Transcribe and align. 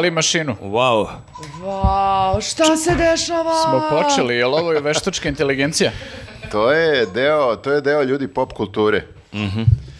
Pali 0.00 0.10
mašinu. 0.10 0.56
Wow. 0.62 1.08
Wow, 1.62 2.50
šta 2.50 2.76
se 2.76 2.94
dešava? 2.94 3.52
Smo 3.62 3.82
počeli, 3.90 4.34
je 4.34 4.46
li 4.46 4.52
ovo 4.52 4.72
je 4.72 4.80
veštačka 4.80 5.28
inteligencija? 5.28 5.90
To 6.52 6.72
je 6.72 7.06
deo, 7.06 7.56
to 7.56 7.72
je 7.72 7.80
deo 7.80 8.02
ljudi 8.02 8.28
pop 8.28 8.52
kulture. 8.52 9.06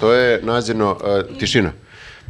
To 0.00 0.12
je 0.12 0.41
nađeno, 0.42 0.91
uh, 0.91 1.38
tišina. 1.38 1.73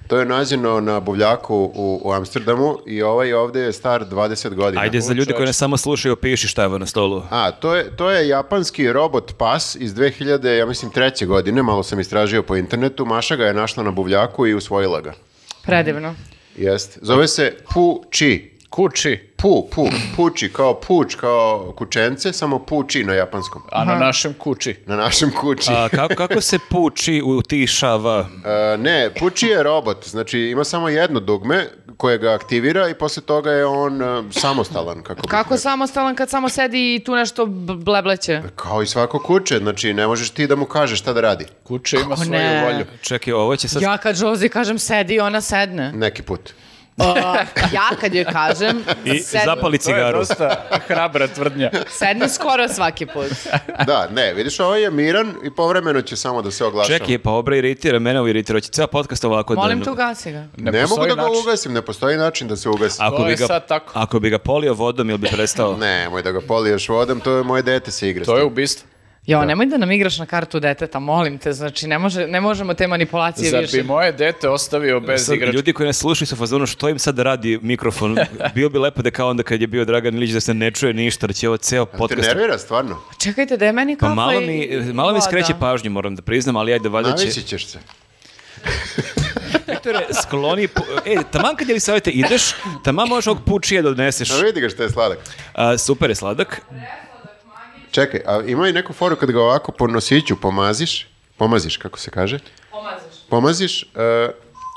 To 0.07 0.19
je 0.19 0.25
nađeno 0.25 0.81
na 0.81 1.01
buvljaku 1.01 1.57
u, 1.75 2.01
u 2.05 2.13
Amsterdamu 2.13 2.79
i 2.87 3.03
ovaj 3.03 3.33
ovdje 3.33 3.63
je 3.63 3.73
star 3.73 4.05
20 4.05 4.55
godina. 4.55 4.83
Ajde, 4.83 5.01
za 5.01 5.13
ljude 5.13 5.33
koji 5.33 5.47
ne 5.47 5.53
samo 5.53 5.77
slušaju, 5.77 6.17
piši 6.17 6.49
šta 6.49 6.63
je 6.63 6.67
ovo 6.67 6.79
na 6.79 6.87
stolu. 6.87 7.23
A, 7.31 7.51
to 7.51 7.77
je, 7.77 7.97
to 7.97 8.11
je 8.11 8.29
japanski 8.29 8.93
robot 8.93 9.35
pas 9.39 9.75
iz 9.75 9.95
2000, 9.95 10.59
ja 10.59 10.67
mislim, 10.67 10.91
treće 10.91 11.27
godine, 11.27 11.63
malo 11.63 11.83
sam 11.83 12.01
istražio 12.01 12.43
po 12.43 12.57
internetu, 12.57 13.07
Maša 13.07 13.37
ga 13.37 13.47
je 13.47 13.55
našla 13.55 13.83
na 13.83 13.91
buvljaku 13.91 14.47
i 14.47 14.55
usvojila 14.55 15.01
ga. 15.01 15.13
Predivno. 15.63 16.15
Jest. 16.57 16.99
Zove 17.03 17.29
se 17.29 17.53
Pu-Chi. 17.73 18.51
Kući, 18.71 19.31
Pu, 19.37 19.69
pu, 19.69 19.87
puči, 20.17 20.53
kao 20.53 20.75
puč, 20.77 21.15
kao 21.15 21.73
kučence, 21.73 22.33
samo 22.33 22.59
puči 22.59 23.05
na 23.05 23.15
japanskom. 23.15 23.63
a 23.73 23.85
na 23.85 23.95
našem 23.97 24.35
kući. 24.35 24.77
Na 24.87 24.97
našem 24.97 25.31
kući. 25.33 25.71
A 25.71 25.89
kako, 25.89 26.15
kako 26.17 26.41
se 26.41 26.59
puči 26.71 27.23
utišava? 27.27 28.27
E, 28.45 28.79
ne, 28.79 29.11
puči 29.13 29.47
je 29.47 29.63
robot, 29.63 30.05
znači 30.05 30.39
ima 30.41 30.65
samo 30.65 30.89
jedno 30.89 31.21
dugme 31.21 31.67
koje 31.97 32.19
ga 32.19 32.31
aktivira 32.31 32.89
i 32.89 32.95
posle 32.95 33.23
toga 33.23 33.51
je 33.51 33.67
on 33.67 34.03
e, 34.03 34.07
samostalan. 34.33 35.03
Kako, 35.03 35.15
bih 35.17 35.31
Kako 35.31 35.43
rekao. 35.45 35.59
samostalan 35.59 36.15
kad 36.15 36.31
samo 36.31 36.49
sedi 36.49 36.95
i 36.95 37.05
tu 37.05 37.15
nešto 37.15 37.47
b- 37.47 37.75
blebleće? 37.75 38.43
Kao 38.57 38.83
i 38.83 38.87
svako 38.87 39.19
kuće, 39.19 39.59
znači 39.59 39.95
ne 39.95 40.07
možeš 40.07 40.31
ti 40.31 40.47
da 40.47 40.57
mu 40.57 40.65
kažeš 40.67 40.99
šta 40.99 41.13
da 41.13 41.21
radi. 41.21 41.45
Kuće 41.65 41.97
ima 41.97 42.05
Kako 42.07 42.17
svoju 42.17 42.31
ne? 42.33 42.65
volju. 42.65 42.85
Čekaj, 43.03 43.33
ovo 43.33 43.57
će 43.57 43.69
sad... 43.69 43.83
Ja 43.83 43.99
kad 43.99 44.19
Jozi 44.19 44.49
kažem 44.49 44.79
sedi, 44.79 45.21
ona 45.21 45.41
sedne. 45.41 45.93
Neki 45.93 46.23
put. 46.23 46.53
Uh, 47.01 47.37
ja 47.73 47.89
kad 48.01 48.15
joj 48.15 48.25
kažem, 48.25 48.85
I 49.05 49.19
sedne, 49.19 49.45
zapali 49.45 49.79
To 49.79 49.83
je 49.83 49.95
cigaru. 49.95 50.19
dosta 50.19 50.57
hrabra 50.81 51.27
tvrdnja. 51.29 51.71
sedne 51.89 52.29
skoro 52.29 52.69
svaki 52.69 53.07
put. 53.07 53.31
Da, 53.87 54.09
ne, 54.09 54.35
vidiš, 54.35 54.61
ovo 54.61 54.75
je 54.75 54.91
miran 54.91 55.35
i 55.45 55.51
povremeno 55.51 56.03
će 56.03 56.17
samo 56.17 56.43
da 56.43 56.51
se 56.51 56.65
oglašava. 56.65 56.99
Čekaj, 56.99 57.19
pa 57.19 57.31
obra 57.31 57.57
iritira, 57.57 57.99
mene 57.99 58.19
ovo 58.19 58.29
iritira. 58.29 58.57
Hoće 58.57 58.69
ceo 58.69 58.87
podcast 58.87 59.25
ovako 59.25 59.55
Molim 59.55 59.79
da... 59.79 59.85
te 59.85 59.91
ugasi 59.91 60.33
ga. 60.33 60.45
Ne, 60.57 60.73
Ne, 60.73 60.87
mogu 60.87 61.03
da 61.03 61.15
ga 61.15 61.23
način. 61.23 61.37
ugasim, 61.39 61.73
ne 61.73 61.83
postoji 61.83 62.17
način 62.17 62.49
da 62.49 62.57
se 62.57 62.69
ugasi. 62.69 62.97
Ako 63.01 63.17
To 63.17 63.25
bi, 63.25 63.35
ga, 63.35 63.47
sad 63.47 63.69
tako. 63.69 63.93
ako 63.95 64.21
bi 64.21 64.31
ga 64.31 64.39
polio 64.39 64.75
vodom, 64.75 65.11
ili 65.11 65.19
bi 65.19 65.29
prestao? 65.29 65.77
Ne, 65.81 66.09
moj 66.09 66.23
da 66.23 66.33
ga 66.33 66.41
poliješ 66.41 66.89
vodom, 66.89 67.21
to 67.21 67.33
je 67.33 67.43
moje 67.43 67.63
dete 67.63 67.91
se 67.91 68.09
igra. 68.11 68.25
To 68.25 68.37
je 68.37 68.45
ubistvo. 68.45 68.89
Jo, 69.27 69.45
nemoj 69.45 69.67
da 69.67 69.77
nam 69.77 69.91
igraš 69.91 70.19
na 70.19 70.27
kartu 70.27 70.61
deteta, 70.61 70.99
molim 70.99 71.39
te, 71.39 71.53
znači 71.53 71.87
ne, 71.87 71.99
može, 71.99 72.27
ne 72.27 72.41
možemo 72.41 72.75
te 72.75 72.87
manipulacije 72.87 73.51
Zar 73.51 73.61
više. 73.61 73.77
bi 73.77 73.83
moje 73.83 74.13
dete 74.13 74.49
ostavio 74.49 75.01
bez 75.01 75.27
Sad, 75.27 75.35
igračke? 75.35 75.55
ljudi 75.55 75.73
koji 75.73 75.87
ne 75.87 75.93
slušaju 75.93 76.27
su 76.27 76.37
fazonu 76.37 76.67
što 76.67 76.89
im 76.89 76.99
sad 76.99 77.19
radi 77.19 77.59
mikrofon. 77.63 78.19
Bio 78.55 78.69
bi 78.69 78.79
lepo 78.79 79.03
da 79.03 79.11
kao 79.11 79.29
onda 79.31 79.43
kad 79.43 79.61
je 79.61 79.67
bio 79.67 79.85
Dragan 79.85 80.15
Ilić 80.15 80.31
da 80.31 80.41
se 80.41 80.55
ne 80.55 80.71
čuje 80.71 80.95
ništa, 80.95 81.27
da 81.27 81.33
će 81.33 81.49
ovo 81.49 81.57
ceo 81.57 81.85
Te 81.85 81.99
podcast... 81.99 82.29
nervira, 82.29 82.59
stvarno? 82.59 82.99
Čekajte, 83.19 83.57
da 83.57 83.67
je 83.67 83.73
meni 83.73 83.97
Pa 83.97 84.01
kafa 84.01 84.15
malo 84.15 84.33
i 84.33 84.47
mi, 84.47 84.93
malo 84.93 85.09
mi 85.09 85.15
voda. 85.15 85.21
skreće 85.23 85.53
pažnju, 85.61 85.91
moram 85.91 86.17
da 86.17 86.23
priznam, 86.23 86.57
ali 86.57 86.73
ajde, 86.73 86.89
valjda 86.89 87.11
će... 87.11 87.17
Navići 87.19 87.43
ćeš 87.43 87.67
se. 87.67 87.79
Viktore, 89.69 89.99
skloni... 90.23 90.69
pu- 90.69 90.83
E, 91.07 91.17
taman 91.33 91.57
kad 91.57 91.69
je 91.69 91.75
li 91.75 91.81
savjete 91.81 92.11
ideš, 92.11 92.43
taman 92.85 93.09
možeš 93.09 93.27
ovog 93.27 93.43
pučije 93.45 93.83
da 93.83 93.89
odneseš. 93.89 94.31
A 94.31 94.37
vidi 94.37 94.61
ga 94.61 94.69
što 94.69 94.83
je 94.83 94.91
sladak. 94.91 95.19
A, 95.55 95.79
super 95.79 96.11
je 96.11 96.15
sladak. 96.15 96.61
Čekaj, 97.91 98.21
a 98.27 98.43
ima 98.47 98.69
i 98.69 98.73
neku 98.73 98.93
foru 98.93 99.17
kad 99.17 99.31
ga 99.31 99.41
ovako 99.41 99.73
po 99.73 99.87
nosiću 99.87 100.37
pomaziš, 100.37 101.09
pomaziš, 101.37 101.77
kako 101.77 101.99
se 101.99 102.11
kaže? 102.11 102.39
Pomaziš, 103.29 103.83
e, 103.83 104.31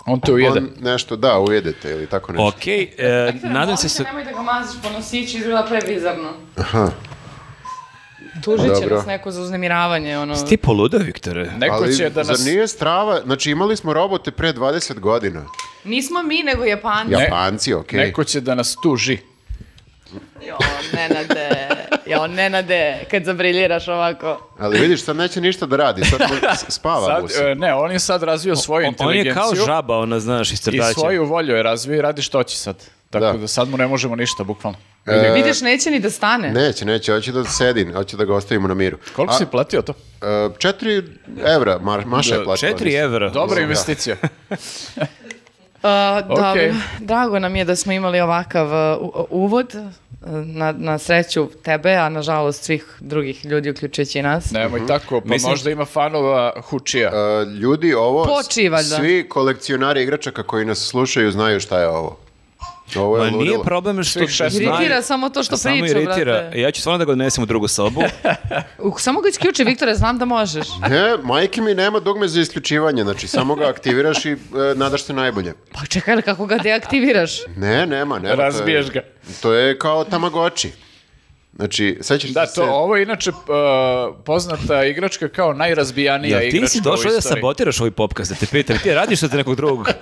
On 0.06 0.19
te 0.19 0.33
ujede. 0.33 0.59
on 0.59 0.69
nešto, 0.80 1.16
da, 1.16 1.39
ujedete 1.39 1.91
ili 1.91 2.08
tako 2.08 2.31
nešto. 2.31 2.47
Ok, 2.47 2.67
e, 2.67 3.34
nadam 3.44 3.78
se 3.78 3.90
se... 3.90 4.03
Nemoj 4.03 4.23
da 4.23 4.31
ga 4.31 4.41
maziš 4.41 4.81
po 4.81 4.90
nosiću, 4.90 5.38
izgleda 5.38 5.66
prebizarno. 5.69 6.34
Tužit 8.44 8.72
će 8.79 8.85
nas 8.85 9.06
neko 9.06 9.31
za 9.31 9.41
uznemiravanje, 9.41 10.18
ono. 10.18 10.35
Ti 10.35 10.57
poluda, 10.57 10.97
Viktore? 10.97 11.52
Neko 11.57 11.75
Ali, 11.75 11.97
će 11.97 12.09
da 12.09 12.23
nas... 12.23 12.40
zar 12.40 12.53
nije 12.53 12.68
strava, 12.68 13.22
znači 13.25 13.52
imali 13.52 13.78
smo 13.78 13.94
robote 13.94 14.31
pre 14.31 14.53
20 14.53 15.00
godina. 15.00 15.46
Nismo 15.84 16.23
mi, 16.23 16.44
nego 16.44 16.66
Japanci. 16.66 17.13
Japanci, 17.13 17.73
okej. 17.73 18.00
Neko 18.00 18.23
će 18.23 18.41
da 18.41 18.56
nas 18.56 18.75
tuži. 18.84 19.18
Jo, 20.41 20.57
Nenade, 20.94 21.50
jo, 22.06 22.28
Nenade, 22.28 23.00
kad 23.12 23.24
zabriljiraš 23.24 23.88
ovako. 23.88 24.50
Ali 24.59 24.79
vidiš, 24.79 25.03
sad 25.03 25.16
neće 25.16 25.41
ništa 25.41 25.66
da 25.66 25.75
radi, 25.78 26.06
sad 26.06 26.22
spava 26.69 27.06
Sad, 27.06 27.22
mu 27.22 27.28
se. 27.28 27.44
e, 27.44 27.56
ne, 27.56 27.74
on 27.74 27.91
je 27.91 28.00
sad 28.00 28.23
razvio 28.23 28.56
svoju 28.56 28.78
On 28.78 28.84
je 28.84 28.88
inteligenciju. 28.88 29.34
kao 29.34 29.66
žaba, 29.66 29.97
ona, 29.97 30.19
znaš, 30.19 30.52
iz 30.52 30.68
I 30.68 30.79
svoju 30.94 31.25
volju 31.25 31.56
je 31.56 31.63
razvio 31.63 31.97
i 31.97 32.02
radi 32.02 32.22
što 32.22 32.44
će 32.44 32.57
sad. 32.57 32.75
Tako 33.09 33.25
da, 33.25 33.34
Da. 33.34 33.47
sad 33.47 33.69
mu 33.69 33.78
ne 33.78 33.88
možemo 33.88 34.16
ništa, 34.16 34.44
bukvalno. 34.44 34.78
E, 35.06 35.31
Vidiš, 35.31 35.62
neće 35.62 35.91
ni 35.91 36.00
da 36.00 36.09
stane. 36.09 36.50
Neće, 36.52 36.85
neće, 36.85 37.13
hoće 37.13 37.31
da 37.31 37.44
sedi, 37.46 37.91
hoće 37.94 38.18
da 38.18 38.25
ga 38.25 38.35
ostavimo 38.35 38.68
na 38.68 38.73
miru. 38.73 38.97
Koliko 39.16 39.34
A, 39.34 39.38
si 39.38 39.46
platio 39.46 39.81
to? 39.81 39.94
e, 40.22 40.50
četiri 40.57 41.03
evra, 41.46 41.79
Maša 42.06 42.35
je 42.35 42.44
platila. 42.44 42.69
Četiri 42.69 42.94
evra. 42.94 43.29
Dobra 43.29 43.56
Da. 43.56 43.62
investicija. 43.62 44.16
Uh, 45.84 45.90
dobro, 46.28 46.52
Okej. 46.52 46.74
drago 47.00 47.40
nam 47.40 47.56
je 47.56 47.66
da 47.66 47.76
smo 47.76 47.92
imali 47.94 48.20
ovakav 48.20 48.68
uh, 48.68 49.02
u- 49.04 49.28
uvod. 49.32 49.76
uh, 49.76 49.82
Na, 50.46 50.72
na 50.72 50.98
sreću 50.98 51.48
tebe, 51.56 51.92
a 51.92 52.10
nažalost 52.10 52.64
svih 52.64 52.98
drugih 53.00 53.46
ljudi, 53.46 53.70
uključujući 53.70 54.20
i 54.20 54.24
nas. 54.24 54.52
Nemoj 54.52 54.88
tako, 54.88 55.22
pa 55.22 55.28
Mislim- 55.28 55.50
možda 55.50 55.72
ima 55.72 55.86
fanova 55.86 56.54
Hučija. 56.62 57.10
E, 57.10 57.46
ljudi, 57.46 57.94
ovo, 57.94 58.26
Poči, 58.26 58.70
valjda. 58.70 58.96
svi 58.96 59.30
kolekcionari 59.30 60.04
igračaka 60.04 60.44
koji 60.44 60.66
nas 60.66 60.80
slušaju 60.80 61.32
znaju 61.32 61.60
šta 61.60 61.80
je 61.80 61.88
ovo. 61.88 62.18
Ovo 62.96 63.18
je 63.18 63.22
Ma 63.22 63.28
nije 63.28 63.40
ludilo. 63.40 63.64
problem 63.64 64.04
što 64.04 64.20
Svih 64.20 64.30
šest 64.30 64.56
znaju- 64.56 64.70
Iritira 64.72 65.02
samo 65.02 65.30
to 65.30 65.44
što 65.44 65.58
Samo 65.58 65.76
priča, 65.76 65.98
iritira. 65.98 66.34
brate. 66.34 66.59
Ja 66.59 66.72
ću 66.72 66.81
stvarno 66.81 66.98
da 66.98 67.06
ga 67.06 67.12
odnesem 67.12 67.44
u 67.44 67.48
drugu 67.48 67.68
sobu. 67.68 68.02
Uh, 68.80 68.94
samo 68.98 69.22
ga 69.22 69.30
isključi, 69.30 69.64
Viktore, 69.64 69.96
znam 69.96 70.18
da 70.18 70.26
možeš. 70.28 70.68
Ne, 70.81 71.18
majke 71.20 71.62
mi 71.62 71.74
nema 71.74 72.00
dugme 72.00 72.28
za 72.28 72.42
isključivanje, 72.42 73.03
znači 73.03 73.28
samo 73.28 73.56
ga 73.56 73.68
aktiviraš 73.68 74.26
i 74.26 74.32
e, 74.32 74.36
nadaš 74.76 75.03
se 75.03 75.14
najbolje. 75.14 75.53
Pa 75.72 75.86
čekaj, 75.86 76.14
ali 76.14 76.22
kako 76.22 76.46
ga 76.46 76.58
deaktiviraš? 76.58 77.32
Ne, 77.48 77.86
nema, 77.88 77.90
nema. 78.16 78.22
to 78.22 78.28
je- 78.32 78.36
Razbiješ 78.36 78.90
ga. 78.90 79.02
To 79.42 79.53
je 79.53 79.80
kao 79.80 80.03
Tamagotchi. 80.03 80.72
Znači, 81.56 81.98
sećaš 82.02 82.30
Da, 82.30 82.46
se... 82.46 82.56
to, 82.56 82.64
ovo 82.66 82.96
je 82.96 83.03
inače 83.03 83.30
uh, 83.30 83.36
poznata 84.26 84.86
igračka 84.86 85.28
kao 85.28 85.53
najrazbijanija 85.53 86.38
Ja, 86.38 86.44
igračka 86.44 86.66
ti 86.66 86.72
si 86.72 86.80
u 86.80 86.82
došao 86.82 87.12
da 87.12 87.18
istoriji. 87.18 87.42
sabotiraš 87.42 87.80
ovaj 87.80 87.92
popkast, 87.92 88.32
da 88.32 88.38
te 88.38 88.46
pitam. 88.48 88.78
Ti 88.78 88.94
radiš 88.94 89.24
od 89.24 89.34
nekog 89.34 89.56
drugog. 89.56 89.90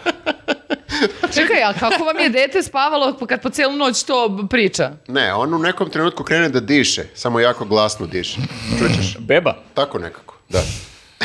Čekaj, 1.33 1.63
a 1.63 1.73
kako 1.73 2.03
vam 2.03 2.19
je 2.19 2.29
dete 2.29 2.63
spavalo 2.63 3.17
kad 3.27 3.41
po 3.41 3.49
cijelu 3.49 3.75
noć 3.75 4.03
to 4.03 4.47
priča? 4.49 4.91
Ne, 5.07 5.33
on 5.33 5.53
u 5.53 5.59
nekom 5.59 5.89
trenutku 5.89 6.23
krene 6.23 6.49
da 6.49 6.59
diše, 6.59 7.03
samo 7.15 7.39
jako 7.39 7.65
glasno 7.65 8.07
diše. 8.07 8.37
Čućeš? 8.79 9.17
Beba. 9.19 9.55
Tako 9.73 9.99
nekako, 9.99 10.35
da. 10.49 10.61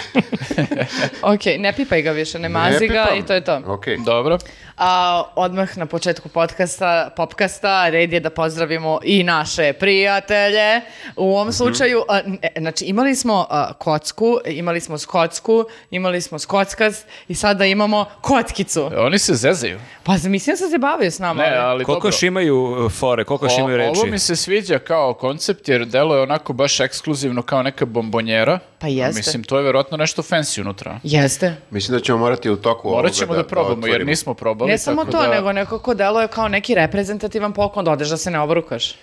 Ok, 1.33 1.41
ne 1.59 1.73
pipaj 1.73 2.03
ga 2.03 2.11
više, 2.11 2.39
ne 2.39 2.49
mazi 2.49 2.89
Ne 2.89 2.95
ga 2.95 3.07
i 3.19 3.23
to 3.27 3.35
je 3.35 3.45
to. 3.45 3.61
Ok. 3.67 3.85
Dobro. 4.05 4.39
A, 4.77 5.23
odmah 5.37 5.79
na 5.79 5.87
početku 5.87 6.29
podcasta, 6.29 7.11
popkasta, 7.17 7.89
red 7.89 8.13
je 8.13 8.21
da 8.21 8.31
pozdravimo 8.31 9.01
i 9.05 9.23
naše 9.23 9.73
prijatelje. 9.73 10.81
U 11.17 11.37
ovom 11.37 11.53
slučaju, 11.53 12.03
a, 12.09 12.21
ne, 12.27 12.53
znači 12.59 12.85
imali 12.85 13.15
smo 13.15 13.47
a, 13.51 13.73
kocku, 13.73 14.39
imali 14.47 14.81
smo 14.81 14.99
skocku, 14.99 15.65
imali 15.91 16.21
smo 16.21 16.39
skockaz 16.39 16.97
i 17.29 17.35
sada 17.35 17.67
imamo 17.67 18.05
kockicu. 18.21 18.91
Oni 18.97 19.19
se 19.19 19.35
zezaju. 19.35 19.79
Pa 20.03 20.13
mislim 20.13 20.53
da 20.53 20.57
se 20.57 20.69
se 20.71 20.79
bavio 20.79 21.11
s 21.11 21.19
nama. 21.19 21.43
Ne, 21.43 21.57
ali. 21.57 21.85
Koliko 21.85 21.93
dobro. 21.93 22.09
još 22.09 22.23
imaju 22.23 22.63
uh, 22.63 22.93
fore, 22.93 23.25
koliko 23.25 23.47
O- 23.47 23.59
imaju 23.59 23.77
reči? 23.77 24.01
Ovo 24.01 24.07
mi 24.07 24.19
se 24.19 24.37
sviđa 24.37 24.79
kao 24.79 25.15
koncept 25.15 25.69
jer 25.69 25.87
deluje 25.87 26.23
onako 26.23 26.53
baš 26.53 26.81
ekskluzivno 26.81 27.43
kao 27.43 27.63
neka 27.63 27.87
bombonjera. 27.87 28.59
Pa 28.79 28.87
jeste. 28.87 29.19
Mislim, 29.19 29.45
to 29.45 29.59
je 29.59 29.65
verovatno 29.65 29.86
nešto 29.91 30.23
fancy 30.23 30.61
unutra. 30.61 31.01
Jeste. 31.03 31.57
Mislim 31.71 31.99
da 31.99 32.05
ćemo 32.05 32.19
morati 32.19 32.51
u 32.51 32.57
toku 32.57 32.91
Morat 32.91 33.13
ćemo 33.13 33.35
da, 33.35 33.45
probamo 33.45 33.71
jer 33.77 33.85
otvorimo. 33.85 34.11
nismo 34.11 34.35
probali. 34.35 34.71
Ne 34.71 34.79
samo 34.79 35.05
tako 35.05 35.13
to, 35.13 35.23
da- 35.23 35.29
nego 35.29 35.53
nekako 35.53 35.95
deluje 35.95 36.29
kao 36.29 36.49
neki 36.49 36.75
reprezentativan 36.75 37.53
poklon 37.53 37.85
da 37.85 37.91
odeš 37.91 38.09
da 38.09 38.17
se 38.17 38.31
ne 38.31 38.41
obrukaš. 38.41 38.95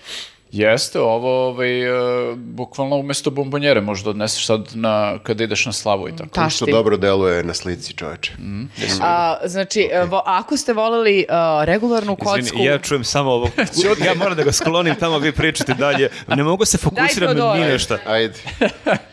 Jeste, 0.52 1.00
ovo 1.00 1.48
ovaj, 1.48 1.82
e, 1.82 1.92
bukvalno 2.36 2.96
umjesto 2.96 3.32
bombonjere 3.32 3.82
možda 3.82 4.10
odneseš 4.10 4.46
sad 4.46 4.70
na, 4.74 5.18
kada 5.24 5.44
ideš 5.44 5.66
na 5.66 5.72
slavu 5.72 6.10
i 6.10 6.16
tako. 6.16 6.30
Što 6.30 6.42
Tašti. 6.42 6.72
dobro 6.72 6.98
deluje 6.98 7.44
na 7.44 7.54
slici, 7.54 7.94
čoveče. 7.94 8.32
A, 9.02 9.38
znači, 9.46 9.90
e, 9.92 10.06
vo- 10.06 10.22
ako 10.26 10.58
ste 10.58 10.74
voleli 10.74 11.26
a, 11.30 11.62
regularnu 11.66 12.16
kocku... 12.16 12.40
Izvini, 12.40 12.66
ja 12.66 12.78
čujem 12.78 13.04
samo 13.04 13.32
ovo. 13.32 13.50
ja 14.08 14.14
moram 14.16 14.38
da 14.38 14.44
ga 14.44 14.52
sklonim 14.52 14.96
tamo, 14.96 15.18
vi 15.18 15.32
pričate 15.32 15.74
dalje. 15.74 16.10
Ne 16.28 16.44
mogu 16.44 16.66
se 16.66 16.78
fokusirati 16.78 17.20
na 17.22 17.42
Teodore. 17.42 17.60
ni 17.60 17.66
nešto. 17.66 17.98
Ajde. 18.08 18.34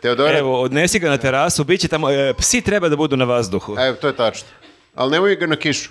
Teodore, 0.00 0.38
Evo, 0.38 0.60
odnesi 0.60 0.98
ga 0.98 1.08
na 1.08 1.16
terasu, 1.16 1.64
bit 1.64 1.80
će 1.80 1.88
tamo, 1.88 2.10
e, 2.10 2.34
psi 2.34 2.60
treba 2.60 2.88
da 2.88 2.96
budu 2.96 3.16
na 3.16 3.24
vazduhu. 3.24 3.76
evo, 3.78 3.96
to 3.96 4.06
je 4.06 4.16
tačno. 4.16 4.48
Ali 4.94 5.10
nemoj 5.10 5.36
ga 5.36 5.46
na 5.46 5.56
kišu. 5.56 5.90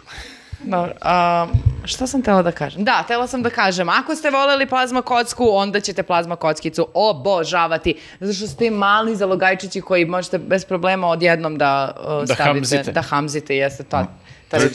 Dobro, 0.60 0.92
a, 1.02 1.48
šta 1.86 2.08
sam 2.08 2.22
tela 2.22 2.42
da 2.42 2.52
kažem? 2.52 2.84
Da, 2.84 3.04
tela 3.04 3.28
sam 3.28 3.44
da 3.44 3.50
kažem, 3.50 3.90
ako 3.90 4.16
ste 4.16 4.30
voleli 4.30 4.66
plazma 4.66 5.02
kocku, 5.02 5.50
onda 5.50 5.80
ćete 5.80 6.04
plazma 6.04 6.36
kockicu 6.36 6.88
obožavati. 6.94 7.96
Zato 8.20 8.34
što 8.34 8.48
ste 8.48 8.72
mali 8.72 9.16
zalogajčići 9.16 9.82
koji 9.82 10.06
možete 10.06 10.38
bez 10.38 10.66
problema 10.66 11.08
odjednom 11.08 11.58
da, 11.58 11.96
uh, 11.98 12.06
Da 12.20 12.26
stavite. 12.26 12.44
hamzite. 12.44 12.92
Da 12.92 13.02
hamzite, 13.02 13.56
jeste 13.56 13.84
to. 13.84 14.06
Ta 14.50 14.58
reč. 14.58 14.74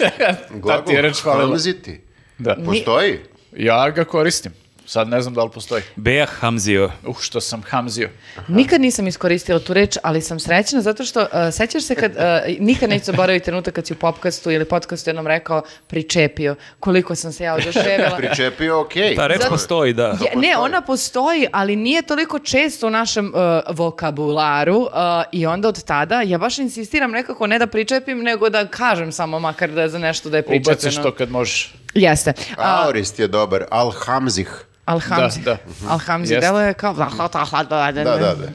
Ta 0.86 1.00
reč 1.00 1.22
falila. 1.22 1.46
Hamziti. 1.46 2.00
Da. 2.38 2.56
Postoji? 2.66 3.18
Ja 3.52 3.90
ga 3.90 4.04
koristim. 4.04 4.52
Sad 4.92 5.08
ne 5.08 5.22
znam 5.22 5.34
da 5.34 5.44
li 5.44 5.50
postoji. 5.50 5.82
Beja 5.96 6.26
Hamzio. 6.26 6.90
Uh, 7.06 7.20
što 7.20 7.40
sam 7.40 7.62
hamzio. 7.62 8.10
Nikad 8.48 8.80
nisam 8.80 9.06
iskoristila 9.06 9.58
tu 9.58 9.74
reč, 9.74 9.96
ali 10.02 10.20
sam 10.22 10.40
srećna 10.40 10.80
zato 10.80 11.04
što 11.04 11.20
uh, 11.20 11.28
sećaš 11.52 11.82
se 11.82 11.94
kad, 11.94 12.12
uh, 12.12 12.20
nikad 12.60 12.90
neću 12.90 13.04
zaboraviti 13.04 13.44
trenutak 13.44 13.74
kad 13.74 13.86
si 13.86 13.92
u 13.92 13.96
popkastu 13.96 14.50
ili 14.50 14.64
podcastu 14.64 15.10
jednom 15.10 15.26
rekao 15.26 15.62
pričepio, 15.86 16.54
koliko 16.80 17.14
sam 17.14 17.32
se 17.32 17.44
ja 17.44 17.54
oduševila. 17.54 18.16
Pričepio, 18.22 18.80
okej. 18.80 19.16
Ta 19.16 19.26
reč 19.26 19.40
Zato- 19.40 19.50
postoji, 19.50 19.92
da. 19.92 20.06
Je, 20.06 20.40
ne, 20.40 20.56
ona 20.56 20.80
postoji, 20.80 21.46
ali 21.52 21.76
nije 21.76 22.02
toliko 22.02 22.38
često 22.38 22.86
u 22.86 22.90
našem 22.90 23.26
uh, 23.26 23.76
vokabularu 23.76 24.78
uh, 24.78 24.88
i 25.32 25.46
onda 25.46 25.68
od 25.68 25.84
tada 25.84 26.22
ja 26.22 26.38
baš 26.38 26.58
insistiram 26.58 27.10
nekako 27.10 27.46
ne 27.46 27.58
da 27.58 27.66
pričepim, 27.66 28.18
nego 28.18 28.50
da 28.50 28.66
kažem 28.66 29.12
samo 29.12 29.38
makar 29.38 29.70
da 29.70 29.82
je 29.82 29.88
za 29.88 29.98
nešto 29.98 30.30
da 30.30 30.36
je 30.36 30.42
pričepljeno. 30.42 30.78
Ubaciš 30.78 31.02
to 31.02 31.14
kad 31.14 31.30
možeš. 31.30 31.74
Jeste. 31.94 32.32
A, 32.56 32.84
Aorist 32.84 33.18
je 33.18 33.28
dobar, 33.28 33.64
Alhamzih. 33.70 34.64
Alhamzi. 34.84 35.40
Da, 35.40 35.56
da. 35.80 35.90
Alhamzi, 35.90 36.34
Jeste. 36.34 36.46
delo 36.46 36.60
je 36.60 36.74
kao... 36.74 36.94
Da, 36.94 37.10
Da, 38.04 38.16
da, 38.16 38.34
da. 38.34 38.48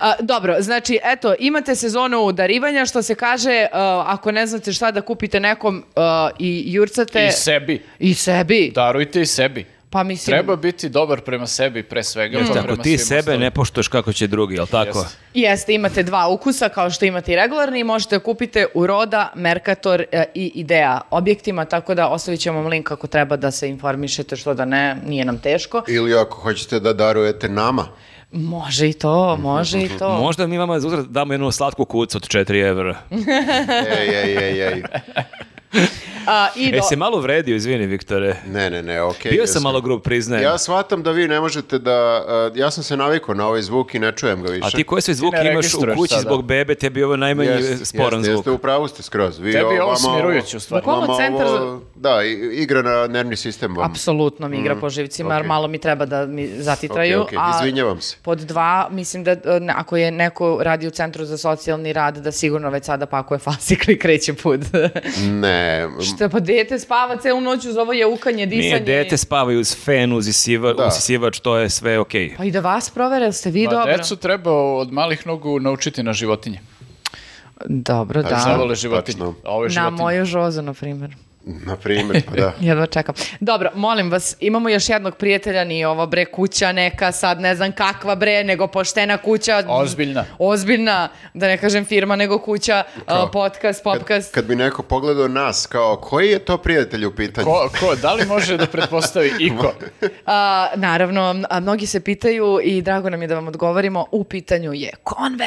A, 0.00 0.14
dobro, 0.20 0.56
znači, 0.60 0.98
eto, 1.04 1.34
imate 1.38 1.74
sezonu 1.74 2.32
darivanja, 2.32 2.86
što 2.86 3.02
se 3.02 3.14
kaže, 3.14 3.66
a, 3.72 4.04
ako 4.06 4.32
ne 4.32 4.46
znate 4.46 4.72
šta 4.72 4.90
da 4.90 5.00
kupite 5.00 5.40
nekom 5.40 5.84
a, 5.96 6.30
i 6.38 6.72
jurcate... 6.72 7.26
I 7.26 7.32
sebi. 7.32 7.82
I 7.98 8.14
sebi. 8.14 8.72
Darujte 8.74 9.20
i 9.20 9.26
sebi. 9.26 9.66
Pa 9.90 10.02
mislim... 10.02 10.34
Treba 10.34 10.56
biti 10.56 10.88
dobar 10.88 11.20
prema 11.20 11.46
sebi 11.46 11.82
pre 11.82 12.02
svega. 12.02 12.38
pa 12.54 12.60
Ako 12.60 12.76
ti 12.76 12.98
sebe 12.98 13.18
ostalim. 13.18 13.40
ne 13.40 13.50
poštuješ 13.50 13.88
kako 13.88 14.12
će 14.12 14.26
drugi, 14.26 14.54
jel 14.54 14.66
tako? 14.66 14.98
Jeste. 14.98 15.18
Jeste, 15.34 15.74
imate 15.74 16.02
dva 16.02 16.28
ukusa 16.28 16.68
kao 16.68 16.90
što 16.90 17.04
imate 17.04 17.32
i 17.32 17.36
regularni 17.36 17.80
i 17.80 17.84
možete 17.84 18.16
da 18.16 18.24
kupite 18.24 18.66
u 18.74 18.86
Roda, 18.86 19.32
Mercator 19.34 20.04
e, 20.12 20.24
i 20.34 20.52
Idea 20.54 21.00
objektima, 21.10 21.64
tako 21.64 21.94
da 21.94 22.08
ostavit 22.08 22.40
ćemo 22.40 22.58
vam 22.58 22.66
link 22.66 22.90
ako 22.90 23.06
treba 23.06 23.36
da 23.36 23.50
se 23.50 23.68
informišete, 23.68 24.36
što 24.36 24.54
da 24.54 24.64
ne, 24.64 24.96
nije 25.06 25.24
nam 25.24 25.38
teško. 25.38 25.82
Ili 25.88 26.14
ako 26.14 26.40
hoćete 26.40 26.80
da 26.80 26.92
darujete 26.92 27.48
nama. 27.48 27.86
Može 28.32 28.88
i 28.88 28.92
to, 28.92 29.36
može 29.36 29.82
i 29.82 29.88
to. 29.98 30.18
Možda 30.24 30.46
mi 30.46 30.58
vama 30.58 30.80
za 30.80 30.86
uzvrat 30.86 31.06
damo 31.06 31.32
jednu 31.32 31.50
slatku 31.50 31.84
kucu 31.84 32.16
od 32.18 32.28
4 32.28 32.68
evra. 32.68 32.96
Ej, 34.00 34.08
ej, 34.08 34.36
ej, 34.38 34.68
ej. 34.68 34.82
A, 36.26 36.48
i 36.56 36.68
E, 36.68 36.72
do- 36.72 36.82
se 36.82 36.96
malo 36.96 37.18
uvredio, 37.18 37.56
izvini, 37.56 37.86
Viktore. 37.86 38.36
Ne, 38.46 38.70
ne, 38.70 38.82
ne, 38.82 39.02
okej. 39.02 39.30
Bio 39.30 39.40
jesam. 39.40 39.52
sam 39.54 39.62
malo 39.62 39.80
grub, 39.80 40.02
priznajem. 40.02 40.44
Ja 40.44 40.58
shvatam 40.58 41.02
da 41.02 41.10
vi 41.10 41.28
ne 41.28 41.40
možete 41.40 41.78
da... 41.78 42.24
uh, 42.52 42.56
ja 42.56 42.70
sam 42.70 42.84
se 42.84 42.96
navikao 42.96 43.34
na 43.34 43.46
ovaj 43.46 43.62
zvuk 43.62 43.94
i 43.94 43.98
ne 43.98 44.12
čujem 44.12 44.42
ga 44.42 44.52
više. 44.52 44.66
A 44.66 44.70
ti 44.70 44.84
koje 44.84 45.02
sve 45.02 45.14
zvuke 45.14 45.36
imaš 45.44 45.74
u 45.74 45.80
kući 45.96 46.08
sada. 46.08 46.22
zbog 46.22 46.44
bebe, 46.44 46.74
tebi 46.74 47.00
je 47.00 47.06
ovo 47.06 47.16
najmanje 47.16 47.50
Jeste, 47.50 47.86
sporan 47.86 48.12
jeste, 48.14 48.24
zvuk. 48.24 48.38
Jeste, 48.38 48.50
u 48.50 48.58
pravu 48.58 48.88
ste 48.88 49.02
skroz. 49.02 49.38
Vi 49.38 49.52
Tebi 49.52 49.64
je 49.64 49.82
ovo 49.82 49.92
vama 49.92 49.96
smirujuće 49.96 50.56
u 50.56 50.60
stvari. 50.60 50.82
Bukvalno 50.82 51.06
vama 51.06 51.16
centar 51.18 51.46
za- 51.48 51.54
ovo- 51.54 51.82
Da, 51.94 52.22
i- 52.24 52.32
igra 52.54 52.82
na 52.82 53.06
nervni 53.06 53.36
sistem 53.36 53.76
vam. 53.76 53.90
Apsolutno 53.90 54.48
mi 54.48 54.58
igra 54.58 54.76
po 54.76 54.90
živcima, 54.90 55.34
jer 55.34 55.42
ok. 55.42 55.48
malo 55.48 55.68
mi 55.68 55.78
treba 55.78 56.06
da 56.06 56.26
mi 56.26 56.48
zatitraju. 56.48 57.20
Ok, 57.20 57.28
ok, 57.28 57.32
izvinjavam 57.54 58.00
se. 58.00 58.16
Pod 58.22 58.38
dva, 58.38 58.88
mislim 58.90 59.24
da 59.24 59.30
e, 59.30 59.38
ne- 59.60 59.74
ako 59.76 59.96
je 59.96 60.10
neko 60.10 60.58
radi 60.62 60.86
u 60.86 60.90
Centru 60.90 61.24
za 61.24 61.38
socijalni 61.38 61.92
rad, 61.92 62.16
da 62.16 62.32
sigurno 62.32 62.70
već 62.70 62.84
sada 62.84 63.06
pakuje 63.06 63.38
fascikl 63.40 63.90
i 63.90 63.98
kreće 63.98 64.32
put. 64.34 64.60
Ne, 65.22 65.57
Šta 66.04 66.28
pa 66.28 66.40
dete 66.40 66.78
spava 66.78 67.16
celu 67.16 67.40
noć 67.40 67.64
uz 67.64 67.76
ovo 67.76 67.92
jaukanje, 67.92 68.46
disanje. 68.46 68.62
Nije, 68.62 68.80
dete 68.80 69.16
spavaju 69.16 69.60
uz 69.60 69.76
fen, 69.76 70.12
uz 70.12 70.28
isiva, 70.28 70.72
Da. 70.72 70.86
usisivač, 70.86 71.40
to 71.40 71.56
je 71.56 71.70
sve 71.70 71.98
okej. 71.98 72.34
Pa 72.36 72.44
i 72.44 72.50
da 72.50 72.60
vas 72.60 72.90
provere, 72.90 73.24
jel 73.24 73.32
ste 73.32 73.50
vi 73.50 73.64
Ma, 73.64 73.70
dobro? 73.70 73.96
decu 73.96 74.16
treba 74.16 74.52
od 74.52 74.92
malih 74.92 75.26
nogu 75.26 75.60
naučiti 75.60 76.02
na 76.02 76.12
životinje. 76.12 76.60
Dobro, 77.66 78.22
Da. 78.22 78.28
da. 78.28 78.36
Zavole 78.38 78.74
životinje. 78.74 79.14
tačno. 79.14 79.34
A 79.44 79.50
ove 79.50 79.64
Na 79.64 79.68
životinje. 79.70 79.96
moju 79.98 80.24
žozu, 80.26 80.62
na 80.62 80.74
primjer. 80.74 81.10
Na 81.66 81.76
primjer, 81.76 82.22
pa 82.26 82.34
da. 82.34 82.52
Jedva 82.68 82.86
čekam. 82.86 83.14
Dobro, 83.40 83.70
molim 83.74 84.10
vas, 84.10 84.36
imamo 84.40 84.68
još 84.68 84.88
jednog 84.88 85.16
prijatelja, 85.16 85.64
nije 85.64 85.88
ovo 85.88 86.06
bre 86.06 86.24
kuća 86.24 86.72
neka, 86.72 87.12
sad 87.12 87.40
ne 87.40 87.54
znam 87.54 87.72
kakva 87.72 88.14
bre, 88.14 88.44
nego 88.44 88.66
poštena 88.66 89.16
kuća. 89.16 89.62
Ozbiljna. 89.68 90.24
Ozbiljna, 90.38 91.08
da 91.34 91.46
ne 91.46 91.56
kažem 91.56 91.84
firma, 91.84 92.16
nego 92.16 92.38
kuća, 92.38 92.82
Kao, 93.06 93.24
uh, 93.24 93.30
podcast, 93.32 93.82
podcast. 93.84 94.34
Kad 94.34 94.44
bi 94.44 94.56
neko 94.56 94.82
pogledao 94.82 95.28
nas, 95.28 95.66
kao, 95.66 95.96
koji 95.96 96.28
je 96.28 96.38
to 96.38 96.58
prijatelj 96.58 97.04
u 97.04 97.14
pitanju? 97.14 97.44
Ko, 97.46 97.70
ko, 97.80 97.94
da 97.94 98.14
li 98.14 98.26
može 98.26 98.56
da 98.56 98.66
pretpostavi 98.66 99.32
iko? 99.48 99.72
A, 100.26 100.68
naravno, 100.74 101.42
a 101.50 101.60
mnogi 101.60 101.86
se 101.86 102.00
pitaju 102.00 102.60
i 102.62 102.82
drago 102.82 103.10
nam 103.10 103.22
je 103.22 103.28
da 103.28 103.34
vam 103.34 103.48
odgovorimo, 103.48 104.06
u 104.10 104.24
pitanju 104.24 104.72
je 104.72 104.90
konve. 105.02 105.46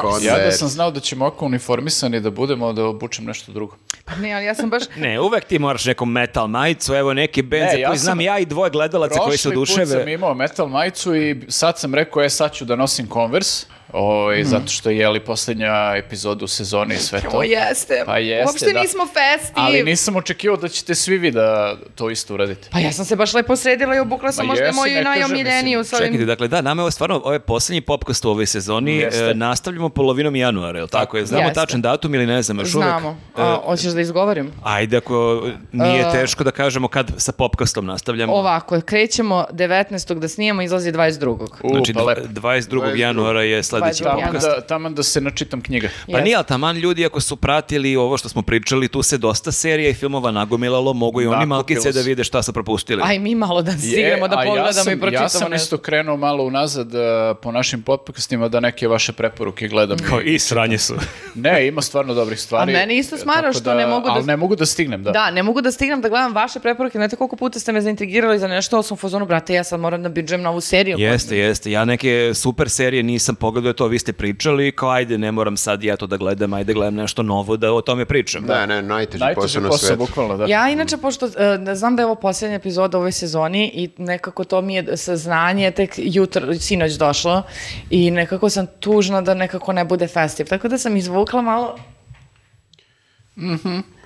Konvert. 0.00 0.24
Ja 0.24 0.44
da 0.44 0.50
sam 0.52 0.68
znao 0.68 0.90
da 0.90 1.00
ćemo 1.00 1.26
oko 1.26 1.46
uniformisani 1.46 2.20
da 2.20 2.30
budemo, 2.30 2.72
da 2.72 2.84
obučem 2.84 3.24
nešto 3.24 3.52
drugo. 3.52 3.76
Pa 4.04 4.16
ne, 4.16 4.32
ali 4.32 4.44
ja 4.44 4.54
sam 4.54 4.70
baš... 4.70 4.82
Ne, 4.96 5.20
uvek 5.20 5.39
ti 5.44 5.58
moraš 5.58 5.84
neku 5.84 6.06
metal 6.06 6.46
majicu, 6.46 6.94
evo 6.94 7.14
neki 7.14 7.42
bend 7.42 7.64
Ne, 7.64 7.70
za 7.70 7.78
ja 7.78 7.88
koji 7.88 7.98
znam 7.98 8.20
ja 8.20 8.38
i 8.38 8.46
dvoje 8.46 8.70
gledalaca 8.70 9.18
koji 9.18 9.38
se 9.38 9.50
Prošli 9.50 9.76
put 9.76 9.88
sam 9.88 10.08
imao 10.08 10.34
metal 10.34 10.68
majicu 10.68 11.16
i 11.16 11.40
sad 11.48 11.78
sam 11.78 11.94
rekao, 11.94 12.22
e, 12.22 12.28
sad 12.30 12.52
ću 12.52 12.64
da 12.64 12.76
nosim 12.76 13.08
Converse, 13.12 13.66
ovaj, 13.92 14.44
zato 14.44 14.68
što 14.68 14.90
je 14.90 15.08
li 15.08 15.20
posljednja 15.20 15.92
epizoda 15.96 16.44
u 16.44 16.48
sezoni 16.48 16.94
i 16.94 16.98
sve 16.98 17.20
to. 17.20 17.28
O, 17.32 17.42
jeste. 17.42 18.02
Pa 18.06 18.18
jeste, 18.18 18.46
Uopšte 18.46 18.72
da. 18.72 18.80
nismo 18.80 19.06
festiv. 19.06 19.52
Ali 19.56 19.82
nisam 19.82 20.16
očekivao 20.16 20.56
da 20.56 20.68
ćete 20.68 20.94
svi 20.94 21.18
vi 21.18 21.30
da 21.30 21.76
to 21.94 22.10
isto 22.10 22.34
uradite. 22.34 22.68
Pa 22.70 22.78
ja 22.78 22.92
sam 22.92 23.04
se 23.04 23.16
baš 23.16 23.34
lepo 23.34 23.56
sredila 23.56 23.96
i 23.96 23.98
obukla 23.98 24.32
sam 24.32 24.46
Ma 24.46 24.50
možda 24.52 24.64
jesi, 24.64 24.76
moju 24.76 25.02
najomiljeniju 25.04 25.78
ovim... 25.78 25.90
Čekajte, 25.98 26.24
dakle, 26.24 26.48
da, 26.48 26.60
nama 26.60 26.80
je 26.80 26.84
ovo 26.84 26.90
stvarno, 26.90 27.16
ovo 27.16 27.32
je 27.32 27.38
posljednji 27.40 27.80
popkast 27.80 28.24
u 28.24 28.30
ovoj 28.30 28.46
sezoni, 28.46 29.00
e, 29.02 29.34
nastavljamo 29.34 29.88
polovinom 29.88 30.36
januara, 30.36 30.78
je 30.78 30.82
li 30.82 30.88
tako? 30.88 31.16
je? 31.16 31.26
Znamo 31.26 31.42
Jeste. 31.44 31.54
tačan 31.54 31.82
datum 31.82 32.14
ili 32.14 32.26
ne 32.26 32.42
znam, 32.42 32.58
još 32.58 32.74
uvek? 32.74 32.88
Znamo. 32.88 33.16
A, 33.36 33.58
hoćeš 33.64 33.92
da 33.92 34.00
izgovorim? 34.00 34.52
Ajde, 34.62 34.96
ako 34.96 35.42
nije 35.72 36.00
E. 36.00 36.12
teško 36.12 36.44
da 36.44 36.50
kažemo 36.50 36.88
kad 36.88 37.10
sa 37.16 37.32
popkastom 37.32 37.86
nastavljamo. 37.86 38.32
Ovako, 38.32 38.80
krećemo 38.80 39.44
19. 39.52 40.14
da 40.14 40.28
snijemo, 40.28 40.62
izlazi 40.62 40.92
22. 40.92 41.48
U, 41.62 41.68
Znači, 41.68 41.94
pa 41.94 42.00
dva- 42.00 42.08
lepo. 42.08 42.28
22. 42.30 42.94
januara 42.96 43.42
je 43.42 43.62
22. 43.80 44.02
Taman 44.04 44.22
popkast. 44.22 44.46
da, 44.46 44.60
taman 44.60 44.94
da 44.94 45.02
se 45.02 45.20
načitam 45.20 45.60
knjiga. 45.60 45.88
Pa 45.88 46.10
Jeste. 46.10 46.22
nije, 46.22 46.36
ali 46.36 46.46
taman 46.46 46.76
ljudi 46.76 47.06
ako 47.06 47.20
su 47.20 47.36
pratili 47.36 47.96
ovo 47.96 48.16
što 48.16 48.28
smo 48.28 48.42
pričali, 48.42 48.88
tu 48.88 49.02
se 49.02 49.18
dosta 49.18 49.52
serija 49.52 49.90
i 49.90 49.94
filmova 49.94 50.30
nagomilalo, 50.30 50.92
mogu 50.92 51.20
i 51.20 51.26
oni 51.26 51.36
Nakupilo 51.36 51.46
malkice 51.48 51.92
da 51.92 52.00
vide 52.00 52.24
šta 52.24 52.42
su 52.42 52.52
propustili. 52.52 53.02
Aj 53.04 53.18
mi 53.18 53.34
malo 53.34 53.62
da 53.62 53.72
stignemo 53.72 54.28
da 54.28 54.36
pogledamo 54.36 54.66
ja 54.68 54.72
sam, 54.74 54.92
i 54.92 55.00
pročitamo 55.00 55.24
Ja 55.24 55.28
sam 55.28 55.50
nešto. 55.50 55.64
isto 55.64 55.78
krenuo 55.78 56.16
malo 56.16 56.44
unazad 56.44 56.86
uh, 56.88 57.00
po 57.42 57.52
našim 57.52 57.82
podcastima 57.82 58.48
da 58.48 58.60
neke 58.60 58.88
vaše 58.88 59.12
preporuke 59.12 59.68
gledam. 59.68 59.98
Kao 59.98 60.20
i 60.20 60.38
sranje 60.38 60.78
su. 60.78 60.94
Ne, 61.34 61.66
ima 61.66 61.82
stvarno 61.82 62.14
dobrih 62.14 62.40
stvari. 62.40 62.72
A 62.72 62.74
meni 62.74 62.96
isto 62.96 63.16
smara 63.16 63.52
što 63.52 63.74
ne 63.74 63.86
mogu 63.86 64.06
da- 64.06 64.12
Ali 64.12 64.24
ne 64.24 64.36
mogu 64.36 64.56
da 64.56 64.66
stignem, 64.66 65.02
da. 65.02 65.10
Da, 65.10 65.30
ne 65.30 65.42
mogu 65.42 65.60
da 65.60 65.72
stignem 65.72 66.00
da 66.00 66.08
gledam 66.08 66.34
vaše 66.34 66.60
preporuke. 66.60 66.98
Znate 66.98 67.16
koliko 67.16 67.36
puta 67.36 67.58
ste 67.58 67.72
me 67.72 67.80
zaintrigirali 67.80 68.38
za 68.38 68.48
nešto, 68.48 68.76
ali 68.76 68.84
sam 68.84 68.94
u 68.94 68.98
fazonu, 68.98 69.26
brate, 69.26 69.54
ja 69.54 69.64
sad 69.64 69.80
moram 69.80 70.02
da 70.02 70.08
bidžem 70.08 70.42
novu 70.42 70.60
seriju. 70.60 70.98
Jeste, 70.98 71.38
jeste. 71.38 71.70
Ja 71.70 71.84
neke 71.84 72.32
super 72.34 72.70
serije 72.70 73.02
nisam 73.02 73.34
pogledao, 73.34 73.69
to 73.72 73.86
vi 73.86 73.98
ste 73.98 74.12
pričali, 74.12 74.72
kao 74.72 74.90
ajde, 74.90 75.18
ne 75.18 75.32
moram 75.32 75.56
sad 75.56 75.84
ja 75.84 75.96
to 75.96 76.06
da 76.06 76.16
gledam, 76.16 76.52
ajde 76.52 76.72
gledam 76.72 76.94
nešto 76.94 77.22
novo 77.22 77.56
da 77.56 77.72
o 77.72 77.80
tome 77.80 78.04
pričam. 78.04 78.44
Ne, 78.44 78.66
ne, 78.66 78.82
najteži, 78.82 79.24
Najteži 79.24 79.42
posao 79.42 79.62
na 79.62 79.68
posao, 79.68 79.86
svetu. 79.86 79.98
bukvalno, 80.06 80.36
da. 80.36 80.44
Ja 80.46 80.68
inače, 80.70 80.96
pošto 80.96 81.28
ne 81.58 81.74
znam 81.74 81.96
da 81.96 82.02
je 82.02 82.06
ovo 82.06 82.14
posljednja 82.14 82.56
epizoda 82.56 82.98
ovoj 82.98 83.12
sezoni 83.12 83.70
i 83.74 83.90
nekako 83.98 84.44
to 84.44 84.60
mi 84.60 84.74
je 84.74 84.96
saznanje 84.96 85.70
tek 85.70 85.94
jutro, 85.96 86.54
sinoć 86.54 86.92
došlo 86.92 87.42
i 87.90 88.10
nekako 88.10 88.50
sam 88.50 88.66
tužna 88.80 89.20
da 89.20 89.34
nekako 89.34 89.72
ne 89.72 89.84
bude 89.84 90.06
festiv. 90.06 90.46
Tako 90.46 90.68
da 90.68 90.78
sam 90.78 90.96
izvukla 90.96 91.42
malo... 91.42 91.78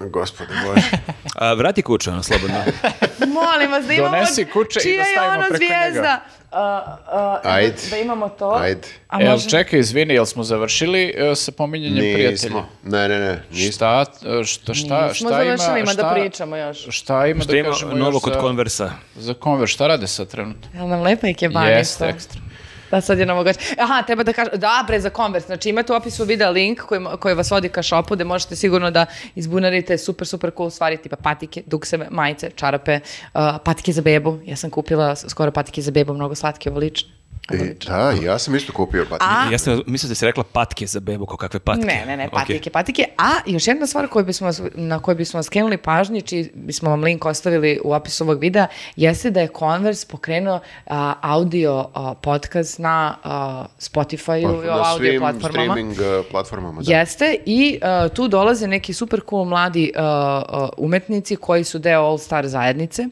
Gospode 0.00 0.53
Bože. 0.67 0.91
A, 1.35 1.53
vrati 1.55 1.83
kuća, 1.83 2.11
ono, 2.12 2.23
slobodno. 2.23 2.57
Molim 3.19 3.71
vas 3.71 3.87
da 3.87 3.93
imamo... 3.93 4.11
Donesi 4.11 4.45
kuće 4.45 4.81
i 4.85 4.97
da 4.97 5.03
je 5.03 5.05
stavimo 5.12 5.35
ono 5.35 5.49
preko 5.49 5.64
njega. 5.64 5.75
zvijezda? 5.81 6.21
A, 6.53 6.61
a, 7.07 7.41
Ajde. 7.45 7.73
Da, 7.85 7.91
da 7.91 7.97
imamo 7.97 8.29
to. 8.29 8.50
Ajde. 8.61 8.88
A 9.09 9.21
Jel, 9.23 9.31
može... 9.33 9.49
čekaj, 9.50 9.79
izvini, 9.81 10.14
jel 10.14 10.25
smo 10.25 10.45
završili 10.45 11.14
uh, 11.31 11.38
sa 11.38 11.53
pominjanjem 11.53 12.14
prijatelja? 12.14 12.31
Nismo. 12.31 12.69
Ne, 12.83 13.09
ne, 13.09 13.19
ne. 13.21 13.43
Nismo. 13.50 13.73
Šta, 13.73 14.05
uh, 14.38 14.45
šta, 14.45 14.75
šta, 14.75 15.09
Nismo 15.09 15.29
šta 15.31 15.43
ima, 15.43 15.57
završili, 15.57 15.81
ima 15.81 15.95
da 15.95 16.03
šta- 16.03 16.12
pričamo 16.14 16.57
još. 16.57 16.87
Šta 16.91 17.26
ima 17.26 17.43
Šta 17.43 17.53
da 17.53 17.59
ima 17.59 17.69
kažemo 17.71 17.93
novo 17.95 18.21
kod 18.21 18.38
konversa? 18.41 18.91
za 19.17 19.35
Converse? 19.43 19.73
Šta 19.73 19.87
rade 19.87 20.07
sad 20.07 20.29
trenutno? 20.29 20.69
Jel 20.75 20.88
nam 20.88 21.03
lepa 21.03 21.29
ikebanica? 21.29 21.73
Jeste, 21.73 22.05
ekstra. 22.07 22.41
Da, 22.95 23.01
sad 23.01 23.19
je 23.19 23.27
novogač. 23.27 23.57
Aha, 23.79 24.03
treba 24.07 24.23
da 24.23 24.33
kažem, 24.33 24.61
da, 24.63 24.85
bre, 24.87 25.01
za 25.01 25.11
Converse. 25.11 25.47
Znači, 25.47 25.69
imate 25.71 25.93
u 25.93 25.97
opisu 25.97 26.25
videa 26.25 26.51
link 26.51 26.81
koji, 26.81 27.01
koji 27.21 27.35
vas 27.35 27.51
vodi 27.51 27.69
ka 27.69 27.83
šopu, 27.83 28.15
gde 28.15 28.25
možete 28.25 28.57
sigurno 28.57 28.91
da 28.91 29.07
izbunarite 29.35 29.99
super, 29.99 30.27
super 30.27 30.53
cool 30.57 30.71
stvari, 30.71 30.97
tipa 30.97 31.17
patike, 31.17 31.63
dukseve, 31.67 32.07
majice, 32.11 32.51
čarape, 32.55 33.01
uh, 33.35 33.41
patike 33.65 33.93
za 33.93 34.03
bebu. 34.03 34.39
Ja 34.47 34.57
sam 34.57 34.71
kupila 34.71 35.17
skoro 35.17 35.51
patike 35.51 35.83
za 35.83 35.91
bebu, 35.91 36.15
mnogo 36.15 36.35
slatke, 36.35 36.71
ovo 36.71 36.79
lične. 36.79 37.24
I, 37.53 37.87
da, 37.87 38.11
ja 38.23 38.39
sam 38.39 38.55
isto 38.55 38.73
kupio 38.73 39.07
patike. 39.11 39.25
A- 39.31 39.53
Ja 39.53 39.59
sam 39.59 39.81
mislio 39.87 40.09
da 40.09 40.15
si 40.15 40.27
rekla 40.27 40.45
patke 40.45 40.87
za 40.87 41.01
bebu, 41.01 41.27
kao 41.27 41.37
kakve 41.37 41.61
patke. 41.61 41.87
Ne, 41.87 42.05
ne, 42.07 42.17
ne, 42.17 42.29
patike, 42.31 42.71
patike. 42.71 43.05
A 43.19 43.31
još 43.47 43.67
jedna 43.67 43.87
stvar 43.87 44.09
koju 44.09 44.25
bismo, 44.25 44.51
na 44.75 44.99
koju 44.99 45.17
bismo 45.17 45.39
vas 45.39 45.47
skrenuli 45.47 45.77
pažnji, 45.77 46.23
čiji 46.23 46.51
bismo 46.55 46.91
vam 46.91 47.03
link 47.03 47.25
ostavili 47.25 47.81
u 47.85 47.93
opisu 47.93 48.25
ovog 48.25 48.41
videa, 48.41 48.67
jeste 48.97 49.31
da 49.31 49.41
je 49.41 49.49
Converse 49.59 50.07
pokrenuo 50.11 50.61
a, 50.87 51.15
audio 51.23 51.91
a, 51.95 52.15
podcast 52.15 52.79
na 52.79 53.17
a, 53.25 53.67
Spotify-u 53.79 54.63
i 54.63 54.67
na 54.67 54.83
audio 54.85 55.11
svim 55.11 55.21
platformama. 55.21 55.73
streaming 55.73 55.97
platformama. 56.31 56.83
Da. 56.83 56.99
Jeste 56.99 57.37
i 57.47 57.81
tu 58.15 58.29
dolaze 58.29 58.67
neki 58.67 58.93
super 58.93 59.21
cool 59.31 59.45
mladi 59.45 59.93
umetnici 60.77 61.37
koji 61.37 61.65
su 61.65 61.79
deo 61.79 62.03
All 62.03 62.19
Star 62.19 62.47
zajednice 62.49 63.07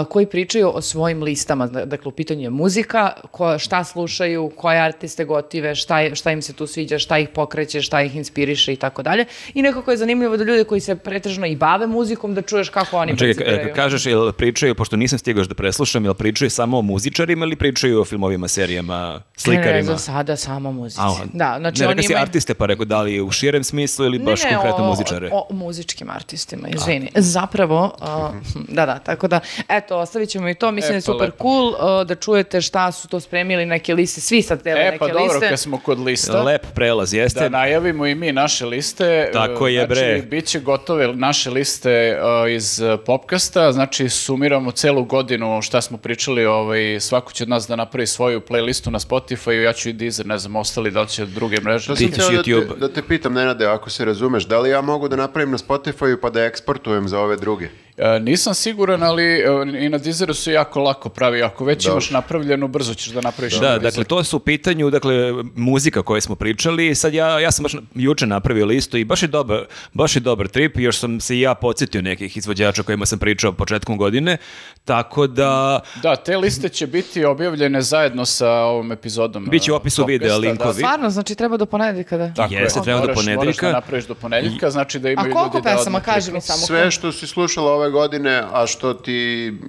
uh, 0.00 0.06
koji 0.06 0.26
pričaju 0.26 0.70
o 0.70 0.82
svojim 0.82 1.22
listama. 1.22 1.66
Da- 1.66 1.84
Dakle, 1.86 2.08
u 2.08 2.12
pitanju 2.12 2.42
je 2.42 2.50
muzika, 2.50 2.96
ko, 3.22 3.58
šta 3.58 3.84
slušaju, 3.84 4.50
koje 4.50 4.80
artiste 4.80 5.24
gotive, 5.24 5.74
šta, 5.74 6.00
je- 6.00 6.14
šta 6.14 6.32
im 6.32 6.42
se 6.42 6.52
tu 6.52 6.66
sviđa, 6.66 6.98
šta 6.98 7.18
ih 7.18 7.28
pokreće, 7.28 7.82
šta 7.82 8.02
ih 8.02 8.16
inspiriše 8.16 8.72
i 8.72 8.76
tako 8.76 9.02
dalje. 9.02 9.24
I 9.54 9.62
nekako 9.62 9.90
je 9.90 9.96
zanimljivo 9.96 10.36
da 10.36 10.44
ljude 10.44 10.64
koji 10.64 10.80
se 10.80 10.96
pretežno 10.96 11.46
i 11.46 11.56
bave 11.56 11.86
muzikom, 11.88 12.34
da 12.34 12.42
čuješ 12.42 12.68
kako 12.68 12.96
oni 12.98 13.12
Čekaj, 13.12 13.26
percipiraju. 13.28 13.68
ka- 13.68 13.74
kažeš, 13.74 14.06
jel 14.06 14.32
pričaju, 14.32 14.74
pošto 14.74 14.96
nisam 14.96 15.18
stigao 15.18 15.40
još 15.40 15.48
da 15.48 15.54
preslušam, 15.54 16.04
jel 16.04 16.14
pričaju 16.14 16.50
samo 16.50 16.78
o 16.78 16.82
muzičarima 16.82 17.44
ili 17.44 17.56
pričaju 17.56 18.00
o 18.00 18.04
filmovima, 18.04 18.48
serijama, 18.48 18.96
Ne, 19.08 19.20
slikarima? 19.36 19.72
ne, 19.72 19.82
za 19.84 19.98
sada 19.98 20.36
samo 20.36 20.72
muzici. 20.72 21.00
A, 21.00 21.14
da, 21.24 21.56
znači 21.58 21.80
ne, 21.80 21.86
oni 21.86 21.94
rekao 21.94 22.02
si 22.02 22.12
imaju- 22.12 22.22
artiste, 22.22 22.54
pa 22.54 22.66
rekao 22.66 22.84
da 22.84 23.02
li 23.02 23.20
u 23.20 23.30
širem 23.30 23.64
smislu 23.64 24.04
ili 24.06 24.18
baš 24.20 24.44
Ne, 24.44 24.50
ne, 24.50 24.56
konkretno 24.56 24.84
o- 24.84 24.86
muzičare? 24.86 25.28
O, 25.32 25.46
o 25.50 25.54
muzičkim 25.54 26.10
artistima, 26.10 26.68
izvini. 26.70 27.10
Zapravo, 27.16 27.92
a, 28.00 28.32
da, 28.68 28.86
da, 28.86 28.98
tako 28.98 29.28
da, 29.28 29.40
eto, 29.76 29.96
ostavit 29.96 30.28
ćemo 30.28 30.48
i 30.48 30.54
to, 30.54 30.70
mislim 30.70 30.88
E, 30.88 30.92
da 30.92 30.96
je 30.96 31.00
pa 31.00 31.04
super 31.04 31.26
lepo. 31.26 31.36
cool 31.38 31.74
a, 31.78 32.04
da 32.04 32.14
čujete 32.14 32.60
šta 32.60 32.92
su 32.92 33.08
to 33.08 33.20
spremili 33.20 33.66
neke 33.66 33.94
liste, 33.94 34.20
svi 34.20 34.42
sad 34.42 34.62
dele 34.62 34.80
E, 34.80 34.84
neke 34.84 34.98
pa 34.98 35.06
dobro, 35.08 35.22
liste. 35.24 35.48
kad 35.48 35.60
smo 35.60 35.78
kod 35.78 35.98
lista, 35.98 36.42
Lep 36.42 36.62
prelaz, 36.74 37.14
jeste. 37.14 37.40
da 37.40 37.48
najavimo 37.50 38.06
i 38.06 38.14
mi 38.14 38.32
naše 38.32 38.66
liste. 38.66 39.30
Tako 39.32 39.68
E, 39.68 39.72
je, 39.72 39.86
bre. 39.86 39.96
Znači, 40.12 40.26
bit 40.26 40.44
će 40.44 40.60
gotove 40.60 40.86
naše 41.08 41.50
liste 41.50 41.90
e, 41.90 42.16
iz 42.50 42.80
e, 42.80 42.96
Popkasta, 42.98 43.72
znači 43.72 44.08
sumiramo 44.08 44.70
celu 44.70 45.04
godinu 45.04 45.62
šta 45.62 45.80
smo 45.80 45.98
pričali, 45.98 46.46
ovaj, 46.46 47.00
svako 47.00 47.32
će 47.32 47.44
od 47.44 47.48
nas 47.48 47.66
da 47.66 47.76
napravi 47.76 48.06
svoju 48.06 48.40
playlistu 48.40 48.90
na 48.90 48.98
Spotify, 48.98 49.50
ja 49.52 49.72
ću 49.72 49.88
i 49.88 49.92
Deezer, 49.92 50.26
ne 50.26 50.38
znam, 50.38 50.56
ostali 50.56 50.90
da 50.90 51.00
li 51.00 51.08
će 51.08 51.26
druge 51.26 51.60
mreže. 51.60 51.94
Ti 51.94 52.12
sam 52.12 52.34
da 52.34 52.42
te, 52.42 52.50
YouTube. 52.50 52.76
da 52.76 52.88
te 52.88 53.02
pitam, 53.02 53.32
Nenade, 53.32 53.66
ako 53.66 53.90
se 53.90 54.04
razumeš, 54.04 54.44
da 54.44 54.58
li 54.58 54.70
ja 54.70 54.80
mogu 54.80 55.08
da 55.08 55.16
napravim 55.16 55.50
na 55.50 55.58
Spotify 55.58 56.16
pa 56.22 56.30
da 56.30 56.44
eksportujem 56.44 57.08
za 57.08 57.20
ove 57.20 57.36
druge? 57.36 57.68
E, 57.98 58.20
nisam 58.20 58.54
siguran, 58.54 59.02
ali 59.02 59.22
e, 59.24 59.44
i 59.78 59.88
na 59.88 59.98
Deezeru 59.98 60.34
se 60.34 60.52
jako 60.52 60.80
lako 60.80 61.08
pravi. 61.08 61.42
Ako 61.42 61.64
već 61.64 61.84
Dobro. 61.84 61.92
imaš 61.92 62.10
napravljenu, 62.10 62.68
brzo 62.68 62.94
ćeš 62.94 63.08
da 63.08 63.20
napraviš. 63.20 63.54
Da, 63.54 63.70
na 63.70 63.78
dakle, 63.78 64.04
to 64.04 64.24
su 64.24 64.36
u 64.36 64.40
pitanju, 64.40 64.90
dakle, 64.90 65.14
muzika 65.54 66.02
koje 66.02 66.20
smo 66.20 66.34
pričali. 66.34 66.94
Sad 66.94 67.14
ja, 67.14 67.40
ja 67.40 67.50
sam 67.50 67.62
baš 67.62 67.72
juče 67.94 68.26
napravio 68.26 68.66
listu 68.66 68.96
i 68.96 69.04
baš 69.04 69.22
je 69.22 69.28
dobar, 69.28 69.64
baš 69.92 70.16
je 70.16 70.20
dobar 70.20 70.48
trip. 70.48 70.78
Još 70.78 70.98
sam 70.98 71.20
se 71.20 71.36
i 71.36 71.40
ja 71.40 71.54
podsjetio 71.54 72.02
nekih 72.02 72.36
izvođača 72.36 72.82
kojima 72.82 73.06
sam 73.06 73.18
pričao 73.18 73.52
početkom 73.52 73.96
godine. 73.96 74.36
Tako 74.84 75.26
da, 75.26 75.80
Da, 76.02 76.16
te 76.16 76.36
liste 76.36 76.68
će 76.68 76.86
biti 76.86 77.24
objavljene 77.24 77.82
zajedno 77.82 78.24
sa 78.24 78.50
ovom 78.50 78.92
epizodom. 78.92 79.44
Biće 79.44 79.72
u 79.72 79.76
opisu 79.76 80.04
videa 80.04 80.28
da. 80.28 80.36
linkovi. 80.36 80.74
Stvarno, 80.74 81.10
znači 81.10 81.34
treba 81.34 81.56
do 81.56 81.66
ponedjeljka 81.66 82.16
da... 82.16 82.34
Tako 82.34 82.54
Jeste, 82.54 82.78
je. 82.80 82.84
treba 82.84 83.00
do 83.00 83.06
Moraš- 83.06 83.14
Moraš 83.16 83.24
ponedeljka. 83.26 83.66
da 83.66 83.72
napraviš 83.72 84.06
do 84.06 84.14
ponedjeljka, 84.14 84.70
znači 84.70 84.98
da 84.98 85.08
A 85.08 85.12
imaju 85.12 85.32
koliko 85.34 85.56
ljudi 85.56 85.64
da 85.64 85.70
pesama, 85.70 85.98
odmah 85.98 86.04
kaži 86.04 86.32
mi 86.32 86.40
samo. 86.40 86.58
Sve 86.58 86.90
što 86.90 87.12
si 87.12 87.26
slušala 87.26 87.72
ove 87.72 87.85
godine, 87.88 88.42
a 88.52 88.66
što 88.66 88.94
ti 88.94 89.12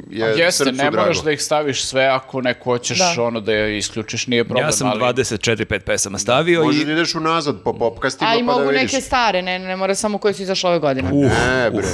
je 0.10 0.28
Jeste, 0.30 0.52
srcu 0.54 0.72
ne 0.74 0.78
drago. 0.78 0.98
moraš 0.98 1.24
da 1.24 1.32
ih 1.32 1.42
staviš 1.42 1.84
sve 1.84 2.06
ako 2.06 2.42
neko 2.42 2.64
hoćeš 2.66 3.00
Da. 3.16 3.24
ono 3.24 3.40
da 3.40 3.52
je 3.54 3.78
isključiš, 3.78 4.28
nije 4.28 4.44
problem. 4.44 4.66
ja 4.66 4.72
sam 4.72 4.88
ali... 4.88 5.00
24-5 5.04 5.80
pesama 5.80 6.18
stavio 6.18 6.64
Možeš 6.64 6.82
i... 6.82 6.86
da 6.86 6.92
ideš 6.92 7.16
unazad 7.16 7.56
po 7.64 7.74
popkastima 7.74 8.30
A 8.30 8.36
i 8.36 8.38
pa 8.38 8.46
da 8.46 8.52
mogu 8.52 8.70
vidiš. 8.70 8.82
neke 8.84 9.02
stare, 9.02 9.42
ne, 9.42 9.60
ne 9.60 9.76
mora 9.76 9.96
samo 9.96 10.18
koje 10.18 10.34
su 10.34 10.42
izašle 10.42 10.70
ove 10.70 10.80
godine. 10.80 11.12
Ne, 11.12 11.72
bre. 11.72 11.88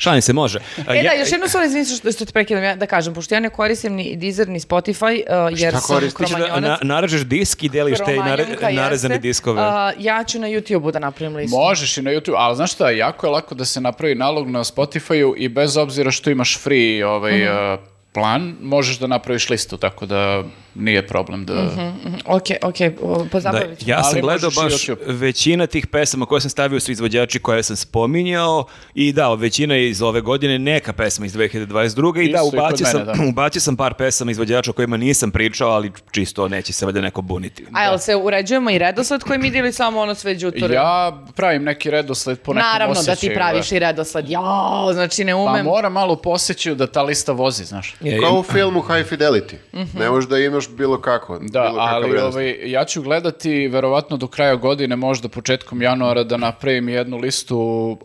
Šalim 0.00 0.22
se, 0.22 0.32
može. 0.34 0.58
E 0.80 0.96
ja- 0.96 1.02
da, 1.02 1.12
još 1.12 1.32
jednu 1.32 1.48
stvar, 1.48 1.64
izvinite 1.64 1.90
što, 1.92 2.12
što 2.12 2.24
te 2.24 2.32
prekidam, 2.32 2.62
ja 2.64 2.76
da 2.76 2.86
kažem, 2.86 3.14
pošto 3.14 3.34
ja 3.34 3.40
ne 3.40 3.50
koristim 3.50 3.92
ni 3.92 4.16
Deezer 4.16 4.48
ni 4.48 4.60
Spotify, 4.60 5.22
uh, 5.46 5.58
jer 5.58 5.70
Šta 5.70 5.80
sam 5.80 5.94
koristiš? 5.96 6.26
Kromanjonac. 6.26 6.62
na, 6.62 6.78
naražeš 6.84 7.20
disk 7.22 7.62
i 7.62 7.68
deliš 7.68 7.98
te 7.98 8.16
nare, 8.16 8.46
narezane 8.72 9.14
jeste. 9.14 9.18
diskove. 9.18 9.60
A, 9.62 9.92
ja 9.98 10.24
ću 10.24 10.38
na 10.38 10.48
YouTube-u 10.48 10.90
da 10.90 10.98
napravim 11.00 11.36
listu. 11.36 11.56
Možeš 11.58 11.96
i 11.96 12.02
na 12.02 12.10
YouTube, 12.10 12.34
ali 12.36 12.56
znaš 12.56 12.72
šta, 12.72 12.90
jako 12.90 13.26
je 13.26 13.30
lako 13.30 13.54
da 13.54 13.64
se 13.64 13.80
napravi 13.80 14.14
nalog 14.14 14.50
na 14.50 14.60
Spotify-u 14.60 15.34
i 15.36 15.48
bez 15.50 15.76
obzira 15.76 16.10
što 16.10 16.30
imaš 16.30 16.58
free 16.58 17.06
ovaj, 17.06 17.38
Mhm. 17.38 17.74
uh, 17.74 17.80
plan, 18.12 18.56
možeš 18.62 18.98
da 18.98 19.06
napraviš 19.06 19.50
listu, 19.50 19.76
tako 19.76 20.06
da 20.06 20.42
nije 20.74 21.06
problem 21.06 21.44
da... 21.44 21.54
Mhm, 21.54 21.88
Ok, 22.26 22.42
ok, 22.62 22.74
o, 23.02 23.24
Da, 23.24 23.28
pozabavit 23.30 23.78
ću. 23.78 23.90
ja 23.90 24.02
sam 24.02 24.12
Ali 24.12 24.20
gledao 24.20 24.50
baš 24.50 24.72
YouTube. 24.72 24.96
većina 25.06 25.66
tih 25.66 25.86
pesama 25.86 26.26
koje 26.26 26.40
sam 26.40 26.50
stavio 26.50 26.80
su 26.80 26.92
izvođači 26.92 27.38
koje 27.38 27.62
sam 27.62 27.76
spominjao 27.76 28.64
i 28.94 29.12
da, 29.12 29.34
većina 29.34 29.74
je 29.74 29.90
iz 29.90 30.02
ove 30.02 30.20
godine, 30.20 30.58
neka 30.58 30.92
pesma 30.92 31.26
iz 31.26 31.34
2022. 31.34 32.22
I 32.22 32.32
da, 32.32 32.38
i 32.38 32.40
kod 32.40 32.54
ubacio 32.54 32.86
sam, 32.86 33.00
mene, 33.00 33.12
da. 33.14 33.24
ubacio 33.30 33.60
sam 33.60 33.76
par 33.76 33.94
pesama 33.94 34.30
izvođača 34.30 34.70
o 34.70 34.74
kojima 34.74 34.96
nisam 34.96 35.30
pričao, 35.30 35.70
ali 35.70 35.92
čisto 36.10 36.48
neće 36.48 36.72
se 36.72 36.86
valjda 36.86 37.00
neko 37.00 37.22
buniti. 37.22 37.66
A 37.72 37.84
jel 37.84 37.98
se 37.98 38.16
uređujemo 38.16 38.70
i 38.70 38.78
redosled 38.78 39.22
koji 39.22 39.38
mi 39.38 39.48
ide 39.48 39.58
ili 39.58 39.72
samo 39.72 40.00
ono 40.00 40.14
sve 40.14 40.34
đuture? 40.34 40.74
Ja 40.74 41.22
pravim 41.36 41.62
neki 41.64 41.90
redosled 41.90 42.40
po 42.40 42.52
nekom 42.54 42.68
Naravno 42.72 42.94
da 42.94 43.02
ti 43.02 43.10
osjećaju, 43.10 43.34
praviš 43.34 43.72
i 43.72 43.78
redosled. 43.78 44.30
Jao, 44.30 44.92
znači 44.92 45.24
ne 45.24 45.32
Pa 45.32 45.38
umem. 45.38 45.64
mora 45.66 45.88
malo 45.88 46.16
posjećaju 46.16 46.74
da 46.74 46.86
ta 46.86 47.02
lista 47.02 47.32
vozi, 47.32 47.64
znaš. 47.64 47.94
Kao 48.20 48.38
u 48.38 48.42
filmu 48.42 48.80
High 48.80 49.10
Fidelity. 49.10 49.54
Ne 49.94 50.10
možeš 50.10 50.28
da 50.28 50.38
imaš 50.38 50.59
bilo 50.68 50.98
kako. 50.98 51.38
Da, 51.38 51.60
bilo 51.62 51.76
ali 51.78 52.18
ovaj, 52.18 52.56
ja 52.64 52.84
ću 52.84 53.02
gledati 53.02 53.68
verovatno 53.68 54.16
do 54.16 54.26
kraja 54.26 54.54
godine, 54.54 54.96
možda 54.96 55.28
početkom 55.28 55.82
januara, 55.82 56.24
da 56.24 56.36
napravim 56.36 56.88
jednu 56.88 57.16
listu 57.18 57.58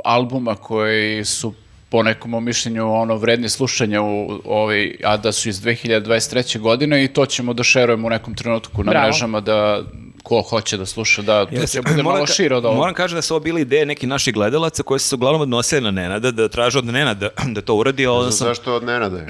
albuma 0.06 0.56
koji 0.56 1.26
su 1.26 1.54
po 1.90 2.04
nekom 2.04 2.32
mom 2.32 2.46
mišljenju 2.46 2.94
ono 2.94 3.16
vredni 3.16 3.50
slušanja 3.50 4.02
u 4.02 4.40
ovaj 4.46 4.96
a 5.04 5.18
da 5.18 5.32
su 5.32 5.50
iz 5.50 5.62
2023. 5.62 6.60
godine 6.60 7.04
i 7.04 7.08
to 7.08 7.26
ćemo 7.26 7.54
da 7.54 7.64
šerujemo 7.64 8.08
u 8.08 8.12
nekom 8.12 8.36
trenutku 8.36 8.84
na 8.84 8.92
Bravo. 8.92 9.06
mrežama 9.08 9.40
da 9.40 9.82
ko 10.24 10.42
hoće 10.42 10.78
da 10.78 10.86
sluša 10.86 11.22
da 11.22 11.46
to 11.46 11.56
Jeste. 11.56 11.68
će 11.68 11.82
bude 11.82 12.04
malo 12.04 12.18
ka- 12.18 12.36
šire 12.36 12.56
od 12.56 12.66
ovoga. 12.66 12.78
Moram 12.78 12.94
kažem 12.94 13.16
da 13.16 13.22
su 13.22 13.34
ovo 13.34 13.44
bili 13.44 13.62
ideje 13.62 13.86
nekih 13.86 14.10
naših 14.10 14.34
gledalaca 14.34 14.84
koji 14.84 15.00
su 15.00 15.08
se 15.08 15.16
uglavnom 15.16 15.42
odnosili 15.42 15.82
na 15.82 15.92
Nenada, 15.92 16.32
da 16.32 16.48
traže 16.48 16.80
od 16.80 16.86
Nenada 16.86 17.30
da 17.56 17.62
to 17.62 17.76
uradi. 17.76 18.06
Zašto 18.30 18.74
od 18.74 18.84
Nenada 18.84 19.18
je? 19.18 19.28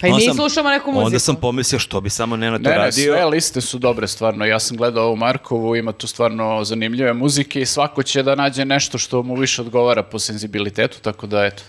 Pa 0.00 0.06
i 0.06 0.10
onda 0.10 0.18
mi 0.18 0.24
sam- 0.24 0.36
slušamo 0.36 0.70
neku 0.70 0.90
muziku. 0.90 1.06
Onda 1.06 1.18
sam 1.18 1.36
pomislio 1.36 1.78
što 1.78 2.00
bi 2.00 2.10
samo 2.10 2.36
Nenad 2.36 2.62
to 2.62 2.64
Ne, 2.64 2.70
ne, 2.70 2.76
radio. 2.76 2.92
sve 3.06 3.24
liste 3.26 3.60
su 3.60 3.78
dobre 3.78 4.08
stvarno. 4.08 4.44
Ja 4.44 4.58
sam 4.60 4.76
gledao 4.76 5.04
ovu 5.04 5.16
Markovu, 5.16 5.76
ima 5.76 5.92
tu 5.92 6.06
stvarno 6.06 6.64
zanimljive 6.64 7.12
muzike 7.14 7.60
i 7.60 7.66
svako 7.66 8.02
će 8.02 8.22
da 8.22 8.34
nađe 8.34 8.64
nešto 8.64 8.98
što 8.98 9.22
mu 9.22 9.34
više 9.34 9.62
odgovara 9.62 10.02
po 10.02 10.18
senzibilitetu, 10.18 11.00
tako 11.00 11.26
da 11.26 11.44
eto. 11.44 11.62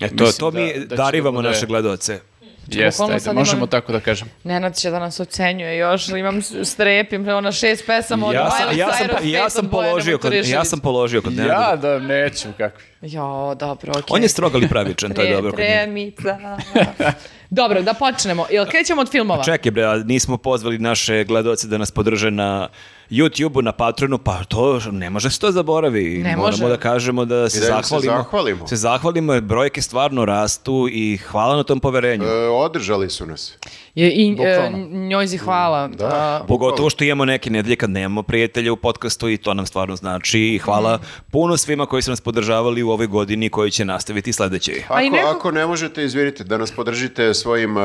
E, 0.00 0.08
to, 0.08 0.32
to 0.32 0.50
da- 0.50 0.60
mi 0.60 0.72
da 0.74 0.84
da 0.86 0.96
darivamo 0.96 1.38
bude- 1.38 1.48
naše 1.48 1.66
gledaoce. 1.66 2.20
Jeste, 2.68 3.02
ajde, 3.04 3.32
možemo 3.32 3.56
imam- 3.58 3.68
tako 3.68 3.92
da 3.92 4.00
kažem. 4.00 4.28
Nenad 4.44 4.76
će 4.76 4.90
da 4.90 4.98
nas 4.98 5.20
ocenjuje 5.20 5.78
još, 5.78 6.08
imam 6.08 6.40
strepim, 6.64 7.28
ona 7.28 7.52
šest 7.52 7.86
pesama 7.86 8.26
od 8.26 8.34
Ja 8.34 8.50
sam, 8.50 8.68
Miley 8.68 8.76
ja 8.76 8.88
sam, 8.88 9.06
Cyrus, 9.08 9.24
ja 9.24 9.42
pet 9.42 9.52
sam 9.52 9.68
položio 9.68 10.18
kod, 10.18 10.32
ja 10.34 10.64
sam 10.64 10.80
položio 10.80 11.22
kod 11.22 11.32
Nenada. 11.32 11.54
Ja 11.54 11.76
da 11.76 11.98
neću, 11.98 12.48
kakvi. 12.58 12.84
Jo, 13.02 13.54
dobro, 13.54 13.90
okej. 13.92 14.02
On 14.08 14.22
je 14.22 14.28
strog 14.28 14.54
ali 14.54 14.68
pravičan, 14.68 15.10
to 15.10 15.22
je 15.22 15.34
dobro. 15.34 15.52
Tremica. 15.52 16.38
dobro, 17.52 17.82
da 17.82 17.94
počnemo. 17.94 18.46
Jel 18.50 18.66
krećemo 18.66 19.00
od 19.00 19.10
filmova? 19.10 19.44
Čekaj 19.44 19.72
bre, 19.72 19.86
nismo 20.04 20.36
pozvali 20.36 20.78
naše 20.78 21.24
gledaoce 21.24 21.66
da 21.68 21.78
nas 21.78 21.90
podrže 21.90 22.30
na 22.30 22.68
YouTube-u, 23.12 23.62
na 23.62 23.72
Patronu, 23.74 24.18
pa 24.18 24.44
to 24.44 24.62
ne 24.92 25.10
može 25.10 25.30
se 25.30 25.38
to 25.38 25.52
zaboravi. 25.52 26.02
Ne 26.14 26.36
Moramo 26.36 26.42
može. 26.42 26.68
da 26.68 26.76
kažemo 26.78 27.24
da 27.24 27.48
se 27.48 27.58
I 27.58 27.60
da 27.60 27.66
im 27.68 27.72
se 27.74 27.88
zahvalimo. 27.88 28.12
zahvalimo. 28.14 28.66
Se 28.66 28.76
zahvalimo 28.76 29.40
brojke 29.40 29.82
stvarno 29.82 30.24
rastu 30.24 30.88
i 30.90 31.16
hvala 31.18 31.56
na 31.56 31.62
tom 31.64 31.80
poverenju. 31.80 32.24
E, 32.24 32.48
održali 32.48 33.10
su 33.10 33.26
nas. 33.26 33.52
Je, 33.94 34.10
I 34.10 34.28
e, 34.28 34.34
Bukvalno. 34.34 34.78
njoj 34.98 35.28
si 35.28 35.38
hvala. 35.38 35.88
Da. 35.88 36.06
A, 36.06 36.44
Pogotovo 36.48 36.90
što 36.90 37.04
imamo 37.04 37.24
neke 37.24 37.50
nedelje 37.50 37.76
kad 37.76 37.90
nemamo 37.90 38.22
prijatelja 38.22 38.72
u 38.72 38.76
podcastu 38.76 39.28
i 39.28 39.36
to 39.36 39.54
nam 39.54 39.66
stvarno 39.66 39.96
znači 39.96 40.40
i 40.40 40.58
hvala 40.58 40.94
Mhm. 40.94 41.04
puno 41.30 41.56
svima 41.56 41.86
koji 41.86 42.02
su 42.02 42.10
nas 42.10 42.20
podržavali 42.20 42.82
u 42.82 42.90
ovoj 42.90 43.06
godini 43.06 43.46
i 43.46 43.50
koji 43.50 43.70
će 43.70 43.84
nastaviti 43.84 44.32
sledeće. 44.32 44.72
Ako, 44.88 45.00
neko- 45.00 45.28
ako 45.28 45.50
ne 45.50 45.66
možete, 45.66 46.04
izvinite, 46.04 46.44
da 46.44 46.58
nas 46.58 46.70
podržite 46.72 47.34
svojim 47.34 47.76
uh, 47.76 47.82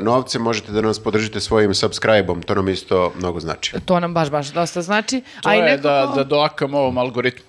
novcem, 0.00 0.42
možete 0.42 0.72
da 0.72 0.80
nas 0.80 0.98
podržite 0.98 1.40
svojim 1.40 1.70
subscribe-om, 1.72 2.42
to 2.42 2.54
nam 2.54 2.68
isto 2.68 3.12
mnogo 3.18 3.40
znači. 3.40 3.72
to 3.80 4.00
nam 4.00 4.14
baš, 4.14 4.30
baš 4.30 4.52
dosta 4.64 4.82
znači. 4.82 5.22
To 5.42 5.48
a, 5.48 5.54
i 5.54 5.58
je 5.58 5.64
nekako, 5.64 5.82
da, 5.82 6.12
da 6.16 6.24
doakam 6.24 6.74
ovom 6.74 6.98
algoritmu. 6.98 7.44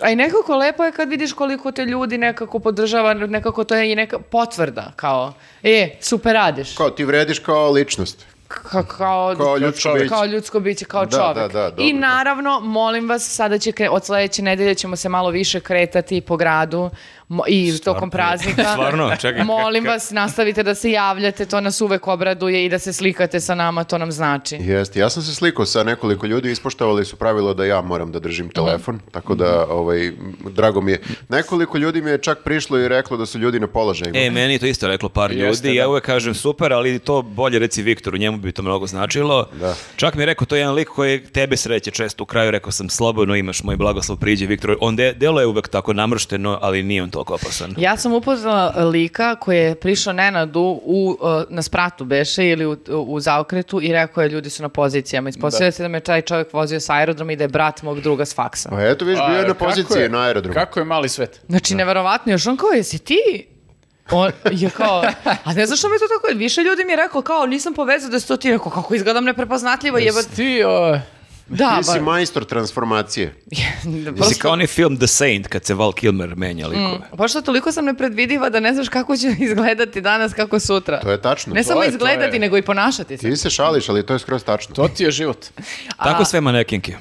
a 0.00 0.10
i 0.10 0.16
nekako 0.16 0.56
lepo 0.56 0.84
je 0.84 0.92
kad 0.92 1.08
vidiš 1.08 1.32
koliko 1.32 1.72
te 1.72 1.84
ljudi 1.84 2.18
nekako 2.18 2.58
podržava, 2.58 3.14
nekako 3.14 3.64
to 3.64 3.74
je 3.74 3.92
i 3.92 3.96
neka 3.96 4.18
potvrda, 4.20 4.92
kao, 4.96 5.32
e, 5.62 5.90
super 6.00 6.32
radiš. 6.34 6.74
Kao, 6.74 6.90
ti 6.90 7.04
vrediš 7.04 7.38
kao 7.40 7.70
ličnost. 7.70 8.26
ka- 8.48 8.86
kao, 8.88 9.34
Kao 9.36 9.56
ljudsko 9.58 9.92
biće. 9.94 10.08
kao 10.08 10.24
ljudsko 10.26 10.60
biće, 10.60 10.84
kao 10.84 11.06
Da, 11.06 11.10
čovjek. 11.12 11.36
da, 11.36 11.48
da, 11.50 11.70
dobro, 11.70 11.84
I 11.84 11.92
da. 11.92 11.98
naravno, 12.00 12.60
molim 12.60 13.08
vas, 13.08 13.22
sada 13.26 13.58
će 13.58 13.72
od 13.90 14.04
sledeće 14.04 14.42
nedelje 14.42 14.74
ćemo 14.74 14.96
se 14.96 15.08
malo 15.08 15.30
više 15.30 15.60
kretati 15.60 16.20
po 16.20 16.36
gradu 16.36 16.90
mo- 17.28 17.44
i 17.48 17.78
tokom 17.84 18.10
praznika. 18.10 18.64
Stvarno? 18.72 19.16
Čekaj, 19.20 19.44
Molim 19.44 19.84
vas, 19.84 20.10
nastavite 20.10 20.62
da 20.62 20.74
se 20.74 20.90
javljate, 20.90 21.46
to 21.46 21.60
nas 21.60 21.80
uvek 21.80 22.08
obraduje 22.08 22.64
i 22.64 22.68
da 22.68 22.78
se 22.78 22.92
slikate 22.92 23.40
sa 23.40 23.54
nama, 23.54 23.84
to 23.84 23.98
nam 23.98 24.12
znači. 24.12 24.56
Jeste, 24.56 25.00
ja 25.00 25.10
sam 25.10 25.22
se 25.22 25.34
slikao 25.34 25.66
sa 25.66 25.82
nekoliko 25.82 26.26
ljudi, 26.26 26.50
ispoštovali 26.50 27.04
su 27.04 27.16
pravilo 27.16 27.54
da 27.54 27.64
ja 27.64 27.80
moram 27.80 28.12
da 28.12 28.18
držim 28.18 28.48
telefon, 28.48 29.00
tako 29.10 29.34
da, 29.34 29.66
ovaj, 29.68 30.12
drago 30.50 30.80
mi 30.80 30.92
je. 30.92 31.00
Nekoliko 31.28 31.78
ljudi 31.78 32.02
mi 32.02 32.10
je 32.10 32.18
čak 32.18 32.38
prišlo 32.44 32.78
i 32.78 32.88
reklo 32.88 33.16
da 33.16 33.26
su 33.26 33.38
ljudi 33.38 33.60
na 33.60 33.66
položajima. 33.66 34.18
E, 34.18 34.30
meni 34.30 34.52
je 34.52 34.58
to 34.58 34.66
isto 34.66 34.88
reklo 34.88 35.08
par 35.08 35.32
Jeste, 35.32 35.68
ljudi. 35.68 35.76
Ja 35.76 35.84
da. 35.84 35.88
uvek 35.88 36.04
kažem 36.04 36.34
super, 36.34 36.72
ali 36.72 36.98
to 36.98 37.22
bolje 37.22 37.58
reci 37.58 37.82
Viktoru, 37.82 38.16
njemu 38.16 38.36
bi 38.38 38.52
to 38.52 38.62
mnogo 38.62 38.86
značilo. 38.86 39.48
Da. 39.60 39.74
Čak 39.96 40.14
mi 40.14 40.22
je 40.22 40.26
rekao, 40.26 40.46
to 40.46 40.56
je 40.56 40.60
jedan 40.60 40.74
lik 40.74 40.88
koji 40.88 41.24
tebe 41.24 41.56
sreće 41.56 41.90
često 41.90 42.22
u 42.22 42.26
kraju, 42.26 42.50
rekao 42.50 42.72
sam 42.72 42.88
slobodno 42.88 43.36
imaš 43.36 43.62
moj 43.62 43.76
blagoslov 43.76 44.18
priđe 44.18 44.46
Viktor. 44.46 44.76
On 44.80 44.96
de, 44.96 45.12
deluje 45.12 45.46
uvek 45.46 45.68
tako 45.68 45.92
namršteno, 45.92 46.58
ali 46.62 46.82
nije 46.82 47.02
on 47.02 47.10
toliko 47.16 47.34
opasan. 47.34 47.74
Ja 47.78 47.96
sam 47.96 48.12
upoznala 48.12 48.84
lika 48.84 49.34
koji 49.34 49.58
je 49.58 49.74
prišao 49.74 50.12
Nenadu 50.12 50.60
u, 50.84 51.16
uh, 51.20 51.28
na 51.48 51.62
spratu 51.62 52.04
beše 52.04 52.48
ili 52.48 52.66
u, 52.66 52.76
u 52.88 53.20
zaokretu 53.20 53.82
i 53.82 53.92
rekao 53.92 54.22
je 54.22 54.28
ljudi 54.28 54.50
su 54.50 54.62
na 54.62 54.68
pozicijama. 54.68 55.28
Ispostavlja 55.28 55.72
se 55.72 55.82
da 55.82 55.88
me 55.88 56.00
taj 56.00 56.22
čovjek 56.22 56.52
vozio 56.52 56.80
sa 56.80 56.94
aerodroma 56.94 57.32
i 57.32 57.36
da 57.36 57.44
je 57.44 57.48
brat 57.48 57.82
mog 57.82 58.00
druga 58.00 58.24
s 58.24 58.34
faksa. 58.34 58.68
Pa 58.68 58.82
eto, 58.82 59.04
viš, 59.04 59.18
bio 59.18 59.36
je 59.36 59.44
A, 59.44 59.48
na 59.48 59.54
poziciji 59.54 60.02
je- 60.02 60.08
na 60.08 60.20
aerodromu. 60.20 60.54
Kako 60.54 60.80
je 60.80 60.84
mali 60.84 61.08
svet? 61.08 61.40
Znači, 61.48 61.74
neverovatno, 61.74 62.32
još 62.32 62.46
on 62.46 62.56
kao, 62.56 62.70
jesi 62.70 62.98
ti? 62.98 63.46
On 64.10 64.30
je 64.52 64.70
kao, 64.70 65.02
a 65.44 65.52
ne 65.54 65.66
znaš 65.66 65.78
što 65.78 65.88
mi 65.88 65.94
je 65.94 65.98
to 65.98 66.04
tako, 66.08 66.38
više 66.38 66.60
ljudi 66.60 66.84
mi 66.84 66.92
je 66.92 66.96
rekao 66.96 67.22
kao, 67.22 67.46
nisam 67.46 67.74
povezao 67.74 68.10
da 68.10 68.20
si 68.20 68.28
to 68.28 68.36
ti, 68.36 68.50
rekao, 68.50 68.70
kako 68.70 68.94
izgledam 68.94 69.24
neprepoznatljivo, 69.24 69.98
jeba, 69.98 70.18
Jesi 70.18 70.36
ti, 70.36 70.62
o, 70.66 70.98
da, 71.48 71.78
Ti 71.78 71.84
si 71.84 71.90
ba, 71.94 72.04
majstor 72.04 72.44
transformacije. 72.44 73.34
Jesi 74.16 74.38
kao 74.38 74.52
onaj 74.52 74.66
film 74.66 74.96
The 74.96 75.06
Saint, 75.06 75.46
kad 75.46 75.64
se 75.64 75.74
Val 75.74 75.92
Kilmer 75.92 76.36
menja 76.36 76.66
likove. 76.66 76.98
Pošto 77.12 77.40
toliko 77.42 77.72
sam 77.72 77.84
nepredvidiva 77.84 78.50
da 78.50 78.60
ne 78.60 78.74
znaš 78.74 78.88
kako 78.88 79.16
će 79.16 79.28
izgledati 79.40 80.00
danas, 80.00 80.34
kako 80.34 80.60
sutra. 80.60 81.00
To 81.00 81.10
je 81.10 81.22
tačno. 81.22 81.54
Ne 81.54 81.62
To 81.62 81.66
samo 81.66 81.82
je- 81.82 81.88
izgledati, 81.88 82.36
je- 82.36 82.40
nego 82.40 82.56
i 82.56 82.62
ponašati 82.62 83.16
se. 83.16 83.30
Ti 83.30 83.36
se 83.36 83.50
šališ, 83.50 83.88
ali 83.88 84.06
to 84.06 84.12
je 84.12 84.18
skroz 84.18 84.44
tačno. 84.44 84.74
to 84.74 84.88
ti 84.88 85.04
je 85.04 85.10
život. 85.10 85.46
Tako 85.96 86.24
sve 86.24 86.40
manekinke. 86.40 86.96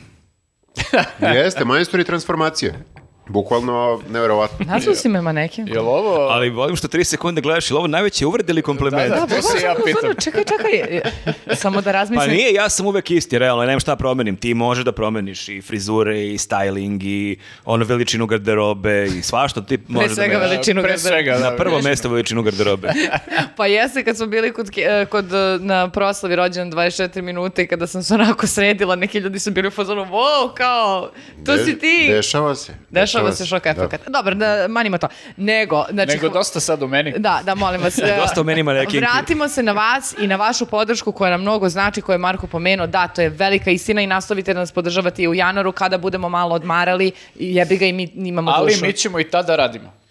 Jeste, 1.35 1.65
majstori 1.65 2.03
transformacije. 2.03 2.83
Bukvalno 3.27 4.01
neverovatno. 4.09 4.65
Nazvao 4.71 4.95
si 4.95 5.09
me 5.09 5.21
manekin? 5.21 5.67
Jel 5.67 5.87
ovo... 5.87 6.15
Ali 6.21 6.49
volim 6.49 6.75
što 6.75 6.87
tri 6.87 7.03
sekunde 7.05 7.41
gledaš, 7.41 7.69
ili 7.69 7.77
ovo 7.77 7.87
najveće 7.87 8.25
uvrede 8.25 8.51
ili 8.51 8.61
kompliment? 8.61 9.09
Da, 9.09 9.15
da, 9.15 9.27
to 9.27 9.41
se 9.41 9.65
ja 9.65 9.75
pitam. 9.85 10.15
Čekaj, 10.15 10.43
čekaj, 10.45 10.71
e, 10.73 11.01
samo 11.55 11.75
da 11.77 11.85
Pa 11.85 11.91
razmislim. 11.91 12.31
nije, 12.31 12.53
ja 12.53 12.69
sam 12.69 12.85
uvek 12.85 13.11
isti, 13.11 13.39
realno, 13.39 13.63
nemam 13.63 13.79
šta 13.79 13.95
promenim. 13.95 14.35
Ti 14.35 14.53
možeš 14.53 14.85
da 14.85 14.91
promeniš 14.91 15.49
i 15.49 15.61
frizure, 15.61 15.95
i 16.23 16.33
styling, 16.33 16.99
i 17.03 17.35
ono 17.65 17.85
veličinu 17.85 18.25
garderobe, 18.25 19.05
i 19.07 19.21
svašta 19.21 19.61
ti 19.61 19.79
možeš 19.87 20.09
da 20.09 20.15
svega 20.15 20.33
menjaš. 20.33 20.51
veličinu 20.51 20.81
Pre 20.81 20.89
garderobe. 20.89 21.09
svega, 21.09 21.37
da. 21.39 21.49
Na 21.51 21.57
prvo 21.57 21.81
mesto 21.81 22.09
veličinu 22.09 22.43
garderobe. 22.43 22.89
Pa 23.57 23.65
jeste 23.65 24.03
kad 24.03 24.17
smo 24.17 24.25
bili 24.25 24.53
kod, 24.53 24.69
ke- 24.69 24.81
e, 24.81 25.05
kod 25.05 25.25
e, 25.25 25.37
na 25.59 25.89
proslavi 25.89 26.35
rođendan 26.35 26.79
24 26.79 27.21
minuta 27.21 27.61
i 27.61 27.67
kada 27.67 27.87
sam 27.87 28.03
se 28.03 28.13
onako 28.13 28.47
sredila, 28.47 28.95
neki 28.95 29.17
ljudi 29.17 29.39
su 29.39 29.51
bili 29.51 29.67
u 29.67 29.71
fazonu, 29.71 30.01
wow, 30.03 30.53
kao, 30.53 31.11
to 31.45 31.53
De- 31.53 31.65
si 31.65 31.79
ti. 31.79 32.07
Dešava 32.09 32.55
se. 32.55 32.73
Dešava 32.89 33.14
se 33.31 33.45
šok 33.45 33.63
Da. 33.63 33.69
efekat. 33.69 34.01
Dobro, 34.07 34.35
da, 34.35 34.65
manimo 34.69 34.97
to. 34.97 35.07
Nego, 35.37 35.85
znači... 35.91 36.11
Nego 36.11 36.29
dosta 36.29 36.59
sad 36.59 36.83
u 36.83 36.87
meni. 36.87 37.13
Da, 37.17 37.41
da, 37.45 37.55
molim 37.55 37.81
vas. 37.81 37.99
Dosta 38.21 38.41
u 38.41 38.43
meni 38.43 38.63
manekinki. 38.63 38.99
Vratimo 38.99 39.47
se 39.49 39.63
na 39.63 39.71
vas 39.71 40.15
i 40.19 40.27
na 40.27 40.35
vašu 40.35 40.65
podršku 40.65 41.11
koja 41.11 41.31
nam 41.31 41.41
mnogo 41.41 41.69
znači, 41.69 42.01
koju 42.01 42.13
je 42.13 42.17
Marko 42.17 42.47
pomenuo. 42.47 42.87
Da, 42.87 43.07
to 43.07 43.21
je 43.21 43.29
velika 43.29 43.71
istina 43.71 44.01
i 44.01 44.07
nastavite 44.07 44.53
da 44.53 44.59
nas 44.59 44.71
podržavate 44.71 45.23
i 45.23 45.27
u 45.27 45.33
januaru 45.33 45.71
kada 45.71 45.97
budemo 45.97 46.29
malo 46.29 46.55
odmarali. 46.55 47.11
i 47.39 47.55
Jebi 47.55 47.77
ga 47.77 47.85
i 47.85 47.93
mi 47.93 48.11
imamo 48.15 48.51
Ali 48.51 48.71
dušu. 48.71 48.85
mi 48.85 48.93
ćemo 48.93 49.19
i 49.19 49.23
tada 49.29 49.55
radimo. 49.55 50.04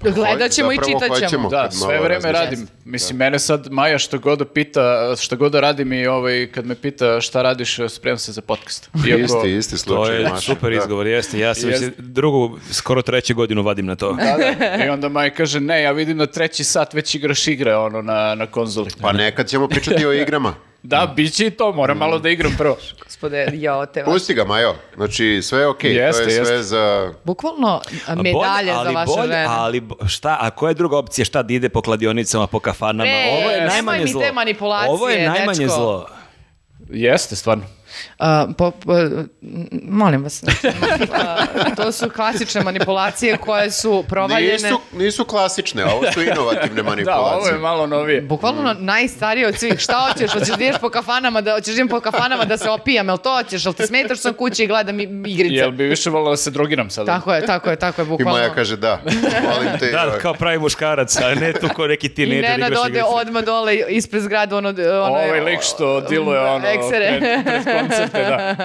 Gledat 0.00 0.50
ćemo 0.50 0.72
i 0.72 0.76
čitat 0.76 1.30
ćemo. 1.30 1.48
Da, 1.48 1.70
sve 1.70 2.00
vreme 2.00 2.08
razmišljam. 2.32 2.44
radim. 2.44 2.66
Mislim, 2.84 3.18
mene 3.18 3.38
sad 3.38 3.68
Maja 3.70 3.98
što 3.98 4.18
god 4.18 4.38
da 4.38 4.44
pita, 4.44 5.14
šta 5.20 5.36
god 5.36 5.52
da 5.52 5.60
radim 5.60 5.92
i 5.92 6.06
ovaj, 6.06 6.48
kad 6.54 6.66
me 6.66 6.74
pita 6.74 7.20
šta 7.20 7.42
radiš, 7.42 7.78
spremam 7.88 8.18
se 8.18 8.32
za 8.32 8.40
podcast. 8.42 8.90
Isti, 9.24 9.56
isti 9.58 9.72
To 9.72 9.78
slučaj. 9.78 10.16
je 10.16 10.28
Maša, 10.28 10.40
super 10.54 10.70
da. 10.70 10.78
izgovor, 10.78 11.06
jeste. 11.06 11.38
Ja 11.38 11.54
sam 11.54 11.68
već 11.68 11.80
Jeste. 11.82 12.02
drugu, 12.02 12.58
skoro 12.70 13.02
treću 13.02 13.34
godinu 13.34 13.62
vadim 13.62 13.86
na 13.86 13.96
to. 13.96 14.12
Da, 14.12 14.36
da. 14.58 14.84
I 14.84 14.88
onda 14.88 15.08
Maja 15.08 15.30
kaže, 15.30 15.60
ne, 15.60 15.82
ja 15.82 15.92
vidim 15.92 16.16
na 16.16 16.26
treći 16.26 16.64
sat 16.64 16.94
već 16.94 17.14
igraš 17.14 17.48
igre 17.48 17.76
ono, 17.76 18.02
na, 18.02 18.34
na 18.34 18.46
konzoli. 18.46 18.90
Pa 19.00 19.12
nekad 19.12 19.46
ćemo 19.46 19.68
pričati 19.68 20.06
o 20.06 20.12
igrama. 20.12 20.54
Da, 20.82 21.12
bit 21.16 21.34
će 21.34 21.46
i 21.46 21.50
to, 21.50 21.72
moram 21.72 21.98
malo 21.98 22.18
da 22.18 22.28
igram 22.28 22.54
prvo. 22.58 22.76
Gospode, 23.04 23.48
jo, 23.52 23.86
te 23.86 24.02
vas. 24.02 24.12
Pusti 24.12 24.34
ga, 24.34 24.44
Majo. 24.44 24.74
Znači, 24.96 25.40
sve 25.42 25.58
je 25.58 25.66
okej. 25.66 25.92
Jeste, 25.92 26.22
to 26.24 26.30
je 26.30 26.34
sve 26.36 26.54
jeste. 26.54 26.62
za... 26.62 27.12
Bukvalno 27.24 27.80
medalje 28.08 28.32
bolje- 28.32 28.66
za 28.66 28.78
ali 28.78 28.94
vaše 28.94 29.06
bolje- 29.08 29.22
žene. 29.24 29.46
Ali 29.48 29.82
šta, 30.08 30.36
a 30.40 30.50
koja 30.50 30.70
je 30.70 30.74
druga 30.74 30.98
opcija? 30.98 31.24
Šta 31.24 31.42
da 31.42 31.54
ide 31.54 31.68
po 31.68 31.82
kladionicama, 31.82 32.46
po 32.46 32.60
kafanama? 32.60 33.10
E, 33.10 33.30
Ovo 33.32 33.50
je 33.50 33.66
najmanje 33.66 34.06
zlo. 34.06 34.22
Ovo 34.88 35.08
je 35.08 35.28
najmanje 35.28 35.58
dečko. 35.58 35.74
zlo. 35.74 36.06
Jeste, 36.90 37.36
stvarno. 37.36 37.64
A, 38.18 38.46
po- 38.58 38.70
po- 38.72 39.08
molim 39.82 40.22
vas. 40.22 40.42
a, 41.14 41.36
to 41.76 41.92
su 41.92 42.10
klasične 42.10 42.60
manipulacije 42.62 43.36
koje 43.36 43.70
su 43.70 44.04
provaljene. 44.08 44.52
Nisu, 44.54 44.80
nisu 44.92 45.24
klasične, 45.24 45.84
ovo 45.84 46.02
su 46.12 46.22
inovativne 46.22 46.76
Da, 46.82 46.82
manipulacije. 46.84 47.34
ovo 47.34 47.46
je 47.46 47.54
malo 47.54 47.86
novije. 47.86 48.20
Bukvalno 48.22 48.74
najstarije 48.74 49.46
od 49.48 49.56
svih. 49.56 49.78
Šta 49.78 50.08
hoćeš? 50.08 50.32
Hoćeš 50.32 50.48
da 50.48 50.64
ideš 50.64 50.80
po 50.80 50.90
kafanama, 50.90 51.40
da, 51.40 51.52
hoćeš 51.52 51.74
da 51.76 51.86
po 51.86 52.00
kafanama 52.00 52.44
da 52.44 52.56
se 52.56 52.70
opijam, 52.70 53.08
jel 53.08 53.18
to 53.18 53.34
hoćeš? 53.34 53.64
Jel 53.64 53.72
ti 53.72 53.86
smetaš 53.86 54.18
sam 54.18 54.34
kući 54.34 54.64
i 54.64 54.68
gledam 54.68 55.00
i- 55.00 55.22
igrice? 55.26 55.54
Jel 55.54 55.70
bi 55.70 55.84
više 55.84 56.10
volila 56.10 56.30
da 56.30 56.36
se 56.36 56.50
drogiram 56.50 56.90
sada? 56.90 57.06
Tako 57.08 57.34
je, 57.34 57.46
tako 57.46 57.70
je, 57.70 57.76
tako 57.76 58.00
je, 58.00 58.04
I 58.04 58.08
bukvalno. 58.08 58.32
Maja 58.32 58.50
kaže 58.50 58.76
da. 58.76 59.00
Molim 59.44 59.78
te. 59.78 59.86
Da, 59.92 60.02
ovaj, 60.02 60.18
kao 60.18 60.34
pravi 60.34 60.58
muškarac, 60.58 61.16
a 61.18 61.34
ne 61.34 61.52
tu 61.52 61.68
ko 61.68 61.86
neki 61.86 62.06
I 62.06 62.10
tinejdžer 62.10 62.50
Nenad 62.50 62.68
igraš 62.68 62.80
ode 62.80 62.88
igrice. 62.88 63.04
odmah 63.06 63.44
dole 63.44 63.76
ispred 63.78 64.22
zgrade, 64.22 64.54
ono... 64.54 64.68
ono 64.68 65.04
Ovaj 65.06 65.40
lik 65.40 65.60
što 65.62 66.00
diluje 66.00 66.40
ono 66.40 66.66
Eksere. 66.68 67.18
pred, 67.18 67.44
pred 67.64 67.81
koncerte, 67.82 68.18
da. 68.20 68.56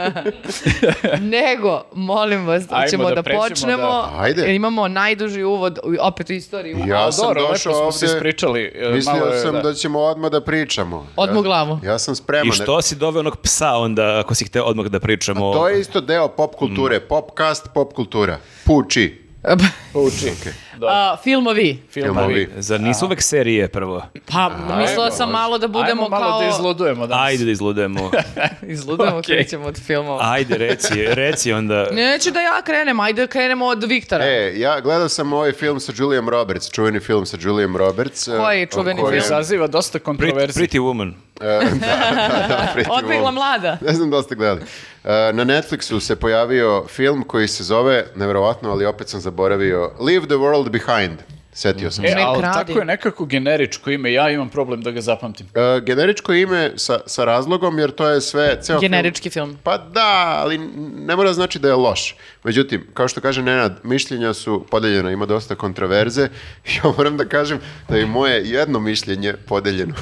Nego, 1.38 1.84
molim 1.94 2.48
vas, 2.48 2.64
Ajmo 2.70 2.88
ćemo 2.88 3.04
da 3.06 3.16
da, 3.16 3.24
pređemo 3.24 3.44
počnemo. 3.44 3.82
da- 3.84 4.12
Ajde. 4.18 4.56
Imamo 4.56 4.88
najduži 4.88 5.44
uvod, 5.44 5.80
opet 6.00 6.30
u 6.30 6.34
istoriji. 6.34 6.76
Ja 6.88 7.08
A, 7.08 7.12
sam 7.12 7.24
dobro, 7.24 7.42
lepo 7.42 7.54
došao 7.54 7.74
smo 7.74 7.92
se 7.92 8.06
ovde, 8.06 8.16
ispričali, 8.16 8.72
e, 8.76 8.90
Mislio 8.90 9.16
malo 9.16 9.32
sam 9.34 9.54
da. 9.54 9.62
da. 9.62 9.74
ćemo 9.74 10.00
odmah 10.00 10.32
da 10.32 10.42
pričamo. 10.42 11.08
Odmah 11.16 11.36
u 11.36 11.40
Ja- 11.40 11.44
glavu. 11.44 11.80
Ja 11.84 12.00
sam 12.00 12.16
spreman. 12.16 12.48
I 12.48 12.52
što 12.54 12.82
si 12.82 12.96
doveo 12.96 13.20
onog 13.20 13.38
psa 13.38 13.72
onda, 13.72 14.20
ako 14.20 14.36
si 14.36 14.46
hteo 14.46 14.64
odmah 14.64 14.86
da 14.86 15.00
pričamo? 15.00 15.54
To 15.54 15.70
je 15.70 15.80
isto 15.82 16.02
deo 16.02 16.28
pop 16.28 16.56
kulture. 16.56 17.00
Popcast, 17.02 17.68
pop 17.74 17.94
kultura. 17.94 18.38
Puči. 18.66 19.22
Uči. 20.08 20.32
A, 20.82 21.18
filmovi. 21.24 21.84
Filmovi. 21.92 22.50
Zar 22.58 22.82
nisu 22.82 23.06
uvek 23.06 23.22
serije 23.22 23.68
prvo? 23.68 24.04
Pa, 24.32 24.52
mislila 24.80 25.12
sam 25.12 25.32
malo 25.32 25.58
da 25.58 25.68
budemo 25.68 26.04
Ajmo 26.04 26.10
malo 26.10 26.30
kao... 26.32 26.42
da 26.42 26.48
izludujemo 26.48 27.08
danas. 27.08 27.26
Ajde 27.28 27.46
da 27.46 27.52
izludemo. 27.52 28.12
Izludujemo, 28.62 29.18
Okej. 29.18 29.36
krećemo 29.36 29.66
od 29.66 29.80
filmova. 29.80 30.20
Ajde, 30.24 30.58
reci, 30.58 30.94
reci 31.08 31.54
onda. 31.54 31.88
Neću 31.92 32.32
da 32.32 32.42
ja 32.42 32.62
krenem, 32.62 33.00
ajde 33.00 33.22
da 33.22 33.28
krenemo 33.28 33.66
od 33.66 33.84
Viktora. 33.84 34.26
E, 34.26 34.54
ja 34.56 34.80
gledao 34.80 35.10
sam 35.10 35.34
ovaj 35.34 35.52
film 35.52 35.80
sa 35.80 35.92
Julijem 35.96 36.30
Roberts, 36.30 36.72
čuveni 36.72 37.00
film 37.00 37.26
sa 37.26 37.38
Julijem 37.42 37.78
Roberts. 37.78 38.26
Koji 38.26 38.66
čuveni 38.68 39.02
Koji 39.02 39.12
film? 39.12 39.24
izaziva 39.26 39.68
dosta 39.68 40.00
Pretty, 40.00 40.04
kontroverzije. 40.04 40.68
pretty 40.68 40.80
Woman. 40.80 41.14
E, 41.42 41.46
da, 41.46 41.60
da, 41.70 42.48
da, 42.48 42.74
Pretty 42.76 42.90
Woman. 43.22 43.34
mlada. 43.34 43.78
Ne 43.82 43.94
znam 43.94 44.10
da 44.10 44.22
ste 44.22 44.36
gledali. 44.36 44.62
E, 45.04 45.10
na 45.34 45.46
Netflixu 45.46 46.00
se 46.00 46.16
pojavio 46.16 46.86
film 46.88 47.24
koji 47.24 47.48
se 47.48 47.64
zove, 47.64 48.06
nevjerovatno, 48.16 48.72
ali 48.72 48.86
opet 48.86 49.10
sam 49.10 49.20
zaboravio, 49.20 49.92
Leave 50.00 50.26
the 50.26 50.36
World 50.36 50.67
Behind. 50.70 51.18
Setio 51.54 51.92
sam 51.92 52.06
E, 52.06 52.08
se. 52.08 52.16
Ali 52.18 52.40
kradi. 52.40 52.54
tako 52.56 52.80
je 52.80 52.86
nekako 52.86 53.26
generičko 53.26 53.90
ime, 53.90 54.12
ja 54.12 54.30
imam 54.30 54.50
problem 54.50 54.82
da 54.82 54.92
ga 54.92 55.02
zapamtim. 55.02 55.48
E, 55.48 55.82
generičko 55.82 56.34
ime 56.34 56.72
sa, 56.76 57.00
sa 57.06 57.26
razlogom, 57.26 57.80
jer 57.80 57.92
to 57.92 58.08
je 58.08 58.22
sve, 58.22 58.58
ceo 58.62 58.74
film- 58.74 58.82
Generički 58.82 59.30
film. 59.30 59.58
Pa 59.64 59.78
da, 59.78 60.02
ali 60.38 60.58
ne 60.98 61.16
mora 61.16 61.34
znači 61.34 61.60
da 61.60 61.68
je 61.68 61.74
loš. 61.76 62.16
Međutim, 62.44 62.88
kao 62.94 63.08
što 63.08 63.22
kaže 63.22 63.42
Nenad, 63.42 63.80
mišljenja 63.84 64.34
su 64.34 64.66
podeljena, 64.72 65.12
ima 65.12 65.26
dosta 65.26 65.56
kontraverze. 65.56 66.30
Ja 66.76 66.92
moram 66.92 67.18
da 67.18 67.26
kažem 67.26 67.60
da 67.90 67.98
je 67.98 68.06
moje 68.06 68.44
jedno 68.44 68.80
mišljenje 68.80 69.34
podeljeno. 69.36 69.94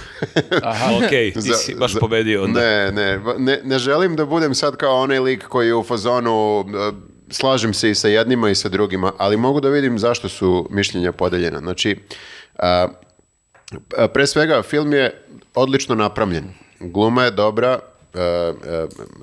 Okej, 0.97 1.31
ti 1.33 1.41
Za- 1.41 1.53
si 1.55 1.75
baš 1.75 1.93
za- 1.93 1.99
pobedio 1.99 2.43
onda. 2.43 2.59
Ne, 2.59 2.91
ne, 2.91 3.19
ne, 3.37 3.59
ne 3.63 3.79
želim 3.79 4.15
da 4.15 4.25
budem 4.25 4.55
sad 4.55 4.75
kao 4.75 4.95
onaj 4.95 5.19
lik 5.19 5.43
koji 5.43 5.67
je 5.67 5.75
u 5.75 5.83
fazonu 5.83 6.65
e, 6.69 7.14
slažem 7.29 7.73
se 7.73 7.89
i 7.89 7.95
sa 7.95 8.07
jednima 8.07 8.49
i 8.49 8.55
sa 8.55 8.69
drugima, 8.69 9.11
ali 9.17 9.37
mogu 9.37 9.59
da 9.59 9.69
vidim 9.69 9.99
zašto 9.99 10.29
su 10.29 10.67
mišljenja 10.71 11.11
podeljena. 11.11 11.59
Znači, 11.59 11.97
a, 12.59 12.87
a, 13.97 14.07
pre 14.07 14.27
svega, 14.27 14.61
film 14.63 14.93
je 14.93 15.23
odlično 15.55 15.95
napravljen. 15.95 16.53
Gluma 16.79 17.23
je 17.23 17.31
dobra, 17.31 17.79
e, 18.13 18.19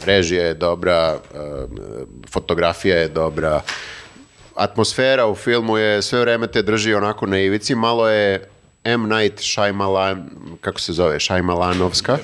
režija 0.04 0.46
je 0.46 0.54
dobra, 0.54 1.18
fotografija 2.30 2.96
je 2.96 3.08
dobra, 3.08 3.62
atmosfera 4.56 5.26
u 5.26 5.34
filmu 5.34 5.78
je 5.78 6.02
sve 6.02 6.20
vreme 6.20 6.46
te 6.46 6.62
drži 6.62 6.94
onako 6.94 7.26
na 7.26 7.38
ivici, 7.38 7.74
malo 7.74 8.08
je 8.08 8.48
M. 8.84 9.08
Night 9.08 9.38
Shyamalan, 9.38 10.28
kako 10.60 10.80
se 10.80 10.92
zove, 10.92 11.18
Shyamalanovska. 11.18 12.18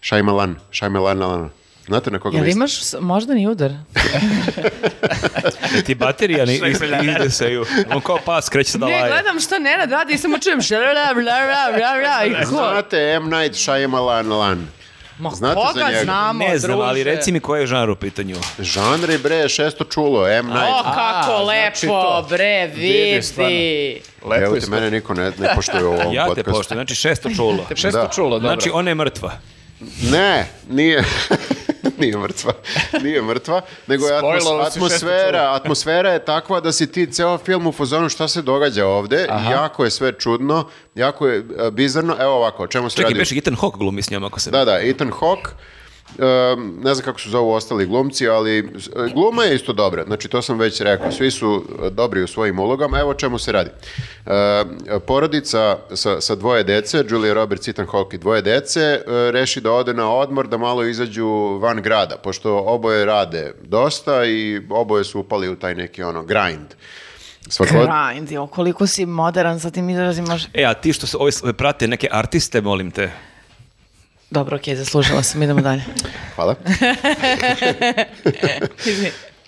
Šajmalan, 0.00 0.56
Šajmalan, 0.70 1.50
Znate 1.84 2.10
na 2.10 2.18
koga 2.18 2.36
Jel 2.36 2.44
mislim? 2.44 2.58
imaš 2.58 2.82
s- 2.82 2.94
moždani 3.00 3.46
udar? 3.46 3.72
Ti 5.86 5.94
baterija 5.94 6.44
ne 6.44 6.54
izdeseju. 7.10 7.64
On 7.90 8.00
kao 8.00 8.18
pas 8.18 8.48
kreće 8.48 8.70
se 8.70 8.78
da 8.78 8.86
Ne, 8.86 8.92
laje. 8.94 9.12
gledam 9.12 9.40
što 9.40 9.58
Nenad 9.58 9.90
radi 9.90 10.12
i 10.12 10.18
samo 10.18 10.38
čujem 10.38 10.62
šalala, 10.62 10.84
bla, 11.06 11.22
bla, 11.22 11.42
bla, 11.70 11.92
bla, 12.00 12.40
i 12.40 12.44
ko? 12.44 12.50
Znate 12.50 12.96
M. 12.98 13.24
Night 13.24 13.54
Shyamalan. 13.56 14.64
Ma 15.18 15.30
Znate 15.30 15.54
za 15.56 15.72
koga 15.72 15.86
njega? 15.86 16.00
znamo, 16.00 16.38
Ne 16.40 16.58
znam, 16.58 16.80
ali 16.80 17.00
druže? 17.00 17.16
reci 17.16 17.32
mi 17.32 17.40
koji 17.40 17.60
je 17.60 17.66
žanr 17.66 17.90
u 17.90 17.96
pitanju. 17.96 18.36
Žanri 18.58 19.18
bre, 19.18 19.48
šesto 19.48 19.84
čulo, 19.84 20.28
M. 20.28 20.46
Night. 20.46 20.60
O, 20.70 20.82
kako 20.84 21.32
A, 21.32 21.42
lepo, 21.42 21.76
znači 21.76 21.86
to. 21.86 22.26
bre, 22.30 22.66
Vidi, 22.66 22.86
vidi. 23.36 24.00
Lepo 24.24 24.44
Evo 24.44 24.56
te, 24.56 24.66
mene 24.66 24.90
niko 24.90 25.14
ne, 25.14 25.32
ne 25.32 25.54
poštuje 25.54 25.84
u 25.84 25.92
ovom 25.92 26.12
Ja 26.12 26.22
te 26.24 26.28
podcastu. 26.28 26.52
poštujem, 26.52 26.78
znači 26.78 26.94
šesto 26.94 27.30
čulo. 27.30 27.66
Šesto 27.70 27.98
Da. 27.98 28.08
čulo, 28.08 28.30
dobro. 28.30 28.48
Znači, 28.48 28.70
ona 28.70 28.90
je 28.90 28.94
mrtva. 28.94 29.32
Ne, 30.12 30.46
nije. 30.70 31.04
nije 31.98 32.16
mrtva. 32.18 32.52
Nije 33.02 33.22
mrtva, 33.22 33.60
nego 33.86 34.06
je 34.06 34.12
atmos- 34.20 34.66
atmosfera, 34.66 35.52
atmosfera 35.54 36.10
je 36.10 36.24
takva 36.24 36.60
da 36.60 36.72
si 36.72 36.92
ti 36.92 37.12
ceo 37.12 37.38
film 37.38 37.66
u 37.66 37.72
fazonu 37.72 38.08
šta 38.08 38.28
se 38.28 38.42
događa 38.42 38.86
ovde, 38.86 39.26
jako 39.50 39.84
je 39.84 39.90
sve 39.90 40.12
čudno, 40.12 40.68
jako 40.94 41.26
je 41.28 41.38
e, 41.38 41.70
bizarno. 41.70 42.16
Evo 42.20 42.32
ovako, 42.32 42.62
o 42.62 42.66
čemu 42.66 42.90
se 42.90 42.96
Čekaj, 42.96 43.10
radi? 43.10 43.18
beše 43.18 43.36
Ethan 43.36 43.56
Hawke 43.56 43.78
glumi 43.78 44.02
s 44.02 44.10
njom 44.10 44.24
ako 44.24 44.40
se... 44.40 44.50
Da, 44.50 44.64
da, 44.64 44.80
Ethan 44.80 45.10
Hawke, 45.20 45.48
um, 46.18 46.80
ne 46.84 46.94
znam 46.94 47.04
kako 47.04 47.20
su 47.20 47.30
zovu 47.30 47.52
ostali 47.52 47.86
glumci, 47.86 48.28
ali 48.28 48.58
e, 48.58 48.62
gluma 49.14 49.44
je 49.44 49.54
isto 49.54 49.72
dobra, 49.72 50.04
znači 50.04 50.28
to 50.28 50.42
sam 50.42 50.58
već 50.58 50.80
rekao, 50.80 51.12
svi 51.12 51.30
su 51.30 51.64
e, 51.86 51.90
dobri 51.90 52.22
u 52.22 52.26
svojim 52.26 52.58
ulogama, 52.58 52.98
evo 52.98 53.14
čemu 53.14 53.38
se 53.38 53.52
radi. 53.52 53.70
E, 54.26 54.64
porodica 55.06 55.78
sa, 55.94 56.20
sa 56.20 56.34
dvoje 56.34 56.64
dece, 56.64 57.04
Julia 57.10 57.34
Roberts, 57.34 57.68
Ethan 57.68 57.86
Hawke 57.86 58.14
i 58.14 58.18
dvoje 58.18 58.42
dece, 58.42 58.80
e, 58.80 59.00
reši 59.30 59.60
da 59.60 59.72
ode 59.72 59.94
na 59.94 60.10
odmor, 60.10 60.48
da 60.48 60.56
malo 60.56 60.84
izađu 60.84 61.58
van 61.60 61.82
grada, 61.82 62.16
pošto 62.16 62.58
oboje 62.58 63.04
rade 63.04 63.52
dosta 63.62 64.24
i 64.24 64.62
oboje 64.70 65.04
su 65.04 65.20
upali 65.20 65.48
u 65.48 65.56
taj 65.56 65.74
neki 65.74 66.02
ono 66.02 66.22
grind. 66.22 66.74
Svako, 67.48 67.72
Grind, 67.72 68.30
jo, 68.30 68.46
koliko 68.46 68.86
si 68.86 69.06
modern 69.06 69.60
sa 69.60 69.70
tim 69.70 69.90
izrazima. 69.90 70.38
E, 70.54 70.64
a 70.64 70.74
ti 70.74 70.92
što 70.92 71.06
se 71.06 71.16
ove 71.20 71.52
prate 71.52 71.88
neke 71.88 72.08
artiste, 72.10 72.60
molim 72.60 72.90
te. 72.90 73.33
Dobro, 74.34 74.56
okej, 74.56 74.76
zaslužila 74.76 75.22
sam, 75.22 75.42
idemo 75.42 75.60
dalje. 75.60 75.82
hvala. 76.34 76.54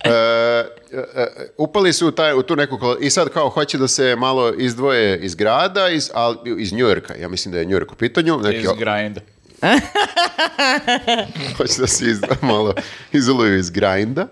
E, 0.05 0.09
e, 0.09 0.99
e, 1.15 1.27
upali 1.59 1.93
su 1.93 2.09
u, 2.09 2.11
taj, 2.11 2.35
u 2.35 2.43
tu 2.43 2.57
neku 2.57 2.79
i 3.01 3.11
sad 3.11 3.29
kao 3.29 3.49
hoće 3.49 3.79
da 3.79 3.89
se 3.89 4.17
malo 4.17 4.53
izdvoje 4.59 5.19
iz 5.19 5.35
grada, 5.35 5.89
iz, 5.89 6.11
al, 6.15 6.37
iz 6.59 6.73
Njujorka, 6.73 7.15
ja 7.15 7.29
mislim 7.29 7.53
da 7.53 7.59
je 7.59 7.65
Njujork 7.65 7.93
u 7.93 7.95
pitanju, 7.95 8.39
neki, 8.43 8.59
Iz 8.59 8.69
grinda. 8.79 9.21
hoće 11.57 11.81
da 11.81 11.87
se 11.87 12.05
izdvoje, 12.07 12.39
malo 12.43 12.75
izoluju 13.13 13.59
iz 13.59 13.71
grinda, 13.71 14.27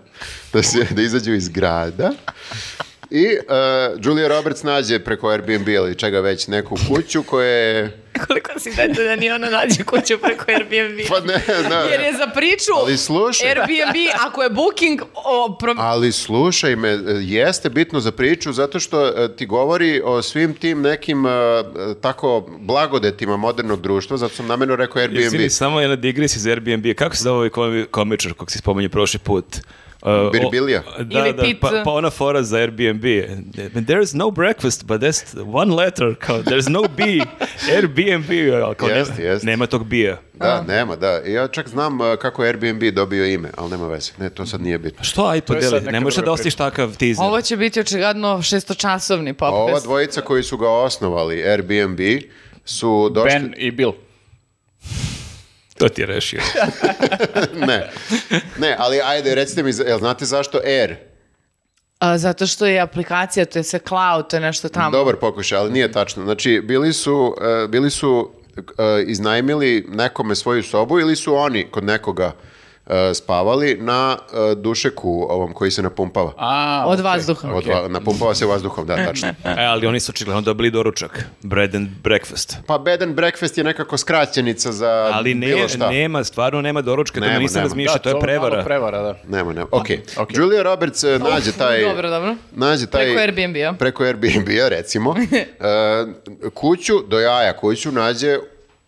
da, 0.53 0.63
se, 0.63 0.85
da 0.91 1.01
izađu 1.01 1.33
iz 1.33 1.49
grada. 1.49 2.11
I 3.11 3.23
e, 3.25 3.39
Julia 4.03 4.27
Roberts 4.27 4.63
nađe 4.63 4.99
preko 4.99 5.29
Airbnb 5.29 5.67
ili 5.67 5.95
čega 5.95 6.19
već 6.19 6.47
neku 6.47 6.77
kuću 6.87 7.23
koja 7.23 7.47
je... 7.47 8.04
Koliko 8.19 8.59
si 8.59 8.69
detaljan 8.71 9.23
i 9.23 9.31
ona 9.31 9.49
nađe 9.49 9.83
kuću 9.83 10.17
preko 10.17 10.45
Airbnb. 10.47 10.99
Pa 11.09 11.19
ne, 11.19 11.33
ne. 11.69 11.91
Jer 11.91 12.01
je 12.01 12.13
za 12.13 12.27
priču 12.27 12.71
Ali 12.77 12.97
slušaj. 12.97 13.49
Airbnb, 13.49 13.95
ako 14.19 14.43
je 14.43 14.49
booking, 14.51 15.01
o, 15.15 15.57
pro- 15.59 15.75
Ali 15.77 16.11
slušaj 16.11 16.75
me, 16.75 16.89
jeste 17.21 17.69
bitno 17.69 17.99
za 17.99 18.11
priču 18.11 18.53
zato 18.53 18.79
što 18.79 19.07
e, 19.07 19.35
ti 19.35 19.45
govori 19.45 20.01
o 20.03 20.21
svim 20.21 20.53
tim 20.53 20.81
nekim 20.81 21.25
e, 21.25 21.29
tako 22.01 22.47
blagodetima 22.59 23.37
modernog 23.37 23.81
društva, 23.81 24.17
zato 24.17 24.35
sam 24.35 24.47
namjerno 24.47 24.75
rekao 24.75 25.01
Airbnb. 25.01 25.19
Izvini, 25.19 25.49
samo 25.49 25.79
jedna 25.79 25.95
digres 25.95 26.35
iz 26.35 26.47
Airbnb. 26.47 26.85
Kako 26.95 27.15
se 27.15 27.23
zove 27.23 27.37
ovaj 27.37 27.49
komi- 27.49 27.85
komičar 27.85 28.33
kog 28.33 28.51
si 28.51 28.57
spomenuo 28.57 28.89
prošli 28.89 29.19
put? 29.19 29.45
Uh, 30.05 30.11
o- 30.11 30.29
Birbilija. 30.29 30.83
Da, 30.99 31.19
Ili 31.19 31.33
da, 31.33 31.43
pizza. 31.43 31.59
pa, 31.61 31.81
pa 31.85 31.91
ona 31.91 32.09
fora 32.09 32.43
za 32.43 32.57
Airbnb. 32.57 33.03
There's 33.75 34.15
no 34.15 34.31
breakfast, 34.31 34.85
but 34.85 35.01
there's 35.01 35.23
one 35.53 35.75
letter. 35.75 36.15
Kao, 36.15 36.37
there's 36.37 36.69
no 36.69 36.81
B. 36.97 37.03
Airbnb. 37.75 38.29
Kao, 38.77 38.87
Jeste, 38.89 39.13
nema, 39.13 39.29
jeste. 39.31 39.45
nema 39.47 39.67
tog 39.67 39.85
bija. 39.85 40.21
Da, 40.33 40.61
nema, 40.61 40.95
da. 40.95 41.07
Ja 41.11 41.47
čak 41.47 41.67
znam 41.69 42.01
e, 42.01 42.17
kako 42.17 42.43
je 42.43 42.49
Airbnb 42.49 42.83
dobio 42.83 43.25
ime, 43.25 43.49
ali 43.57 43.71
nema 43.71 43.87
veze. 43.87 44.11
Ne, 44.17 44.29
to 44.29 44.45
sad 44.45 44.61
nije 44.61 44.77
bitno. 44.77 45.03
Što, 45.03 45.25
aj 45.25 45.41
podeli, 45.41 45.81
ne 45.81 45.99
možeš 45.99 46.23
da 46.23 46.31
ostiš 46.31 46.55
takav 46.55 46.97
teaser. 46.97 47.23
ovo 47.25 47.41
će 47.41 47.57
biti 47.57 47.79
očigledno 47.79 48.41
šestočasovni 48.41 49.33
A 49.39 49.47
ova 49.47 49.65
podcast. 49.65 49.85
dvojica 49.85 50.21
koji 50.21 50.43
su 50.43 50.57
ga 50.57 50.69
osnovali, 50.69 51.43
Airbnb, 51.43 51.99
su 52.65 53.09
došli... 53.09 53.39
Ben 53.39 53.53
i 53.57 53.71
Bill. 53.71 53.91
To 55.77 55.89
ti 55.89 56.01
je 56.01 56.05
rešio. 56.05 56.41
ne. 57.67 57.91
ne, 58.57 58.75
ali 58.79 59.01
ajde, 59.01 59.35
recite 59.35 59.63
mi, 59.63 59.71
jel 59.87 59.99
znate 59.99 60.25
zašto 60.25 60.59
Air? 60.65 60.95
A, 61.99 62.17
zato 62.17 62.47
što 62.47 62.65
je 62.65 62.79
aplikacija, 62.79 63.45
to 63.45 63.59
je 63.59 63.63
sve 63.63 63.79
cloud, 63.87 64.29
to 64.29 64.35
je 64.35 64.39
nešto 64.39 64.69
tamo. 64.69 64.91
Dobar 64.91 65.15
pokušaj, 65.15 65.57
ali 65.57 65.71
nije 65.71 65.91
tačno. 65.91 66.23
Znači, 66.23 66.61
bili 66.63 66.93
su, 66.93 67.35
e, 67.41 67.67
bili 67.67 67.89
su 67.89 68.31
e, 68.57 68.61
iznajmili 69.07 69.85
nekome 69.89 70.35
svoju 70.35 70.63
sobu 70.63 70.99
ili 70.99 71.15
su 71.15 71.35
oni 71.35 71.67
kod 71.71 71.83
nekoga 71.83 72.31
spavali 73.13 73.77
na 73.77 74.17
e, 74.51 74.55
dušeku 74.55 75.27
ovom 75.29 75.53
koji 75.53 75.71
se 75.71 75.81
napumpava. 75.81 76.33
A, 76.37 76.83
Od 76.87 76.93
okej. 76.93 77.03
vazduha. 77.03 77.49
Od 77.49 77.65
va- 77.65 77.87
napumpava 77.87 78.35
se 78.35 78.45
vazduhom, 78.45 78.87
da, 78.87 78.95
tačno. 78.97 79.27
E, 79.57 79.65
ali 79.65 79.87
oni 79.87 79.99
su 79.99 80.09
očigledno 80.09 80.41
dobili 80.41 80.71
doručak. 80.71 81.25
Bread 81.41 81.75
and 81.75 81.87
breakfast. 82.03 82.57
Pa 82.67 82.77
bed 82.77 83.01
and 83.01 83.15
breakfast 83.15 83.57
je 83.57 83.63
nekako 83.63 83.97
skraćenica 83.97 84.71
za 84.71 85.09
Ali 85.13 85.33
ne, 85.33 85.47
bilo 85.47 85.67
šta. 85.67 85.89
nema, 85.89 86.23
stvarno 86.23 86.61
nema 86.61 86.81
doručka. 86.81 87.15
To 87.15 87.25
Nema, 87.25 87.33
me 87.33 87.39
nisam 87.39 87.55
nema. 87.55 87.63
razmišljao, 87.63 87.95
Da, 87.95 88.01
to 88.01 88.09
je 88.09 88.19
prevara. 88.19 88.63
prevara, 88.63 89.01
da. 89.01 89.15
Nema, 89.27 89.53
nema. 89.53 89.67
Ok. 89.71 89.85
Ok. 90.17 90.29
Julia 90.31 90.63
Roberts 90.63 91.03
e, 91.03 91.19
nađe 91.21 91.51
taj... 91.51 91.81
Dobro, 91.81 92.09
dobro. 92.09 92.35
Nađe 92.51 92.85
taj... 92.85 93.03
Preko 93.03 93.19
Airbnb-a. 93.19 93.73
Preko 93.73 94.03
Airbnb-a, 94.03 94.67
recimo. 94.69 95.15
e, 95.31 95.45
kuću, 96.49 96.93
do 97.07 97.19
jaja 97.19 97.53
kuću, 97.53 97.91
nađe 97.91 98.37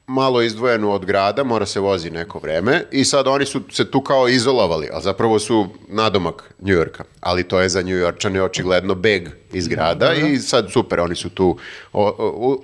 malo 0.08 0.41
izdvojenu 0.41 0.91
od 0.91 1.06
grada, 1.06 1.43
mora 1.43 1.65
se 1.65 1.80
vozi 1.80 2.10
neko 2.10 2.39
vreme 2.39 2.84
i 2.91 3.06
sad 3.06 3.28
oni 3.28 3.46
su 3.46 3.62
se 3.72 3.91
tu 3.91 4.02
kao 4.02 4.28
izolovali, 4.28 4.89
a 4.93 5.02
zapravo 5.02 5.39
su 5.39 5.67
nadomak 5.88 6.54
Njujorka. 6.60 7.04
Ali 7.22 7.43
to 7.43 7.60
je 7.60 7.70
za 7.70 7.82
Njujorčane 7.82 8.43
očigledno 8.43 8.96
beg 8.96 9.30
iz 9.54 9.67
grada 9.67 10.13
i 10.13 10.38
sad 10.38 10.72
super, 10.72 11.00
oni 11.00 11.15
su 11.15 11.30
tu 11.30 11.58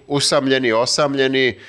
usamljeni, 0.07 0.71
osamljeni, 0.71 1.59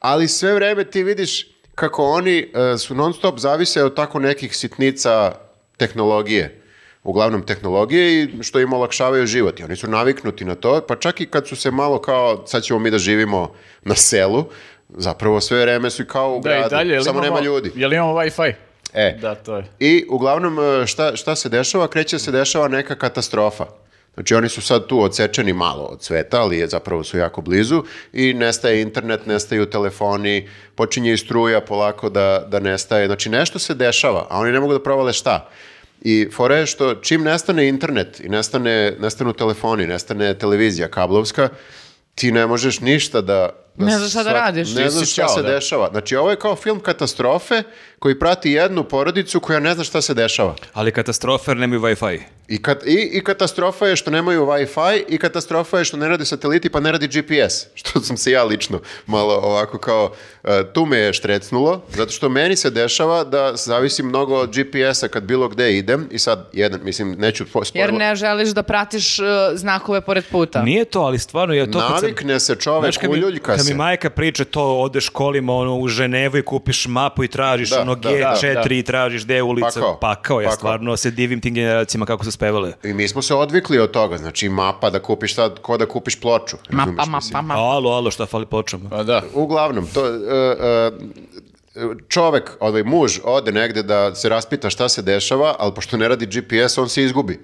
ali 0.00 0.28
sve 0.28 0.54
vreme 0.54 0.84
ti 0.84 1.02
vidiš 1.02 1.46
kako 1.74 2.04
oni 2.04 2.38
e, 2.38 2.78
su 2.78 2.94
non 2.94 3.12
stop 3.12 3.38
zavise 3.38 3.84
od 3.84 3.94
tako 3.94 4.18
nekih 4.18 4.56
sitnica 4.56 5.32
tehnologije 5.76 6.62
uglavnom 7.02 7.42
tehnologije 7.42 8.22
i 8.22 8.42
što 8.42 8.60
im 8.60 8.72
olakšavaju 8.72 9.26
život. 9.26 9.60
I 9.60 9.64
oni 9.64 9.76
su 9.76 9.88
naviknuti 9.88 10.44
na 10.44 10.54
to, 10.54 10.80
pa 10.88 10.96
čak 10.96 11.20
i 11.20 11.26
kad 11.26 11.48
su 11.48 11.56
se 11.56 11.70
malo 11.70 12.00
kao, 12.00 12.46
sad 12.46 12.62
ćemo 12.62 12.78
mi 12.78 12.90
da 12.90 12.98
živimo 12.98 13.52
na 13.84 13.94
selu, 13.94 14.44
zapravo 14.88 15.40
sve 15.40 15.60
vreme 15.60 15.90
su 15.90 16.04
kao 16.04 16.36
u 16.36 16.40
Da, 16.40 16.50
i 16.50 16.58
gradu, 16.58 16.70
dalje, 16.70 17.02
samo 17.02 17.18
imamo, 17.18 17.34
nema 17.34 17.46
ljudi. 17.46 17.72
Jel 17.74 17.92
imamo 17.92 18.14
Wi-Fi? 18.14 18.52
E, 18.94 19.18
Da, 19.20 19.34
to 19.34 19.56
je. 19.56 19.64
i 19.78 20.06
uglavnom 20.10 20.58
e, 20.58 20.86
šta, 20.86 21.16
šta 21.16 21.36
se 21.36 21.48
dešava? 21.48 21.88
Kreće 21.88 22.18
se 22.18 22.30
dešava 22.30 22.68
neka 22.68 22.94
katastrofa. 22.94 23.66
Znači 24.14 24.34
oni 24.34 24.48
su 24.48 24.60
sad 24.60 24.86
tu 24.86 25.02
odsečeni 25.02 25.52
malo 25.52 25.82
od 25.82 26.02
sveta, 26.02 26.40
ali 26.40 26.58
je, 26.58 26.66
zapravo 26.68 27.04
su 27.04 27.18
jako 27.18 27.40
blizu 27.40 27.82
i 28.12 28.34
nestaje 28.34 28.82
internet, 28.82 29.26
nestaju 29.26 29.66
telefoni, 29.66 30.48
počinje 30.74 31.12
i 31.12 31.16
struja 31.16 31.60
polako 31.60 32.10
da, 32.10 32.44
da 32.48 32.60
nestaje. 32.60 33.06
Znači 33.06 33.28
nešto 33.30 33.58
se 33.58 33.74
dešava, 33.74 34.26
a 34.30 34.38
oni 34.38 34.52
ne 34.52 34.60
mogu 34.60 34.72
da 34.72 34.82
provale 34.82 35.12
šta. 35.12 35.48
I 36.02 36.28
fora 36.32 36.56
je 36.56 36.66
što 36.66 36.94
čim 36.94 37.22
nestane 37.22 37.68
internet 37.68 38.20
i 38.20 38.28
nestane, 38.28 38.96
nestanu 39.00 39.32
telefoni, 39.32 39.86
nestane 39.86 40.34
televizija 40.34 40.88
kablovska, 40.88 41.48
ti 42.14 42.32
ne 42.32 42.46
možeš 42.46 42.80
ništa 42.80 43.20
da... 43.20 43.50
da 43.78 43.84
Ne 43.86 43.98
znaš 43.98 44.10
šta 44.10 44.22
da 44.22 44.32
radiš. 44.32 44.74
Ne 44.74 44.90
znaš 44.90 45.12
šta 45.12 45.28
se 45.28 45.42
da. 45.42 45.48
dešava. 45.48 45.88
Znači 45.90 46.16
ovo 46.16 46.30
je 46.30 46.36
kao 46.36 46.56
film 46.56 46.80
katastrofe 46.80 47.62
koji 47.98 48.18
prati 48.18 48.50
jednu 48.50 48.84
porodicu 48.84 49.40
koja 49.40 49.60
ne 49.60 49.74
zna 49.74 49.84
šta 49.84 50.00
se 50.00 50.14
dešava. 50.14 50.54
Ali 50.72 50.92
katastrofer 50.92 51.56
nemaju 51.56 51.80
Wi-Fi. 51.80 52.20
I, 52.48 52.58
kat, 52.58 52.82
i, 52.84 53.10
I 53.12 53.20
katastrofa 53.20 53.86
je 53.86 53.96
što 53.96 54.10
nemaju 54.10 54.42
Wi-Fi 54.42 55.02
i 55.08 55.18
katastrofa 55.18 55.78
je 55.78 55.84
što 55.84 55.96
ne 55.96 56.08
radi 56.08 56.24
sateliti 56.24 56.68
pa 56.68 56.80
ne 56.80 56.92
radi 56.92 57.06
GPS. 57.08 57.54
Što 57.74 58.00
sam 58.00 58.16
se 58.16 58.30
ja 58.30 58.44
lično 58.44 58.80
malo 59.06 59.34
ovako 59.34 59.78
kao, 59.78 60.12
e, 60.44 60.62
tu 60.64 60.86
me 60.86 60.98
je 60.98 61.12
štrecnulo, 61.12 61.82
zato 61.88 62.12
što 62.12 62.28
meni 62.28 62.56
se 62.56 62.70
dešava 62.70 63.24
da 63.24 63.52
zavisi 63.56 64.02
mnogo 64.02 64.36
od 64.36 64.50
GPS-a 64.50 65.08
kad 65.08 65.22
bilo 65.22 65.48
gde 65.48 65.78
idem 65.78 66.08
i 66.10 66.18
sad 66.18 66.48
jedan, 66.52 66.80
mislim, 66.84 67.10
neću 67.10 67.44
po- 67.46 67.62
Jer 67.74 67.92
ne 67.92 68.16
želiš 68.16 68.48
da 68.48 68.62
pratiš 68.62 69.18
uh, 69.18 69.26
znakove 69.54 70.00
pored 70.00 70.24
puta. 70.26 70.62
Nije 70.62 70.84
to, 70.84 71.00
ali 71.00 71.18
stvarno 71.18 71.54
je 71.54 71.70
to... 71.70 71.78
kad 71.78 71.88
sam- 71.88 71.94
Navikne 72.02 72.40
se 72.40 72.56
čovek, 72.56 72.82
Znaš, 72.82 72.96
kad 72.96 73.10
mi, 73.10 73.16
uljuljka 73.16 73.46
kad 73.46 73.60
se. 73.60 73.72
mi 73.72 73.76
majka 73.76 74.10
priča 74.10 74.44
to, 74.44 74.74
odeš 74.74 75.08
kolima 75.08 75.54
ono, 75.54 75.76
u 75.76 75.88
Ženevu 75.88 76.36
i 76.36 76.42
kupiš 76.42 76.86
mapu 76.86 77.24
i 77.24 77.28
tražiš 77.28 77.70
Da, 77.70 77.80
ono 77.80 77.94
da, 77.94 78.08
G4 78.10 78.54
da, 78.54 78.62
da. 78.62 78.74
i 78.74 78.82
tražiš 78.82 79.24
gde 79.24 79.34
je 79.34 79.42
ulica, 79.42 79.66
Pakao, 79.70 79.98
pakao. 80.00 80.40
Ja 80.40 80.44
pakao. 80.44 80.56
stvarno 80.56 80.96
se 80.96 81.10
divim 81.10 81.40
tim 81.40 81.54
generacijama 81.54 82.06
kako 82.06 82.24
su 82.24 82.37
spevale. 82.38 82.72
I 82.84 82.92
mi 82.92 83.08
smo 83.08 83.22
se 83.22 83.34
odvikli 83.34 83.78
od 83.78 83.90
toga, 83.90 84.18
znači 84.18 84.48
mapa 84.48 84.90
da 84.90 84.98
kupiš 84.98 85.34
sad, 85.34 85.58
ko 85.58 85.76
da 85.76 85.86
kupiš 85.86 86.20
ploču. 86.20 86.56
Mapa, 86.70 86.92
mapa, 87.06 87.42
mapa. 87.42 87.60
Alo, 87.60 87.90
alo, 87.90 88.10
šta 88.10 88.26
fali 88.26 88.46
počamo? 88.46 88.88
Pa 88.90 89.02
da. 89.02 89.22
Uglavnom, 89.34 89.86
to, 89.86 90.06
e, 90.06 90.10
e, 90.14 90.90
čovek, 92.08 92.50
ovaj 92.60 92.82
muž, 92.82 93.18
ode 93.24 93.52
negde 93.52 93.82
da 93.82 94.14
se 94.14 94.28
raspita 94.28 94.70
šta 94.70 94.88
se 94.88 95.02
dešava, 95.02 95.54
ali 95.58 95.74
pošto 95.74 95.96
ne 95.96 96.08
radi 96.08 96.26
GPS, 96.26 96.78
on 96.78 96.88
se 96.88 97.02
izgubi. 97.04 97.40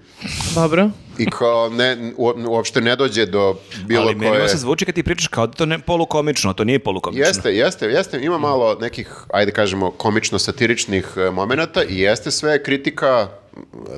Dobro. 0.54 0.90
I 1.18 1.26
kao 1.26 1.68
ne, 1.68 2.12
u- 2.16 2.34
uopšte 2.48 2.80
ne 2.80 2.96
dođe 2.96 3.26
do 3.26 3.54
bilo 3.86 4.02
Ali 4.02 4.14
meni 4.14 4.26
ovo 4.26 4.38
koje... 4.38 4.48
se 4.48 4.56
zvuči 4.56 4.84
kad 4.84 4.94
ti 4.94 5.02
pričaš 5.02 5.26
kao 5.28 5.46
da 5.46 5.52
to 5.52 5.66
ne 5.66 5.78
polukomično, 5.78 6.52
to 6.52 6.64
nije 6.64 6.78
polukomično. 6.78 7.26
Jeste, 7.26 7.50
jeste, 7.52 7.86
jeste, 7.86 8.20
ima 8.22 8.38
malo 8.38 8.76
nekih, 8.80 9.08
ajde 9.32 9.52
kažemo, 9.52 9.90
komično-satiričnih 9.90 11.04
e, 11.16 11.30
momenata 11.30 11.84
i 11.84 11.98
jeste 11.98 12.30
sve 12.30 12.62
kritika 12.62 13.28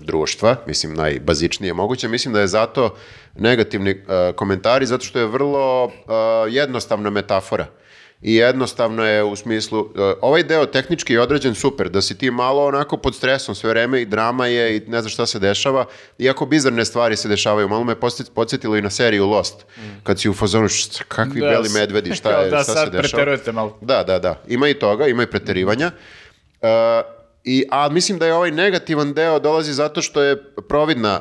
društva, 0.01 0.57
mislim 0.66 0.95
najbazičnije 0.95 1.75
moguće, 1.75 2.09
mislim 2.09 2.35
da 2.35 2.40
je 2.40 2.47
zato 2.49 2.95
negativni 3.35 3.90
e, 3.90 3.97
komentari, 4.33 4.87
zato 4.87 5.05
što 5.05 5.19
je 5.19 5.27
vrlo 5.27 5.85
e, 5.85 5.90
jednostavna 6.49 7.11
metafora. 7.11 7.66
I 8.23 8.35
jednostavno 8.35 9.05
je 9.05 9.25
u 9.25 9.37
smislu, 9.37 9.81
e, 9.81 10.14
ovaj 10.21 10.42
deo 10.42 10.66
tehnički 10.66 11.12
je 11.12 11.21
određen 11.21 11.55
super, 11.55 11.88
da 11.88 12.03
si 12.03 12.19
ti 12.19 12.31
malo 12.31 12.66
onako 12.66 12.97
pod 12.97 13.14
stresom 13.14 13.55
sve 13.55 13.71
vreme 13.71 14.03
i 14.03 14.07
drama 14.07 14.47
je 14.47 14.77
i 14.77 14.81
ne 14.81 15.01
znaš 15.01 15.12
šta 15.12 15.27
se 15.27 15.38
dešava, 15.38 15.85
iako 16.19 16.47
bizarne 16.47 16.85
stvari 16.85 17.16
se 17.16 17.29
dešavaju. 17.29 17.69
Malo 17.69 17.85
me 17.85 17.95
podsjet- 17.95 18.31
podsjetilo 18.31 18.77
i 18.77 18.83
na 18.83 18.90
seriju 18.90 19.27
Lost, 19.27 19.64
kad 20.03 20.21
si 20.21 20.29
u 20.29 20.35
fazonu, 20.35 20.69
"Šta- 20.69 21.05
kakvi 21.05 21.40
Da, 21.40 21.47
beli 21.49 21.69
medvedi, 21.71 22.14
šta, 22.14 22.31
je, 22.33 22.51
da 22.51 22.57
šta 22.57 22.64
se 22.64 22.73
sad 22.73 22.87
dešava. 22.87 23.03
preterujete 23.03 23.53
malo. 23.53 23.79
Da, 23.81 24.03
da, 24.03 24.19
da. 24.19 24.42
Ima 24.49 24.69
i 24.69 24.75
toga, 24.75 25.07
ima 25.07 25.23
i 25.23 25.27
preterivanja. 25.27 25.90
E, 26.62 27.03
i, 27.47 27.65
a 27.71 27.89
mislim 27.89 28.19
da 28.19 28.27
je 28.27 28.35
ovaj 28.35 28.51
negativan 28.51 29.13
deo 29.13 29.39
dolazi 29.39 29.73
zato 29.73 30.03
što 30.03 30.23
je 30.23 30.43
providna 30.69 31.21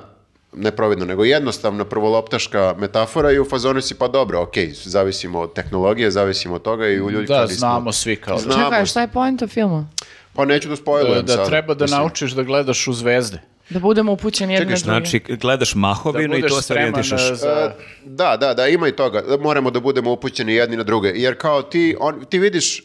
ne 0.58 0.72
providno, 0.72 1.06
nego 1.06 1.26
jednostavna 1.26 1.86
prvoloptaška 1.86 2.76
metafora 2.78 3.32
i 3.32 3.40
u 3.40 3.46
fazonu 3.46 3.82
si 3.82 3.96
pa 3.96 4.08
dobro, 4.08 4.42
ok, 4.42 4.54
zavisimo 4.74 5.40
od 5.40 5.54
tehnologije, 5.54 6.12
zavisimo 6.12 6.56
od 6.56 6.62
toga 6.62 6.88
i 6.88 7.02
u 7.02 7.12
ljudi 7.12 7.28
Da, 7.28 7.48
znamo 7.48 7.92
svi 7.92 8.16
kao 8.16 8.36
da. 8.36 8.42
Znamo. 8.42 8.64
Čekaj, 8.64 8.86
šta 8.86 9.02
je 9.02 9.08
poenta 9.08 9.48
filma? 9.48 9.88
Pa 10.34 10.46
neću 10.46 10.70
da 10.70 10.76
spojlujem 10.76 11.26
Da 11.26 11.34
sad. 11.34 11.48
treba 11.48 11.74
da 11.74 11.84
Mislim, 11.84 12.00
naučiš 12.00 12.32
da 12.32 12.44
gledaš 12.44 12.88
u 12.88 12.94
zvezde. 12.94 13.42
Da 13.70 13.80
budemo 13.80 14.12
upućeni 14.12 14.54
jedne 14.54 14.66
druge. 14.66 14.80
znači 14.80 15.20
gledaš 15.20 15.76
mahovinu 15.76 16.32
Da 16.32 16.38
i 16.38 16.42
to 16.42 16.62
se 16.62 16.74
e, 16.74 17.36
za... 17.36 17.74
E, 17.80 17.84
Da, 18.06 18.38
da, 18.38 18.54
da, 18.54 18.68
ima 18.68 18.88
i 18.88 18.92
toga. 18.92 19.22
Da 19.22 19.38
Moramo 19.38 19.72
da 19.72 19.80
budemo 19.80 20.12
upućeni 20.12 20.54
jedni 20.54 20.78
na 20.78 20.84
druge. 20.84 21.12
Jer 21.16 21.38
kao 21.38 21.62
ti, 21.62 21.96
on, 22.00 22.26
ti 22.30 22.40
vidiš 22.40 22.84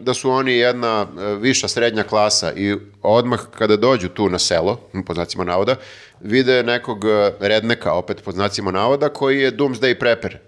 da 0.00 0.14
su 0.14 0.30
oni 0.30 0.52
jedna 0.52 1.06
e, 1.06 1.34
viša 1.34 1.68
srednja 1.68 2.02
klasa 2.02 2.52
i 2.52 2.76
odmah 3.02 3.40
kada 3.58 3.76
dođu 3.76 4.08
tu 4.08 4.28
na 4.28 4.38
selo, 4.38 4.80
po 5.06 5.14
znacima 5.14 5.44
navoda, 5.44 5.76
vide 6.20 6.62
nekog 6.62 7.04
e, 7.04 7.32
redneka, 7.40 7.92
opet 7.92 8.22
po 8.24 8.32
znacima 8.32 8.70
navoda, 8.70 9.08
koji 9.08 9.40
je 9.40 9.52
doomsday 9.52 9.98
prepper. 9.98 10.38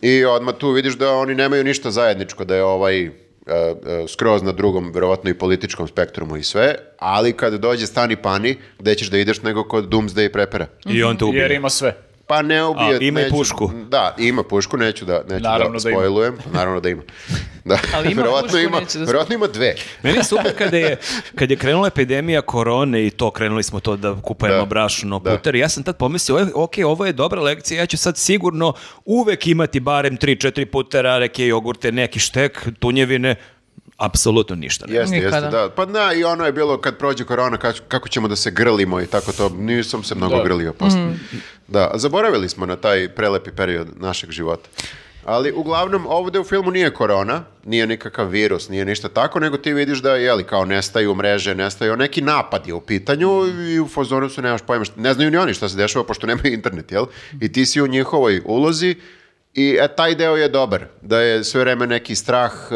I 0.00 0.24
odmah 0.24 0.54
tu 0.54 0.70
vidiš 0.70 0.94
da 0.94 1.12
oni 1.12 1.34
nemaju 1.34 1.64
ništa 1.64 1.90
zajedničko, 1.90 2.44
da 2.44 2.56
je 2.56 2.64
ovaj 2.64 3.04
e, 3.04 3.10
e, 3.46 3.74
skroz 4.08 4.42
na 4.42 4.52
drugom, 4.52 4.92
verovatno 4.92 5.30
i 5.30 5.34
političkom 5.34 5.88
spektrumu 5.88 6.36
i 6.36 6.42
sve, 6.42 6.74
ali 6.98 7.32
kad 7.32 7.54
dođe 7.54 7.86
stani 7.86 8.16
pani, 8.16 8.56
gde 8.78 8.94
ćeš 8.94 9.10
da 9.10 9.18
ideš 9.18 9.42
nego 9.42 9.64
kod 9.64 9.88
doomsday 9.88 10.32
preppera? 10.32 10.66
I 10.86 11.02
on 11.02 11.16
te 11.16 11.24
ubije. 11.24 11.42
Jer 11.42 11.50
ima 11.52 11.70
sve. 11.70 12.05
Pa 12.26 12.42
ne 12.42 12.64
ubije. 12.64 12.94
A, 12.94 12.98
ima 12.98 13.20
i 13.20 13.24
neću- 13.24 13.30
pušku. 13.30 13.70
Da, 13.88 14.14
ima 14.18 14.42
pušku, 14.42 14.76
neću 14.76 15.04
da, 15.04 15.22
neću 15.24 15.42
Naravno 15.42 15.78
da 15.78 15.82
da 15.82 15.90
ima. 15.90 15.98
spojlujem. 15.98 16.38
Naravno 16.46 16.80
da 16.80 16.88
ima. 16.88 17.02
Da. 17.64 17.78
Ali 17.94 18.12
ima 18.12 18.22
verovatno 18.22 18.48
pušku, 18.48 18.58
ima, 18.60 18.80
neće 18.80 18.98
da 18.98 19.04
verovatno 19.04 19.34
ima 19.34 19.46
dve. 19.46 19.74
Meni 20.02 20.16
je 20.16 20.24
super 20.24 20.56
kada 20.58 20.76
je, 20.76 20.96
kad 21.34 21.50
je 21.50 21.56
krenula 21.56 21.86
epidemija 21.88 22.42
korone 22.42 23.06
i 23.06 23.10
to 23.10 23.30
krenuli 23.30 23.62
smo 23.62 23.80
to 23.80 23.96
da 23.96 24.16
kupujemo 24.16 24.58
Da. 24.58 24.64
brašno, 24.64 25.18
Da. 25.18 25.30
puter, 25.30 25.54
ja 25.54 25.68
sam 25.68 25.82
tad 25.82 25.96
pomislio, 25.96 26.38
"E, 26.38 26.54
ok, 26.54 26.72
ovo 26.84 27.06
je 27.06 27.12
dobra 27.14 27.42
lekcija, 27.42 27.80
ja 27.80 27.86
ću 27.86 27.96
sad 27.96 28.18
sigurno 28.18 28.72
uvek 29.04 29.46
imati 29.46 29.80
barem 29.80 30.16
3-4 30.16 30.64
putera, 30.66 31.18
reke, 31.18 31.46
jogurte, 31.46 31.92
neki 31.92 32.18
štek, 32.20 32.66
tunjevine, 32.78 33.34
apsolutno 33.96 34.56
ništa. 34.56 34.86
ne. 34.86 34.94
Jeste, 34.94 35.16
Nikada. 35.16 35.36
jeste, 35.36 35.50
da. 35.50 35.70
Pa 35.70 35.84
da, 35.84 36.12
i 36.12 36.24
ono 36.24 36.46
je 36.46 36.52
bilo 36.52 36.80
kad 36.80 36.98
prođe 36.98 37.24
korona, 37.24 37.56
kako, 37.88 38.08
ćemo 38.08 38.28
da 38.28 38.36
se 38.36 38.50
grlimo 38.50 39.00
i 39.00 39.06
tako 39.06 39.32
to. 39.32 39.48
Nisam 39.48 40.02
se 40.02 40.14
mnogo 40.14 40.36
Da. 40.36 40.44
grlio 40.44 40.72
posle. 40.72 41.00
Da, 41.68 41.90
zaboravili 41.94 42.48
smo 42.48 42.66
na 42.66 42.76
taj 42.76 43.08
prelepi 43.08 43.50
period 43.50 43.88
našeg 43.96 44.30
života. 44.30 44.68
Ali 45.24 45.52
uglavnom 45.52 46.06
ovdje 46.08 46.40
u 46.40 46.44
filmu 46.44 46.70
nije 46.70 46.90
korona, 46.90 47.42
nije 47.64 47.86
nikakav 47.86 48.28
virus, 48.28 48.68
nije 48.68 48.84
ništa 48.84 49.08
tako, 49.08 49.40
nego 49.40 49.56
ti 49.56 49.72
vidiš 49.72 49.98
da 49.98 50.10
jeli 50.10 50.44
kao 50.44 50.64
nestaju 50.64 51.14
mreže, 51.14 51.54
nestaju 51.54 51.96
neki 51.96 52.20
napad 52.22 52.66
je 52.66 52.74
u 52.74 52.80
pitanju 52.80 53.30
i 53.70 53.80
u 53.80 53.88
fazonu 53.88 54.28
su 54.28 54.42
nemaš 54.42 54.60
pojma, 54.62 54.84
ne 54.96 55.14
znaju 55.14 55.30
ni 55.30 55.36
oni 55.36 55.54
šta 55.54 55.68
se 55.68 55.76
dešava 55.76 56.04
pošto 56.04 56.26
nemaju 56.26 56.52
internet, 56.52 56.92
jel? 56.92 57.06
I 57.40 57.52
ti 57.52 57.66
si 57.66 57.80
u 57.80 57.86
njihovoj 57.86 58.42
ulozi 58.44 58.94
i 59.56 59.78
e, 59.80 59.88
taj 59.88 60.14
deo 60.14 60.36
je 60.36 60.48
dobar, 60.48 60.84
da 61.02 61.20
je 61.20 61.44
sve 61.44 61.60
vreme 61.60 61.86
neki 61.86 62.14
strah, 62.14 62.52
e, 62.70 62.74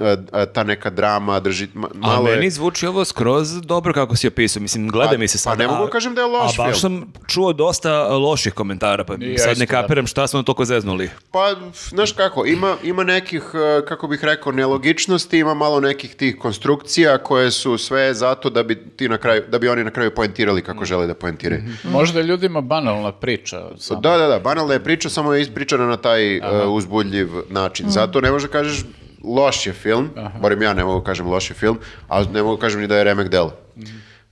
e, 0.00 0.16
e, 0.32 0.46
ta 0.46 0.62
neka 0.64 0.90
drama, 0.90 1.40
drži, 1.40 1.66
ma- 1.66 1.86
A 1.92 1.98
malo 1.98 2.28
je... 2.28 2.34
meni 2.34 2.50
zvuči 2.50 2.86
ovo 2.86 3.04
skroz 3.04 3.60
dobro 3.62 3.92
kako 3.92 4.16
si 4.16 4.28
opisao. 4.28 4.62
Mislim, 4.62 4.88
gleda 4.88 5.10
Pa- 5.10 5.16
mi 5.16 5.28
se 5.28 5.38
pa 5.38 5.38
sad. 5.40 5.58
ne 5.58 5.66
mogu 5.66 5.82
a- 5.82 5.86
da 5.86 5.90
kažem 5.90 6.14
da 6.14 6.20
je 6.20 6.26
loš 6.26 6.58
A 6.58 6.62
baš 6.62 6.66
film. 6.70 6.74
sam 6.74 7.12
čuo 7.26 7.52
dosta 7.52 7.92
loših 8.04 8.52
komentara, 8.52 9.04
pa 9.04 9.14
I 9.14 9.38
sad 9.38 9.58
ne 9.58 9.66
kapiram 9.66 10.06
šta 10.06 10.26
smo 10.26 10.42
toliko 10.42 10.64
zeznuli. 10.64 11.10
Pa, 11.30 11.54
znaš 11.84 12.12
kako, 12.12 12.46
ima, 12.46 12.76
ima 12.82 13.04
nekih, 13.04 13.42
kako 13.84 14.08
bih 14.08 14.24
rekao, 14.24 14.52
nelogičnosti, 14.52 15.38
ima 15.38 15.54
malo 15.54 15.80
nekih 15.80 16.14
tih 16.14 16.36
konstrukcija 16.38 17.18
koje 17.18 17.50
su 17.50 17.78
sve 17.78 18.14
zato 18.14 18.50
da 18.50 18.62
bi, 18.62 18.74
ti 18.86 19.08
na 19.08 19.18
kraju, 19.18 19.42
da 19.48 19.58
bi 19.58 19.68
oni 19.68 19.84
na 19.84 19.90
kraju 19.90 20.10
poentirali 20.10 20.62
kako 20.62 20.84
žele 20.84 21.06
da 21.06 21.14
poentiraju. 21.14 21.62
Možda 21.84 22.20
je 22.20 22.26
ljudima 22.26 22.60
banalna 22.60 23.12
priča. 23.12 23.70
Samo. 23.78 24.00
Da, 24.00 24.16
da, 24.16 24.26
da, 24.26 24.38
banalna 24.38 24.72
je 24.72 24.84
priča, 24.84 25.08
samo 25.10 25.32
je 25.32 25.42
ispričana 25.42 25.86
na 25.86 25.96
taj 26.06 26.36
e, 26.36 26.40
uzbudljiv 26.66 27.28
način. 27.50 27.90
Zato 27.90 28.20
ne 28.20 28.30
možeš 28.30 28.48
da 28.48 28.52
kažeš 28.52 28.84
loš 29.24 29.66
je 29.66 29.72
film, 29.72 30.10
barem 30.42 30.62
ja 30.62 30.74
ne 30.74 30.84
mogu 30.84 31.00
da 31.00 31.04
kažem 31.04 31.26
loš 31.26 31.50
je 31.50 31.54
film, 31.54 31.78
a 32.08 32.22
ne 32.24 32.42
mogu 32.42 32.56
da 32.56 32.60
kažem 32.60 32.80
ni 32.80 32.86
da 32.86 32.98
je 32.98 33.04
remek 33.04 33.28
delo. 33.28 33.52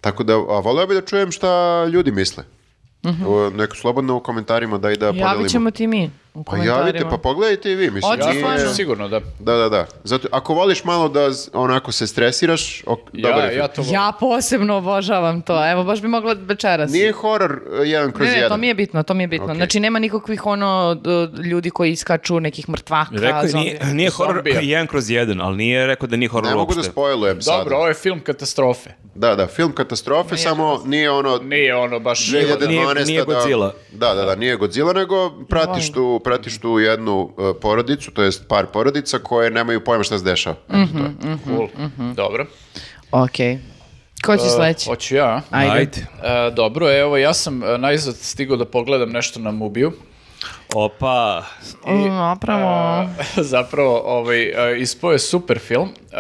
Tako 0.01 0.25
da, 0.25 0.35
a 0.35 0.61
voleo 0.61 0.87
bi 0.87 0.95
da 0.95 1.01
čujem 1.01 1.33
šta 1.33 1.85
ljudi 1.85 2.13
misle. 2.13 2.45
O, 3.27 3.51
Neko 3.51 3.77
slobodno 3.77 4.17
u 4.17 4.21
komentarima 4.21 4.79
da 4.79 4.91
i 4.91 4.97
da 4.97 5.07
podelimo. 5.07 5.31
Javit 5.31 5.51
ćemo 5.51 5.71
ti 5.71 5.87
mi 5.87 6.11
Pa 6.47 6.57
javite, 6.59 7.05
pa 7.05 7.19
pogledajte 7.19 7.71
i 7.71 7.77
vi, 7.77 7.85
mislim. 7.87 8.03
Hoćeš 8.05 8.27
Ja 8.27 8.33
nije- 8.33 8.41
stvarno? 8.43 8.75
sigurno, 8.75 9.09
da. 9.09 9.21
Da, 9.39 9.55
da, 9.55 9.69
da. 9.69 9.87
Zato, 10.05 10.29
ako 10.31 10.55
voliš 10.55 10.85
malo 10.85 11.09
da 11.09 11.33
z- 11.33 11.49
onako 11.53 11.93
se 11.93 12.07
stresiraš, 12.07 12.83
ok, 12.87 12.99
dobar 13.13 13.31
Ja, 13.31 13.45
je 13.45 13.49
film. 13.49 13.59
ja 13.59 13.69
to 13.69 13.83
volim. 13.83 13.95
Ja 13.95 14.13
posebno 14.21 14.77
obožavam 14.77 15.43
to. 15.43 15.71
Evo, 15.71 15.85
baš 15.85 16.03
bi 16.03 16.09
mogla 16.09 16.37
večeras. 16.39 16.91
Nije 16.93 17.13
horor 17.13 17.53
uh, 17.73 17.89
jedan 17.89 18.13
kroz 18.13 18.27
Ne, 18.27 18.33
ne, 18.33 18.39
jedan. 18.39 18.51
to 18.51 18.57
mi 18.57 18.69
je 18.69 18.75
bitno, 18.75 19.03
to 19.03 19.15
mi 19.15 19.23
je 19.23 19.29
bitno. 19.29 19.47
Ok. 19.47 19.55
Znači, 19.55 19.81
nema 19.81 19.99
nikakvih 19.99 20.47
ono 20.47 20.95
d- 20.97 21.11
ljudi 21.43 21.71
koji 21.71 21.93
iskaču 21.93 22.41
nekih 22.41 22.69
mrtvaka, 22.69 23.11
Rekao 23.13 23.43
je, 23.43 23.53
nije, 23.55 23.81
nije 23.85 24.11
horor 24.11 24.35
Zombija. 24.35 24.61
jedan 24.63 24.87
kroz 24.87 25.11
jedan, 25.11 25.41
ali 25.41 25.57
nije 25.57 25.87
rekao 25.87 26.07
da 26.07 26.17
nije 26.17 26.29
horor 26.29 26.45
Ne 26.45 26.55
mogu 26.55 26.73
da 26.73 26.79
uopšte. 26.79 26.93
spojlujem 26.93 27.43
sad. 27.43 27.59
Dobro, 27.59 27.77
ovo 27.77 27.89
je 27.89 27.95
film 27.95 28.21
katastrofe. 28.21 28.91
Da, 29.15 29.35
da, 29.35 29.47
film 29.47 29.73
katastrofe, 29.73 30.37
samo 30.37 30.83
nije 30.87 31.11
ono 31.11 31.39
Nije 31.39 31.77
ono 31.77 32.01
baš... 32.01 32.19
2012. 32.23 32.69
Nije- 32.69 33.05
nije 33.07 33.19
da- 33.21 33.25
Godzilla. 33.27 33.73
Da, 33.93 34.15
da, 34.15 34.25
da, 34.25 34.35
nije 34.35 34.57
Godzilla, 34.57 34.93
nego 34.93 35.31
pratiš 35.41 35.93
tu, 35.93 36.21
pratiš 36.25 36.59
tu 36.59 36.79
jednu 36.79 37.21
uh, 37.23 37.57
porodicu, 37.61 38.11
to 38.11 38.23
jest 38.23 38.49
par 38.49 38.67
porodica 38.67 39.19
koje 39.19 39.51
nemaju 39.51 39.85
pojma 39.85 40.05
šta 40.05 40.19
se 40.19 40.25
dešava. 40.25 40.57
Eto, 40.69 40.93
to 40.99 41.29
je. 41.29 41.37
Cool. 41.47 41.69
Dobro. 42.15 42.47
Ok. 43.11 43.37
Ko 44.25 44.37
će 44.37 44.45
sledeći? 44.57 44.89
Hoću 44.89 45.15
ja. 45.17 45.43
Ajde. 45.51 45.73
Ajde. 45.73 46.07
E, 46.23 46.51
dobro, 46.51 46.99
evo, 46.99 47.17
ja 47.17 47.35
sam 47.35 47.63
e, 47.63 47.79
najzad 47.79 48.17
stigao 48.17 48.57
da 48.57 48.65
pogledam 48.65 49.11
nešto 49.11 49.41
na 49.41 49.51
Mubiju. 49.51 49.93
Opa, 50.75 51.43
Mm, 51.87 52.19
Opravo. 52.33 53.09
zapravo, 53.53 54.03
ovaj, 54.05 54.43
e, 54.43 54.81
ispao 54.81 55.13
je 55.13 55.19
super 55.19 55.59
film. 55.59 55.89
E, 56.13 56.17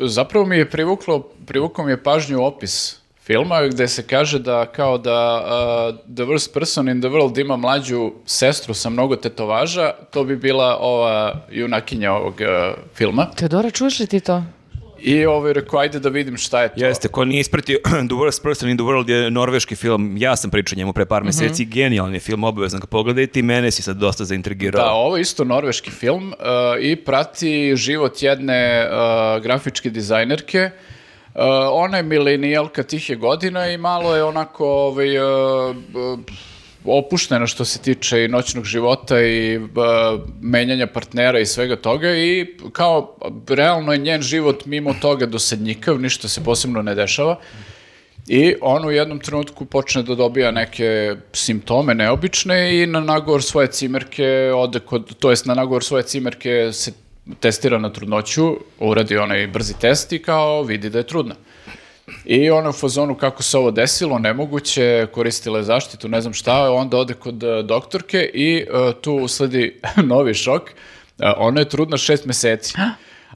zapravo 0.00 0.46
mi 0.46 0.56
je 0.56 0.70
privuklo, 0.70 1.28
privukao 1.46 1.84
mi 1.84 1.92
je 1.92 2.02
pažnju 2.02 2.44
opis 2.44 3.01
filma 3.24 3.66
gde 3.66 3.88
se 3.88 4.06
kaže 4.06 4.38
da 4.38 4.66
kao 4.66 4.98
da 4.98 5.42
e, 6.08 6.14
the 6.14 6.24
worst 6.24 6.54
person 6.54 6.88
in 6.88 7.00
the 7.00 7.08
world 7.08 7.40
ima 7.40 7.56
mlađu 7.56 8.12
sestru 8.26 8.74
sa 8.74 8.90
mnogo 8.90 9.16
tetovaža, 9.16 9.92
to 10.10 10.24
bi 10.24 10.36
bila 10.36 10.76
ova 10.80 11.34
junakinja 11.50 12.12
ovog 12.12 12.40
e, 12.40 12.74
filma. 12.94 13.30
Teodora, 13.36 13.70
čuješ 13.70 13.98
li 13.98 14.06
ti 14.06 14.20
to? 14.20 14.42
I 15.02 15.26
ovaj 15.26 15.52
rekao, 15.52 15.80
ajde 15.80 15.98
da 15.98 16.08
vidim 16.08 16.36
šta 16.36 16.62
je 16.62 16.68
to. 16.68 16.84
jeste, 16.84 17.08
ko 17.08 17.24
nije 17.24 17.40
ispratio 17.40 17.78
The 18.10 18.16
Worst 18.16 18.42
Person 18.42 18.70
in 18.70 18.76
the 18.76 18.84
World 18.84 19.10
je 19.10 19.30
norveški 19.30 19.76
film, 19.76 20.16
ja 20.16 20.36
sam 20.36 20.50
pričao 20.50 20.76
njemu 20.76 20.92
pre 20.92 21.04
par 21.06 21.24
meseci, 21.24 21.64
genijalni 21.64 22.20
film, 22.20 22.44
obavezno 22.44 22.78
ga 22.78 22.86
pogledajte 22.86 23.40
i 23.40 23.42
mene 23.42 23.70
si 23.70 23.82
sad 23.82 23.96
dosta 23.96 24.24
zaintrigirao. 24.24 24.84
Da, 24.84 24.90
ovo 24.90 25.16
je 25.16 25.20
isto 25.20 25.44
norveški 25.44 25.90
film 25.90 26.28
uh, 26.28 26.34
i 26.80 26.96
prati 26.96 27.76
život 27.76 28.22
jedne 28.22 28.86
uh, 28.86 29.42
grafičke 29.42 29.90
dizajnerke. 29.90 30.70
Uh, 31.34 31.42
ona 31.72 31.96
je 31.96 32.02
milenijalka 32.02 32.82
tih 32.82 33.10
je 33.10 33.16
godina 33.16 33.68
i 33.68 33.78
malo 33.78 34.16
je 34.16 34.24
onako 34.24 34.66
ovaj, 34.66 35.18
uh, 35.18 35.76
opuštena 36.84 37.46
što 37.46 37.64
se 37.64 37.78
tiče 37.78 38.24
i 38.24 38.28
noćnog 38.28 38.64
života 38.64 39.20
i 39.20 39.56
uh, 39.56 39.64
menjanja 40.40 40.86
partnera 40.86 41.40
i 41.40 41.46
svega 41.46 41.76
toga 41.76 42.16
i 42.16 42.56
kao 42.72 43.16
realno 43.48 43.92
je 43.92 43.98
njen 43.98 44.22
život 44.22 44.66
mimo 44.66 44.94
toga 45.00 45.26
dosadnjikav, 45.26 46.00
ništa 46.00 46.28
se 46.28 46.44
posebno 46.44 46.82
ne 46.82 46.94
dešava. 46.94 47.38
I 48.26 48.54
on 48.60 48.84
u 48.84 48.90
jednom 48.90 49.18
trenutku 49.18 49.64
počne 49.64 50.02
da 50.02 50.14
dobija 50.14 50.50
neke 50.50 51.16
simptome 51.32 51.94
neobične 51.94 52.82
i 52.82 52.86
na 52.86 53.00
nagovor 53.00 53.42
svoje 53.42 53.66
cimerke 53.66 54.52
ode 54.54 54.80
kod, 54.80 55.14
to 55.18 55.30
jest 55.30 55.46
na 55.46 55.54
nagovor 55.54 55.84
svoje 55.84 56.02
cimerke 56.02 56.72
se 56.72 56.92
testira 57.40 57.78
na 57.78 57.92
trudnoću, 57.92 58.56
uradi 58.78 59.16
onaj 59.16 59.46
brzi 59.46 59.74
test 59.80 60.12
i 60.12 60.22
kao 60.22 60.62
vidi 60.62 60.90
da 60.90 60.98
je 60.98 61.06
trudna. 61.06 61.34
I 62.24 62.50
ona 62.50 62.68
u 62.68 62.72
fazonu 62.72 63.14
kako 63.14 63.42
se 63.42 63.58
ovo 63.58 63.70
desilo, 63.70 64.18
nemoguće, 64.18 65.06
koristila 65.12 65.58
je 65.58 65.64
zaštitu, 65.64 66.08
ne 66.08 66.20
znam 66.20 66.32
šta, 66.32 66.72
onda 66.72 66.96
ode 66.96 67.14
kod 67.14 67.42
e, 67.42 67.62
doktorke 67.62 68.30
i 68.34 68.56
e, 68.56 68.92
tu 69.00 69.14
usledi 69.14 69.80
novi 70.12 70.34
šok. 70.34 70.70
E, 70.70 70.74
ona 71.36 71.60
je 71.60 71.68
trudna 71.68 71.96
šest 71.96 72.24
meseci. 72.24 72.74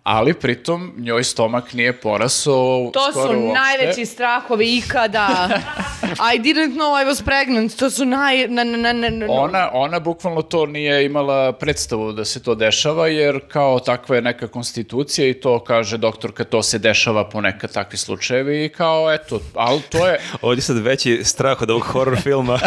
Ali 0.07 0.35
pritom 0.35 0.93
njoj 0.99 1.25
stomak 1.25 1.73
nije 1.73 1.93
porasao 1.93 2.91
To 2.93 3.11
skoro 3.11 3.29
su 3.29 3.39
uopšte. 3.39 3.61
najveći 3.61 4.07
strahovi 4.07 4.77
ikada. 4.77 5.49
I 6.35 6.39
didn't 6.39 6.73
know 6.73 7.03
I 7.03 7.07
was 7.07 7.25
pregnant. 7.25 7.77
To 7.77 7.91
su 7.91 8.05
naj... 8.05 8.49
Na, 8.49 8.65
na, 8.65 8.77
na, 8.77 8.93
na, 8.93 9.09
na- 9.11 9.27
Ona, 9.29 9.71
ona 9.73 10.01
bukvalno 10.01 10.43
to 10.43 10.67
nije 10.67 11.05
imala 11.05 11.53
predstavu 11.53 12.13
da 12.13 12.25
se 12.25 12.43
to 12.43 12.55
dešava, 12.55 13.09
jer 13.09 13.41
kao 13.49 13.81
takva 13.81 14.17
je 14.17 14.23
neka 14.23 14.49
konstitucija 14.49 15.29
i 15.29 15.35
to 15.35 15.59
kaže 15.59 15.97
doktorka, 15.99 16.45
to 16.45 16.63
se 16.63 16.79
dešava 16.79 17.29
ponekad 17.29 17.73
takvi 17.73 17.99
slučajevi 17.99 18.65
i 18.65 18.69
kao 18.69 19.13
eto, 19.13 19.41
ali 19.55 19.81
to 19.83 20.07
je, 20.07 20.21
Ovdje 20.43 20.59
je 20.59 20.63
sad 20.63 20.79
veći 20.79 21.21
strah 21.25 21.63
od 21.63 21.71
ovog 21.71 21.83
horror 21.83 22.17
filma. 22.17 22.59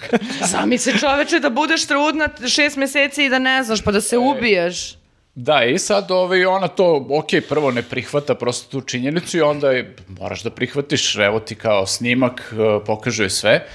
Zamisli 0.52 0.98
čoveče 0.98 1.38
da 1.38 1.50
budeš 1.50 1.86
trudna 1.86 2.28
šest 2.48 2.76
meseci 2.76 3.24
i 3.24 3.28
da 3.28 3.38
ne 3.38 3.62
znaš, 3.62 3.82
pa 3.82 3.90
da 3.92 4.00
se 4.00 4.18
ubiješ. 4.18 5.01
Da, 5.34 5.64
i 5.64 5.78
sad 5.78 6.10
ovaj, 6.10 6.44
ona 6.44 6.68
to, 6.68 7.06
ok, 7.10 7.28
prvo 7.48 7.70
ne 7.70 7.82
prihvata 7.82 8.34
prosto 8.34 8.70
tu 8.70 8.86
činjenicu 8.86 9.36
i 9.38 9.40
onda 9.40 9.70
je, 9.70 9.96
moraš 10.20 10.42
da 10.42 10.50
prihvatiš, 10.50 11.16
evo 11.16 11.40
ti 11.40 11.54
kao 11.54 11.86
snimak, 11.86 12.54
pokaže 12.86 13.22
joj 13.22 13.30
sve. 13.30 13.66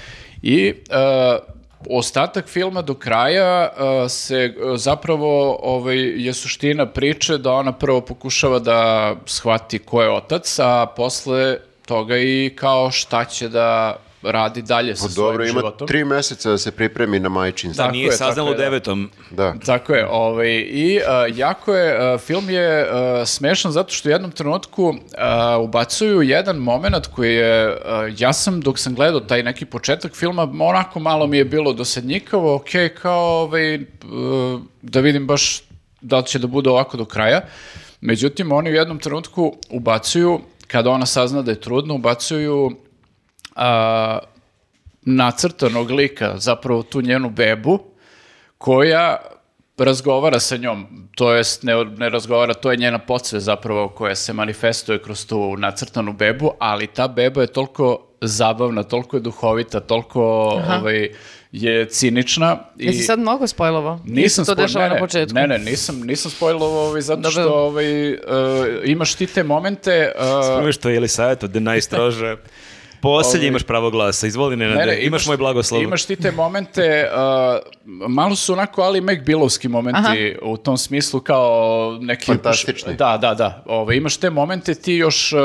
I 0.42 0.74
uh, 0.90 1.38
ostatak 1.90 2.48
filma 2.48 2.82
do 2.82 2.94
kraja 2.94 3.68
uh, 3.68 4.10
se 4.10 4.54
uh, 4.56 4.76
zapravo 4.76 5.58
ovaj, 5.62 5.98
je 5.98 6.32
suština 6.32 6.86
priče 6.86 7.38
da 7.38 7.52
ona 7.52 7.72
prvo 7.72 8.00
pokušava 8.00 8.58
da 8.58 9.14
shvati 9.26 9.78
ko 9.78 10.02
je 10.02 10.10
otac, 10.10 10.58
a 10.58 10.86
posle 10.96 11.58
toga 11.86 12.18
i 12.18 12.52
kao 12.56 12.90
šta 12.90 13.24
će 13.24 13.48
da 13.48 13.96
radi 14.22 14.62
dalje 14.62 14.96
sa 14.96 15.06
Pa 15.06 15.12
svojim 15.12 15.30
dobro, 15.30 15.44
ima 15.44 15.60
životom. 15.60 15.88
tri 15.88 16.04
meseca 16.04 16.50
da 16.50 16.58
se 16.58 16.70
pripremi 16.70 17.20
na 17.20 17.28
majčinstvo. 17.28 17.82
Da, 17.82 17.86
Tako 17.86 17.92
nije 17.92 18.06
je, 18.06 18.12
saznalo 18.12 18.50
u 18.50 18.54
da. 18.54 18.58
devetom. 18.58 19.10
Da. 19.30 19.54
Tako 19.66 19.94
je, 19.94 20.08
ovaj, 20.10 20.48
i 20.70 20.96
uh, 20.98 21.38
jako 21.38 21.74
je, 21.74 22.14
uh, 22.14 22.20
film 22.20 22.50
je 22.50 22.82
uh, 22.82 23.26
smešan 23.26 23.72
zato 23.72 23.92
što 23.92 24.08
u 24.08 24.12
jednom 24.12 24.30
trenutku 24.30 24.88
uh, 24.88 24.96
ubacuju 25.60 26.22
jedan 26.22 26.56
moment 26.56 27.06
koji 27.06 27.34
je, 27.34 27.68
uh, 27.68 27.76
ja 28.18 28.32
sam 28.32 28.60
dok 28.60 28.78
sam 28.78 28.94
gledao 28.94 29.20
taj 29.20 29.42
neki 29.42 29.64
početak 29.64 30.14
filma, 30.14 30.42
onako 30.60 31.00
malo 31.00 31.26
mi 31.26 31.38
je 31.38 31.44
bilo 31.44 31.72
dosadnjikavo, 31.72 32.54
ok, 32.54 32.70
kao 33.02 33.42
ovaj, 33.42 33.74
uh, 33.76 34.60
da 34.82 35.00
vidim 35.00 35.26
baš 35.26 35.62
da 36.00 36.18
li 36.18 36.26
će 36.26 36.38
da 36.38 36.46
bude 36.46 36.70
ovako 36.70 36.96
do 36.96 37.04
kraja. 37.04 37.40
Međutim, 38.00 38.52
oni 38.52 38.70
u 38.70 38.74
jednom 38.74 38.98
trenutku 38.98 39.56
ubacuju, 39.70 40.40
kada 40.66 40.90
ona 40.90 41.06
sazna 41.06 41.42
da 41.42 41.50
je 41.50 41.60
trudna, 41.60 41.94
ubacuju 41.94 42.76
a, 43.58 44.18
nacrtanog 45.02 45.90
lika, 45.90 46.34
zapravo 46.38 46.82
tu 46.82 47.00
njenu 47.00 47.30
bebu, 47.30 47.78
koja 48.58 49.18
razgovara 49.78 50.40
sa 50.40 50.56
njom, 50.56 50.86
to 51.14 51.32
jest 51.32 51.62
ne, 51.62 51.84
ne 51.84 52.08
razgovara, 52.08 52.54
to 52.54 52.70
je 52.70 52.76
njena 52.76 52.98
podsve 52.98 53.40
zapravo 53.40 53.88
koja 53.88 54.14
se 54.14 54.32
manifestuje 54.32 55.02
kroz 55.02 55.26
tu 55.26 55.56
nacrtanu 55.56 56.12
bebu, 56.12 56.50
ali 56.58 56.86
ta 56.86 57.08
beba 57.08 57.40
je 57.40 57.46
toliko 57.46 58.04
zabavna, 58.20 58.82
toliko 58.82 59.16
je 59.16 59.20
duhovita, 59.20 59.80
toliko 59.80 60.22
ovaj, 60.78 61.08
je 61.52 61.88
cinična. 61.88 62.58
I... 62.78 62.86
Jesi 62.86 63.02
sad 63.02 63.18
mnogo 63.18 63.46
spojlovao? 63.46 64.00
Nisam 64.04 64.44
to 64.44 64.54
dešava 64.54 64.84
ne, 64.84 64.88
na 64.88 64.94
ne, 64.94 65.00
početku. 65.00 65.34
Ne, 65.34 65.46
ne, 65.46 65.58
nisam, 65.58 66.00
nisam 66.00 66.30
spojlovao 66.30 66.86
ovaj, 66.86 67.00
zato 67.00 67.20
Dobro. 67.20 67.30
što 67.30 67.54
ovaj, 67.54 68.12
uh, 68.12 68.18
imaš 68.84 69.14
ti 69.14 69.26
te 69.26 69.42
momente... 69.42 70.12
Uh, 70.18 70.44
Spremeš 70.44 70.76
što 70.76 70.88
je 70.88 70.96
ili 70.96 71.08
savjet 71.08 71.44
da 71.44 71.60
najstrože. 71.60 72.36
Posljednji 73.00 73.46
Ovaj- 73.46 73.48
imaš 73.48 73.62
pravo 73.62 73.90
glasa. 73.90 74.26
Izvoli, 74.26 74.56
Ne, 74.56 74.68
ne, 74.68 75.04
imaš, 75.04 75.26
moj 75.26 75.36
blagoslov. 75.36 75.82
Imaš 75.82 76.04
ti 76.04 76.16
te 76.16 76.32
momente, 76.32 77.10
uh, 77.12 78.08
malo 78.08 78.36
su 78.36 78.52
onako 78.52 78.82
Ali 78.82 79.00
McBillovski 79.00 79.68
momenti 79.68 80.36
u 80.42 80.56
tom 80.56 80.78
smislu 80.78 81.20
kao 81.20 81.98
neki... 82.00 82.26
Fantastični. 82.26 82.94
Da, 82.94 83.16
da, 83.16 83.34
da. 83.34 83.62
Ove, 83.66 83.96
imaš 83.96 84.16
te 84.16 84.30
momente 84.30 84.74
ti 84.74 84.94
još 84.94 85.32
uh, 85.32 85.38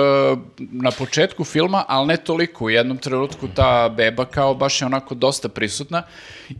na 0.58 0.92
početku 0.92 1.44
filma, 1.44 1.84
ali 1.88 2.08
ne 2.08 2.18
toliko. 2.18 2.66
U 2.66 2.70
jednom 2.70 2.98
trenutku 2.98 3.48
ta 3.56 3.90
beba 3.90 4.26
kao 4.26 4.54
baš 4.54 4.82
je 4.82 4.86
onako 4.86 5.16
dosta 5.16 5.50
prisutna 5.50 6.04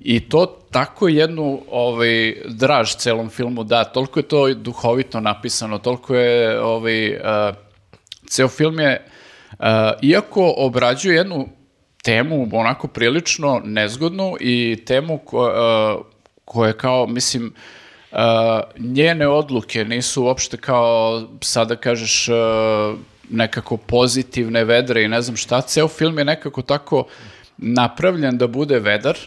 i 0.02 0.30
to 0.30 0.46
tako 0.72 1.08
jednu 1.08 1.62
ovaj, 1.72 2.36
draž 2.46 2.96
celom 2.96 3.30
filmu 3.30 3.64
da. 3.64 3.84
Toliko 3.84 4.20
je 4.20 4.24
to 4.24 4.54
duhovito 4.54 5.20
napisano, 5.20 5.78
toliko 5.78 6.16
je 6.16 6.62
ovaj, 6.62 7.16
uh, 7.16 7.56
ceo 8.30 8.48
film 8.48 8.80
je 8.80 9.06
Uh, 9.08 9.13
iako 10.02 10.54
obrađuje 10.58 11.16
jednu 11.16 11.48
temu 12.04 12.48
onako 12.52 12.88
prilično 12.88 13.62
nezgodnu 13.66 14.36
i 14.40 14.84
temu 14.86 15.18
ko, 15.18 15.42
uh, 15.42 16.06
koje 16.46 16.78
kao, 16.78 17.08
mislim, 17.08 17.54
uh, 18.12 18.18
njene 18.78 19.28
odluke 19.28 19.86
nisu 19.86 20.24
uopšte 20.24 20.58
kao, 20.58 21.24
sada 21.42 21.76
kažeš, 21.76 22.30
uh, 22.30 22.36
nekako 23.30 23.78
pozitivne, 23.78 24.64
vedre 24.64 25.04
i 25.04 25.08
ne 25.08 25.22
znam 25.22 25.38
šta. 25.38 25.62
Ceo 25.62 25.88
film 25.88 26.18
je 26.18 26.26
nekako 26.26 26.62
tako 26.62 27.06
napravljen 27.58 28.38
da 28.38 28.48
bude 28.48 28.80
vedar 28.80 29.18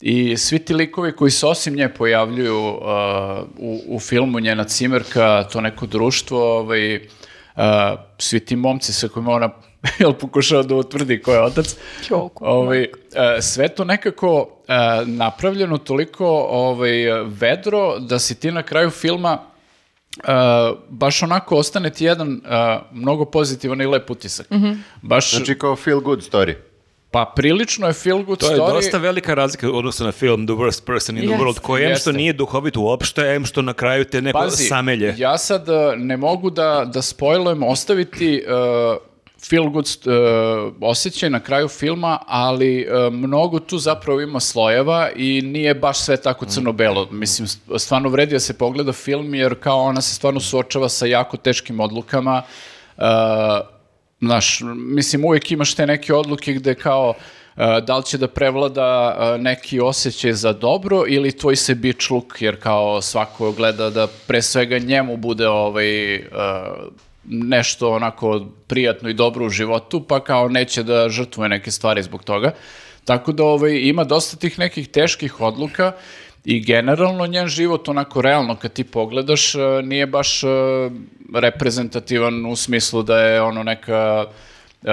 i 0.00 0.36
svi 0.36 0.58
ti 0.58 0.74
likovi 0.74 1.12
koji 1.16 1.30
se 1.30 1.46
osim 1.46 1.74
nje 1.74 1.88
pojavljuju 1.88 2.68
uh, 2.68 2.78
u, 3.58 3.80
u 3.86 4.00
filmu, 4.00 4.40
njena 4.40 4.64
cimerka, 4.64 5.44
to 5.52 5.60
neko 5.60 5.86
društvo, 5.86 6.58
ovaj, 6.58 6.96
uh, 6.96 7.02
svi 8.18 8.40
ti 8.40 8.56
momci 8.56 8.92
sa 8.92 9.08
kojima 9.08 9.32
ona 9.32 9.50
jel, 9.98 10.12
pokušava 10.12 10.62
da 10.62 10.74
utvrdi 10.74 11.22
ko 11.22 11.32
je 11.32 11.42
otac. 11.42 11.76
Ćoku, 12.02 12.44
Ovaj, 12.46 12.82
e, 12.82 12.88
sve 13.40 13.68
to 13.68 13.84
nekako 13.84 14.48
e, 14.68 14.72
napravljeno 15.06 15.78
toliko 15.78 16.26
ovaj, 16.42 16.92
vedro 17.24 17.98
da 17.98 18.18
si 18.18 18.34
ti 18.34 18.50
na 18.50 18.62
kraju 18.62 18.90
filma 18.90 19.38
e, 20.18 20.32
baš 20.88 21.22
onako 21.22 21.56
ostane 21.56 21.90
ti 21.90 22.04
jedan 22.04 22.32
e, 22.34 22.38
mnogo 22.92 23.24
pozitivan 23.24 23.80
i 23.80 23.86
lep 23.86 24.10
utisak. 24.10 24.46
Baš, 25.02 25.30
Znači 25.30 25.58
kao 25.58 25.76
feel 25.76 26.00
good 26.00 26.20
story. 26.22 26.54
pa 27.10 27.32
prilično 27.36 27.86
je 27.86 27.92
feel 27.92 28.18
good 28.18 28.38
To 28.38 28.50
je 28.50 28.56
story. 28.58 28.72
dosta 28.74 28.98
velika 28.98 29.34
razlika 29.34 29.70
u 29.70 29.76
odnosu 29.76 30.04
na 30.04 30.12
film 30.12 30.46
The 30.46 30.54
Worst 30.54 30.84
Person 30.84 31.16
in 31.16 31.22
the 31.22 31.30
Jeste, 31.30 31.44
World, 31.44 31.58
koji 31.58 31.84
em 31.84 31.96
što 31.96 32.12
nije 32.12 32.32
duhovit 32.32 32.76
uopšte, 32.76 33.22
em 33.26 33.44
što 33.44 33.62
na 33.62 33.72
kraju 33.72 34.04
te 34.04 34.22
neko 34.22 34.38
Pazi, 34.38 34.64
samelje. 34.64 35.14
ja 35.18 35.38
sad 35.38 35.66
ne 35.96 36.16
mogu 36.16 36.50
da, 36.50 36.84
da 36.86 37.02
spojlujem, 37.02 37.62
ostaviti 37.62 38.36
e, 38.36 38.40
feel 39.48 39.70
good 39.70 39.86
e, 39.86 40.10
osjećaj 40.80 41.30
na 41.30 41.40
kraju 41.40 41.68
filma, 41.68 42.18
ali 42.26 42.80
e, 42.80 43.10
mnogo 43.10 43.58
tu 43.58 43.78
zapravo 43.78 44.20
ima 44.20 44.40
slojeva 44.40 45.10
i 45.16 45.42
nije 45.42 45.74
baš 45.74 45.98
sve 45.98 46.16
tako 46.16 46.46
crno-belo. 46.46 47.08
Mislim, 47.10 47.48
st- 47.48 47.78
stvarno 47.78 48.08
vredi 48.08 48.32
da 48.32 48.40
se 48.40 48.58
pogleda 48.58 48.92
film, 48.92 49.34
jer 49.34 49.60
kao 49.60 49.80
ona 49.80 50.00
se 50.00 50.14
stvarno 50.14 50.40
suočava 50.40 50.88
sa 50.88 51.06
jako 51.06 51.36
teškim 51.36 51.80
odlukama. 51.80 52.42
E, 52.98 53.02
znaš, 54.20 54.60
mislim, 54.76 55.24
uvijek 55.24 55.50
imaš 55.50 55.74
te 55.74 55.86
neke 55.86 56.14
odluke 56.14 56.52
gde 56.52 56.74
kao 56.74 57.14
e, 57.56 57.80
da 57.86 57.96
li 57.96 58.04
će 58.04 58.18
da 58.18 58.28
prevlada 58.28 59.16
e, 59.18 59.38
neki 59.38 59.80
osjećaj 59.80 60.32
za 60.32 60.52
dobro 60.52 61.04
ili 61.08 61.36
tvoj 61.36 61.56
sebičluk, 61.56 62.42
jer 62.42 62.60
kao 62.60 63.02
svako 63.02 63.52
gleda 63.52 63.90
da 63.90 64.06
pre 64.26 64.42
svega 64.42 64.78
njemu 64.78 65.16
bude 65.16 65.48
ovaj, 65.48 66.14
e, 66.14 66.20
nešto 67.24 67.90
onako 67.92 68.46
prijatno 68.66 69.08
i 69.08 69.14
dobro 69.14 69.46
u 69.46 69.48
životu, 69.48 70.04
pa 70.08 70.24
kao 70.24 70.48
neće 70.48 70.82
da 70.82 71.08
žrtvuje 71.08 71.48
neke 71.48 71.70
stvari 71.70 72.02
zbog 72.02 72.24
toga. 72.24 72.52
Tako 73.04 73.32
da 73.32 73.44
ovaj, 73.44 73.80
ima 73.82 74.04
dosta 74.04 74.36
tih 74.36 74.58
nekih 74.58 74.88
teških 74.88 75.40
odluka 75.40 75.92
i 76.44 76.60
generalno 76.60 77.26
njen 77.26 77.48
život 77.48 77.88
onako 77.88 78.22
realno 78.22 78.56
kad 78.56 78.72
ti 78.72 78.84
pogledaš 78.84 79.54
e, 79.54 79.58
nije 79.82 80.06
baš 80.06 80.42
e, 80.42 80.46
reprezentativan 81.34 82.46
u 82.46 82.56
smislu 82.56 83.02
da 83.02 83.20
je 83.20 83.42
ono 83.42 83.62
neka 83.62 84.26
e, 84.84 84.86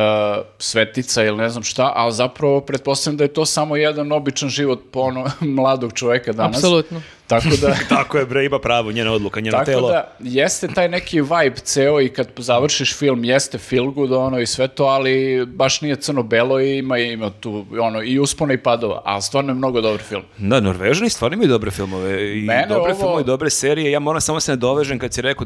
svetica 0.60 1.24
ili 1.24 1.38
ne 1.38 1.50
znam 1.50 1.64
šta, 1.64 1.92
ali 1.96 2.14
zapravo 2.14 2.62
pretpostavljam 2.62 3.18
da 3.18 3.24
je 3.24 3.34
to 3.34 3.46
samo 3.46 3.76
jedan 3.76 4.12
običan 4.12 4.50
život 4.50 4.80
po 4.92 5.00
ono 5.00 5.26
mladog 5.58 5.94
čoveka 5.94 6.34
danas. 6.34 6.58
Apsolutno. 6.58 7.02
Tako 7.28 7.50
da... 7.62 7.76
Tako 7.96 8.18
je, 8.18 8.26
bre, 8.26 8.46
ima 8.46 8.60
pravo, 8.60 8.92
njena 8.92 9.12
odluka, 9.12 9.40
njeno 9.40 9.58
Tako 9.58 9.66
telo. 9.66 9.90
da, 9.90 10.16
jeste 10.20 10.68
taj 10.68 10.90
neki 10.90 11.22
vibe 11.22 11.56
ceo 11.64 12.02
i 12.02 12.10
kad 12.10 12.28
završiš 12.38 12.98
film, 12.98 13.24
jeste 13.24 13.58
feel 13.58 13.92
good 13.92 14.12
ono 14.12 14.40
i 14.40 14.46
sve 14.46 14.68
to, 14.68 14.84
ali 14.84 15.46
baš 15.46 15.82
nije 15.82 15.96
crno-belo 15.96 16.60
i 16.60 16.78
ima, 16.78 16.98
ima 16.98 17.30
tu 17.30 17.66
ono, 17.82 18.04
i 18.04 18.20
uspona 18.20 18.54
i 18.54 18.58
padova, 18.58 19.02
ali 19.06 19.22
stvarno 19.22 19.52
je 19.52 19.56
mnogo 19.56 19.82
dobar 19.82 20.00
film. 20.02 20.24
Da, 20.38 20.60
Norvežani 20.60 21.10
stvarno 21.10 21.34
imaju 21.36 21.50
dobre 21.50 21.72
filmove 21.72 22.38
i 22.38 22.42
Mene 22.42 22.66
dobre 22.70 22.92
ovo- 22.92 23.00
filmove 23.00 23.22
i 23.22 23.26
dobre 23.26 23.50
serije. 23.50 23.92
Ja 23.92 24.00
moram 24.00 24.22
samo 24.22 24.40
se 24.40 24.52
ne 24.52 24.56
dovežem 24.56 25.00
kad 25.00 25.14
si 25.14 25.22
rekao 25.22 25.46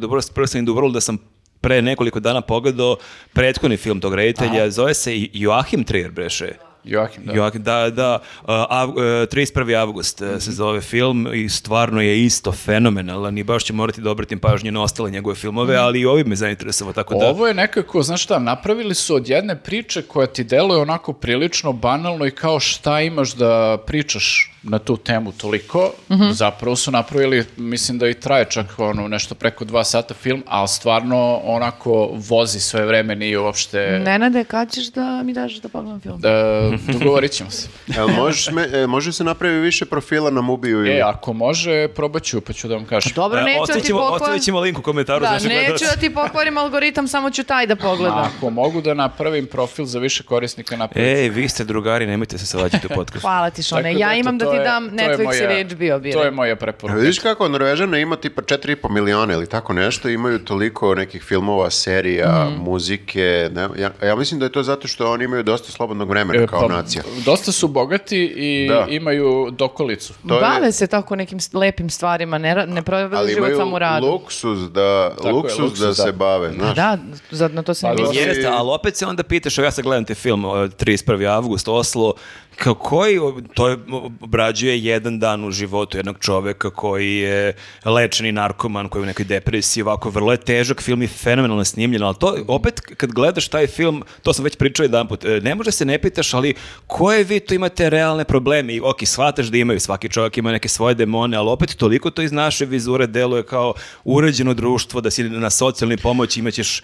in 0.56 0.66
the 0.66 0.72
World 0.74 0.94
da 0.94 1.02
sam 1.02 1.18
pre 1.62 1.82
nekoliko 1.82 2.20
dana 2.20 2.42
pogledao 2.42 2.98
prethodni 3.34 3.78
film 3.78 4.02
tog 4.02 4.16
reditelja, 4.16 4.70
zove 4.70 4.94
se 4.94 5.28
Joachim 5.34 5.84
Trier, 5.84 6.12
breše. 6.12 6.54
Joakim, 6.84 7.26
da. 7.26 7.34
Joakim, 7.34 7.64
da, 7.64 7.90
da, 7.90 8.20
uh, 8.42 8.48
av, 8.48 8.90
uh, 8.90 8.96
31. 8.96 9.82
avgust 9.82 10.22
uh, 10.22 10.28
se 10.40 10.52
zove 10.52 10.82
film 10.82 11.28
i 11.34 11.50
stvarno 11.50 12.02
je 12.02 12.24
isto 12.24 12.52
fenomenalan 12.52 13.38
i 13.38 13.44
baš 13.44 13.64
će 13.64 13.74
morati 13.74 14.02
da 14.02 14.12
obratim 14.12 14.40
pažnju 14.40 14.72
na 14.72 14.84
ostale 14.84 15.12
njegove 15.12 15.36
filmove, 15.36 15.76
ali 15.76 16.00
i 16.00 16.06
ovi 16.06 16.24
me 16.24 16.36
zainteresovao, 16.36 16.94
tako 16.94 17.16
da... 17.16 17.26
Ovo 17.26 17.48
je 17.48 17.54
nekako, 17.54 18.04
znaš 18.04 18.24
šta, 18.24 18.40
napravili 18.40 18.96
su 18.96 19.16
od 19.16 19.30
jedne 19.30 19.56
priče 19.56 20.02
koja 20.02 20.28
ti 20.28 20.44
deluje 20.44 20.82
onako 20.82 21.14
prilično 21.14 21.74
banalno 21.74 22.26
i 22.26 22.32
kao 22.32 22.60
šta 22.60 23.02
imaš 23.02 23.34
da 23.36 23.78
pričaš 23.86 24.52
na 24.64 24.80
tu 24.80 24.98
temu 24.98 25.32
toliko, 25.32 25.92
zapravo 26.32 26.76
su 26.76 26.92
napravili, 26.92 27.46
mislim 27.58 27.98
da 27.98 28.08
i 28.08 28.14
traje 28.14 28.46
čak 28.46 28.66
ono, 28.78 29.08
nešto 29.08 29.36
preko 29.36 29.66
dva 29.66 29.84
sata 29.84 30.14
film, 30.14 30.44
ali 30.48 30.68
stvarno 30.68 31.18
onako 31.36 31.92
vozi 32.14 32.60
sve 32.60 32.86
vreme, 32.86 33.16
nije 33.16 33.40
uopšte... 33.40 34.00
Nenade, 34.00 34.44
kad 34.44 34.72
ćeš 34.72 34.86
da 34.86 35.24
mi 35.24 35.34
daš 35.34 35.56
da 35.56 35.70
pogledam 35.70 36.00
film? 36.00 36.22
E, 36.24 36.94
dogovorit 36.94 37.32
ćemo 37.32 37.52
se. 37.52 37.68
Jel 37.88 38.08
možeš 38.10 38.50
me- 38.50 38.70
e, 38.74 38.88
može 38.88 39.14
se 39.14 39.24
napravi 39.24 39.60
više 39.60 39.86
profila 39.86 40.30
na 40.32 40.42
Mubiju 40.42 40.80
ili... 40.80 40.92
E, 40.92 41.02
ako 41.02 41.34
može, 41.34 41.88
probat 41.88 42.24
ću, 42.24 42.42
pa 42.42 42.54
ću 42.54 42.68
da 42.68 42.76
vam 42.76 42.86
kažem. 42.86 43.12
Dobro, 43.16 43.40
E, 43.40 43.44
neću 43.44 43.60
da 43.68 43.74
ti 43.76 43.92
pokvarim. 43.92 44.14
ostavit 44.14 44.44
ćemo 44.44 44.60
link 44.60 44.80
u 44.80 44.84
komentaru 44.84 45.20
za 45.20 45.28
Da, 45.28 45.34
naše 45.34 45.48
neću 45.48 45.86
da 45.86 46.00
ti 46.00 46.10
pokvarim 46.12 46.58
algoritam, 46.58 47.08
samo 47.08 47.32
ću 47.32 47.44
taj 47.44 47.68
da 47.68 47.76
pogledam. 47.76 48.18
Ako 48.20 48.50
mogu 48.50 48.82
da 48.82 48.94
napravim 48.94 49.48
profil 49.48 49.86
za 49.86 50.00
više 50.00 50.24
korisnika, 50.24 50.78
napravim. 50.78 51.10
Ej, 51.10 51.30
vi 51.30 51.50
ste 51.50 51.64
drugari, 51.64 52.06
nemojte 52.06 52.38
se 52.38 52.46
svađati 52.46 52.88
u 52.88 52.92
podcastu. 52.92 53.20
Hvala 53.22 53.50
ti, 53.50 53.64
Šone. 53.64 53.82
Tako 53.84 53.94
da, 53.94 54.00
Ja 54.02 54.16
imam 54.16 54.38
da 54.38 54.51
ti 54.52 54.58
je- 54.58 54.64
dam 54.64 54.84
je 54.86 54.92
Netflix 54.92 55.44
ili 55.44 55.64
HBO 55.96 56.12
To 56.12 56.24
je 56.24 56.32
moja 56.32 56.56
preporuka. 56.56 56.96
Vidiš 56.96 57.20
kako 57.20 57.48
Norvežana 57.48 57.98
ima 58.00 58.16
tipa 58.18 58.42
4,5 58.44 58.58
miliona 58.90 59.34
ili 59.34 59.48
tako 59.48 59.74
nešto, 59.74 60.10
imaju 60.10 60.40
toliko 60.40 60.96
nekih 60.96 61.24
filmova, 61.24 61.70
serija, 61.72 62.46
Mhm. 62.46 62.62
muzike. 62.62 63.22
Ne, 63.52 63.68
ja, 63.78 63.92
ja 64.02 64.16
mislim 64.16 64.40
da 64.40 64.46
je 64.46 64.52
to 64.52 64.64
zato 64.64 64.88
što 64.88 65.12
oni 65.12 65.24
imaju 65.24 65.44
dosta 65.44 65.72
slobodnog 65.72 66.10
vremena 66.10 66.44
E, 66.44 66.48
kao 66.48 66.62
pa, 66.62 66.68
nacija. 66.70 67.04
Dosta 67.26 67.52
su 67.52 67.68
bogati 67.70 68.02
i 68.28 68.68
Da. 68.70 68.86
imaju 68.90 69.22
dokolicu. 69.52 70.14
To 70.28 70.36
je- 70.36 70.42
Bave 70.42 70.72
se 70.72 70.88
tako 70.88 71.16
nekim 71.16 71.40
lepim 71.54 71.90
stvarima, 71.90 72.38
ne, 72.38 72.56
ne 72.58 72.82
Ali 73.14 73.34
život 73.34 73.50
samo 73.58 73.76
u 73.76 73.80
radu. 73.80 74.08
luksuz 74.08 74.72
da, 74.72 74.82
je, 74.82 75.32
luksuz 75.32 75.60
luksuz, 75.60 75.80
da 75.80 75.88
da. 75.88 75.94
se 75.96 76.12
bave, 76.12 76.52
znaš. 76.52 76.76
Da, 76.76 76.98
za, 77.32 77.48
na 77.48 77.64
to 77.64 77.74
se 77.74 77.86
ne 77.86 77.92
Pa, 77.92 77.98
dobro. 77.98 78.20
Jeste, 78.20 78.48
ali 78.48 78.70
opet 78.72 78.96
se 78.96 79.06
onda 79.06 79.24
pitaš, 79.24 79.58
ja 79.58 79.72
sad 79.72 79.84
gledam 79.84 80.06
te 80.06 80.16
film, 80.16 80.46
o, 80.46 80.68
31. 80.70 81.02
avgust, 81.28 81.68
Oslo, 81.68 82.14
kao 82.56 82.74
koji, 82.74 83.20
to 83.54 83.68
je, 83.68 83.78
obrađuje 84.22 84.84
jedan 84.84 85.20
dan 85.20 85.44
u 85.44 85.52
životu 85.52 85.98
jednog 85.98 86.18
čoveka 86.20 86.70
koji 86.70 87.16
je 87.16 87.54
lečeni 87.86 88.32
narkoman, 88.32 88.90
koji 88.90 89.00
je 89.00 89.04
u 89.04 89.06
nekoj 89.06 89.26
depresiji, 89.26 89.82
ovako 89.82 90.10
vrlo 90.10 90.32
je 90.32 90.38
težak 90.38 90.82
film 90.82 91.02
i 91.02 91.08
fenomenalno 91.08 91.64
snimljen, 91.64 92.04
ali 92.04 92.16
to 92.20 92.38
opet 92.48 92.80
kad 92.98 93.12
gledaš 93.12 93.48
taj 93.48 93.68
film, 93.68 94.04
to 94.24 94.34
sam 94.34 94.44
već 94.44 94.56
pričao 94.56 94.84
jedan 94.84 95.08
put, 95.08 95.26
ne 95.42 95.56
može 95.56 95.72
se 95.72 95.86
ne 95.86 95.98
pitaš, 95.98 96.34
ali 96.34 96.54
koje 96.88 97.24
vi 97.24 97.40
tu 97.40 97.54
imate 97.54 97.90
realne 97.90 98.24
probleme? 98.26 98.74
I 98.74 98.82
ok, 98.82 99.06
shvataš 99.06 99.48
da 99.48 99.58
imaju, 99.58 99.80
svaki 99.80 100.10
čovjek 100.10 100.38
ima 100.38 100.52
neke 100.52 100.68
svoje 100.68 100.96
demone, 100.96 101.38
ali 101.38 101.50
opet 101.50 101.76
toliko 101.76 102.10
to 102.10 102.22
iz 102.22 102.32
naše 102.32 102.66
vizure 102.66 103.08
deluje 103.08 103.44
kao 103.44 103.74
uređeno 104.04 104.54
društvo, 104.54 105.02
da 105.02 105.12
si 105.12 105.24
na 105.24 105.50
socijalnoj 105.50 105.98
pomoći 105.98 106.40
imaćeš 106.40 106.82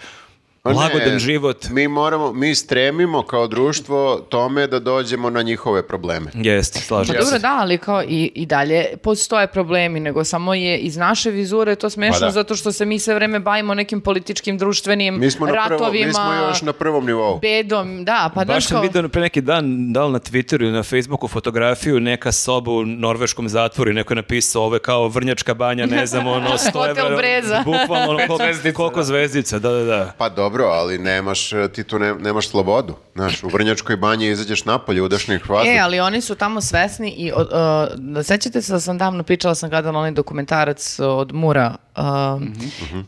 Pa 0.62 0.70
ne, 0.70 0.76
lagodan 0.76 1.18
život. 1.18 1.68
Mi 1.70 1.88
moramo, 1.88 2.32
mi 2.32 2.54
stremimo 2.54 3.22
kao 3.22 3.46
društvo 3.46 4.26
tome 4.28 4.66
da 4.66 4.78
dođemo 4.78 5.30
na 5.30 5.42
njihove 5.42 5.86
probleme. 5.86 6.30
Jeste, 6.34 6.80
slažem 6.80 7.14
Pa 7.16 7.20
se. 7.20 7.24
dobro, 7.24 7.38
da, 7.38 7.56
ali 7.60 7.78
kao 7.78 8.02
i, 8.02 8.32
i 8.34 8.46
dalje 8.46 8.84
postoje 9.02 9.46
problemi, 9.46 10.00
nego 10.00 10.24
samo 10.24 10.54
je 10.54 10.78
iz 10.78 10.96
naše 10.96 11.30
vizure 11.30 11.74
to 11.74 11.90
smešno 11.90 12.20
Pa 12.20 12.26
da. 12.26 12.30
zato 12.30 12.54
što 12.54 12.72
se 12.72 12.84
mi 12.84 12.98
sve 12.98 13.14
vreme 13.14 13.40
bavimo 13.40 13.74
nekim 13.74 14.00
političkim, 14.00 14.58
društvenim 14.58 15.18
Mi 15.18 15.30
smo, 15.30 15.46
na 15.46 15.52
prvo, 15.52 15.64
ratovima, 15.68 16.06
mi 16.06 16.12
smo 16.12 16.32
još 16.48 16.62
na 16.62 16.72
prvom 16.72 17.06
nivou. 17.06 17.38
bedom, 17.38 18.04
da, 18.04 18.30
pa 18.34 18.44
Baš 18.44 18.66
sam 18.66 18.74
kao... 18.74 18.82
vidio 18.82 19.08
pre 19.08 19.20
neki 19.20 19.40
dan, 19.40 19.92
da 19.92 20.04
li 20.04 20.12
na 20.12 20.18
Twitteru 20.20 20.62
ili 20.62 20.72
na 20.72 20.82
Facebooku 20.82 21.28
fotografiju, 21.28 22.00
neka 22.00 22.32
soba 22.32 22.70
u 22.70 22.84
norveškom 22.84 23.48
zatvoru 23.48 23.90
i 23.90 23.94
neko 23.94 24.12
je 24.12 24.16
napisao 24.16 24.62
ovo 24.62 24.74
je 24.74 24.80
kao 24.80 25.08
vrnjačka 25.08 25.54
banja, 25.54 25.86
ne 25.86 26.06
znam, 26.06 26.26
ono, 26.26 26.48
100 26.72 26.72
Hotel 26.72 27.06
evra, 27.06 27.16
Breza. 27.16 27.62
Bukvalno, 27.64 28.08
ono, 28.10 28.18
koliko, 28.26 28.72
koliko 28.74 29.00
da. 29.00 29.04
zvezdica, 29.04 29.58
da, 29.58 29.70
da, 29.70 29.84
da. 29.84 30.12
Pa 30.18 30.28
dobro, 30.28 30.47
ali 30.56 30.98
nemaš, 30.98 31.50
ti 31.74 31.84
tu 31.84 31.98
ne- 31.98 32.14
nemaš 32.14 32.48
slobodu. 32.48 32.94
Znaš, 33.14 33.42
u 33.42 33.48
Vrnjačkoj 33.48 33.96
banji 33.96 34.28
izađeš 34.28 34.64
napolje, 34.64 35.02
udašnjih 35.02 35.50
vazduh. 35.50 35.72
E, 35.74 35.78
ali 35.78 36.00
oni 36.00 36.20
su 36.20 36.34
tamo 36.34 36.60
svesni 36.60 37.10
i 37.10 37.32
uh, 37.32 37.38
uh, 37.38 38.24
sećate 38.24 38.62
se 38.62 38.72
da 38.72 38.80
sam 38.80 38.98
davno 38.98 39.22
pričala, 39.22 39.54
sam 39.54 39.70
gledala 39.70 39.98
onaj 39.98 40.10
dokumentarac 40.10 40.98
od 41.00 41.32
Mura 41.32 41.74
uh, 41.96 42.02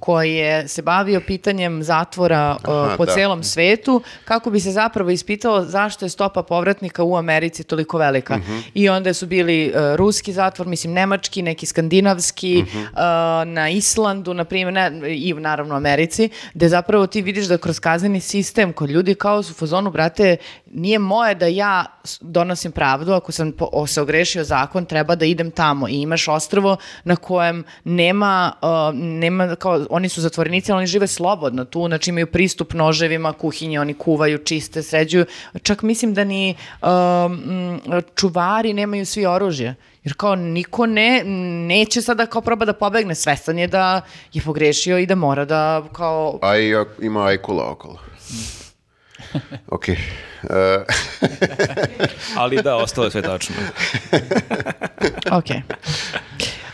koji 0.01 0.35
je 0.35 0.69
se 0.69 0.83
bavio 0.83 1.21
pitanjem 1.21 1.83
zatvora 1.83 2.57
uh, 2.65 2.75
Aha, 2.75 2.97
po 2.97 3.07
da. 3.07 3.13
celom 3.13 3.45
svetu 3.45 4.03
kako 4.25 4.51
bi 4.51 4.61
se 4.61 4.71
zapravo 4.71 5.11
ispitalo 5.11 5.65
zašto 5.65 6.05
je 6.05 6.09
stopa 6.09 6.43
povratnika 6.43 7.03
u 7.03 7.17
Americi 7.17 7.65
toliko 7.65 7.99
velika. 7.99 8.39
I 8.75 8.89
onda 8.89 9.15
su 9.15 9.27
bili 9.27 9.73
uh, 9.75 9.97
ruski 9.97 10.33
zatvor, 10.33 10.67
mislim 10.67 10.93
nemački, 10.93 11.43
neki 11.43 11.67
skandinavski, 11.67 12.65
uh, 12.75 12.99
na 13.47 13.71
Islandu, 13.71 14.35
na 14.35 14.45
primjer, 14.45 14.73
ne, 14.73 15.17
i 15.17 15.35
naravno 15.35 15.75
u 15.75 15.77
Americi, 15.77 16.29
gde 16.55 16.69
zapravo 16.69 17.07
ti 17.07 17.23
vidiš 17.33 17.49
da 17.49 17.59
kroz 17.59 17.81
kazneni 17.81 18.21
sistem, 18.21 18.73
kod 18.73 18.91
ljudi 18.91 19.15
kao 19.15 19.43
su 19.43 19.55
fazonu, 19.55 19.91
brate, 19.91 20.37
nije 20.67 20.99
moje 20.99 21.35
da 21.35 21.47
ja 21.47 21.85
donosim 22.21 22.73
pravdu, 22.73 23.13
ako 23.13 23.33
sam 23.33 23.53
po- 23.53 23.87
se 23.87 24.03
ogrešio 24.03 24.45
zakon, 24.45 24.85
treba 24.85 25.15
da 25.15 25.25
idem 25.25 25.51
tamo 25.51 25.89
i 25.89 26.03
imaš 26.03 26.29
ostrvo 26.29 26.77
na 27.05 27.17
kojem 27.17 27.65
nema, 27.85 28.53
uh, 28.63 28.95
nema 28.95 29.57
kao, 29.57 29.87
oni 29.91 30.09
su 30.09 30.21
zatvorenici, 30.21 30.73
ali 30.73 30.79
oni 30.79 30.87
žive 30.87 31.07
slobodno 31.07 31.65
tu, 31.65 31.87
znači 31.87 32.11
imaju 32.11 32.27
pristup 32.27 32.75
noževima, 32.75 33.33
kuhinje, 33.33 33.81
oni 33.81 33.95
kuvaju, 33.95 34.39
čiste, 34.39 34.83
sređuju, 34.83 35.25
čak 35.63 35.83
mislim 35.83 36.15
da 36.15 36.25
ni 36.25 36.55
um, 36.83 37.81
čuvari 38.15 38.73
nemaju 38.73 39.07
svi 39.07 39.27
oružje. 39.27 39.75
Jer 40.05 40.15
kao 40.17 40.37
niko 40.37 40.87
ne, 40.87 41.23
neće 41.67 42.03
sada 42.03 42.27
kao 42.27 42.43
proba 42.43 42.65
da 42.65 42.73
pobegne, 42.73 43.15
svestan 43.15 43.59
je 43.59 43.67
da 43.67 44.01
je 44.33 44.43
pogrešio 44.43 44.99
i 44.99 45.07
da 45.07 45.15
mora 45.15 45.45
da 45.45 45.85
kao 45.93 46.39
A 46.43 46.59
i 46.59 46.75
ima 47.03 47.27
ajkula 47.27 47.71
okolo. 47.71 47.99
ok. 49.77 49.89
E, 49.89 49.97
Ali 52.37 52.63
da, 52.63 52.77
ostalo 52.77 53.07
je 53.07 53.11
sve 53.11 53.23
tačno. 53.23 53.55
Ok. 55.33 55.47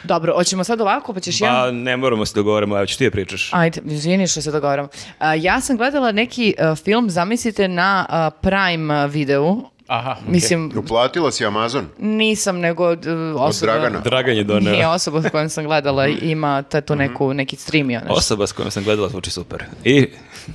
Dobro, 0.04 0.34
hoćemo 0.36 0.64
sad 0.64 0.80
ovako, 0.80 1.14
pa 1.14 1.20
ćeš 1.20 1.38
Pa 1.38 1.46
ja... 1.46 1.70
ne 1.70 1.96
moramo 1.96 2.26
se 2.26 2.34
dogovorimo, 2.34 2.76
evo 2.76 2.86
ću 2.86 2.98
ti 2.98 3.04
je 3.04 3.10
pričaš. 3.10 3.50
Ajde, 3.52 3.80
izvini 3.84 4.26
što 4.26 4.42
se 4.42 4.50
dogovaram. 4.50 4.88
A, 5.18 5.34
ja 5.34 5.60
sam 5.60 5.76
gledala 5.76 6.12
neki 6.12 6.54
film, 6.84 7.10
zamislite, 7.10 7.68
na 7.68 8.30
Prime 8.40 9.08
videu. 9.08 9.62
Aha. 9.88 10.16
Mislim, 10.28 10.72
uplatila 10.76 11.30
si 11.30 11.46
Amazon? 11.46 11.86
nisam, 11.98 12.58
nego 12.58 12.96
d- 12.96 13.10
osoba... 13.32 13.72
Dragana? 13.72 14.00
Dragan 14.00 14.36
je 14.36 14.44
doneo. 14.44 14.72
Nije 14.72 14.88
osoba 14.88 15.22
s 15.22 15.30
kojom 15.30 15.48
sam 15.48 15.64
gledala, 15.64 16.06
ima 16.08 16.62
ta 16.62 16.80
tu 16.80 16.96
neku, 16.96 17.34
neki 17.34 17.56
streamio. 17.56 17.98
nešto. 18.00 18.14
Osoba 18.14 18.46
s 18.46 18.52
kojom 18.52 18.70
sam 18.70 18.84
gledala 18.84 19.08
zvuči 19.08 19.30
super. 19.30 19.64
I 19.84 20.08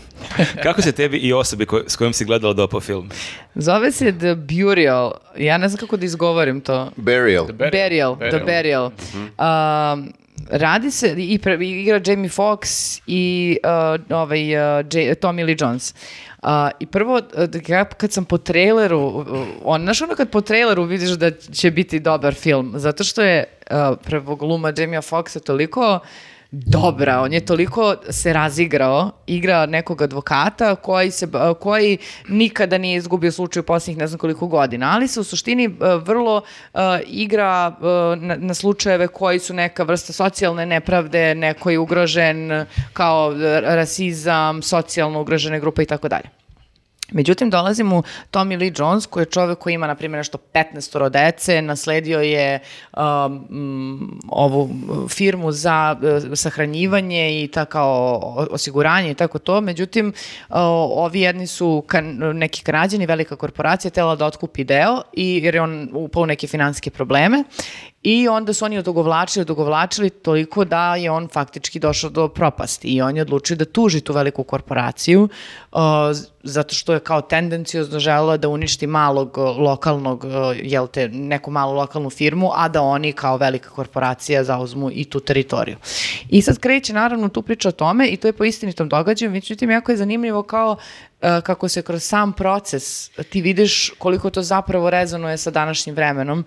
kako 0.64 0.82
se 0.82 0.92
tebi 0.92 1.18
i 1.18 1.34
osobi 1.34 1.66
ko- 1.66 1.84
s 1.88 1.96
kojom 1.96 2.14
si 2.14 2.26
gledala 2.26 2.54
dopao 2.54 2.80
film? 2.80 3.10
Zove 3.56 3.92
se 3.92 4.12
The 4.14 4.36
Burial. 4.36 5.12
Ja 5.38 5.58
ne 5.58 5.70
znam 5.70 5.80
kako 5.80 5.98
da 5.98 6.06
izgovorim 6.06 6.62
to. 6.62 6.92
Burial. 6.96 7.46
Burial, 7.48 8.16
The 8.18 8.40
Burial. 8.40 8.86
Um, 8.86 10.14
radi 10.50 10.92
se, 10.92 11.16
i 11.18 11.40
pre, 11.40 11.58
igra 11.62 12.02
Jamie 12.06 12.30
Foxx 12.30 12.66
i 13.08 13.58
uh, 14.10 14.12
ovaj, 14.12 14.56
uh, 14.56 14.86
J- 14.86 15.16
Tommy 15.16 15.46
Lee 15.46 15.56
Jones. 15.60 15.96
Uh, 16.42 16.50
I 16.80 16.86
prvo, 16.86 17.16
uh, 17.16 17.70
ja 17.70 17.86
kad 17.86 18.12
sam 18.12 18.26
po 18.26 18.38
traileru, 18.38 19.26
on, 19.64 19.82
znaš 19.82 20.02
ono 20.02 20.16
kad 20.16 20.30
po 20.30 20.42
traileru 20.42 20.84
vidiš 20.84 21.10
da 21.10 21.32
će 21.32 21.72
biti 21.72 22.00
dobar 22.00 22.34
film, 22.34 22.74
zato 22.76 23.04
što 23.04 23.22
je 23.22 23.46
uh, 23.72 23.98
prvo 24.04 24.36
gluma 24.36 24.74
Jamie 24.78 25.02
Foxxa 25.02 25.44
toliko 25.44 26.00
dobra, 26.52 27.22
on 27.22 27.34
je 27.34 27.46
toliko 27.46 27.96
se 28.10 28.34
razigrao, 28.34 29.12
igra 29.28 29.66
nekog 29.66 30.02
advokata 30.02 30.76
koji, 30.76 31.12
se, 31.12 31.28
koji 31.60 31.98
nikada 32.30 32.78
nije 32.78 32.98
izgubio 32.98 33.32
slučaj 33.32 33.60
u 33.60 33.64
posljednjih 33.64 33.98
ne 33.98 34.08
znam 34.08 34.20
koliko 34.20 34.48
godina, 34.48 34.92
ali 34.96 35.08
se 35.08 35.20
u 35.20 35.24
suštini 35.24 35.68
uh, 35.68 35.74
vrlo 36.04 36.38
uh, 36.74 36.80
igra 37.08 37.76
uh, 37.80 37.86
na, 38.24 38.36
na 38.36 38.54
slučajeve 38.54 39.08
koji 39.08 39.40
su 39.40 39.54
neka 39.54 39.84
vrsta 39.84 40.14
socijalne 40.14 40.66
nepravde, 40.66 41.36
neko 41.36 41.70
je 41.70 41.80
ugrožen 41.80 42.66
kao 42.94 43.34
rasizam, 43.62 44.62
socijalno 44.62 45.22
ugrožene 45.22 45.60
grupe 45.60 45.84
i 45.84 45.86
tako 45.86 46.08
dalje. 46.08 46.41
Međutim, 47.12 47.50
dolazi 47.50 47.84
mu 47.84 48.04
Tommy 48.32 48.60
Lee 48.60 48.72
Jones, 48.78 49.06
koji 49.06 49.22
je 49.22 49.26
čovjek 49.26 49.60
koji 49.60 49.74
ima, 49.74 49.88
na 49.88 49.96
primjer, 49.96 50.18
nešto 50.18 50.38
15 50.54 51.10
dece, 51.10 51.62
nasledio 51.62 52.20
je 52.20 52.60
um, 52.98 54.20
ovu 54.30 54.70
firmu 55.10 55.52
za 55.52 55.96
uh, 56.02 56.38
sahranjivanje 56.38 57.44
i 57.44 57.48
ta 57.48 57.66
kao 57.66 58.20
osiguranje 58.52 59.12
i 59.12 59.16
tako 59.16 59.40
to. 59.40 59.62
Međutim, 59.62 60.14
ovi 60.50 61.22
jedni 61.22 61.48
su 61.48 61.84
kan- 61.88 62.18
neki 62.34 62.64
kanadjani, 62.64 63.06
velika 63.06 63.36
korporacija, 63.36 63.92
tela 63.92 64.16
da 64.16 64.26
otkupi 64.26 64.64
deo, 64.64 65.02
i, 65.14 65.40
jer 65.44 65.56
je 65.56 65.62
on 65.62 65.90
upao 65.94 66.24
u 66.24 66.26
neke 66.26 66.48
financijske 66.48 66.90
probleme 66.90 67.44
I 68.04 68.28
onda 68.28 68.54
su 68.54 68.66
oni 68.66 68.78
odugovlačili, 68.78 69.42
odugovlačili 69.42 70.10
toliko 70.10 70.66
da 70.66 70.96
je 70.96 71.12
on 71.12 71.28
faktički 71.28 71.80
došao 71.80 72.10
do 72.10 72.28
propasti. 72.28 72.88
I 72.88 73.02
on 73.02 73.16
je 73.16 73.22
odlučio 73.22 73.56
da 73.56 73.66
tuži 73.66 74.02
tu 74.02 74.14
veliku 74.14 74.44
korporaciju 74.44 75.30
uh, 75.72 75.80
zato 76.44 76.76
što 76.76 76.94
je 76.94 77.00
kao 77.00 77.22
tendencijozno 77.22 78.00
želela 78.00 78.38
da 78.38 78.50
uništi 78.50 78.88
malog 78.88 79.38
uh, 79.38 79.58
lokalnog, 79.58 80.24
uh, 80.24 80.32
jel 80.64 80.88
te, 80.88 81.08
neku 81.10 81.52
malu 81.52 81.74
lokalnu 81.74 82.10
firmu, 82.10 82.52
a 82.56 82.68
da 82.68 82.82
oni 82.82 83.14
kao 83.14 83.38
velika 83.38 83.70
korporacija 83.70 84.44
zauzmu 84.44 84.90
i 84.92 85.06
tu 85.06 85.20
teritoriju. 85.20 85.78
I 86.30 86.42
sad 86.42 86.60
kreće 86.60 86.94
naravno 86.94 87.30
tu 87.30 87.42
priča 87.42 87.70
o 87.70 87.72
tome 87.72 88.08
i 88.08 88.18
to 88.18 88.28
je 88.28 88.34
po 88.34 88.44
istinitom 88.44 88.90
događaju, 88.90 89.32
međutim 89.32 89.72
jako 89.72 89.92
je 89.92 89.98
zanimljivo 89.98 90.44
kao 90.44 90.72
uh, 90.72 91.30
kako 91.44 91.68
se 91.68 91.82
kroz 91.82 92.04
sam 92.04 92.34
proces 92.34 93.10
ti 93.10 93.42
vidiš 93.42 93.92
koliko 93.98 94.30
to 94.30 94.42
zapravo 94.42 94.90
rezonuje 94.90 95.38
sa 95.38 95.52
današnjim 95.52 95.96
vremenom 95.96 96.46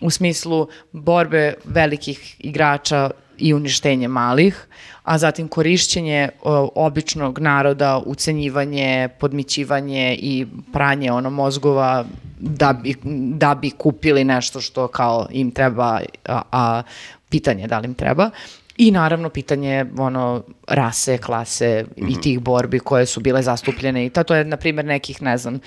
u 0.00 0.10
smislu 0.10 0.68
borbe 0.92 1.54
velikih 1.64 2.36
igrača 2.38 3.10
i 3.38 3.54
uništenje 3.54 4.08
malih, 4.08 4.66
a 5.02 5.18
zatim 5.18 5.48
korišćenje 5.48 6.28
o, 6.42 6.70
običnog 6.74 7.38
naroda, 7.38 8.02
ucenjivanje, 8.06 9.08
podmićivanje 9.20 10.16
i 10.20 10.46
pranje 10.72 11.12
ono 11.12 11.30
mozgova 11.30 12.04
da 12.38 12.72
bi, 12.72 12.94
da 13.34 13.54
bi 13.54 13.70
kupili 13.70 14.24
nešto 14.24 14.60
što 14.60 14.88
kao 14.88 15.26
im 15.30 15.50
treba, 15.50 16.00
a, 16.24 16.42
a 16.52 16.82
pitanje 17.28 17.62
je 17.62 17.68
da 17.68 17.78
li 17.78 17.86
im 17.86 17.94
treba. 17.94 18.30
I 18.78 18.90
naravno 18.90 19.28
pitanje 19.30 19.86
ono 19.98 20.42
rase, 20.68 21.18
klase 21.18 21.84
i 21.96 22.20
tih 22.20 22.40
borbi 22.40 22.78
koje 22.78 23.06
su 23.06 23.20
bile 23.20 23.42
zastupljene 23.42 24.06
i 24.06 24.10
ta, 24.10 24.22
to 24.22 24.34
je 24.34 24.44
na 24.44 24.56
primjer 24.56 24.86
nekih 24.86 25.22
ne 25.22 25.38
znam 25.38 25.60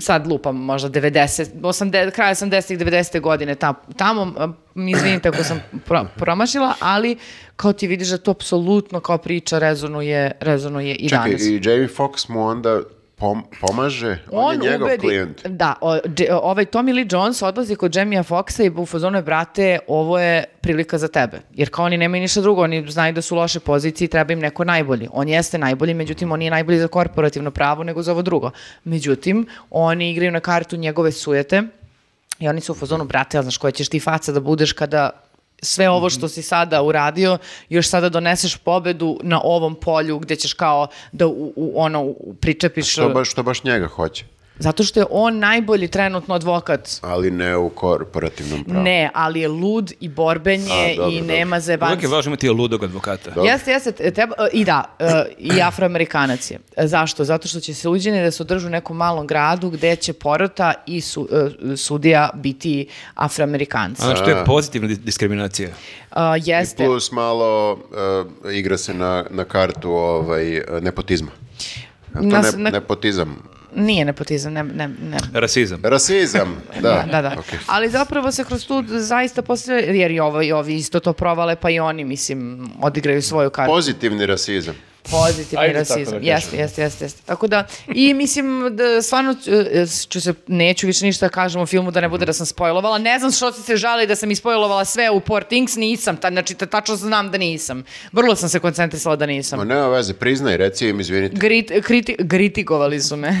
sad 0.00 0.26
lupam 0.26 0.56
možda 0.56 0.88
90 0.88 1.60
80 1.60 2.10
kraja 2.10 2.34
80-ih 2.34 2.78
90. 2.78 3.20
godine 3.20 3.54
ta, 3.54 3.74
tamo 3.96 4.54
izvinite 4.74 5.28
ako 5.28 5.44
sam 5.44 5.60
pro, 5.84 6.06
promašila 6.16 6.74
ali 6.80 7.16
kao 7.56 7.72
ti 7.72 7.86
vidiš 7.86 8.08
da 8.08 8.18
to 8.18 8.30
apsolutno 8.30 9.00
kao 9.00 9.18
priča 9.18 9.58
rezonuje 9.58 10.32
rezonuje 10.40 10.94
i 10.94 11.08
Čekaj, 11.08 11.30
danas. 11.30 11.42
i 11.42 11.60
Jamie 11.64 11.88
Foxx 11.88 12.30
mu 12.30 12.46
onda 12.46 12.80
pom- 13.20 13.42
pomaže? 13.60 14.18
On, 14.32 14.54
je 14.54 14.70
njegov 14.70 14.88
ubedi- 14.88 15.00
klijent. 15.00 15.46
Da, 15.46 15.74
o, 15.80 15.96
dž- 15.96 16.38
ovaj 16.42 16.64
Tommy 16.64 16.94
Lee 16.94 17.06
Jones 17.10 17.42
odlazi 17.42 17.76
kod 17.76 17.96
Jamie 17.96 18.22
Foxa 18.22 18.64
i 18.64 18.70
u 18.76 18.86
fazonu 18.86 19.18
je, 19.18 19.22
brate, 19.22 19.78
ovo 19.88 20.18
je 20.18 20.44
prilika 20.60 20.98
za 20.98 21.08
tebe. 21.08 21.40
Jer 21.54 21.70
kao 21.70 21.84
oni 21.84 21.96
nemaju 21.96 22.20
ništa 22.20 22.40
drugo, 22.40 22.62
oni 22.62 22.90
znaju 22.90 23.12
da 23.12 23.22
su 23.22 23.34
u 23.34 23.38
loše 23.38 23.60
poziciji 23.60 24.06
i 24.06 24.08
treba 24.08 24.32
im 24.32 24.38
neko 24.38 24.64
najbolji. 24.64 25.08
On 25.12 25.28
jeste 25.28 25.58
najbolji, 25.58 25.94
međutim, 25.94 26.32
on 26.32 26.38
nije 26.38 26.50
najbolji 26.50 26.78
za 26.78 26.88
korporativno 26.88 27.50
pravo 27.50 27.84
nego 27.84 28.02
za 28.02 28.12
ovo 28.12 28.22
drugo. 28.22 28.50
Međutim, 28.84 29.46
oni 29.70 30.10
igraju 30.10 30.32
na 30.32 30.40
kartu 30.40 30.76
njegove 30.76 31.12
sujete 31.12 31.62
i 32.38 32.48
oni 32.48 32.60
su 32.60 32.72
u 32.72 32.76
fazonu, 32.76 33.04
brate, 33.04 33.36
ja 33.38 33.42
znaš 33.42 33.56
koja 33.56 33.70
ćeš 33.70 33.88
ti 33.88 34.00
faca 34.00 34.32
da 34.32 34.40
budeš 34.40 34.72
kada 34.72 35.10
sve 35.62 35.88
ovo 35.90 36.10
što 36.10 36.28
si 36.28 36.42
sada 36.42 36.82
uradio, 36.82 37.38
još 37.68 37.88
sada 37.88 38.08
doneseš 38.08 38.56
pobedu 38.56 39.18
na 39.22 39.40
ovom 39.44 39.74
polju 39.74 40.18
gde 40.18 40.36
ćeš 40.36 40.52
kao 40.52 40.86
da 41.12 41.26
u, 41.26 41.52
u, 41.56 41.72
ono, 41.76 42.02
u- 42.02 42.34
pričepiš... 42.40 42.92
Što 42.92 43.08
baš, 43.08 43.30
što 43.30 43.42
baš 43.42 43.64
njega 43.64 43.86
hoće? 43.86 44.24
Zato 44.60 44.84
što 44.84 45.00
je 45.00 45.06
on 45.10 45.38
najbolji 45.38 45.88
trenutno 45.88 46.34
advokat. 46.34 46.90
Ali 47.02 47.30
ne 47.30 47.56
u 47.56 47.68
korporativnom 47.70 48.64
pravu. 48.64 48.82
Ne, 48.82 49.10
ali 49.14 49.40
je 49.40 49.48
lud 49.48 49.92
i 50.00 50.08
borben 50.08 50.60
je 50.60 50.66
A, 50.92 50.96
dobro, 50.96 51.10
i 51.10 51.18
dobro. 51.18 51.26
nema 51.28 51.56
Uvijek 51.56 51.62
zebanci. 51.62 52.04
je 52.04 52.08
važno 52.08 52.28
imati 52.28 52.48
ludog 52.48 52.84
advokata. 52.84 53.30
Dobro. 53.30 53.44
Jeste, 53.44 53.70
jeste, 53.70 53.92
treba, 54.10 54.34
i 54.52 54.64
da, 54.64 54.84
e, 54.98 55.04
i 55.38 55.50
afroamerikanac 55.62 56.50
je. 56.50 56.58
E, 56.76 56.86
Zašto? 56.86 57.24
Zato 57.24 57.48
što 57.48 57.60
će 57.60 57.74
se 57.74 57.88
uđeni 57.88 58.22
da 58.22 58.30
se 58.30 58.42
održu 58.42 58.66
u 58.66 58.70
nekom 58.70 58.96
malom 58.96 59.26
gradu 59.26 59.70
gde 59.70 59.96
će 59.96 60.12
porota 60.12 60.72
i 60.86 61.00
su, 61.00 61.28
e, 61.64 61.76
sudija 61.76 62.30
biti 62.34 62.86
afroamerikanci. 63.14 64.02
Ono 64.02 64.16
što 64.16 64.30
je 64.30 64.44
pozitivna 64.44 64.88
dis- 64.88 64.98
diskriminacija. 64.98 65.68
A, 66.10 66.36
I 66.36 66.42
jeste. 66.44 66.84
plus 66.84 67.12
malo 67.12 67.72
uh, 67.72 67.80
igra 68.52 68.78
se 68.78 68.94
na, 68.94 69.24
na 69.30 69.44
kartu 69.44 69.90
ovaj, 69.90 70.44
nepotizma. 70.80 71.30
A 72.12 72.18
To 72.18 72.22
Na- 72.22 72.40
ne, 72.40 72.52
na- 72.56 72.70
nepotizam. 72.70 73.49
Nije 73.74 74.04
nepotizam, 74.04 74.52
ne, 74.52 74.62
ne, 74.62 74.88
ne. 74.88 75.18
Rasizam. 75.32 75.80
Rasizam, 75.82 76.62
da. 76.82 77.04
Da, 77.12 77.22
da. 77.22 77.34
okej. 77.38 77.58
Ali 77.66 77.88
zapravo 77.88 78.32
se 78.32 78.44
kroz 78.44 78.66
tu 78.66 78.84
zaista 78.88 79.42
postavlja, 79.42 79.80
jer 79.80 80.10
i 80.10 80.20
ovi, 80.20 80.52
ovi 80.52 80.74
isto 80.74 81.00
to 81.00 81.12
provale, 81.12 81.56
pa 81.56 81.70
i 81.70 81.80
oni, 81.80 82.04
mislim, 82.04 82.70
odigraju 82.82 83.22
svoju 83.22 83.50
kartu. 83.50 83.72
Pozitivni 83.72 84.26
rasizam. 84.26 84.74
Pozitivni 85.02 85.62
Ajde 85.64 85.72
da 85.72 85.78
rasizam. 85.78 86.04
kažem. 86.04 86.28
Jeste, 86.28 86.56
jeste, 86.56 86.82
jeste, 86.82 87.04
jeste. 87.04 87.22
Tako 87.26 87.46
da, 87.46 87.66
i 87.94 88.14
mislim 88.14 88.76
da 88.76 89.02
stvarno 89.02 89.34
e, 89.46 89.86
ću 90.08 90.20
se, 90.20 90.34
neću 90.46 90.86
više 90.86 91.04
ništa 91.04 91.26
da 91.26 91.30
kažem 91.30 91.60
o 91.62 91.66
filmu 91.66 91.90
da 91.90 92.00
ne 92.00 92.08
bude 92.08 92.26
da 92.26 92.32
sam 92.32 92.46
spojlovala. 92.46 92.98
Ne 92.98 93.18
znam 93.18 93.32
što 93.32 93.52
ste 93.52 93.62
se 93.62 93.76
žali 93.76 94.06
da 94.06 94.16
sam 94.16 94.30
ispojlovala 94.30 94.84
sve 94.84 95.10
u 95.10 95.20
Poor 95.20 95.44
Things, 95.44 95.76
nisam. 95.76 96.16
Ta, 96.16 96.30
znači, 96.30 96.54
ta, 96.54 96.66
tačno 96.66 96.96
znam 96.96 97.30
da 97.30 97.38
nisam. 97.38 97.84
Vrlo 98.12 98.36
sam 98.36 98.48
se 98.48 98.58
koncentrisala 98.58 99.16
da 99.16 99.26
nisam. 99.26 99.58
Ma 99.58 99.64
nema 99.64 99.88
veze, 99.88 100.14
priznaj, 100.14 100.56
reci 100.56 100.88
im 100.88 101.00
izvinite. 101.00 101.36
Grit, 101.36 101.72
kriti, 101.84 102.16
gritigovali 102.18 103.00
su 103.00 103.16
me. 103.16 103.30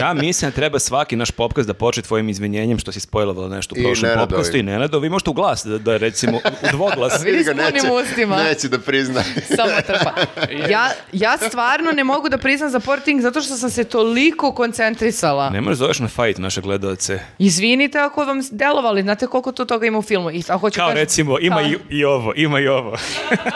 Ja 0.00 0.14
mislim 0.14 0.50
da 0.50 0.54
treba 0.54 0.78
svaki 0.78 1.16
naš 1.16 1.30
popkast 1.30 1.66
da 1.66 1.74
počne 1.74 2.02
tvojim 2.02 2.28
izvinjenjem 2.28 2.78
što 2.78 2.92
si 2.92 3.00
spojlovala 3.00 3.48
nešto 3.48 3.74
u 3.78 3.82
prošlom 3.82 4.10
popkastu 4.14 4.56
i 4.56 4.62
Nenado. 4.62 4.98
Vi 4.98 5.08
možete 5.08 5.30
u 5.30 5.32
glas 5.32 5.64
da, 5.64 5.78
da 5.78 5.96
recimo 5.96 6.36
u 6.36 6.66
dvoglas. 6.72 7.22
Vidi 7.24 7.44
ga, 7.44 7.52
s 7.52 7.56
punim 7.56 7.74
neće, 7.74 7.90
ustima. 7.92 8.42
neće 8.42 8.68
da 8.68 8.78
prizna. 8.78 9.22
Samo 9.56 9.72
trpa. 9.86 10.12
Ja, 10.68 10.90
ja 11.12 11.38
stvarno 11.38 11.92
ne 11.92 12.04
mogu 12.04 12.28
da 12.28 12.38
priznam 12.38 12.70
za 12.70 12.80
Poor 12.80 13.00
Things 13.00 13.22
zato 13.22 13.40
što 13.40 13.56
sam 13.56 13.70
se 13.70 13.84
toliko 13.84 14.52
koncentrisala. 14.52 15.50
Ne 15.50 15.60
možeš 15.60 15.78
zoveš 15.78 15.98
na 15.98 16.08
fight 16.08 16.38
naše 16.38 16.60
gledalce. 16.60 17.20
Izvinite 17.38 17.98
ako 17.98 18.24
vam 18.24 18.40
delovali, 18.50 19.02
znate 19.02 19.26
koliko 19.26 19.52
tu 19.52 19.64
toga 19.64 19.86
ima 19.86 19.98
u 19.98 20.02
filmu. 20.02 20.30
I, 20.30 20.42
a 20.48 20.58
hoću 20.58 20.76
Kao 20.76 20.88
kažem- 20.88 20.96
recimo, 20.96 21.38
ima 21.38 21.56
Kao- 21.56 21.64
i, 21.64 21.78
i 21.90 22.04
ovo, 22.04 22.32
ima 22.36 22.60
i 22.60 22.68
ovo. 22.68 22.96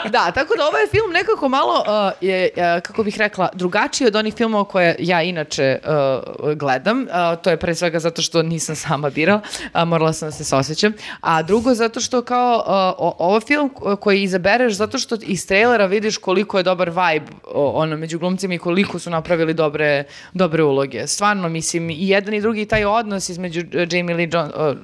Da, 0.07 0.31
tako 0.31 0.55
da 0.55 0.63
ovaj 0.63 0.87
film 0.91 1.11
nekako 1.13 1.49
malo, 1.49 1.73
uh, 1.79 2.11
je, 2.21 2.49
uh, 2.55 2.81
kako 2.81 3.03
bih 3.03 3.17
rekla, 3.17 3.49
drugačiji 3.53 4.07
od 4.07 4.15
onih 4.15 4.33
filmova 4.35 4.63
koje 4.63 4.95
ja 4.99 5.21
inače 5.21 5.79
uh, 5.83 6.53
gledam. 6.53 7.01
Uh, 7.01 7.07
to 7.41 7.49
je 7.49 7.57
pre 7.57 7.75
svega 7.75 7.99
zato 7.99 8.21
što 8.21 8.41
nisam 8.41 8.75
sama 8.75 9.09
birala, 9.09 9.41
morala 9.85 10.13
sam 10.13 10.27
da 10.27 10.31
se 10.31 10.43
sosjećam. 10.43 10.93
A 11.21 11.43
drugo 11.43 11.73
zato 11.73 11.99
što 11.99 12.21
kao 12.21 12.55
uh, 12.99 13.13
ovo 13.19 13.39
film 13.39 13.69
koji 13.99 14.23
izabereš 14.23 14.73
zato 14.73 14.97
što 14.97 15.17
iz 15.21 15.47
trailera 15.47 15.85
vidiš 15.85 16.17
koliko 16.17 16.57
je 16.57 16.63
dobar 16.77 16.89
vibe 16.89 17.31
ono, 17.53 17.97
među 17.97 18.19
glumcima 18.19 18.53
i 18.53 18.57
koliko 18.57 18.99
su 18.99 19.09
napravili 19.09 19.53
dobre, 19.53 20.03
dobre 20.33 20.63
uloge. 20.63 21.07
Stvarno, 21.07 21.49
mislim, 21.49 21.89
i 21.89 22.09
jedan 22.09 22.33
i 22.33 22.41
drugi 22.41 22.65
taj 22.65 22.85
odnos 22.85 23.29
između 23.29 23.61
uh, 23.61 23.87
Jamie 23.91 24.15
Lee 24.15 24.29
John, 24.31 24.51
uh, 24.55 24.77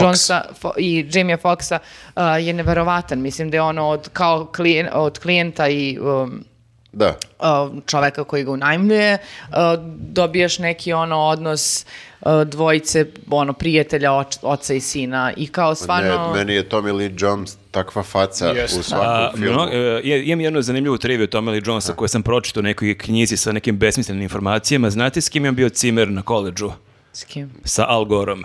Jonesa 0.00 0.44
Fo- 0.62 0.78
i 0.78 1.06
Jamie 1.12 1.36
Foxa 1.36 1.78
uh, 2.16 2.46
je 2.46 2.52
neverovatan. 2.52 3.20
Mislim 3.20 3.50
da 3.50 3.56
je 3.56 3.62
ono 3.62 3.88
od, 3.88 4.08
kao 4.12 4.46
klijen, 4.56 4.88
od 4.92 5.18
klijenta 5.18 5.68
i 5.68 5.98
um, 5.98 6.44
Da. 6.92 7.14
uh, 7.38 7.82
čoveka 7.86 8.24
koji 8.24 8.44
ga 8.44 8.50
unajmljuje, 8.50 9.18
uh, 9.48 9.56
dobijaš 9.98 10.58
neki 10.58 10.92
ono 10.92 11.18
odnos 11.18 11.84
uh, 11.84 12.09
dvojice, 12.44 13.06
ono, 13.30 13.52
prijatelja, 13.52 14.10
oč- 14.12 14.38
oca 14.42 14.74
i 14.74 14.80
sina 14.80 15.32
i 15.36 15.46
kao 15.46 15.74
stvarno... 15.74 16.08
Ne, 16.26 16.38
meni 16.38 16.54
je 16.54 16.68
Tommy 16.68 16.92
Lee 16.92 17.12
Jones 17.16 17.56
takva 17.70 18.02
faca 18.02 18.46
Jeste. 18.46 18.80
u 18.80 18.82
svakom 18.82 19.06
A, 19.08 19.30
filmu. 19.32 19.52
mno- 19.52 19.68
e, 19.72 19.76
je- 20.04 20.26
imam 20.26 20.40
jednu 20.40 20.62
zanimljivu 20.62 20.98
triviju 20.98 21.28
Tommy 21.28 21.48
Lee 21.48 21.62
Jonesa 21.64 21.92
koju 21.92 22.08
sam 22.08 22.22
pročitao 22.22 22.60
u 22.60 22.64
nekoj 22.64 22.98
knjizi 22.98 23.36
sa 23.36 23.52
nekim 23.52 23.78
besmislenim 23.78 24.22
informacijama. 24.22 24.90
Znate 24.90 25.20
s 25.20 25.28
kim 25.28 25.44
je 25.44 25.48
on 25.48 25.54
bio 25.54 25.68
cimer 25.68 26.08
na 26.08 26.22
koleđu? 26.22 26.70
S 27.12 27.24
kim? 27.24 27.50
Sa 27.64 27.84
Al 27.84 28.04
Gorom. 28.04 28.44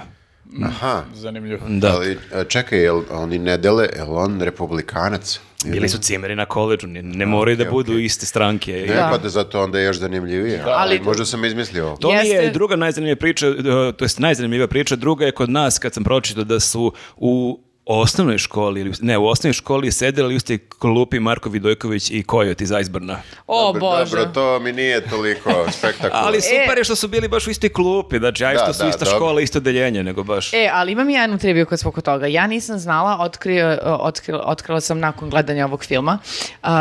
Aha, 0.64 1.04
Zanimljivo. 1.14 1.62
Da. 1.70 1.88
ali 1.90 2.18
a, 2.34 2.44
čekaj, 2.44 2.80
jel 2.80 3.02
oni 3.12 3.38
ne 3.40 3.58
dele, 3.58 3.90
jel 3.96 4.18
on 4.18 4.42
republikanac? 4.42 5.40
Bili 5.66 5.90
su 5.90 5.98
cimeri 6.00 6.36
na 6.36 6.46
koleđu, 6.46 6.88
ne, 6.88 7.02
ne 7.04 7.26
moraju 7.26 7.58
da 7.58 7.66
budu 7.66 8.00
iste 8.00 8.26
stranke. 8.26 8.86
Ne, 8.90 8.96
Da. 8.96 9.08
pa 9.12 9.18
da 9.18 9.30
zato 9.30 9.62
onda 9.62 9.80
je 9.80 9.86
još 9.86 9.98
zanimljivije. 9.98 10.62
Ali- 10.62 10.74
Ali, 10.76 11.00
možda 11.00 11.26
sam 11.26 11.46
izmislio 11.46 11.88
ovo. 11.88 11.98
To 11.98 12.12
mi 12.14 12.30
je 12.30 12.52
druga 12.52 12.76
najzanimljivija 12.76 13.16
priča, 13.16 13.48
e, 13.48 13.54
to 13.94 14.06
jest 14.06 14.20
najzanimljivija 14.20 14.68
priča, 14.68 14.96
druga 14.96 15.26
je 15.26 15.32
kod 15.32 15.50
nas 15.50 15.80
kad 15.80 15.94
sam 15.94 16.04
pročitao 16.04 16.44
da 16.44 16.60
su 16.60 16.94
u 17.18 17.60
osnovnoj 17.86 18.38
školi, 18.38 18.82
ili, 18.82 18.92
ne, 19.02 19.18
u 19.18 19.28
osnovnoj 19.28 19.54
školi 19.54 19.92
sedeli 19.92 20.34
u 20.34 20.38
istoj 20.38 20.60
klupi 20.80 21.20
Marko 21.20 21.50
Vidojković 21.50 22.12
i 22.12 22.24
Kojot 22.24 22.62
iz 22.62 22.72
Iceburna. 22.82 23.18
O, 23.48 23.74
dobro, 23.74 23.80
Bože. 23.80 24.16
Dobro, 24.16 24.32
to 24.34 24.60
mi 24.60 24.72
nije 24.72 25.10
toliko 25.10 25.50
spektakularno. 25.78 26.28
Ali 26.28 26.42
super 26.42 26.78
je 26.78 26.84
što 26.84 26.96
su 26.96 27.08
bili 27.08 27.28
baš 27.28 27.48
u 27.48 27.52
istoj 27.52 27.70
klupi, 27.70 28.18
znači, 28.18 28.46
aj 28.46 28.54
Da, 28.54 28.60
što 28.60 28.74
su 28.74 28.84
da, 28.84 28.90
ista 28.90 29.06
dobro. 29.06 29.18
škola, 29.18 29.42
isto 29.42 29.60
deljenje, 29.60 30.04
nego 30.04 30.24
baš... 30.24 30.54
E, 30.54 30.70
ali 30.74 30.92
imam 30.92 31.10
i 31.10 31.14
jednu 31.14 31.38
triviju 31.38 31.66
kod 31.66 31.80
svog 31.80 32.02
toga. 32.02 32.28
Ja 32.28 32.48
nisam 32.48 32.80
znala, 32.80 33.18
otkrio, 33.20 33.80
otkrila, 33.84 34.44
otkrila 34.46 34.82
sam 34.82 35.00
nakon 35.00 35.30
gledanja 35.30 35.66
ovog 35.66 35.84
filma, 35.84 36.20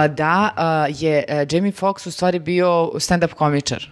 da 0.09 0.55
je 0.89 1.25
a, 1.29 1.45
Jamie 1.51 1.73
Foxx 1.73 2.09
u 2.09 2.11
stvari 2.11 2.39
bio 2.39 2.91
stand-up 2.95 3.35
komičar. 3.35 3.91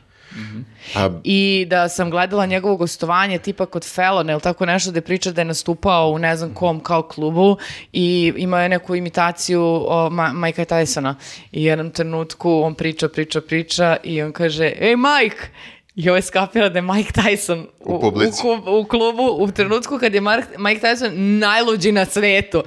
A, 0.96 1.08
I 1.24 1.66
da 1.68 1.88
sam 1.88 2.10
gledala 2.10 2.46
njegovo 2.46 2.76
gostovanje 2.76 3.38
tipa 3.38 3.66
kod 3.66 3.84
Fallon 3.94 4.30
ili 4.30 4.40
tako 4.40 4.66
nešto 4.66 4.90
gde 4.90 5.00
priča 5.00 5.32
da 5.32 5.40
je 5.40 5.44
nastupao 5.44 6.10
u 6.10 6.18
ne 6.18 6.36
znam 6.36 6.54
kom 6.54 6.80
kao 6.80 7.02
klubu 7.02 7.56
i 7.92 8.32
imao 8.36 8.60
je 8.60 8.68
neku 8.68 8.94
imitaciju 8.94 9.62
o 9.88 10.10
Ma 10.10 10.32
Majka 10.32 10.64
Tysona. 10.64 11.14
I 11.52 11.64
jednom 11.64 11.90
trenutku 11.90 12.62
on 12.62 12.74
priča, 12.74 13.08
priča, 13.08 13.40
priča 13.40 13.96
i 14.02 14.22
on 14.22 14.32
kaže, 14.32 14.72
ej 14.80 14.96
Mike, 14.96 15.48
I 15.94 16.08
ovo 16.08 16.16
je 16.16 16.22
skapira 16.22 16.68
da 16.68 16.78
je 16.78 16.82
Mike 16.84 17.12
Tyson 17.12 17.64
u, 17.80 17.94
U 18.42 18.60
ku- 18.62 18.70
u 18.72 18.84
klubu 18.84 19.22
u 19.34 19.48
trenutku 19.48 19.98
kad 19.98 20.14
je 20.14 20.20
Mark, 20.20 20.44
Mike 20.58 20.80
Tyson 20.80 21.10
najluđi 21.38 21.92
na 21.92 22.04
svetu. 22.06 22.62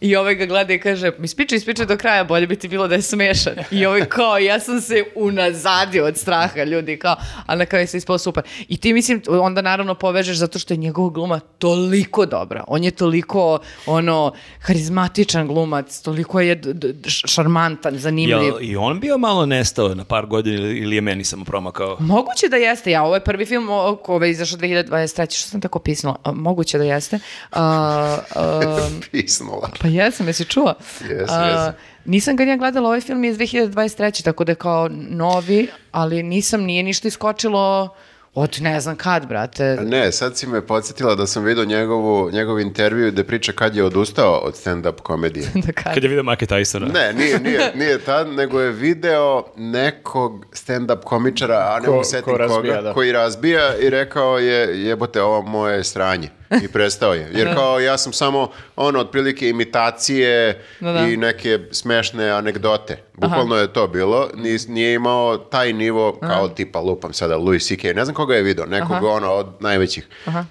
I 0.00 0.16
ovaj 0.16 0.34
ga 0.34 0.46
gleda 0.46 0.72
i 0.72 0.80
kaže, 0.80 1.12
ispričaj, 1.20 1.56
ispričaj 1.56 1.86
do 1.86 1.96
kraja, 1.96 2.24
bolje 2.24 2.46
bi 2.46 2.56
ti 2.56 2.68
bilo 2.68 2.88
da 2.88 2.94
je 2.94 3.02
smešan. 3.02 3.52
I 3.70 3.86
ovaj 3.86 4.04
kao, 4.06 4.38
ja 4.38 4.60
sam 4.60 4.80
se 4.80 5.04
unazadio 5.16 6.04
od 6.04 6.16
straha 6.16 6.64
ljudi, 6.64 6.96
kao, 6.96 7.16
a 7.46 7.54
na 7.54 7.66
kraju 7.66 7.86
se 7.86 7.96
ispao 7.96 8.18
super. 8.18 8.42
I 8.68 8.76
ti 8.76 8.92
mislim, 8.92 9.22
onda 9.30 9.62
naravno 9.62 9.94
povežeš 9.94 10.36
zato 10.36 10.58
što 10.58 10.74
je 10.74 10.78
njegova 10.78 11.10
gluma 11.10 11.40
toliko 11.40 12.26
dobra. 12.26 12.64
On 12.66 12.84
je 12.84 12.90
toliko, 12.90 13.58
ono, 13.86 14.32
harizmatičan 14.60 15.46
glumac, 15.46 16.00
toliko 16.00 16.40
je 16.40 16.60
šarmantan, 17.06 17.96
zanimljiv. 17.96 18.38
Jel 18.38 18.62
i 18.62 18.76
on 18.76 19.00
bio 19.00 19.18
malo 19.18 19.46
nestao 19.46 19.88
na 19.90 20.04
par 20.04 20.26
godina 20.26 20.56
ili- 20.58 20.78
ili 20.78 20.94
je 20.94 21.00
meni 21.00 21.24
samo 21.24 21.44
promakao? 21.44 21.96
Moguće 22.00 22.48
da 22.48 22.56
jeste, 22.66 22.90
ja, 22.90 23.02
ovo 23.02 23.14
je 23.14 23.24
prvi 23.24 23.46
film 23.46 23.68
ko 24.02 24.24
je 24.24 24.30
izašao 24.30 24.58
2023. 24.58 25.38
Što 25.38 25.48
sam 25.48 25.60
tako 25.60 25.78
pisala? 25.78 26.16
A, 26.24 26.32
moguće 26.32 26.78
da 26.78 26.84
jeste. 26.84 27.18
A, 27.52 27.62
a, 28.34 28.88
Pisnula. 29.10 29.70
pa 29.80 29.88
jesam, 29.88 30.26
jesi 30.26 30.44
čuo? 30.44 30.74
Jesam, 31.10 31.42
A, 31.42 31.46
jesam. 31.46 31.74
Nisam 32.04 32.36
ga 32.36 32.44
ja 32.44 32.56
gledala, 32.56 32.88
ovaj 32.88 33.00
film 33.00 33.24
je 33.24 33.30
iz 33.30 33.38
2023. 33.38 34.24
Tako 34.24 34.44
da 34.44 34.52
je 34.52 34.56
kao 34.56 34.88
novi, 35.10 35.68
ali 35.92 36.22
nisam, 36.22 36.62
nije 36.62 36.82
ništa 36.82 37.08
iskočilo 37.08 37.94
od 38.36 38.58
ne 38.60 38.80
znam 38.80 38.96
kad, 38.96 39.26
brate. 39.26 39.78
Ne, 39.82 40.12
sad 40.12 40.36
si 40.38 40.46
me 40.46 40.66
podsjetila 40.66 41.14
da 41.14 41.26
sam 41.26 41.44
vidio 41.44 41.64
njegovu, 41.64 42.30
njegov 42.30 42.60
intervju 42.60 43.12
gde 43.12 43.24
priča 43.24 43.52
kad 43.52 43.76
je 43.76 43.84
odustao 43.84 44.32
od 44.34 44.54
stand-up 44.54 45.00
komedije. 45.02 45.46
da 45.66 45.72
kad. 45.72 45.94
Kad 45.94 46.02
je 46.02 46.08
vidio 46.08 46.22
Mike 46.22 46.46
Tysona. 46.46 46.92
Ne, 46.92 47.12
nije, 47.12 47.40
nije, 47.40 47.72
nije 47.74 47.98
tad, 47.98 48.28
nego 48.28 48.60
je 48.60 48.70
video 48.70 49.44
nekog 49.56 50.46
stand-up 50.52 51.04
komičara, 51.04 51.72
a 51.76 51.80
ne 51.80 51.86
Ko- 51.86 51.90
mogu 51.92 52.04
setim 52.04 52.32
ko 52.32 52.38
razbija, 52.38 52.74
koga, 52.74 52.82
da. 52.82 52.92
koji 52.92 53.12
razbija 53.12 53.76
i 53.76 53.90
rekao 53.90 54.38
je 54.38 54.84
jebote 54.84 55.22
ovo 55.22 55.42
moje 55.42 55.84
sranje. 55.84 56.28
I 56.64 56.68
prestao 56.68 57.14
je. 57.14 57.30
Jer 57.32 57.54
kao 57.54 57.80
ja 57.80 57.98
sam 57.98 58.12
samo 58.12 58.48
ono 58.76 58.98
otprilike 59.00 59.48
imitacije 59.48 60.62
Da, 60.80 60.92
da. 60.92 61.00
i 61.00 61.16
neke 61.16 61.58
smešne 61.70 62.30
anegdote. 62.30 62.98
Bukvalno 63.14 63.56
je 63.56 63.72
to 63.72 63.86
bilo. 63.86 64.28
Nis- 64.34 64.68
nije 64.68 64.94
imao 64.94 65.36
taj 65.38 65.72
nivo 65.72 66.18
kao 66.20 66.48
tipa 66.48 66.80
lupam 66.80 67.12
sada 67.12 67.36
Louis 67.36 67.66
C.K. 67.66 67.84
Ne 67.86 68.04
znam 68.04 68.14
koga 68.14 68.34
je 68.34 68.42
video, 68.42 68.66
nekog 68.66 69.02
ono 69.02 69.28
od 69.28 69.46
najvećih. 69.60 70.06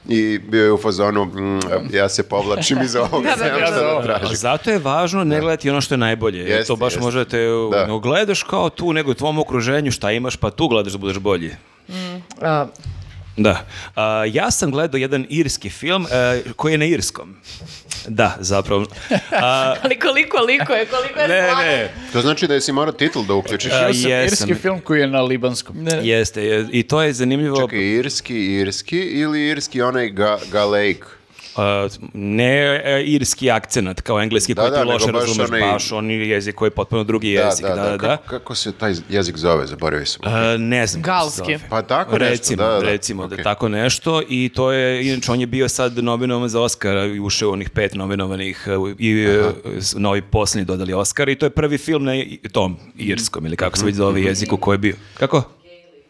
I 0.07 0.39
bio 0.39 0.63
je 0.63 0.71
u 0.71 0.77
fazonu 0.77 1.25
"Mm, 1.25 1.59
ja 1.91 2.09
se 2.09 2.23
povlačim 2.23 2.77
iz 2.79 2.95
ovog 3.01 3.23
Da, 3.23 3.29
da, 3.29 3.43
da, 3.45 3.71
da, 3.71 4.13
da. 4.13 4.19
da 4.19 4.35
zato 4.35 4.71
je 4.71 4.79
važno 4.79 5.23
ne 5.23 5.39
gledati 5.39 5.69
ono 5.69 5.81
što 5.81 5.93
je 5.93 5.99
najbolje. 5.99 6.39
jer 6.39 6.49
Jeste, 6.49 6.67
to 6.67 6.75
baš 6.75 6.93
jeste. 6.93 6.99
možete, 7.01 7.37
Da. 7.71 7.85
ne 7.85 7.99
gledaš 7.99 8.43
kao 8.43 8.69
tu, 8.69 8.93
nego 8.93 9.11
u 9.11 9.15
tvom 9.15 9.39
okruženju 9.39 9.91
šta 9.91 10.11
imaš, 10.11 10.35
pa 10.35 10.49
tu 10.49 10.67
gledaš 10.67 10.93
da 10.93 10.99
budeš 10.99 11.17
bolji. 11.17 11.51
A, 12.41 12.65
Da. 13.37 13.65
A, 13.95 14.03
ja 14.25 14.51
sam 14.51 14.71
gledao 14.71 14.97
jedan 14.97 15.25
irski 15.29 15.69
film 15.69 16.05
e, 16.05 16.53
koji 16.53 16.73
je 16.73 16.77
na 16.77 16.85
irskom. 16.85 17.35
Da, 18.07 18.37
zapravo. 18.39 18.85
A, 19.33 19.75
ali 19.83 19.99
koliko 19.99 20.37
liko 20.39 20.73
je, 20.73 20.85
koliko 20.85 21.19
je 21.19 21.27
ne, 21.27 21.41
ne. 21.55 21.89
To 22.13 22.21
znači 22.21 22.47
da 22.47 22.53
jesi 22.53 22.71
morao 22.71 22.93
titl 22.93 23.19
da 23.21 23.33
uključiš. 23.33 23.71
A, 23.71 23.75
Ja 23.77 23.93
sam 23.93 24.11
jesam. 24.11 24.25
irski 24.25 24.53
film 24.55 24.79
koji 24.79 25.01
je 25.01 25.07
na 25.07 25.21
libanskom. 25.21 25.87
Jeste, 26.03 26.43
je- 26.43 26.67
i 26.71 26.83
to 26.83 27.01
je 27.01 27.13
zanimljivo. 27.13 27.61
Čekaj, 27.61 27.79
irski, 27.81 28.53
irski 28.53 28.97
ili 28.97 29.41
irski 29.41 29.81
onaj 29.81 30.09
ga, 30.09 30.37
galejk? 30.51 31.05
A, 31.57 31.87
ne 32.13 32.53
e, 32.85 33.03
irski 33.03 33.51
akcenat 33.51 34.01
kao 34.01 34.21
engleski 34.21 34.53
Da, 34.53 34.61
koji 34.61 34.71
da, 34.71 34.77
ti 34.77 34.83
loše 34.85 35.11
razumeš, 35.11 35.49
onaj- 35.49 35.61
baš 35.63 35.91
on 35.91 36.11
je 36.11 36.29
jezik 36.29 36.55
koji 36.55 36.67
je 36.67 36.71
potpuno 36.71 37.03
drugi 37.03 37.29
jezik. 37.29 37.65
Da, 37.65 37.75
da, 37.75 37.83
da. 37.83 37.97
Kako, 38.17 38.23
kako 38.29 38.55
se 38.55 38.71
taj 38.71 38.93
jezik 39.09 39.37
zove, 39.37 39.67
zaboravio 39.67 40.05
sam. 40.05 40.21
A, 40.25 40.57
ne 40.57 40.87
znam 40.87 41.01
Galski. 41.03 41.57
Pa 41.69 41.81
tako 41.81 42.11
nešto, 42.11 42.29
recimo, 42.29 42.63
da, 42.63 42.69
da. 42.69 42.79
recimo 42.81 43.27
da 43.27 43.35
Ok. 43.35 43.41
tako 43.43 43.69
nešto 43.69 44.21
i 44.29 44.49
to 44.49 44.71
je, 44.71 44.85
inače 45.07 45.31
on 45.31 45.39
je 45.39 45.47
bio 45.47 45.69
sad 45.69 45.97
nominovan 45.97 46.49
za 46.49 46.61
Oscara 46.61 47.05
i 47.05 47.19
ušao 47.19 47.51
onih 47.51 47.69
pet 47.69 47.93
nominovanih 47.93 48.67
uh, 48.69 48.89
i 48.99 49.27
uh, 49.29 49.45
s- 49.77 49.95
novi 49.95 50.21
posljednji 50.23 50.65
dodali 50.65 50.93
Oscar 50.93 51.29
i 51.29 51.35
to 51.35 51.45
je 51.45 51.49
prvi 51.49 51.77
film 51.77 52.03
na 52.03 52.13
tom 52.51 52.77
irskom 52.97 53.45
ili 53.45 53.55
kako 53.55 53.77
se 53.77 53.85
već 53.85 53.95
zove 53.95 54.21
jeziku 54.21 54.57
koji 54.57 54.73
je 54.73 54.79
bio. 54.79 54.95
Kako? 55.13 55.43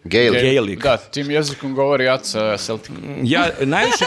Gaelic. 0.06 0.42
Gaelic. 0.44 0.80
Da, 0.80 0.98
tim 0.98 1.32
jezikom 1.32 1.74
govori 1.74 2.08
Aca 2.08 2.58
Celtic. 2.58 2.92
Ja 3.24 3.50
najviše, 3.62 4.06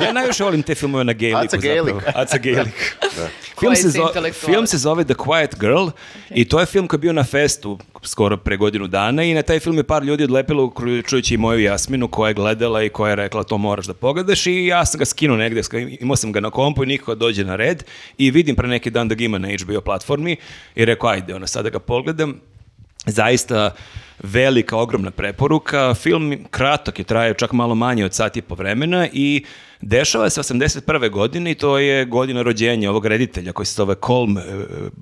ja 0.00 0.12
najviše 0.12 0.44
volim 0.44 0.62
te 0.62 0.74
filmove 0.74 1.04
na 1.04 1.12
Gaeliku 1.12 1.38
Aca 1.46 1.56
Gaelic. 1.58 1.94
zapravo. 1.94 2.12
Aca 2.16 2.38
Gaelic. 2.38 2.72
Film, 3.10 3.28
Koji 3.56 3.76
se 3.76 3.82
si 3.82 3.88
zo- 3.90 4.06
intelektualac. 4.08 4.34
film 4.46 4.66
se 4.66 4.78
zove 4.78 5.04
The 5.04 5.14
Quiet 5.16 5.58
Girl 5.60 5.88
i 6.30 6.44
to 6.44 6.60
je 6.60 6.66
film 6.66 6.86
koji 6.86 6.98
je 6.98 7.00
bio 7.00 7.12
na 7.12 7.24
festu 7.24 7.78
skoro 8.02 8.36
pre 8.36 8.56
godinu 8.56 8.86
dana 8.86 9.22
i 9.22 9.34
na 9.34 9.42
taj 9.42 9.60
film 9.60 9.76
je 9.76 9.82
par 9.84 10.02
ljudi 10.02 10.24
odlepilo 10.24 10.64
uključujući 10.64 11.34
i 11.34 11.38
moju 11.38 11.58
Jasminu 11.60 12.08
koja 12.08 12.28
je 12.28 12.34
gledala 12.34 12.82
i 12.82 12.88
koja 12.88 13.10
je 13.10 13.16
rekla 13.16 13.42
to 13.42 13.58
moraš 13.58 13.86
da 13.86 13.94
pogledaš 13.94 14.46
i 14.46 14.66
ja 14.66 14.84
sam 14.84 14.98
ga 14.98 15.04
skinuo 15.04 15.36
negde, 15.36 15.62
sk- 15.62 15.96
imao 16.00 16.16
sam 16.16 16.32
ga 16.32 16.40
na 16.40 16.50
kompu 16.50 16.82
i 16.82 16.88
niko 16.88 17.14
dođe 17.14 17.44
na 17.44 17.56
red 17.56 17.84
i 18.18 18.30
vidim 18.30 18.56
pre 18.56 18.68
neki 18.68 18.90
dan 18.90 19.08
da 19.08 19.14
ga 19.14 19.24
ima 19.24 19.38
na 19.38 19.48
HBO 19.56 19.80
platformi 19.80 20.36
i 20.74 20.84
rekao 20.84 21.10
ajde 21.10 21.34
ono 21.34 21.46
sada 21.46 21.70
ga 21.70 21.78
pogledam 21.78 22.40
zaista 23.06 23.70
velika, 24.22 24.76
ogromna 24.76 25.10
preporuka. 25.10 25.94
Film 25.94 26.38
kratak 26.50 26.98
je, 26.98 27.04
traje 27.04 27.34
čak 27.34 27.52
malo 27.52 27.74
manje 27.74 28.04
od 28.04 28.14
sati 28.14 28.38
i 28.38 28.42
po 28.42 28.54
vremena 28.54 29.08
i 29.12 29.44
dešava 29.80 30.30
se 30.30 30.40
81. 30.40 31.10
godine 31.10 31.50
i 31.50 31.54
to 31.54 31.78
je 31.78 32.04
godina 32.04 32.42
rođenja 32.42 32.90
ovog 32.90 33.06
reditelja 33.06 33.52
koji 33.52 33.66
se 33.66 33.74
zove 33.74 33.94
Colm 34.06 34.36
uh, 34.36 34.42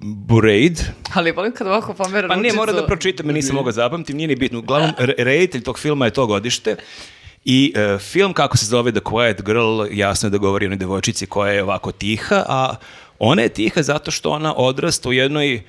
Buraid. 0.01 0.81
Ali 1.15 1.33
volim 1.33 1.53
kad 1.53 1.67
ovako 1.67 1.95
pomera 1.95 2.29
Pa 2.29 2.37
ne, 2.37 2.43
ručicu. 2.43 2.57
moram 2.57 2.75
da 2.77 2.87
pročitam, 2.87 3.27
jer 3.27 3.35
nisam 3.35 3.57
mogao 3.57 3.73
zapamtim, 3.73 4.17
nije 4.17 4.29
ni 4.29 4.37
bitno. 4.37 4.59
Uglavnom, 4.59 4.91
re- 4.99 5.15
reditelj 5.19 5.63
tog 5.63 5.79
filma 5.79 6.05
je 6.05 6.11
to 6.11 6.27
godište. 6.27 6.77
I 7.45 7.73
e, 7.77 7.99
film, 7.99 8.33
kako 8.33 8.57
se 8.57 8.67
zove 8.67 8.93
The 8.93 9.01
Quiet 9.01 9.43
Girl, 9.45 9.83
jasno 9.91 10.27
je 10.27 10.31
da 10.31 10.39
govori 10.39 10.67
o 10.67 10.69
onoj 10.69 10.77
devojčici 10.79 11.27
koja 11.27 11.53
je 11.53 11.63
ovako 11.63 11.93
tiha, 11.93 12.45
a 12.49 12.75
ona 13.19 13.43
je 13.43 13.49
tiha 13.49 13.83
zato 13.83 14.11
što 14.11 14.31
ona 14.31 14.55
odrasta 14.57 15.09
u 15.09 15.13
jednoj 15.13 15.55
e, 15.55 15.63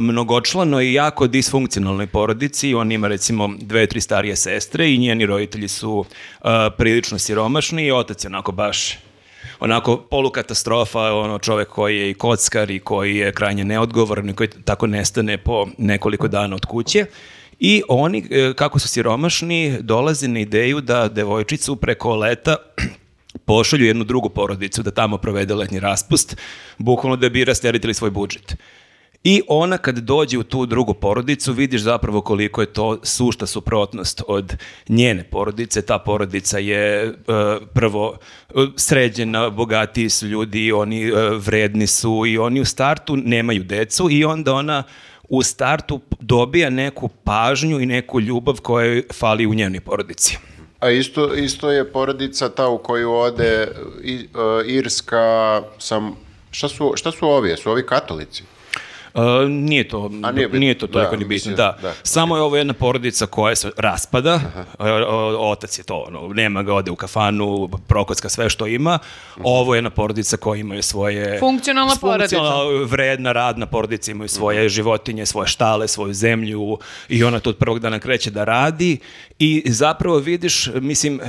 mnogočlanoj 0.00 0.86
i 0.86 0.92
jako 0.92 1.26
disfunkcionalnoj 1.26 2.06
porodici. 2.06 2.74
On 2.74 2.92
ima 2.92 3.08
recimo 3.08 3.50
dve, 3.58 3.86
tri 3.86 4.00
starije 4.00 4.36
sestre 4.36 4.94
i 4.94 4.98
njeni 4.98 5.26
roditelji 5.26 5.68
su 5.68 6.04
e, 6.04 6.48
prilično 6.78 7.18
siromašni 7.18 7.86
i 7.86 7.92
otac 7.92 8.24
je 8.24 8.28
onako 8.28 8.52
baš 8.52 8.98
onako 9.60 9.96
polukatastrofa, 9.96 11.00
ono 11.00 11.38
čovjek 11.38 11.68
koji 11.68 11.98
je 11.98 12.10
i 12.10 12.14
kockar 12.14 12.70
i 12.70 12.78
koji 12.78 13.16
je 13.16 13.32
krajnje 13.32 13.64
neodgovoran 13.64 14.30
i 14.30 14.34
koji 14.34 14.48
tako 14.48 14.86
nestane 14.86 15.38
po 15.38 15.66
nekoliko 15.78 16.28
dana 16.28 16.56
od 16.56 16.66
kuće. 16.66 17.06
I 17.60 17.82
oni, 17.88 18.26
e, 18.30 18.52
kako 18.56 18.78
su 18.78 18.88
siromašni, 18.88 19.78
dolaze 19.80 20.28
na 20.28 20.40
ideju 20.40 20.80
da 20.80 21.08
devojčicu 21.08 21.76
preko 21.76 22.16
leta 22.16 22.56
pošalju 23.46 23.86
jednu 23.86 24.04
drugu 24.04 24.28
porodicu 24.28 24.82
da 24.82 24.90
tamo 24.90 25.18
provede 25.18 25.54
letnji 25.54 25.80
raspust, 25.80 26.36
bukvalno 26.78 27.16
da 27.16 27.28
bi 27.28 27.44
rasteretili 27.44 27.94
svoj 27.94 28.10
budžet. 28.10 28.56
I 29.24 29.42
ona 29.48 29.78
kad 29.78 29.98
dođe 29.98 30.38
u 30.38 30.42
tu 30.42 30.66
drugu 30.66 30.94
porodicu 30.94 31.52
vidiš 31.52 31.80
zapravo 31.80 32.20
koliko 32.20 32.60
je 32.60 32.72
to 32.72 32.98
sušta 33.02 33.46
suprotnost 33.46 34.22
od 34.28 34.56
njene 34.88 35.24
porodice. 35.24 35.82
Ta 35.82 35.98
porodica 35.98 36.58
je 36.58 37.04
e, 37.04 37.12
prvo 37.74 38.16
e, 38.48 38.52
sređena, 38.76 39.50
bogatiji 39.50 40.10
su 40.10 40.26
ljudi, 40.26 40.72
oni 40.72 41.02
e, 41.02 41.12
vredni 41.38 41.86
su 41.86 42.22
i 42.26 42.38
oni 42.38 42.60
u 42.60 42.64
startu 42.64 43.16
nemaju 43.16 43.64
decu 43.64 44.08
i 44.10 44.24
onda 44.24 44.54
ona 44.54 44.82
u 45.28 45.42
startu 45.42 46.00
dobija 46.20 46.70
neku 46.70 47.08
pažnju 47.08 47.80
i 47.80 47.86
neku 47.86 48.20
ljubav 48.20 48.60
koja 48.60 48.86
joj 48.86 49.02
fali 49.12 49.46
u 49.46 49.54
njenoj 49.54 49.80
porodici. 49.80 50.38
A 50.80 50.90
isto, 50.90 51.34
isto 51.34 51.70
je 51.70 51.92
porodica 51.92 52.48
ta 52.48 52.68
u 52.68 52.78
koju 52.78 53.12
ode 53.12 53.68
i, 54.02 54.14
e, 54.14 54.66
Irska 54.66 55.62
sam... 55.78 56.16
Šta 56.50 56.68
su, 56.68 56.92
šta 56.96 57.10
su 57.10 57.28
ovi? 57.28 57.50
Jesu 57.50 57.70
ovi 57.70 57.86
katolici? 57.86 58.42
E, 59.14 59.20
nije 59.48 59.88
to, 59.88 60.10
A 60.22 60.32
nije 60.32 60.48
nije, 60.48 60.70
bitno. 60.70 60.86
to 60.86 60.92
toliko 60.92 61.10
Da, 61.10 61.16
ni 61.16 61.24
bitno, 61.24 61.28
mislim, 61.28 61.54
da. 61.54 61.78
da, 61.82 61.92
Samo 62.02 62.36
je 62.36 62.42
ovo 62.42 62.56
jedna 62.56 62.72
porodica 62.74 63.26
koja 63.26 63.56
se 63.56 63.70
raspada, 63.76 64.40
E, 64.80 64.90
o- 64.90 65.50
otac 65.50 65.78
je 65.78 65.84
to, 65.84 66.04
ono, 66.08 66.28
nema 66.28 66.62
ga, 66.62 66.74
ode 66.74 66.90
u 66.90 66.96
kafanu, 66.96 67.68
prokocka 67.86 68.28
sve 68.28 68.50
što 68.50 68.66
ima. 68.66 68.98
Ovo 69.42 69.74
je 69.74 69.78
jedna 69.78 69.90
porodica 69.90 70.36
koja 70.36 70.60
imaju 70.60 70.82
svoje... 70.82 71.38
Funkcionalna 71.40 71.94
porodica. 71.96 72.36
Funkcionalna, 72.36 72.84
vredna, 72.84 73.32
radna 73.32 73.66
porodica, 73.66 74.10
imaju 74.10 74.28
svoje 74.28 74.68
životinje, 74.68 75.26
svoje 75.26 75.46
štale, 75.46 75.88
svoju 75.88 76.14
zemlju 76.14 76.78
i 77.08 77.24
ona 77.24 77.40
to 77.40 77.50
od 77.50 77.56
prvog 77.56 77.78
dana 77.78 77.98
kreće 77.98 78.30
da 78.30 78.44
radi 78.44 78.98
i 79.38 79.62
zapravo 79.66 80.18
vidiš, 80.18 80.68
mislim, 80.74 81.20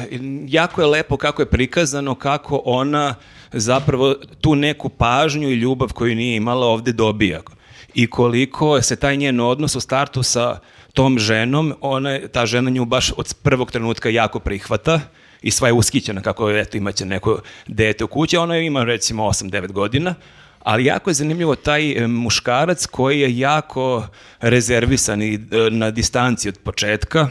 jako 0.48 0.82
je 0.82 0.88
lepo 0.88 1.18
kako 1.18 1.42
je 1.42 1.46
prikazano, 1.46 2.16
kako 2.16 2.62
ona 2.66 3.16
zapravo 3.52 4.16
tu 4.42 4.56
neku 4.56 4.90
pažnju 4.90 5.50
i 5.50 5.56
ljubav 5.56 5.94
koju 5.94 6.16
nije 6.16 6.36
imala 6.36 6.68
ovde 6.68 6.92
dobija 6.92 7.42
i 7.96 8.08
koliko 8.08 8.82
se 8.82 8.96
taj 8.96 9.18
njen 9.18 9.40
odnos 9.40 9.76
u 9.76 9.80
startu 9.80 10.24
sa 10.24 10.60
tom 10.94 11.20
ženom, 11.20 11.74
ona, 11.82 12.20
ta 12.32 12.46
žena 12.46 12.70
nju 12.70 12.86
baš 12.86 13.12
od 13.18 13.34
prvog 13.44 13.72
trenutka 13.72 14.10
jako 14.10 14.40
prihvata 14.40 15.00
i 15.42 15.52
sva 15.52 15.68
je 15.68 15.74
uskićena 15.74 16.22
kako 16.22 16.52
eto 16.52 16.78
imaće 16.78 17.06
neko 17.06 17.40
dete 17.68 18.04
u 18.04 18.08
kući, 18.08 18.38
ona 18.38 18.58
ima 18.58 18.84
recimo 18.84 19.24
8-9 19.24 19.72
godina, 19.72 20.16
ali 20.60 20.86
jako 20.86 21.10
je 21.10 21.14
zanimljivo 21.14 21.56
taj 21.56 21.92
e, 21.92 22.08
muškarac 22.08 22.86
koji 22.86 23.20
je 23.20 23.38
jako 23.38 24.08
rezervisan 24.40 25.22
i 25.22 25.34
e, 25.34 25.40
na 25.72 25.92
distanci 25.92 26.50
od 26.50 26.60
početka, 26.64 27.30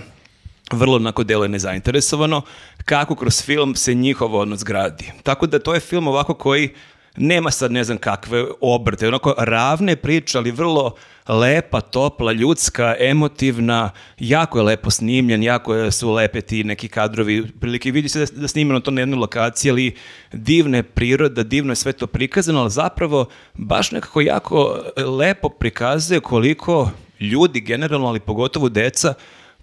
vrlo 0.72 0.96
onako 0.96 1.24
deluje 1.24 1.48
nezainteresovano, 1.48 2.42
kako 2.84 3.14
kroz 3.14 3.42
film 3.42 3.74
se 3.74 3.94
njihov 3.94 4.34
odnos 4.34 4.64
gradi. 4.64 5.12
Tako 5.22 5.46
da 5.46 5.58
to 5.58 5.74
je 5.74 5.80
film 5.80 6.08
ovako 6.08 6.34
koji 6.34 6.70
nema 7.16 7.50
sad 7.50 7.72
ne 7.72 7.84
znam 7.84 7.98
kakve 7.98 8.44
obrte, 8.60 9.08
onako 9.08 9.34
ravne 9.38 9.96
priče, 9.96 10.38
ali 10.38 10.50
vrlo 10.50 10.94
lepa, 11.28 11.80
topla, 11.80 12.32
ljudska, 12.32 12.94
emotivna, 13.00 13.90
jako 14.18 14.58
je 14.58 14.64
lepo 14.64 14.90
snimljen, 14.90 15.42
jako 15.42 15.90
su 15.90 16.12
lepe 16.12 16.40
ti 16.40 16.64
neki 16.64 16.88
kadrovi, 16.88 17.46
prilike 17.60 17.90
vidi 17.90 18.08
se 18.08 18.18
da, 18.18 18.26
da 18.36 18.42
je 18.42 18.48
snimano 18.48 18.80
to 18.80 18.90
na 18.90 19.00
jednoj 19.00 19.18
lokaciji, 19.18 19.70
ali 19.70 19.94
divna 20.32 20.76
je 20.76 20.82
priroda, 20.82 21.42
divno 21.42 21.72
je 21.72 21.76
sve 21.76 21.92
to 21.92 22.06
prikazano, 22.06 22.60
ali 22.60 22.70
zapravo 22.70 23.26
baš 23.54 23.90
nekako 23.90 24.20
jako 24.20 24.82
lepo 24.96 25.48
prikazuje 25.48 26.20
koliko 26.20 26.90
ljudi 27.20 27.60
generalno, 27.60 28.06
ali 28.08 28.20
pogotovo 28.20 28.68
deca, 28.68 29.14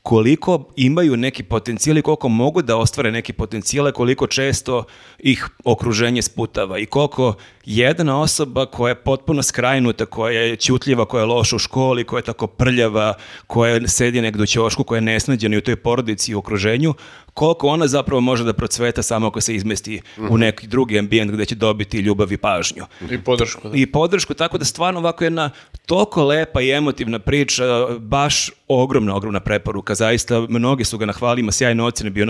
koliko 0.03 0.65
imaju 0.75 1.17
neki 1.17 1.43
potencijal 1.43 1.97
i 1.97 2.01
koliko 2.01 2.29
mogu 2.29 2.61
da 2.61 2.77
ostvare 2.77 3.11
neki 3.11 3.33
potencijale, 3.33 3.91
koliko 3.91 4.27
često 4.27 4.83
ih 5.19 5.49
okruženje 5.63 6.21
sputava 6.21 6.79
i 6.79 6.85
koliko 6.85 7.35
jedna 7.65 8.21
osoba 8.21 8.65
koja 8.65 8.89
je 8.89 9.03
potpuno 9.03 9.43
skrajnuta, 9.43 10.05
koja 10.05 10.41
je 10.41 10.55
ćutljiva, 10.55 11.05
koja 11.05 11.21
je 11.21 11.25
loša 11.25 11.55
u 11.55 11.59
školi, 11.59 12.03
koja 12.03 12.19
je 12.19 12.23
tako 12.23 12.47
prljava, 12.47 13.13
koja 13.47 13.87
sedi 13.87 14.21
negdje 14.21 14.43
u 14.43 14.45
ćošku, 14.45 14.83
koja 14.83 14.97
je 14.97 15.01
nesnađena 15.01 15.55
i 15.55 15.57
u 15.57 15.61
toj 15.61 15.75
porodici 15.75 16.31
i 16.31 16.35
okruženju, 16.35 16.93
koliko 17.33 17.67
ona 17.67 17.87
zapravo 17.87 18.21
može 18.21 18.43
da 18.43 18.53
procveta 18.53 19.03
samo 19.03 19.27
ako 19.27 19.41
se 19.41 19.55
izmesti 19.55 20.01
u 20.29 20.37
neki 20.37 20.67
drugi 20.67 20.99
ambijent 20.99 21.31
gdje 21.31 21.45
će 21.45 21.55
dobiti 21.55 21.97
ljubav 21.97 22.31
i 22.31 22.37
pažnju. 22.37 22.85
I 23.09 23.17
podršku. 23.17 23.69
Da. 23.69 23.77
I 23.77 23.85
podršku, 23.85 24.33
tako 24.33 24.57
da 24.57 24.65
stvarno 24.65 24.99
ovako 24.99 25.23
jedna 25.23 25.49
toliko 25.85 26.23
lepa 26.23 26.61
i 26.61 26.71
emotivna 26.71 27.19
priča, 27.19 27.63
baš 27.99 28.51
ogromna, 28.67 29.15
ogromna 29.15 29.39
preporuka, 29.39 29.95
zaista 29.95 30.45
mnogi 30.49 30.83
su 30.83 30.97
ga 30.97 31.05
nahvalili, 31.05 31.41
ima 31.41 31.51
sjajne 31.51 31.83
ocjene, 31.83 32.09
bio 32.09 32.25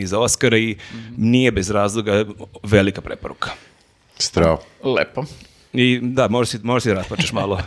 i 0.00 0.06
za 0.06 0.18
Oscara 0.18 0.58
i 0.58 0.76
nije 1.16 1.52
bez 1.52 1.70
razloga 1.70 2.24
velika 2.62 3.00
preporuka. 3.00 3.50
Strava. 4.18 4.58
Lepo. 4.84 5.24
I 5.72 6.00
da, 6.02 6.28
možeš 6.28 6.50
si, 6.50 6.58
možeš 6.62 6.82
si 6.82 6.88
da 6.88 6.94
raspačeš 6.94 7.32
malo. 7.32 7.60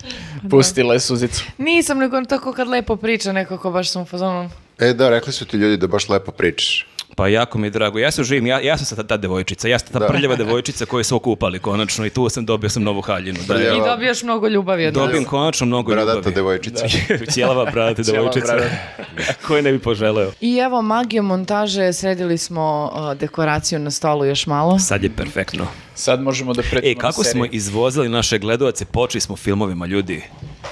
Pustila 0.50 0.94
je 0.94 1.00
suzicu. 1.00 1.44
Nisam, 1.58 1.98
nego 1.98 2.22
tako 2.24 2.52
kad 2.52 2.68
lepo 2.68 2.96
priča 2.96 3.32
nekako, 3.32 3.70
baš 3.70 3.90
sam 3.90 4.02
u 4.02 4.04
fazonu. 4.04 4.50
E 4.78 4.92
da, 4.92 5.08
rekli 5.10 5.32
su 5.32 5.44
ti 5.44 5.56
ljudi 5.56 5.76
da 5.76 5.86
baš 5.86 6.08
lepo 6.08 6.32
pričaš. 6.32 6.86
Pa 7.16 7.28
jako 7.28 7.58
mi 7.58 7.66
je 7.66 7.70
drago. 7.70 7.98
Ja 7.98 8.10
sam 8.10 8.24
živim, 8.24 8.46
ja, 8.46 8.60
ja 8.60 8.78
sam 8.78 8.86
sad 8.86 9.06
ta 9.06 9.16
devojčica. 9.16 9.68
Ja 9.68 9.78
sam 9.78 9.88
ta 9.88 9.98
Da. 9.98 10.06
prljava 10.06 10.36
devojčica 10.36 10.86
koju 10.86 11.04
su 11.04 11.16
okupali 11.16 11.58
konačno 11.58 12.06
i 12.06 12.10
tu 12.10 12.28
sam 12.28 12.46
dobio 12.46 12.70
sam 12.70 12.82
novu 12.82 13.00
haljinu. 13.00 13.38
Da. 13.48 13.54
I 13.54 13.80
dobijaš 13.80 14.22
mnogo 14.22 14.48
ljubavi 14.48 14.86
od 14.86 14.94
nas. 14.94 15.02
Dobijem 15.02 15.24
konačno 15.24 15.66
mnogo 15.66 15.92
Bradata 15.92 16.16
ljubavi. 16.16 16.34
devojčica. 16.34 16.86
Cijelava 17.32 17.64
bradata 17.64 18.02
Cijela 18.02 18.18
devojčica. 18.18 18.46
bradata. 18.46 18.76
Koje 19.46 19.62
ne 19.62 19.72
bi 19.72 19.78
poželeo. 19.78 20.32
I 20.40 20.56
evo, 20.56 20.82
magijom 20.82 21.26
montaže 21.26 21.92
sredili 21.92 22.38
smo 22.38 22.90
uh, 22.94 23.18
dekoraciju 23.18 23.78
na 23.78 23.90
stolu 23.90 24.24
još 24.24 24.46
malo. 24.46 24.78
Sad 24.78 25.02
je 25.02 25.10
perfektno. 25.10 25.66
Sad 25.94 26.20
možemo 26.22 26.52
da 26.54 26.62
pretimo 26.62 26.92
E, 26.92 26.94
kako 26.96 27.24
smo 27.24 27.46
izvozili 27.46 28.08
naše 28.08 28.38
gledovace, 28.38 28.84
počeli 28.84 29.20
smo 29.20 29.36
filmovima, 29.36 29.86
ljudi. 29.86 30.22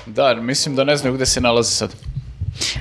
Da, 0.06 0.34
mislim 0.34 0.76
da 0.76 0.84
ne 0.84 0.96
znaju 0.96 1.14
gde 1.14 1.26
se 1.26 1.40
nalaze 1.40 1.70
sad. 1.70 1.94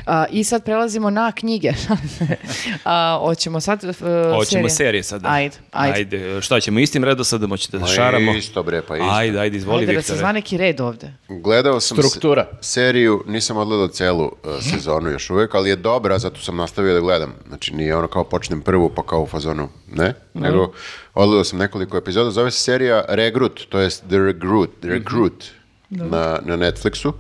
A, 0.05 0.25
I 0.31 0.43
sad 0.43 0.63
prelazimo 0.63 1.09
na 1.09 1.31
knjige. 1.31 1.71
A, 2.85 3.17
hoćemo 3.21 3.59
sad 3.59 3.83
uh, 3.83 3.95
Hoćemo 4.35 4.45
serije? 4.45 4.69
serije 4.69 5.03
sada. 5.03 5.29
Ajde, 5.29 5.55
ajde. 5.71 5.95
Ajde, 5.97 6.41
šta 6.41 6.59
ćemo 6.59 6.79
istim 6.79 7.03
redosledom, 7.03 7.49
hoćete 7.49 7.77
da 7.77 7.81
Ma 7.81 7.87
šaramo? 7.87 8.33
Isto 8.33 8.63
bre, 8.63 8.81
pa 8.81 8.97
isto. 8.97 9.09
Ajde, 9.11 9.39
ajde, 9.39 9.57
izvoli 9.57 9.79
Ajde 9.79 9.93
da 9.93 10.01
se 10.01 10.15
zna 10.15 10.31
neki 10.31 10.57
red 10.57 10.81
ovde. 10.81 11.13
Gledao 11.29 11.79
sam 11.79 11.97
Struktura. 11.97 12.47
se- 12.61 12.71
seriju, 12.71 13.23
nisam 13.27 13.57
odgledao 13.57 13.87
celu 13.87 14.25
uh, 14.25 14.31
sezonu 14.61 15.09
još 15.09 15.29
uvijek, 15.29 15.55
ali 15.55 15.69
je 15.69 15.75
dobra, 15.75 16.19
zato 16.19 16.39
sam 16.41 16.55
nastavio 16.57 16.93
da 16.93 16.99
gledam. 16.99 17.33
Znači 17.47 17.73
nije 17.75 17.95
ono 17.95 18.07
kao 18.07 18.23
počnem 18.23 18.61
prvu 18.61 18.89
pa 18.95 19.03
kao 19.03 19.21
u 19.21 19.27
fazonu, 19.27 19.69
ne, 19.91 20.13
nego 20.33 20.71
odgledao 21.13 21.43
sam 21.43 21.59
nekoliko 21.59 21.97
epizoda. 21.97 22.31
Zove 22.31 22.51
se 22.51 22.63
serija 22.63 23.05
Regrut, 23.07 23.61
to 23.69 23.79
jest 23.79 24.03
The 24.07 24.17
Recruit, 24.17 24.69
The 24.79 24.89
Recruit 24.89 25.45
na, 25.91 26.39
na 26.45 26.57
Netflixu. 26.57 27.13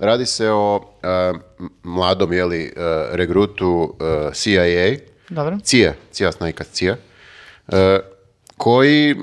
Radi 0.00 0.26
se 0.26 0.50
o 0.50 0.76
uh, 0.76 1.40
mladom, 1.82 2.32
jeli, 2.32 2.72
uh, 2.76 2.82
regrutu 3.12 3.68
uh, 3.68 4.32
CIA, 4.32 4.96
Dobro. 5.28 5.58
CIA, 5.62 5.94
CIA 6.10 6.32
snajka 6.32 6.64
CIA, 6.64 6.96
e, 7.68 7.98
koji 8.56 9.16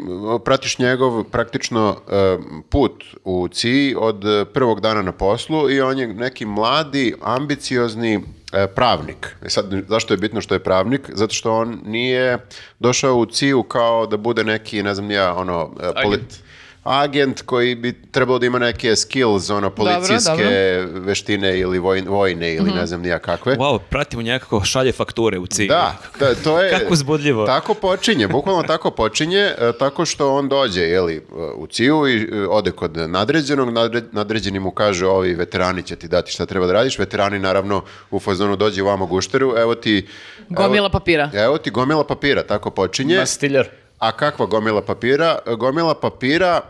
pratiš 0.46 0.80
njegov 0.80 1.24
praktično 1.24 1.96
e, 2.12 2.38
put 2.70 3.04
u 3.24 3.48
CIA 3.48 4.00
od 4.00 4.26
e, 4.26 4.46
prvog 4.46 4.82
dana 4.82 5.02
na 5.02 5.12
poslu 5.12 5.70
i 5.72 5.82
on 5.82 6.00
je 6.00 6.08
neki 6.08 6.46
mladi, 6.46 7.14
ambiciozni 7.22 8.24
e, 8.54 8.68
pravnik. 8.68 9.36
E 9.46 9.50
sad, 9.50 9.66
zašto 9.88 10.14
je 10.14 10.18
bitno 10.18 10.42
što 10.42 10.56
je 10.56 10.60
pravnik? 10.60 11.02
Zato 11.14 11.34
što 11.34 11.54
on 11.54 11.82
nije 11.86 12.38
došao 12.80 13.16
u 13.16 13.26
CIA 13.26 13.64
kao 13.68 14.06
da 14.06 14.18
bude 14.18 14.44
neki, 14.44 14.84
ne 14.84 14.96
znam 14.96 15.12
ja, 15.12 15.34
ono, 15.36 15.72
e, 15.80 15.84
poli- 15.84 16.14
Agent. 16.14 16.49
Agent 16.84 17.42
koji 17.42 17.76
bi 17.76 18.02
trebalo 18.04 18.40
da 18.40 18.46
ima 18.46 18.60
neke 18.60 18.96
skills, 18.96 19.50
ono, 19.50 19.70
policijske 19.70 20.44
veštine 20.86 21.60
ili 21.60 21.80
voj- 21.80 22.08
vojne 22.08 22.54
ili 22.54 22.72
ne 22.72 22.86
znam 22.86 23.02
ni 23.02 23.08
ja 23.08 23.20
kakve. 23.20 23.56
Wow, 23.56 23.80
pratimo 23.80 24.22
nekako 24.24 24.64
šalje 24.64 24.92
fakture 24.92 25.40
u 25.40 25.48
cilju. 25.48 25.68
Da, 25.68 25.96
da, 26.20 26.36
to 26.36 26.62
je... 26.62 26.72
Kako 26.80 26.94
uzbudljivo. 26.94 27.46
Tako 27.46 27.74
počinje, 27.74 28.28
bukvalno 28.28 28.64
tako 28.64 28.92
počinje, 28.92 29.38
e, 29.38 29.72
tako 29.74 30.06
što 30.06 30.30
on 30.30 30.50
dođe 30.50 30.82
jeli, 30.82 31.16
e, 31.16 31.22
u 31.56 31.68
ciju 31.68 32.08
i 32.08 32.30
e, 32.34 32.48
ode 32.48 32.72
kod 32.72 32.98
nadređenog, 33.00 33.70
nadre- 33.70 34.04
nadređeni 34.12 34.60
mu 34.60 34.72
kaže 34.72 35.08
ovi 35.08 35.34
veterani 35.34 35.84
će 35.84 35.96
ti 35.96 36.08
dati 36.08 36.32
šta 36.32 36.46
treba 36.46 36.66
da 36.66 36.74
radiš, 36.74 37.00
veterani 37.00 37.40
naravno 37.40 37.82
u 38.12 38.20
fazonu 38.20 38.56
dođe 38.56 38.82
u 38.82 38.86
vamo 38.86 39.06
gušteru, 39.06 39.54
evo 39.58 39.76
ti... 39.76 40.08
Gomila 40.50 40.78
evo- 40.80 40.90
papira. 40.90 41.30
Evo 41.36 41.58
ti 41.58 41.70
gomila 41.70 42.04
papira, 42.04 42.44
tako 42.44 42.70
počinje. 42.70 43.18
Mastiljar. 43.18 43.68
A 44.00 44.12
kakva 44.12 44.46
gomila 44.46 44.82
papira? 44.82 45.38
Gomila 45.50 45.94
papira 45.96 46.62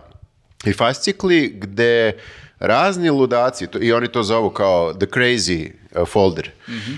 i 0.65 0.73
fascikli 0.73 1.49
gde 1.55 2.17
razni 2.59 3.09
ludaci, 3.09 3.67
to- 3.67 3.79
i 3.79 3.93
oni 3.93 4.07
to 4.07 4.23
zovu 4.23 4.49
kao 4.49 4.93
the 4.93 5.05
crazy 5.07 5.71
uh, 5.93 6.07
folder, 6.07 6.51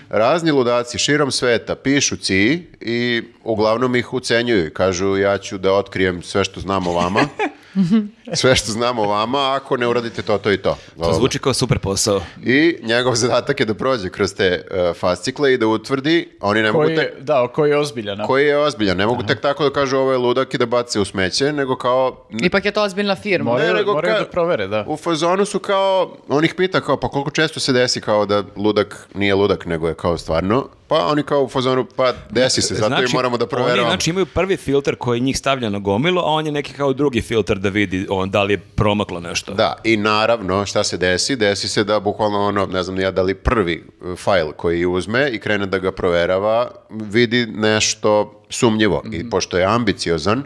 razni 0.09 0.51
ludaci 0.51 0.97
širom 0.97 1.31
sveta 1.31 1.75
pišu 1.75 2.15
ci 2.17 2.41
i 2.81 3.23
uglavnom 3.43 3.95
ih 3.95 4.13
ucenjuju. 4.13 4.67
i 4.67 4.69
Kažu 4.69 5.17
ja 5.17 5.37
ću 5.37 5.57
da 5.57 5.73
otkrijem 5.73 6.21
sve 6.23 6.43
što 6.43 6.59
znam 6.59 6.87
o 6.87 6.93
vama, 6.93 7.19
sve 8.33 8.55
što 8.55 8.71
znam 8.71 8.99
o 8.99 9.07
vama, 9.07 9.53
ako 9.53 9.77
ne 9.77 9.87
uradite 9.87 10.21
to, 10.21 10.37
to 10.37 10.51
i 10.51 10.57
to. 10.57 10.77
To 10.99 11.13
zvuči 11.13 11.39
kao 11.39 11.53
super 11.53 11.79
posao. 11.79 12.21
I 12.43 12.77
njegov 12.83 13.15
zadatak 13.15 13.59
je 13.59 13.65
da 13.65 13.73
prođe 13.73 14.09
kroz 14.09 14.33
te 14.33 14.65
uh, 14.89 14.95
fascikle 14.95 15.53
i 15.53 15.57
da 15.57 15.67
utvrdi, 15.67 16.29
oni 16.41 16.61
ne 16.61 16.71
mogu 16.71 16.83
Koji 16.83 16.95
tek 16.95 17.05
je, 17.07 17.21
da, 17.21 17.47
koji 17.47 17.69
je 17.69 17.77
ozbiljan. 17.77 18.27
koji 18.27 18.45
je 18.45 18.57
ozbiljan. 18.57 18.97
Ne 18.97 19.05
mogu 19.05 19.23
tek 19.23 19.41
tako 19.41 19.63
da 19.63 19.69
kažu 19.71 19.97
ovo 19.97 20.11
je 20.11 20.17
ludak 20.17 20.53
i 20.53 20.57
da 20.57 20.65
bace 20.65 20.99
u 20.99 21.05
smeće, 21.05 21.53
nego 21.53 21.75
kao... 21.75 22.25
Ipak 22.41 22.65
je 22.65 22.71
to 22.71 22.83
ozbiljna 22.83 23.15
firma. 23.15 23.51
Moraju, 23.51 23.67
Ne, 23.67 23.79
nego 23.79 23.93
moraju 23.93 24.15
ka- 24.15 24.19
da 24.19 24.25
provere, 24.25 24.67
da. 24.67 24.85
U 24.87 24.97
fazonu 24.97 25.45
su 25.45 25.59
kao, 25.59 26.17
on 26.27 26.45
ih 26.45 26.53
pita 26.55 26.81
kao, 26.81 26.97
pa 26.97 27.07
koliko 27.07 27.31
često 27.31 27.59
se 27.59 27.73
desi 27.73 28.01
kao 28.01 28.25
da 28.25 28.43
ludak 28.55 29.07
nije 29.15 29.35
ludak, 29.35 29.65
nego 29.65 29.87
je 29.87 29.93
kao 29.93 30.17
stvarno, 30.17 30.67
pa 30.87 31.05
oni 31.05 31.23
kao 31.23 31.43
u 31.43 31.49
fazonu, 31.49 31.85
pa 31.95 32.13
desi 32.29 32.61
se, 32.61 32.75
zato 32.75 33.03
i 33.03 33.13
moramo 33.13 33.37
da 33.37 33.43
Oni 33.43 33.49
proveravamo. 33.49 33.89
znači 33.89 34.09
imaju 34.09 34.25
prvi 34.25 34.57
filter 34.57 34.95
koji 34.95 35.19
njih 35.19 35.37
stavlja 35.37 35.69
na 35.69 35.79
gomilu, 35.79 36.19
a 36.19 36.25
on 36.25 36.45
je 36.45 36.51
neki 36.51 36.73
kao 36.73 36.93
drugi 36.93 37.21
filter 37.21 37.57
da 37.57 37.69
vidi 37.69 38.07
on, 38.21 38.29
da 38.29 38.43
li 38.43 38.53
je 38.53 38.57
promaklo 38.75 39.19
nešto. 39.19 39.53
Da, 39.53 39.75
i 39.83 39.97
naravno, 39.97 40.65
šta 40.65 40.83
se 40.83 40.97
desi? 40.97 41.35
Desi 41.35 41.67
se 41.67 41.83
da 41.83 41.99
bukvalno 41.99 42.39
ono, 42.39 42.65
ne 42.65 42.83
znam 42.83 42.99
ja, 42.99 43.11
da 43.11 43.21
li 43.21 43.35
prvi 43.35 43.83
uh, 44.01 44.17
fajl 44.17 44.51
koji 44.51 44.85
uzme 44.85 45.29
i 45.29 45.39
krene 45.39 45.65
da 45.65 45.79
ga 45.79 45.91
proverava, 45.91 46.71
vidi 46.89 47.45
nešto 47.45 48.43
sumnjivo. 48.49 49.03
I 49.11 49.29
pošto 49.29 49.57
je 49.57 49.65
ambiciozan, 49.65 50.43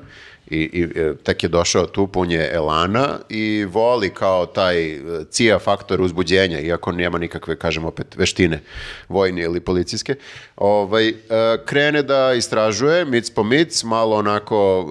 i, 0.47 0.57
i 0.57 0.99
e, 0.99 1.13
tek 1.23 1.43
je 1.43 1.49
došao 1.49 1.85
tu 1.85 2.07
pun 2.07 2.31
je 2.31 2.51
elana 2.53 3.19
i 3.29 3.65
voli 3.69 4.09
kao 4.09 4.45
taj 4.45 4.93
e, 4.93 4.99
cija 5.29 5.59
faktor 5.59 6.01
uzbuđenja, 6.01 6.59
iako 6.59 6.91
nema 6.91 7.17
nikakve, 7.17 7.55
kažem 7.55 7.85
opet, 7.85 8.15
veštine 8.17 8.61
vojne 9.09 9.41
ili 9.41 9.59
policijske, 9.59 10.15
ovaj, 10.55 11.09
e, 11.09 11.13
krene 11.65 12.03
da 12.03 12.33
istražuje 12.33 13.05
mic 13.05 13.29
po 13.29 13.43
mic, 13.43 13.83
malo 13.83 14.15
onako 14.15 14.85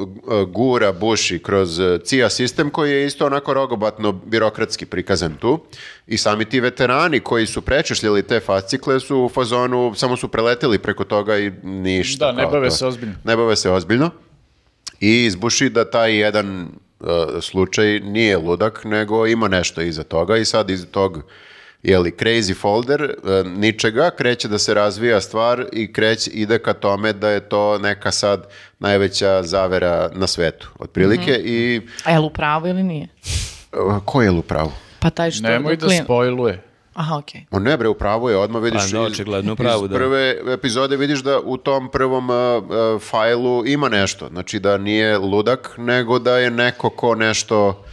gura, 0.49 0.93
buši 0.93 1.39
kroz 1.39 1.81
cija 2.05 2.31
sistem 2.31 2.71
koji 2.71 2.91
je 2.91 3.07
isto 3.07 3.27
onako 3.27 3.55
rogobatno 3.55 4.13
birokratski 4.13 4.87
prikazan 4.87 5.35
tu 5.41 5.61
i 6.07 6.17
sami 6.17 6.45
ti 6.45 6.61
veterani 6.61 7.21
koji 7.21 7.47
su 7.47 7.63
prečešljali 7.63 8.23
te 8.23 8.41
fascikle 8.41 9.01
su 9.01 9.19
u 9.19 9.29
fazonu, 9.29 9.93
samo 9.97 10.17
su 10.17 10.29
preleteli 10.29 10.79
preko 10.79 11.05
toga 11.05 11.39
i 11.39 11.53
ništa. 11.63 12.27
Da, 12.27 12.33
ne 12.33 12.47
bave 12.47 12.69
to. 12.69 12.75
se 12.75 12.87
ozbiljno. 12.87 13.15
Ne 13.25 13.37
bave 13.37 13.57
se 13.57 13.71
ozbiljno. 13.71 14.11
I 15.05 15.25
izbuši 15.25 15.69
da 15.69 15.85
taj 15.87 16.17
jedan 16.17 16.69
uh, 17.01 17.09
slučaj 17.41 18.01
nije 18.01 18.37
ludak, 18.39 18.85
nego 18.85 19.27
ima 19.27 19.49
nešto 19.49 19.81
iza 19.81 20.03
toga 20.03 20.37
i 20.37 20.45
sad 20.45 20.71
iz 20.71 20.87
tog 20.91 21.23
jeli, 21.83 22.11
crazy 22.13 22.57
folder, 22.57 23.03
uh, 23.03 23.47
ničega, 23.49 24.11
kreće 24.11 24.49
da 24.49 24.59
se 24.59 24.75
razvija 24.75 25.21
stvar 25.21 25.67
i 25.73 25.93
kreće, 25.93 26.31
ide 26.31 26.59
ka 26.59 26.73
tome 26.73 27.13
da 27.13 27.31
je 27.31 27.41
to 27.41 27.79
neka 27.79 28.11
sad 28.11 28.47
najveća 28.79 29.43
zavera 29.43 30.11
na 30.15 30.27
svetu, 30.27 30.69
otprilike. 30.79 31.33
I 31.35 31.81
A 32.05 32.11
je 32.11 32.19
li 32.19 32.27
u 32.27 32.31
pravu 32.31 32.67
ili 32.69 32.83
nije? 32.83 33.09
uh, 33.87 34.03
ko 34.05 34.23
je 34.23 34.31
u 34.31 34.43
pravu? 34.43 34.73
Pa 35.01 35.11
taj 35.11 35.31
što 35.31 35.43
Nemoj 35.43 35.77
da 35.77 35.87
klin- 35.87 36.05
spojluje. 36.05 36.63
Aha, 36.95 37.17
okej. 37.17 37.45
On 37.51 37.63
ne 37.63 37.77
bre, 37.77 37.89
u 37.89 37.95
pravu 37.95 38.31
je, 38.31 38.37
odmah 38.37 38.63
vidiš 38.63 38.83
Pa, 38.83 38.99
da, 38.99 39.01
iz- 39.01 39.13
očigledno 39.13 39.53
u 39.53 39.55
iz 39.55 39.59
pravu, 39.59 39.89
da. 39.89 39.95
prve 39.97 40.21
epizode 40.49 40.97
vidiš 40.97 41.21
da 41.21 41.41
u 41.41 41.57
tom 41.57 41.89
prvom 41.89 42.31
uh, 42.31 42.37
uh, 42.37 42.71
fajlu 43.03 43.67
ima 43.67 43.89
nešto. 43.89 44.29
Znači 44.29 44.59
da 44.59 44.79
nije 44.79 45.19
ludak, 45.19 45.75
nego 45.79 46.19
da 46.19 46.39
je 46.39 46.51
neko 46.51 46.91
ko 46.91 47.15
nešto 47.15 47.85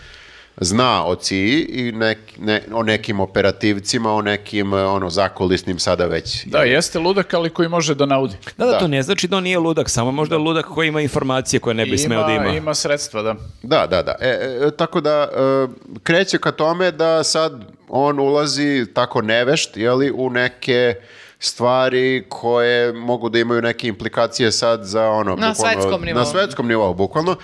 zna 0.58 1.06
o 1.06 1.16
CIA 1.16 1.38
i 1.70 1.92
nek, 1.92 2.18
ne- 2.40 2.62
o 2.74 2.84
nekim 2.84 3.20
operativcima, 3.20 4.14
o 4.14 4.22
nekim 4.22 4.74
uh, 4.74 4.80
ono, 4.86 5.10
zakulisnim 5.10 5.80
sada 5.80 6.06
već. 6.06 6.46
Da, 6.46 6.60
jeste 6.60 7.00
ludak, 7.00 7.34
ali 7.34 7.50
koji 7.50 7.70
može 7.70 7.96
da 7.96 8.06
naudi. 8.06 8.36
Da, 8.58 8.66
da, 8.66 8.72
Da. 8.72 8.80
to 8.80 8.88
ne 8.88 9.04
znači 9.04 9.28
da 9.28 9.38
on 9.38 9.44
nije 9.44 9.60
ludak, 9.60 9.90
samo 9.90 10.12
možda 10.12 10.36
je 10.36 10.40
ludak 10.40 10.66
koji 10.66 10.88
ima 10.88 11.02
informacije 11.02 11.60
koje 11.60 11.74
ne 11.74 11.86
bi 11.86 11.98
smeo 11.98 12.24
da 12.24 12.32
ima. 12.34 12.48
ima 12.48 12.74
sredstva, 12.74 13.22
da. 13.22 13.36
Da, 13.64 13.88
da, 13.88 14.02
da. 14.04 14.16
E, 14.22 14.30
e, 14.62 14.72
tako 14.72 15.02
da 15.02 15.28
e, 15.32 15.68
kreće 16.04 16.38
ka 16.38 16.52
tome 16.52 16.92
da 16.92 17.24
sad 17.24 17.64
on 17.94 18.20
ulazi 18.20 18.86
tako 18.94 19.22
nevešt, 19.22 19.78
jeli, 19.78 20.12
u 20.12 20.30
neke 20.30 20.96
stvari 21.40 22.26
koje 22.30 22.94
mogu 22.94 23.30
da 23.30 23.40
imaju 23.40 23.62
neke 23.62 23.88
implikacije 23.88 24.52
sad 24.52 24.84
za 24.84 25.10
ono... 25.10 25.36
Na 25.36 25.54
bukvalno- 25.54 25.56
svetskom 25.56 26.02
nivou. 26.06 26.20
Na 26.20 26.26
svetskom 26.26 26.68
nivou, 26.68 26.94
bukvalno. 26.94 27.36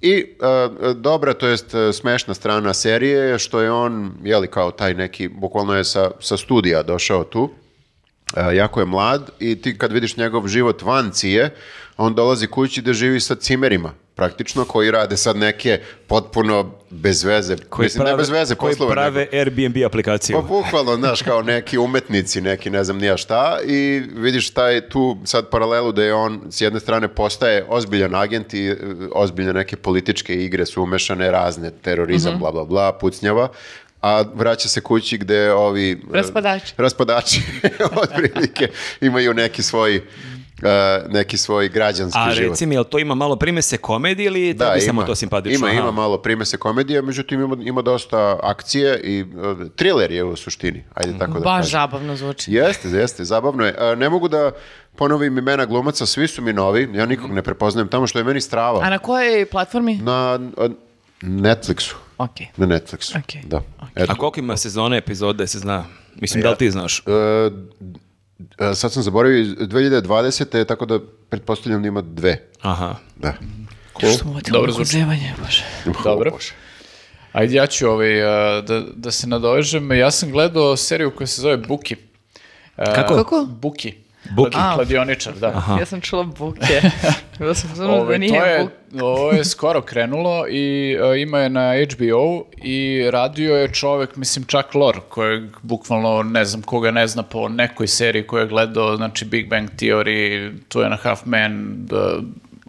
I 0.00 0.12
e, 0.12 0.94
dobra, 0.94 1.34
to 1.34 1.46
jest 1.46 1.74
e, 1.74 1.92
smešna 1.92 2.34
strana 2.34 2.74
serije 2.74 3.18
je 3.18 3.38
što 3.38 3.60
je 3.60 3.72
on, 3.72 4.12
jeli, 4.24 4.46
kao 4.46 4.70
taj 4.70 4.94
neki, 4.94 5.28
bukvalno 5.28 5.74
je 5.74 5.84
sa, 5.84 6.10
sa 6.20 6.36
studija 6.36 6.82
došao 6.82 7.24
tu. 7.24 7.50
E, 8.36 8.56
jako 8.56 8.80
je 8.80 8.86
mlad 8.86 9.30
i 9.38 9.62
ti 9.62 9.78
kad 9.78 9.92
vidiš 9.92 10.16
njegov 10.16 10.48
život 10.48 10.82
van 10.82 11.10
cije, 11.10 11.54
on 11.96 12.14
dolazi 12.14 12.46
kući 12.46 12.82
da 12.82 12.92
živi 12.92 13.20
sa 13.20 13.34
cimerima, 13.34 13.92
praktično, 14.16 14.64
koji 14.64 14.90
rade 14.90 15.16
sad 15.16 15.36
neke 15.36 15.80
potpuno 16.06 16.70
bez 16.90 17.24
veze, 17.24 17.56
Koji 17.68 17.86
mislim, 17.86 18.04
ne 18.04 18.16
bez 18.16 18.28
veze 18.28 18.54
koji 18.54 18.70
poslove, 18.72 18.92
prave 18.92 19.20
nego- 19.20 19.36
Airbnb 19.36 19.76
aplikaciju. 19.86 20.36
pa 20.36 20.42
bukvalno, 20.42 20.96
znaš, 20.96 21.22
kao 21.22 21.42
neki 21.42 21.78
umetnici, 21.78 22.40
neki 22.40 22.70
ne 22.70 22.84
znam 22.84 22.98
nija 22.98 23.16
šta 23.16 23.58
i 23.66 24.02
vidiš 24.14 24.50
taj 24.50 24.88
tu 24.88 25.18
sad 25.24 25.50
paralelu 25.50 25.92
da 25.92 26.02
je 26.04 26.14
on 26.14 26.40
s 26.50 26.60
jedne 26.60 26.80
strane 26.80 27.08
postaje 27.08 27.64
ozbiljan 27.68 28.14
agent 28.14 28.54
i 28.54 28.66
e, 28.66 28.76
ozbiljne 29.12 29.52
neke 29.52 29.76
političke 29.76 30.34
igre 30.34 30.66
su 30.66 30.82
umešane, 30.82 31.30
razne, 31.30 31.70
terorizam, 31.72 32.38
bla, 32.38 32.52
bla, 32.52 32.64
bla, 32.64 32.92
pucnjava, 32.92 33.48
a 34.02 34.24
vraća 34.34 34.68
se 34.68 34.80
kući 34.80 35.18
gde 35.18 35.52
ovi... 35.52 35.90
e, 35.90 35.96
Raspadači. 36.12 36.74
Raspadači, 36.76 37.42
otprilike, 38.02 38.68
imaju 39.00 39.34
neki 39.34 39.62
svoj, 39.62 40.02
e, 40.62 40.68
neki 41.08 41.36
svoj 41.36 41.68
građanski 41.68 42.18
A 42.20 42.30
život. 42.30 42.50
reci 42.50 42.66
mi, 42.66 42.74
jel 42.74 42.84
to 42.84 42.98
ima 42.98 43.14
malo 43.14 43.36
primese 43.36 43.76
komedije 43.76 44.26
ili 44.26 44.54
da, 44.54 44.68
tebi 44.68 44.80
samo 44.80 45.02
to 45.02 45.14
simpatično? 45.14 45.58
Ima, 45.58 45.66
Aha. 45.68 45.80
ima 45.80 45.90
malo 45.92 46.18
primese 46.18 46.56
komedije, 46.56 47.02
međutim 47.02 47.40
ima, 47.40 47.56
ima 47.60 47.82
dosta 47.82 48.38
akcije 48.42 49.00
i 49.00 49.22
uh, 49.22 49.28
thriller 49.70 50.12
je 50.12 50.24
u 50.24 50.36
suštini, 50.36 50.84
ajde 50.94 51.18
tako 51.18 51.32
da 51.32 51.40
Baš 51.40 51.56
kažem. 51.56 51.70
zabavno 51.70 52.16
zvuči. 52.16 52.52
Jeste, 52.52 52.88
jeste, 52.88 53.24
zabavno 53.24 53.64
je. 53.66 53.74
A, 53.78 53.94
ne 53.94 54.08
mogu 54.08 54.28
da 54.28 54.50
ponovim 54.96 55.38
imena 55.38 55.64
glumaca, 55.64 56.06
svi 56.06 56.28
su 56.28 56.42
mi 56.42 56.52
novi, 56.52 56.88
ja 56.94 57.06
nikog 57.06 57.30
ne 57.30 57.42
prepoznajem 57.42 57.88
tamo 57.88 58.06
što 58.06 58.18
je 58.18 58.24
meni 58.24 58.40
strava. 58.40 58.80
A 58.82 58.90
na 58.90 58.98
kojoj 58.98 59.46
platformi? 59.46 59.96
Na 59.96 60.12
a, 60.56 60.68
Netflixu. 61.22 61.94
Okej. 62.18 62.46
Na 62.56 62.66
Netflixu, 62.66 63.18
Ok. 63.18 63.44
da. 63.44 63.60
Eto. 63.94 64.12
A 64.12 64.14
koliko 64.14 64.40
ima 64.40 64.56
sezone, 64.56 64.96
epizode, 64.98 65.46
se 65.46 65.58
zna? 65.58 65.84
Mislim, 66.14 66.42
da 66.42 66.50
li 66.50 66.56
ti 66.56 66.70
znaš? 66.70 67.02
E, 68.38 68.64
e, 68.64 68.74
sad 68.74 68.92
sam 68.92 69.02
zaboravio, 69.02 69.40
iz 69.40 69.48
2020. 69.48 70.56
je, 70.56 70.64
tako 70.64 70.86
da 70.86 70.98
pretpostavljam 71.28 71.82
da 71.82 71.88
ima 71.88 72.00
dve. 72.00 72.48
Aha. 72.60 72.94
Da. 73.16 73.34
Što 73.98 74.28
mu 74.28 74.40
Dobro 74.50 74.72
zvuči. 74.72 75.04
bože. 75.42 75.64
Dobro. 76.04 76.30
Bože. 76.30 76.52
Ajde, 77.32 77.54
ja 77.54 77.66
ću 77.66 77.88
ovaj, 77.88 78.22
a, 78.22 78.60
da, 78.60 78.82
da 78.96 79.10
se 79.10 79.26
nadovežem. 79.26 79.92
Ja 79.92 80.10
sam 80.10 80.30
gledao 80.30 80.76
seriju 80.76 81.10
koja 81.16 81.26
se 81.26 81.40
zove 81.40 81.56
Buki. 81.56 81.96
Kako? 82.76 83.14
Kako? 83.14 83.46
Buki. 83.50 83.94
Buki. 84.30 84.50
Kladi- 84.50 84.74
Kladioničar, 84.74 85.32
da. 85.34 85.76
Ja 85.80 85.86
sam 85.86 86.00
čula 86.00 86.22
buke. 86.24 86.80
Bila 87.38 87.54
sam 87.54 87.70
samo 87.70 87.96
da 87.96 88.06
to 88.06 88.18
nije 88.18 88.40
je, 88.40 88.58
buk. 88.60 89.02
ovo 89.02 89.32
je 89.32 89.44
skoro 89.44 89.80
krenulo 89.80 90.48
i 90.48 90.96
a, 91.02 91.14
ima 91.14 91.38
je 91.38 91.48
na 91.50 91.72
HBO 91.86 92.44
i 92.56 93.08
radio 93.10 93.56
je 93.56 93.72
čovek, 93.72 94.16
mislim 94.16 94.44
čak 94.44 94.74
Lor, 94.74 95.00
kojeg 95.08 95.42
bukvalno 95.62 96.22
ne 96.22 96.44
znam 96.44 96.62
koga 96.62 96.90
ne 96.90 97.06
zna 97.06 97.22
po 97.22 97.48
nekoj 97.48 97.86
seriji 97.86 98.22
koju 98.22 98.40
je 98.40 98.46
gledao, 98.46 98.96
znači 98.96 99.24
Big 99.24 99.48
Bang 99.48 99.68
Theory, 99.70 100.52
Two 100.68 100.84
and 100.84 100.92
a 100.92 100.98
Half 100.98 101.24
Men, 101.24 101.66
da, 101.76 102.18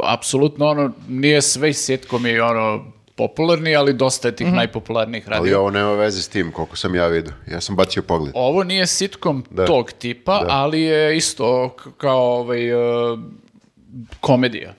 apsolutno 0.04 0.66
ono, 0.68 0.92
nije 1.08 1.42
sve 1.42 1.74
sitkom 1.74 2.26
i 2.26 2.40
ono 2.40 2.86
popularni, 3.18 3.76
ali 3.76 3.94
dosta 3.94 4.28
je 4.28 4.36
tih 4.36 4.54
najpopularnijih 4.54 5.28
radio. 5.30 5.42
Ali 5.42 5.54
ovo 5.54 5.72
nema 5.72 5.92
veze 5.94 6.22
s 6.22 6.28
tim, 6.30 6.52
koliko 6.52 6.76
sam 6.76 6.96
ja 6.96 7.08
vidio. 7.08 7.34
Ja 7.52 7.62
sam 7.62 7.76
bacio 7.76 8.04
pogled. 8.04 8.32
Ovo 8.36 8.64
nije 8.64 8.88
sitkom 8.88 9.46
Da. 9.50 9.66
tog 9.66 9.92
tipa, 9.92 10.40
Da. 10.40 10.48
ali 10.50 10.82
je 10.82 11.18
isto 11.18 11.76
kao 11.98 12.40
ovaj, 12.40 12.74
uh, 12.74 13.20
komedija. 14.22 14.74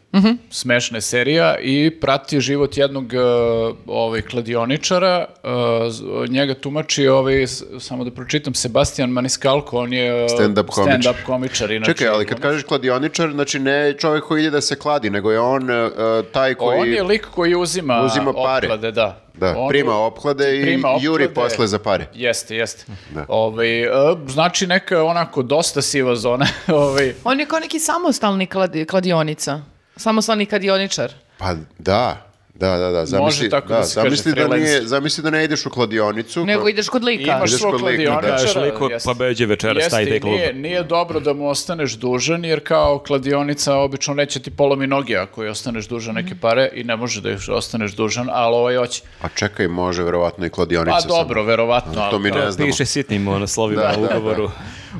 Smešna 0.51 0.97
je 0.97 1.03
serija 1.03 1.57
i 1.59 1.91
prati 1.93 2.41
život 2.41 2.77
jednog 2.77 3.05
uh, 3.05 3.77
ovaj, 3.87 4.23
kladioničara. 4.23 5.27
uh, 5.45 6.29
njega 6.29 6.55
tumači, 6.55 7.09
ovaj, 7.09 7.47
samo 7.81 8.05
da 8.05 8.11
pročitam, 8.11 8.55
Sebastian 8.55 9.11
Maniscalco, 9.11 9.79
on 9.79 9.93
je 9.93 10.25
uh, 10.25 10.31
Stand-up 10.31 10.67
komičar. 10.67 11.01
stand-up 11.03 11.25
komičar. 11.27 11.71
Inače, 11.71 11.93
Čekaj, 11.93 12.09
ali 12.09 12.27
kad 12.27 12.41
kažeš 12.41 12.63
kladioničar, 12.63 13.31
znači 13.33 13.59
ne 13.59 13.93
čovjek 13.93 14.25
koji 14.25 14.43
ide 14.43 14.51
da 14.51 14.61
se 14.61 14.77
kladi, 14.77 15.11
nego 15.11 15.31
je 15.33 15.41
on 15.41 15.71
e, 15.71 15.91
taj 16.33 16.55
koji... 16.55 16.81
On 16.81 16.89
je 16.89 17.03
lik 17.03 17.27
koji 17.27 17.55
uzima, 17.55 18.03
Uzima 18.03 18.33
pare. 18.35 18.67
opklade, 18.67 18.91
da. 18.93 19.21
Da, 19.35 19.55
On- 19.59 19.69
prima 19.69 19.97
opklade 19.97 20.59
i 20.59 20.63
prima 20.63 20.89
juri 21.01 21.25
opklade. 21.25 21.49
posle 21.49 21.67
za 21.67 21.79
pare. 21.79 22.07
Jeste, 22.15 22.57
jeste. 22.57 22.85
Da. 23.11 23.25
Ovaj, 23.29 23.83
e, 23.83 23.89
znači 24.29 24.67
neka 24.67 25.03
onako 25.03 25.43
dosta 25.43 25.83
siva 25.83 26.17
zona. 26.17 26.47
ovaj, 26.69 27.15
On 27.25 27.41
je 27.41 27.47
kao 27.47 27.59
neki 27.61 27.79
samostalni 27.81 28.47
kladi, 28.47 28.85
kladionica. 28.85 29.61
Samostalni 29.99 30.47
kladioničar. 30.47 31.13
Pa 31.39 31.55
da, 31.79 32.29
da, 32.55 32.77
da, 32.77 32.91
da. 32.91 33.07
Zamisli, 33.07 33.51
tako 33.51 33.69
da 33.69 33.83
se 33.83 33.95
kaže, 33.95 34.07
zamisli, 34.07 34.33
da 34.33 34.35
freelance. 34.35 34.65
nije, 34.65 34.83
zamisli 34.83 35.23
da 35.23 35.31
ne 35.31 35.45
ideš 35.45 35.67
u 35.67 35.71
kladionicu. 35.71 36.45
Nego 36.45 36.63
ko- 36.63 36.69
ideš 36.69 36.89
kod 36.89 37.05
lika. 37.05 37.23
Imaš 37.23 37.51
Ideš 37.51 37.61
kod 37.63 37.75
lika, 37.75 37.77
da. 37.77 37.81
kladioničara. 37.81 38.29
Kažeš 38.29 38.55
liku, 38.55 38.89
pa 39.05 39.15
beđe 39.15 39.47
večeras, 39.47 39.77
Jeste, 39.77 39.91
taj 39.91 40.17
i 40.17 40.21
klub. 40.21 40.33
Nije, 40.33 40.53
nije 40.53 40.83
dobro 40.83 41.21
da 41.21 41.33
mu 41.33 41.49
ostaneš 41.49 41.93
dužan, 41.93 42.45
jer 42.45 42.61
kao 42.65 42.99
kladionica 42.99 43.75
obično 43.75 44.15
neće 44.15 44.41
ti 44.41 44.51
polomi 44.51 44.87
noge 44.87 45.17
ako 45.17 45.45
je 45.45 45.51
ostaneš 45.51 45.89
dužan 45.89 46.15
neke 46.15 46.35
pare 46.35 46.71
i 46.75 46.85
ne 46.85 46.97
može 46.97 47.21
da 47.21 47.31
još 47.31 47.49
ostaneš 47.49 47.93
dužan, 47.93 48.29
ali 48.33 48.55
ovaj 48.55 48.77
hoće. 48.77 49.03
A 49.23 49.29
čekaj, 49.29 49.69
može 49.69 50.03
verovatno 50.03 50.47
i 50.47 50.51
kladionica. 50.51 50.97
Pa 50.99 51.09
dobro, 51.09 51.43
verovatno. 51.43 52.09
To 52.11 52.19
mi 52.19 52.31
ne 52.31 52.51
znamo. 52.51 52.71
Piše 52.71 52.85
sitnim 52.85 53.47
slovima 53.47 53.83
Da, 53.83 53.95
u 53.99 54.03
da, 54.03 54.35
da. 54.37 54.49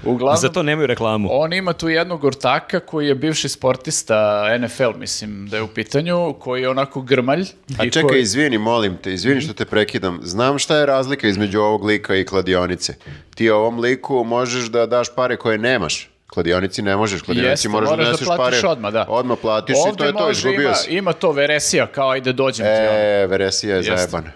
Uglavnom, 0.05 0.37
Za 0.37 0.49
to 0.49 0.63
nemaju 0.63 0.87
reklamu. 0.87 1.29
on 1.33 1.53
ima 1.53 1.73
tu 1.73 1.89
jednog 1.89 2.25
ortaka 2.25 2.81
koji 2.81 3.07
je 3.07 3.15
bivši 3.15 3.49
sportista 3.49 4.17
NFL, 4.59 4.91
mislim 4.97 5.47
da 5.47 5.57
je 5.57 5.63
u 5.63 5.69
pitanju, 5.69 6.35
koji 6.35 6.63
je 6.63 6.69
onako 6.69 7.01
grmalj. 7.03 7.45
A 7.79 7.83
čekaj, 7.85 8.03
koji- 8.03 8.21
izvini, 8.23 8.59
molim 8.59 8.97
te, 8.97 9.13
izvini 9.13 9.41
što 9.41 9.53
te 9.53 9.65
prekidam. 9.65 10.21
Znam 10.23 10.59
šta 10.59 10.77
je 10.77 10.87
razlika 10.87 11.29
između 11.29 11.61
ovog 11.61 11.85
lika 11.85 12.17
i 12.17 12.25
kladionice. 12.25 12.95
Ti 13.35 13.51
ovom 13.51 13.81
liku 13.81 14.25
možeš 14.25 14.65
da 14.65 14.87
daš 14.87 15.15
pare 15.15 15.37
koje 15.37 15.59
nemaš. 15.59 16.11
Kladionici 16.27 16.83
ne 16.83 16.97
možeš, 16.97 17.23
kladionici 17.23 17.51
Jeste, 17.51 17.69
moraš, 17.69 17.89
moraš 17.89 17.99
da 17.99 18.05
da 18.05 18.13
nosiš 18.13 18.27
platiš 18.27 18.61
pare. 18.61 18.69
odmah, 18.69 18.93
da. 18.93 19.07
Odmah 19.09 19.39
platiš 19.43 19.77
i 19.87 19.97
to 19.97 20.05
je 20.05 20.13
to, 20.13 20.31
izgubio 20.31 20.61
ima, 20.63 20.75
si. 20.75 20.91
ima 20.91 21.13
to 21.13 21.33
veresija, 21.33 21.87
kao 21.87 22.11
ajde 22.11 22.33
dođem 22.33 22.67
ti. 22.67 22.73
ono. 22.73 22.89
E, 22.91 23.27
veresija 23.27 23.71
je 23.71 23.79
Jeste. 23.79 23.97
zajebana. 23.97 24.31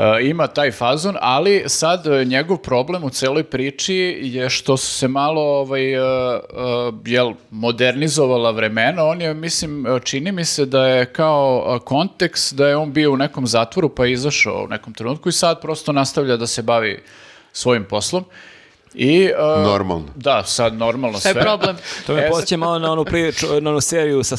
E, 0.00 0.28
ima 0.28 0.46
taj 0.46 0.70
fazon, 0.70 1.16
ali 1.20 1.64
sad 1.66 2.06
e, 2.06 2.24
njegov 2.24 2.56
problem 2.56 3.04
u 3.04 3.10
celoj 3.10 3.44
priči 3.44 4.18
je 4.22 4.50
što 4.50 4.76
su 4.76 4.94
se 4.94 5.08
malo 5.08 5.42
ovaj, 5.42 5.92
e, 5.92 5.96
e, 5.96 6.40
jel, 7.04 7.32
modernizovala 7.50 8.50
vremena. 8.50 9.04
On 9.04 9.20
je, 9.20 9.34
mislim, 9.34 9.86
čini 10.04 10.32
mi 10.32 10.44
se 10.44 10.66
da 10.66 10.86
je 10.86 11.12
kao 11.12 11.80
kontekst 11.84 12.54
da 12.54 12.68
je 12.68 12.76
on 12.76 12.92
bio 12.92 13.12
u 13.12 13.16
nekom 13.16 13.46
zatvoru 13.46 13.88
pa 13.88 14.04
je 14.04 14.12
izašao 14.12 14.64
u 14.64 14.68
nekom 14.68 14.94
trenutku 14.94 15.28
i 15.28 15.32
sad 15.32 15.60
prosto 15.60 15.92
nastavlja 15.92 16.36
da 16.36 16.46
se 16.46 16.62
bavi 16.62 17.02
svojim 17.52 17.84
poslom. 17.84 18.24
I, 18.94 19.24
e, 19.24 19.62
Normalno. 19.62 20.04
Da, 20.16 20.42
sad 20.44 20.74
normalno 20.74 21.16
je 21.16 21.20
sve. 21.22 21.42
problem? 21.42 21.76
To 22.06 22.14
me 22.14 22.20
E, 22.20 22.28
posjeća 22.30 22.56
malo 22.56 22.78
na 22.78 22.92
onu, 22.92 23.04
priču, 23.04 23.46
na 23.60 23.70
onu 23.70 23.80
seriju 23.80 24.22
sa 24.22 24.36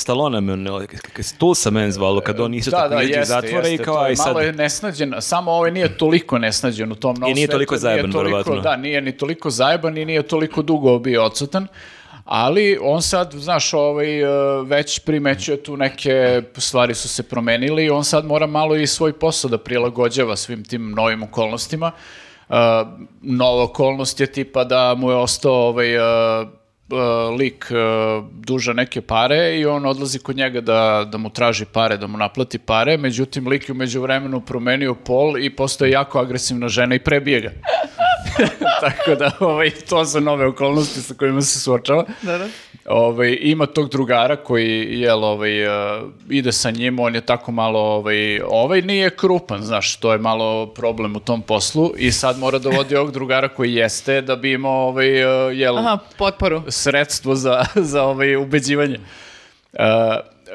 k- 0.88 1.12
k- 1.14 1.38
Tulsa 1.38 1.70
men 1.70 1.92
zvalo, 1.92 2.22
kad 2.22 2.40
on 2.40 2.54
isto 2.54 2.72
Da, 2.72 2.78
tako 2.80 2.90
da, 2.90 3.02
jeste, 3.02 3.26
zatvora 3.26 3.68
i 3.68 3.72
jeste, 3.72 3.84
kao, 3.84 3.98
aj 3.98 4.16
sad, 4.16 4.28
malo 4.28 4.40
je 4.40 4.54
nesnađen, 4.54 5.14
samo 5.20 5.52
ovaj 5.52 5.72
nije 5.72 5.98
toliko 5.98 6.38
nesnađen 6.38 6.92
u 6.92 6.96
tom 6.96 7.16
novom 7.16 7.32
I 7.32 7.34
nije 7.34 7.46
svetu, 7.46 7.52
toliko 7.52 7.78
zajeban, 7.78 8.12
toliko- 8.12 8.38
verovatno. 8.38 8.62
Da, 8.62 8.76
nije 8.76 9.02
ni 9.02 9.12
toliko 9.12 9.50
zajeban 9.50 9.98
i 9.98 10.06
nije 10.06 10.24
toliko 10.24 10.62
dugo 10.62 11.00
bio 11.00 11.24
odsutan, 11.24 11.68
ali 12.26 12.78
on 12.82 13.02
sad, 13.02 13.32
znaš, 13.34 13.74
ovaj, 13.74 14.22
e, 14.22 14.28
već 14.64 15.00
primećuje 15.00 15.64
tu 15.64 15.78
neke 15.78 16.42
stvari 16.58 16.96
su 16.96 17.10
se 17.10 17.24
promenili 17.24 17.86
i 17.86 17.90
on 17.90 18.04
sad 18.04 18.26
mora 18.26 18.48
malo 18.48 18.76
i 18.76 18.88
svoj 18.88 19.14
posao 19.14 19.50
da 19.50 19.58
prilagođava 19.58 20.36
svim 20.36 20.64
tim 20.64 20.92
novim 20.92 21.24
okolnostima. 21.24 21.92
Nova 23.22 23.64
okolnost 23.64 24.20
je 24.20 24.28
tipa 24.28 24.64
da 24.64 24.96
mu 24.98 25.10
je 25.10 25.16
ostao 25.16 25.54
ovaj, 25.54 25.88
lik 27.38 27.66
duža 28.32 28.74
neke 28.74 29.02
pare 29.02 29.58
i 29.60 29.66
on 29.66 29.86
odlazi 29.86 30.20
kod 30.20 30.36
njega 30.36 30.62
da, 30.62 31.08
da 31.12 31.18
mu 31.18 31.30
traži 31.30 31.66
pare, 31.66 31.98
da 31.98 32.08
mu 32.08 32.18
naplati 32.18 32.60
pare, 32.60 32.98
međutim 32.98 33.48
lik 33.48 33.70
je 33.70 33.74
umeđu 33.74 34.02
vremenu 34.02 34.42
promenio 34.42 34.96
pol 34.96 35.38
i 35.38 35.56
postoje 35.56 35.92
jako 35.92 36.20
agresivna 36.20 36.68
žena 36.68 36.96
i 36.96 37.00
prebije 37.00 37.42
ga. 37.42 37.52
Tako 38.82 39.16
da, 39.16 39.32
ovaj, 39.40 39.72
to 39.90 40.06
su 40.06 40.22
nove 40.22 40.48
okolnosti 40.48 41.02
sa 41.02 41.14
kojima 41.14 41.42
se 41.42 41.60
suočava. 41.60 42.06
Da, 42.22 42.38
da. 42.38 42.48
Ovaj, 42.86 43.38
ima 43.42 43.66
tog 43.66 43.90
drugara 43.90 44.36
koji 44.36 45.00
jel, 45.00 45.24
ovaj, 45.24 45.68
uh, 45.68 46.10
ide 46.30 46.52
sa 46.52 46.72
njim, 46.72 47.00
on 47.00 47.16
je 47.16 47.22
tako 47.22 47.52
malo, 47.52 47.80
ovaj, 47.80 48.42
ovaj 48.42 48.82
nije 48.82 49.10
krupan, 49.10 49.62
znaš, 49.62 49.96
to 49.96 50.12
je 50.12 50.18
malo 50.18 50.68
problem 50.68 51.16
u 51.16 51.20
tom 51.20 51.42
poslu 51.42 51.92
i 51.98 52.12
sad 52.12 52.40
mora 52.40 52.60
da 52.60 52.70
vodi 52.70 52.96
ovog 52.96 53.12
drugara 53.12 53.48
koji 53.48 53.74
jeste 53.74 54.22
da 54.22 54.36
bi 54.36 54.52
imao 54.52 54.88
ovaj, 54.88 55.26
uh, 55.26 55.58
jel, 55.58 55.78
Aha, 55.78 55.98
potporu. 56.18 56.62
sredstvo 56.68 57.36
za, 57.36 57.66
za 57.92 58.04
ovaj 58.04 58.36
ubeđivanje. 58.36 59.00
Uh, 59.74 59.80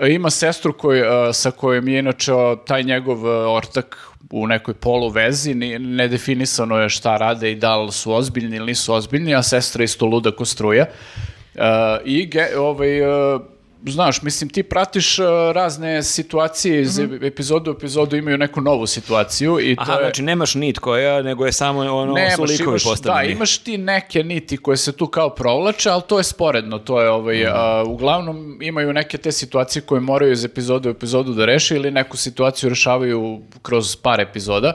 ima 0.09 0.31
sestru 0.31 0.73
koji, 0.73 1.03
uh, 1.03 1.09
sa 1.33 1.51
kojom 1.51 1.89
je 1.89 1.99
inače 1.99 2.33
taj 2.67 2.83
njegov 2.83 3.25
uh, 3.25 3.55
ortak 3.55 4.06
u 4.31 4.47
nekoj 4.47 4.75
polu 4.75 5.09
vezi, 5.09 5.55
ni- 5.55 5.79
nedefinisano 5.79 6.79
je 6.79 6.89
šta 6.89 7.17
rade 7.17 7.53
i 7.53 7.55
da 7.55 7.77
li 7.77 7.93
su 7.93 8.13
ozbiljni 8.13 8.57
ili 8.57 8.67
nisu 8.67 8.95
ozbiljni, 8.95 9.35
a 9.35 9.43
sestra 9.43 9.85
isto 9.85 10.07
luda 10.07 10.31
ko 10.31 10.45
struja. 10.45 10.87
Uh, 11.55 11.63
I 12.05 12.27
ge, 12.27 12.47
ovaj, 12.59 13.01
uh, 13.35 13.41
znaš, 13.85 14.23
mislim, 14.23 14.51
ti 14.51 14.63
pratiš 14.63 15.19
uh, 15.19 15.27
razne 15.53 16.03
situacije 16.03 16.81
iz 16.81 16.99
epizodu 17.23 17.71
u 17.71 17.75
epizodu 17.75 18.17
imaju 18.17 18.39
neku 18.39 18.61
novu 18.61 18.87
situaciju 18.87 19.59
i 19.61 19.77
to 19.77 19.83
Aha, 19.83 19.93
je... 19.93 19.99
znači 20.01 20.23
nemaš 20.23 20.55
nit 20.55 20.79
koja, 20.79 21.23
nego 21.23 21.47
je 21.47 21.53
samo 21.53 21.81
ono, 21.81 22.07
su 22.07 22.15
Nemaš, 22.15 22.51
likovi 22.51 22.69
imaš, 22.69 22.85
da, 22.85 22.91
postavljeni. 22.91 23.33
imaš 23.33 23.59
ti 23.59 23.79
neke 23.79 24.23
niti 24.23 24.57
koje 24.57 24.77
se 24.77 24.93
tu 24.93 25.07
kao 25.07 25.31
provlače, 25.31 25.91
ali 25.91 26.03
to 26.07 26.19
je 26.19 26.25
sporedno, 26.25 26.79
to 26.79 27.01
je 27.01 27.11
ovaj, 27.11 27.37
Mhm. 27.37 27.53
a, 27.55 27.83
uglavnom 27.87 28.59
imaju 28.63 28.93
neke 28.93 29.19
te 29.19 29.33
situacije 29.33 29.83
koje 29.83 30.01
moraju 30.01 30.33
iz 30.33 30.45
epizode 30.45 30.89
u 30.89 30.93
epizodu 30.93 31.33
da 31.33 31.45
reše 31.45 31.77
ili 31.77 31.91
neku 31.91 32.17
situaciju 32.17 32.69
rešavaju 32.69 33.41
kroz 33.63 33.97
par 33.97 34.21
epizoda, 34.21 34.73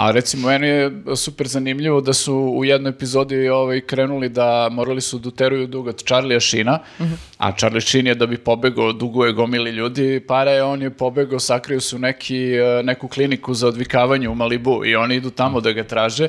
a 0.00 0.10
recimo 0.10 0.48
meni 0.48 0.66
je 0.66 0.90
super 1.16 1.46
zanimljivo 1.48 2.00
da 2.00 2.12
su 2.12 2.34
u 2.34 2.64
jednoj 2.64 2.90
epizodi 2.90 3.48
ovaj, 3.48 3.80
krenuli 3.80 4.28
da 4.28 4.68
morali 4.70 5.00
su 5.00 5.18
da 5.18 5.28
uteruju 5.28 5.66
dug 5.66 5.86
od 5.86 6.04
Charlie'a 6.04 6.40
Sheena, 6.42 6.78
Mhm. 7.00 7.12
a 7.38 7.52
Charlie 7.52 7.80
Sheen 7.80 8.06
je 8.06 8.14
da 8.14 8.26
bi 8.26 8.38
pobegao, 8.38 8.92
duguje 8.92 9.32
gomili 9.32 9.70
ljudi, 9.70 10.20
pare, 10.20 10.62
on 10.62 10.82
je 10.82 10.90
pobegao, 10.92 11.38
sakrio 11.40 11.80
su 11.80 11.98
neki, 11.98 12.52
e, 12.52 12.82
neku 12.82 13.08
kliniku 13.08 13.54
za 13.54 13.68
odvikavanje 13.68 14.28
u 14.28 14.34
Malibu 14.34 14.84
i 14.84 14.96
oni 14.96 15.16
idu 15.16 15.30
tamo 15.30 15.60
da 15.60 15.72
ga 15.72 15.84
traže 15.84 16.28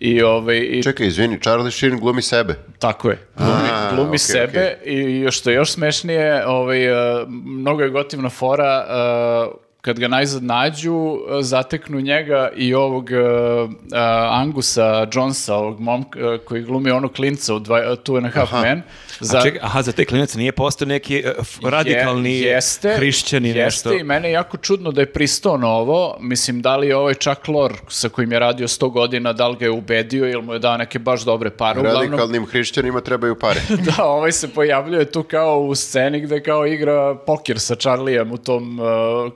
i 0.00 0.22
ovaj 0.22 0.58
i 0.58 0.82
Čekaj, 0.82 1.06
izvini, 1.06 1.40
Charlie 1.40 1.70
Sheen 1.70 2.00
glumi 2.00 2.22
sebe. 2.22 2.54
tako 2.78 3.10
je. 3.10 3.18
Glumi, 3.36 3.68
A, 3.72 3.90
glumi 3.90 4.08
okej, 4.08 4.18
sebe 4.18 4.78
i 4.84 5.20
još 5.20 5.38
što 5.38 5.50
je 5.50 5.56
još 5.56 5.70
smešnije, 5.70 6.46
ovaj 6.46 6.84
e, 6.84 6.94
mnogo 7.44 7.82
je 7.82 7.90
gotivna 7.90 8.28
fora 8.30 8.86
e, 9.52 9.65
kad 9.86 9.98
ga 9.98 10.08
najzad 10.08 10.42
nađu, 10.42 10.94
e, 11.38 11.42
zateknu 11.42 12.00
njega 12.00 12.50
i 12.56 12.74
ovog 12.74 13.10
e, 13.10 13.16
Angusa 14.30 15.06
Jonesa, 15.12 15.54
ovog 15.54 15.80
momka 15.80 16.38
koji 16.38 16.62
glumi 16.62 16.90
onog 16.90 17.12
klinca 17.12 17.54
u 17.54 17.58
dva, 17.58 17.78
Two 17.78 18.16
and 18.16 18.26
a 18.26 18.30
Half 18.30 18.52
Men. 18.52 18.82
A 19.34 19.42
čekaj, 19.42 19.60
aha, 19.62 19.82
za 19.82 19.92
te 19.92 20.04
klinac 20.04 20.34
nije 20.34 20.52
postao 20.52 20.88
neki 20.88 21.22
f- 21.40 21.58
radikalni 21.64 22.32
Je- 22.32 22.40
jeste, 22.42 22.94
hrišćani 22.96 23.48
jeste 23.48 23.62
nešto. 23.64 23.92
i 23.92 24.04
mene 24.04 24.28
je 24.28 24.32
jako 24.32 24.56
čudno 24.56 24.90
da 24.92 25.00
je 25.00 25.06
pristao 25.06 25.56
na 25.56 25.68
ovo. 25.68 26.16
Mislim, 26.20 26.62
da 26.62 26.76
li 26.76 26.88
je 26.88 26.96
ovaj 26.96 27.14
Chuck 27.14 27.48
Lorre 27.48 27.76
sa 27.88 28.08
kojim 28.08 28.32
je 28.32 28.38
radio 28.38 28.68
100 28.68 28.90
godina, 28.90 29.32
da 29.32 29.48
li 29.48 29.56
ga 29.56 29.64
je 29.64 29.70
ubedio 29.70 30.30
ili 30.30 30.42
mu 30.42 30.52
je 30.52 30.58
dao 30.58 30.76
neke 30.76 30.98
baš 30.98 31.22
dobre 31.22 31.50
pare. 31.50 31.80
Uglavnom, 31.80 32.02
Radikalnim 32.02 32.46
hrišćanima 32.46 33.00
trebaju 33.00 33.34
pare. 33.34 33.60
da, 33.88 34.04
ovaj 34.04 34.32
se 34.32 34.48
pojavljuje 34.48 35.04
tu 35.04 35.22
kao 35.22 35.60
u 35.60 35.74
sceni 35.74 36.20
gde 36.20 36.42
kao 36.42 36.66
igra 36.66 37.14
pokер 37.16 37.60
sa 37.60 37.74
Charlijem 37.74 38.32
u, 38.32 38.38
tom, 38.38 38.80
uh, 38.80 38.86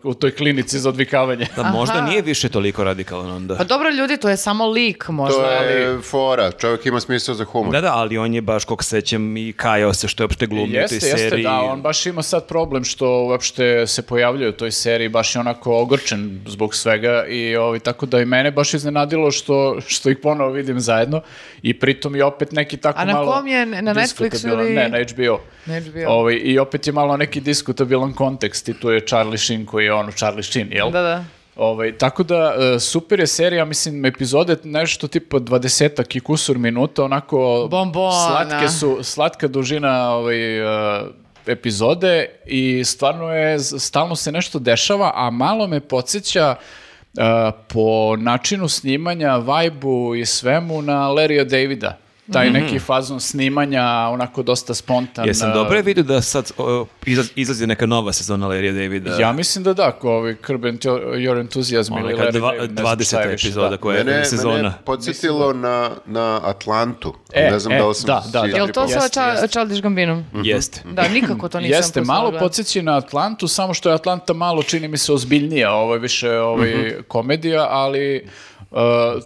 u 0.03 0.15
toj 0.15 0.31
klinici 0.41 0.79
za 0.79 0.89
odvikavanje. 0.89 1.47
Da 1.57 1.63
možda 1.65 1.95
Aha. 1.95 2.07
nije 2.07 2.23
više 2.23 2.49
toliko 2.49 2.85
radikalan 2.85 3.31
onda. 3.31 3.57
Pa 3.57 3.65
dobro 3.67 3.91
ljudi, 3.91 4.17
to 4.17 4.29
je 4.29 4.37
samo 4.39 4.67
lik 4.69 5.09
možda. 5.11 5.39
To 5.39 5.49
ali- 5.53 5.73
je 5.73 5.99
fora, 6.01 6.53
čovjek 6.53 6.87
ima 6.87 7.01
smisao 7.01 7.35
za 7.35 7.45
humor. 7.45 7.73
Da, 7.73 7.81
da, 7.81 7.93
ali 7.95 8.19
on 8.19 8.35
je 8.35 8.41
baš, 8.43 8.65
koliko 8.65 8.85
sećam, 8.85 9.37
i 9.37 9.53
kajao 9.55 9.93
se 9.93 10.09
što 10.09 10.23
je 10.23 10.25
opšte 10.25 10.47
glumio 10.47 10.67
u 10.67 10.73
toj 10.79 10.81
Jeste, 10.81 10.95
jeste, 10.97 11.19
seriji. 11.19 11.45
da, 11.45 11.61
on 11.63 11.83
baš 11.83 12.07
ima 12.07 12.23
sad 12.23 12.47
problem 12.47 12.85
što 12.85 13.07
uopšte 13.23 13.87
se 13.87 14.03
pojavljuje 14.03 14.49
u 14.49 14.55
toj 14.55 14.71
seriji, 14.73 15.09
baš 15.11 15.35
je 15.35 15.41
onako 15.41 15.75
ogorčen 15.75 16.41
zbog 16.47 16.75
svega 16.75 17.25
i 17.27 17.57
ovaj, 17.57 17.79
tako 17.81 18.07
da 18.07 18.21
i 18.21 18.27
mene 18.27 18.51
baš 18.51 18.75
iznenadilo 18.75 19.31
što, 19.31 19.57
što 19.83 20.11
ih 20.11 20.17
ponovo 20.19 20.51
vidim 20.51 20.81
zajedno 20.81 21.21
i 21.63 21.75
pritom 21.75 22.17
je 22.17 22.25
opet 22.25 22.53
neki 22.53 22.77
tako 22.77 23.01
A 23.01 23.05
na 23.05 23.13
malo... 23.13 23.33
kom 23.33 23.47
je? 23.47 23.67
Na 23.67 23.95
Netflixu 23.95 24.49
ili- 24.51 24.71
Ne, 24.71 24.89
na 24.89 24.99
HBO. 25.01 25.41
Na 25.67 25.81
HBO. 25.81 26.09
Ovaj, 26.09 26.35
I 26.37 26.59
opet 26.59 26.87
je 26.87 26.93
malo 26.93 27.17
neki 27.17 27.41
diskutabilan 27.41 28.13
kontekst 28.13 28.69
i 28.69 28.75
tu 28.75 28.91
je 28.91 29.01
Charlie 29.03 29.39
Sheen 29.39 29.67
koji 29.67 29.85
je 29.85 29.93
ono 29.93 30.13
Charlie 30.13 30.30
Sheen, 30.43 30.73
jel? 30.73 30.91
Da, 30.91 31.03
da. 31.03 31.25
Ovaj, 31.57 31.99
tako 31.99 32.23
da, 32.23 32.55
e, 32.59 32.81
super 32.81 33.21
je 33.21 33.27
serija, 33.27 33.65
mislim, 33.65 34.05
epizode 34.05 34.57
nešto 34.65 35.09
tipa 35.09 35.37
20 35.37 36.17
i 36.17 36.21
kusur 36.21 36.59
minuta, 36.59 37.05
onako 37.05 37.69
Bombona. 37.71 38.29
slatke 38.29 38.69
su, 38.69 38.99
slatka 39.03 39.49
dužina 39.49 40.11
ovaj, 40.11 40.59
e, 40.59 41.03
epizode 41.47 42.27
i 42.47 42.85
stvarno 42.85 43.35
je, 43.35 43.59
stalno 43.59 44.17
se 44.17 44.33
nešto 44.33 44.59
dešava, 44.59 45.13
a 45.15 45.31
malo 45.31 45.67
me 45.67 45.81
podsjeća 45.81 46.55
e, 46.55 47.23
po 47.69 48.17
načinu 48.17 48.69
snimanja, 48.69 49.37
vajbu 49.37 50.15
i 50.15 50.27
svemu 50.27 50.83
na 50.83 51.09
Larrya 51.09 51.45
Davida. 51.45 51.99
Taj 52.33 52.51
neki 52.51 52.79
fazon 52.79 53.21
snimanja, 53.21 53.83
onako 54.09 54.43
dosta 54.43 54.75
spontan. 54.75 55.27
Jesam 55.27 55.51
e, 55.51 55.55
dobro 55.55 55.77
je 55.77 55.83
vidio 55.83 56.05
da 56.05 56.21
sad 56.23 56.53
o, 56.59 56.87
izlaz- 57.03 57.31
izlazi 57.35 57.67
neka 57.67 57.87
nova 57.87 58.13
sezona 58.13 58.49
Larry 58.49 58.73
Davida. 58.75 59.17
Ja 59.17 59.33
mislim 59.33 59.65
da 59.65 59.75
da, 59.75 59.93
ko 59.93 60.11
ovaj 60.11 60.35
Curb 60.47 60.65
and 60.65 60.79
Your 60.79 61.41
Enthusiasm 61.41 61.93
ili 61.95 62.09
neka 62.09 62.23
Larry 62.23 62.33
dva- 62.33 62.53
David, 62.53 62.71
ne 62.71 62.77
znam 62.77 63.01
šta 63.01 63.17
20. 63.17 63.21
je 63.21 63.29
više, 63.29 63.47
epizoda 63.47 63.69
da. 63.69 63.77
koja 63.77 63.99
je 63.99 64.05
Mene, 64.05 64.25
sezona. 64.25 64.55
mene 64.55 64.69
je 64.69 64.73
podsjetilo 64.85 65.53
na, 65.53 65.91
na 66.07 66.41
Atlantu. 66.45 67.15
E, 67.33 67.51
ne 67.51 67.59
znam 67.59 67.73
e, 67.73 67.79
da 67.79 67.87
li 67.87 67.95
sam 67.95 68.07
da, 68.07 68.23
da, 68.33 68.41
da. 68.43 68.47
Jel 68.49 68.69
to 68.69 68.89
sa 68.89 68.95
Jeste, 68.95 69.21
Ča- 69.21 69.31
jeste. 69.31 69.49
Childish 69.49 69.83
Gambinom? 69.83 70.25
Jeste. 70.35 70.81
Da, 70.87 71.09
nikako 71.09 71.49
to 71.49 71.61
nisam 71.61 71.77
Jeste, 71.77 72.01
malo 72.01 72.31
gledam. 72.31 72.41
podsjeća 72.41 72.83
na 72.83 72.97
Atlantu, 72.97 73.49
samo 73.49 73.75
što 73.75 73.89
je 73.89 73.95
Atlanta 73.95 74.33
malo, 74.33 74.63
čini 74.63 74.89
mi 74.89 74.99
se, 74.99 75.13
ozbiljnija, 75.13 75.73
ovo 75.73 75.95
je 75.95 76.01
više 76.01 76.31
ovaj, 76.33 76.95
komedija, 77.09 77.67
ali 77.71 78.27
uh, 78.71 78.79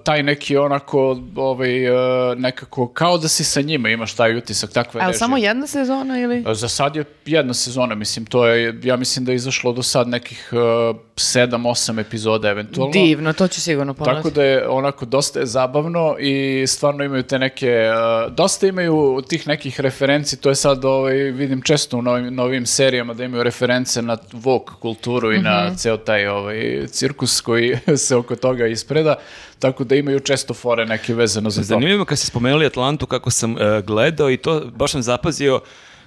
taj 0.04 0.22
neki 0.22 0.56
onako, 0.56 1.18
ovaj, 1.36 1.90
uh, 1.90 1.96
nekako, 2.38 2.88
kao 2.88 3.18
da 3.18 3.28
si 3.28 3.44
sa 3.44 3.60
njima, 3.60 3.88
imaš 3.88 4.14
taj 4.14 4.36
utisak, 4.36 4.72
takva 4.72 5.00
je 5.00 5.02
A 5.02 5.04
jel 5.04 5.12
režija. 5.12 5.18
samo 5.18 5.36
jedna 5.36 5.66
sezona 5.66 6.20
ili? 6.20 6.44
Za 6.54 6.68
sad 6.68 6.96
je 6.96 7.04
jedna 7.26 7.54
sezona, 7.54 7.94
mislim, 7.94 8.26
to 8.26 8.46
je, 8.46 8.80
ja 8.82 8.96
mislim 8.96 9.24
da 9.24 9.32
je 9.32 9.36
izašlo 9.36 9.72
do 9.72 9.82
sad 9.82 10.08
nekih 10.08 10.50
uh, 10.52 10.96
sedam, 11.16 11.66
osam 11.66 11.98
epizoda 11.98 12.48
eventualno. 12.48 12.92
Divno, 12.92 13.32
to 13.32 13.48
ću 13.48 13.60
sigurno 13.60 13.94
pogledati. 13.94 14.22
Tako 14.22 14.34
da 14.34 14.44
je 14.44 14.68
onako 14.68 15.04
dosta 15.04 15.40
je 15.40 15.46
zabavno 15.46 16.16
i 16.18 16.64
stvarno 16.66 17.04
imaju 17.04 17.22
te 17.22 17.38
neke, 17.38 17.90
uh, 18.26 18.32
dosta 18.32 18.66
imaju 18.66 19.22
tih 19.28 19.48
nekih 19.48 19.80
referenci, 19.80 20.40
to 20.40 20.48
je 20.48 20.54
sad 20.54 20.84
ovaj, 20.84 21.14
vidim 21.16 21.62
često 21.62 21.98
u 21.98 22.02
novim, 22.02 22.34
novim 22.34 22.66
serijama 22.66 23.14
da 23.14 23.24
imaju 23.24 23.42
reference 23.42 24.02
na 24.02 24.16
Vogue 24.32 24.74
kulturu 24.80 25.32
i 25.32 25.38
na 25.38 25.74
ceo 25.76 25.96
taj 25.96 26.26
ovaj, 26.26 26.86
cirkus 26.86 27.40
koji 27.40 27.78
se 28.06 28.16
oko 28.16 28.36
toga 28.36 28.66
ispreda, 28.66 29.16
tako 29.58 29.84
da 29.84 29.94
imaju 29.94 30.20
često 30.20 30.54
fore 30.54 30.86
neke 30.86 31.14
vezano 31.14 31.50
za 31.50 31.60
to. 31.60 31.64
Zanimljivo 31.64 32.04
kad 32.04 32.18
ste 32.18 32.26
spomenuli 32.26 32.66
Atlantu 32.66 33.06
kako 33.06 33.30
sam 33.30 33.58
e, 33.58 33.82
gledao 33.86 34.30
i 34.30 34.36
to 34.36 34.60
baš 34.76 34.92
sam 34.92 35.02
zapazio 35.02 35.60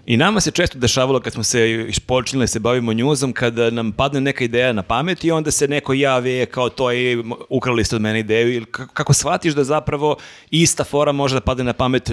i 0.07 0.17
nama 0.17 0.41
se 0.41 0.51
često 0.51 0.79
dešavalo 0.79 1.19
kad 1.19 1.33
smo 1.33 1.43
se 1.43 1.87
počinili 2.05 2.43
da 2.43 2.47
se 2.47 2.59
bavimo 2.59 2.93
njuzom, 2.93 3.33
kada 3.33 3.69
nam 3.69 3.91
padne 3.91 4.21
neka 4.21 4.43
ideja 4.43 4.73
na 4.73 4.83
pamet 4.83 5.23
i 5.23 5.31
onda 5.31 5.51
se 5.51 5.67
neko 5.67 5.93
javi 5.93 6.41
e, 6.41 6.45
kao 6.45 6.69
to 6.69 6.93
i 6.93 7.23
ukrali 7.49 7.83
ste 7.83 7.95
od 7.95 8.01
mene 8.01 8.19
ideju. 8.19 8.53
Ili 8.53 8.65
kako, 8.65 9.13
shvatiš 9.13 9.53
da 9.53 9.63
zapravo 9.63 10.17
ista 10.51 10.83
fora 10.83 11.11
može 11.11 11.35
da 11.35 11.41
padne 11.41 11.63
na 11.63 11.73
pamet 11.73 12.11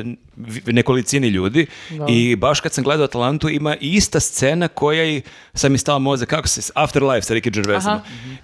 nekolicini 0.66 1.28
ljudi? 1.28 1.66
I 2.08 2.36
baš 2.36 2.60
kad 2.60 2.72
sam 2.72 2.84
gledao 2.84 3.04
Atlantu 3.04 3.48
ima 3.48 3.76
ista 3.80 4.20
scena 4.20 4.68
koja 4.68 5.04
i 5.04 5.22
sad 5.54 5.72
mi 5.72 5.78
stava 5.78 5.98
mozak 5.98 6.28
kako 6.28 6.48
se 6.48 6.72
Afterlife 6.74 7.22
sa 7.22 7.34
Ricky 7.34 7.50
Gervaisom 7.50 8.00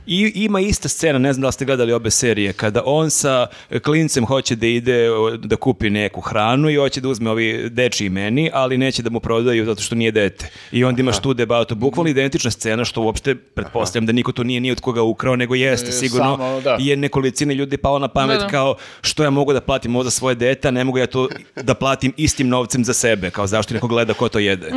i 0.06 0.32
ima 0.34 0.60
ista 0.60 0.88
scena, 0.88 1.18
ne 1.18 1.32
znam 1.32 1.40
da 1.40 1.46
li 1.46 1.52
ste 1.52 1.64
gledali 1.64 1.92
obe 1.92 2.10
serije, 2.10 2.52
kada 2.52 2.82
on 2.84 3.10
sa 3.10 3.46
klincem 3.82 4.26
hoće 4.26 4.56
da 4.56 4.66
ide 4.66 5.08
da 5.38 5.56
kupi 5.56 5.90
neku 5.90 6.20
hranu 6.20 6.70
i 6.70 6.76
hoće 6.76 7.00
da 7.00 7.08
uzme 7.08 7.30
ovi 7.30 7.70
dečiji 7.70 8.08
meni, 8.08 8.50
ali 8.52 8.78
neće 8.78 9.02
da 9.02 9.10
mu 9.10 9.20
prodaju 9.40 9.64
zato 9.64 9.82
što 9.82 9.94
nije 9.94 10.10
dete. 10.12 10.48
I 10.72 10.84
onda 10.84 11.00
imaš 11.00 11.18
tu 11.18 11.34
debatu, 11.34 11.74
bukvalno 11.74 12.10
identična 12.10 12.50
scena 12.50 12.84
što 12.84 13.00
uopšte 13.02 13.34
pretpostavljam 13.34 14.06
da 14.06 14.12
niko 14.12 14.32
to 14.32 14.44
nije 14.44 14.60
ni 14.60 14.70
od 14.70 14.80
koga 14.80 15.02
ukrao, 15.02 15.36
nego 15.36 15.54
jeste 15.54 15.88
E, 15.88 15.92
sigurno 15.92 16.36
samo, 16.36 16.60
da. 16.60 16.76
je 16.80 16.96
nekolicini 16.96 17.54
ljudi 17.54 17.76
palo 17.76 17.98
na 17.98 18.08
pamet 18.08 18.38
Da, 18.38 18.44
da. 18.44 18.50
kao 18.50 18.74
što 19.02 19.24
ja 19.24 19.30
mogu 19.30 19.52
da 19.52 19.60
platim 19.60 19.96
ovo 19.96 20.04
za 20.04 20.10
svoje 20.10 20.34
dete, 20.34 20.72
ne 20.72 20.84
mogu 20.84 20.98
ja 20.98 21.06
to 21.06 21.28
da 21.56 21.74
platim 21.74 22.12
istim 22.16 22.48
novcem 22.48 22.84
za 22.84 22.92
sebe, 22.92 23.30
kao 23.30 23.46
zašto 23.46 23.74
neko 23.74 23.88
gleda 23.88 24.14
ko 24.14 24.28
to 24.28 24.38
jede. 24.38 24.70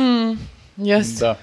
Jeste. 0.76 1.24
Da. 1.24 1.36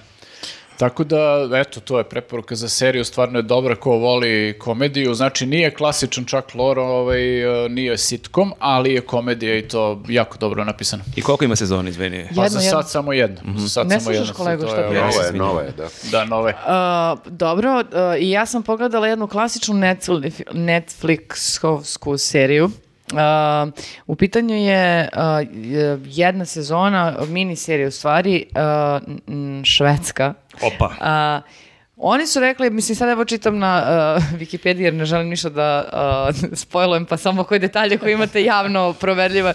Tako 0.81 1.03
da, 1.03 1.49
eto, 1.55 1.79
to 1.79 1.97
je 1.97 2.03
preporuka 2.03 2.55
za 2.55 2.69
seriju, 2.69 3.05
stvarno 3.05 3.39
je 3.39 3.43
dobra 3.43 3.75
ko 3.75 3.91
voli 3.91 4.55
komediju, 4.59 5.13
znači 5.13 5.45
nije 5.45 5.71
klasičan 5.73 6.25
čak 6.25 6.55
lor, 6.55 6.79
ovaj, 6.79 7.41
e, 7.65 7.69
nije 7.69 7.97
sitcom, 7.97 8.53
ali 8.59 8.93
je 8.93 9.01
komedija 9.01 9.57
i 9.57 9.67
to 9.67 10.03
jako 10.07 10.37
dobro 10.37 10.63
napisano. 10.65 11.03
I 11.15 11.21
koliko 11.21 11.45
ima 11.45 11.55
sezona, 11.55 11.89
izvini? 11.89 12.27
Pa 12.35 12.43
Jedno, 12.43 12.49
za 12.49 12.59
jedno. 12.59 12.81
sad 12.81 12.89
samo 12.89 13.13
jedno. 13.13 13.37
Za 13.57 13.69
sad 13.69 13.87
Ne 13.87 13.99
samo 13.99 14.03
slušaš 14.03 14.19
jedno, 14.27 14.33
kolegu 14.33 14.61
to 14.61 14.67
šta 14.67 14.81
je, 14.81 15.33
nova 15.33 15.61
je, 15.61 15.71
da. 15.71 15.87
Da, 16.11 16.25
nove. 16.25 16.53
Uh, 16.53 17.31
dobro, 17.31 17.79
uh, 17.79 17.85
i 18.19 18.29
ja 18.29 18.45
sam 18.45 18.63
pogledala 18.63 19.07
jednu 19.07 19.27
klasičnu 19.27 19.75
Netfli- 19.75 20.43
Netflixovsku 20.53 22.17
seriju. 22.17 22.69
A, 23.17 23.67
u 24.07 24.15
pitanju 24.15 24.55
je 24.55 25.09
je 25.53 25.99
jedna 26.05 26.45
sezona, 26.45 27.15
miniserija 27.27 27.87
u 27.87 27.91
stvari, 27.91 28.45
a, 28.55 28.99
n- 29.27 29.61
švedska. 29.65 30.33
Opa. 30.61 30.93
A, 31.01 31.41
oni 32.03 32.27
su 32.27 32.39
rekli, 32.39 32.69
mislim 32.69 32.95
sad 32.95 33.09
evo 33.09 33.25
čitam 33.25 33.57
na 33.57 33.83
uh, 34.17 34.39
Wikipediji 34.39 34.81
jer 34.81 34.93
ne 34.93 35.05
želim 35.05 35.29
ništa 35.29 35.49
da 35.49 35.83
uh, 35.93 36.49
spojlujem 36.53 37.05
pa 37.05 37.17
samo 37.17 37.43
koje 37.43 37.59
detalje 37.59 37.97
koje 37.97 38.13
imate 38.13 38.43
javno 38.43 38.93
proverljive. 38.93 39.53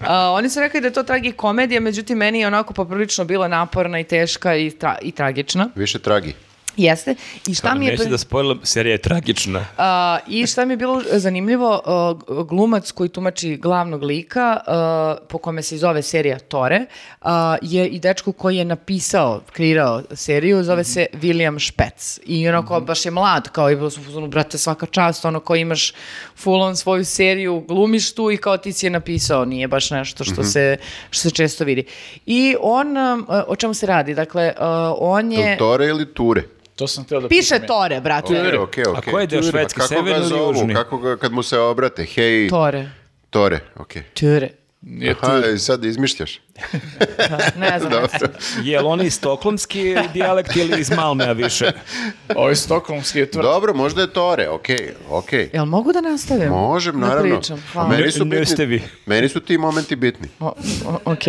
Uh, 0.00 0.06
oni 0.08 0.50
su 0.50 0.60
rekli 0.60 0.80
da 0.80 0.86
je 0.86 0.92
to 0.92 1.02
tragikomedija, 1.02 1.80
međutim 1.80 2.18
meni 2.18 2.40
je 2.40 2.46
onako 2.46 2.74
poprilično 2.74 3.24
bila 3.24 3.48
naporna 3.48 4.00
i 4.00 4.04
teška 4.04 4.54
i, 4.56 4.70
tra- 4.70 4.98
i 5.02 5.12
tragična. 5.12 5.68
Više 5.74 5.98
tragi. 5.98 6.34
Jeste. 6.78 7.14
I 7.46 7.54
šta 7.54 7.74
mi 7.74 7.86
je... 7.86 7.96
Pri- 7.96 8.10
da 8.10 8.18
spojlam, 8.18 8.60
serija 8.62 8.92
je 8.92 8.98
tragična. 8.98 9.64
A, 9.78 10.18
I 10.28 10.46
šta 10.46 10.64
mi 10.64 10.72
je 10.72 10.76
bilo 10.76 11.02
zanimljivo, 11.12 11.82
a, 11.84 12.14
glumac 12.48 12.92
koji 12.92 13.08
tumači 13.08 13.56
glavnog 13.56 14.02
lika, 14.02 14.60
a, 14.66 15.16
po 15.28 15.38
kome 15.38 15.62
se 15.62 15.74
i 15.74 15.78
zove 15.78 16.02
serija 16.02 16.38
Tore, 16.38 16.86
a, 17.22 17.56
je 17.62 17.88
i 17.88 17.98
dečko 17.98 18.32
koji 18.32 18.56
je 18.56 18.64
napisao, 18.64 19.40
kreirao 19.52 20.02
seriju, 20.12 20.64
zove 20.64 20.84
se 20.84 21.06
William 21.12 21.58
Špec. 21.58 22.20
I 22.26 22.48
onako 22.48 22.80
baš 22.80 23.04
je 23.04 23.10
mlad, 23.10 23.48
kao 23.48 23.70
i 23.70 23.76
bilo 23.76 23.90
su 23.90 24.00
u 24.00 24.04
fazonu, 24.04 24.28
brate, 24.28 24.58
svaka 24.58 24.86
čast, 24.86 25.24
ono 25.24 25.40
ko 25.40 25.56
imaš 25.56 25.92
full 26.36 26.62
on 26.62 26.76
svoju 26.76 27.04
seriju, 27.04 27.60
glumiš 27.60 28.14
tu 28.14 28.30
i 28.30 28.36
kao 28.36 28.56
ti 28.56 28.72
si 28.72 28.86
je 28.86 28.90
napisao, 28.90 29.44
nije 29.44 29.68
baš 29.68 29.90
nešto 29.90 30.24
što, 30.24 30.44
se, 30.44 30.76
što 31.10 31.22
se 31.22 31.30
često 31.30 31.64
vidi. 31.64 31.84
I 32.26 32.56
on, 32.60 32.96
a, 32.96 33.44
o 33.48 33.56
čemu 33.56 33.74
se 33.74 33.86
radi? 33.86 34.14
Dakle, 34.14 34.52
a, 34.58 34.94
on 34.98 35.32
je... 35.32 35.58
Tore 35.58 35.86
ili 35.86 36.14
ture? 36.14 36.42
To 36.78 36.86
sam 36.86 37.04
htio 37.04 37.20
da 37.20 37.28
Piše. 37.28 37.58
Tore, 37.66 38.00
brate. 38.00 38.40
Okej, 38.40 38.58
okej, 38.58 38.84
A 38.86 38.90
okej. 38.98 39.12
koji 39.12 39.22
je 39.22 39.26
deo 39.26 39.40
Kako 39.52 39.86
severni 39.88 40.26
ili 40.26 40.38
južni? 40.38 40.74
Kako 40.74 40.98
ga, 40.98 41.16
kad 41.16 41.32
mu 41.32 41.42
se 41.42 41.58
obrate? 41.58 42.04
Hej, 42.04 42.48
Tore. 42.48 42.90
Tore, 43.30 43.60
okej. 43.76 44.02
Tore. 44.02 44.48
Nije 44.80 45.14
tu. 45.14 45.20
Aha, 45.22 45.58
sad 45.58 45.84
izmišljaš. 45.84 46.40
Ne 47.56 47.78
znam. 47.78 47.92
Dobro. 47.92 48.08
Je 48.62 48.80
li 48.80 48.86
oni 48.86 49.10
stokholmski 49.10 49.96
dijalekt 50.12 50.56
ili 50.56 50.80
iz 50.80 50.90
Malmea 50.90 51.32
više? 51.32 51.70
Ovo 52.34 52.48
je 52.48 52.56
stokholmski 52.56 53.18
je. 53.18 53.26
Dobro, 53.32 53.74
možda 53.74 54.00
je 54.00 54.06
Tore, 54.08 54.48
okej, 54.48 54.94
okej. 55.10 55.50
Jel 55.52 55.64
mogu 55.64 55.92
da 55.92 56.00
nastavim? 56.02 56.48
Možem, 56.48 56.92
Da 56.94 57.06
naravno. 57.06 57.36
pričam, 57.36 57.56
A 57.58 57.72
hvala. 57.72 57.88
meni 57.88 58.10
su 58.10 58.24
vi. 58.24 58.30
bitni, 58.30 58.80
meni 59.06 59.28
su 59.28 59.40
ti 59.40 59.58
momenti 59.58 59.96
bitni. 59.96 60.28
O, 60.40 60.52
o- 60.86 60.98
ok. 61.04 61.22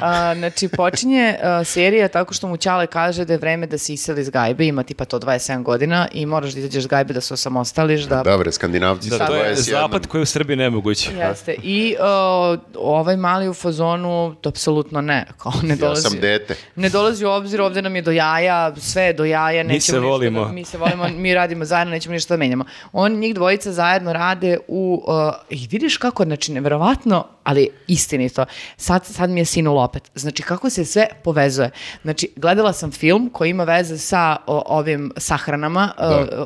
A, 0.00 0.34
znači, 0.34 0.68
počinje 0.68 1.36
a, 1.42 1.64
serija 1.64 2.08
tako 2.08 2.34
što 2.34 2.46
mu 2.46 2.56
Ćale 2.56 2.86
kaže 2.86 3.24
da 3.24 3.32
je 3.32 3.38
vreme 3.38 3.66
da 3.66 3.78
se 3.78 3.94
iseli 3.94 4.20
iz 4.20 4.30
gajbe, 4.30 4.66
ima 4.66 4.82
tipa 4.82 5.04
to 5.04 5.18
27 5.18 5.30
godina 5.62 6.08
i 6.12 6.26
moraš 6.26 6.52
da 6.52 6.58
izađeš 6.58 6.78
iz 6.78 6.86
gajbe 6.86 7.14
da 7.14 7.20
se 7.20 7.34
osamostališ, 7.34 8.02
da... 8.02 8.22
Dobre, 8.22 8.52
skandinavci 8.52 9.10
Da, 9.10 9.18
sa 9.18 9.26
to 9.26 9.34
je 9.36 9.54
21. 9.54 9.70
zapad 9.70 10.06
koji 10.06 10.18
je 10.18 10.22
u 10.22 10.26
Srbiji 10.26 10.56
nemoguć. 10.56 11.08
Jeste. 11.10 11.54
I 11.54 11.96
o, 12.00 12.56
ovaj 12.76 13.16
mali 13.16 13.48
u 13.48 13.54
fazonu, 13.54 14.34
to 14.34 14.50
apsolutno 14.60 15.00
ne. 15.00 15.26
Kao 15.38 15.52
ne 15.62 15.68
Ja 15.68 15.76
dolazi. 15.76 16.02
sam 16.02 16.20
dete. 16.20 16.56
Ne 16.76 16.88
dolazi 16.88 17.24
u 17.24 17.30
obzir, 17.30 17.60
ovde 17.60 17.82
nam 17.82 17.96
je 17.96 18.02
do 18.02 18.10
jaja, 18.10 18.74
sve 18.76 19.02
je 19.02 19.12
do 19.12 19.24
jaja, 19.24 19.62
nećemo 19.62 19.80
se 19.80 19.92
ništa 19.92 19.98
volimo. 20.02 20.44
Da, 20.44 20.52
mi 20.52 20.64
se 20.64 20.78
volimo, 20.78 21.08
mi 21.10 21.34
radimo 21.34 21.64
zajedno, 21.64 21.90
nećemo 21.90 22.12
ništa 22.12 22.34
da 22.34 22.38
menjamo. 22.38 22.64
On, 22.92 23.12
njih 23.12 23.34
dvojica 23.34 23.72
zajedno 23.72 24.12
rade 24.12 24.58
u, 24.68 25.04
uh, 25.06 25.14
i 25.50 25.66
vidiš 25.70 25.96
kako, 25.96 26.24
znači, 26.24 26.52
neverovatno, 26.52 27.26
ali 27.44 27.68
istinito. 27.86 28.44
Sad, 28.76 29.06
sad 29.06 29.30
mi 29.30 29.40
je 29.40 29.44
sinul 29.44 29.78
opet. 29.78 30.10
Znači, 30.14 30.42
kako 30.42 30.70
se 30.70 30.84
sve 30.84 31.06
povezuje. 31.24 31.70
Znači, 32.02 32.32
gledala 32.36 32.72
sam 32.72 32.90
film 32.92 33.30
koji 33.30 33.50
ima 33.50 33.64
veze 33.64 33.98
sa 33.98 34.36
o, 34.46 34.62
ovim 34.68 35.12
sahranama, 35.16 35.92
uh, 35.98 36.04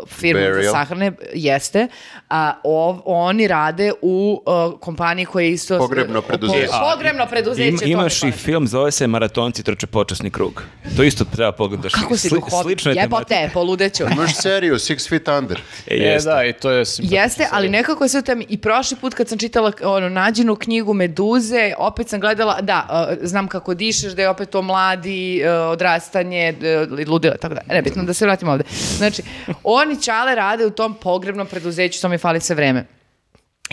firmom 0.09 0.45
za 0.45 0.51
Burial. 0.51 0.73
sahrane, 0.73 1.13
jeste, 1.35 1.89
a 2.31 2.53
ov- 2.65 3.01
oni 3.05 3.49
rade 3.49 3.93
u 4.03 4.43
uh, 4.47 4.81
kompaniji 4.81 5.25
koja 5.27 5.45
je 5.45 5.51
isto... 5.51 5.79
Pogrebno 5.79 6.21
preduzeće. 6.23 6.67
Po- 6.67 6.91
Pogrebno 6.93 7.27
preduzeće. 7.27 7.69
Im, 7.85 7.93
to 7.93 8.03
mi 8.03 8.04
imaš 8.05 8.23
i 8.23 8.33
film, 8.33 8.67
zove 8.67 8.91
se 8.93 9.07
Maratonci 9.07 9.63
trče 9.63 9.87
počasni 9.87 10.31
krug. 10.31 10.63
To 10.97 11.03
isto 11.03 11.25
treba 11.25 11.53
pogledaš. 11.53 11.93
Kako 11.93 12.17
si 12.17 12.29
Sli- 12.29 12.35
duhovit? 12.35 12.87
Jebote, 12.87 13.51
poludeću. 13.53 14.05
Imaš 14.13 14.37
seriju 14.37 14.75
Six 14.75 15.09
Feet 15.09 15.29
Under. 15.29 15.61
E, 15.87 15.95
E, 16.05 16.19
da, 16.25 16.45
i 16.45 16.53
to 16.53 16.71
je 16.71 16.85
simpatično. 16.85 17.23
Jeste, 17.23 17.49
ali 17.53 17.69
nekako 17.69 18.05
u 18.19 18.23
temi. 18.23 18.47
I 18.49 18.59
prošli 18.59 18.97
put 19.01 19.15
kad 19.15 19.29
sam 19.29 19.39
čitala 19.39 19.73
ono, 19.85 20.09
nađenu 20.09 20.57
knjigu 20.57 20.95
Meduze, 20.95 21.73
opet 21.79 22.09
sam 22.09 22.21
gledala, 22.21 22.61
da, 22.61 23.09
uh, 23.11 23.17
znam 23.23 23.49
kako 23.49 23.75
dišeš, 23.75 24.13
da 24.13 24.23
je 24.23 24.29
opet 24.29 24.51
to 24.51 24.63
mladi, 24.63 25.43
uh, 25.45 25.73
odrastanje, 25.73 26.55
uh, 26.93 27.09
ludila, 27.09 27.37
tako 27.37 27.55
da. 27.55 27.61
Nebitno, 27.75 28.03
da 28.03 28.15
se 28.15 28.25
vratimo 28.25 28.53
ovde. 28.53 28.65
Znači, 28.97 29.23
oni 29.65 30.03
čale 30.03 30.35
rade 30.35 30.67
u 30.67 30.71
tom 30.71 30.95
pogrebnom 30.95 31.47
preduzeću, 31.47 32.01
to 32.01 32.09
mi 32.09 32.19
fali 32.19 32.41
sve 32.41 32.57
vreme. 32.57 32.87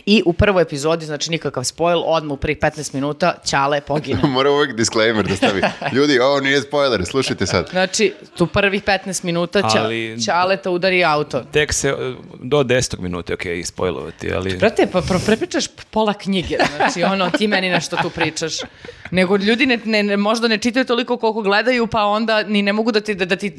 I 0.06 0.24
u 0.26 0.34
prvoj 0.34 0.62
epizodi, 0.62 1.06
znači 1.06 1.32
nikakav 1.32 1.64
spoil, 1.64 2.02
odmah 2.06 2.34
u 2.34 2.38
prvih 2.38 2.58
15 2.58 2.94
minuta 2.94 3.34
Ćale 3.46 3.82
pogine. 3.82 4.22
Mora 4.28 4.52
uvek 4.52 4.76
disclaimer 4.76 5.28
da 5.28 5.36
stavi. 5.36 5.62
Ljudi, 5.96 6.20
ovo 6.20 6.40
nije 6.40 6.62
spoiler, 6.62 7.06
slušajte 7.06 7.46
sad. 7.46 7.70
Znači, 7.72 8.14
tu 8.38 8.48
prvih 8.48 8.84
15 8.84 9.24
minuta 9.26 9.62
Ća, 9.62 9.84
Ali- 9.84 10.24
Ćaleta 10.26 10.70
udari 10.70 11.04
auto. 11.04 11.44
Tek 11.52 11.74
se, 11.74 11.94
do 12.40 12.58
10. 12.64 13.00
minute, 13.00 13.34
ok, 13.34 13.46
ispojlovati, 13.46 14.34
ali... 14.34 14.58
Brate, 14.58 14.88
pa 14.92 15.02
pro, 15.02 15.20
prepričaš 15.26 15.66
pola 15.90 16.14
knjige, 16.14 16.58
znači 16.76 17.04
ono, 17.04 17.30
ti 17.30 17.48
meni 17.48 17.70
nešto 17.70 17.98
tu 18.02 18.10
pričaš. 18.10 18.54
Nego 19.12 19.38
ljudi 19.38 19.66
ne, 19.66 19.80
ne, 19.86 20.04
ne- 20.04 20.18
možda 20.18 20.48
ne 20.48 20.58
čitaju 20.58 20.86
toliko 20.86 21.18
koliko 21.18 21.42
gledaju, 21.42 21.88
pa 21.88 22.04
onda 22.04 22.44
ni 22.44 22.62
ne 22.62 22.74
mogu 22.74 22.92
da 22.92 23.00
ti, 23.02 23.16
da, 23.16 23.26
da 23.26 23.36
ti 23.36 23.54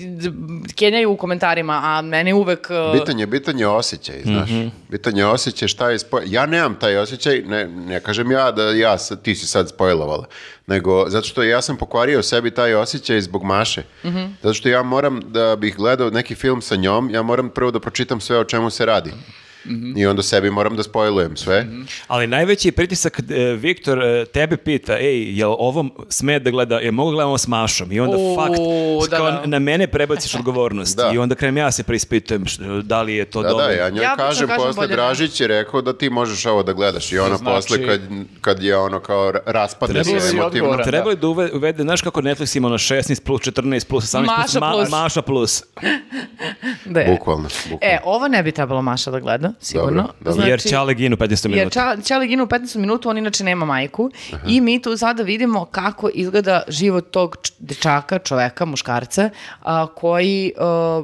kenjaju 0.74 1.10
u 1.12 1.16
komentarima, 1.16 1.80
a 1.84 2.02
meni 2.02 2.32
uvek... 2.32 2.68
uh, 2.70 3.00
Bitan 3.00 3.18
je, 3.20 3.26
bitan 3.26 3.58
je 3.58 3.66
osjećaj, 3.66 4.20
znaš. 4.24 4.50
Bitan 4.88 5.16
je 5.16 5.26
osjećaj 5.26 5.68
šta 5.68 5.90
je 5.90 5.98
spoj... 5.98 6.22
Ja 6.26 6.46
nemam 6.46 6.74
taj 6.80 6.96
osjećaj, 6.96 7.42
ne, 7.46 7.66
ne 7.68 8.00
kažem 8.00 8.30
ja 8.30 8.50
da 8.50 8.62
ja, 8.62 8.96
ti 9.22 9.34
si 9.34 9.46
sad 9.46 9.68
spojlovala, 9.68 10.26
nego 10.66 11.08
zato 11.08 11.26
što 11.26 11.42
ja 11.42 11.62
sam 11.62 11.76
pokvario 11.76 12.22
sebi 12.22 12.50
taj 12.50 12.74
osjećaj 12.74 13.20
zbog 13.20 13.44
Maše. 13.44 13.82
Zato 14.42 14.54
što 14.54 14.68
ja 14.68 14.82
moram, 14.82 15.20
da 15.26 15.56
bih 15.56 15.76
gledao 15.76 16.10
neki 16.10 16.34
film 16.34 16.62
sa 16.62 16.76
njom, 16.76 17.10
ja 17.10 17.22
moram 17.22 17.48
prvo 17.48 17.70
da 17.70 17.80
pročitam 17.80 18.20
sve 18.20 18.38
o 18.38 18.44
čemu 18.44 18.70
se 18.70 18.86
radi. 18.86 19.10
I 19.96 20.06
onda 20.06 20.22
sebi 20.22 20.50
moram 20.50 20.76
da 20.76 20.82
spojlujem 20.82 21.36
sve. 21.36 21.66
Ali 22.06 22.26
najveći 22.26 22.68
je 22.68 22.72
pritisak 22.72 23.12
kad 23.12 23.30
e, 23.30 23.52
Viktor 23.52 23.98
e, 24.00 24.24
tebe 24.24 24.56
pita, 24.56 24.92
ej, 24.94 25.38
jel 25.38 25.52
ovo 25.52 25.84
sme 26.08 26.38
da 26.38 26.50
gleda, 26.50 26.76
je 26.76 26.90
mogu 26.92 27.10
gledamo 27.10 27.38
s 27.38 27.46
Mašom? 27.46 27.92
I 27.92 28.00
onda 28.00 28.16
U, 28.16 28.36
fakt, 28.36 28.54
da, 29.10 29.16
kao 29.16 29.30
da. 29.30 29.42
na 29.46 29.58
mene 29.58 29.86
prebaciš 29.86 30.34
odgovornost. 30.42 30.96
Da. 30.96 31.10
I 31.14 31.18
onda 31.18 31.34
krenem 31.34 31.56
ja 31.56 31.70
se 31.70 31.82
preispitujem 31.82 32.44
š- 32.44 32.58
da 32.82 33.02
li 33.02 33.14
je 33.14 33.24
to 33.24 33.42
Da, 33.42 33.48
dobro. 33.48 33.66
da, 33.66 33.72
ja 33.72 33.90
njoj 33.90 34.02
Ja 34.02 34.16
kažem, 34.16 34.48
kažem 34.48 34.66
posle. 34.66 34.86
Dražić 34.86 35.40
je 35.40 35.46
rekao 35.48 35.82
da 35.82 35.92
ti 35.92 36.10
možeš 36.10 36.46
ovo 36.46 36.62
da 36.62 36.72
gledaš. 36.72 37.12
I 37.12 37.18
ona 37.18 37.36
Znači- 37.36 37.44
posle 37.46 37.86
kad, 37.86 38.00
kad 38.40 38.62
je 38.62 38.76
ono 38.76 39.00
kao 39.00 39.32
ra- 39.32 39.40
raspadne 39.46 40.04
se 40.04 40.10
emotivno. 40.32 40.76
Treba 40.78 41.10
li 41.10 41.16
da 41.16 41.26
uve- 41.28 41.50
uvede, 41.52 41.82
znaš 41.82 42.02
kako 42.02 42.20
Netflix 42.22 42.56
ima 42.56 42.68
na 42.68 42.78
16 42.78 42.92
plus, 43.20 43.40
14 43.42 43.52
plus, 43.84 44.04
18 44.04 44.26
plus, 44.26 44.54
Maša 44.54 44.60
plus. 44.72 44.90
Maša 44.90 45.22
plus. 45.22 45.62
da 46.84 47.00
je. 47.00 47.06
Bukvalno, 47.08 47.48
bukvalno. 47.64 47.78
E, 47.84 47.98
ovo 48.04 48.28
ne 48.28 48.42
bi 48.42 48.52
trebalo 48.52 48.82
Maša 48.82 49.10
da 49.10 49.20
gleda, 49.20 49.51
sigurno. 49.60 50.02
Dobro, 50.02 50.14
dobro. 50.20 50.46
Jer 50.46 50.60
Ćale 50.60 50.94
ginu 50.94 51.16
15 51.16 51.48
Jer 51.48 51.56
minuta. 51.58 51.80
Ča- 51.80 52.08
Čale 52.08 52.26
ginu 52.26 52.44
u 52.44 52.46
15 52.46 52.76
minutu, 52.76 53.08
on 53.08 53.18
inače 53.18 53.44
nema 53.44 53.64
majku. 53.66 54.10
I 54.46 54.60
mi 54.60 54.82
tu 54.82 54.96
sada 54.96 55.22
vidimo 55.22 55.64
kako 55.64 56.10
izgleda 56.14 56.62
život 56.68 57.10
tog 57.10 57.36
dečaka, 57.58 58.18
čoveka, 58.18 58.64
muškarca, 58.64 59.30
a, 59.62 59.86
koji... 59.94 60.52
a, 60.58 61.02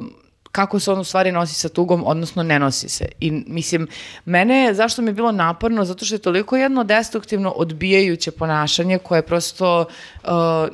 kako 0.51 0.79
se 0.79 0.91
on 0.91 0.99
u 0.99 1.03
stvari 1.03 1.31
nosi 1.31 1.53
sa 1.55 1.69
tugom, 1.69 2.03
odnosno 2.05 2.43
ne 2.43 2.59
nosi 2.59 2.89
se. 2.89 3.05
I 3.19 3.31
mislim, 3.31 3.87
mene, 4.25 4.73
zašto 4.73 5.01
mi 5.01 5.09
je 5.09 5.13
bilo 5.13 5.31
naporno? 5.31 5.85
Zato 5.85 6.05
što 6.05 6.15
je 6.15 6.19
toliko 6.19 6.57
jedno 6.57 6.83
destruktivno 6.83 7.49
odbijajuće 7.51 8.31
ponašanje 8.31 8.97
koje 8.97 9.21
prosto 9.21 9.85
a, 10.23 10.67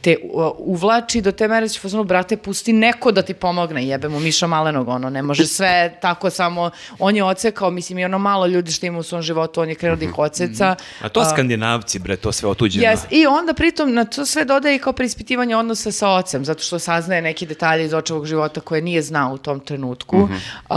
te 0.00 0.16
uvlači 0.58 1.20
do 1.20 1.32
te 1.32 1.48
mere 1.48 1.66
da 1.66 1.68
će 1.68 1.80
fazonu, 1.80 2.04
brate, 2.04 2.36
pusti 2.36 2.72
neko 2.72 3.12
da 3.12 3.22
ti 3.22 3.34
pomogne, 3.34 3.86
jebe 3.86 4.08
mu 4.08 4.20
Miša 4.20 4.46
Malenog, 4.46 4.88
ono, 4.88 5.10
ne 5.10 5.22
može 5.22 5.46
sve 5.46 5.98
tako 6.00 6.30
samo, 6.30 6.70
on 6.98 7.16
je 7.16 7.24
ocekao, 7.24 7.70
mislim, 7.70 7.98
i 7.98 8.04
ono 8.04 8.18
malo 8.18 8.46
ljudi 8.46 8.72
što 8.72 8.86
ima 8.86 8.98
u 8.98 9.02
svom 9.02 9.22
životu, 9.22 9.60
on 9.60 9.68
je 9.68 9.74
krenuo 9.74 9.96
da 9.96 10.04
ih 10.04 10.18
oceca. 10.18 10.76
A 11.02 11.08
to 11.08 11.24
skandinavci, 11.24 11.98
bre, 11.98 12.16
to 12.16 12.32
sve 12.32 12.48
otuđeno. 12.48 12.86
Yes. 12.86 12.98
I 13.10 13.26
onda 13.26 13.54
pritom 13.54 13.94
na 13.94 14.04
to 14.04 14.26
sve 14.26 14.44
dodaje 14.44 14.76
i 14.76 14.78
kao 14.78 14.92
preispitivanje 14.92 15.56
odnosa 15.56 15.92
sa 15.92 16.10
ocem, 16.10 16.44
zato 16.44 16.62
što 16.62 16.78
saznaje 16.78 17.22
neki 17.22 17.46
detalje 17.46 17.84
iz 17.84 17.94
očevog 17.94 18.26
života 18.26 18.60
koje 18.60 18.82
nije 18.82 19.02
znao 19.02 19.32
u 19.32 19.38
tom 19.38 19.60
trenutku. 19.60 20.16
Uh, 20.16 20.76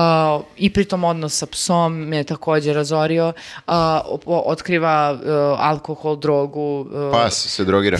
I 0.58 0.70
pritom 0.74 1.04
odnos 1.04 1.38
sa 1.38 1.46
psom 1.46 1.94
me 1.94 2.18
je 2.18 2.24
takođe 2.24 2.74
razorio. 2.74 3.34
Uh, 3.68 3.74
otkriva 4.26 5.12
uh, 5.14 5.20
alkohol, 5.60 6.16
drogu. 6.16 6.82
uh, 6.82 7.12
Pas 7.12 7.34
se 7.34 7.66
drogira. 7.66 7.98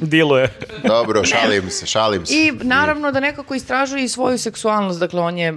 Dilo 0.00 0.38
je. 0.38 0.48
Dobro, 0.88 1.24
šalim 1.24 1.70
se, 1.70 1.86
šalim 1.86 2.26
se. 2.26 2.34
I 2.34 2.52
naravno 2.62 3.12
da 3.12 3.20
nekako 3.20 3.54
istražuje 3.54 4.04
i 4.04 4.08
svoju 4.08 4.38
seksualnost, 4.38 5.00
dakle 5.00 5.20
on 5.20 5.38
je, 5.38 5.52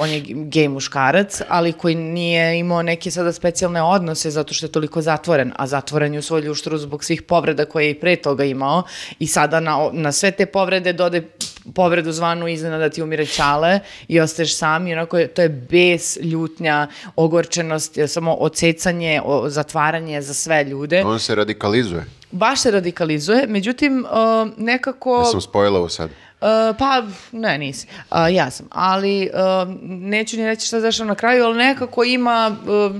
on 0.00 0.10
je 0.10 0.22
gej 0.26 0.68
muškarac, 0.68 1.40
ali 1.48 1.72
koji 1.72 1.94
nije 1.94 2.58
imao 2.58 2.82
neke 2.82 3.10
sada 3.10 3.32
specijalne 3.32 3.82
odnose 3.82 4.30
zato 4.30 4.54
što 4.54 4.66
je 4.66 4.72
toliko 4.72 5.02
zatvoren, 5.02 5.52
a 5.56 5.66
zatvoren 5.66 6.12
je 6.12 6.18
u 6.18 6.22
svoj 6.22 6.40
ljuštru 6.40 6.78
zbog 6.78 7.04
svih 7.04 7.22
povreda 7.22 7.64
koje 7.64 7.84
je 7.84 7.90
i 7.90 8.00
pre 8.00 8.16
toga 8.16 8.44
imao 8.44 8.82
i 9.18 9.26
sada 9.26 9.60
na, 9.60 9.90
na 9.92 10.12
sve 10.12 10.30
te 10.30 10.46
povrede 10.46 10.92
dode 10.92 11.28
povredu 11.74 12.12
zvanu 12.12 12.48
iznenada 12.48 12.88
ti 12.90 13.02
umire 13.02 13.26
ćale 13.26 13.80
i 14.08 14.20
ostaješ 14.20 14.56
sam 14.56 14.86
i 14.86 14.92
onako 14.92 15.18
je, 15.18 15.28
to 15.28 15.42
je 15.42 15.48
bes, 15.48 16.16
ljutnja, 16.16 16.86
ogorčenost, 17.16 17.98
samo 18.06 18.34
ocecanje, 18.34 19.20
o- 19.24 19.48
zatvaranje 19.48 20.22
za 20.22 20.34
sve 20.34 20.64
ljude. 20.64 21.02
On 21.04 21.18
se 21.18 21.34
radikalizuje. 21.34 22.04
Baš 22.30 22.60
se 22.60 22.70
radikalizuje, 22.70 23.46
međutim 23.46 24.04
uh, 24.04 24.50
nekako... 24.56 25.18
Ja 25.18 25.24
sam 25.24 25.40
spojila 25.40 25.78
ovo 25.78 25.88
sad. 25.88 26.10
Uh, 26.40 26.46
pa, 26.78 27.02
ne, 27.32 27.58
nisi. 27.58 27.86
Uh, 28.10 28.16
ja 28.30 28.50
sam. 28.50 28.66
Ali, 28.70 29.30
uh, 29.32 29.74
neću 29.82 30.36
ni 30.36 30.46
reći 30.46 30.66
šta 30.66 30.80
dešava 30.80 31.08
na 31.08 31.14
kraju, 31.14 31.44
ali 31.44 31.58
nekako 31.58 32.04
ima, 32.04 32.56
uh, 32.62 32.96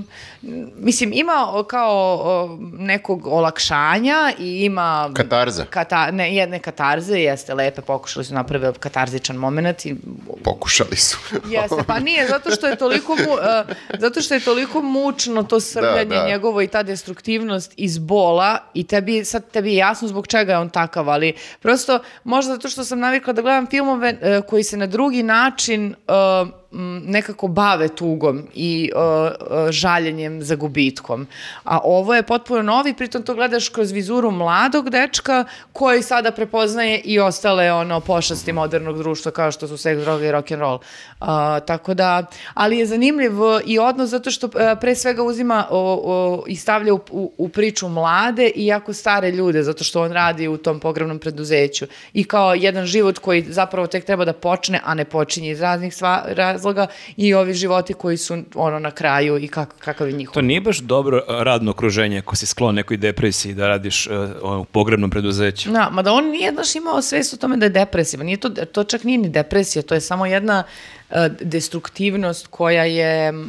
mislim, 0.75 1.13
ima 1.13 1.63
kao 1.67 2.57
nekog 2.77 3.27
olakšanja 3.27 4.33
i 4.39 4.65
ima... 4.65 5.11
Katarza. 5.13 5.65
Kata, 5.69 6.11
ne, 6.11 6.35
jedne 6.35 6.59
katarze, 6.59 7.19
jeste 7.19 7.53
lepe, 7.53 7.81
pokušali 7.81 8.25
su 8.25 8.33
napraviti 8.33 8.79
katarzičan 8.79 9.35
moment 9.35 9.85
i 9.85 9.95
Pokušali 10.43 10.95
su. 10.95 11.17
Jeste, 11.55 11.83
pa 11.87 11.99
nije, 11.99 12.27
zato 12.27 12.51
što 12.51 12.67
je 12.67 12.75
toliko, 12.75 13.15
mu, 13.15 13.33
uh, 13.33 13.75
zato 13.99 14.21
što 14.21 14.33
je 14.33 14.39
toliko 14.39 14.81
mučno 14.81 15.43
to 15.43 15.59
srljanje 15.59 16.05
Da, 16.05 16.15
da. 16.15 16.27
njegovo 16.27 16.61
i 16.61 16.67
ta 16.67 16.83
destruktivnost 16.83 17.73
iz 17.77 17.97
bola 17.97 18.57
i 18.73 18.83
tebi, 18.83 19.25
sad 19.25 19.51
tebi 19.51 19.69
je 19.69 19.75
jasno 19.75 20.07
zbog 20.07 20.27
čega 20.27 20.51
je 20.51 20.57
on 20.57 20.69
takav, 20.69 21.09
ali 21.09 21.33
prosto 21.61 21.99
možda 22.23 22.53
zato 22.53 22.69
što 22.69 22.83
sam 22.83 22.99
navikla 22.99 23.33
da 23.33 23.41
gledam 23.41 23.67
filmove 23.67 24.13
uh, 24.13 24.45
koji 24.45 24.63
se 24.63 24.77
na 24.77 24.87
drugi 24.87 25.23
način 25.23 25.95
uh, 26.07 26.49
nekako 26.71 27.47
bave 27.47 27.87
tugom 27.87 28.43
i 28.53 28.91
uh, 28.95 29.69
žaljenjem 29.69 30.43
za 30.43 30.55
gubitkom. 30.55 31.27
A 31.63 31.79
ovo 31.83 32.15
je 32.15 32.23
potpuno 32.23 32.61
novi, 32.61 32.93
pritom 32.93 33.23
to 33.23 33.33
gledaš 33.33 33.69
kroz 33.69 33.91
vizuru 33.91 34.31
mladog 34.31 34.89
dečka 34.89 35.45
koji 35.73 36.03
sada 36.03 36.31
prepoznaje 36.31 36.99
i 36.99 37.19
ostale 37.19 37.71
ono 37.73 37.99
pošasti 37.99 38.53
modernog 38.53 38.97
društva 38.97 39.31
kao 39.31 39.51
što 39.51 39.67
su 39.67 39.77
seks, 39.77 40.01
droga 40.01 40.25
i 40.25 40.31
rock 40.31 40.51
and 40.51 40.61
roll. 40.61 40.79
Uh, 41.21 41.27
tako 41.65 41.93
da, 41.93 42.23
ali 42.53 42.77
je 42.77 42.85
zanimljiv 42.85 43.31
i 43.65 43.79
odnos 43.79 44.09
zato 44.09 44.31
što 44.31 44.47
uh, 44.47 44.53
pre 44.81 44.95
svega 44.95 45.23
uzima 45.23 45.67
o, 45.69 46.01
o, 46.05 46.43
i 46.47 46.55
stavlja 46.55 46.93
u, 46.93 46.99
u, 47.11 47.31
u 47.37 47.49
priču 47.49 47.89
mlade 47.89 48.51
i 48.55 48.65
jako 48.65 48.93
stare 48.93 49.31
ljude 49.31 49.63
zato 49.63 49.83
što 49.83 50.01
on 50.01 50.11
radi 50.11 50.47
u 50.47 50.57
tom 50.57 50.79
pogrebnom 50.79 51.19
preduzeću 51.19 51.85
i 52.13 52.23
kao 52.23 52.53
jedan 52.53 52.85
život 52.85 53.19
koji 53.19 53.45
zapravo 53.49 53.87
tek 53.87 54.05
treba 54.05 54.25
da 54.25 54.33
počne, 54.33 54.81
a 54.83 54.93
ne 54.93 55.05
počinje 55.05 55.51
iz 55.51 55.61
raznih 55.61 55.95
sva, 55.95 56.25
razloga 56.57 56.87
i 57.17 57.33
ovi 57.33 57.53
životi 57.53 57.93
koji 57.93 58.17
su 58.17 58.37
ono 58.55 58.79
na 58.79 58.91
kraju 58.91 59.37
i 59.37 59.47
kak, 59.47 59.75
kakav 59.79 60.07
je 60.07 60.13
njihov. 60.13 60.33
To 60.33 60.41
nije 60.41 60.61
baš 60.61 60.79
dobro 60.79 61.21
radno 61.27 61.71
okruženje 61.71 62.17
ako 62.17 62.35
si 62.35 62.45
sklon 62.45 62.75
nekoj 62.75 62.97
depresiji 62.97 63.53
da 63.53 63.67
radiš 63.67 64.07
ono, 64.41 64.61
u 64.61 64.65
pogrebnom 64.65 65.09
preduzeću. 65.09 65.71
Da, 65.71 65.89
mada 65.91 66.13
on 66.13 66.29
nije 66.29 66.51
baš 66.51 66.75
imao 66.75 67.01
svest 67.01 67.33
o 67.33 67.37
tome 67.37 67.57
da 67.57 67.65
je 67.65 67.69
depresivan. 67.69 68.25
Nije 68.25 68.37
to, 68.37 68.49
to 68.49 68.83
čak 68.83 69.03
nije 69.03 69.17
ni 69.17 69.29
depresija, 69.29 69.83
to 69.83 69.93
je 69.95 70.01
samo 70.01 70.25
jedna 70.25 70.63
e, 71.09 71.29
destruktivnost 71.41 72.47
koja 72.47 72.83
je 72.83 73.31
mm, 73.31 73.47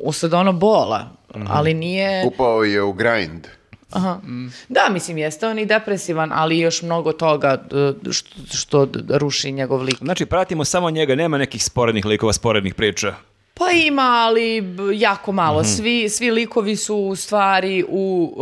usled 0.00 0.34
ono 0.34 0.52
bola, 0.52 1.10
ali 1.48 1.74
nije... 1.74 2.24
Upao 2.26 2.64
je 2.64 2.82
u 2.82 2.92
grind. 2.92 3.46
Aha. 3.92 4.20
Da, 4.68 4.88
mislim, 4.90 5.18
jeste 5.18 5.46
on 5.46 5.58
i 5.58 5.66
depresivan, 5.66 6.30
ali 6.34 6.58
još 6.58 6.82
mnogo 6.82 7.12
toga 7.12 7.64
što, 8.10 8.36
što 8.52 8.88
ruši 9.08 9.52
njegov 9.52 9.82
lik. 9.82 9.98
Znači, 9.98 10.26
pratimo 10.26 10.64
samo 10.64 10.90
njega, 10.90 11.14
nema 11.14 11.38
nekih 11.38 11.64
sporednih 11.64 12.04
likova, 12.04 12.32
sporednih 12.32 12.74
priča. 12.74 13.14
Pa 13.54 13.70
ima, 13.70 14.02
ali 14.02 14.76
jako 14.94 15.32
malo. 15.32 15.64
Svi, 15.64 16.08
svi 16.08 16.30
likovi 16.30 16.76
su 16.76 16.96
u 16.96 17.16
stvari 17.16 17.84
u, 17.88 18.34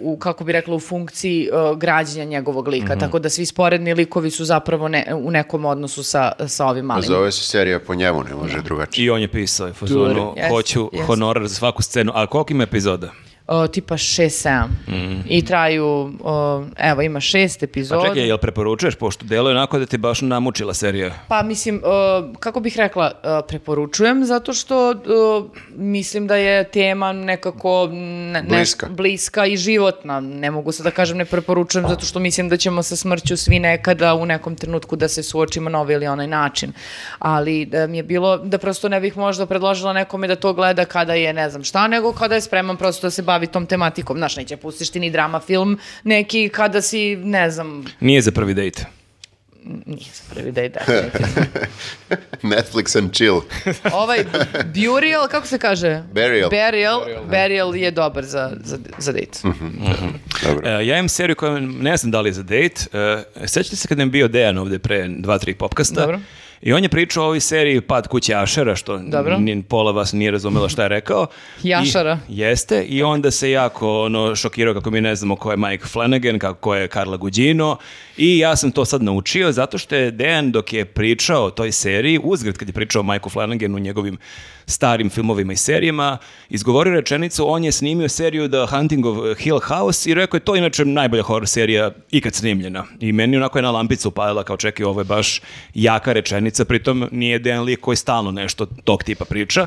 u, 0.00 0.16
kako 0.16 0.44
bi 0.44 0.52
rekla, 0.52 0.74
u 0.74 0.80
funkciji 0.80 1.48
uh, 1.52 1.78
građenja 1.78 2.24
njegovog 2.24 2.68
lika. 2.68 2.96
Tako 2.96 3.18
da 3.18 3.28
svi 3.28 3.46
sporedni 3.46 3.94
likovi 3.94 4.30
su 4.30 4.44
zapravo 4.44 4.88
ne, 4.88 5.14
u 5.14 5.30
nekom 5.30 5.64
odnosu 5.64 6.02
sa, 6.02 6.32
sa 6.46 6.66
ovim 6.66 6.84
malim. 6.84 7.02
Zove 7.02 7.32
se 7.32 7.44
serija 7.44 7.80
po 7.80 7.94
njemu, 7.94 8.22
ne 8.24 8.34
može 8.34 8.62
drugačije. 8.62 9.04
I 9.04 9.10
on 9.10 9.20
je 9.20 9.28
pisao 9.28 9.66
je 9.66 9.72
fazonu, 9.72 10.34
hoću 10.50 10.90
jeste. 10.92 11.06
honorar 11.06 11.48
za 11.48 11.54
svaku 11.54 11.82
scenu. 11.82 12.12
A 12.14 12.26
koliko 12.26 12.52
ima 12.52 12.62
epizoda? 12.62 13.10
Uh, 13.48 13.66
tipa 13.66 13.94
6-7. 13.94 14.66
I 15.26 15.44
traju, 15.44 15.86
uh, 15.86 16.10
evo, 16.78 17.02
ima 17.02 17.20
šest 17.20 17.62
A 17.62 17.64
epizoda. 17.64 18.06
čekaj, 18.06 18.26
jel 18.26 18.38
preporučuješ, 18.38 18.94
pošto 18.94 19.24
deluje 19.24 19.56
onako 19.56 19.78
da 19.78 19.86
ti 19.86 19.98
baš 19.98 20.20
namučila 20.20 20.74
serija? 20.74 21.10
Pa 21.28 21.42
mislim, 21.42 21.76
uh, 21.76 22.36
kako 22.38 22.60
bih 22.60 22.76
rekla, 22.76 23.12
uh, 23.14 23.46
preporučujem 23.48 24.24
zato 24.24 24.52
što 24.52 24.90
uh, 24.90 24.96
mislim 25.70 26.26
da 26.26 26.36
je 26.36 26.64
tema 26.64 27.12
nekako 27.12 27.88
ne, 27.90 27.96
ne- 28.32 28.44
Bliska. 28.48 28.86
bliska 28.88 29.46
i 29.46 29.56
životna. 29.56 30.20
Ne 30.20 30.50
mogu 30.50 30.72
sad 30.72 30.84
da 30.84 30.90
kažem 30.90 31.18
ne 31.18 31.24
preporučujem 31.24 31.88
zato 31.88 32.06
što 32.06 32.18
mislim 32.18 32.48
da 32.48 32.56
ćemo 32.56 32.82
sa 32.82 32.96
smrću 32.96 33.36
svi 33.36 33.58
nekada 33.58 34.14
u 34.14 34.26
nekom 34.26 34.56
trenutku 34.56 34.96
da 34.96 35.08
se 35.08 35.22
suočimo 35.22 35.70
na 35.70 35.80
ovaj 35.80 35.94
ili 35.94 36.06
onaj 36.06 36.26
način. 36.26 36.72
Ali 37.18 37.64
da 37.64 37.86
mi 37.86 37.96
je 37.96 38.02
bilo 38.02 38.36
da 38.38 38.58
prosto 38.58 38.88
ne 38.88 39.00
bih 39.00 39.16
možda 39.16 39.46
predložila 39.46 39.92
nekome 39.92 40.28
da 40.28 40.36
to 40.36 40.52
gleda 40.52 40.84
kada 40.84 41.14
je 41.14 41.32
ne 41.32 41.50
znam 41.50 41.64
šta, 41.64 41.88
nego 41.88 42.12
kada 42.12 42.34
je 42.34 42.40
spreman 42.40 42.76
prosto 42.76 43.06
da 43.06 43.10
se 43.10 43.22
bavi 43.32 43.46
tom 43.46 43.66
tematikom. 43.66 44.16
Znaš, 44.16 44.36
neće 44.36 44.56
pustiš 44.56 44.90
ti 44.90 45.00
ni 45.00 45.10
drama 45.10 45.40
film 45.40 45.78
neki 46.04 46.48
kada 46.48 46.82
si, 46.82 47.16
ne 47.16 47.50
znam, 47.50 47.84
Nije 48.00 48.22
za 48.22 48.30
prvi 48.32 48.54
dejt. 48.54 48.84
nije 49.86 50.10
za 50.14 50.34
prvi 50.34 50.52
dej 50.52 50.68
definitivno. 50.74 51.46
Netflix 52.44 52.98
and 52.98 53.12
chill. 53.12 53.40
Ovaj 53.92 54.24
Burial, 54.66 55.28
kako 55.28 55.46
se 55.46 55.58
kaže? 55.58 56.02
Burial. 56.12 56.50
Burial, 56.50 57.00
Burial 57.24 57.76
je 57.76 57.90
dobar 57.90 58.24
za, 58.24 58.50
za, 58.64 58.78
za 58.98 59.12
date. 59.12 59.38
Dobro. 60.44 60.68
E, 60.68 60.86
ja 60.86 60.98
imam 60.98 61.08
seriju 61.08 61.36
koja 61.36 61.60
ne 61.60 61.96
znam 61.96 62.10
da 62.10 62.20
li 62.20 62.28
je 62.28 62.32
za 62.32 62.42
dejt. 62.42 62.88
E, 62.92 63.22
sećate 63.46 63.76
se 63.76 63.88
kad 63.88 63.98
je 63.98 64.06
bio 64.06 64.28
Dejan 64.28 64.58
ovde 64.58 64.78
pre 64.78 65.08
dva, 65.08 65.38
tri 65.38 65.54
popkasta? 65.54 66.00
Dobro. 66.00 66.20
I 66.62 66.72
on 66.72 66.82
je 66.82 66.88
pričao 66.88 67.22
o 67.22 67.26
ovoj 67.26 67.40
seriji 67.40 67.80
Pad 67.80 68.08
kuće 68.08 68.34
Ašera, 68.34 68.76
što 68.76 68.98
Dobro. 68.98 69.38
ni, 69.38 69.62
pola 69.62 69.92
vas 69.92 70.12
nije 70.12 70.30
razumela 70.30 70.68
šta 70.68 70.82
je 70.82 70.88
rekao. 70.88 71.26
Jašara. 71.62 72.18
I, 72.28 72.38
jeste, 72.38 72.84
i 72.84 73.02
onda 73.02 73.30
se 73.30 73.50
jako 73.50 74.02
ono, 74.02 74.36
šokirao 74.36 74.74
kako 74.74 74.90
mi 74.90 75.00
ne 75.00 75.16
znamo 75.16 75.36
ko 75.36 75.50
je 75.50 75.56
Mike 75.56 75.84
Flanagan, 75.86 76.38
kako 76.38 76.74
je 76.74 76.88
Carla 76.88 77.16
Gugino. 77.16 77.76
I 78.16 78.38
ja 78.38 78.56
sam 78.56 78.70
to 78.70 78.84
sad 78.84 79.02
naučio 79.02 79.52
zato 79.52 79.78
što 79.78 79.94
je 79.94 80.10
Dejan 80.10 80.52
dok 80.52 80.72
je 80.72 80.84
pričao 80.84 81.44
o 81.44 81.50
toj 81.50 81.72
seriji, 81.72 82.20
uzgred 82.22 82.58
kad 82.58 82.68
je 82.68 82.74
pričao 82.74 83.00
o 83.00 83.02
Mikeu 83.02 83.30
Flanaganu 83.30 83.76
u 83.76 83.80
njegovim 83.80 84.18
starim 84.66 85.10
filmovima 85.10 85.52
i 85.52 85.56
serijama, 85.56 86.18
izgovorio 86.50 86.94
rečenicu, 86.94 87.50
on 87.50 87.64
je 87.64 87.72
snimio 87.72 88.08
seriju 88.08 88.48
The 88.48 88.76
Hunting 88.76 89.06
of 89.06 89.38
Hill 89.38 89.60
House 89.60 90.10
i 90.10 90.14
rekao 90.14 90.36
je 90.36 90.40
to 90.40 90.54
je 90.54 90.58
inače 90.58 90.84
najbolja 90.84 91.22
horror 91.22 91.48
serija 91.48 91.90
ikad 92.10 92.34
snimljena. 92.34 92.84
I 93.00 93.12
meni 93.12 93.36
onako 93.36 93.58
jedna 93.58 93.70
lampica 93.70 94.08
upalila 94.08 94.44
kao 94.44 94.56
čekaj, 94.56 94.86
ovo 94.86 95.00
je 95.00 95.04
baš 95.04 95.40
jaka 95.74 96.12
rečenica, 96.12 96.64
pritom 96.64 97.08
nije 97.12 97.38
Dejan 97.38 97.64
lik 97.64 97.80
koji 97.80 97.96
stalno 97.96 98.30
nešto 98.30 98.66
tog 98.66 99.02
tipa 99.02 99.24
priča. 99.24 99.66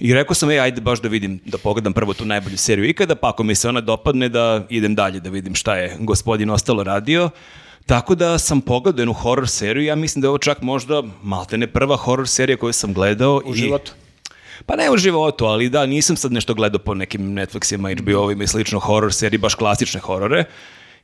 I 0.00 0.14
rekao 0.14 0.34
sam, 0.34 0.50
ej, 0.50 0.60
ajde 0.60 0.80
baš 0.80 1.00
da 1.00 1.08
vidim, 1.08 1.40
da 1.44 1.58
pogledam 1.58 1.92
prvo 1.92 2.14
tu 2.14 2.24
najbolju 2.24 2.56
seriju 2.58 2.88
ikada, 2.88 3.14
pa 3.14 3.28
ako 3.28 3.42
mi 3.42 3.54
se 3.54 3.68
ona 3.68 3.80
dopadne 3.80 4.28
da 4.28 4.66
idem 4.68 4.94
dalje 4.94 5.20
da 5.20 5.30
vidim 5.30 5.54
šta 5.54 5.76
je 5.76 5.96
gospodin 6.00 6.50
ostalo 6.50 6.84
radio. 6.84 7.30
Tako 7.86 8.14
da 8.14 8.38
sam 8.38 8.60
pogledao 8.60 9.00
jednu 9.00 9.12
horror 9.12 9.48
seriju, 9.48 9.84
ja 9.84 9.94
mislim 9.94 10.20
da 10.20 10.26
je 10.26 10.28
ovo 10.28 10.38
čak 10.38 10.62
možda 10.62 11.02
maltene 11.22 11.66
prva 11.66 11.96
horror 11.96 12.28
serija 12.28 12.56
koju 12.56 12.72
sam 12.72 12.94
gledao. 12.94 13.42
U 13.44 13.54
i- 13.54 13.58
životu. 13.58 13.92
Pa 14.66 14.76
ne 14.76 14.90
u 14.90 14.96
životu, 14.96 15.44
ali 15.44 15.68
da, 15.68 15.86
nisam 15.86 16.16
sad 16.16 16.32
nešto 16.32 16.54
gledao 16.54 16.78
po 16.78 16.94
nekim 16.94 17.22
Netflixima, 17.22 18.02
HBO-ovima 18.02 18.44
i 18.44 18.46
slično 18.46 18.78
horror 18.78 19.12
seriji, 19.12 19.38
baš 19.38 19.54
klasične 19.54 20.00
horore. 20.00 20.44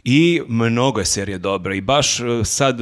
I 0.05 0.43
mnogo 0.49 1.01
je 1.01 1.05
serija 1.05 1.39
dobra 1.39 1.75
i 1.75 1.81
baš 1.81 2.21
e, 2.21 2.25
sad 2.45 2.81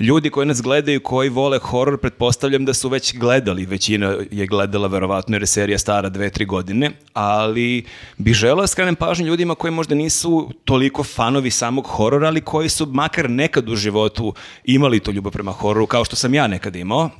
ljudi 0.00 0.30
koji 0.30 0.46
nas 0.46 0.62
gledaju, 0.62 1.00
koji 1.00 1.28
vole 1.28 1.58
horor, 1.58 1.98
pretpostavljam 1.98 2.64
da 2.64 2.74
su 2.74 2.88
već 2.88 3.16
gledali, 3.16 3.66
većina 3.66 4.16
je 4.30 4.46
gledala 4.46 4.88
verovatno 4.88 5.34
jer 5.34 5.42
je 5.42 5.46
serija 5.46 5.78
stara 5.78 6.08
dve, 6.08 6.30
tri 6.30 6.44
godine, 6.44 6.90
ali 7.12 7.84
bi 8.18 8.32
želeo 8.32 8.60
da 8.60 8.66
skrenem 8.66 8.96
pažnju 8.96 9.26
ljudima 9.26 9.54
koji 9.54 9.70
možda 9.70 9.94
nisu 9.94 10.50
toliko 10.64 11.04
fanovi 11.04 11.50
samog 11.50 11.86
horora, 11.86 12.26
ali 12.26 12.40
koji 12.40 12.68
su 12.68 12.86
makar 12.86 13.30
nekad 13.30 13.68
u 13.68 13.76
životu 13.76 14.34
imali 14.64 15.00
to 15.00 15.10
ljubav 15.10 15.32
prema 15.32 15.52
hororu, 15.52 15.86
kao 15.86 16.04
što 16.04 16.16
sam 16.16 16.34
ja 16.34 16.46
nekad 16.46 16.76
imao. 16.76 17.10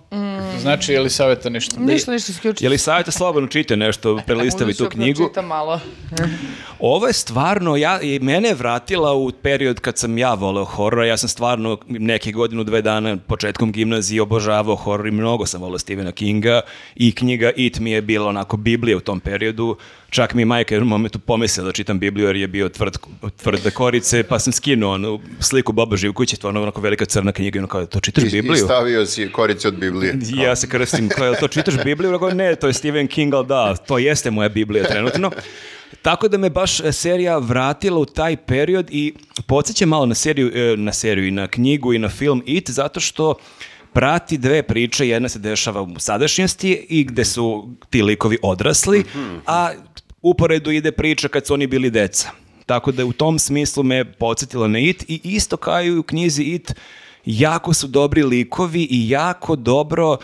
Znači, 0.61 0.93
je 0.93 1.01
li 1.01 1.11
savjeta 1.11 1.49
ništa? 1.49 1.81
Ništa, 1.81 2.13
ništa 2.13 2.33
isključiti. 2.33 2.65
Je 2.65 2.69
li 2.69 2.79
savjeta 2.79 3.11
slobodno 3.11 3.49
čite 3.49 3.77
nešto, 3.77 4.21
prelistavi 4.27 4.75
tu 4.75 4.89
knjigu? 4.89 5.29
Čitam 5.29 5.47
malo. 5.47 5.81
Ovo 6.79 7.07
je 7.07 7.13
stvarno, 7.13 7.77
ja, 7.77 8.01
i 8.01 8.19
mene 8.19 8.49
je 8.49 8.55
vratila 8.55 9.15
u 9.15 9.33
period 9.43 9.81
kad 9.81 9.99
sam 9.99 10.19
ja 10.19 10.35
voleo 10.35 10.65
horor, 10.65 11.07
ja 11.07 11.17
sam 11.17 11.29
stvarno 11.29 11.79
neke 11.89 12.33
godinu, 12.33 12.65
dve 12.71 12.83
dana 12.83 13.17
početkom 13.27 13.73
gimnazije 13.73 14.23
obožavao 14.23 14.77
horor 14.77 15.07
i 15.07 15.11
mnogo 15.11 15.47
sam 15.47 15.61
voleo 15.61 15.79
Stephena 15.79 16.13
Kinga 16.13 16.61
i 16.97 17.13
knjiga 17.13 17.51
It 17.57 17.79
mi 17.79 17.91
je 17.91 18.03
bila 18.03 18.29
onako 18.29 18.57
Biblija 18.57 18.97
u 18.97 19.01
tom 19.01 19.21
periodu, 19.21 19.77
čak 20.11 20.35
mi 20.35 20.43
je 20.43 20.47
majka 20.47 20.79
u 20.79 20.85
momentu 20.85 21.19
pomislila 21.19 21.67
da 21.67 21.73
čitam 21.73 21.99
Bibliju 21.99 22.27
jer 22.27 22.37
je 22.37 22.49
bio 22.49 22.69
tvrd, 22.69 22.97
tvrde 23.37 23.71
korice, 23.71 24.23
pa 24.23 24.39
sam 24.39 24.53
skinuo 24.53 24.95
onu 24.95 25.21
sliku 25.41 25.73
Boba 25.73 25.97
Živkovića, 25.97 26.37
stvarno 26.37 26.63
onako 26.63 26.81
velika 26.81 27.05
crna 27.05 27.33
knjiga 27.33 27.57
i 27.57 27.61
ono 27.61 27.69
kao, 27.69 27.87
to 27.87 28.01
čitaš 28.01 28.25
I, 28.25 28.27
I 28.27 28.31
Bibliju? 28.31 28.65
stavio 28.65 29.07
si 29.07 29.33
korice 29.33 29.69
od 29.69 29.75
Biblije. 29.75 30.19
I 30.37 30.41
ja 30.41 30.57
se 30.57 30.69
krstim, 30.69 31.09
kao, 31.09 31.35
to 31.35 31.49
čitaš 31.49 31.75
Bibliju? 31.85 32.13
Rekao, 32.13 32.31
ne, 32.31 32.57
to 32.57 32.67
je 32.67 32.73
Stephen 32.73 33.09
King, 33.09 33.35
ali 33.35 33.47
da, 33.47 33.77
to 33.77 33.99
jeste 33.99 34.31
moja 34.31 34.49
Biblija 34.49 34.85
trenutno. 34.85 35.31
Tako 36.03 36.29
da 36.29 36.39
me 36.39 36.51
baš 36.51 36.81
e, 36.81 36.93
serija 36.93 37.39
vratila 37.39 37.99
u 37.99 38.05
taj 38.05 38.37
period 38.37 38.89
i 38.91 39.15
podsjeća 39.47 39.87
malo 39.87 40.07
na 40.07 40.15
seriju, 40.15 40.51
e, 40.55 40.77
na 40.77 40.93
seriju 40.93 41.27
i 41.27 41.31
na 41.31 41.49
knjigu 41.49 41.93
i 41.93 41.99
na 41.99 42.09
film 42.09 42.43
It, 42.47 42.71
zato 42.71 43.01
što 43.01 43.35
prati 43.93 44.39
dve 44.39 44.63
priče, 44.63 45.09
jedna 45.09 45.29
se 45.29 45.39
dešava 45.39 45.83
u 45.83 45.99
sadašnjosti 45.99 46.87
i 46.89 47.05
gde 47.05 47.25
su 47.25 47.69
ti 47.91 48.03
likovi 48.03 48.39
odrasli, 48.43 49.05
a 49.47 49.71
uporedu 50.23 50.71
ide 50.71 50.93
priča 50.93 51.29
kad 51.29 51.47
su 51.47 51.55
oni 51.55 51.67
bili 51.67 51.91
deca. 51.91 52.31
Tako 52.67 52.93
da 52.93 53.05
u 53.05 53.13
tom 53.13 53.39
smislu 53.39 53.83
me 53.83 54.13
podsjetilo 54.13 54.69
na 54.69 54.79
It 54.79 55.05
i 55.09 55.21
isto 55.25 55.57
kao 55.57 55.83
i 55.83 55.99
u 55.99 56.03
knjizi 56.03 56.43
It, 56.43 56.75
jako 57.25 57.75
su 57.75 57.87
dobri 57.87 58.23
likovi 58.23 58.89
i 58.91 59.11
jako 59.11 59.57
dobro 59.57 60.17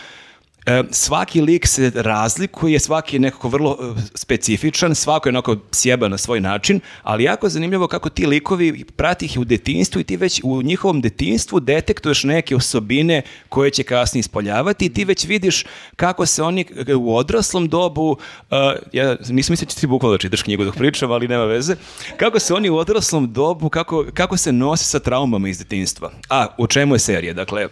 svaki 0.91 1.41
lik 1.41 1.67
se 1.67 1.91
razlikuje, 1.95 2.79
svaki 2.79 3.15
je 3.15 3.19
nekako 3.19 3.49
vrlo 3.49 3.77
e, 3.81 4.01
specifičan, 4.15 4.95
svako 4.95 5.29
je 5.29 5.31
onako 5.31 5.55
sjeba 5.71 6.07
na 6.07 6.17
svoj 6.17 6.41
način, 6.41 6.79
ali 7.03 7.23
jako 7.23 7.49
zanimljivo 7.49 7.87
kako 7.87 8.09
ti 8.09 8.25
likovi 8.25 8.83
prati 8.95 9.25
ih 9.25 9.37
u 9.39 9.43
detinstvu 9.43 10.01
i 10.01 10.03
ti 10.03 10.17
već 10.17 10.41
u 10.43 10.61
njihovom 10.61 11.01
detinstvu 11.01 11.59
detektuješ 11.59 12.23
neke 12.23 12.55
osobine 12.55 13.21
koje 13.49 13.71
će 13.71 13.83
kasnije 13.83 14.19
ispoljavati 14.19 14.85
i 14.85 14.93
ti 14.93 15.05
već 15.05 15.25
vidiš 15.25 15.65
kako 15.95 16.25
se 16.25 16.43
oni 16.43 16.65
e, 16.87 16.95
u 16.95 17.15
odraslom 17.15 17.67
dobu, 17.67 18.17
e, 18.51 18.55
ja 18.93 19.15
nisam 19.29 19.53
mislio 19.53 19.67
da 19.67 19.79
ti 19.79 19.87
bukvalno 19.87 20.17
da 20.17 20.21
čitaš 20.21 20.41
knjigu 20.41 20.63
dok 20.63 20.75
pričam, 20.75 21.11
ali 21.11 21.27
nema 21.27 21.43
veze, 21.43 21.75
kako 22.17 22.39
se 22.39 22.53
oni 22.53 22.69
u 22.69 22.77
odraslom 22.77 23.33
dobu, 23.33 23.69
kako, 23.69 24.05
kako 24.13 24.37
se 24.37 24.51
nose 24.51 24.83
sa 24.83 24.99
traumama 24.99 25.49
iz 25.49 25.59
detinstva. 25.59 26.11
A, 26.29 26.47
u 26.57 26.67
čemu 26.67 26.95
je 26.95 26.99
serija? 26.99 27.33
Dakle, 27.33 27.67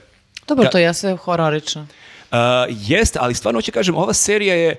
Dobro, 0.47 0.69
to 0.71 0.77
je 0.77 0.93
sve 0.93 1.15
hororično. 1.17 1.87
Uh, 2.31 2.37
jeste, 2.69 3.19
ali 3.21 3.33
stvarno 3.33 3.57
hoću 3.57 3.71
kažem, 3.71 3.95
ova 3.95 4.13
serija 4.13 4.55
je 4.55 4.75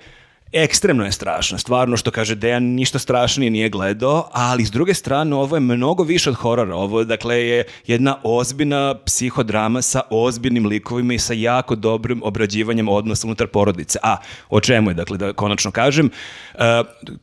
ekstremno 0.52 1.04
je 1.04 1.12
strašna, 1.12 1.58
stvarno 1.58 1.96
što 1.96 2.10
kaže 2.10 2.34
Dejan 2.34 2.62
ništa 2.62 2.98
strašnije 2.98 3.50
nije 3.50 3.68
gledao, 3.68 4.28
ali 4.32 4.64
s 4.64 4.70
druge 4.70 4.94
strane 4.94 5.36
ovo 5.36 5.56
je 5.56 5.60
mnogo 5.60 6.02
više 6.02 6.30
od 6.30 6.36
horora, 6.36 6.76
ovo 6.76 7.04
dakle 7.04 7.36
je 7.36 7.64
jedna 7.86 8.18
ozbiljna 8.22 8.94
psihodrama 9.04 9.82
sa 9.82 10.00
ozbiljnim 10.10 10.66
likovima 10.66 11.14
i 11.14 11.18
sa 11.18 11.32
jako 11.32 11.74
dobrim 11.74 12.22
obrađivanjem 12.24 12.88
odnosa 12.88 13.26
unutar 13.26 13.46
porodice. 13.46 13.98
A 14.02 14.16
o 14.48 14.60
čemu 14.60 14.90
je, 14.90 14.94
dakle 14.94 15.18
da 15.18 15.32
konačno 15.32 15.70
kažem, 15.70 16.10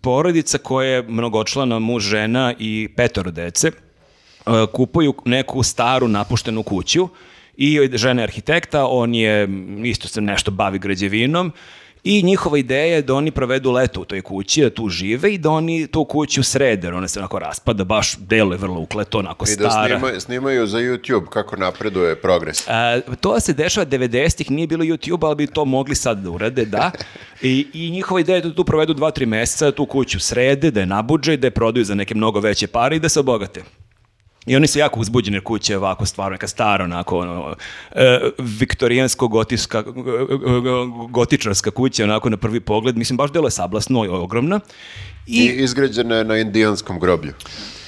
porodica 0.01 0.57
koja 0.57 0.89
je 0.89 1.03
mnogočlana 1.03 1.79
muž, 1.79 2.03
žena 2.03 2.53
i 2.59 2.89
petoro 2.95 3.31
dece, 3.31 3.71
kupuju 4.71 5.13
neku 5.25 5.63
staru 5.63 6.07
napuštenu 6.07 6.63
kuću 6.63 7.07
i 7.57 7.89
žena 7.93 8.21
je 8.21 8.23
arhitekta, 8.23 8.85
on 8.85 9.15
je 9.15 9.47
isto 9.83 10.07
se 10.07 10.21
nešto 10.21 10.51
bavi 10.51 10.79
građevinom 10.79 11.53
i 12.03 12.23
njihova 12.23 12.57
ideja 12.57 12.95
je 12.95 13.01
da 13.01 13.13
oni 13.13 13.31
provedu 13.31 13.71
leto 13.71 14.01
u 14.01 14.05
toj 14.05 14.21
kući, 14.21 14.61
da 14.61 14.69
tu 14.69 14.89
žive 14.89 15.33
i 15.33 15.37
da 15.37 15.49
oni 15.49 15.87
tu 15.87 16.05
kuću 16.05 16.43
srede, 16.43 16.87
ona 16.87 17.07
se 17.07 17.19
onako 17.19 17.39
raspada, 17.39 17.83
baš 17.83 18.17
deluje 18.17 18.57
vrlo 18.57 18.79
ukleto, 18.79 19.17
onako 19.19 19.45
I 19.45 19.55
da 19.55 19.69
stara. 19.69 19.99
snimaju, 19.99 20.21
snimaju 20.21 20.67
za 20.67 20.77
YouTube 20.77 21.25
kako 21.29 21.55
napreduje 21.55 22.15
progres. 22.15 22.67
A, 22.67 22.99
to 23.21 23.39
se 23.39 23.53
dešava 23.53 23.85
90-ih, 23.85 24.51
nije 24.51 24.67
bilo 24.67 24.83
YouTube, 24.83 25.25
ali 25.25 25.35
bi 25.35 25.47
to 25.47 25.65
mogli 25.65 25.95
sad 25.95 26.17
da 26.17 26.29
urade, 26.29 26.65
da. 26.65 26.91
I, 27.41 27.67
i 27.73 27.89
njihova 27.91 28.19
ideja 28.19 28.35
je 28.35 28.41
da 28.41 28.55
tu 28.55 28.63
provedu 28.63 28.93
2-3 28.93 29.25
meseca, 29.25 29.65
da 29.65 29.71
tu 29.71 29.85
kuću 29.85 30.19
srede, 30.19 30.71
da 30.71 30.79
je 30.79 30.85
nabuđe, 30.85 31.37
da 31.37 31.47
je 31.47 31.51
prodaju 31.51 31.85
za 31.85 31.95
neke 31.95 32.15
mnogo 32.15 32.39
veće 32.39 32.67
pare 32.67 32.95
i 32.95 32.99
da 32.99 33.09
se 33.09 33.19
obogate. 33.19 33.63
I 34.45 34.55
oni 34.55 34.67
su 34.67 34.79
jako 34.79 34.99
uzbuđene 34.99 35.41
je 35.69 35.77
ovako 35.77 36.05
stvarno 36.05 36.31
neka 36.31 36.47
stara, 36.47 36.83
onako, 36.83 37.19
ono, 37.19 37.55
e, 37.91 38.19
viktorijansko-gotička, 38.39 39.83
gotičarska 41.09 41.71
kuća, 41.71 42.03
onako 42.03 42.29
na 42.29 42.37
prvi 42.37 42.59
pogled, 42.59 42.97
mislim, 42.97 43.17
baš 43.17 43.31
delo 43.31 43.47
je 43.47 43.51
sablasno 43.51 44.05
i 44.05 44.07
ogromna. 44.07 44.59
I 45.27 45.45
I 45.45 45.63
izgrađena 45.63 46.15
je 46.15 46.23
na 46.23 46.37
indijanskom 46.37 46.99
groblju. 46.99 47.33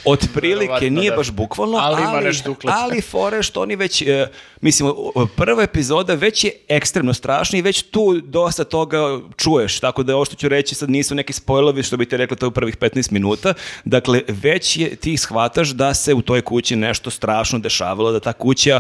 Otprilike, 0.06 0.66
Verovatno, 0.66 0.90
nije 0.90 1.12
da. 1.12 1.18
baš 1.18 1.32
bukvalno, 1.32 1.78
Ali 1.78 2.04
ali, 2.06 2.26
nešto 2.26 2.56
ali 2.64 3.02
fore 3.02 3.44
što 3.44 3.62
oni 3.62 3.76
već, 3.76 4.02
e, 4.02 4.28
mislim, 4.62 4.92
prva 5.36 5.64
epizoda 5.64 6.14
već 6.14 6.44
je 6.44 6.52
ekstremno 6.68 7.14
strašna 7.14 7.60
i 7.60 7.62
već 7.62 7.82
tu 7.82 8.22
dosta 8.24 8.64
toga 8.64 9.20
čuješ, 9.38 9.80
tako 9.80 10.04
da 10.04 10.16
ovo 10.16 10.26
što 10.26 10.36
ću 10.36 10.50
reći 10.50 10.76
sad 10.76 10.90
nisu 10.90 11.16
neki 11.16 11.34
spojlovi 11.34 11.84
što 11.84 11.98
bi 11.98 12.06
ti 12.06 12.18
rekla 12.18 12.38
to 12.38 12.48
u 12.48 12.52
prvih 12.52 12.78
15 12.78 13.12
minuta, 13.12 13.54
dakle 13.86 14.22
već 14.28 14.78
je, 14.78 14.96
ti 14.96 15.18
shvataš 15.18 15.70
da 15.70 15.94
se 15.94 16.14
u 16.14 16.22
toj 16.22 16.42
kući 16.42 16.76
nešto 16.76 17.10
strašno 17.10 17.60
dešavalo, 17.60 18.12
da 18.12 18.20
ta 18.20 18.34
kuća 18.34 18.80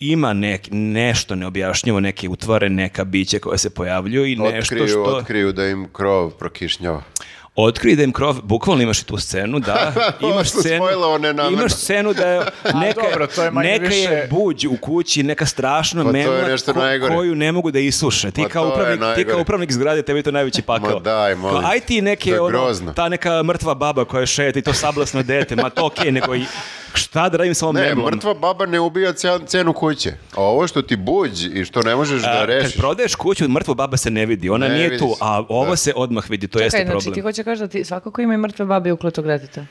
ima 0.00 0.32
nek, 0.32 0.68
nešto 0.70 1.34
neobjašnjivo, 1.34 2.00
neke 2.00 2.28
utvare, 2.28 2.68
neka 2.68 3.04
biće 3.04 3.38
koje 3.38 3.58
se 3.58 3.70
pojavljuju 3.70 4.26
i 4.26 4.36
nešto 4.36 4.74
Otkriju, 4.74 4.88
što... 4.88 5.02
otkriju 5.02 5.52
da 5.52 5.66
im 5.66 5.88
krov 5.92 6.30
prokišnjava. 6.30 7.02
Otkrij 7.56 7.96
da 7.96 8.02
im 8.02 8.12
krov, 8.12 8.40
bukvalno 8.42 8.82
imaš 8.82 9.00
i 9.00 9.04
tu 9.04 9.16
scenu, 9.18 9.58
da, 9.58 9.92
imaš 10.22 10.48
scenu, 10.50 10.84
imaš 11.50 11.72
scenu 11.72 12.12
da 12.12 12.26
je 12.26 12.40
neka, 12.76 13.00
dobro, 13.02 13.26
to 13.26 13.42
je 13.42 13.50
neka 13.50 13.84
je 13.84 13.88
više- 13.88 14.28
buđ 14.30 14.64
u 14.64 14.76
kući, 14.76 15.22
neka 15.22 15.46
strašna 15.46 16.02
Pa 16.02 16.08
je 16.08 16.12
memla 16.12 16.56
najgore. 16.74 17.16
koju 17.16 17.34
ne 17.34 17.52
mogu 17.52 17.70
da 17.70 17.78
isuše. 17.78 18.30
Ti 18.30 18.42
Pa 18.42 18.48
kao, 18.48 18.64
je 18.64 18.72
upravnik, 18.72 19.16
ti 19.16 19.24
kao 19.24 19.40
upravnik 19.40 19.72
zgrade, 19.72 20.02
tebi 20.02 20.18
je 20.18 20.22
to 20.22 20.30
najveći 20.30 20.62
pakao. 20.62 20.90
Ma 20.90 21.00
daj, 21.00 21.34
molim 21.34 21.60
Kao, 21.60 21.70
aj 21.70 21.80
ti 21.80 22.02
neke, 22.02 22.30
je 22.30 22.40
ono, 22.40 22.72
ta 22.92 23.08
neka 23.08 23.42
mrtva 23.42 23.74
baba 23.74 24.04
koja 24.04 24.26
šeta 24.26 24.58
i 24.58 24.62
to 24.62 24.72
sablasno 24.72 25.22
dete, 25.22 25.56
ma 25.56 25.70
to 25.70 25.86
okej, 25.86 26.12
nego 26.12 26.34
i 26.34 26.44
šta 26.94 27.28
da 27.28 27.36
radim 27.36 27.54
sa 27.54 27.66
ovom 27.66 27.76
Ne, 27.76 27.94
mrtva 27.96 28.34
baba 28.34 28.66
ne 28.66 28.80
ubija 28.80 29.12
ce- 29.12 29.46
cenu 29.46 29.72
kuće. 29.72 30.10
A 30.32 30.42
ovo 30.42 30.66
što 30.66 30.82
ti 30.82 30.96
buđ 30.96 31.30
i 31.44 31.64
što 31.64 31.82
ne 31.82 31.96
možeš 31.96 32.22
da 32.22 32.30
A, 32.32 32.44
rešiš. 32.44 32.72
Kad 32.72 32.80
prodaješ 32.80 33.14
kuću, 33.14 33.48
mrtva 33.48 33.74
baba 33.74 33.96
se 33.96 34.10
ne 34.10 34.26
vidi, 34.26 34.50
ona 34.50 34.68
Ne 34.68 34.74
nije 34.74 34.84
vidi 34.84 34.98
tu, 34.98 35.08
se. 35.08 35.18
a 35.20 35.44
ovo 35.48 35.66
Da. 35.66 35.76
se 35.76 35.92
odmah 35.96 36.30
vidi, 36.30 36.48
to 36.48 36.58
jeste 36.58 36.70
Čekaj, 36.70 36.84
problem. 36.84 37.00
znači 37.00 37.14
ti 37.14 37.20
hoće 37.20 37.44
kažeš 37.44 37.58
da 37.60 37.68
ti 37.68 37.84
svako 37.84 38.10
ko 38.10 38.20
ima 38.20 38.34
i 38.34 38.38
mrtve 38.38 38.64
babe 38.64 38.92
ukletog 38.92 39.26
deteta. 39.26 39.64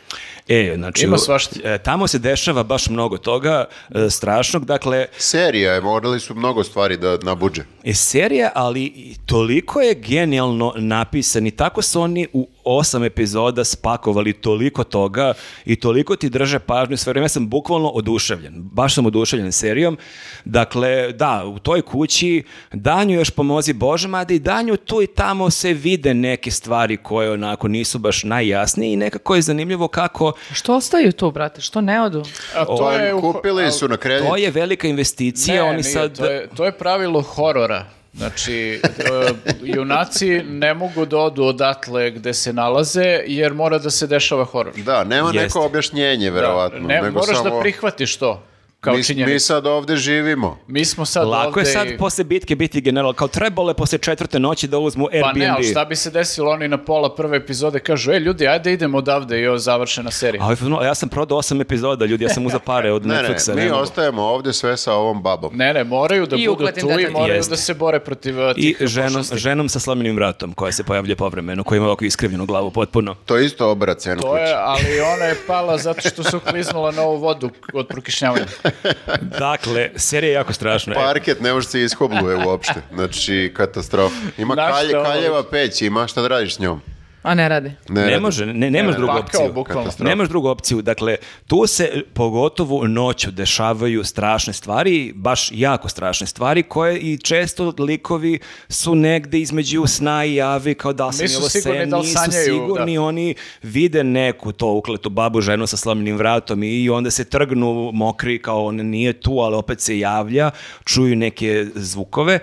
E, 0.48 0.74
znači, 0.76 1.06
Ima 1.06 1.16
u- 1.16 1.20
svašta. 1.20 1.60
e, 1.66 1.78
tamo 1.78 2.08
se 2.08 2.20
dešava 2.20 2.64
baš 2.64 2.90
mnogo 2.90 3.18
toga 3.18 3.66
e, 3.90 4.10
strašnog, 4.10 4.66
dakle, 4.66 5.06
Serija 5.18 5.74
je, 5.74 5.82
morali 5.82 6.20
su 6.20 6.36
mnogo 6.36 6.64
stvari 6.64 6.98
da 6.98 7.18
nabuđe. 7.18 7.62
je 7.84 7.94
serija, 7.94 8.52
ali 8.56 8.84
i 8.84 9.16
toliko 9.26 9.82
je 9.82 9.94
genijalno 9.96 10.74
napisan 10.78 11.48
i 11.48 11.52
tako 11.52 11.82
su 11.82 12.02
oni 12.02 12.28
u 12.34 12.48
osam 12.64 13.04
epizoda 13.04 13.64
spakovali 13.64 14.34
toliko 14.34 14.84
toga 14.84 15.34
i 15.66 15.76
toliko 15.76 16.16
ti 16.16 16.30
drže 16.30 16.60
pažnju 16.60 16.98
sve 16.98 17.12
vreme. 17.12 17.24
Ja 17.26 17.30
sam 17.30 17.50
bukvalno 17.50 17.90
oduševljen. 17.90 18.54
Baš 18.72 18.96
sam 18.96 19.06
oduševljen 19.06 19.52
serijom. 19.52 19.98
Dakle, 20.46 21.12
da, 21.12 21.46
u 21.46 21.60
toj 21.60 21.82
kući 21.82 22.44
Danju 22.74 23.16
još 23.16 23.30
pomozi 23.30 23.74
Bože, 23.74 24.08
mada 24.08 24.34
i 24.34 24.40
Danju 24.40 24.78
tu 24.78 25.02
i 25.02 25.08
tamo 25.08 25.50
se 25.50 25.74
vide 25.74 26.14
neke 26.14 26.52
stvari 26.52 26.98
koje 26.98 27.32
onako 27.32 27.68
nisu 27.68 28.00
baš 28.00 28.24
najjasnije 28.24 28.94
i 28.94 28.96
nekako 28.96 29.36
je 29.36 29.42
zanimljivo 29.42 29.88
kako 29.88 30.34
Što 30.54 30.76
ostaju 30.76 31.12
tu, 31.12 31.32
brate? 31.32 31.62
Što 31.62 31.82
ne 31.82 32.02
odu? 32.02 32.24
A 32.56 32.66
to 32.66 32.76
To 32.78 32.92
je 32.92 33.14
kupili 33.22 33.72
su 33.72 33.88
na 33.88 33.98
kredit. 33.98 34.28
to 34.30 34.36
je 34.36 34.52
velika 34.52 34.88
investicija. 34.88 35.56
Ne, 35.56 35.62
oni 35.70 35.82
nije, 35.82 35.84
sad... 35.84 36.18
to, 36.18 36.26
je, 36.26 36.48
to 36.56 36.66
je 36.66 36.72
pravilo 36.72 37.22
horora. 37.22 37.99
Znači, 38.14 38.82
e, 38.84 39.34
junaci 39.64 40.44
ne 40.44 40.74
mogu 40.74 41.06
da 41.06 41.18
odu 41.18 41.44
odatle 41.44 42.12
gde 42.12 42.34
se 42.34 42.54
nalaze, 42.54 43.20
jer 43.28 43.54
mora 43.54 43.78
da 43.78 43.90
se 43.90 44.08
dešava 44.08 44.46
horor. 44.46 44.74
Da, 44.86 45.04
nema 45.04 45.28
Jeste. 45.28 45.44
neko 45.44 45.66
objašnjenje, 45.66 46.32
verovatno. 46.32 46.80
Ne, 46.80 47.02
nego 47.02 47.20
moraš 47.20 47.38
samo, 47.38 47.50
da 47.50 47.62
prihvatiš 47.62 48.18
to 48.18 48.44
kao 48.82 48.94
mi, 48.94 49.04
činjenicu. 49.04 49.34
mi 49.34 49.40
sad 49.40 49.66
ovde 49.68 49.96
živimo. 49.96 50.58
Mi 50.68 50.86
smo 50.86 51.06
sad 51.06 51.28
Lako 51.28 51.48
ovde 51.50 51.62
je 51.62 51.66
sad 51.66 51.88
i- 51.88 51.98
posle 51.98 52.24
bitke 52.24 52.56
biti 52.56 52.82
general, 52.82 53.14
kao 53.14 53.28
trebalo 53.30 53.70
je 53.70 53.74
posle 53.74 53.98
četvrte 53.98 54.40
noći 54.40 54.68
da 54.68 54.78
uzmu 54.80 55.06
Airbnb. 55.06 55.34
Pa 55.34 55.40
ne, 55.40 55.48
ali 55.48 55.64
šta 55.64 55.86
bi 55.86 55.96
se 55.96 56.10
desilo, 56.12 56.52
oni 56.52 56.68
na 56.68 56.78
pola 56.80 57.16
prve 57.16 57.38
epizode 57.38 57.80
kažu, 57.80 58.12
e 58.12 58.20
ljudi, 58.20 58.48
ajde 58.48 58.74
idemo 58.74 58.98
odavde 58.98 59.42
i 59.42 59.48
ovo 59.48 59.58
završena 59.58 60.12
serija. 60.12 60.44
A 60.44 60.46
ovaj 60.46 60.58
ja 60.82 60.96
sam 60.96 61.10
prodao 61.10 61.38
osam 61.38 61.62
epizoda, 61.62 62.06
ljudi, 62.06 62.24
ja 62.24 62.30
sam 62.30 62.46
uzao 62.46 62.60
pare 62.62 62.92
od 62.92 63.06
Ne, 63.06 63.16
ne, 63.16 63.22
Netflixa. 63.22 63.50
mi 63.50 63.62
ne 63.62 63.70
mogu. 63.70 63.82
ostajemo 63.82 64.22
ovde 64.24 64.54
sve 64.54 64.78
sa 64.78 64.94
ovom 64.94 65.22
babom. 65.24 65.52
Ne, 65.56 65.74
ne, 65.74 65.84
moraju 65.84 66.26
da 66.26 66.36
I 66.36 66.48
budu 66.48 66.58
tu 66.58 66.64
i 66.64 66.66
detetiv. 66.66 67.12
moraju 67.12 67.36
Jeste. 67.36 67.50
da 67.50 67.58
se 67.58 67.74
bore 67.74 68.00
protiv 68.00 68.40
uh, 68.40 68.52
I 68.52 68.54
tih 68.74 68.88
ženom, 68.88 69.14
pošasti. 69.14 69.38
ženom 69.38 69.70
sa 69.70 69.80
slomljenim 69.80 70.16
vratom, 70.16 70.54
koja 70.54 70.72
se 70.72 70.84
pojavlja 70.84 71.16
povremeno, 71.16 71.64
koja 71.64 71.78
ima 71.78 71.86
ovako 71.86 72.06
iskrivljenu 72.06 72.46
glavu 72.46 72.72
potpuno. 72.72 73.16
To 73.16 73.38
je 73.38 73.46
isto 73.46 73.70
obrat 73.70 73.98
cenu 74.00 74.22
To 74.22 74.38
je, 74.38 74.54
ali 74.56 74.86
ona 75.16 75.26
je 75.26 75.36
pala 75.48 75.78
zato 75.78 76.02
što 76.02 76.24
su 76.24 76.40
kliznula 76.42 76.92
na 76.92 77.02
ovu 77.02 77.18
vodu 77.18 77.50
od 77.74 77.88
prokišnjavanja. 77.88 78.46
Dakle, 79.40 79.90
serija 79.96 80.30
je 80.30 80.34
jako 80.34 80.54
strašna. 80.54 80.94
Parket 80.94 81.42
ne 81.42 81.54
može 81.54 81.68
se 81.68 81.82
ishobluje 81.84 82.46
uopšte. 82.46 82.82
Znači, 82.94 83.54
katastrofa. 83.58 84.16
Ima 84.38 84.56
kalje, 84.56 84.92
kaljeva 84.92 85.44
peć, 85.44 85.82
ima 85.82 86.08
šta 86.08 86.22
da 86.22 86.28
radiš 86.28 86.56
s 86.56 86.60
njom. 86.60 86.82
A 87.24 87.36
ne 87.36 87.50
radi. 87.50 87.72
Ne, 87.90 88.10
radi. 88.10 88.22
može, 88.22 88.46
ne, 88.46 88.72
nemaš 88.72 88.92
Ne, 88.92 88.98
drugu 88.98 89.14
pakao, 89.14 89.42
opciju. 89.42 89.54
bukvalno. 89.54 89.92
Nemaš 90.00 90.30
drugu 90.30 90.48
opciju. 90.48 90.82
Dakle, 90.82 91.16
tu 91.48 91.68
se 91.68 92.04
pogotovo 92.14 92.88
noću 92.88 93.32
dešavaju 93.32 94.04
strašne 94.04 94.54
stvari, 94.54 95.14
baš 95.16 95.50
jako 95.54 95.90
strašne 95.90 96.28
stvari, 96.28 96.64
koje 96.64 97.00
i 97.00 97.18
često 97.18 97.74
likovi 97.80 98.40
su 98.70 98.96
negde 98.96 99.40
između 99.40 99.86
sna 99.88 100.26
i 100.26 100.36
javi, 100.36 100.74
kao 100.74 100.94
da 100.94 101.12
sam 101.12 101.24
Nisu 101.24 101.34
je 101.34 101.38
ovo 101.38 101.50
sigurni 101.50 101.80
sen, 101.80 101.90
da 101.90 101.98
nisu 101.98 102.14
sanjaju, 102.14 102.44
sigurni, 102.46 102.98
oni 102.98 103.36
vide 103.64 104.04
neku 104.04 104.52
to 104.52 104.72
ukletu 104.74 105.10
babu, 105.10 105.42
ženu 105.42 105.68
sa 105.68 105.78
slomljenim 105.78 106.18
vratom 106.18 106.64
i 106.64 106.90
onda 106.90 107.12
se 107.12 107.26
trgnu 107.26 107.92
mokri 107.94 108.42
kao 108.42 108.66
on 108.66 108.76
nije 108.76 109.14
tu, 109.14 109.40
ali 109.40 109.56
opet 109.56 109.82
se 109.82 110.00
javlja, 110.00 110.52
čuju 110.86 111.16
neke 111.16 111.66
zvukove 111.76 112.40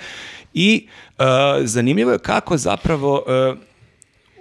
i 0.54 0.86
uh, 1.18 1.24
zanimljivo 1.64 2.12
je 2.12 2.18
kako 2.18 2.56
zapravo 2.56 3.24
uh, 3.26 3.58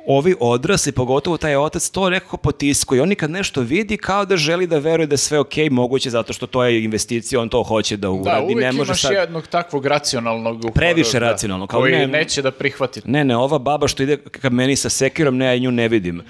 ovi 0.08 0.36
odrasli, 0.40 0.92
pogotovo 0.92 1.38
taj 1.38 1.56
otac, 1.56 1.90
to 1.90 2.10
nekako 2.10 2.38
potiskuje. 2.38 3.02
On 3.02 3.16
kad 3.16 3.32
nešto 3.32 3.62
vidi, 3.62 3.98
kao 3.98 4.26
da 4.26 4.38
želi 4.38 4.68
da 4.68 4.78
veruje 4.78 5.08
da 5.08 5.14
je 5.14 5.18
sve 5.18 5.40
okej, 5.40 5.70
moguće 5.70 6.10
zato 6.10 6.34
što 6.34 6.48
to 6.48 6.64
je 6.64 6.84
investicija, 6.84 7.42
on 7.42 7.50
to 7.50 7.64
hoće 7.64 7.98
da 7.98 8.02
Da, 8.02 8.12
uradi. 8.12 8.44
uvijek 8.44 8.60
ne 8.60 8.72
može 8.72 8.90
imaš 8.90 9.02
sad... 9.02 9.12
jednog 9.14 9.48
takvog 9.48 9.86
racionalnog 9.86 10.66
u 10.66 10.72
Previše 10.72 11.20
da, 11.20 11.20
racionalno, 11.22 11.68
kao 11.68 11.80
koji 11.80 11.92
ne- 11.92 12.08
neće 12.08 12.42
da 12.42 12.52
prihvati. 12.52 13.02
Ne, 13.06 13.24
ne, 13.24 13.38
ova 13.38 13.60
baba 13.60 13.88
što 13.88 14.04
ide 14.04 14.18
ka 14.18 14.50
meni 14.50 14.76
sa 14.76 14.90
sekirom, 14.90 15.38
ne, 15.38 15.46
ja 15.46 15.58
nju 15.58 15.72
ne 15.72 15.88
vidim. 15.88 16.22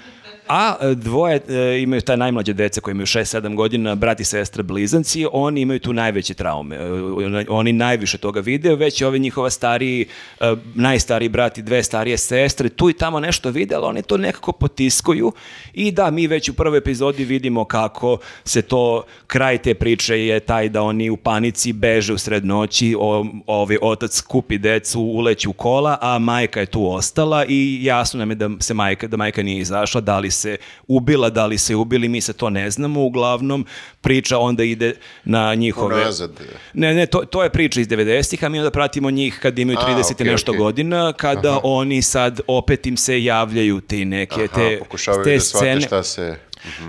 A 0.48 0.76
e, 0.80 0.94
dvoje 0.94 1.40
e, 1.48 1.82
imaju 1.82 2.00
taj 2.00 2.16
najmlađe 2.16 2.52
dece 2.52 2.80
koji 2.80 2.92
imaju 2.92 3.06
6-7 3.06 3.54
godina, 3.54 3.94
brat 3.94 4.20
i 4.20 4.24
sestra 4.24 4.62
blizanci, 4.62 5.26
oni 5.32 5.60
imaju 5.60 5.80
tu 5.80 5.92
najveće 5.92 6.34
traume. 6.34 6.76
E, 6.76 6.80
Oni 7.48 7.72
najviše 7.72 8.18
toga 8.18 8.40
vide, 8.40 8.74
već 8.74 9.02
ovi 9.02 9.18
njihova 9.18 9.50
stariji, 9.50 10.06
e, 10.40 10.54
najstariji 10.74 11.28
brat 11.28 11.58
i 11.58 11.62
dve 11.62 11.82
starije 11.82 12.16
sestre, 12.18 12.68
tu 12.68 12.90
i 12.90 12.92
tamo 12.92 13.20
nešto 13.20 13.50
vide, 13.50 13.74
ali 13.74 13.84
oni 13.84 14.02
to 14.02 14.16
nekako 14.16 14.52
potiskuju 14.52 15.32
i 15.74 15.92
da, 15.92 16.10
mi 16.10 16.26
već 16.26 16.48
u 16.48 16.54
prvoj 16.54 16.78
epizodi 16.78 17.24
vidimo 17.24 17.64
kako 17.64 18.18
se 18.44 18.62
to, 18.62 19.02
kraj 19.26 19.58
te 19.58 19.74
priče 19.74 20.26
je 20.26 20.40
taj 20.40 20.68
da 20.68 20.82
oni 20.82 21.10
u 21.10 21.16
panici 21.16 21.72
beže 21.72 22.12
u 22.12 22.18
sred 22.18 22.44
noći, 22.44 22.96
o, 22.98 23.26
ovaj 23.46 23.78
otac 23.82 24.20
kupi 24.20 24.58
decu, 24.58 25.00
uleći 25.00 25.48
u 25.48 25.52
kola, 25.52 25.98
a 26.00 26.18
majka 26.18 26.60
je 26.60 26.66
tu 26.66 26.92
ostala 26.92 27.44
i 27.48 27.78
jasno 27.82 28.18
nam 28.18 28.30
je 28.30 28.34
da 28.34 28.50
se 28.60 28.74
majka, 28.74 29.06
da 29.06 29.16
majka 29.16 29.42
nije 29.42 29.60
izašla, 29.60 30.00
da 30.00 30.18
li 30.18 30.30
se 30.36 30.56
ubila, 30.86 31.30
da 31.30 31.46
li 31.46 31.58
se 31.58 31.74
ubili, 31.74 32.08
mi 32.08 32.20
se 32.20 32.32
to 32.32 32.50
ne 32.50 32.70
znamo, 32.70 33.04
uglavnom 33.04 33.66
priča 34.00 34.38
onda 34.38 34.64
ide 34.64 34.94
na 35.24 35.54
njihove... 35.54 35.94
Unazad. 35.94 36.30
Ne, 36.74 36.94
ne, 36.94 37.06
to, 37.06 37.18
to 37.18 37.42
je 37.42 37.50
priča 37.50 37.80
iz 37.80 37.88
90-ih, 37.88 38.44
a 38.44 38.48
mi 38.48 38.58
onda 38.58 38.70
pratimo 38.70 39.10
njih 39.10 39.38
kad 39.42 39.58
imaju 39.58 39.78
A, 39.78 39.88
30 39.88 40.10
i 40.10 40.14
okej, 40.14 40.26
nešto 40.26 40.52
okej. 40.52 40.58
godina, 40.58 41.12
kada 41.12 41.60
oni 41.62 42.02
sad 42.02 42.40
opet 42.46 42.86
im 42.86 42.96
se 42.96 43.24
javljaju 43.24 43.80
ti 43.80 44.04
neke, 44.04 44.34
Aha, 44.34 44.54
te, 44.54 44.78
te 44.78 44.86
da 44.90 44.98
shvate 44.98 45.40
scene. 45.40 45.80
šta 45.80 46.02
se... 46.02 46.36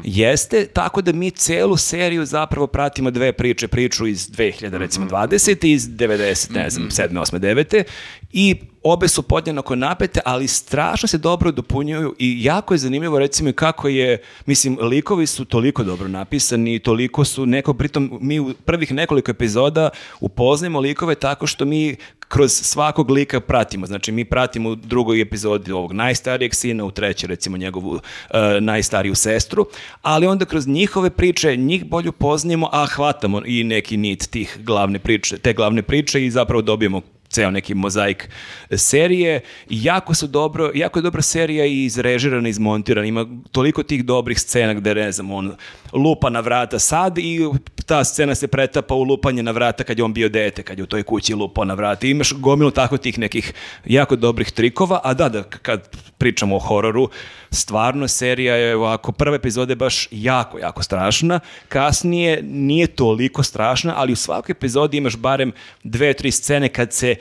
Jeste, 0.03 0.65
tako 0.65 1.01
da 1.01 1.11
mi 1.11 1.31
celu 1.31 1.77
seriju 1.77 2.25
zapravo 2.25 2.67
pratimo 2.67 3.11
dve 3.11 3.31
priče, 3.31 3.67
priču 3.67 4.07
iz 4.07 4.29
2000, 4.29 4.77
recimo 4.77 5.05
20 5.05 5.65
i 5.67 5.71
iz 5.71 5.89
90, 5.89 6.53
ne 6.53 6.69
znam, 6.69 6.89
7, 6.89 7.09
8, 7.09 7.39
9 7.39 7.83
i 8.31 8.55
obe 8.91 9.07
su 9.07 9.23
podjednako 9.23 9.75
napete, 9.75 10.19
ali 10.25 10.47
strašno 10.47 11.07
se 11.07 11.17
dobro 11.17 11.51
dopunjuju 11.51 12.15
i 12.19 12.43
jako 12.43 12.73
je 12.73 12.77
zanimljivo 12.77 13.19
recimo 13.19 13.51
kako 13.53 13.87
je, 13.87 14.21
mislim, 14.45 14.77
likovi 14.81 15.27
su 15.27 15.45
toliko 15.45 15.83
dobro 15.83 16.07
napisani 16.07 16.79
toliko 16.79 17.25
su 17.25 17.45
neko, 17.45 17.73
pritom 17.73 18.19
mi 18.21 18.39
u 18.39 18.53
prvih 18.65 18.93
nekoliko 18.93 19.31
epizoda 19.31 19.89
upoznajemo 20.19 20.79
likove 20.79 21.15
tako 21.15 21.47
što 21.47 21.65
mi 21.65 21.95
kroz 22.27 22.51
svakog 22.51 23.09
lika 23.09 23.39
pratimo. 23.39 23.85
Znači, 23.85 24.11
mi 24.11 24.25
pratimo 24.25 24.69
u 24.69 24.75
drugoj 24.75 25.21
epizodi 25.21 25.71
ovog 25.71 25.93
najstarijeg 25.93 26.53
sina, 26.55 26.85
u 26.85 26.91
trećoj 26.91 27.27
recimo 27.27 27.57
njegovu 27.57 27.99
e, 28.29 28.61
najstariju 28.61 29.15
sestru, 29.15 29.65
ali 30.01 30.27
onda 30.27 30.45
kroz 30.45 30.67
njihove 30.67 31.09
priče 31.09 31.55
njih 31.55 31.85
bolje 31.85 32.09
upoznajemo, 32.09 32.69
a 32.71 32.85
hvatamo 32.85 33.41
i 33.45 33.63
neki 33.63 33.97
nit 33.97 34.29
tih 34.29 34.57
glavne 34.63 34.99
priče, 34.99 35.37
te 35.37 35.53
glavne 35.53 35.81
priče 35.81 36.25
i 36.25 36.31
zapravo 36.31 36.61
dobijemo 36.61 37.01
ceo 37.37 37.51
neki 37.51 37.75
mozaik 37.75 38.29
serije. 38.75 39.41
Jako 39.69 40.13
su 40.13 40.27
dobro, 40.27 40.71
jako 40.75 40.99
je 40.99 41.03
dobra 41.03 41.21
serija 41.21 41.65
i 41.65 41.83
izrežirana, 41.85 42.49
izmontirana. 42.49 43.07
Ima 43.07 43.25
toliko 43.51 43.83
tih 43.83 44.05
dobrih 44.05 44.39
scena 44.39 44.73
gde, 44.73 44.95
ne 44.95 45.11
znam, 45.11 45.31
on 45.31 45.55
lupa 45.93 46.29
na 46.29 46.39
vrata 46.39 46.79
sad 46.79 47.17
i 47.17 47.39
ta 47.85 48.03
scena 48.03 48.35
se 48.35 48.47
pretapa 48.47 48.95
u 48.95 49.03
lupanje 49.03 49.43
na 49.43 49.51
vrata 49.51 49.83
kad 49.83 49.97
je 49.97 50.03
on 50.03 50.13
bio 50.13 50.29
dete, 50.29 50.63
kad 50.63 50.77
je 50.77 50.83
u 50.83 50.87
toj 50.87 51.03
kući 51.03 51.33
lupao 51.33 51.65
na 51.65 51.73
vrata. 51.73 52.07
I 52.07 52.11
imaš 52.11 52.33
gomilu 52.33 52.71
tako 52.71 52.97
tih 52.97 53.19
nekih 53.19 53.53
jako 53.85 54.15
dobrih 54.15 54.51
trikova, 54.51 54.99
a 55.03 55.13
da, 55.13 55.29
da, 55.29 55.43
kad 55.43 55.87
pričamo 56.17 56.55
o 56.55 56.59
hororu, 56.59 57.09
stvarno 57.51 58.07
serija 58.07 58.55
je 58.55 58.75
ovako, 58.75 59.11
prva 59.11 59.35
epizoda 59.35 59.71
je 59.71 59.75
baš 59.75 60.07
jako, 60.11 60.59
jako 60.59 60.83
strašna, 60.83 61.39
kasnije 61.69 62.41
nije 62.43 62.87
toliko 62.87 63.43
strašna, 63.43 63.93
ali 63.97 64.13
u 64.13 64.15
svakoj 64.15 64.51
epizodi 64.51 64.97
imaš 64.97 65.17
barem 65.17 65.51
dve, 65.83 66.13
tri 66.13 66.31
scene 66.31 66.69
kad 66.69 66.93
se 66.93 67.15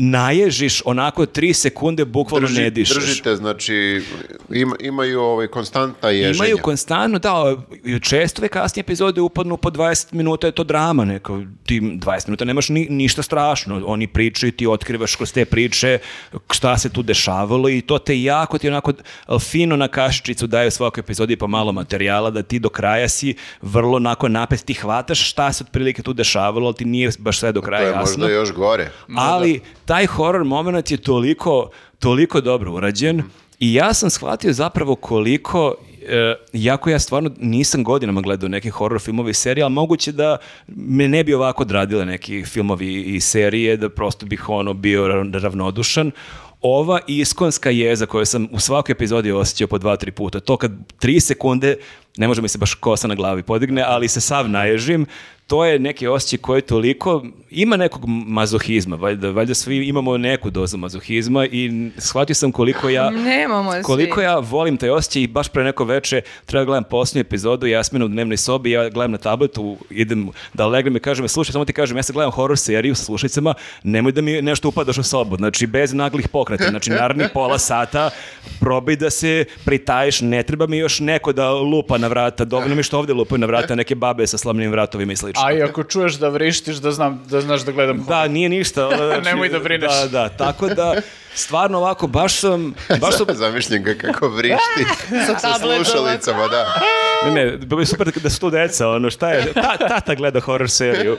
naježiš 0.00 0.82
onako 0.84 1.26
tri 1.26 1.54
sekunde 1.54 2.04
bukvalno 2.04 2.48
Drži- 2.48 2.60
ne 2.60 2.70
dišeš. 2.70 2.96
Držite, 2.96 3.36
znači, 3.36 4.02
ima, 4.50 4.76
imaju 4.80 5.20
ovaj, 5.20 5.46
konstantna 5.46 6.10
ježenja. 6.10 6.34
Imaju 6.36 6.58
konstantno, 6.58 7.18
da, 7.18 7.56
i 7.84 8.00
često 8.00 8.42
ove 8.42 8.48
kasnije 8.48 8.80
epizode 8.80 9.20
upadnu 9.20 9.56
po 9.56 9.70
20 9.70 10.12
minuta, 10.12 10.46
je 10.46 10.52
to 10.52 10.64
drama, 10.64 11.04
neko, 11.04 11.42
ti 11.66 11.80
20 11.80 12.28
minuta 12.28 12.44
nemaš 12.44 12.68
ni, 12.68 12.86
ništa 12.90 13.22
strašno, 13.22 13.82
oni 13.86 14.06
pričaju, 14.06 14.52
ti 14.52 14.66
otkrivaš 14.66 15.16
kroz 15.16 15.32
te 15.32 15.44
priče 15.44 15.98
šta 16.50 16.78
se 16.78 16.88
tu 16.88 17.02
dešavalo 17.02 17.68
i 17.68 17.80
to 17.80 17.98
te 17.98 18.22
jako 18.22 18.58
ti 18.58 18.68
onako 18.68 18.92
fino 19.40 19.76
na 19.76 19.88
kašičicu 19.88 20.46
daje 20.46 20.68
u 20.68 20.70
svakoj 20.70 21.00
epizodi 21.00 21.36
po 21.36 21.46
malo 21.46 21.72
materijala, 21.72 22.30
da 22.30 22.42
ti 22.42 22.58
do 22.58 22.68
kraja 22.68 23.08
si 23.08 23.34
vrlo 23.62 23.96
onako 23.96 24.28
napet, 24.28 24.64
ti 24.64 24.74
hvataš 24.74 25.30
šta 25.30 25.52
se 25.52 25.64
otprilike 25.64 26.02
tu 26.02 26.12
dešavalo, 26.12 26.66
ali 26.66 26.74
ti 26.74 26.84
nije 26.84 27.10
baš 27.18 27.38
sve 27.38 27.52
do 27.52 27.60
To 27.60 27.66
kraja 27.66 27.82
je 27.82 27.88
jasno 27.88 28.00
možda 28.18 28.28
još 28.28 28.52
gore. 28.52 28.90
ali 29.08 29.60
taj 29.88 30.06
horror 30.06 30.44
moment 30.44 30.90
je 30.90 30.96
toliko, 30.96 31.70
toliko 31.98 32.40
dobro 32.40 32.72
urađen 32.72 33.22
i 33.60 33.74
ja 33.74 33.94
sam 33.94 34.10
shvatio 34.10 34.52
zapravo 34.52 34.94
koliko 34.94 35.74
e, 36.08 36.34
jako 36.52 36.90
ja 36.90 36.98
stvarno 36.98 37.30
nisam 37.40 37.84
godinama 37.84 38.20
gledao 38.20 38.48
neke 38.48 38.70
horror 38.70 39.00
filmove 39.00 39.30
i 39.30 39.34
serije, 39.34 39.64
ali 39.64 39.72
moguće 39.74 40.12
da 40.12 40.36
me 40.66 41.08
ne 41.08 41.24
bi 41.24 41.34
ovako 41.34 41.62
odradile 41.62 42.06
neki 42.06 42.44
filmovi 42.44 43.02
i 43.02 43.20
serije, 43.20 43.76
da 43.76 43.88
prosto 43.88 44.26
bih 44.26 44.48
ono 44.48 44.72
bio 44.72 45.08
ra- 45.08 45.40
ravnodušan. 45.42 46.10
Ova 46.60 47.00
iskonska 47.06 47.70
jeza 47.70 48.06
koju 48.06 48.26
sam 48.26 48.48
u 48.52 48.60
svakoj 48.60 48.92
epizodi 48.92 49.32
osjećao 49.32 49.68
po 49.68 49.78
dva, 49.78 49.96
tri 49.96 50.10
puta, 50.10 50.40
to 50.40 50.56
kad 50.56 50.72
tri 50.98 51.20
sekunde, 51.20 51.76
ne 52.16 52.28
može 52.28 52.42
mi 52.42 52.48
se 52.48 52.58
baš 52.58 52.74
kosa 52.74 53.08
na 53.08 53.14
glavi 53.14 53.42
podigne, 53.42 53.82
ali 53.86 54.08
se 54.08 54.20
sav 54.20 54.48
naježim, 54.50 55.06
to 55.48 55.64
je 55.64 55.78
neki 55.78 56.06
osjećaj 56.06 56.38
koji 56.38 56.62
toliko, 56.62 57.24
ima 57.50 57.76
nekog 57.76 58.02
mazohizma, 58.06 58.96
valjda, 58.96 59.30
valjda 59.30 59.54
svi 59.54 59.88
imamo 59.88 60.16
neku 60.16 60.50
dozu 60.50 60.76
mazohizma 60.76 61.46
i 61.46 61.90
shvatio 61.98 62.34
sam 62.34 62.52
koliko 62.52 62.88
ja 62.88 63.10
Nemamo 63.30 63.72
svi. 63.72 63.82
koliko 63.82 64.20
ja 64.20 64.38
volim 64.38 64.76
taj 64.76 64.90
osjećaj 64.90 65.22
i 65.22 65.26
baš 65.26 65.48
pre 65.48 65.64
neko 65.64 65.84
veče 65.84 66.20
treba 66.46 66.64
gledam 66.64 66.84
posljednju 66.84 67.20
epizodu 67.20 67.66
Jasmina 67.66 68.04
u 68.04 68.08
dnevnoj 68.08 68.36
sobi, 68.36 68.70
ja 68.70 68.88
gledam 68.88 69.12
na 69.12 69.18
tabletu, 69.18 69.76
idem 69.90 70.28
da 70.54 70.66
legnem 70.66 70.96
i 70.96 71.00
kažem, 71.00 71.28
slušaj, 71.28 71.52
samo 71.52 71.64
ti 71.64 71.72
kažem, 71.72 71.96
ja 71.96 72.02
se 72.02 72.12
gledam 72.12 72.32
horror 72.32 72.58
seriju 72.58 72.94
sa 72.94 73.04
slušajcama, 73.04 73.54
nemoj 73.82 74.12
da 74.12 74.20
mi 74.20 74.42
nešto 74.42 74.68
upadaš 74.68 74.98
u 74.98 75.02
sobu, 75.02 75.36
znači 75.36 75.66
bez 75.66 75.92
naglih 75.92 76.28
pokreta, 76.28 76.70
znači 76.70 76.90
naravni 76.90 77.24
pola 77.34 77.58
sata, 77.58 78.10
probaj 78.60 78.96
da 78.96 79.10
se 79.10 79.44
pritajiš, 79.64 80.20
ne 80.20 80.42
treba 80.42 80.66
mi 80.66 80.78
još 80.78 81.00
neko 81.00 81.32
da 81.32 81.50
lupa 81.52 81.98
na 81.98 82.08
vrata, 82.08 82.44
dovoljno 82.44 82.74
mi 82.74 82.82
što 82.82 82.98
ovdje 82.98 83.14
lupaju 83.14 83.38
na 83.38 83.46
vrata 83.46 83.74
neke 83.74 83.94
babe 83.94 84.26
sa 84.26 84.38
slamnim 84.38 84.70
vratovima 84.70 85.12
i 85.12 85.16
slično. 85.40 85.46
A 85.46 85.66
i 85.66 85.70
ako 85.70 85.82
čuješ 85.84 86.14
da 86.14 86.28
vrištiš, 86.28 86.76
da, 86.76 86.90
znam, 86.90 87.24
da 87.30 87.40
znaš 87.40 87.60
da 87.60 87.72
gledam. 87.72 88.04
Da, 88.08 88.28
nije 88.28 88.48
ništa. 88.48 88.88
Znači, 89.08 89.24
Nemoj 89.24 89.48
da 89.48 89.58
brineš. 89.58 89.92
Da, 89.92 90.06
da, 90.06 90.28
tako 90.28 90.68
da, 90.68 90.94
stvarno 91.34 91.78
ovako, 91.78 92.06
baš 92.06 92.40
sam, 92.40 92.74
baš 93.00 93.16
sam, 93.16 93.26
Zamišljam 93.42 93.82
ga 93.82 93.94
kako 93.94 94.28
vrišti 94.28 94.84
sa 95.26 95.58
slušalicama, 95.58 96.48
da. 96.48 96.80
ne, 97.24 97.44
ne, 97.44 97.56
bilo 97.56 97.80
je 97.80 97.86
super 97.86 98.10
da 98.22 98.30
su 98.30 98.40
tu 98.40 98.50
deca, 98.50 98.88
ono, 98.88 99.10
šta 99.10 99.30
je, 99.30 99.52
ta, 99.52 99.76
tata 99.76 100.14
gleda 100.14 100.40
horror 100.40 100.70
seriju. 100.70 101.18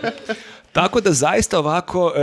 Tako 0.72 1.02
da 1.02 1.12
zaista 1.12 1.60
ovako, 1.60 2.14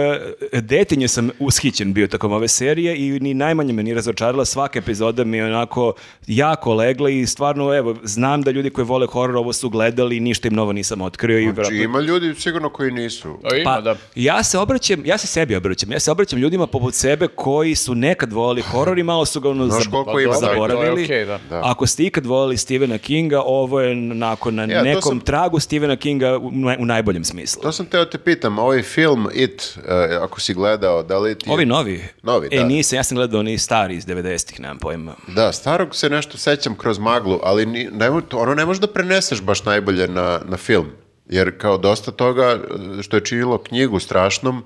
e, 0.52 0.60
detinje 0.60 1.09
sam 1.09 1.31
ushićen 1.39 1.93
bio 1.93 2.06
tokom 2.06 2.32
ove 2.32 2.48
serije 2.48 2.97
i 2.98 3.20
ni 3.20 3.35
najmanje 3.35 3.73
me 3.73 3.82
nije 3.82 3.94
razočarala, 3.94 4.44
svaka 4.44 4.78
epizoda 4.78 5.24
mi 5.24 5.36
je 5.36 5.44
onako 5.47 5.93
jako 6.27 6.74
legla 6.74 7.10
i 7.10 7.27
stvarno, 7.27 7.74
evo, 7.74 7.97
znam 8.05 8.43
da 8.43 8.51
ljudi 8.51 8.70
koji 8.70 8.85
vole 8.85 9.06
horor 9.06 9.36
ovo 9.36 9.52
su 9.52 9.68
gledali 9.68 10.16
i 10.16 10.20
ništa 10.20 10.48
im 10.48 10.55
novo 10.55 10.73
nisam 10.73 11.01
otkrio. 11.01 11.39
i 11.39 11.43
Znači, 11.44 11.55
vjerojatno- 11.55 11.85
ima 11.85 12.01
ljudi 12.01 12.35
sigurno 12.36 12.68
koji 12.70 12.90
nisu. 12.93 13.31
O, 13.31 13.55
ima, 13.55 13.64
Pa, 13.66 13.81
da. 13.81 13.97
ja 14.14 14.43
se 14.43 14.59
obraćam, 14.59 15.02
ja 15.06 15.18
se 15.18 15.27
sebi 15.27 15.56
obraćam, 15.56 15.93
ja 15.93 16.01
se 16.01 16.10
obraćam 16.10 16.39
ljudima 16.39 16.66
poput 16.66 16.94
sebe 16.94 17.28
koji 17.28 17.74
su 17.74 17.94
nekad 17.94 18.32
volili 18.32 18.62
horor 18.62 18.98
i 18.98 19.02
malo 19.05 19.27
su 19.27 19.40
ga 19.40 19.51
ono 19.51 19.66
Znaš 19.66 19.85
koliko 19.86 20.12
Pa 20.12 20.20
ima 20.20 20.32
zaboravili. 20.35 21.05
okej, 21.05 21.24
da. 21.24 21.39
Da. 21.51 21.60
Ako 21.64 21.86
ste 21.86 22.02
ikad 22.05 22.27
volili 22.27 22.56
Stephena 22.56 22.98
Kinga, 22.98 23.43
ovo 23.43 23.81
je 23.81 23.94
nakon 23.97 24.55
na 24.55 24.62
Ja, 24.64 24.82
nekom 24.85 25.02
sam- 25.02 25.20
tragu 25.20 25.60
Stephena 25.60 25.97
Kinga 25.97 26.39
u, 26.39 26.47
u 26.78 26.85
najboljem 26.86 27.24
smislu. 27.24 27.62
To 27.62 27.73
sam 27.73 27.86
teo 27.86 28.05
te 28.05 28.18
pitam, 28.36 28.58
ovaj 28.58 28.82
film 28.82 29.28
It, 29.34 29.78
eh, 29.88 30.18
ako 30.22 30.40
si 30.40 30.54
gledao, 30.54 31.02
da 31.02 31.18
li 31.18 31.38
ti 31.38 31.48
je... 31.50 31.54
Ovi 31.54 31.66
novi? 31.66 32.04
Novi, 32.22 32.48
E, 32.50 32.58
da. 32.58 32.64
nisam, 32.64 32.96
ja 32.96 33.02
sam 33.02 33.16
gledao 33.16 33.40
oni 33.40 33.58
stari 33.58 33.94
iz 33.94 34.06
90-ih, 34.06 34.60
nemam 34.60 34.78
pojma. 34.78 35.14
Da, 35.28 35.52
starog 35.52 35.94
se 35.94 36.10
nešto 36.10 36.38
sećam 36.38 36.74
kroz 36.74 36.98
maglu, 36.98 37.40
ali 37.42 37.66
ni, 37.66 37.88
ne, 37.92 38.10
ono 38.32 38.54
ne 38.54 38.64
možeš 38.64 38.80
da 38.80 38.86
preneseš 38.86 39.42
baš 39.42 39.64
najbolje 39.64 40.08
na, 40.08 40.40
na 40.48 40.56
film. 40.56 40.86
Jer 41.26 41.58
kao 41.58 41.78
dosta 41.78 42.10
toga 42.10 42.42
eh, 42.42 43.02
što 43.02 43.16
je 43.16 43.24
činilo 43.24 43.58
knjigu 43.58 44.00
strašnom 44.00 44.64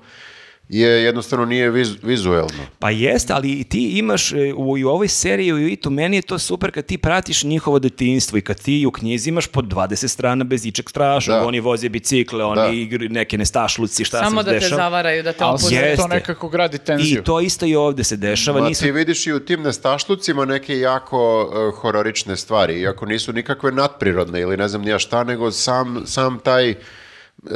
je 0.71 1.03
jednostavno 1.03 1.45
nije 1.45 1.71
viz- 1.71 1.95
vizuelno. 2.03 2.63
Pa 2.79 2.89
jeste, 2.89 3.33
ali 3.33 3.51
i 3.51 3.63
ti 3.63 3.89
imaš 3.89 4.31
e, 4.31 4.53
u, 4.53 4.77
i 4.77 4.83
u 4.83 4.89
ovoj 4.89 5.07
seriji 5.07 5.53
u 5.53 5.59
Itu, 5.59 5.89
meni 5.89 6.15
je 6.15 6.21
to 6.21 6.39
super 6.39 6.71
kad 6.71 6.85
ti 6.85 6.97
pratiš 6.97 7.43
njihovo 7.43 7.79
detinjstvo 7.79 8.37
i 8.37 8.41
kad 8.41 8.59
ti 8.59 8.85
u 8.85 8.91
knjizi 8.91 9.29
imaš 9.29 9.47
po 9.47 9.61
20 9.61 10.07
strana 10.07 10.43
bez 10.43 10.65
ičeg 10.65 10.89
strašnog, 10.89 11.37
Da. 11.37 11.45
oni 11.45 11.59
voze 11.59 11.89
bicikle, 11.89 12.43
oni 12.45 12.61
Da. 12.61 12.67
igri 12.69 13.09
neke 13.09 13.37
nestašluci, 13.37 14.05
šta 14.05 14.19
Samo 14.19 14.41
se 14.41 14.45
da 14.45 14.51
te 14.51 14.55
dešava. 14.55 14.75
zavaraju, 14.77 15.23
da 15.23 15.33
te 15.33 15.43
Ali 15.43 15.49
opuste. 15.49 15.67
sve 15.69 15.77
Jeste. 15.79 16.01
to 16.01 16.07
nekako 16.07 16.49
gradi 16.49 16.77
tenziju. 16.77 17.19
I 17.19 17.23
to 17.23 17.39
isto 17.41 17.65
i 17.65 17.75
ovde 17.75 18.03
se 18.03 18.17
dešava. 18.17 18.59
Ma 18.59 18.67
nisam- 18.67 18.85
ti 18.85 18.91
vidiš 18.91 19.27
i 19.27 19.33
u 19.33 19.39
tim 19.41 19.61
nestašlucima 19.61 20.45
neke 20.45 20.77
jako 20.77 21.41
uh, 21.69 21.75
hororične 21.75 22.37
stvari, 22.37 22.73
iako 22.75 23.05
nisu 23.05 23.33
nikakve 23.33 23.71
nadprirodne 23.71 24.41
ili 24.41 24.57
ne 24.57 24.67
znam 24.67 24.81
nija 24.81 24.99
šta, 24.99 25.23
nego 25.23 25.51
sam, 25.51 26.03
sam 26.05 26.39
taj 26.39 26.75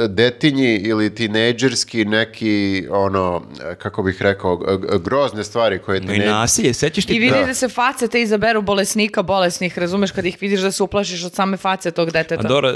detinji 0.08 0.76
ili 0.76 1.14
tinejdžerski 1.14 2.04
neki, 2.04 2.86
ono, 2.90 3.42
kako 3.78 4.02
bih 4.02 4.22
rekao, 4.22 4.56
grozne 5.04 5.44
stvari 5.44 5.78
koje 5.78 6.00
No 6.00 6.14
i 6.14 6.16
tinejdž- 6.16 6.30
nasilje, 6.30 6.74
sećaš 6.74 7.06
ti... 7.06 7.14
I 7.14 7.18
vidiš 7.18 7.46
da 7.46 7.54
se 7.54 7.68
face 7.68 8.08
te 8.08 8.22
izaberu 8.22 8.62
bolesnika 8.62 9.22
bolesnih, 9.22 9.78
razumeš, 9.78 10.10
kad 10.10 10.26
ih 10.26 10.38
vidiš 10.40 10.60
da 10.60 10.72
se 10.72 10.82
uplašiš 10.82 11.24
od 11.24 11.34
same 11.34 11.56
face 11.56 11.90
tog 11.90 12.08
A 12.08 12.10
deteta. 12.10 12.48
Dora, 12.48 12.74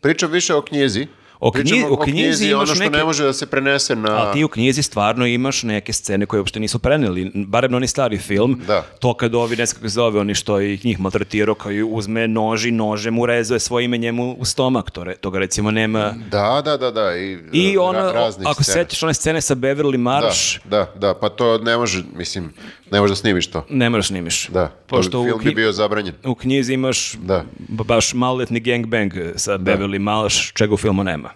Pričam 0.00 0.30
više 0.30 0.54
o 0.54 0.62
knjizi. 0.62 1.06
O 1.40 1.50
knji- 1.52 1.84
o 1.84 1.96
knjizi 1.98 2.44
ono 2.46 2.54
imaš 2.54 2.68
što 2.70 2.78
neke- 2.80 2.90
ne 2.92 3.04
može 3.04 3.24
da 3.24 3.32
se 3.32 3.46
prenese 3.46 3.96
na... 3.96 4.16
A 4.20 4.32
ti 4.32 4.44
u 4.44 4.48
knjizi 4.48 4.82
stvarno 4.82 5.26
imaš 5.26 5.62
neke 5.62 5.92
scene 5.92 6.26
koje 6.26 6.40
uopšte 6.40 6.60
nisu 6.60 6.78
preneli, 6.78 7.30
barem 7.36 7.70
na 7.70 7.76
onaj 7.76 7.88
stari 7.88 8.18
film. 8.18 8.62
Da. 8.66 8.82
To 8.98 9.14
kad 9.14 9.34
ovi, 9.34 9.56
ne 9.56 9.66
znam 9.66 9.74
kako 9.74 9.84
se 9.84 9.94
zove, 9.94 10.20
oni 10.20 10.34
što 10.34 10.60
ih 10.60 10.84
njih 10.84 11.00
maltretirao, 11.00 11.54
kao 11.54 11.72
i 11.72 11.82
uzme 11.84 12.28
noži, 12.28 12.70
nožem 12.70 13.18
urezuje 13.18 13.60
svoje 13.60 13.84
ime 13.84 13.98
njemu 13.98 14.32
u 14.32 14.44
stomak, 14.44 14.90
to 14.90 15.04
re- 15.04 15.16
toga 15.16 15.38
recimo 15.38 15.70
nema. 15.70 16.14
Da, 16.30 16.62
da, 16.64 16.76
da, 16.76 16.90
da. 16.90 17.16
I, 17.16 17.38
I 17.52 17.68
ra- 17.68 17.80
ono, 17.80 18.12
raznih 18.12 18.48
ako 18.48 18.62
scena. 18.62 18.84
sećaš 18.84 19.02
one 19.02 19.14
scene 19.14 19.40
sa 19.40 19.54
Beverly 19.54 19.92
Da, 19.92 19.98
Marsh, 19.98 20.58
da, 20.64 20.92
da, 20.96 21.14
pa 21.14 21.28
to 21.28 21.58
ne 21.58 21.76
može, 21.76 22.02
mislim, 22.14 22.52
ne 22.90 23.00
može 23.00 23.10
da 23.10 23.16
snimiš 23.16 23.46
to. 23.46 23.66
ne 23.70 23.90
moraš 23.90 24.06
snimiš. 24.06 24.46
Da, 24.46 24.72
Pošto 24.86 25.24
film 25.24 25.40
bi 25.44 25.50
bio 25.52 25.72
zabranjen. 25.72 26.14
u 26.24 26.34
knjizi 26.34 26.72
imaš 26.74 27.12
Da. 27.14 27.44
ba- 27.58 27.84
baš 27.84 28.14
maloletni 28.14 28.60
gangbang 28.60 29.12
sa 29.36 29.52
Beverly 29.52 29.98
Marsh, 30.00 30.52
čega 30.52 30.74
u 30.74 30.76
filmu 30.76 31.04
nema. 31.04 31.27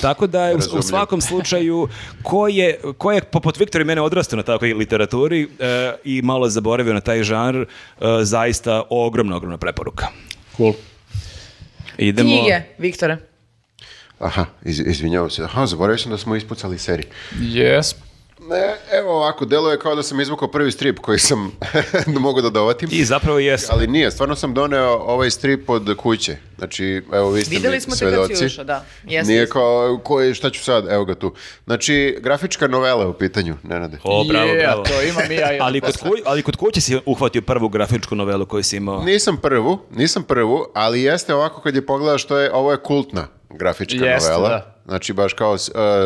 Tako 0.00 0.26
da 0.26 0.46
je 0.46 0.54
u, 0.54 0.58
u 0.78 0.82
svakom 0.82 1.20
slučaju 1.20 1.88
ko 2.22 2.48
je, 2.48 2.80
ko 2.98 3.12
je 3.12 3.22
poput 3.22 3.58
Viktora 3.58 3.82
i 3.82 3.84
mene 3.84 4.00
odrastao 4.00 4.36
na 4.36 4.42
takvoj 4.42 4.74
literaturi 4.74 5.48
e, 5.58 5.92
i 6.04 6.22
malo 6.22 6.48
zaboravio 6.48 6.94
na 6.94 7.00
taj 7.00 7.22
žanr, 7.22 7.60
e, 7.60 7.66
zaista 8.22 8.82
ogromna, 8.90 9.36
ogromna 9.36 9.58
preporuka. 9.58 10.06
Cool. 10.56 10.72
Idemo... 11.98 12.28
Knjige, 12.28 12.62
Viktore. 12.78 13.16
Aha, 14.18 14.46
iz, 14.64 14.80
izvinjavam 14.80 15.30
se. 15.30 15.42
Aha, 15.42 15.66
zaboravio 15.66 15.98
sam 15.98 16.10
da 16.10 16.18
smo 16.18 16.36
ispucali 16.36 16.78
seriju. 16.78 17.06
Yes. 17.40 17.94
Ne, 18.40 18.76
evo 18.92 19.16
ovako, 19.16 19.44
deluje 19.44 19.78
kao 19.78 19.94
da 19.94 20.02
sam 20.02 20.20
izvukao 20.20 20.48
prvi 20.48 20.72
strip 20.72 20.98
koji 20.98 21.18
sam 21.18 21.52
mogu 22.20 22.42
da 22.42 22.50
dovatim. 22.50 22.88
I 22.92 23.04
zapravo 23.04 23.38
jesu. 23.38 23.66
Ali 23.70 23.86
nije, 23.86 24.10
stvarno 24.10 24.36
sam 24.36 24.54
doneo 24.54 24.90
ovaj 24.90 25.30
strip 25.30 25.70
od 25.70 25.96
kuće. 25.96 26.36
Znači, 26.58 27.02
evo 27.12 27.30
vi 27.30 27.44
ste 27.44 27.54
Videli 27.54 27.74
mi 27.74 27.80
smo 27.80 27.94
te 27.94 27.98
kad 28.00 28.10
si 28.10 28.16
svedoci. 28.16 28.46
ušao, 28.46 28.64
da. 28.64 28.84
Jeste, 29.04 29.32
Nije 29.32 29.46
kao, 29.48 30.00
koji, 30.04 30.34
šta 30.34 30.50
ću 30.50 30.64
sad, 30.64 30.86
evo 30.90 31.04
ga 31.04 31.14
tu. 31.14 31.34
Znači, 31.64 32.18
grafička 32.20 32.68
novela 32.68 33.02
je 33.02 33.08
u 33.08 33.12
pitanju, 33.12 33.56
Nenade. 33.62 33.98
O, 34.04 34.24
bravo, 34.24 34.48
Je, 34.48 34.58
bravo. 34.58 34.82
to 34.82 35.02
imam 35.02 35.32
i 35.32 35.34
ja. 35.34 35.46
jedan 35.52 35.66
Ali 35.66 35.80
kod, 35.80 35.96
kuj, 35.96 36.22
ali 36.24 36.42
kod 36.42 36.56
kuće 36.56 36.80
si 36.80 36.98
uhvatio 37.06 37.42
prvu 37.42 37.68
grafičku 37.68 38.14
novelu 38.14 38.46
koju 38.46 38.62
si 38.62 38.76
imao. 38.76 39.02
Nisam 39.02 39.36
prvu, 39.36 39.78
nisam 39.90 40.22
prvu, 40.22 40.66
ali 40.74 41.02
jeste 41.02 41.34
ovako 41.34 41.60
kad 41.60 41.74
je 41.74 41.86
pogledaš 41.86 42.22
što 42.22 42.38
je, 42.38 42.52
ovo 42.52 42.70
je 42.72 42.76
kultna 42.78 43.39
grafička 43.50 44.04
Jeste, 44.04 44.32
novela. 44.32 44.48
da. 44.48 44.74
Znači, 44.84 45.12
baš 45.12 45.32
kao, 45.32 45.54
e, 45.54 45.58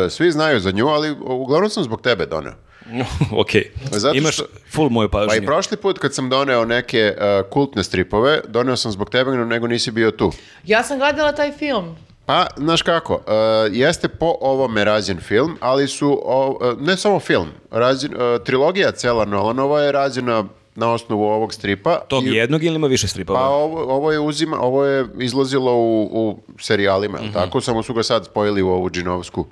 svi 0.09 0.31
znaju 0.31 0.59
za 0.59 0.71
nju, 0.71 0.87
ali 0.87 1.11
uglavnom 1.21 1.69
sam 1.69 1.83
zbog 1.83 2.01
tebe 2.01 2.25
doneo. 2.25 2.53
ok. 3.41 3.49
Zato 3.91 4.15
Imaš 4.15 4.33
što- 4.33 4.45
full 4.71 4.89
moju 4.89 5.09
pažnju. 5.09 5.27
Pa 5.29 5.35
i 5.35 5.45
prošli 5.45 5.77
put 5.77 5.99
kad 5.99 6.13
sam 6.13 6.29
doneo 6.29 6.65
neke 6.65 6.97
e, 6.97 7.13
kultne 7.43 7.83
stripove, 7.83 8.39
doneo 8.47 8.75
sam 8.75 8.91
zbog 8.91 9.09
tebe, 9.09 9.31
nego 9.31 9.67
nisi 9.67 9.91
bio 9.91 10.11
tu. 10.11 10.31
Ja 10.63 10.83
sam 10.83 10.97
gledala 10.99 11.31
taj 11.31 11.51
film. 11.51 11.95
Pa, 12.25 12.47
znaš 12.57 12.81
kako, 12.81 13.21
e, 13.27 13.31
jeste 13.71 14.07
po 14.07 14.35
ovome 14.41 14.83
rađen 14.83 15.19
film, 15.19 15.57
ali 15.59 15.87
su, 15.87 16.21
o- 16.25 16.75
ne 16.79 16.97
samo 16.97 17.19
film, 17.19 17.47
rađen, 17.71 18.11
trilogija 18.43 18.91
cela 18.91 19.25
Nolanova 19.25 19.81
je 19.81 19.91
rađena 19.91 20.43
na 20.75 20.91
osnovu 20.91 21.23
ovog 21.23 21.53
stripa. 21.53 21.99
Tog 21.99 22.25
i- 22.25 22.29
jednog 22.29 22.63
ili 22.63 22.75
ima 22.75 22.87
više 22.87 23.07
stripova? 23.07 23.39
Pa 23.39 23.45
ovo, 23.47 23.83
ovo 23.87 24.11
je 24.11 24.19
uzima, 24.19 24.57
ovo 24.59 24.85
je 24.85 25.05
izlazilo 25.19 25.73
u, 25.73 26.03
u 26.03 26.37
serijalima, 26.59 27.15
Mhm. 27.15 27.23
jel 27.25 27.33
tako? 27.35 27.61
Samo 27.61 27.83
su 27.83 27.93
ga 27.93 28.03
sad 28.03 28.25
spojili 28.25 28.61
u 28.61 28.69
ovu 28.69 28.89
džinovsku 28.89 29.45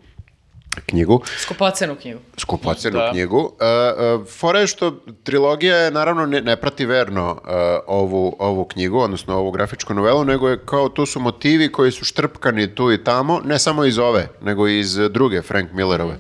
knjigu, 0.81 1.21
Skupocenu 1.37 1.95
knjigu. 1.95 2.19
skupocenu 2.37 2.97
Da. 2.97 3.11
knjigu. 3.11 3.51
E, 3.53 3.65
e, 3.65 3.91
fora 4.29 4.59
je 4.59 4.67
što 4.67 4.91
trilogija 5.23 5.75
je 5.77 5.91
naravno 5.91 6.25
ne, 6.25 6.41
ne 6.41 6.55
prati 6.55 6.85
verno 6.85 7.41
e, 7.41 7.51
ovu, 7.87 8.35
ovu 8.39 8.65
knjigu, 8.65 8.99
odnosno 8.99 9.35
ovu 9.35 9.51
grafičku 9.51 9.93
novelu, 9.93 10.25
nego 10.25 10.49
je 10.49 10.59
kao 10.59 10.89
tu 10.89 11.05
su 11.05 11.19
motivi 11.19 11.71
koji 11.71 11.91
su 11.91 12.05
štrpkani 12.05 12.67
tu 12.67 12.91
i 12.91 13.03
tamo, 13.03 13.41
ne 13.41 13.59
samo 13.59 13.85
iz 13.85 13.97
ove, 13.99 14.27
nego 14.41 14.67
i 14.67 14.79
iz 14.79 14.99
druge 15.09 15.41
Frank 15.41 15.71
Millerove 15.71 16.15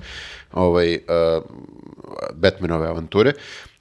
ovaj, 0.53 0.99
Batmanove 2.33 2.87
avanture. 2.87 3.33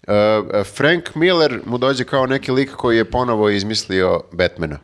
E, 0.07 0.15
e, 0.15 0.65
Frank 0.65 1.15
Miller 1.15 1.61
mu 1.67 1.79
dođe 1.79 2.05
kao 2.05 2.27
neki 2.27 2.53
lik 2.53 2.71
koji 2.71 2.97
je 2.97 3.05
ponovo 3.05 3.49
izmislio 3.49 4.21
Batmana. 4.33 4.79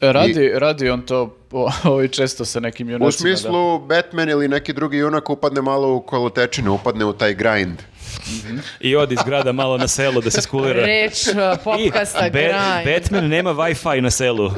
Radi, 0.00 0.52
radi 0.54 0.90
on 0.90 1.02
to 1.02 1.36
ovaj 1.84 2.08
često 2.08 2.44
sa 2.44 2.60
nekim 2.60 2.90
junacima. 2.90 3.08
U 3.08 3.12
smislu 3.12 3.78
Batman 3.78 4.28
ili 4.28 4.48
neki 4.48 4.72
drugi 4.72 4.96
junak 4.96 5.30
upadne 5.30 5.62
malo 5.62 5.94
u 5.94 6.00
kolotečinu, 6.00 6.74
upadne 6.74 7.04
u 7.04 7.12
taj 7.12 7.34
grind. 7.34 7.82
I 8.80 8.96
odi 8.96 9.14
iz 9.14 9.20
grada 9.26 9.52
malo 9.52 9.78
na 9.78 9.88
selo 9.88 10.20
da 10.20 10.30
se 10.30 10.42
skulira. 10.42 10.86
Reč, 10.86 11.26
I 11.26 11.30
popkasta, 11.64 12.28
graj. 12.28 12.84
Batman 12.84 13.28
nema 13.28 13.50
Wi-Fi 13.54 14.00
na 14.00 14.10
selu. 14.10 14.50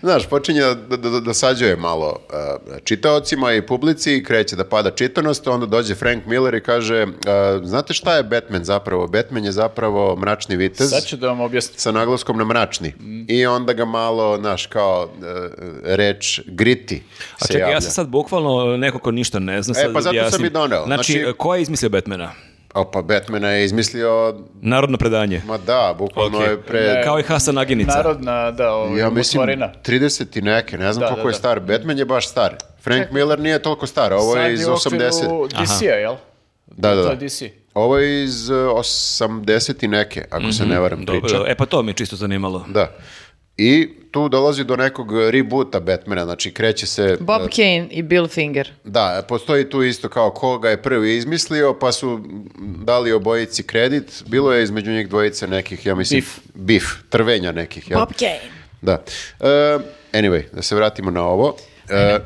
Znaš, 0.00 0.26
počinje 0.26 0.60
da, 0.60 0.74
da, 0.74 1.10
da 1.10 1.20
dosađuje 1.20 1.76
malo 1.76 2.06
uh, 2.28 2.76
čitaocima 2.84 3.52
i 3.52 3.66
publici 3.66 4.16
i 4.16 4.24
kreće 4.24 4.56
da 4.56 4.64
pada 4.64 4.90
čitanost, 4.90 5.46
onda 5.46 5.66
dođe 5.66 5.94
Frank 5.94 6.26
Miller 6.26 6.54
i 6.54 6.62
kaže, 6.62 7.02
uh, 7.02 7.10
znate 7.64 7.92
šta 7.94 8.16
je 8.16 8.22
Batman 8.22 8.64
zapravo? 8.64 9.06
Batman 9.06 9.44
je 9.44 9.52
zapravo 9.52 10.16
mračni 10.16 10.56
vitez. 10.56 10.90
Sad 10.90 11.06
ću 11.06 11.16
da 11.16 11.28
vam 11.28 11.40
objasnim. 11.40 11.78
sa 11.78 11.92
naglaskom 11.92 12.38
na 12.38 12.44
mračni. 12.44 12.92
I 13.28 13.46
onda 13.46 13.72
ga 13.72 13.84
malo, 13.84 14.36
znaš, 14.40 14.66
kao 14.66 15.08
uh, 15.18 15.24
reč 15.84 16.40
griti 16.46 17.02
A 17.38 17.44
se 17.44 17.52
čekaj, 17.52 17.60
javlja. 17.60 17.74
ja 17.74 17.80
sam 17.80 17.90
sad 17.90 18.08
bukvalno 18.08 18.76
neko 18.76 18.98
ko 18.98 19.10
ništa 19.10 19.38
ne 19.38 19.62
zna. 19.62 19.72
E, 19.78 19.82
sad 19.82 19.92
pa 19.92 20.00
zato 20.00 20.30
sam 20.30 20.44
i 20.44 20.50
doneo. 20.50 20.84
Znači, 20.84 21.12
Znači- 21.12 21.32
ko 21.38 21.54
je 21.54 21.62
izmislio 21.62 21.90
Batmana? 21.90 22.32
O, 22.74 22.84
pa 22.84 23.02
Batmana 23.02 23.48
je 23.48 23.64
izmislio, 23.64 24.34
Narodno 24.54 24.98
predanje. 24.98 25.42
ma 25.46 25.58
da, 25.58 25.94
bukvalno 25.98 26.38
Ok. 26.38 26.44
je 26.44 26.60
pre... 26.60 26.80
Ne. 26.80 27.02
Kao 27.04 27.18
i 27.18 27.22
Hasan 27.22 27.58
Aginica. 27.58 27.96
Narodna, 27.96 28.50
da, 28.50 28.72
ovaj, 28.72 29.00
Ja 29.00 29.10
mislim 29.10 29.40
utvorina. 29.40 29.72
30 29.84 30.38
i 30.38 30.42
neke, 30.42 30.78
ne 30.78 30.92
znam 30.92 31.00
Da, 31.00 31.08
koliko 31.08 31.22
da, 31.22 31.28
je 31.28 31.32
da. 31.32 31.38
star. 31.38 31.60
Batman 31.60 31.98
je 31.98 32.04
baš 32.04 32.28
star. 32.28 32.54
Frank 32.80 33.10
Miller 33.10 33.38
nije 33.38 33.58
toliko 33.58 33.86
star, 33.86 34.12
ovo 34.12 34.34
Sad 34.34 34.42
je 34.42 34.54
iz 34.54 34.60
u 34.60 34.72
okviru 34.72 35.04
80. 35.04 35.48
DC-a, 35.54 35.94
jel? 35.94 36.14
Da, 36.66 36.94
da, 36.94 37.02
To 37.02 37.06
da. 37.06 37.10
je 37.14 37.16
DC. 37.18 37.42
Ovo 37.74 37.98
je 37.98 38.24
iz 38.24 38.50
uh, 38.50 38.56
80 38.56 39.84
i 39.84 39.88
neke, 39.88 40.24
ako 40.30 40.52
se 40.52 40.66
ne 40.66 40.78
varam 40.80 41.04
Dobro, 41.04 41.20
priča. 41.20 41.44
e 41.46 41.54
pa 41.54 41.66
to 41.66 41.82
mi 41.82 41.90
je 41.90 41.94
čisto 41.94 42.16
zanimalo. 42.16 42.64
Da. 42.68 42.90
I 43.58 43.88
tu 44.10 44.28
dolazi 44.28 44.64
do 44.64 44.76
nekog 44.76 45.12
reboota 45.30 45.80
Batmana, 45.80 46.24
znači 46.24 46.50
kreće 46.50 46.86
se... 46.86 47.16
Bob 47.20 47.42
Kane 47.56 47.88
i 47.90 48.02
Bill 48.02 48.28
Finger. 48.28 48.72
Da, 48.84 49.24
postoji 49.28 49.70
tu 49.70 49.82
isto 49.82 50.08
kao 50.08 50.30
ko 50.30 50.58
ga 50.58 50.70
je 50.70 50.82
prvi 50.82 51.16
izmislio, 51.16 51.78
pa 51.80 51.92
su 51.92 52.20
dali 52.84 53.12
obojici 53.12 53.62
kredit. 53.62 54.22
Bilo 54.26 54.52
je 54.52 54.62
između 54.62 54.90
njih 54.90 55.08
dvojice 55.08 55.46
nekih, 55.46 55.86
ja 55.86 55.94
mislim... 55.94 56.20
Beef. 56.20 56.38
Beef, 56.54 56.84
trvenja 57.08 57.52
nekih, 57.52 57.90
jel? 57.90 58.00
Bob 58.00 58.08
Kane. 58.18 58.40
Da. 58.80 59.02
E, 59.40 59.78
anyway, 60.12 60.42
da 60.52 60.62
se 60.62 60.74
vratimo 60.74 61.10
na 61.10 61.24
ovo. 61.24 61.56
E, 61.88 62.18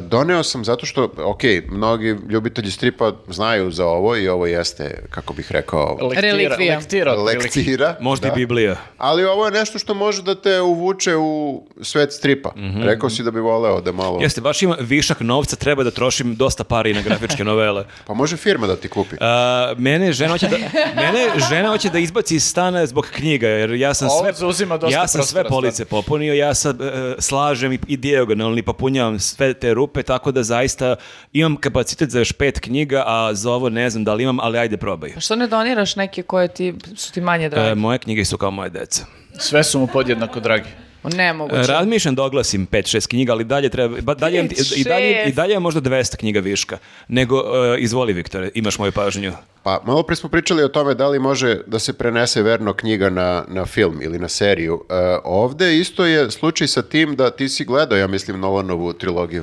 doneo 0.00 0.42
sam 0.42 0.64
zato 0.64 0.86
što, 0.86 1.12
ok, 1.18 1.42
mnogi 1.70 2.16
ljubitelji 2.28 2.70
stripa 2.70 3.12
znaju 3.28 3.70
za 3.70 3.86
ovo 3.86 4.16
i 4.16 4.28
ovo 4.28 4.46
jeste, 4.46 5.04
kako 5.10 5.32
bih 5.32 5.52
rekao, 5.52 5.98
Lektira, 6.02 6.20
Relikvija. 6.20 6.76
lektira, 6.76 7.14
lektira. 7.14 7.96
Možda 8.00 8.28
da. 8.28 8.34
i 8.34 8.36
Biblija. 8.36 8.76
Ali 8.98 9.24
ovo 9.24 9.44
je 9.44 9.52
nešto 9.52 9.78
što 9.78 9.94
može 9.94 10.22
da 10.22 10.34
te 10.34 10.60
uvuče 10.60 11.16
u 11.16 11.62
svet 11.82 12.12
stripa. 12.12 12.52
Rekao 12.82 13.10
si 13.10 13.22
da 13.22 13.30
bi 13.30 13.40
voleo 13.40 13.80
da 13.80 13.92
malo... 13.92 14.18
Jeste, 14.20 14.40
baš 14.40 14.62
ima 14.62 14.76
višak 14.80 15.20
novca, 15.20 15.56
treba 15.56 15.84
da 15.84 15.90
trošim 15.90 16.34
dosta 16.36 16.64
pari 16.64 16.94
na 16.94 17.02
grafičke 17.02 17.44
novele. 17.44 17.84
Pa 18.06 18.14
može 18.14 18.36
firma 18.36 18.66
da 18.66 18.76
ti 18.76 18.88
kupi. 18.88 19.16
A, 19.20 19.74
mene 19.78 20.12
žena 20.12 20.30
hoće 20.32 20.48
da 20.48 20.56
mene 21.02 21.28
žena 21.50 21.68
hoće 21.68 21.90
da 21.90 21.98
izbaci 21.98 22.36
iz 22.36 22.44
stana 22.44 22.86
zbog 22.86 23.06
knjiga 23.14 23.48
jer 23.48 23.70
ja 23.70 23.94
sam 23.94 24.08
Ovo 24.08 24.32
sve 24.32 24.66
ja 24.90 25.06
sam 25.06 25.22
sve 25.22 25.44
police 25.44 25.84
popunio, 25.84 26.34
ja 26.34 26.54
sad 26.54 26.80
e, 26.80 27.14
slažem 27.18 27.72
i, 27.72 27.78
i 27.86 27.96
dijagonalni 27.96 28.62
popunjavam 28.62 29.18
sve 29.40 29.54
te 29.54 29.74
rupe 29.74 30.02
tako 30.02 30.32
da 30.32 30.42
zaista 30.42 30.96
imam 31.32 31.56
kapacitet 31.56 32.10
za 32.10 32.18
još 32.18 32.32
pet 32.32 32.60
knjiga, 32.60 33.04
a 33.06 33.34
za 33.34 33.50
ovo 33.50 33.68
ne 33.68 33.90
znam 33.90 34.04
da 34.04 34.14
li 34.14 34.22
imam, 34.22 34.40
ali 34.40 34.58
ajde 34.58 34.76
probaj. 34.76 35.12
Što 35.20 35.36
ne 35.36 35.46
doniraš 35.46 35.96
neke 35.96 36.22
koje 36.22 36.48
ti, 36.48 36.74
su 36.96 37.12
ti 37.12 37.20
manje 37.20 37.48
drage? 37.48 37.70
E, 37.70 37.74
moje 37.74 37.98
knjige 37.98 38.24
su 38.24 38.38
kao 38.38 38.50
moje 38.50 38.70
deca. 38.70 39.06
Sve 39.38 39.64
su 39.64 39.78
mu 39.78 39.86
podjednako 39.86 40.40
dragi. 40.40 40.68
Nemoguće. 41.02 41.72
Razmišljam 41.72 42.14
da 42.14 42.22
oglasim 42.22 42.66
5-6 42.66 43.08
knjiga, 43.08 43.32
ali 43.32 43.44
dalje 43.44 43.68
treba, 43.68 44.00
ba, 44.00 44.14
dalje, 44.14 44.48
Pet, 44.48 44.72
i, 44.76 44.84
dalje, 44.84 45.24
i 45.26 45.32
dalje 45.32 45.52
je 45.52 45.58
možda 45.58 45.80
200 45.80 46.16
knjiga 46.16 46.40
viška. 46.40 46.78
Nego, 47.08 47.36
e, 47.38 47.80
izvoli 47.80 48.12
Viktore, 48.12 48.50
imaš 48.54 48.78
moju 48.78 48.92
pažnju. 48.92 49.32
Pa 49.62 49.82
malo 49.86 50.02
pre 50.02 50.16
smo 50.16 50.28
pričali 50.28 50.64
o 50.64 50.68
tome 50.68 50.94
da 50.94 51.08
li 51.08 51.18
može 51.18 51.60
da 51.66 51.78
se 51.78 51.92
prenese 51.92 52.42
verno 52.42 52.72
knjiga 52.72 53.10
na, 53.10 53.44
na 53.48 53.66
film 53.66 53.98
ili 54.02 54.18
na 54.18 54.28
seriju. 54.28 54.84
E, 54.90 55.18
ovde 55.24 55.78
isto 55.78 56.06
je 56.06 56.30
slučaj 56.30 56.66
sa 56.66 56.82
tim 56.82 57.16
da 57.16 57.30
ti 57.30 57.48
si 57.48 57.64
gledao, 57.64 57.98
ja 57.98 58.06
mislim, 58.06 58.40
Nolanovu 58.40 58.92
trilogiju. 58.92 59.42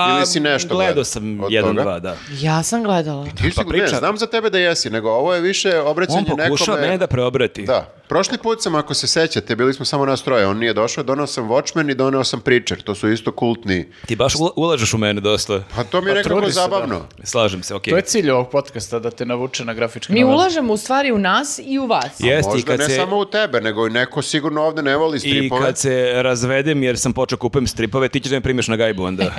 Pa, 0.00 0.10
ili 0.10 0.26
si 0.26 0.40
nešto 0.40 0.68
gledao 0.70 1.04
sam 1.04 1.40
od 1.40 1.52
jedan, 1.52 1.70
toga? 1.70 1.82
dva, 1.82 1.98
da. 2.00 2.16
Ja 2.32 2.62
sam 2.62 2.82
gledala. 2.82 3.24
Ti 3.26 3.42
si, 3.42 3.56
Pa 3.56 3.62
ne, 3.62 3.68
priča- 3.68 3.98
znam 3.98 4.16
za 4.16 4.26
tebe 4.26 4.50
da 4.50 4.58
jesi, 4.58 4.90
nego 4.90 5.10
ovo 5.10 5.34
je 5.34 5.40
više 5.40 5.78
obraćanje 5.78 6.18
On 6.20 6.36
pokušava 6.38 6.48
nekome... 6.68 6.80
mene 6.82 6.98
da 6.98 7.06
preobrati. 7.06 7.62
Da. 7.62 7.92
Prošli 8.08 8.38
put 8.38 8.62
sam, 8.62 8.74
ako 8.74 8.94
se 8.94 9.06
sećate, 9.06 9.56
bili 9.56 9.74
smo 9.74 9.84
samo 9.84 10.06
nas 10.06 10.22
troje, 10.22 10.46
on 10.46 10.58
nije 10.58 10.74
došao, 10.74 11.04
donao 11.04 11.26
sam 11.26 11.48
Watchmen 11.48 11.90
i 11.90 11.94
doneo 11.94 12.24
sam 12.24 12.40
Preacher, 12.40 12.82
to 12.82 12.94
su 12.94 13.08
isto 13.08 13.32
kultni. 13.32 13.88
Ti 14.06 14.16
baš 14.16 14.34
ula- 14.34 14.50
ulažeš 14.56 14.94
u 14.94 14.98
mene 14.98 15.20
dosta. 15.20 15.62
Pa 15.76 15.84
to 15.84 16.00
mi 16.00 16.06
je 16.06 16.12
Pa 16.12 16.16
nekako 16.16 16.34
trudi 16.34 16.52
se, 16.52 16.56
da. 16.56 16.62
zabavno. 16.62 17.00
Slažem 17.24 17.62
se, 17.62 17.74
okej. 17.74 17.90
To 17.90 17.96
je 17.96 18.02
cilj 18.02 18.30
ovog 18.30 18.50
podcasta, 18.50 18.98
da 18.98 19.10
te 19.10 19.26
navuče 19.26 19.64
na 19.64 19.74
grafičke 19.74 20.12
Mi 20.12 20.24
ulažemo 20.24 20.72
u 20.72 20.76
stvari 20.76 21.12
u 21.12 21.18
nas 21.18 21.60
i 21.60 21.78
u 21.78 21.86
vas. 21.86 22.06
Jeste, 22.18 22.50
i 22.50 22.54
Možda 22.54 22.66
kad 22.66 22.78
ne 22.78 22.86
se... 22.86 22.96
samo 22.96 23.16
u 23.18 23.24
tebe, 23.24 23.60
nego 23.60 23.86
i 23.86 23.90
neko 23.90 24.22
sigurno 24.22 24.62
ovde 24.62 24.82
ne 24.82 24.96
voli 24.96 25.16
I 25.16 25.20
stripove. 25.20 25.66
kad 25.66 25.78
se 25.78 26.12
razvedem 26.14 26.82
jer 26.82 26.98
sam 26.98 27.12
počeo 27.12 27.38
kupujem 27.38 27.66
stripove, 27.66 28.08
ti 28.08 28.20
ćeš 28.20 28.30
da 28.30 28.36
me 28.36 28.40
primiš 28.40 28.68
na 28.68 28.76
gajbu 28.76 29.02
onda. 29.04 29.24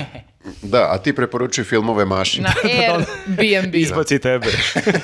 Da, 0.62 0.88
a 0.92 0.98
ti 0.98 1.14
preporučuj 1.16 1.64
filmove 1.64 2.06
Maši. 2.06 2.42
Na 2.42 2.54
Airbnb. 2.64 3.76
Izbaci 3.76 4.20
tebe. 4.20 4.48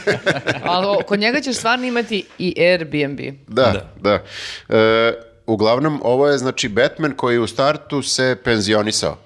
Ali 0.64 1.04
kod 1.04 1.20
njega 1.20 1.42
ćeš 1.42 1.56
stvarno 1.56 1.86
imati 1.86 2.26
i 2.40 2.56
Airbnb. 2.62 3.20
Da, 3.48 3.90
da. 4.02 4.24
E, 4.70 5.14
uglavnom, 5.46 6.02
ovo 6.04 6.28
je 6.28 6.38
znači 6.38 6.70
Batman 6.70 7.12
koji 7.16 7.38
u 7.40 7.48
startu 7.48 8.02
se 8.02 8.38
penzionisao. 8.44 9.18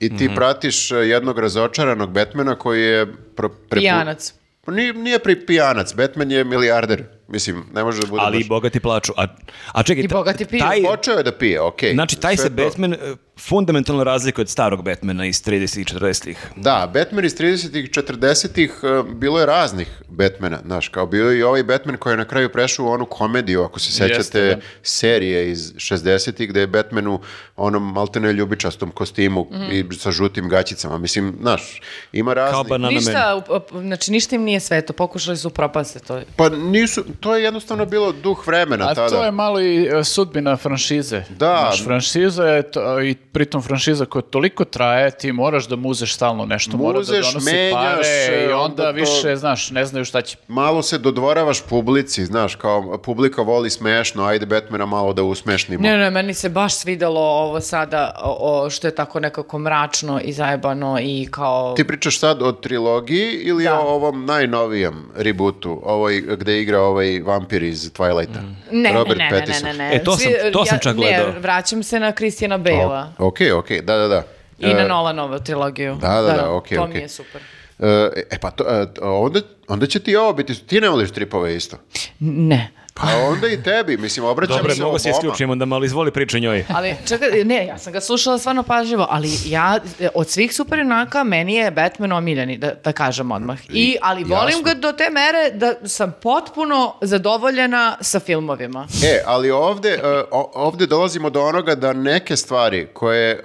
I 0.00 0.16
ti 0.16 0.30
pratiš 0.34 0.92
e, 0.92 0.96
jednog 0.96 1.38
razočaranog 1.38 2.10
Batmana 2.10 2.54
koji 2.54 2.82
je... 2.82 3.06
Pro, 3.36 3.48
prepu- 3.48 3.80
Pijanac. 3.80 4.34
Pa 4.64 4.72
Nije, 4.72 4.92
nije 4.92 5.18
pri 5.18 5.46
pijanac, 5.46 5.94
Batman 5.94 6.30
je 6.30 6.44
milijarder. 6.44 7.04
Mislim, 7.30 7.64
ne 7.74 7.84
može 7.84 8.00
da 8.00 8.06
bude 8.06 8.22
Ali 8.22 8.36
i 8.36 8.40
baš- 8.40 8.48
bogati 8.48 8.80
plaču. 8.80 9.12
A, 9.16 9.26
a 9.68 9.82
čekaj, 9.82 10.04
I 10.04 10.08
ta- 10.08 10.14
bogati 10.14 10.44
piju. 10.44 10.60
taj, 10.60 10.82
Počeo 10.84 11.14
je 11.14 11.22
da 11.22 11.32
pije, 11.32 11.60
okej. 11.60 11.92
znači 11.92 12.16
taj 12.16 12.36
Sve 12.36 12.42
se 12.44 12.48
to. 12.50 12.64
Batman 12.64 12.92
e, 12.92 12.98
fundamentalno 13.40 14.04
razlikuje 14.04 14.42
od 14.42 14.48
starog 14.48 14.84
Batmana 14.84 15.26
iz 15.26 15.36
30 15.38 15.52
i 15.80 15.84
40-ih. 15.86 16.46
Da, 16.56 16.90
Batman 16.94 17.24
iz 17.24 17.34
30-ih, 17.34 17.90
40-ih, 17.90 18.70
e, 18.82 19.12
bilo 19.12 19.40
je 19.40 19.46
raznih 19.46 19.88
Batmana, 20.08 20.58
znaš, 20.60 20.88
kao 20.88 21.06
bio 21.06 21.30
je 21.30 21.38
i 21.38 21.42
ovaj 21.42 21.62
Batman 21.64 21.96
koji 21.96 22.12
je 22.12 22.16
na 22.16 22.24
kraju 22.24 22.48
prešao 22.48 22.86
u 22.86 22.90
onu 22.90 23.06
komediju, 23.06 23.62
ako 23.62 23.78
se 23.80 23.92
sećate 23.92 24.14
Jeste, 24.14 24.40
da. 24.46 24.60
serije 24.82 25.50
iz 25.50 25.72
60-ih, 25.72 26.48
gde 26.48 26.60
je 26.60 26.66
Batman 26.68 27.06
u 27.06 27.20
onom 27.56 27.92
maltene 27.92 28.32
ljubičastom 28.32 28.90
kostimu 28.90 29.46
Mhm. 29.52 29.62
i 29.64 29.94
sa 29.94 30.10
žutim 30.10 30.48
gaćicama. 30.48 30.98
Mislim, 30.98 31.36
znaš, 31.40 31.80
ima 32.12 32.34
raznih... 32.34 32.66
Kao. 32.68 32.78
Ništa, 32.80 33.42
znači 33.72 34.12
ništa 34.12 34.36
im 34.36 34.42
nije 34.42 34.60
sveto, 34.60 34.92
pokušali 34.92 35.36
su 35.36 35.50
propaste 35.50 35.98
to. 35.98 36.20
Pa 36.36 36.48
nisu, 36.48 37.04
to 37.20 37.36
je 37.36 37.44
jednostavno 37.44 37.86
bilo 37.86 38.12
duh 38.12 38.46
vremena 38.46 38.84
A 38.84 38.94
tada. 38.94 39.08
to 39.08 39.24
je 39.24 39.30
malo 39.30 39.60
i 39.60 39.88
e, 39.90 40.04
sudbina 40.04 40.56
franšize. 40.56 41.22
Da. 41.28 41.56
Znaš, 41.60 41.84
franšiza 41.84 42.44
je, 42.44 42.62
to, 42.64 43.00
i 43.00 43.14
pritom 43.14 43.62
franšiza 43.62 44.04
koja 44.04 44.22
toliko 44.22 44.64
traje, 44.64 45.10
ti 45.10 45.32
moraš 45.32 45.68
da 45.68 45.76
muzeš 45.76 46.14
stalno 46.14 46.46
nešto, 46.46 46.76
mora 46.76 46.92
da 46.92 46.98
Muzeš, 46.98 47.26
donosi 47.26 47.44
menjaš, 47.46 47.74
pare 47.74 48.06
i 48.30 48.42
e, 48.42 48.44
onda, 48.46 48.56
onda 48.56 48.82
to- 48.84 48.92
više, 48.92 49.36
znaš, 49.36 49.70
ne 49.70 49.84
znaju 49.84 50.04
šta 50.04 50.22
će. 50.22 50.36
Malo 50.48 50.82
se 50.82 50.98
dodvoravaš 50.98 51.60
publici, 51.62 52.24
znaš, 52.24 52.54
kao 52.54 52.98
publika 52.98 53.42
voli 53.42 53.70
smešno, 53.70 54.24
ajde 54.24 54.46
Batmana 54.46 54.86
malo 54.86 55.12
da 55.12 55.22
usmešnimo. 55.22 55.82
Ne, 55.82 55.96
ne, 55.96 56.10
meni 56.10 56.34
se 56.34 56.48
baš 56.48 56.74
svidelo 56.74 57.20
ovo 57.20 57.60
sada, 57.60 58.14
o, 58.18 58.36
o, 58.56 58.70
što 58.70 58.86
je 58.86 58.94
tako 58.94 59.20
nekako 59.20 59.58
mračno 59.58 60.20
i 60.20 60.32
zajebano 60.32 60.98
i 61.00 61.28
kao... 61.30 61.74
Ti 61.76 61.86
pričaš 61.86 62.18
sad 62.18 62.42
o 62.42 62.52
trilogiji 62.52 63.00
ili 63.32 63.64
Da. 63.64 63.80
o 63.80 63.84
ovom 63.84 64.24
najnovijem 64.24 65.08
rebootu, 65.16 65.80
ovoj 65.84 66.20
gde 66.20 66.60
igra 66.60 66.80
ovaj 66.80 67.09
vampir 67.18 67.62
iz 67.62 67.90
Twilighta? 67.90 68.40
Ne, 68.70 68.92
Robert 68.92 69.18
ne, 69.18 69.24
ne, 69.24 69.30
ne, 69.30 69.38
Pattinson. 69.38 69.68
ne, 69.68 69.74
ne. 69.74 69.94
E, 69.94 70.04
to 70.04 70.12
sam- 70.12 70.32
to 70.52 70.64
sam 70.64 70.78
čak 70.78 70.96
gledao. 70.96 71.26
Ne, 71.26 71.38
vraćam 71.38 71.82
se 71.82 72.00
na 72.00 72.12
Christiana 72.12 72.58
Bale-a 72.58 73.12
Ok, 73.18 73.38
ok, 73.54 73.70
da, 73.72 73.96
da, 73.96 74.08
da. 74.08 74.22
i 74.58 74.66
na 74.66 74.80
E, 74.80 74.88
Nolanovu 74.88 75.38
trilogiju. 75.38 75.94
da, 75.94 76.08
da, 76.20 76.32
da, 76.32 76.50
okej, 76.50 76.76
To 76.76 76.82
okej. 76.82 76.94
mi 76.94 77.00
je 77.00 77.08
super. 77.08 77.42
e, 77.78 77.86
e, 78.30 78.38
pa 78.38 78.50
to, 78.50 78.64
e, 78.66 78.86
onda, 79.02 79.40
onda 79.68 79.86
će 79.86 79.98
ti 80.00 80.16
ovo 80.16 80.32
biti, 80.32 80.54
ti 80.56 80.80
ne 80.80 80.88
voliš 80.88 81.10
tripove 81.10 81.56
isto. 81.56 81.76
Ne. 82.20 82.70
Pa 82.94 83.06
onda 83.28 83.48
i 83.48 83.62
tebi, 83.62 83.96
mislim, 83.96 84.26
obraćam 84.26 84.56
Dobre, 84.56 84.74
se 84.74 84.82
mogu 84.82 84.98
se 84.98 85.08
oboma. 85.08 85.18
isključim, 85.18 85.50
onda 85.50 85.64
malo 85.64 85.84
izvoli 85.84 86.10
priča 86.10 86.38
njoj. 86.38 86.64
Ali 86.68 86.94
čekaj, 87.08 87.44
ne, 87.44 87.66
ja 87.66 87.78
sam 87.78 87.92
ga 87.92 88.00
slušala 88.00 88.38
stvarno 88.38 88.62
pažljivo, 88.62 89.06
ali 89.10 89.30
ja, 89.46 89.78
od 90.14 90.28
svih 90.28 90.54
superjunaka, 90.54 91.24
meni 91.24 91.54
je 91.54 91.70
Batman 91.70 92.12
omiljeni, 92.12 92.58
da, 92.58 92.74
da 92.84 92.92
kažem 92.92 93.30
odmah. 93.32 93.58
I, 93.68 93.96
ali 94.02 94.24
volim 94.24 94.48
jasno. 94.48 94.62
ga 94.62 94.74
do 94.74 94.92
te 94.92 95.10
mere 95.10 95.50
da 95.54 95.88
sam 95.88 96.14
potpuno 96.22 96.94
zadovoljena 97.00 97.96
sa 98.00 98.20
filmovima. 98.20 98.86
E, 99.04 99.22
ali 99.26 99.50
ovde, 99.50 99.88
e, 99.88 100.22
ovde 100.54 100.86
dolazimo 100.86 101.30
do 101.30 101.42
onoga 101.42 101.74
da 101.74 101.92
neke 101.92 102.36
stvari 102.36 102.88
koje 102.92 103.30
e, 103.30 103.40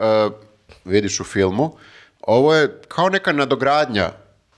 vidiš 0.85 1.19
u 1.19 1.23
filmu, 1.23 1.77
ovo 2.22 2.55
je 2.55 2.81
kao 2.88 3.09
neka 3.09 3.31
nadogradnja 3.31 4.09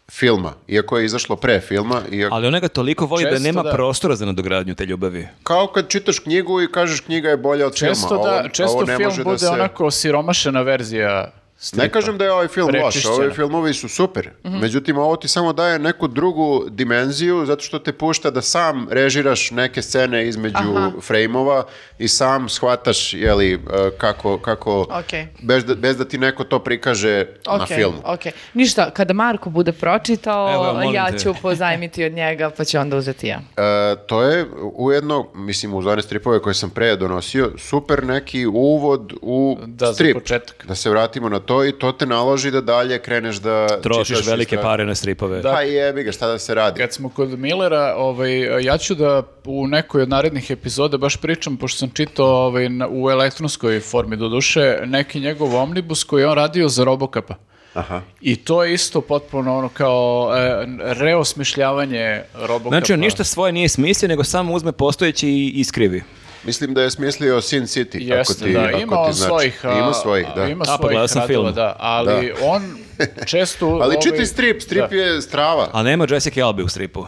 filma, 0.09 0.53
iako 0.67 0.97
je 0.97 1.05
izašlo 1.05 1.35
pre 1.35 1.59
filma, 1.59 2.01
iako... 2.11 2.35
Ali 2.35 2.47
ona 2.47 2.59
ga 2.59 2.67
toliko 2.69 3.05
voli 3.05 3.23
da 3.23 3.29
Često 3.29 3.43
nema 3.43 3.63
da. 3.63 3.71
prostora 3.71 4.15
za 4.15 4.25
nadogradnju 4.25 4.75
te 4.75 4.85
ljubavi. 4.85 5.27
Kao 5.43 5.67
kad 5.67 5.89
čitaš 5.89 6.19
knjigu 6.19 6.61
i 6.61 6.67
kažeš 6.67 6.99
knjiga 6.99 7.29
je 7.29 7.38
bolja 7.38 7.67
od 7.67 7.75
Često, 7.75 8.07
filma. 8.07 8.23
da, 8.23 8.29
Ovo- 8.31 8.49
često 8.49 8.71
ovo 8.71 8.81
ne 8.81 8.97
film 8.97 9.03
može 9.03 9.17
da 9.17 9.23
bude 9.23 9.38
se- 9.39 9.47
onako 9.47 9.91
siromašena 9.91 10.61
verzija 10.61 11.31
stripa. 11.57 11.84
Ne 11.84 11.91
kažem 11.91 12.17
da 12.17 12.25
je 12.25 12.31
ovaj 12.31 12.47
film 12.47 12.69
loš, 12.75 13.05
ovi 13.07 13.31
filmovi 13.31 13.73
su 13.73 13.89
super. 13.89 14.29
Međutim, 14.43 14.97
ovo 14.97 15.15
ti 15.15 15.27
samo 15.27 15.53
daje 15.53 15.79
neku 15.79 16.07
drugu 16.07 16.65
dimenziju 16.69 17.45
zato 17.45 17.61
što 17.61 17.79
te 17.79 17.93
pušta 17.93 18.29
da 18.29 18.41
sam 18.41 18.88
režiraš 18.91 19.51
neke 19.51 19.81
scene 19.81 20.27
između 20.27 20.57
Aha. 20.75 20.91
frejmova 21.01 21.65
i 21.97 22.07
sam 22.07 22.49
shvataš 22.49 23.13
jeli, 23.13 23.53
e, 23.53 23.57
kako, 23.91 24.38
kako 24.38 24.85
Okej. 24.91 25.27
bez, 25.41 25.65
da, 25.65 25.75
bez 25.75 25.97
da 25.97 26.05
ti 26.05 26.17
neko 26.17 26.43
to 26.43 26.59
prikaže 26.59 27.25
na 27.47 27.53
Ok, 27.53 27.67
filmu. 27.67 27.97
ok. 28.05 28.19
Ništa, 28.53 28.89
kada 28.89 29.13
Marko 29.13 29.49
bude 29.49 29.71
pročitao, 29.71 30.53
Evo, 30.53 30.91
ja 30.91 31.11
te. 31.11 31.19
ću 31.19 31.34
pozajmiti 31.41 32.05
od 32.05 32.11
njega, 32.11 32.49
pa 32.49 32.63
ću 32.63 32.77
onda 32.77 32.97
uzeti 32.97 33.27
ja. 33.27 33.39
E, 33.57 33.61
to 33.97 34.21
je 34.23 34.45
ujedno, 34.73 35.27
mislim, 35.35 35.73
uz 35.73 35.85
one 35.85 36.01
stripove 36.01 36.39
koje 36.39 36.53
sam 36.53 36.69
pre 36.69 36.95
donosio, 36.95 37.51
super 37.57 38.03
neki 38.03 38.45
uvod 38.45 39.13
u 39.21 39.57
Da, 39.65 39.85
za 39.85 39.93
strip. 39.93 40.13
početak. 40.13 40.65
Da 40.65 40.75
se 40.75 40.89
vratimo 40.89 41.29
na 41.29 41.39
to 41.48 41.65
i 41.65 41.72
to 41.72 41.91
te 41.91 42.06
naloži 42.06 42.52
da 42.52 42.61
dalje 42.61 42.99
kreneš 42.99 43.36
da 43.38 43.82
Trošiš 43.82 44.07
čitaš 44.10 44.26
velike 44.28 44.56
istra- 44.56 44.64
pare 44.64 44.86
na 44.86 44.95
stripove. 44.95 45.41
Da. 45.41 45.52
Pa 45.52 45.61
jebi 45.61 46.03
ga, 46.03 46.11
šta 46.11 46.28
da 46.28 46.40
se 46.40 46.53
radi? 46.53 46.80
Kad 46.80 46.94
smo 46.94 47.10
kod 47.10 47.40
Millera, 47.40 47.94
ovaj, 47.98 48.32
ja 48.61 48.78
ću 48.78 48.95
da 48.95 49.24
u 49.45 49.68
nekoj 49.68 50.02
od 50.02 50.10
narednih 50.10 50.52
epizoda 50.52 50.98
baš 50.98 51.18
pričam, 51.18 51.57
pošto 51.57 51.78
sam 51.78 51.90
čitao 51.91 52.26
ovaj, 52.28 52.69
na- 52.69 52.88
u 52.90 53.10
elektronskoj 53.10 53.80
formi 53.82 54.15
do 54.18 54.30
duše, 54.30 54.48
neki 54.86 55.19
njegov 55.19 55.56
omnibus 55.56 56.03
koji 56.03 56.22
je 56.22 56.28
on 56.28 56.36
radio 56.36 56.69
za 56.69 56.84
Robocapa. 56.84 57.36
Aha. 57.74 58.02
I 58.22 58.36
to 58.36 58.64
je 58.64 58.74
isto 58.74 59.02
potpuno 59.02 59.57
ono 59.57 59.69
kao 59.69 60.32
e, 60.36 60.65
reosmišljavanje 60.95 62.22
Robocapa. 62.36 62.69
Znači 62.69 62.94
on 62.94 62.99
ništa 62.99 63.24
svoje 63.24 63.52
nije 63.52 63.69
smislio, 63.69 64.10
nego 64.10 64.24
samo 64.24 64.53
uzme 64.53 64.72
postojeći 64.72 65.30
i 65.30 65.52
iskrivi. 65.56 66.03
Mislim 66.48 66.74
da 66.74 66.82
je 66.82 66.91
smislio 66.91 67.41
Sin 67.41 67.64
City, 67.64 68.11
ako 68.11 68.18
Jeste, 68.18 68.45
ti, 68.45 68.53
da, 68.53 68.60
ako 68.60 68.80
ima 68.80 68.91
ti 68.91 68.99
on 69.07 69.14
znači. 69.14 69.30
svojih, 69.30 69.65
a, 69.65 69.80
Ima 69.80 69.94
svojih, 69.94 70.28
da. 70.36 70.45
Ima 70.48 70.64
A, 70.68 70.78
pa 70.78 70.78
svojih 70.78 70.98
radova, 70.98 71.28
film. 71.28 71.53
da, 71.53 71.76
ali 71.80 72.34
on 72.41 72.78
često... 73.32 73.65
Ali 73.65 73.95
ovaj, 73.95 73.98
čitaj 74.02 74.26
strip, 74.26 74.61
strip 74.61 74.90
da. 74.90 74.95
je 74.95 75.22
strava. 75.22 75.69
Ali 75.74 75.90
nema 75.90 76.06
Jessica 76.10 76.45
Albe 76.45 76.64
u 76.64 76.68
stripu. 76.68 77.06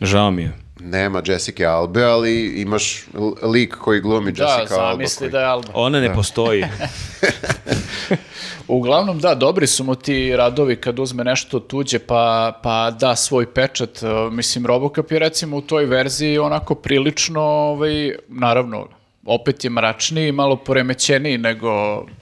Žao 0.00 0.30
mi 0.30 0.42
je. 0.42 0.52
Nema 0.80 1.22
Jessica 1.26 1.64
Albe, 1.66 2.04
ali 2.04 2.46
imaš 2.56 3.04
lik 3.44 3.74
koji 3.74 4.00
glumi 4.00 4.32
Da, 4.32 4.44
Jessica 4.44 4.74
Alba. 4.74 4.92
zamisli 4.92 5.18
koji- 5.18 5.30
da 5.30 5.40
je 5.40 5.46
Alba. 5.46 5.68
Ona 5.74 6.00
ne 6.00 6.14
postoji. 6.14 6.64
Uglavnom, 8.68 9.18
da, 9.18 9.34
dobri 9.34 9.66
su 9.66 9.84
mu 9.84 9.94
ti 9.94 10.36
radovi 10.36 10.76
kad 10.76 10.98
uzme 10.98 11.24
nešto 11.24 11.60
tuđe 11.60 11.98
pa, 11.98 12.22
pa 12.62 12.90
da 12.90 13.16
svoj 13.16 13.46
pečat. 13.46 14.02
E, 14.02 14.06
Mislim, 14.30 14.66
Robocop 14.66 15.12
je 15.12 15.18
recimo 15.18 15.56
u 15.56 15.62
toj 15.62 15.84
verziji 15.84 16.38
onako 16.38 16.74
prilično, 16.74 17.40
ovaj, 17.42 17.90
naravno, 18.28 18.86
opet 19.26 19.64
je 19.64 19.70
mračniji, 19.70 20.32
malo 20.32 20.56
poremećeniji 20.56 21.38
nego, 21.38 21.70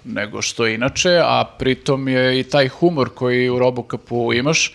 nego 0.05 0.43
što 0.43 0.67
je 0.67 0.75
inače, 0.75 1.21
a 1.23 1.45
pritom 1.59 2.09
je 2.09 2.41
i 2.41 2.45
taj 2.45 2.69
humor 2.69 3.09
koji 3.11 3.49
u 3.51 3.59
Robocopu 3.59 4.33
imaš, 4.33 4.75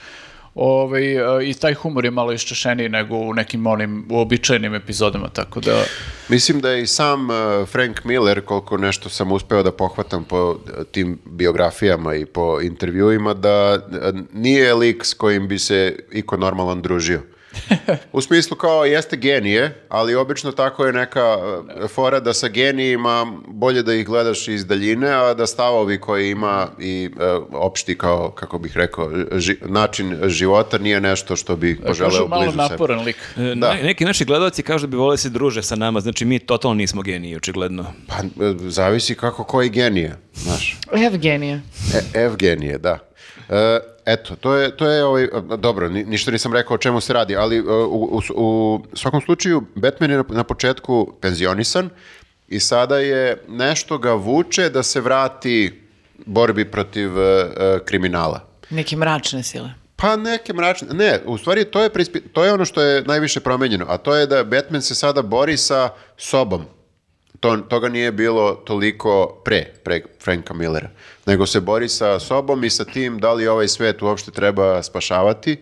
Ovaj, 0.56 1.16
e, 1.16 1.50
I 1.50 1.54
taj 1.54 1.74
humor 1.74 2.06
je 2.06 2.12
malo 2.12 2.34
iščešeniji 2.34 2.90
nego 2.90 3.18
u 3.18 3.34
nekim 3.34 3.68
onim 3.68 4.06
uobičajenim 4.10 4.76
epizodama, 4.76 5.30
tako 5.30 5.60
da... 5.60 5.84
Mislim 6.30 6.62
da 6.62 6.70
je 6.72 6.84
i 6.84 6.88
sam 6.88 7.30
uh, 7.30 7.68
Frank 7.68 8.04
Miller, 8.04 8.42
koliko 8.42 8.78
nešto 8.78 9.10
sam 9.10 9.32
uspeo 9.32 9.64
da 9.64 9.72
pohvatam 9.72 10.24
po 10.24 10.60
tim 10.92 11.20
biografijama 11.26 12.16
i 12.16 12.26
po 12.26 12.62
intervjuima, 12.62 13.34
da 13.34 13.80
uh, 13.88 14.20
nije 14.34 14.74
lik 14.74 15.06
s 15.06 15.14
kojim 15.14 15.48
bi 15.48 15.60
se 15.60 16.00
iko 16.12 16.38
normalan 16.38 16.82
družio. 16.82 17.22
U 18.12 18.22
smislu 18.22 18.58
kao 18.58 18.86
jeste 18.86 19.16
genije, 19.18 19.86
ali 19.90 20.16
obično 20.16 20.52
tako 20.52 20.86
je 20.86 20.94
neka 20.94 21.38
uh, 21.38 21.90
fora 21.90 22.20
da 22.20 22.34
sa 22.34 22.48
genijima 22.48 23.04
bolje 23.48 23.84
da 23.84 23.94
ih 23.94 24.06
gledaš 24.06 24.48
iz 24.48 24.66
daljine, 24.66 25.10
a 25.10 25.34
da 25.34 25.48
stavovi 25.48 26.00
koji 26.00 26.30
ima 26.30 26.68
i 26.80 27.10
uh, 27.12 27.22
opšti 27.54 27.98
kao, 27.98 28.32
kako 28.32 28.58
bih 28.60 28.78
rekao, 28.78 29.10
ži- 29.32 29.58
način 29.62 29.94
života 30.26 30.78
nije 30.78 31.02
nešto 31.02 31.36
što 31.36 31.56
bi 31.56 31.76
poželeo 31.78 32.10
Kažu 32.12 32.28
malo 32.28 32.42
blizu 32.42 32.52
sebe. 32.54 32.64
naporan 32.64 33.00
lik. 33.00 33.16
E, 33.38 33.42
Da. 33.42 33.56
na- 33.56 33.74
neki 33.76 34.06
naši 34.06 34.26
gledalci 34.26 34.64
kažu 34.64 34.82
da 34.82 34.92
bi 34.92 34.98
voleli 34.98 35.18
se 35.18 35.30
druže 35.30 35.64
sa 35.64 35.76
nama, 35.76 36.00
znači 36.00 36.26
mi 36.26 36.40
totalno 36.40 36.76
nismo 36.76 37.02
geniji, 37.02 37.36
očigledno. 37.36 37.86
Pa, 38.08 38.16
e, 38.16 38.20
zavisi 38.62 39.16
kako 39.16 39.44
koji 39.44 39.70
genije, 39.70 40.16
znaš. 40.34 40.78
Evgenija. 41.06 41.60
E, 42.14 42.20
Evgenije, 42.22 42.78
da. 42.78 43.00
E, 43.50 43.80
eto, 44.06 44.36
to 44.36 44.54
je, 44.54 44.78
to 44.78 44.86
je 44.86 45.06
ovaj, 45.06 45.28
dobro, 45.58 45.90
ni- 45.90 46.04
ništa 46.04 46.32
nisam 46.32 46.54
rekao 46.54 46.76
o 46.76 46.80
čemu 46.80 47.02
se 47.02 47.14
radi, 47.14 47.36
ali 47.36 47.58
e, 47.58 47.62
u, 47.62 48.04
u, 48.04 48.22
u 48.36 48.50
svakom 48.94 49.22
slučaju 49.22 49.64
Batman 49.76 50.12
je 50.12 50.18
na, 50.18 50.24
na 50.30 50.44
početku 50.44 51.14
penzionisan 51.22 51.90
i 52.48 52.60
sada 52.60 52.98
je 52.98 53.38
nešto 53.48 53.98
ga 53.98 54.14
vuče 54.14 54.70
da 54.70 54.84
se 54.84 55.02
vrati 55.02 55.82
borbi 56.18 56.66
protiv 56.66 57.20
e, 57.20 57.46
kriminala. 57.86 58.40
Neke 58.70 58.96
mračne 58.96 59.44
sile. 59.44 59.70
Pa 59.96 60.16
neke 60.16 60.54
mračne, 60.54 60.88
ne, 60.90 61.20
u 61.26 61.38
stvari 61.38 61.66
to 61.66 61.82
je, 61.82 61.90
prispi- 61.90 62.22
to 62.34 62.44
je 62.44 62.54
ono 62.54 62.66
što 62.66 62.82
je 62.82 63.04
najviše 63.04 63.40
promenjeno, 63.40 63.86
a 63.90 63.98
to 63.98 64.16
je 64.16 64.28
da 64.28 64.44
Batman 64.44 64.82
se 64.82 64.96
sada 64.96 65.22
bori 65.22 65.58
sa 65.58 65.90
sobom. 66.18 66.66
To, 67.44 67.58
toga 67.58 67.90
nije 67.90 68.12
bilo 68.12 68.52
toliko 68.54 69.42
pre, 69.46 69.66
pre 69.84 70.02
Franka 70.24 70.54
Millera, 70.54 70.90
nego 71.26 71.46
se 71.46 71.60
bori 71.60 71.90
sa 71.90 72.20
sobom 72.20 72.64
i 72.64 72.70
sa 72.70 72.86
tim 72.86 73.20
da 73.20 73.34
li 73.34 73.48
ovaj 73.48 73.68
svet 73.68 74.02
uopšte 74.02 74.32
treba 74.32 74.84
spašavati 74.84 75.58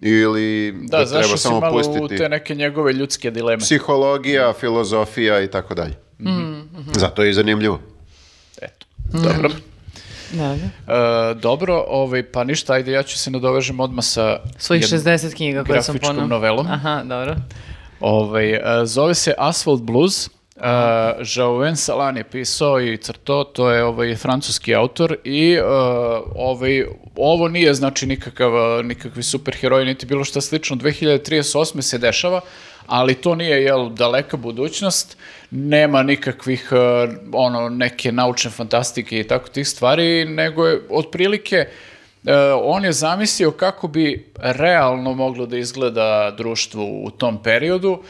ili 0.00 0.72
da, 0.72 0.98
Da, 0.98 1.04
treba 1.04 1.22
zašao 1.22 1.36
si 1.36 1.42
samo 1.42 1.60
malo 1.60 1.72
u 1.74 1.82
pustiti. 1.98 2.16
te 2.16 2.28
neke 2.28 2.54
njegove 2.54 2.92
ljudske 2.92 3.30
dileme. 3.30 3.58
Psihologija, 3.60 4.52
filozofija 4.52 5.40
i 5.40 5.50
tako 5.50 5.74
dalje. 5.74 5.94
Zato 6.94 7.22
je 7.22 7.30
i 7.30 7.34
zanimljivo. 7.34 7.80
Eto, 8.62 8.86
dobro. 9.12 9.48
Da, 10.32 10.56
da. 10.86 10.94
E, 11.30 11.34
dobro, 11.34 11.84
ovaj, 11.88 12.22
pa 12.22 12.44
ništa, 12.44 12.72
ajde, 12.72 12.92
ja 12.92 13.02
ću 13.02 13.18
se 13.18 13.30
nadovežem 13.30 13.80
odmah 13.80 14.04
sa 14.04 14.40
Svojih 14.58 14.82
jednom 14.82 15.00
60 15.00 15.34
knjiga 15.36 15.64
koje 15.64 15.82
sam 15.82 15.92
grafičkom 15.92 16.16
ponao. 16.16 16.28
novelom. 16.28 16.66
Aha, 16.66 17.02
dobro. 17.04 17.36
Ovaj, 18.00 18.52
e, 18.52 18.60
zove 18.84 19.14
se 19.14 19.34
Asphalt 19.38 19.82
Blues. 19.82 20.28
Uh, 20.56 20.62
Joauen 21.36 21.76
Salan 21.76 22.16
je 22.16 22.24
pisao 22.24 22.80
i 22.80 22.96
crto, 22.96 23.44
to 23.44 23.70
je 23.70 23.84
ovaj 23.84 24.16
francuski 24.16 24.74
autor 24.74 25.16
i 25.24 25.58
uh, 25.58 25.66
ovaj, 26.34 26.84
ovo 27.16 27.48
nije 27.48 27.74
znači 27.74 28.06
nikakav, 28.06 28.54
uh, 28.54 28.84
nikakvi 28.84 29.22
superheroj 29.22 29.84
niti 29.84 30.06
bilo 30.06 30.24
šta 30.24 30.40
slično. 30.40 30.76
2038. 30.76 31.80
se 31.80 31.98
dešava, 31.98 32.40
ali 32.86 33.14
to 33.14 33.34
nije 33.34 33.62
jel, 33.62 33.90
daleka 33.90 34.36
budućnost, 34.36 35.16
nema 35.50 36.02
nikakvih 36.02 36.68
uh, 36.72 37.14
ono, 37.32 37.68
neke 37.68 38.12
naučne 38.12 38.50
fantastike 38.50 39.20
i 39.20 39.24
tako 39.24 39.48
tih 39.48 39.68
stvari, 39.68 40.24
nego 40.24 40.66
je 40.66 40.82
otprilike 40.90 41.66
E, 42.26 42.52
on 42.62 42.84
je 42.84 42.92
zamislio 42.92 43.50
kako 43.50 43.88
bi 43.88 44.32
realno 44.38 45.14
moglo 45.14 45.46
da 45.46 45.58
izgleda 45.58 46.30
društvo 46.30 46.84
u 46.84 47.10
tom 47.10 47.42
periodu 47.42 48.02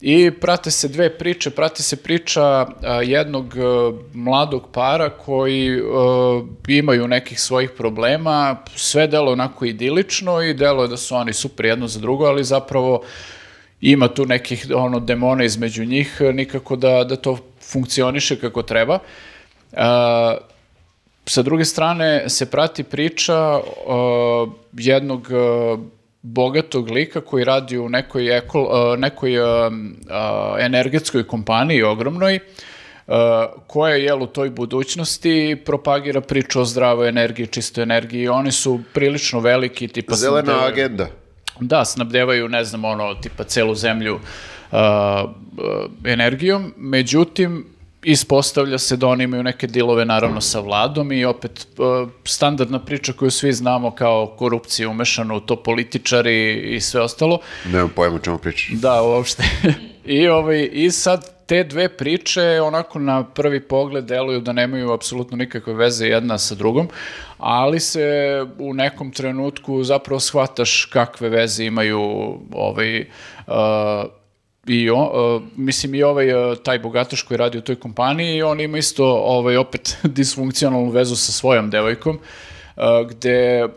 i 0.00 0.30
prate 0.30 0.70
se 0.70 0.88
dve 0.88 1.18
priče, 1.18 1.50
prate 1.50 1.82
se 1.82 1.96
priča 1.96 2.42
a, 2.42 2.66
jednog 3.02 3.54
e, 3.56 3.60
mladog 4.14 4.68
para 4.72 5.10
koji 5.10 5.78
e, 5.78 5.80
imaju 6.68 7.08
nekih 7.08 7.40
svojih 7.40 7.70
problema, 7.70 8.56
sve 8.76 9.06
delo 9.06 9.32
onako 9.32 9.64
idilično 9.64 10.42
i 10.42 10.54
delo 10.54 10.82
je 10.82 10.88
da 10.88 10.96
su 10.96 11.14
oni 11.14 11.32
super 11.32 11.66
jedno 11.66 11.88
za 11.88 12.00
drugo, 12.00 12.24
ali 12.24 12.44
zapravo 12.44 13.02
ima 13.80 14.08
tu 14.08 14.26
nekih 14.26 14.66
ono 14.74 15.00
demona 15.00 15.44
između 15.44 15.84
njih, 15.84 16.20
nikako 16.34 16.76
da, 16.76 17.04
da 17.04 17.16
to 17.16 17.38
funkcioniše 17.72 18.40
kako 18.40 18.62
treba. 18.62 18.98
A, 19.72 20.36
sa 21.26 21.42
druge 21.42 21.64
strane 21.64 22.28
se 22.28 22.50
prati 22.50 22.82
priča 22.82 23.60
jednog 24.72 25.28
bogatog 26.32 26.90
lika 26.90 27.20
koji 27.20 27.44
radi 27.44 27.78
u 27.78 27.88
nekoj, 27.88 28.36
ekol, 28.36 28.62
uh, 28.62 28.98
nekoj 28.98 29.38
uh, 29.38 29.46
energetskoj 30.60 31.26
kompaniji 31.26 31.82
ogromnoj, 31.82 32.38
uh, 33.06 33.14
koja 33.66 33.94
je 33.94 34.14
u 34.14 34.26
toj 34.26 34.50
budućnosti 34.50 35.56
propagira 35.64 36.20
priču 36.20 36.60
o 36.60 36.64
zdravoj 36.64 37.08
energiji, 37.08 37.46
čistoj 37.46 37.82
energiji. 37.82 38.28
Oni 38.28 38.52
su 38.52 38.80
prilično 38.92 39.40
veliki, 39.40 39.88
tipa... 39.88 40.14
Zelena 40.14 40.52
snabdevaju- 40.52 40.68
agenda. 40.68 41.06
da, 41.60 41.84
snabdevaju, 41.84 42.48
ne 42.48 42.64
znam, 42.64 42.84
ono, 42.84 43.14
tipa 43.14 43.44
celu 43.44 43.74
zemlju 43.74 44.14
uh, 44.14 44.78
energijom, 46.04 46.74
međutim, 46.76 47.77
ispostavlja 48.02 48.78
se 48.78 48.96
da 48.96 49.06
oni 49.06 49.24
imaju 49.24 49.42
neke 49.42 49.66
dilove 49.66 50.04
naravno 50.04 50.40
sa 50.40 50.60
vladom 50.60 51.12
i 51.12 51.24
opet 51.24 51.66
uh, 51.78 52.08
standardna 52.24 52.78
priča 52.78 53.12
koju 53.12 53.30
svi 53.30 53.52
znamo 53.52 53.90
kao 53.90 54.26
korupcija 54.38 54.88
umešana 54.88 55.34
u 55.34 55.40
to 55.40 55.56
političari 55.56 56.54
i 56.76 56.80
sve 56.80 57.00
ostalo. 57.00 57.38
Nemam 57.66 57.90
pojma 57.96 58.18
čemu 58.18 58.38
pričaš. 58.38 58.68
Da, 58.72 59.02
uopšte. 59.02 59.42
I, 60.04 60.28
ovaj, 60.28 60.68
I 60.72 60.90
sad 60.90 61.38
te 61.46 61.64
dve 61.64 61.88
priče 61.88 62.60
onako 62.62 62.98
na 62.98 63.24
prvi 63.24 63.60
pogled 63.60 64.04
deluju 64.04 64.40
da 64.40 64.52
nemaju 64.52 64.92
apsolutno 64.92 65.36
nikakve 65.36 65.74
veze 65.74 66.06
jedna 66.06 66.38
sa 66.38 66.54
drugom, 66.54 66.88
ali 67.38 67.80
se 67.80 68.02
u 68.58 68.74
nekom 68.74 69.10
trenutku 69.10 69.84
zapravo 69.84 70.20
shvataš 70.20 70.84
kakve 70.84 71.28
veze 71.28 71.64
imaju 71.64 72.00
ovaj, 72.52 73.00
uh, 73.46 73.54
i 74.68 74.90
on, 74.90 75.08
uh, 75.12 75.42
mislim 75.56 75.94
i 75.94 76.02
ovaj 76.02 76.32
uh, 76.32 76.58
taj 76.58 76.78
bogataš 76.78 77.22
koji 77.22 77.38
radi 77.38 77.58
u 77.58 77.60
toj 77.60 77.76
kompaniji, 77.76 78.42
on 78.42 78.60
ima 78.60 78.78
isto 78.78 79.04
ovaj 79.06 79.56
opet 79.56 79.96
disfunkcionalnu 80.18 80.90
vezu 80.90 81.16
sa 81.16 81.32
svojom 81.32 81.70
devojkom 81.70 82.16
uh, 82.16 82.22
gde 83.10 83.68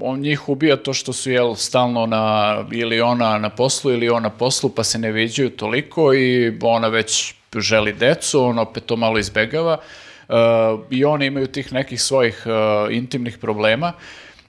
on 0.00 0.20
njih 0.20 0.48
ubija 0.48 0.76
to 0.76 0.92
što 0.92 1.12
su 1.12 1.30
jel 1.30 1.54
stalno 1.54 2.06
na 2.06 2.56
ili 2.72 3.00
ona 3.00 3.38
na 3.38 3.50
poslu 3.50 3.92
ili 3.92 4.08
on 4.08 4.22
na 4.22 4.30
poslu 4.30 4.70
pa 4.70 4.84
se 4.84 4.98
ne 4.98 5.12
viđaju 5.12 5.50
toliko 5.50 6.14
i 6.14 6.58
ona 6.62 6.88
već 6.88 7.34
želi 7.56 7.92
decu, 7.92 8.44
on 8.44 8.58
opet 8.58 8.84
to 8.86 8.96
malo 8.96 9.18
izbegava. 9.18 9.78
I 10.90 11.04
oni 11.04 11.26
imaju 11.26 11.46
tih 11.46 11.72
nekih 11.72 12.02
svojih 12.02 12.46
intimnih 12.90 13.38
problema. 13.38 13.92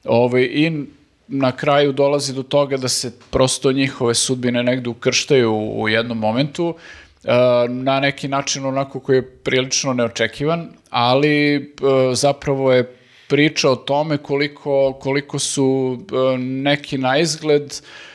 Ovaj, 0.03 0.41
i 0.41 0.85
na 1.27 1.51
kraju 1.51 1.91
dolazi 1.91 2.33
do 2.33 2.43
toga 2.43 2.77
da 2.77 2.87
se 2.87 3.11
prosto 3.31 3.71
njihove 3.71 4.13
sudbine 4.13 4.63
negde 4.63 4.89
ukrštaju 4.89 5.53
u 5.53 5.89
jednom 5.89 6.17
momentu 6.17 6.67
uh, 6.67 7.31
na 7.69 7.99
neki 7.99 8.27
način 8.27 8.65
onako 8.65 8.99
koji 8.99 9.17
je 9.17 9.29
prilično 9.29 9.93
neočekivan, 9.93 10.69
ali 10.89 11.57
uh, 11.57 12.15
zapravo 12.15 12.73
je 12.73 12.95
priča 13.27 13.69
o 13.69 13.75
tome 13.75 14.17
koliko, 14.17 14.93
koliko 15.01 15.39
su 15.39 15.65
uh, 15.65 16.39
neki 16.39 16.97
na 16.97 17.17
izgled 17.17 17.63
uh, 17.63 18.12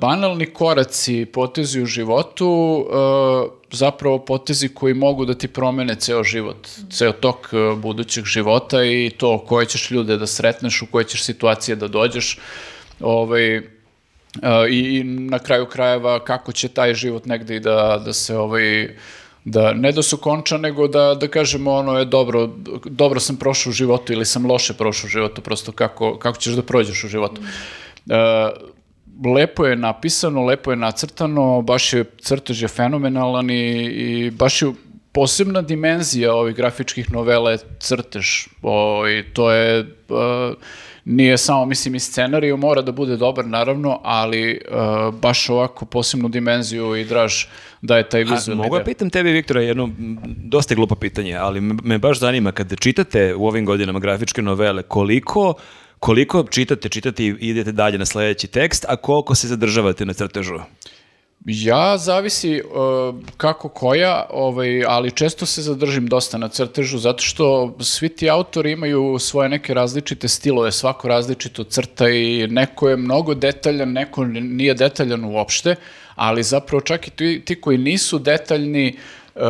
banalni 0.00 0.46
koraci, 0.46 1.26
potezi 1.32 1.82
u 1.82 1.86
životu, 1.86 2.48
uh, 2.48 3.50
zapravo 3.72 4.18
potezi 4.18 4.68
koji 4.68 4.94
mogu 4.94 5.24
da 5.24 5.34
ti 5.34 5.48
promene 5.48 5.94
ceo 5.94 6.24
život, 6.24 6.68
ceo 6.90 7.12
tok 7.12 7.48
uh, 7.52 7.78
budućeg 7.78 8.24
života 8.24 8.84
i 8.84 9.10
to 9.16 9.38
koje 9.38 9.66
ćeš 9.66 9.90
ljude 9.90 10.16
da 10.16 10.26
sretneš, 10.26 10.82
u 10.82 10.86
koje 10.86 11.04
ćeš 11.04 11.24
situacije 11.24 11.76
da 11.76 11.88
dođeš, 11.88 12.38
ovaj, 13.00 13.58
uh, 13.58 13.64
i, 14.70 15.04
na 15.04 15.38
kraju 15.38 15.66
krajeva 15.66 16.24
kako 16.24 16.52
će 16.52 16.68
taj 16.68 16.94
život 16.94 17.26
negde 17.26 17.56
i 17.56 17.60
da, 17.60 18.02
da 18.04 18.12
se 18.12 18.36
ovaj, 18.36 18.96
da 19.44 19.72
ne 19.72 19.92
da 19.92 20.02
se 20.02 20.16
konča, 20.16 20.58
nego 20.58 20.88
da, 20.88 21.14
da 21.14 21.28
kažemo 21.28 21.72
ono 21.72 21.98
je 21.98 22.04
dobro, 22.04 22.50
dobro 22.84 23.20
sam 23.20 23.36
prošao 23.36 23.70
u 23.70 23.72
životu 23.72 24.12
ili 24.12 24.26
sam 24.26 24.46
loše 24.46 24.74
prošao 24.74 25.06
u 25.06 25.10
životu, 25.10 25.40
prosto 25.40 25.72
kako, 25.72 26.18
kako 26.18 26.38
ćeš 26.38 26.52
da 26.52 26.62
prođeš 26.62 27.04
u 27.04 27.08
životu. 27.08 27.40
E, 28.10 28.50
lepo 29.24 29.66
je 29.66 29.76
napisano, 29.76 30.44
lepo 30.44 30.70
je 30.70 30.76
nacrtano, 30.76 31.62
baš 31.62 31.92
je 31.92 32.04
crtež 32.04 32.62
je 32.62 32.68
fenomenalan 32.68 33.50
i, 33.50 33.84
i 33.84 34.30
baš 34.30 34.62
je 34.62 34.72
posebna 35.12 35.62
dimenzija 35.62 36.34
ovih 36.34 36.56
grafičkih 36.56 37.12
novela 37.12 37.50
je 37.50 37.58
crtež. 37.80 38.26
O, 38.62 39.08
i 39.08 39.24
to 39.32 39.50
je, 39.50 39.80
e, 39.80 39.84
nije 41.04 41.38
samo, 41.38 41.64
mislim, 41.64 41.94
i 41.94 42.00
scenariju 42.00 42.56
mora 42.56 42.82
da 42.82 42.92
bude 42.92 43.16
dobar, 43.16 43.46
naravno, 43.46 44.00
ali 44.04 44.50
e, 44.50 44.58
baš 45.12 45.48
ovako 45.50 45.86
posebnu 45.86 46.28
dimenziju 46.28 46.96
i 46.96 47.04
draž 47.04 47.44
daje 47.82 48.08
taj 48.08 48.20
A, 48.20 48.24
vizualni 48.24 48.62
mogu 48.62 48.76
ja 48.76 48.78
deo. 48.78 48.84
pitam 48.84 49.10
tebi, 49.10 49.32
Viktora, 49.32 49.60
jedno 49.60 49.90
dosta 50.26 50.74
glupo 50.74 50.94
pitanje, 50.94 51.34
ali 51.36 51.60
me, 51.60 51.98
bač 51.98 52.18
zanima, 52.18 52.52
kada 52.52 52.76
čitate 52.76 53.34
u 53.34 53.46
ovim 53.46 53.64
godinama 53.64 53.98
grafičke 53.98 54.42
novele, 54.42 54.82
koliko 54.82 55.54
Koliko 55.98 56.44
čitate, 56.50 56.88
čitate 56.88 57.24
i 57.24 57.36
idete 57.40 57.72
dalje 57.72 57.98
na 57.98 58.06
sledeći 58.06 58.46
tekst, 58.46 58.84
a 58.88 58.96
koliko 58.96 59.34
se 59.34 59.48
zadržavate 59.48 60.06
na 60.06 60.12
crtežu? 60.12 60.54
Ja 61.44 61.98
zavisi 61.98 62.62
uh, 62.62 63.14
kako 63.36 63.68
koja, 63.68 64.26
ovaj, 64.30 64.84
ali 64.84 65.10
često 65.10 65.46
se 65.46 65.62
zadržim 65.62 66.06
dosta 66.06 66.38
na 66.38 66.48
crtežu 66.48 66.98
zato 66.98 67.22
što 67.22 67.76
svi 67.80 68.08
ti 68.08 68.30
autori 68.30 68.72
imaju 68.72 69.16
svoje 69.18 69.48
neke 69.48 69.74
različite 69.74 70.28
stilove, 70.28 70.72
svako 70.72 71.08
različito 71.08 71.64
crta 71.64 72.08
i 72.08 72.46
neko 72.50 72.88
je 72.88 72.96
mnogo 72.96 73.34
detaljan, 73.34 73.92
neko 73.92 74.24
nije 74.24 74.74
detaljan 74.74 75.24
uopšte, 75.24 75.74
ali 76.14 76.42
zapravo 76.42 76.80
čak 76.80 77.08
i 77.08 77.10
ti, 77.10 77.42
ti 77.44 77.60
koji 77.60 77.78
nisu 77.78 78.18
detaljni, 78.18 78.96
uh, 79.34 79.42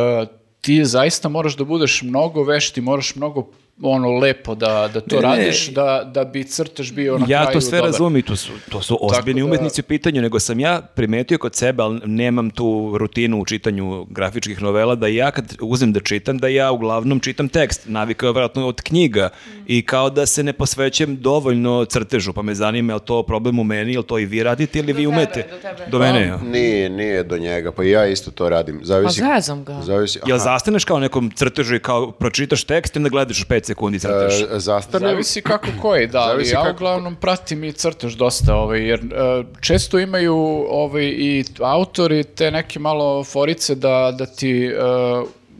ti 0.61 0.85
zaista 0.85 1.29
moraš 1.29 1.57
da 1.57 1.63
budeš 1.63 2.01
mnogo 2.01 2.43
vešti, 2.43 2.81
moraš 2.81 3.15
mnogo 3.15 3.47
ono 3.81 4.09
lepo 4.11 4.55
da, 4.55 4.89
da 4.93 5.01
to 5.01 5.15
Ne, 5.15 5.21
ne. 5.21 5.35
radiš, 5.35 5.67
da, 5.67 6.11
da 6.13 6.23
bi 6.23 6.43
crtež 6.43 6.91
bio 6.91 7.17
na 7.17 7.25
ja 7.29 7.41
kraju 7.41 7.53
to 7.53 7.61
sve 7.61 7.79
i 8.17 8.21
to 8.21 8.35
su, 8.35 8.51
to 8.69 8.81
su 8.81 8.97
ozbiljni 9.01 9.41
da- 9.41 9.45
umetnici 9.45 9.81
u 9.81 9.85
pitanju, 9.85 10.21
nego 10.21 10.39
sam 10.39 10.59
ja 10.59 10.81
primetio 10.95 11.37
kod 11.37 11.55
sebe, 11.55 11.83
ali 11.83 12.01
nemam 12.05 12.49
tu 12.49 12.93
rutinu 12.97 13.41
u 13.41 13.45
čitanju 13.45 14.05
grafičkih 14.05 14.61
novela, 14.61 14.95
da 14.95 15.07
ja 15.07 15.31
kad 15.31 15.55
uzem 15.61 15.93
da 15.93 15.99
čitam, 15.99 16.37
da 16.37 16.47
ja 16.47 16.71
uglavnom 16.71 17.19
čitam 17.19 17.49
tekst, 17.49 17.81
navikao 17.85 18.27
je 18.27 18.33
vjerojatno 18.33 18.67
od 18.67 18.81
knjiga 18.81 19.29
i 19.67 19.81
kao 19.81 20.09
da 20.09 20.25
se 20.25 20.43
ne 20.43 20.53
posvećujem 20.53 21.17
dovoljno 21.17 21.85
crtežu, 21.85 22.33
pa 22.33 22.41
me 22.41 22.55
zanima 22.55 22.91
je 22.93 22.95
li 22.95 23.01
to 23.01 23.23
problem 23.23 23.59
u 23.59 23.63
meni, 23.63 23.91
je 23.91 23.97
li 23.97 24.05
to 24.05 24.19
i 24.19 24.25
vi 24.25 24.43
radite 24.43 24.79
ili 24.79 24.93
vi 24.93 24.97
tebe, 24.97 25.07
umete? 25.07 25.45
do 25.51 25.57
tebe. 25.59 25.89
Do 25.91 25.99
mene, 25.99 26.21
ja. 26.21 26.37
Nije, 26.37 26.89
nije 26.89 27.23
do 27.23 27.37
njega, 27.37 27.71
pa 27.71 27.83
ja 27.83 28.05
isto 28.07 28.31
to 28.31 28.49
radim. 28.49 28.79
Zavisi, 28.83 29.21
Pa 29.21 29.33
zezam 29.33 29.63
ga. 29.63 29.81
Zavisi, 29.81 30.19
Jel 30.19 30.35
aha. 30.35 30.43
zastaneš 30.43 30.85
kao 30.85 30.99
nekom 30.99 31.31
crtežu 31.31 31.75
i 31.75 31.79
kao 31.79 32.11
pročitaš 32.11 32.63
tekst 32.63 32.95
i 32.95 32.99
onda 32.99 33.09
gledaš 33.09 33.45
5 33.45 33.68
sekundi 33.69 33.99
crtež? 33.99 34.41
E, 34.41 34.59
zastanem, 34.59 35.09
Zavisi 35.09 35.41
kako 35.41 35.67
koji, 35.81 36.07
da, 36.07 36.19
ali 36.19 36.31
Zavisi 36.33 36.53
ja 36.53 36.63
kako- 36.63 36.75
uglavnom 36.75 37.15
pratim 37.15 37.63
i 37.63 37.71
crtež 37.73 38.15
dosta, 38.15 38.55
ovaj, 38.55 38.87
jer 38.87 38.99
e, 38.99 39.43
često 39.61 39.99
imaju 39.99 40.35
ovaj, 40.69 41.05
i 41.05 41.43
autori 41.59 42.23
te 42.23 42.51
neke 42.51 42.79
malo 42.79 43.23
forice 43.23 43.75
da, 43.75 44.13
da 44.17 44.25
ti, 44.25 44.65
e, 44.65 44.73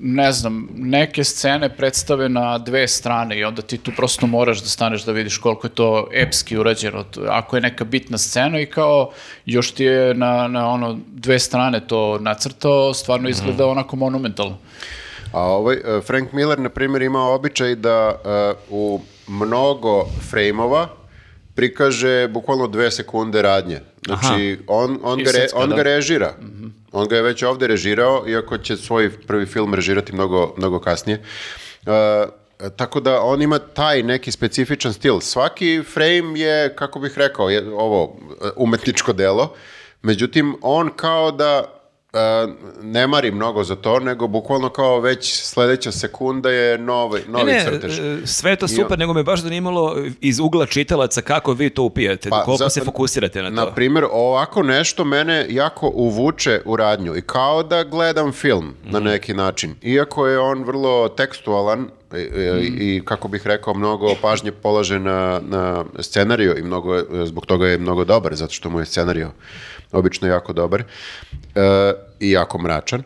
ne 0.02 0.32
znam, 0.32 0.68
neke 0.76 1.24
scene 1.24 1.70
predstave 1.76 2.30
na 2.30 2.58
dve 2.58 2.88
strane 2.88 3.38
i 3.40 3.44
onda 3.44 3.62
ti 3.62 3.78
tu 3.78 3.92
prosto 3.96 4.28
moraš 4.28 4.62
da 4.62 4.70
staneš 4.70 5.04
da 5.04 5.12
vidiš 5.12 5.38
koliko 5.38 5.68
je 5.68 5.72
to 5.76 6.08
epski 6.14 6.58
urađeno. 6.58 7.06
Ako 7.30 7.58
je 7.58 7.62
neka 7.62 7.84
bitna 7.84 8.18
scena 8.18 8.60
i 8.60 8.66
kao 8.66 9.12
još 9.46 9.72
ti 9.72 9.84
je 9.84 10.14
na, 10.14 10.48
na 10.48 10.70
ono 10.70 10.98
dve 11.08 11.40
strane 11.40 11.82
to 11.88 12.18
nacrtao, 12.22 12.94
stvarno 12.94 13.30
izgleda 13.30 13.68
onako 13.68 13.96
monumentalno. 13.96 14.58
A 15.32 15.42
ovaj, 15.42 15.76
e, 15.76 16.02
Frank 16.02 16.32
Miller, 16.32 16.60
na 16.60 16.70
primjer, 16.70 17.02
ima 17.02 17.24
običaj 17.24 17.76
da 17.76 18.22
e, 18.26 18.54
u 18.70 19.02
mnogo 19.28 20.06
frejmova 20.30 20.88
prikaže 21.56 22.28
bukvalno 22.28 22.68
dve 22.68 22.92
sekunde 22.92 23.42
radnje. 23.42 23.82
Znači, 24.06 24.60
on, 24.68 25.00
on, 25.04 25.24
ga, 25.24 25.32
re- 25.32 25.48
on 25.54 25.70
da. 25.70 25.76
ga 25.76 25.84
režira. 25.84 26.34
On 26.92 27.08
ga 27.08 27.16
je 27.16 27.22
već 27.22 27.44
ovde 27.44 27.68
režirao, 27.68 28.24
iako 28.28 28.58
će 28.58 28.78
svoj 28.78 29.12
prvi 29.28 29.46
film 29.46 29.74
režirati 29.74 30.14
mnogo, 30.14 30.54
mnogo 30.58 30.80
kasnije. 30.80 31.24
E, 31.86 32.28
tako 32.76 33.00
da 33.00 33.22
on 33.22 33.42
ima 33.42 33.60
taj 33.60 34.04
neki 34.04 34.32
specifičan 34.32 34.94
stil. 34.94 35.20
Svaki 35.20 35.84
frame 35.94 36.40
je, 36.40 36.76
kako 36.76 37.00
bih 37.00 37.18
rekao, 37.18 37.50
je 37.50 37.74
ovo 37.74 38.20
umetničko 38.56 39.14
delo. 39.14 39.54
Međutim, 40.02 40.56
on 40.62 40.90
kao 40.96 41.32
da 41.32 41.79
e, 42.14 42.48
ne 42.82 43.08
mari 43.08 43.32
mnogo 43.32 43.64
za 43.64 43.76
to, 43.76 44.00
nego 44.00 44.28
bukvalno 44.28 44.70
kao 44.70 45.00
već 45.00 45.34
sledeća 45.36 45.92
sekunda 45.92 46.50
je 46.52 46.78
novi, 46.78 47.22
novi 47.28 47.46
Ne, 47.46 47.66
crtež. 47.66 48.00
e, 48.00 48.18
sve 48.26 48.52
je 48.52 48.56
to 48.56 48.68
super, 48.68 48.92
on- 48.92 49.00
nego 49.00 49.14
me 49.14 49.24
baš 49.24 49.42
zanimalo 49.42 49.96
iz 50.22 50.40
ugla 50.40 50.66
čitalaca 50.66 51.22
kako 51.22 51.54
vi 51.54 51.70
to 51.70 51.84
upijete, 51.84 52.30
koliko 52.30 52.52
Pa, 52.52 52.58
za- 52.58 52.70
se 52.70 52.82
fokusirate 52.82 53.42
na 53.42 53.50
to. 53.50 53.56
Na 53.56 53.66
primjer, 53.68 54.06
ovako 54.12 54.64
nešto 54.64 55.04
mene 55.04 55.46
jako 55.50 55.90
uvuče 55.90 56.62
u 56.66 56.76
radnju 56.76 57.16
i 57.16 57.22
kao 57.22 57.64
da 57.64 57.84
gledam 57.84 58.32
film 58.32 58.74
Mhm. 58.84 58.92
na 58.92 59.00
neki 59.02 59.34
način. 59.34 59.76
Iako 59.84 60.28
je 60.28 60.40
on 60.40 60.64
vrlo 60.64 61.10
tekstualan 61.10 61.88
i, 62.12 62.18
i- 62.18 62.30
Mhm. 62.62 62.78
i, 62.80 63.02
kako 63.06 63.28
bih 63.28 63.48
rekao, 63.48 63.74
mnogo 63.74 64.16
pažnje 64.22 64.52
polaže 64.54 65.00
na, 65.00 65.42
na 65.44 65.86
scenariju 66.00 66.58
i 66.58 66.64
mnogo, 66.64 66.96
zbog 67.26 67.46
toga 67.46 67.68
je 67.68 67.78
mnogo 67.78 68.06
dobar, 68.06 68.36
zato 68.36 68.54
što 68.54 68.70
mu 68.70 68.80
je 68.80 68.86
scenariju 68.86 69.30
obično 69.92 70.28
jako 70.28 70.54
dobar 70.54 70.84
e, 71.56 71.62
i 72.20 72.32
jako 72.32 72.58
mračan. 72.58 73.04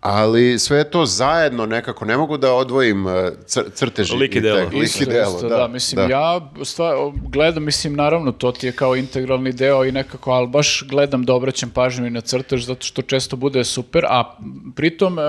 Ali 0.00 0.58
sve 0.58 0.78
je 0.78 0.90
to 0.90 1.06
zajedno 1.06 1.66
nekako, 1.66 2.04
ne 2.04 2.16
mogu 2.16 2.36
da 2.36 2.52
odvojim 2.52 3.08
e, 3.08 3.30
cr, 3.46 3.60
crteži. 3.74 4.16
Lik 4.16 4.34
i 4.34 4.40
delo. 4.40 4.58
tek- 4.58 4.64
Lik 4.64 4.74
i 4.74 4.84
Isto, 4.84 5.04
delo, 5.04 5.34
isto, 5.34 5.48
da. 5.48 5.68
mislim, 5.68 5.96
da. 5.98 6.12
ja 6.12 6.40
stva, 6.62 6.92
gledam, 7.22 7.64
mislim, 7.64 7.94
naravno, 7.94 8.32
to 8.32 8.52
ti 8.52 8.66
je 8.66 8.72
kao 8.72 8.96
integralni 8.96 9.52
deo 9.52 9.84
i 9.84 9.92
nekako, 9.92 10.30
ali 10.30 10.46
baš 10.48 10.82
gledam 10.82 11.24
da 11.24 11.34
obraćam 11.34 11.70
pažnju 11.70 12.06
i 12.06 12.10
na 12.10 12.20
crtež, 12.20 12.64
zato 12.64 12.86
što 12.86 13.02
često 13.02 13.36
bude 13.36 13.64
super, 13.64 14.04
a 14.04 14.36
pritom, 14.76 15.18
e, 15.18 15.22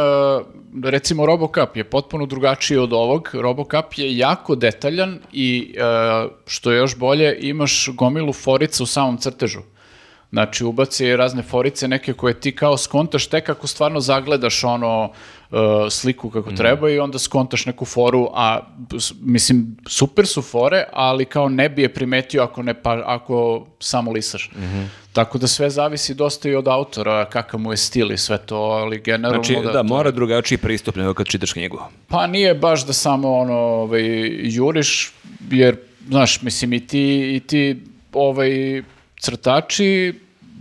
recimo, 0.83 1.25
Robocup 1.25 1.75
je 1.75 1.83
potpuno 1.83 2.25
drugačiji 2.25 2.77
od 2.77 2.93
ovog. 2.93 3.29
Robocup 3.33 3.85
je 3.95 4.17
jako 4.17 4.55
detaljan 4.55 5.19
i, 5.31 5.75
e, 5.77 5.81
što 6.45 6.71
je 6.71 6.77
još 6.77 6.95
bolje, 6.97 7.37
imaš 7.39 7.89
gomilu 7.89 8.33
forica 8.33 8.83
u 8.83 8.87
samom 8.87 9.17
crtežu. 9.17 9.59
Znači, 10.33 10.63
ubaci 10.63 11.15
razne 11.15 11.43
forice, 11.43 11.87
neke 11.87 12.13
koje 12.13 12.39
ti 12.39 12.55
kao 12.55 12.77
skontaš 12.77 13.27
tek 13.27 13.49
ako 13.49 13.67
stvarno 13.67 13.99
zagledaš 13.99 14.63
ono 14.63 15.11
uh, 15.51 15.57
sliku 15.89 16.29
kako 16.29 16.51
treba 16.51 16.89
i 16.89 16.99
onda 16.99 17.19
skontaš 17.19 17.65
neku 17.65 17.85
foru, 17.85 18.29
a 18.33 18.59
mislim, 19.21 19.77
super 19.87 20.27
su 20.27 20.41
fore, 20.41 20.83
ali 20.93 21.25
kao 21.25 21.49
ne 21.49 21.69
bi 21.69 21.81
je 21.81 21.93
primetio 21.93 22.43
ako, 22.43 22.63
ne 22.63 22.73
pa, 22.73 23.01
ako 23.05 23.65
samo 23.79 24.11
lisaš. 24.11 24.49
Tako 25.13 25.37
da 25.37 25.47
sve 25.47 25.69
zavisi 25.69 26.13
dosta 26.13 26.49
i 26.49 26.55
od 26.55 26.67
autora, 26.67 27.25
kakav 27.25 27.59
mu 27.59 27.71
je 27.73 27.77
stil 27.77 28.11
i 28.11 28.17
sve 28.17 28.37
to, 28.37 28.55
ali 28.55 29.01
generalno 29.01 29.43
Znači, 29.43 29.63
da, 29.63 29.71
to 29.71 29.77
je- 29.77 29.83
mora 29.83 30.11
drugačiji 30.11 30.57
pristup 30.57 30.95
nego 30.95 31.13
kad 31.13 31.27
čitaš 31.27 31.53
knjigu. 31.53 31.79
pa 32.07 32.27
nije 32.27 32.55
baš 32.55 32.85
da 32.85 32.93
samo 32.93 33.33
ono, 33.33 33.53
ovaj, 33.53 34.03
juriš, 34.43 35.13
jer, 35.51 35.77
znaš, 36.07 36.41
mislim, 36.41 36.73
i 36.73 36.87
ti, 36.87 37.01
i 37.35 37.39
ti 37.39 37.81
ovaj, 38.13 38.83
crtači, 39.19 40.13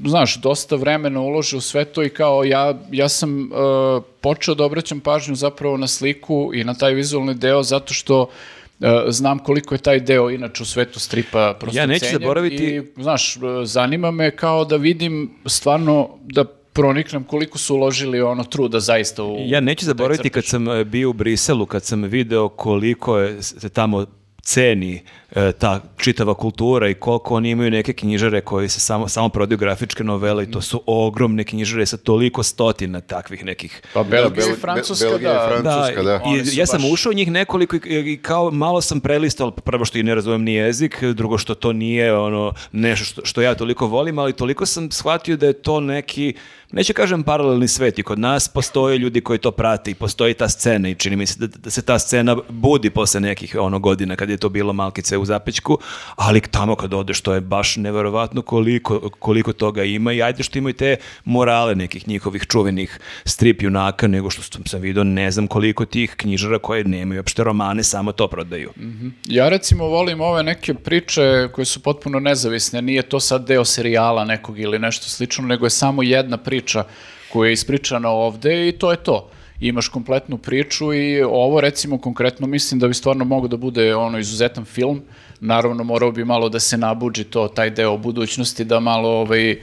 znaš, 0.05 0.37
dosta 0.37 0.77
vremena 0.77 1.21
ulože 1.21 1.57
u 1.57 1.61
sve 1.61 1.85
to 1.85 2.03
i 2.03 2.09
kao 2.09 2.45
ja, 2.45 2.75
ja 2.91 3.09
sam 3.09 3.41
uh, 3.53 4.03
počeo 4.21 4.55
da 4.55 4.65
obraćam 4.65 5.01
pažnju 5.01 5.35
zapravo 5.35 5.77
na 5.77 5.87
sliku 5.87 6.51
i 6.55 6.65
na 6.65 6.75
taj 6.75 6.95
vizualni 6.95 7.35
deo 7.35 7.63
zato 7.63 7.95
što 7.95 8.21
uh, 8.23 8.89
znam 9.09 9.39
koliko 9.39 9.75
je 9.75 9.79
taj 9.79 10.01
deo 10.01 10.31
inače 10.31 10.63
u 10.63 10.67
svetu 10.67 11.01
stripa 11.01 11.55
prosto 11.61 11.79
Ja 11.79 11.87
neću 11.87 12.07
zaboraviti- 12.13 12.65
i, 12.99 13.03
znaš, 13.03 13.37
uh, 13.37 13.43
zanima 13.65 14.11
me 14.11 14.37
kao 14.37 14.65
da 14.65 14.77
vidim 14.77 15.31
stvarno 15.47 16.09
da 16.23 16.45
proniknem 16.73 17.25
koliko 17.25 17.59
su 17.59 17.75
uložili 17.75 18.21
ono 18.21 18.45
truda 18.45 18.81
zaista 18.81 19.25
u 19.25 19.37
Ja 19.41 19.61
neću 19.61 19.85
zaboraviti 19.85 20.31
kad 20.31 20.45
sam 20.45 20.69
e, 20.69 20.85
bio 20.85 21.11
u 21.11 21.13
Briselu, 21.13 21.67
kad 21.67 21.85
sam 21.85 22.03
video 22.03 22.49
koliko 22.49 23.19
je 23.19 23.43
se 23.43 23.69
tamo 23.69 24.07
ceni 24.43 25.03
e, 25.31 25.53
ta 25.53 25.81
čitava 25.97 26.35
kultura 26.35 26.89
i 26.89 26.95
koliko 26.95 27.35
oni 27.35 27.51
imaju 27.51 27.71
neke 27.71 27.93
knjižare 27.93 28.41
koji 28.41 28.69
se 28.69 28.81
samo, 28.81 29.09
samo 29.09 29.29
prodaju 29.29 29.59
grafičke 29.59 30.05
novele 30.05 30.45
i 30.45 30.51
to 30.51 30.61
su 30.61 30.83
ogromne 30.87 31.45
knjižare 31.45 31.87
sa 31.87 31.97
toliko 31.97 32.43
stotina 32.43 33.01
takvih 33.01 33.45
nekih 33.45 33.83
Pa 33.95 34.03
Belgija 34.03 34.45
i 34.45 34.49
Bel- 34.49 34.61
Francuska, 34.61 35.09
Belgija 35.09 35.33
da. 35.33 35.49
Francuska, 35.49 36.03
da. 36.03 36.21
Oni 36.25 36.39
I 36.39 36.57
ja 36.57 36.67
sam 36.67 36.83
baš- 36.83 36.93
ušao 36.93 37.11
u 37.11 37.15
njih 37.15 37.31
nekoliko 37.31 37.77
i, 37.77 37.81
i 37.87 38.19
kao 38.19 38.51
malo 38.51 38.81
sam 38.81 39.01
prelistao, 39.01 39.51
prvo 39.51 39.85
što 39.85 39.99
i 39.99 40.03
ne 40.03 40.15
razumijem 40.15 40.43
ni 40.43 40.55
jezik, 40.55 41.05
drugo 41.05 41.39
što 41.39 41.55
to 41.55 41.73
nije 41.73 42.15
ono 42.15 42.53
nešto 42.73 43.05
što, 43.05 43.25
što 43.25 43.43
ja 43.43 43.55
toliko 43.55 43.87
volim, 43.87 44.19
ali 44.19 44.33
toliko 44.33 44.67
sam 44.67 44.91
shvatio 44.91 45.37
da 45.37 45.47
je 45.47 45.53
to 45.53 45.81
neki, 45.81 46.35
neću 46.73 46.93
kažem 46.95 47.23
paralelni 47.23 47.69
svet 47.69 47.99
i 47.99 48.03
kod 48.03 48.19
nas 48.19 48.49
postoje 48.49 48.99
ljudi 48.99 49.21
koji 49.21 49.39
to 49.39 49.51
prate 49.51 49.91
i 49.91 49.95
postoji 49.95 50.35
ta 50.35 50.49
scena 50.49 50.89
i 50.89 50.95
čini 50.95 51.17
mi 51.17 51.27
se 51.27 51.39
da, 51.39 51.47
da 51.47 51.71
se 51.71 51.83
ta 51.83 51.99
scena 51.99 52.37
budi 52.49 52.91
posle 52.91 53.21
nekih 53.21 53.57
ono 53.61 53.79
godina 53.79 54.17
kad 54.17 54.31
je 54.31 54.37
to 54.37 54.49
bilo 54.49 54.73
malkice 54.73 55.19
u 55.19 55.25
zapećku, 55.25 55.79
ali 56.17 56.41
tamo 56.41 56.77
kad 56.77 56.95
odeš 56.95 57.21
to 57.21 57.35
je 57.35 57.41
baš 57.41 57.77
neverovatno 57.77 58.43
koliko, 58.43 59.11
koliko 59.19 59.53
toga 59.53 59.85
ima 59.85 60.13
i 60.13 60.23
ajde 60.23 60.43
što 60.43 60.59
imaju 60.59 60.73
te 60.73 60.97
morale 61.25 61.75
nekih 61.75 62.09
njihovih 62.09 62.47
čuvenih 62.47 62.99
strip 63.25 63.63
junaka, 63.63 64.07
nego 64.07 64.31
što 64.31 64.43
sam, 64.43 64.81
vidio 64.81 65.05
ne 65.05 65.31
znam 65.31 65.47
koliko 65.47 65.85
tih 65.85 66.15
knjižara 66.17 66.59
koje 66.59 66.85
nemaju 66.85 67.19
uopšte 67.19 67.45
romane, 67.45 67.83
samo 67.83 68.13
to 68.13 68.29
prodaju. 68.29 68.71
Ja 69.27 69.49
recimo 69.49 69.85
volim 69.85 70.21
ove 70.21 70.43
neke 70.43 70.75
priče 70.75 71.49
koje 71.53 71.65
su 71.65 71.83
potpuno 71.83 72.21
nezavisne, 72.21 72.83
nije 72.83 73.03
to 73.03 73.21
sad 73.21 73.47
deo 73.47 73.65
serijala 73.65 74.25
nekog 74.25 74.59
ili 74.59 74.79
nešto 74.79 75.09
slično, 75.09 75.47
nego 75.47 75.67
je 75.67 75.71
samo 75.71 76.03
jedna 76.03 76.37
priča 76.37 76.62
koja 77.33 77.49
je 77.49 77.53
ispričana 77.53 78.11
ovde 78.11 78.69
i 78.69 78.73
to 78.73 78.91
je 78.91 78.97
to. 78.97 79.31
Imaš 79.61 79.89
kompletnu 79.89 80.39
priču 80.39 80.95
i 80.95 81.23
ovo 81.23 81.61
recimo 81.61 81.99
konkretno 81.99 82.47
mislim 82.47 82.81
da 82.81 82.89
bi 82.89 82.95
stvarno 82.95 83.25
mogao 83.25 83.49
da 83.49 83.57
bude 83.57 83.95
ono 83.95 84.19
izuzetan 84.19 84.65
film. 84.65 85.03
Naravno 85.41 85.85
morao 85.85 86.13
bi 86.13 86.25
malo 86.25 86.49
da 86.49 86.61
se 86.61 86.77
nabuđi 86.77 87.25
to, 87.25 87.49
taj 87.49 87.71
deo 87.71 87.97
budućnosti, 87.97 88.65
da 88.65 88.81
malo 88.81 89.09
ovaj, 89.09 89.61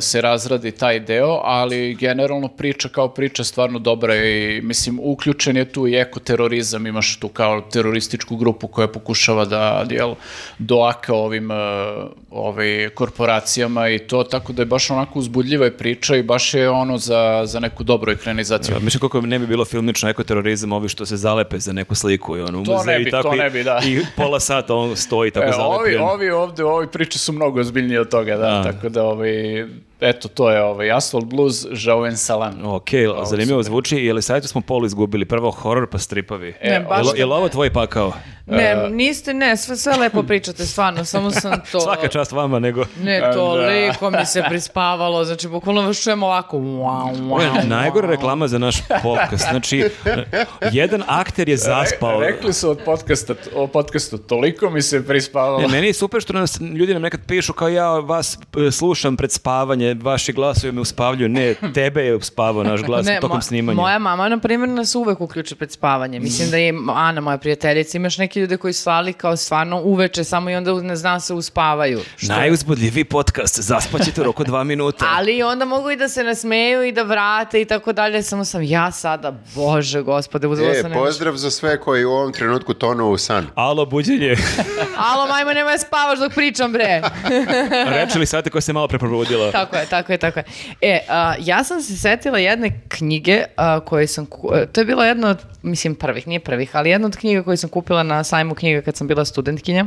se 0.00 0.20
razradi 0.20 0.70
taj 0.72 1.00
deo, 1.00 1.40
ali 1.44 1.94
generalno 1.94 2.48
priča 2.48 2.88
kao 2.88 3.08
priča 3.08 3.44
stvarno 3.44 3.78
dobra 3.78 4.16
i 4.16 4.60
mislim 4.62 4.98
uključen 5.02 5.56
je 5.56 5.64
tu 5.66 5.86
i 5.86 5.94
ekoterorizam, 5.96 6.86
imaš 6.86 7.16
tu 7.16 7.28
kao 7.28 7.60
terorističku 7.62 8.36
grupu 8.36 8.66
koja 8.68 8.88
pokušava 8.88 9.44
da 9.44 9.58
jel, 9.90 10.14
doaka 10.58 11.14
ovim 11.14 11.50
uh, 11.50 11.56
ovaj, 12.32 12.88
korporacijama 12.90 13.58
i 13.88 13.98
to, 14.00 14.24
tako 14.24 14.52
da 14.52 14.62
je 14.62 14.66
baš 14.66 14.90
onako 14.90 15.18
uzbudljiva 15.18 15.64
je 15.64 15.76
priča 15.76 16.16
i 16.16 16.22
baš 16.22 16.54
je 16.54 16.70
ono 16.70 16.98
za, 16.98 17.18
za 17.44 17.60
neku 17.60 17.84
dobru 17.84 18.12
ekranizaciju. 18.12 18.74
Ja, 18.74 18.80
mislim 18.80 19.00
koliko 19.00 19.20
ne 19.20 19.38
bi 19.38 19.46
bilo 19.46 19.64
filmično 19.64 20.08
ekoterorizam, 20.08 20.72
ovi 20.72 20.88
što 20.88 21.06
se 21.06 21.16
zalepe 21.16 21.58
za 21.58 21.72
neku 21.72 21.94
sliku 21.94 22.36
i 22.36 22.40
ono 22.40 22.64
To 22.64 22.70
ne 22.70 22.76
muzeju 22.76 22.98
bi, 22.98 23.02
i 23.02 23.10
tako 23.10 23.22
to 23.24 23.34
i- 23.34 23.38
ne 23.38 23.50
bi, 23.50 23.64
da. 23.64 23.80
i 23.84 24.00
pola 24.16 24.40
sata 24.40 24.74
on 24.74 24.96
stoji 24.96 25.30
tako 25.30 25.44
E, 25.44 25.48
ovi, 25.48 25.56
zalepljen. 25.56 26.00
ovi 26.02 26.30
ovde, 26.30 26.64
ovi 26.64 26.86
priče 26.88 27.18
su 27.18 27.32
mnogo 27.32 27.60
ozbiljnije 27.60 28.00
od 28.00 28.08
toga, 28.08 28.36
da, 28.36 28.42
Da. 28.42 28.62
tako 28.64 28.88
da, 28.88 29.04
ovaj, 29.04 29.27
eh, 29.28 29.87
eto, 30.00 30.28
to 30.28 30.50
je 30.50 30.62
ovaj, 30.62 30.90
Asphalt 30.90 31.24
Blues, 31.24 31.66
Jauen 31.84 32.16
Salam. 32.16 32.64
Ok, 32.64 32.88
zanimljivo 33.24 33.62
zvuči. 33.62 33.96
Je 33.96 34.12
li 34.12 34.22
sajtu 34.22 34.48
smo 34.48 34.60
polu 34.60 34.86
izgubili? 34.86 35.24
Prvo 35.24 35.50
horor 35.50 35.86
pa 35.90 35.98
stripovi. 35.98 36.54
Ne, 36.64 36.80
baš 36.88 36.98
Jel, 36.98 37.12
da 37.12 37.18
jel 37.18 37.28
ne. 37.28 37.34
ovo 37.34 37.48
tvoj 37.48 37.72
pakao? 37.72 38.12
Ne, 38.50 38.90
niste, 38.90 39.34
ne, 39.34 39.56
sve, 39.56 39.76
sve 39.76 39.96
lepo 39.96 40.22
pričate, 40.22 40.66
stvarno, 40.66 41.04
samo 41.04 41.30
sam 41.30 41.52
to... 41.72 41.80
Svaka 41.80 42.08
čast 42.08 42.32
vama, 42.32 42.58
nego... 42.58 42.84
Ne, 43.02 43.32
toliko 43.34 44.10
mi 44.10 44.26
se 44.26 44.42
prispavalo, 44.48 45.24
znači, 45.24 45.48
bukvalno 45.48 45.82
vas 45.82 46.02
čujem 46.02 46.22
ovako, 46.22 46.58
wow, 46.58 47.30
Ovo 47.30 47.40
je 47.40 47.50
wow, 47.50 47.68
najgora 47.68 48.08
wow. 48.08 48.10
reklama 48.10 48.48
za 48.48 48.58
naš 48.58 48.76
podcast. 49.02 49.46
Znači, 49.50 49.90
jedan 50.72 51.02
akter 51.06 51.48
je 51.48 51.56
zaspao. 51.56 52.20
Rekli 52.20 52.52
su 52.52 52.70
od 52.70 52.78
podcasta, 52.84 53.34
o 53.54 53.66
podcastu, 53.66 54.18
toliko 54.18 54.70
mi 54.70 54.82
se 54.82 55.06
prispavalo. 55.06 55.58
Ne, 55.58 55.68
meni 55.68 55.86
je 55.86 55.92
super 55.92 56.20
što 56.20 56.32
nas, 56.32 56.60
ljudi 56.60 56.92
nam 56.92 57.02
nekad 57.02 57.20
pišu 57.26 57.52
kao 57.52 57.68
ja 57.68 57.88
vas 57.88 58.38
e, 58.68 58.70
slušam 58.70 59.16
pred 59.16 59.32
spavanje, 59.32 59.87
vaši 59.94 60.32
glasovi 60.32 60.72
me 60.72 60.80
uspavljuju. 60.80 61.28
Ne, 61.28 61.54
tebe 61.74 62.02
je 62.02 62.14
uspavao 62.16 62.64
naš 62.64 62.82
glas 62.82 63.06
Ne, 63.06 63.20
tokom 63.20 63.42
snimanja. 63.42 63.76
Moja 63.76 63.98
mama, 63.98 64.28
na 64.28 64.38
primjer, 64.38 64.68
nas 64.68 64.94
uvek 64.94 65.20
uključi 65.20 65.54
pred 65.54 65.72
spavanje. 65.72 66.20
Mislim 66.20 66.50
da 66.50 66.56
je 66.56 66.74
Ana, 66.88 67.20
moja 67.20 67.38
prijateljica, 67.38 67.96
imaš 67.96 68.18
neki 68.18 68.40
ljude 68.40 68.56
koji 68.56 68.72
slali 68.72 69.12
kao 69.12 69.36
stvarno 69.36 69.80
uveče, 69.80 70.24
samo 70.24 70.50
i 70.50 70.54
onda 70.54 70.72
ne 70.74 70.96
znam 70.96 71.20
se 71.20 71.34
uspavaju. 71.34 72.00
Što- 72.16 72.32
Najuzbudljiviji 72.32 73.04
podcast, 73.04 73.60
zaspaćete 73.60 74.20
u 74.20 74.24
roku 74.24 74.44
dva 74.44 74.64
minuta. 74.64 75.04
Ali 75.16 75.42
onda 75.42 75.64
mogu 75.64 75.90
i 75.90 75.96
da 75.96 76.08
se 76.08 76.24
nasmeju 76.24 76.82
i 76.82 76.92
da 76.92 77.02
vrate 77.02 77.60
i 77.60 77.64
tako 77.64 77.92
dalje, 77.92 78.22
samo 78.22 78.44
sam 78.44 78.62
ja 78.62 78.92
sada, 78.92 79.32
bože 79.54 80.02
gospode, 80.02 80.46
uzela 80.46 80.70
E, 80.70 80.74
sam 80.74 80.90
nešto. 80.90 81.04
pozdrav 81.04 81.34
za 81.34 81.50
sve 81.50 81.80
koji 81.80 82.04
u 82.04 82.10
ovom 82.10 82.32
trenutku 82.32 82.74
tonu 82.74 83.06
u 83.06 83.18
san. 83.18 83.46
Alo, 83.54 83.86
buđenje. 83.86 84.36
Alo, 85.12 85.26
majmo, 85.26 85.52
nemoj 85.52 85.72
da 85.72 85.78
spavaš 85.78 86.18
dok 86.18 86.32
pričam, 86.34 86.72
bre. 86.72 87.02
Reči 87.86 88.18
li 88.18 88.26
sate 88.26 88.50
koja 88.50 88.62
se 88.62 88.72
malo 88.72 88.88
preprobudila? 88.88 89.50
tako 89.52 89.76
je, 89.78 89.86
tako 89.86 90.12
je, 90.12 90.18
tako 90.18 90.38
je. 90.38 90.44
E, 90.80 91.00
a, 91.08 91.34
ja 91.40 91.64
sam 91.64 91.82
se 91.82 91.96
setila 91.96 92.38
jedne 92.38 92.80
knjige 92.88 93.44
a, 93.56 93.80
koje 93.80 94.06
sam, 94.06 94.26
ku- 94.26 94.54
e, 94.54 94.66
to 94.66 94.80
je 94.80 94.84
bila 94.84 95.06
jedna 95.06 95.28
od, 95.28 95.38
mislim 95.62 95.94
prvih, 95.94 96.28
nije 96.28 96.40
prvih, 96.40 96.76
ali 96.76 96.90
jedna 96.90 97.06
od 97.06 97.16
knjiga 97.16 97.42
koje 97.42 97.56
sam 97.56 97.70
kupila 97.70 98.02
na 98.02 98.24
sajmu 98.24 98.54
knjiga 98.54 98.82
kad 98.82 98.96
sam 98.96 99.06
bila 99.08 99.24
studentkinja. 99.24 99.86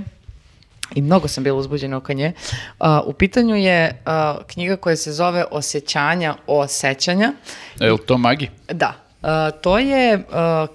I 0.95 1.01
mnogo 1.01 1.27
sam 1.27 1.43
bila 1.43 1.57
uzbuđena 1.57 1.97
oko 1.97 2.13
nje. 2.13 2.33
A, 2.79 3.01
u 3.05 3.13
pitanju 3.13 3.55
je 3.55 4.01
a, 4.05 4.37
knjiga 4.47 4.75
koja 4.75 4.95
se 4.95 5.13
zove 5.13 5.45
Osjećanja 5.51 6.35
o 6.47 6.67
sećanja. 6.67 7.33
Je 7.79 7.91
li 7.91 7.99
to 8.05 8.17
magi? 8.17 8.49
Da. 8.71 8.93
Uh, 9.21 9.29
to 9.61 9.77
je 9.77 10.17
uh, 10.17 10.23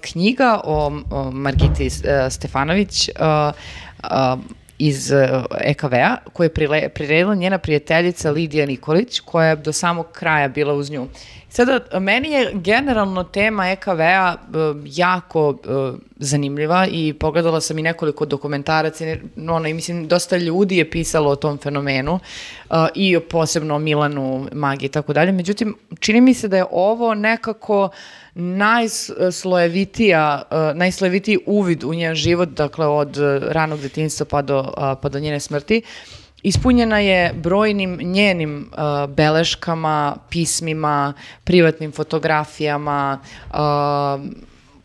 knjiga 0.01 0.61
o, 0.63 1.01
o 1.11 1.31
Margiti 1.31 1.87
uh, 1.87 2.31
Stefanović 2.31 3.09
uh, 3.09 3.53
uh, 4.03 4.39
iz 4.77 5.11
EKV-a 5.61 6.17
koju 6.33 6.49
je 6.59 6.89
priredila 6.89 7.35
njena 7.35 7.57
prijateljica 7.57 8.31
Lidija 8.31 8.65
Nikolić 8.65 9.19
koja 9.19 9.47
je 9.49 9.55
do 9.55 9.73
samog 9.73 10.11
kraja 10.11 10.47
bila 10.47 10.73
uz 10.73 10.91
nju. 10.91 11.07
Sada, 11.57 11.79
meni 11.99 12.31
je 12.31 12.51
generalno 12.53 13.23
tema 13.23 13.69
EKV-a 13.69 14.35
uh, 14.35 14.41
jako 14.85 15.49
uh, 15.49 15.57
zanimljiva 16.17 16.87
i 16.91 17.13
pogledala 17.13 17.61
sam 17.61 17.79
i 17.79 17.81
nekoliko 17.81 18.25
dokumentaraca 18.25 19.05
i 19.05 19.17
ono, 19.49 19.67
i 19.67 19.73
mislim 19.73 20.07
dosta 20.07 20.37
ljudi 20.37 20.77
je 20.77 20.91
pisalo 20.91 21.31
o 21.31 21.35
tom 21.35 21.57
fenomenu 21.57 22.13
uh, 22.13 22.19
i 22.95 23.19
posebno 23.19 23.75
o 23.75 23.79
Milanu 23.79 24.47
Magi 24.51 24.85
i 24.85 24.89
tako 24.89 25.13
dalje. 25.13 25.31
Međutim, 25.31 25.75
čini 25.99 26.21
mi 26.21 26.33
se 26.33 26.47
da 26.47 26.57
je 26.57 26.65
ovo 26.71 27.13
nekako 27.13 27.89
najslojevitija, 28.35 30.41
uh, 30.51 30.57
najslojevitiji 30.77 31.39
uvid 31.45 31.83
u 31.83 31.93
njen 31.93 32.15
život, 32.15 32.49
dakle 32.49 32.87
od 32.87 33.17
uh, 33.17 33.43
ranog 33.43 33.79
detinjstva 33.79 34.25
pa 34.25 34.41
do, 34.41 34.59
uh, 34.59 34.67
pa 35.01 35.09
do 35.09 35.19
njene 35.19 35.39
smrti. 35.39 35.81
Ispunjena 36.47 36.99
je 36.99 37.33
brojnim 37.33 37.99
njenim 38.01 38.71
uh, 38.71 39.09
beleškama, 39.09 40.15
pismima, 40.29 41.13
privatnim 41.43 41.91
fotografijama, 41.91 43.19
uh, 43.49 43.57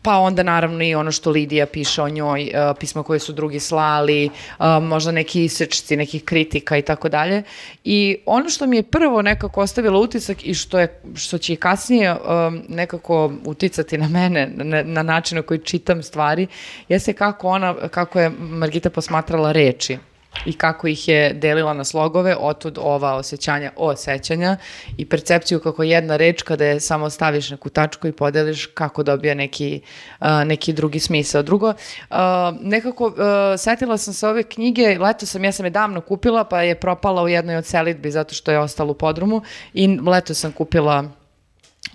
pa 0.01 0.17
onda 0.17 0.43
naravno 0.43 0.83
i 0.83 0.95
ono 0.95 1.11
što 1.11 1.31
Lidija 1.31 1.65
piše 1.65 2.01
o 2.01 2.09
njoj, 2.09 2.43
uh, 2.43 2.77
pisma 2.79 3.03
koje 3.03 3.19
su 3.19 3.33
drugi 3.33 3.59
slali, 3.59 4.25
uh, 4.25 4.65
možda 4.83 5.11
neki 5.11 5.43
isečci, 5.43 5.95
nekih 5.95 6.23
kritika 6.23 6.77
i 6.77 6.81
tako 6.81 7.09
dalje. 7.09 7.43
I 7.83 8.17
ono 8.25 8.49
što 8.49 8.67
mi 8.67 8.75
je 8.77 8.83
prvo 8.83 9.21
nekako 9.21 9.61
ostavilo 9.61 10.01
utisak 10.01 10.45
i 10.45 10.53
što, 10.53 10.79
je, 10.79 11.01
što 11.15 11.37
će 11.37 11.53
i 11.53 11.55
kasnije 11.55 12.13
um, 12.13 12.61
nekako 12.67 13.33
uticati 13.45 13.97
na 13.97 14.07
mene, 14.07 14.51
na, 14.55 14.83
na 14.83 15.03
način 15.03 15.35
na 15.35 15.41
koji 15.41 15.59
čitam 15.59 16.03
stvari, 16.03 16.47
jeste 16.89 17.13
kako 17.13 17.47
ona, 17.47 17.87
kako 17.87 18.19
je 18.19 18.31
Margita 18.39 18.89
posmatrala 18.89 19.51
reči 19.51 19.97
i 20.45 20.53
kako 20.53 20.87
ih 20.87 21.07
je 21.07 21.33
delila 21.33 21.73
na 21.73 21.83
slogove, 21.83 22.35
otud 22.39 22.77
ova 22.81 23.13
osjećanja 23.15 23.71
osjećanja 23.75 24.57
i 24.97 25.05
percepciju 25.05 25.59
kako 25.59 25.83
jedna 25.83 26.17
reč 26.17 26.41
kada 26.41 26.65
je 26.65 26.79
samo 26.79 27.09
staviš 27.09 27.49
neku 27.49 27.69
tačku 27.69 28.07
i 28.07 28.11
podeliš 28.11 28.65
kako 28.65 29.03
dobija 29.03 29.33
neki, 29.33 29.81
a, 30.19 30.43
neki 30.43 30.73
drugi 30.73 30.99
smisao. 30.99 31.43
Drugo, 31.43 31.73
a, 32.09 32.53
nekako 32.61 33.13
a, 33.17 33.55
setila 33.57 33.97
sam 33.97 34.13
se 34.13 34.27
ove 34.27 34.43
knjige, 34.43 34.97
leto 34.99 35.25
sam, 35.25 35.43
ja 35.43 35.51
sam 35.51 35.65
je 35.65 35.69
davno 35.69 36.01
kupila 36.01 36.43
pa 36.43 36.61
je 36.61 36.75
propala 36.75 37.23
u 37.23 37.27
jednoj 37.27 37.55
od 37.55 37.65
selitbi 37.65 38.11
zato 38.11 38.35
što 38.35 38.51
je 38.51 38.59
ostala 38.59 38.91
u 38.91 38.93
podrumu 38.93 39.41
i 39.73 39.87
leto 39.87 40.33
sam 40.33 40.51
kupila 40.51 41.03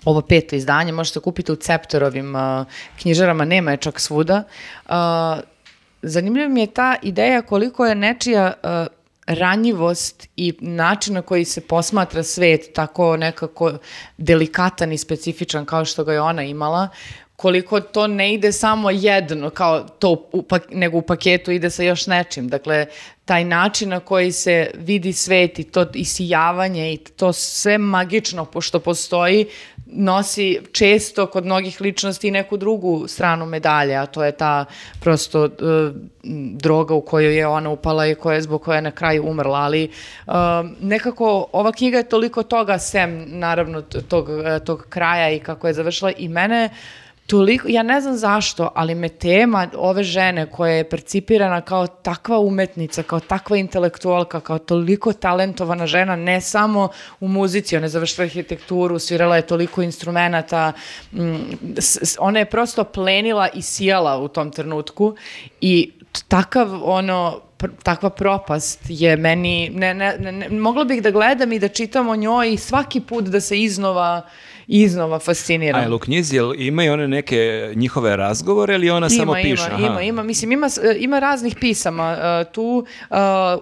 ovo 0.05 0.21
peto 0.21 0.55
izdanje, 0.55 0.91
možete 0.91 1.19
kupiti 1.19 1.51
u 1.51 1.55
Ceptorovim 1.55 2.35
uh, 2.35 2.41
knjižarama, 3.01 3.45
nema 3.45 3.71
je 3.71 3.77
čak 3.77 3.99
svuda. 3.99 4.43
Uh, 4.85 4.93
zanimljiva 6.01 6.49
mi 6.49 6.61
je 6.61 6.67
ta 6.67 6.95
ideja 7.01 7.41
koliko 7.41 7.85
je 7.85 7.95
nečija 7.95 8.53
uh, 8.63 8.69
ranjivost 9.27 10.27
i 10.35 10.53
način 10.59 11.13
na 11.13 11.21
koji 11.21 11.45
se 11.45 11.61
posmatra 11.61 12.23
svet 12.23 12.69
tako 12.73 13.17
nekako 13.17 13.73
delikatan 14.17 14.91
i 14.91 14.97
specifičan 14.97 15.65
kao 15.65 15.85
što 15.85 16.03
ga 16.03 16.13
je 16.13 16.21
ona 16.21 16.43
imala, 16.43 16.89
koliko 17.35 17.79
to 17.79 18.07
ne 18.07 18.33
ide 18.33 18.51
samo 18.51 18.89
jedno, 18.89 19.49
kao 19.49 19.79
to, 19.79 20.29
u 20.33 20.41
pak- 20.41 20.71
nego 20.71 20.97
u 20.97 21.01
paketu 21.01 21.51
ide 21.51 21.69
sa 21.69 21.83
još 21.83 22.07
nečim. 22.07 22.47
Dakle, 22.47 22.85
taj 23.25 23.43
način 23.43 23.89
na 23.89 23.99
koji 23.99 24.31
se 24.31 24.71
vidi 24.73 25.13
svet 25.13 25.59
i 25.59 25.63
to 25.63 25.85
isijavanje 25.93 26.93
i 26.93 26.97
to 26.97 27.33
sve 27.33 27.77
magično 27.77 28.45
pošto 28.45 28.79
postoji, 28.79 29.45
nosi 29.91 30.59
često 30.71 31.25
kod 31.27 31.45
mnogih 31.45 31.81
ličnosti 31.81 32.27
i 32.27 32.31
neku 32.31 32.57
drugu 32.57 33.07
stranu 33.07 33.45
medalje, 33.45 33.95
a 33.95 34.05
to 34.05 34.23
je 34.23 34.31
ta 34.31 34.65
prosto 34.99 35.45
e, 35.45 35.49
droga 36.53 36.93
u 36.93 37.01
koju 37.01 37.31
je 37.31 37.47
ona 37.47 37.69
upala 37.69 38.07
i 38.07 38.15
koja 38.15 38.35
je 38.35 38.41
zbog 38.41 38.61
koje 38.61 38.77
je 38.77 38.81
na 38.81 38.91
kraju 38.91 39.25
umrla, 39.27 39.59
ali 39.59 39.83
e, 39.83 39.89
nekako 40.81 41.47
ova 41.51 41.71
knjiga 41.71 41.97
je 41.97 42.09
toliko 42.09 42.43
toga 42.43 42.77
sem 42.77 43.25
naravno 43.27 43.81
tog, 43.81 44.29
e, 44.29 44.59
tog 44.59 44.85
kraja 44.89 45.31
i 45.31 45.39
kako 45.39 45.67
je 45.67 45.73
završila 45.73 46.11
i 46.11 46.27
mene 46.27 46.69
toliko, 47.29 47.67
ja 47.67 47.83
ne 47.83 48.01
znam 48.01 48.17
zašto, 48.17 48.71
ali 48.75 48.95
me 48.95 49.09
tema 49.09 49.67
ove 49.75 50.03
žene 50.03 50.45
koja 50.51 50.73
je 50.73 50.89
percipirana 50.89 51.61
kao 51.61 51.87
takva 51.87 52.39
umetnica, 52.39 53.03
kao 53.03 53.19
takva 53.19 53.57
intelektualka, 53.57 54.39
kao 54.39 54.57
toliko 54.59 55.13
talentovana 55.13 55.87
žena, 55.87 56.15
ne 56.15 56.41
samo 56.41 56.89
u 57.19 57.27
muzici, 57.27 57.77
ona 57.77 57.85
je 57.85 57.89
završila 57.89 58.25
arhitekturu, 58.25 58.99
svirala 58.99 59.35
je 59.35 59.47
toliko 59.47 59.81
instrumenata, 59.81 60.71
mm, 61.11 61.35
ona 62.19 62.39
je 62.39 62.49
prosto 62.49 62.83
plenila 62.83 63.47
i 63.53 63.61
sijala 63.61 64.17
u 64.17 64.27
tom 64.27 64.51
trenutku 64.51 65.15
i 65.61 65.91
takav 66.27 66.81
ono 66.83 67.41
takva 67.83 68.09
propast 68.09 68.79
je 68.89 69.17
meni, 69.17 69.69
ne, 69.69 69.93
ne, 69.93 70.15
ne, 70.19 70.31
ne- 70.31 70.49
mogla 70.49 70.83
bih 70.83 71.01
da 71.03 71.11
gledam 71.11 71.51
i 71.51 71.59
da 71.59 71.67
čitam 71.67 72.09
o 72.09 72.15
njoj 72.15 72.53
i 72.53 72.57
svaki 72.57 73.01
put 73.01 73.25
da 73.25 73.41
se 73.41 73.61
iznova, 73.61 74.21
iznova 74.71 75.19
fasciniram. 75.19 75.91
A 75.91 75.95
u 75.95 75.99
knjizi 75.99 76.35
jel 76.35 76.53
imaju 76.57 76.93
one 76.93 77.07
neke 77.07 77.37
njihove 77.75 78.15
razgovore 78.15 78.75
ili 78.75 78.89
ona 78.89 79.09
samo 79.09 79.33
piše? 79.33 79.63
Ima, 79.67 79.75
Aha. 79.75 79.85
ima, 79.85 80.01
ima, 80.01 80.23
mislim, 80.23 80.51
ima, 80.51 80.67
e, 80.83 80.97
ima 80.99 81.19
raznih 81.19 81.55
pisama. 81.55 82.17
e, 82.41 82.51
tu 82.51 82.85
uh, 83.09 83.15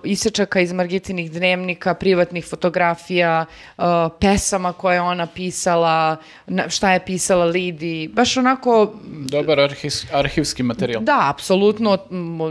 isečaka 0.04 0.60
iz 0.60 0.74
Margitinih 0.74 1.32
dnevnika, 1.32 1.94
privatnih 1.94 2.46
fotografija, 2.46 3.46
e, 3.78 3.82
pesama 4.20 4.74
koje 4.74 4.96
je 4.96 5.02
ona 5.02 5.26
pisala, 5.28 6.18
na- 6.48 6.70
šta 6.70 6.94
je 6.94 7.06
pisala 7.06 7.46
Lidi, 7.46 8.08
baš 8.08 8.38
onako 8.38 8.94
Dobar 9.06 9.58
arhis- 9.60 10.06
arhivski 10.14 10.64
materijal. 10.64 11.02
da, 11.04 11.30
apsolutno, 11.30 11.98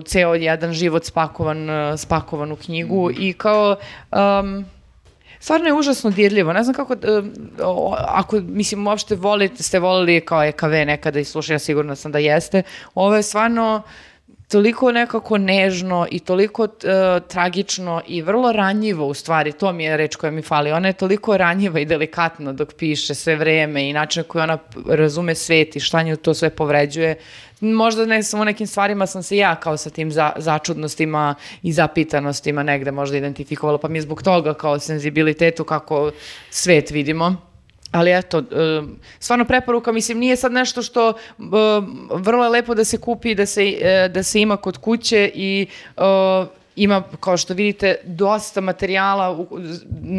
ceo 0.04 0.34
jedan 0.34 0.72
život 0.72 1.04
spakovan, 1.04 1.68
spakovan 1.96 2.52
u 2.52 2.56
knjigu 2.56 3.10
i 3.10 3.32
kao... 3.32 3.76
um, 4.12 4.64
stvarno 5.46 5.66
je 5.66 5.74
užasno 5.74 6.10
dirljivo. 6.10 6.52
Ne 6.52 6.62
znam 6.62 6.74
kako, 6.74 6.96
o, 7.62 7.96
ako, 7.98 8.40
mislim, 8.40 8.86
uopšte 8.86 9.14
volite, 9.14 9.62
ste 9.62 9.78
volili 9.78 10.20
kao 10.20 10.44
EKV 10.44 10.70
nekada 10.86 11.20
i 11.20 11.24
slušali, 11.24 11.54
ja 11.54 11.58
sigurno 11.58 11.96
sam 11.96 12.12
da 12.12 12.18
jeste. 12.18 12.62
Ovo 12.94 13.16
je 13.16 13.22
stvarno 13.22 13.82
toliko 14.48 14.92
nekako 14.92 15.38
nežno 15.38 16.06
i 16.10 16.18
toliko 16.18 16.64
e, 16.64 16.68
tragično 17.28 18.02
i 18.06 18.22
vrlo 18.22 18.52
ranjivo 18.52 19.06
u 19.06 19.14
stvari, 19.14 19.52
to 19.52 19.72
mi 19.72 19.84
je 19.84 19.96
reč 19.96 20.16
koja 20.16 20.30
mi 20.30 20.42
fali. 20.42 20.72
Ona 20.72 20.88
je 20.88 20.92
toliko 20.92 21.36
ranjiva 21.36 21.80
i 21.80 21.84
delikatna 21.84 22.52
dok 22.52 22.74
piše 22.74 23.14
sve 23.14 23.36
vreme 23.36 23.88
i 23.90 23.92
način 23.92 24.20
na 24.20 24.28
koji 24.28 24.42
ona 24.42 24.58
razume 24.86 25.34
svet 25.34 25.76
i 25.76 25.80
šta 25.80 26.02
nju 26.02 26.16
to 26.16 26.34
sve 26.34 26.50
povređuje. 26.50 27.16
Možda 27.60 28.06
ne 28.06 28.22
samo 28.22 28.44
nekim 28.44 28.66
stvarima 28.66 29.06
sam 29.06 29.22
se 29.22 29.36
ja 29.36 29.54
kao 29.54 29.76
sa 29.76 29.90
tim 29.90 30.12
za, 30.12 30.32
začudnostima 30.36 31.34
i 31.62 31.72
zapitanostima 31.72 32.62
negde 32.62 32.90
možda 32.90 33.16
identifikovala, 33.16 33.78
pa 33.78 33.88
mi 33.88 33.98
je 33.98 34.02
zbog 34.02 34.22
toga 34.22 34.54
kao 34.54 34.78
senzibilitetu 34.78 35.64
kako 35.64 36.10
svet 36.50 36.90
vidimo. 36.90 37.36
Ali 37.92 38.12
eto, 38.18 38.38
e, 38.38 38.42
stvarno 39.18 39.44
preporuka, 39.44 39.92
mislim, 39.92 40.18
nije 40.18 40.36
sad 40.36 40.52
nešto 40.52 40.82
što 40.82 41.08
e, 41.08 41.14
vrlo 42.10 42.44
je 42.44 42.50
lepo 42.50 42.74
da 42.74 42.84
se 42.84 42.98
kupi, 42.98 43.34
da 43.34 43.46
se, 43.46 43.64
e, 43.80 44.08
da 44.08 44.22
se 44.22 44.40
ima 44.40 44.56
kod 44.56 44.78
kuće 44.78 45.30
i 45.34 45.66
ima, 46.76 47.02
kao 47.20 47.36
što 47.36 47.54
vidite, 47.54 47.96
dosta 48.04 48.60
materijala, 48.60 49.46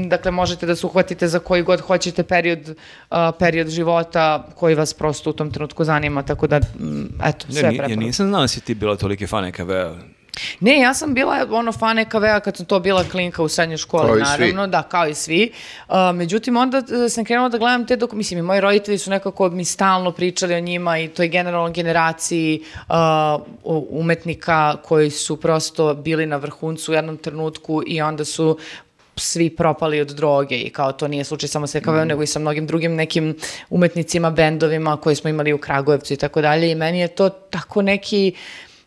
dakle 0.07 0.31
možete 0.31 0.65
da 0.65 0.75
se 0.75 0.85
uhvatite 0.85 1.27
za 1.27 1.39
koji 1.39 1.63
god 1.63 1.81
hoćete 1.81 2.23
period, 2.23 2.75
a, 3.09 3.31
period 3.31 3.67
života 3.69 4.47
koji 4.55 4.75
vas 4.75 4.93
prosto 4.93 5.29
u 5.29 5.33
tom 5.33 5.51
trenutku 5.51 5.83
zanima, 5.83 6.23
tako 6.23 6.47
da, 6.47 6.59
mm, 6.59 7.21
eto, 7.25 7.45
sve 7.49 7.61
ja 7.61 7.69
preporuka. 7.69 7.95
nisam 7.95 8.27
znao 8.27 8.41
da 8.41 8.47
si 8.47 8.61
ti 8.61 8.75
bila 8.75 8.95
toliki 8.95 9.27
fan 9.27 9.45
EKV-a. 9.45 10.16
Ne, 10.59 10.79
ja 10.79 10.93
sam 10.93 11.13
bila 11.13 11.47
ono 11.51 11.71
fan 11.71 11.99
EKV-a 11.99 12.39
kad 12.39 12.57
sam 12.57 12.65
to 12.65 12.79
bila 12.79 13.03
klinka 13.03 13.43
u 13.43 13.47
srednjoj 13.47 13.77
školi, 13.77 14.07
Kao 14.07 14.17
i 14.17 14.25
svi. 14.25 14.45
naravno, 14.45 14.67
da, 14.67 14.83
kao 14.83 15.07
i 15.07 15.13
svi. 15.13 15.51
Uh, 15.87 15.95
međutim, 16.13 16.57
onda 16.57 16.77
uh, 16.77 17.11
sam 17.11 17.25
krenula 17.25 17.49
da 17.49 17.57
gledam 17.57 17.87
te 17.87 17.95
dok, 17.95 18.11
mislim, 18.11 18.39
i 18.39 18.41
moji 18.41 18.61
roditelji 18.61 18.97
su 18.97 19.09
nekako 19.09 19.49
mi 19.49 19.65
stalno 19.65 20.11
pričali 20.11 20.55
o 20.55 20.59
njima 20.59 20.99
i 20.99 21.07
toj 21.07 21.27
generalnoj 21.27 21.71
generaciji 21.71 22.63
uh, 22.89 22.95
umetnika 23.89 24.75
koji 24.83 25.09
su 25.09 25.41
prosto 25.41 25.93
bili 25.93 26.25
na 26.25 26.37
vrhuncu 26.37 26.91
u 26.91 26.95
jednom 26.95 27.17
trenutku 27.17 27.83
i 27.87 28.01
onda 28.01 28.25
su 28.25 28.57
svi 29.19 29.49
propali 29.49 30.01
od 30.01 30.07
droge 30.07 30.55
i 30.55 30.69
kao 30.69 30.91
to 30.91 31.07
nije 31.07 31.23
slučaj 31.23 31.49
samo 31.49 31.67
sa 31.67 31.77
EKV-om, 31.77 32.07
nego 32.07 32.23
i 32.23 32.27
sa 32.27 32.39
mnogim 32.39 32.67
drugim 32.67 32.95
nekim 32.95 33.35
umetnicima, 33.69 34.29
bendovima 34.31 34.97
koje 34.97 35.15
smo 35.15 35.29
imali 35.29 35.53
u 35.53 35.57
Kragujevcu 35.57 36.13
i 36.13 36.17
tako 36.17 36.41
dalje 36.41 36.71
i 36.71 36.75
meni 36.75 36.99
je 36.99 37.07
to 37.07 37.29
tako 37.29 37.81
neki 37.81 38.33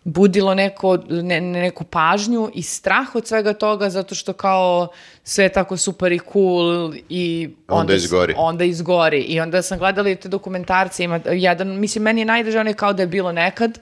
budilo 0.05 0.55
neko, 0.55 0.98
ne, 1.09 1.40
ne- 1.40 1.60
neku 1.60 1.85
pažnju 1.85 2.51
i 2.55 2.62
strah 2.62 3.14
od 3.14 3.27
svega 3.27 3.52
toga 3.52 3.90
zato 3.90 4.14
što 4.14 4.32
kao 4.32 4.89
sve 5.24 5.44
je 5.44 5.48
tako 5.51 5.77
super 5.77 6.12
i 6.12 6.20
cool 6.32 6.94
i 7.09 7.48
Onda 7.68 7.93
s- 7.93 7.97
izgori. 7.97 8.35
onda 8.36 8.64
izgori 8.64 9.20
i 9.20 9.40
onda 9.40 9.62
sam 9.62 9.78
gledala 9.78 10.09
i 10.09 10.16
te 10.16 10.28
dokumentarce 10.28 11.05
ima 11.05 11.20
jedan, 11.27 11.68
mislim 11.70 12.05
meni 12.05 12.20
je 12.20 12.24
najdraže 12.24 12.60
onaj 12.60 12.74
kao 12.74 12.93
da 12.93 13.02
je 13.02 13.06
bilo 13.09 13.32
nekad 13.32 13.78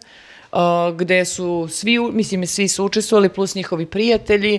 uh, 0.53 0.59
gde 0.97 1.25
su 1.25 1.69
svi, 1.71 1.99
mislim 2.03 2.47
svi 2.47 2.69
su 2.69 2.85
učestvovali 2.85 3.29
plus 3.29 3.55
njihovi 3.55 3.87
prijatelji 3.87 4.59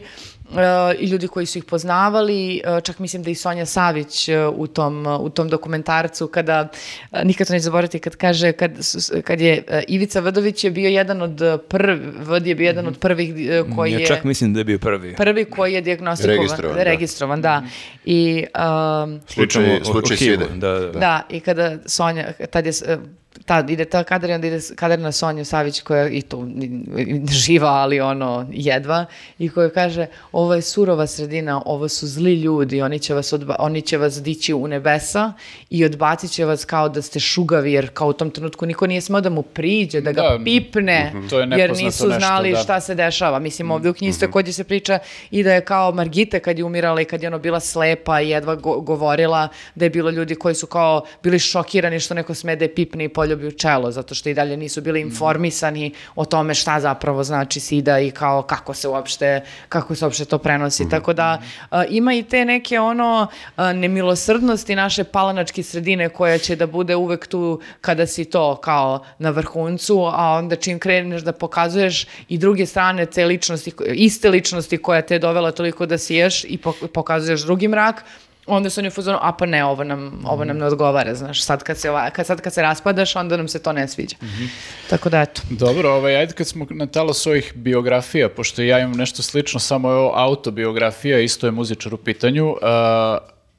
i 0.99 1.05
ljudi 1.05 1.27
koji 1.27 1.45
su 1.45 1.57
ih 1.57 1.63
poznavali, 1.63 2.61
uh, 2.65 2.83
čak 2.83 2.99
mislim 2.99 3.23
da 3.23 3.29
i 3.29 3.35
Sonja 3.35 3.65
Savić 3.65 4.29
uh, 4.29 4.35
u 4.55 4.67
tom, 4.67 5.05
uh, 5.05 5.19
u 5.19 5.29
tom 5.29 5.49
dokumentarcu 5.49 6.27
kada, 6.27 6.67
nikad 7.23 7.47
to 7.47 7.53
neću 7.53 7.63
zaboraviti 7.63 7.99
kad 7.99 8.15
kaže, 8.15 8.51
kad, 8.51 8.71
su- 8.81 9.21
kad 9.23 9.41
je 9.41 9.63
Ivica 9.87 10.19
Vrdović 10.19 10.63
je 10.63 10.71
bio 10.71 10.89
jedan 10.89 11.21
od 11.21 11.61
prvi, 11.67 11.99
Vd 12.17 12.47
je 12.47 12.55
bio 12.55 12.65
jedan 12.65 12.87
od 12.87 12.97
prvih 12.99 13.33
uh, 13.35 13.75
koji 13.75 13.91
ja 13.91 13.99
je... 13.99 14.05
čak 14.05 14.23
mislim 14.23 14.53
da 14.53 14.59
je 14.59 14.63
bio 14.63 14.79
prvi. 14.79 15.15
Prvi 15.15 15.45
koji 15.45 15.73
je 15.73 15.81
dijagnostikovan, 15.81 16.37
Registrovan, 16.37 16.77
da. 16.77 16.83
registrovan, 16.83 17.41
da. 17.41 17.63
I 18.05 18.45
um, 19.03 19.19
Slučaj, 19.27 19.79
slučaj 19.83 20.17
side. 20.17 20.45
Da, 20.55 20.79
da. 20.79 20.91
da, 20.91 21.21
i 21.29 21.39
kada 21.39 21.77
Sonja, 21.85 22.31
tad 22.51 22.65
je, 22.65 22.71
tad 23.49 23.69
ide 23.69 23.85
ta 23.85 24.03
kadar 24.03 24.29
i 24.29 24.33
onda 24.33 24.47
ide 24.47 24.59
kadar 24.75 24.99
na 24.99 25.11
Sonju 25.11 25.45
Savić 25.45 25.81
koja 25.81 26.07
i 26.09 26.21
to 26.21 26.47
živa, 27.31 27.69
ali 27.69 27.99
ono 28.01 28.47
jedva 28.51 29.05
i 29.39 29.49
koja 29.49 29.69
kaže 29.71 30.05
ovo 30.31 30.53
je 30.53 30.61
surova 30.63 31.07
sredina, 31.07 31.61
ovo 31.65 31.89
su 31.89 32.07
zli 32.07 32.33
ljudi, 32.35 32.81
oni 32.81 32.99
će 32.99 33.13
vas, 33.13 33.33
odba- 33.33 33.55
oni 33.59 33.81
će 33.81 33.97
vas 33.97 34.23
dići 34.23 34.53
u 34.53 34.67
nebesa 34.67 35.33
i 35.69 35.85
odbacit 35.85 36.31
će 36.31 36.45
vas 36.45 36.65
kao 36.65 36.89
da 36.89 37.01
ste 37.01 37.19
šugavi 37.21 37.73
jer 37.73 37.89
kao 37.89 38.07
u 38.07 38.13
tom 38.13 38.29
trenutku 38.29 38.65
niko 38.65 38.87
nije 38.87 39.01
smeo 39.01 39.21
da 39.21 39.29
mu 39.29 39.41
priđe, 39.43 40.01
da 40.01 40.11
ga 40.11 40.21
Da, 40.21 40.39
pipne. 40.45 41.13
To 41.29 41.39
je 41.39 41.47
jer 41.51 41.69
nisu 41.71 41.83
nešto, 42.07 42.19
znali 42.19 42.51
da. 42.51 42.57
šta 42.57 42.79
se 42.79 42.95
dešava. 42.95 43.39
Mislim, 43.39 43.71
ovdje 43.71 43.91
u 43.91 43.95
knjizi 43.95 44.19
također 44.19 44.53
se 44.53 44.63
priča 44.63 44.99
i 45.31 45.43
da 45.43 45.53
je 45.53 45.61
kao 45.63 45.91
Margita 45.91 46.39
kad 46.39 46.57
je 46.57 46.63
umirala 46.63 47.01
i 47.01 47.05
kad 47.05 47.21
je 47.21 47.27
ono 47.27 47.39
bila 47.39 47.59
slepa 47.61 48.21
i 48.21 48.29
jedva 48.29 48.55
go- 48.55 48.79
govorila, 48.79 49.47
da 49.75 49.85
je 49.85 49.89
bilo 49.89 50.09
ljudi 50.09 50.35
koji 50.35 50.55
su 50.55 50.67
kao 50.67 51.03
bili 51.23 51.39
šokirani 51.39 51.99
što 51.99 52.13
neko 52.13 52.33
sme 52.33 52.55
da 52.55 52.65
je 52.65 52.75
pipne 52.75 53.03
i 53.03 53.09
poljubi 53.09 53.38
u 53.47 53.51
čelo, 53.51 53.91
zato 53.91 54.15
što 54.15 54.29
i 54.29 54.33
dalje 54.33 54.57
nisu 54.57 54.81
bili 54.81 55.01
informisani 55.01 55.91
o 56.15 56.25
tome 56.25 56.53
šta 56.53 56.79
zapravo 56.79 57.23
znači 57.23 57.59
sida 57.59 57.99
i 57.99 58.11
kao 58.11 58.41
kako 58.41 58.73
se 58.73 58.87
uopšte, 58.87 59.41
kako 59.69 59.95
se 59.95 60.05
uopšte 60.05 60.25
to 60.25 60.37
prenosi. 60.37 60.89
Tako 60.89 61.13
da 61.13 61.41
a, 61.69 61.85
ima 61.85 62.13
i 62.13 62.23
te 62.23 62.45
neke 62.45 62.79
ono 62.79 63.27
a, 63.55 63.73
nemilosrdnosti 63.73 64.75
naše 64.75 65.03
palanačke 65.03 65.63
sredine 65.63 66.09
koja 66.09 66.37
će 66.37 66.55
da 66.55 66.67
bude 66.67 66.95
uvek 66.95 67.27
tu 67.27 67.61
kada 67.81 68.07
si 68.07 68.25
to 68.25 68.55
kao 68.55 69.05
na 69.19 69.29
vrhuncu, 69.29 70.03
a 70.05 70.37
onda 70.37 70.55
čim 70.55 70.79
kreneš 70.79 71.21
da 71.21 71.31
pokazuješ 71.31 72.05
i 72.29 72.37
druge 72.37 72.65
strane 72.65 73.05
te 73.05 73.25
ličnosti, 73.25 73.71
iste 73.93 74.29
ličnosti 74.29 74.77
koja 74.77 75.01
te 75.01 75.15
je 75.15 75.19
dovela 75.19 75.51
toliko 75.51 75.85
da 75.85 75.97
siješ 75.97 76.43
i 76.43 76.57
pok- 76.63 76.87
pokazuješ 76.87 77.41
drugi 77.41 77.67
mrak, 77.67 78.03
onda 78.49 78.69
su 78.69 78.81
oni 78.81 78.87
u 78.87 78.91
fazonu, 78.91 79.17
a 79.21 79.31
pa 79.31 79.45
ne, 79.45 79.65
ovo 79.65 79.83
nam, 79.83 80.21
ovo 80.25 80.45
nam 80.45 80.57
ne 80.57 80.65
odgovara, 80.65 81.15
znaš, 81.15 81.43
sad 81.43 81.63
kad 81.63 81.77
se, 81.77 81.89
ova- 81.89 82.09
kad, 82.09 82.25
sad 82.25 82.41
kad 82.41 82.53
se 82.53 82.61
raspadaš, 82.61 83.15
onda 83.15 83.37
nam 83.37 83.47
se 83.47 83.63
to 83.63 83.73
ne 83.73 83.87
sviđa. 83.87 84.15
Tako 84.89 85.09
da, 85.09 85.21
eto. 85.21 85.41
Dobro, 85.49 85.89
ovaj, 85.93 86.15
ajde 86.15 86.33
kad 86.33 86.47
smo 86.47 86.67
na 86.69 86.87
talo 86.87 87.13
svojih 87.13 87.53
biografija, 87.55 88.29
pošto 88.29 88.61
ja 88.61 88.79
imam 88.79 88.97
nešto 88.97 89.21
slično, 89.23 89.59
samo 89.59 89.89
je 89.89 89.95
ovo 89.95 90.11
autobiografija, 90.15 91.19
isto 91.19 91.47
je 91.47 91.51
muzičar 91.51 91.93
u 91.93 91.97
pitanju, 91.97 92.49
uh, 92.49 92.57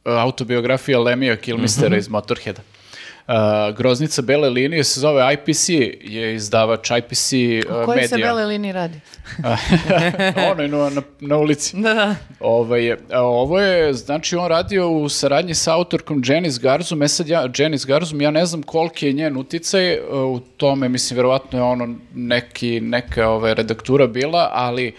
autobiografija 0.05 0.99
Lemija 1.01 1.37
Kilmistera 1.37 1.97
iz 1.97 2.09
Motorheada. 2.09 2.63
Uh, 3.31 3.77
groznica 3.77 4.23
bele 4.23 4.49
linije 4.49 4.85
se 4.85 5.01
zove 5.01 5.35
IPC, 5.35 5.69
je 6.05 6.35
izdavač 6.35 6.91
IPC 6.91 7.33
uh, 7.69 7.77
O 7.77 7.85
kojoj 7.87 8.03
se 8.09 8.15
medija. 8.15 8.29
bele 8.29 8.47
liniji 8.47 8.73
radi? 8.73 9.01
ono 10.53 10.63
je 10.63 10.69
na, 10.69 10.91
na, 10.91 11.03
na 11.21 11.37
ulici. 11.37 11.77
Da, 11.77 11.95
da. 11.95 12.15
Ovaj, 12.41 12.93
a 12.93 13.23
ovo 13.23 13.61
je, 13.61 13.95
znači 13.95 14.37
on 14.37 14.49
radio 14.49 14.91
u 14.91 15.09
saradnji 15.09 15.55
sa 15.55 15.75
autorkom 15.75 16.23
Janice 16.27 16.61
Garzum, 16.63 17.03
e 17.03 17.09
sad 17.09 17.29
ja, 17.29 17.49
Janice 17.59 17.87
Garzum, 17.89 18.21
ja 18.21 18.31
ne 18.31 18.47
znam 18.47 18.63
koliki 18.63 19.07
je 19.07 19.13
njen 19.13 19.37
uticaj 19.37 19.93
e, 19.93 20.01
u 20.11 20.41
tome, 20.57 20.89
mislim, 20.89 21.17
verovatno 21.17 21.59
je 21.59 21.63
ono 21.63 21.95
neki, 22.15 22.81
neka 22.81 23.29
ovaj, 23.29 23.55
redaktura 23.55 24.07
bila, 24.07 24.51
ali 24.53 24.95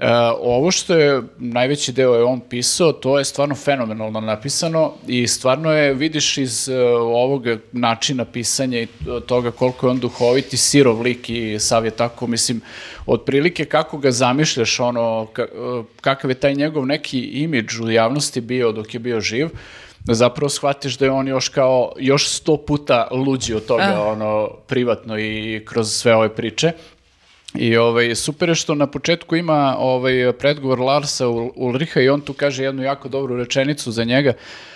e, 0.00 0.06
ovo 0.40 0.70
što 0.70 0.94
je 0.94 1.22
najveći 1.38 1.92
deo 1.92 2.14
je 2.14 2.24
on 2.24 2.40
pisao, 2.40 2.92
to 2.92 3.18
je 3.18 3.24
stvarno 3.24 3.54
fenomenalno 3.54 4.20
napisano 4.20 4.92
i 5.06 5.26
stvarno 5.26 5.72
je, 5.72 5.94
vidiš 5.94 6.38
iz 6.38 6.68
e, 6.68 6.78
ovog 6.92 7.42
načina 7.72 8.24
pisanja 8.24 8.80
i 8.80 8.86
toga 9.26 9.50
koliko 9.50 9.86
je 9.86 9.90
on 9.90 9.98
duhovit 9.98 10.52
i 10.52 10.56
sirov 10.56 11.00
lik 11.00 11.30
i 11.30 11.56
sav 11.60 11.84
je 11.84 11.90
tako, 11.90 12.26
mislim, 12.26 12.60
otprilike 13.06 13.64
kako 13.64 13.98
ga 13.98 14.10
zamišljaš, 14.10 14.80
ono, 14.80 15.00
ka- 15.34 15.42
e, 15.80 15.94
kakav 16.00 16.30
je 16.30 16.34
taj 16.36 16.54
njegov 16.54 16.86
neki 16.86 17.20
imidž 17.20 17.80
u 17.80 17.90
javnosti 17.90 18.40
bio 18.40 18.72
dok 18.72 18.94
je 18.94 19.00
bio 19.00 19.20
živ, 19.20 19.48
zapravo 20.04 20.48
shvatiš 20.48 20.98
da 20.98 21.04
je 21.04 21.10
on 21.10 21.28
još 21.28 21.48
kao, 21.48 21.92
još 21.98 22.28
sto 22.28 22.56
puta 22.58 23.08
luđi 23.10 23.54
od 23.54 23.66
toga, 23.66 23.94
Ah. 23.96 24.00
ono, 24.02 24.48
privatno 24.66 25.18
i 25.18 25.62
kroz 25.64 25.90
sve 25.90 26.14
ove 26.16 26.28
priče. 26.28 26.72
I 27.54 27.76
ovaj, 27.76 28.14
super 28.14 28.48
je 28.48 28.54
što 28.54 28.74
na 28.74 28.86
početku 28.86 29.36
ima 29.36 29.76
ovaj, 29.78 30.32
predgovor 30.38 30.80
Larsa 30.80 31.26
Ul- 31.26 31.50
Ulriha 31.54 32.00
i 32.00 32.08
on 32.08 32.20
tu 32.20 32.32
kaže 32.32 32.64
jednu 32.64 32.82
jako 32.82 33.08
dobru 33.08 33.36
rečenicu 33.36 33.92
za 33.92 34.04
njega. 34.04 34.30
Uh, 34.30 34.70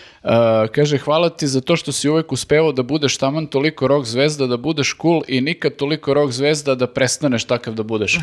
kaže, 0.72 0.98
hvala 0.98 1.30
ti 1.30 1.46
za 1.46 1.60
to 1.60 1.76
što 1.76 1.92
si 1.92 2.08
uvek 2.08 2.32
uspevao 2.32 2.72
da 2.72 2.82
budeš 2.82 3.16
taman 3.18 3.46
toliko 3.46 3.88
rock 3.88 4.06
zvezda, 4.06 4.46
da 4.46 4.56
budeš 4.56 4.96
cool 5.02 5.22
i 5.28 5.40
nikad 5.40 5.76
toliko 5.76 6.14
rock 6.14 6.32
zvezda 6.32 6.74
da 6.74 6.86
prestaneš 6.86 7.44
takav 7.44 7.74
da 7.74 7.82
budeš. 7.82 8.18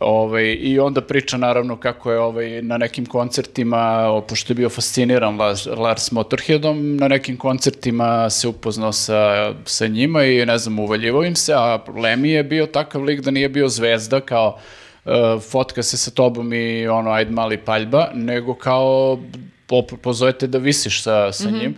Ovaj, 0.00 0.56
I 0.60 0.78
onda 0.78 1.00
priča 1.00 1.36
naravno 1.36 1.76
kako 1.76 2.12
je 2.12 2.18
ovaj, 2.18 2.62
na 2.62 2.78
nekim 2.78 3.06
koncertima, 3.06 4.08
pošto 4.28 4.52
je 4.52 4.54
bio 4.54 4.68
fasciniran 4.68 5.36
Lars, 5.36 5.66
Lars 5.66 6.12
Motorheadom, 6.12 6.96
na 6.96 7.08
nekim 7.08 7.36
koncertima 7.36 8.30
se 8.30 8.48
upoznao 8.48 8.92
sa, 8.92 9.54
sa 9.64 9.86
njima 9.86 10.24
i 10.24 10.46
ne 10.46 10.58
znam, 10.58 10.78
uvaljivao 10.78 11.24
im 11.24 11.36
se, 11.36 11.52
a 11.52 11.78
Lemmy 11.86 12.26
je 12.26 12.42
bio 12.42 12.66
takav 12.66 13.02
lik 13.02 13.20
da 13.20 13.30
nije 13.30 13.48
bio 13.48 13.68
zvezda 13.68 14.20
kao 14.20 14.58
uh, 15.04 15.12
fotka 15.50 15.82
se 15.82 15.96
sa 15.96 16.10
tobom 16.10 16.52
i 16.52 16.88
ono, 16.88 17.10
ajde 17.10 17.30
mali 17.30 17.56
paljba, 17.56 18.10
nego 18.14 18.54
kao 18.54 19.18
pozovete 20.02 20.46
da 20.46 20.58
visiš 20.58 21.02
sa, 21.02 21.32
sa 21.32 21.50
njim. 21.50 21.74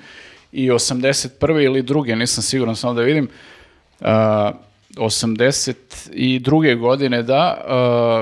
I 0.52 0.70
81. 0.70 1.64
ili 1.64 1.82
druge, 1.82 2.16
nisam 2.16 2.42
siguran, 2.42 2.76
samo 2.76 2.94
da 2.94 3.02
vidim, 3.02 3.28
uh, 4.00 4.06
82. 4.96 6.78
godine, 6.78 7.22
da, 7.22 7.64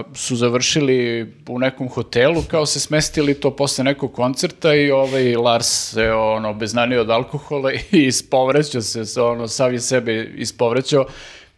uh, 0.07 0.17
su 0.17 0.37
završili 0.37 1.27
u 1.49 1.59
nekom 1.59 1.89
hotelu, 1.89 2.43
kao 2.51 2.67
se 2.67 2.81
smestili 2.81 3.35
to 3.35 3.57
posle 3.57 3.85
nekog 3.85 4.13
koncerta 4.13 4.75
i 4.75 4.91
ovaj 4.91 5.37
Lars 5.37 5.91
se 5.93 6.13
ono, 6.13 6.55
beznanio 6.55 7.01
od 7.01 7.11
alkohola 7.11 7.73
i 7.93 8.07
ispovrećao 8.07 8.83
se, 8.83 9.05
se, 9.05 9.23
ono, 9.23 9.49
sav 9.49 9.73
je 9.73 9.81
sebe 9.81 10.31
ispovrećao 10.37 11.07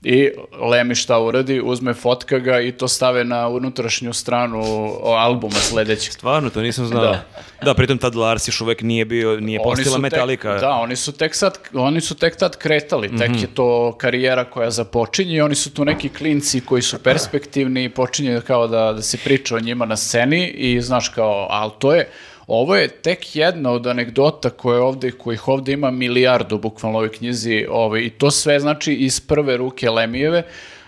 i 0.02 0.30
Lemi 0.70 0.94
šta 0.94 1.18
uradi, 1.18 1.60
uzme 1.64 1.94
fotka 1.94 2.38
ga 2.38 2.60
i 2.60 2.72
to 2.72 2.88
stave 2.88 3.24
na 3.24 3.48
unutrašnju 3.48 4.12
stranu 4.12 4.62
albuma 5.04 5.54
sledećeg. 5.54 6.12
Stvarno, 6.12 6.50
to 6.50 6.60
nisam 6.60 6.86
znao. 6.86 7.02
Da. 7.02 7.24
Da, 7.62 7.74
pritom 7.74 7.98
tad 7.98 8.14
Lars 8.14 8.48
još 8.48 8.60
uvek 8.60 8.82
nije 8.82 9.04
bio, 9.04 9.40
nije 9.40 9.60
Oni 9.60 9.70
postila 9.70 9.98
Metallica. 9.98 10.52
Tek, 10.52 10.60
da, 10.60 10.70
oni 10.70 10.96
su 10.96 11.12
tek 11.12 11.34
sad, 11.34 11.58
oni 11.74 12.00
su 12.00 12.14
tek 12.14 12.36
tad 12.36 12.56
kretali, 12.56 13.16
tek 13.16 13.42
je 13.42 13.54
to 13.54 13.96
karijera 13.98 14.44
koja 14.44 14.70
započinje 14.70 15.34
i 15.34 15.40
oni 15.40 15.54
su 15.54 15.74
tu 15.74 15.84
neki 15.84 16.08
klinci 16.08 16.60
koji 16.60 16.82
su 16.82 16.98
perspektivni 16.98 17.84
i 17.84 17.88
počinje 17.88 18.40
kao 18.46 18.68
da, 18.68 18.92
da 18.92 19.02
se 19.02 19.18
priča 19.24 19.56
o 19.56 19.60
njima 19.60 19.86
na 19.86 19.96
sceni 19.96 20.48
i 20.48 20.80
znaš 20.80 21.08
kao, 21.08 21.46
ali 21.50 21.70
to 21.78 21.94
je, 21.94 22.08
ovo 22.50 22.76
je 22.76 22.88
tek 22.88 23.36
jedna 23.36 23.70
od 23.70 23.86
anegdota 23.86 24.50
koje 24.50 24.80
ovde, 24.80 25.10
kojih 25.10 25.48
ovde 25.48 25.72
ima 25.72 25.90
milijardu 25.90 26.58
bukvalno 26.58 26.98
u 26.98 27.00
ovoj 27.00 27.12
knjizi 27.12 27.66
ovaj, 27.70 28.00
i 28.00 28.10
to 28.10 28.30
sve 28.30 28.60
znači 28.60 28.92
iz 28.94 29.20
prve 29.20 29.56
ruke 29.56 29.90
Lemijeve, 29.90 30.42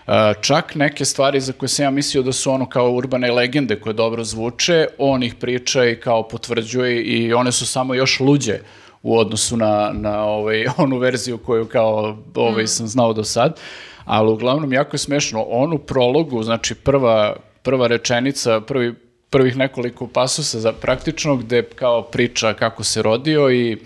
Uh, 0.07 0.13
čak 0.41 0.75
neke 0.75 1.05
stvari 1.05 1.39
za 1.39 1.53
koje 1.53 1.69
sam 1.69 1.83
ja 1.83 1.91
mislio 1.91 2.23
da 2.23 2.31
su 2.33 2.51
ono 2.51 2.65
kao 2.65 2.91
urbane 2.91 3.31
legende 3.31 3.79
koje 3.79 3.93
dobro 3.93 4.23
zvuče, 4.23 4.87
on 4.97 5.23
ih 5.23 5.35
priča 5.35 5.85
i 5.85 5.99
kao 5.99 6.27
potvrđuje 6.27 7.03
i 7.03 7.33
one 7.33 7.51
su 7.51 7.65
samo 7.65 7.93
još 7.93 8.19
luđe 8.19 8.59
u 9.03 9.17
odnosu 9.17 9.57
na, 9.57 9.91
na 9.93 10.23
ovaj, 10.25 10.65
onu 10.83 10.97
verziju 10.97 11.37
koju 11.37 11.65
kao 11.65 12.17
ovaj, 12.35 12.67
sam 12.67 12.87
znao 12.87 13.13
do 13.13 13.23
sad. 13.23 13.59
Ali 14.05 14.31
uglavnom 14.31 14.73
jako 14.73 14.95
je 14.95 14.99
smešno. 14.99 15.41
On 15.41 15.73
u 15.73 15.77
prologu, 15.77 16.43
znači 16.43 16.75
prva, 16.75 17.35
prva 17.61 17.87
rečenica, 17.87 18.61
prvi, 18.61 18.93
prvih 19.33 19.57
nekoliko 19.57 20.07
pasusa 20.07 20.59
za 20.59 20.71
praktično 20.73 21.35
gde 21.35 21.63
kao 21.75 22.01
priča 22.01 22.53
kako 22.53 22.83
se 22.83 23.01
rodio 23.01 23.51
i 23.51 23.77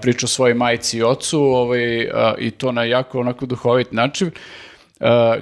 priča 0.00 0.26
o 0.26 0.28
svojoj 0.28 0.54
majici 0.54 0.98
i 0.98 1.02
ocu 1.02 1.40
ovaj, 1.40 2.08
i 2.38 2.50
to 2.50 2.72
na 2.72 2.84
jako 2.84 3.20
onako 3.20 3.46
duhovit 3.46 3.92
način. 3.92 4.28
Uh, 4.28 4.63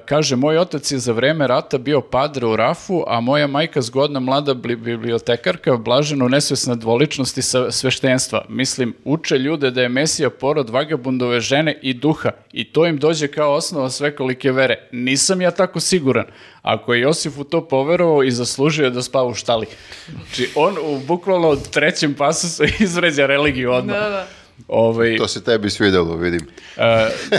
kaže, 0.04 0.36
moj 0.36 0.58
otac 0.58 0.90
je 0.90 0.98
za 0.98 1.12
vreme 1.12 1.46
rata 1.46 1.78
bio 1.78 2.00
padre 2.00 2.46
u 2.46 2.56
Rafu, 2.56 3.04
a 3.06 3.20
moja 3.20 3.46
majka 3.46 3.82
zgodna 3.82 4.20
mlada 4.20 4.54
bli- 4.54 4.76
bibliotekarka, 4.76 5.76
blaženo 5.76 6.28
nesvesna 6.28 6.74
dvoličnosti 6.74 7.42
sa 7.42 7.70
sveštenstva. 7.70 8.44
Mislim, 8.48 8.94
uče 9.04 9.38
ljude 9.38 9.70
da 9.70 9.82
je 9.82 9.88
Mesija 9.88 10.30
porod 10.30 10.70
vagabundove 10.70 11.40
žene 11.40 11.78
i 11.82 11.94
duha 11.94 12.30
i 12.52 12.64
to 12.72 12.86
im 12.86 12.98
dođe 12.98 13.28
kao 13.28 13.54
osnova 13.54 13.90
svekolike 13.90 14.52
vere. 14.52 14.88
Nisam 14.92 15.40
ja 15.40 15.50
tako 15.50 15.80
siguran. 15.80 16.26
Ako 16.62 16.94
je 16.94 17.00
Josif 17.00 17.38
u 17.38 17.44
to 17.44 17.68
poverovao 17.68 18.22
i 18.22 18.30
zaslužio 18.30 18.90
da 18.90 19.02
spava 19.02 19.28
u 19.28 19.34
štali. 19.34 19.66
Znači, 20.10 20.50
on 20.54 20.74
u 20.82 20.98
bukvalno 21.06 21.56
trećem 21.56 22.14
pasusu 22.14 22.64
izvređa 22.84 23.26
religiju 23.26 23.72
odmah. 23.72 23.96
Da, 23.96 24.08
da. 24.08 24.26
Ovaj, 24.68 25.16
To 25.16 25.28
se 25.28 25.44
tebi 25.44 25.70
svidelo, 25.70 26.16
vidim. 26.16 26.40
uh, 26.76 26.82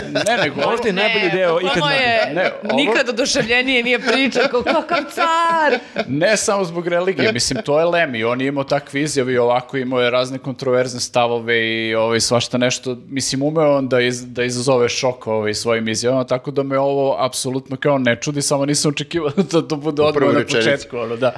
ne, 0.04 0.36
nego... 0.42 0.60
Možda 0.60 0.86
je 0.86 0.92
najbolji 0.92 1.30
deo 1.30 1.52
bukvalno 1.52 1.70
ikad 1.70 1.82
napravljen. 1.82 2.28
je, 2.28 2.34
Ne, 2.34 2.50
ovo- 2.64 2.76
nikad 2.76 3.08
oduševljenije 3.08 3.82
nije 3.82 3.98
priča 4.00 4.40
kao 4.40 4.62
kakav 4.62 5.04
car. 5.06 5.78
Ne 6.08 6.36
samo 6.36 6.64
zbog 6.64 6.88
religije, 6.88 7.32
mislim, 7.32 7.62
to 7.62 7.78
je 7.78 7.84
Lemi, 7.84 8.24
on 8.24 8.40
je 8.40 8.46
imao 8.46 8.64
takve 8.64 9.00
izjave 9.00 9.32
i 9.32 9.38
ovako 9.38 9.76
imao 9.76 10.00
je 10.00 10.10
razne 10.10 10.38
kontroverzne 10.38 11.00
stavove 11.00 11.58
i 11.66 11.94
ovaj, 11.94 12.20
svašta 12.20 12.58
nešto, 12.58 12.96
mislim, 13.08 13.42
umeo 13.42 13.76
on 13.76 13.88
da, 13.88 14.00
iz, 14.00 14.24
da 14.26 14.44
izazove 14.44 14.88
šok 14.88 15.26
ovaj, 15.26 15.54
svojim 15.54 15.88
izjavama, 15.88 16.24
tako 16.24 16.50
da 16.50 16.62
me 16.62 16.78
ovo 16.78 17.16
apsolutno 17.20 17.76
kao 17.76 17.98
ne 17.98 18.16
čudi, 18.16 18.42
samo 18.42 18.66
nisam 18.66 18.88
očekivao 18.88 19.30
da 19.52 19.62
to 19.62 19.76
bude 19.76 20.02
odmah 20.02 20.34
na 20.34 20.40
početku, 20.42 20.98
ono, 20.98 21.16
da. 21.16 21.32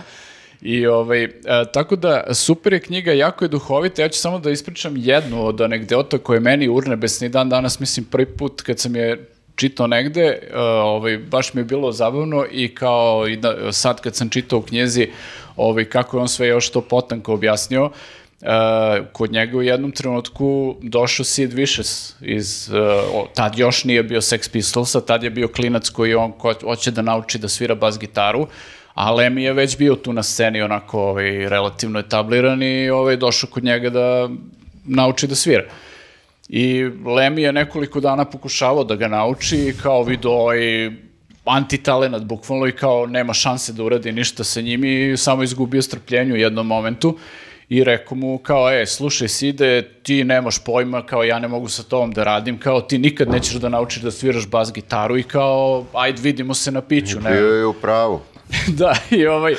I 0.63 0.87
ovaj, 0.87 1.25
e, 1.25 1.31
tako 1.73 1.97
da, 1.97 2.35
super 2.35 2.73
je 2.73 2.81
knjiga, 2.81 3.13
jako 3.13 3.45
je 3.45 3.49
duhovita, 3.49 4.03
ja 4.03 4.09
ću 4.09 4.19
samo 4.19 4.39
da 4.39 4.51
ispričam 4.51 4.95
jednu 4.97 5.47
od 5.47 5.61
anegdota 5.61 6.19
koje 6.19 6.37
je 6.37 6.41
meni 6.41 6.69
urnebesni 6.69 7.29
dan 7.29 7.49
danas, 7.49 7.81
mislim, 7.81 8.07
prvi 8.11 8.27
put 8.27 8.63
kad 8.63 8.79
sam 8.79 8.97
je 8.97 9.29
čitao 9.57 9.87
negde, 9.87 10.23
e, 10.23 10.59
ovaj, 10.61 11.19
baš 11.19 11.55
mi 11.55 11.61
je 11.61 11.65
bilo 11.65 11.93
zabavno 11.93 12.45
i 12.53 12.75
kao 12.75 13.29
i 13.29 13.37
da, 13.37 13.73
sad 13.73 14.01
kad 14.01 14.17
sam 14.17 14.29
čitao 14.29 14.59
u 14.59 14.63
knjezi 14.63 15.09
ovaj, 15.57 15.85
kako 15.85 16.17
je 16.17 16.21
on 16.21 16.29
sve 16.29 16.49
još 16.49 16.71
to 16.71 16.81
potanko 16.81 17.35
objasnio, 17.35 17.91
e, 18.43 18.47
kod 19.13 19.33
njega 19.33 19.59
u 19.59 19.63
jednom 19.63 19.93
trenutku 19.93 20.77
došao 20.83 21.25
Sid 21.25 21.53
Vicious 21.53 22.15
iz, 22.21 22.71
o, 23.15 23.29
tad 23.35 23.59
još 23.59 23.85
nije 23.85 24.03
bio 24.03 24.21
Sex 24.21 24.51
Pistolsa, 24.53 25.01
tad 25.01 25.23
je 25.23 25.31
bio 25.31 25.49
klinac 25.49 25.89
koji 25.89 26.15
on 26.15 26.33
ko, 26.33 26.55
hoće 26.63 26.91
da 26.91 27.03
nauči 27.03 27.39
da 27.39 27.49
svira 27.49 27.75
bas 27.75 27.99
gitaru, 27.99 28.47
a 28.97 29.13
Lemmy 29.13 29.39
je 29.39 29.53
već 29.53 29.79
bio 29.79 29.95
tu 29.95 30.13
na 30.13 30.23
sceni 30.23 30.63
onako 30.63 31.01
ovaj, 31.01 31.49
relativno 31.49 31.99
etabliran 31.99 32.63
i 32.63 32.91
ovaj, 32.91 33.17
došao 33.17 33.51
kod 33.51 33.65
njega 33.65 33.91
da 33.91 34.29
nauči 34.85 35.27
da 35.27 35.35
svira. 35.35 35.65
I 36.49 36.91
Lemi 37.05 37.43
je 37.43 37.53
nekoliko 37.53 38.01
dana 38.01 38.25
pokušavao 38.25 38.85
da 38.85 38.97
ga 38.97 39.09
nauči 39.09 39.57
i 39.57 39.75
kao 39.83 40.03
vidio 40.03 40.31
ovaj 40.31 40.91
antitalenat 41.45 42.23
bukvalno 42.23 42.67
i 42.67 42.73
kao 42.73 43.07
nema 43.07 43.35
šanse 43.35 43.73
da 43.73 43.85
uradi 43.85 44.13
ništa 44.13 44.45
sa 44.45 44.61
njim 44.61 44.85
i 44.85 45.17
samo 45.17 45.43
izgubio 45.43 45.83
strpljenje 45.83 46.33
u 46.33 46.37
jednom 46.37 46.67
momentu 46.67 47.19
i 47.69 47.85
rekao 47.85 48.17
mu 48.17 48.39
kao, 48.39 48.71
e, 48.71 48.87
slušaj 48.87 49.29
Side, 49.29 49.83
ti 50.03 50.25
nemaš 50.25 50.65
pojma, 50.65 51.07
kao 51.07 51.25
ja 51.25 51.39
ne 51.39 51.49
mogu 51.49 51.69
sa 51.69 51.83
tobom 51.83 52.13
da 52.13 52.25
radim, 52.25 52.59
kao 52.59 52.81
ti 52.81 52.99
nikad 52.99 53.29
nećeš 53.29 53.55
da 53.55 53.69
naučiš 53.69 54.03
da 54.03 54.11
sviraš 54.11 54.49
bas 54.49 54.73
gitaru 54.73 55.19
i 55.19 55.23
kao, 55.23 55.85
ajde 55.93 56.23
vidimo 56.23 56.55
se 56.55 56.71
na 56.71 56.81
piću. 56.81 57.21
Ne? 57.21 57.31
Bio 57.31 57.55
je 57.55 57.67
u 57.67 57.73
pravu. 57.73 58.21
da, 58.79 58.97
i 59.11 59.27
ovaj, 59.27 59.55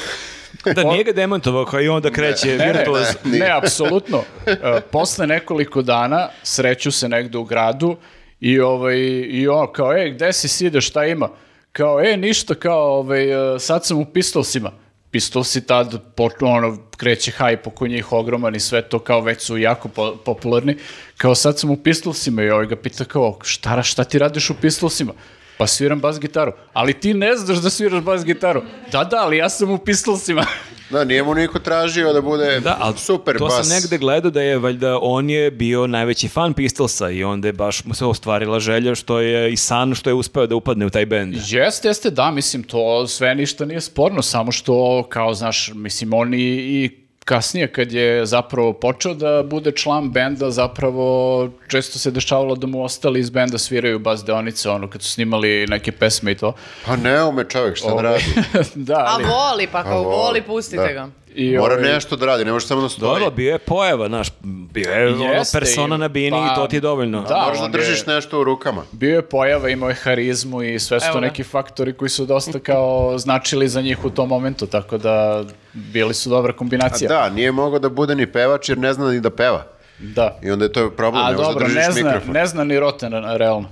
Da, 0.75 0.83
nije 0.83 1.03
ga 1.03 1.11
demantovao, 1.11 1.65
kao 1.65 1.81
i 1.81 1.87
onda 1.87 2.11
kreće 2.11 2.47
ne, 2.47 2.57
ne, 2.57 2.73
virtuoz. 2.73 3.07
ne, 3.23 3.39
ne, 3.39 3.51
apsolutno. 3.51 4.23
E, 4.47 4.81
posle 4.91 5.27
nekoliko 5.27 5.81
dana 5.81 6.29
sreću 6.43 6.91
se 6.91 7.09
negde 7.09 7.37
u 7.37 7.43
gradu 7.43 7.97
i, 8.39 8.59
ovaj, 8.59 8.97
i 9.29 9.47
on 9.47 9.67
kao, 9.73 9.97
e, 9.97 10.09
gde 10.09 10.33
si 10.33 10.47
side, 10.47 10.81
šta 10.81 11.05
ima? 11.05 11.29
Kao, 11.71 12.01
e, 12.01 12.17
ništa, 12.17 12.55
kao, 12.55 12.97
ovaj, 12.99 13.55
e, 13.55 13.59
sad 13.59 13.85
sam 13.85 13.97
u 13.97 14.05
pistolsima. 14.05 14.71
Pistolsi 15.11 15.67
tad, 15.67 16.01
ono, 16.41 16.77
kreće 16.97 17.31
hajp 17.31 17.67
oko 17.67 17.87
njih 17.87 18.11
ogroman 18.11 18.55
i 18.55 18.59
sve 18.59 18.81
to, 18.81 18.99
kao, 18.99 19.21
već 19.21 19.41
su 19.41 19.57
jako 19.57 19.87
po- 19.87 20.15
popularni. 20.25 20.77
Kao, 21.17 21.35
sad 21.35 21.59
sam 21.59 21.69
u 21.69 21.77
pistolsima 21.77 22.43
i 22.43 22.49
ovaj 22.49 22.65
ga 22.65 22.75
pita 22.75 23.05
kao, 23.05 23.39
šta, 23.43 23.83
šta 23.83 24.03
ti 24.03 24.19
radiš 24.19 24.49
u 24.49 24.53
pistolsima? 24.61 25.13
Pa 25.57 25.67
sviram 25.67 25.99
bas 25.99 26.19
gitaru. 26.19 26.51
Ali 26.73 26.93
ti 26.93 27.13
ne 27.13 27.35
znaš 27.35 27.57
da 27.57 27.69
sviraš 27.69 28.03
bas 28.03 28.25
gitaru. 28.25 28.61
Da, 28.91 29.03
da, 29.03 29.17
ali 29.17 29.37
ja 29.37 29.49
sam 29.49 29.71
u 29.71 29.77
pistolsima. 29.77 30.45
Da, 30.89 31.03
nije 31.03 31.23
mu 31.23 31.33
niko 31.33 31.59
tražio 31.59 32.13
da 32.13 32.21
bude 32.21 32.59
Da, 32.59 32.77
ali 32.79 32.97
super 32.97 33.37
to 33.37 33.45
bas. 33.45 33.67
sam 33.67 33.75
negde 33.75 33.97
gledao 33.97 34.31
da 34.31 34.41
je, 34.41 34.57
valjda, 34.57 34.99
on 35.01 35.29
je 35.29 35.51
bio 35.51 35.87
najveći 35.87 36.27
fan 36.27 36.53
Pistolsa 36.53 37.09
i 37.09 37.23
onda 37.23 37.47
je 37.47 37.53
baš 37.53 37.85
mu 37.85 37.93
se 37.93 38.05
ostvarila 38.05 38.59
želja 38.59 38.95
što 38.95 39.19
je 39.19 39.53
i 39.53 39.57
san 39.57 39.95
što 39.95 40.09
je 40.09 40.13
uspeo 40.13 40.47
da 40.47 40.55
upadne 40.55 40.85
u 40.85 40.89
taj 40.89 41.05
bend. 41.05 41.35
Jeste, 41.47 41.87
jeste, 41.87 42.09
da, 42.09 42.31
mislim, 42.31 42.63
to 42.63 43.07
sve 43.07 43.35
ništa 43.35 43.65
nije 43.65 43.81
sporno, 43.81 44.21
samo 44.21 44.51
što, 44.51 45.05
kao, 45.09 45.33
znaš, 45.33 45.71
mislim, 45.75 46.13
on 46.13 46.33
i, 46.33 46.37
i 46.39 47.06
kasnije 47.27 47.67
kad 47.67 47.91
je 47.91 48.25
zapravo 48.25 48.73
počeo 48.73 49.13
da 49.13 49.43
bude 49.43 49.71
član 49.71 50.11
benda, 50.11 50.51
zapravo 50.51 51.49
često 51.67 51.99
se 51.99 52.11
dešavalo 52.11 52.55
da 52.55 52.67
mu 52.67 52.83
ostali 52.83 53.19
iz 53.19 53.29
benda 53.29 53.57
sviraju 53.57 53.99
bas 53.99 54.23
deonice, 54.25 54.69
ono, 54.69 54.89
kad 54.89 55.01
su 55.01 55.09
snimali 55.09 55.65
neke 55.67 55.91
pesme 55.91 56.31
i 56.31 56.35
to. 56.35 56.53
Pa 56.85 56.95
ne 56.95 57.23
ume 57.23 57.43
čovjek, 57.49 57.77
šta 57.77 57.95
da 57.95 58.01
radi? 58.01 58.23
da, 58.89 58.97
A 58.97 59.05
ali... 59.07 59.23
voli, 59.23 59.67
pa 59.71 59.83
kao 59.83 59.91
A 59.91 60.01
voli, 60.01 60.15
voli, 60.15 60.41
pustite 60.41 60.83
da. 60.83 60.93
ga. 60.93 61.09
I, 61.39 61.57
Mora 61.57 61.73
ovaj, 61.73 61.85
nešto 61.85 62.15
da 62.15 62.25
radi, 62.25 62.45
ne 62.45 62.51
može 62.51 62.67
samo 62.67 62.81
da 62.81 62.89
stoji. 62.89 63.09
Dobro, 63.09 63.31
bio 63.31 63.51
je 63.51 63.57
pojava, 63.59 64.07
znaš, 64.07 64.27
bio 64.41 64.91
je 64.91 65.07
ono 65.07 65.23
Jeste, 65.25 65.59
persona 65.59 65.95
i- 65.95 65.99
na 65.99 66.07
bini 66.07 66.31
pa, 66.31 66.45
i 66.45 66.55
to 66.55 66.67
ti 66.67 66.75
je 66.75 66.81
dovoljno. 66.81 67.21
da. 67.21 67.35
Moraš 67.35 67.57
da 67.57 67.63
on 67.63 67.71
držiš 67.71 67.99
je- 67.99 68.03
nešto 68.07 68.39
u 68.39 68.43
rukama. 68.43 68.83
Bio 68.91 69.15
je 69.15 69.21
pojava, 69.23 69.69
imao 69.69 69.89
je 69.89 69.95
harizmu 69.95 70.63
i 70.63 70.79
sve 70.79 70.99
su 70.99 71.05
Evo 71.05 71.13
to 71.13 71.19
neki 71.19 71.43
faktori 71.43 71.93
koji 71.93 72.09
su 72.09 72.25
dosta 72.25 72.59
kao 72.59 73.17
značili 73.17 73.67
za 73.67 73.81
njih 73.81 74.05
u 74.05 74.09
tom 74.09 74.29
momentu, 74.29 74.67
tako 74.67 74.97
da 74.97 75.43
bili 75.73 76.13
su 76.13 76.29
dobra 76.29 76.51
A 76.51 76.55
kombinacija. 76.55 77.07
da, 77.09 77.29
nije 77.29 77.51
mogao 77.51 77.79
da 77.79 77.89
bude 77.89 78.15
ni 78.15 78.27
pevač 78.27 78.69
jer 78.69 78.77
ne 78.77 78.93
zna 78.93 79.07
ni 79.07 79.19
da 79.19 79.29
peva. 79.29 79.63
da. 79.99 80.39
I 80.43 80.51
onda 80.51 80.65
je 80.65 80.71
to 80.71 80.89
problem, 80.89 81.23
A 81.23 81.31
ne 81.31 81.37
možeš 81.37 81.53
da 81.53 81.59
držiš 81.59 81.75
ne 81.77 81.91
zna, 81.91 82.03
mikrofon. 82.03 82.33
ne 82.33 82.45
zna 82.45 82.63
ni 82.63 82.79
roten, 82.79 83.13
realno. 83.27 83.69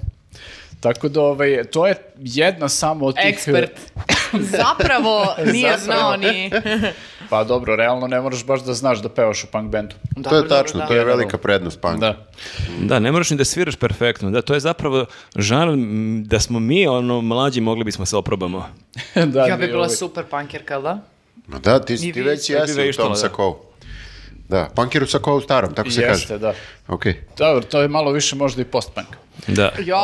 Tako 0.86 1.10
da, 1.10 1.22
ovaj, 1.22 1.64
to 1.72 1.88
je 1.88 1.95
jedna 2.18 2.70
samo 2.70 3.06
od 3.06 3.16
tih... 3.16 3.26
Ekspert. 3.26 3.72
Zapravo 4.57 5.36
nije 5.45 5.78
znao 5.78 6.18
ni... 6.18 6.52
Pa 7.30 7.44
dobro, 7.44 7.76
realno 7.76 8.07
ne 8.07 8.22
moraš 8.22 8.45
baš 8.45 8.64
da 8.64 8.74
znaš 8.74 9.02
da 9.02 9.10
pevaš 9.10 9.44
u 9.44 9.48
punk 9.48 9.72
bendu. 9.72 9.95
To 10.24 10.36
je 10.36 10.41
Dobro, 10.41 10.49
tačno, 10.49 10.80
dobro, 10.80 10.88
to 10.88 10.94
je 10.94 10.99
da. 10.99 11.06
velika 11.06 11.38
prednost 11.38 11.82
punk. 11.82 11.99
Da. 11.99 12.26
Da, 12.82 12.99
ne 12.99 13.12
moraš 13.12 13.30
ni 13.30 13.38
da 13.38 13.45
sviraš 13.45 13.76
perfektno. 13.76 14.32
Da, 14.32 14.41
to 14.41 14.53
je 14.53 14.60
zapravo 14.60 15.06
žanr 15.36 15.74
da 16.26 16.40
smo 16.40 16.60
mi 16.60 16.88
ono 16.88 17.22
mlađi 17.22 17.62
mogli 17.62 17.84
bismo 17.84 18.06
se 18.06 18.18
oprobamo. 18.18 18.70
da 19.34 19.45
Ja 19.45 19.57
bi 19.57 19.68
bila 19.68 19.78
ovaj- 19.78 19.95
super 19.95 20.26
punkerka, 20.26 20.80
da? 20.80 20.99
Ma 21.48 21.60
da, 21.60 21.80
ti, 21.80 22.14
ti 22.14 22.22
već 22.22 22.49
jesi 22.49 22.90
u 22.90 22.94
tom 22.94 23.10
da. 23.10 23.16
sakovu. 23.16 23.57
Da, 24.49 24.69
punkeru 24.76 25.07
sa 25.07 25.19
kao 25.19 25.35
u 25.35 25.41
starom, 25.41 25.73
tako 25.73 25.89
se 25.89 26.01
kaže. 26.01 26.11
Jeste, 26.11 26.38
da. 26.38 26.53
Ok. 26.88 27.05
Dobro, 27.38 27.63
to 27.63 27.81
je 27.81 27.88
malo 27.88 28.11
više 28.11 28.35
možda 28.35 28.61
i 28.61 28.65
post-punk. 28.65 29.07
Da. 29.47 29.72
Jo, 29.85 29.97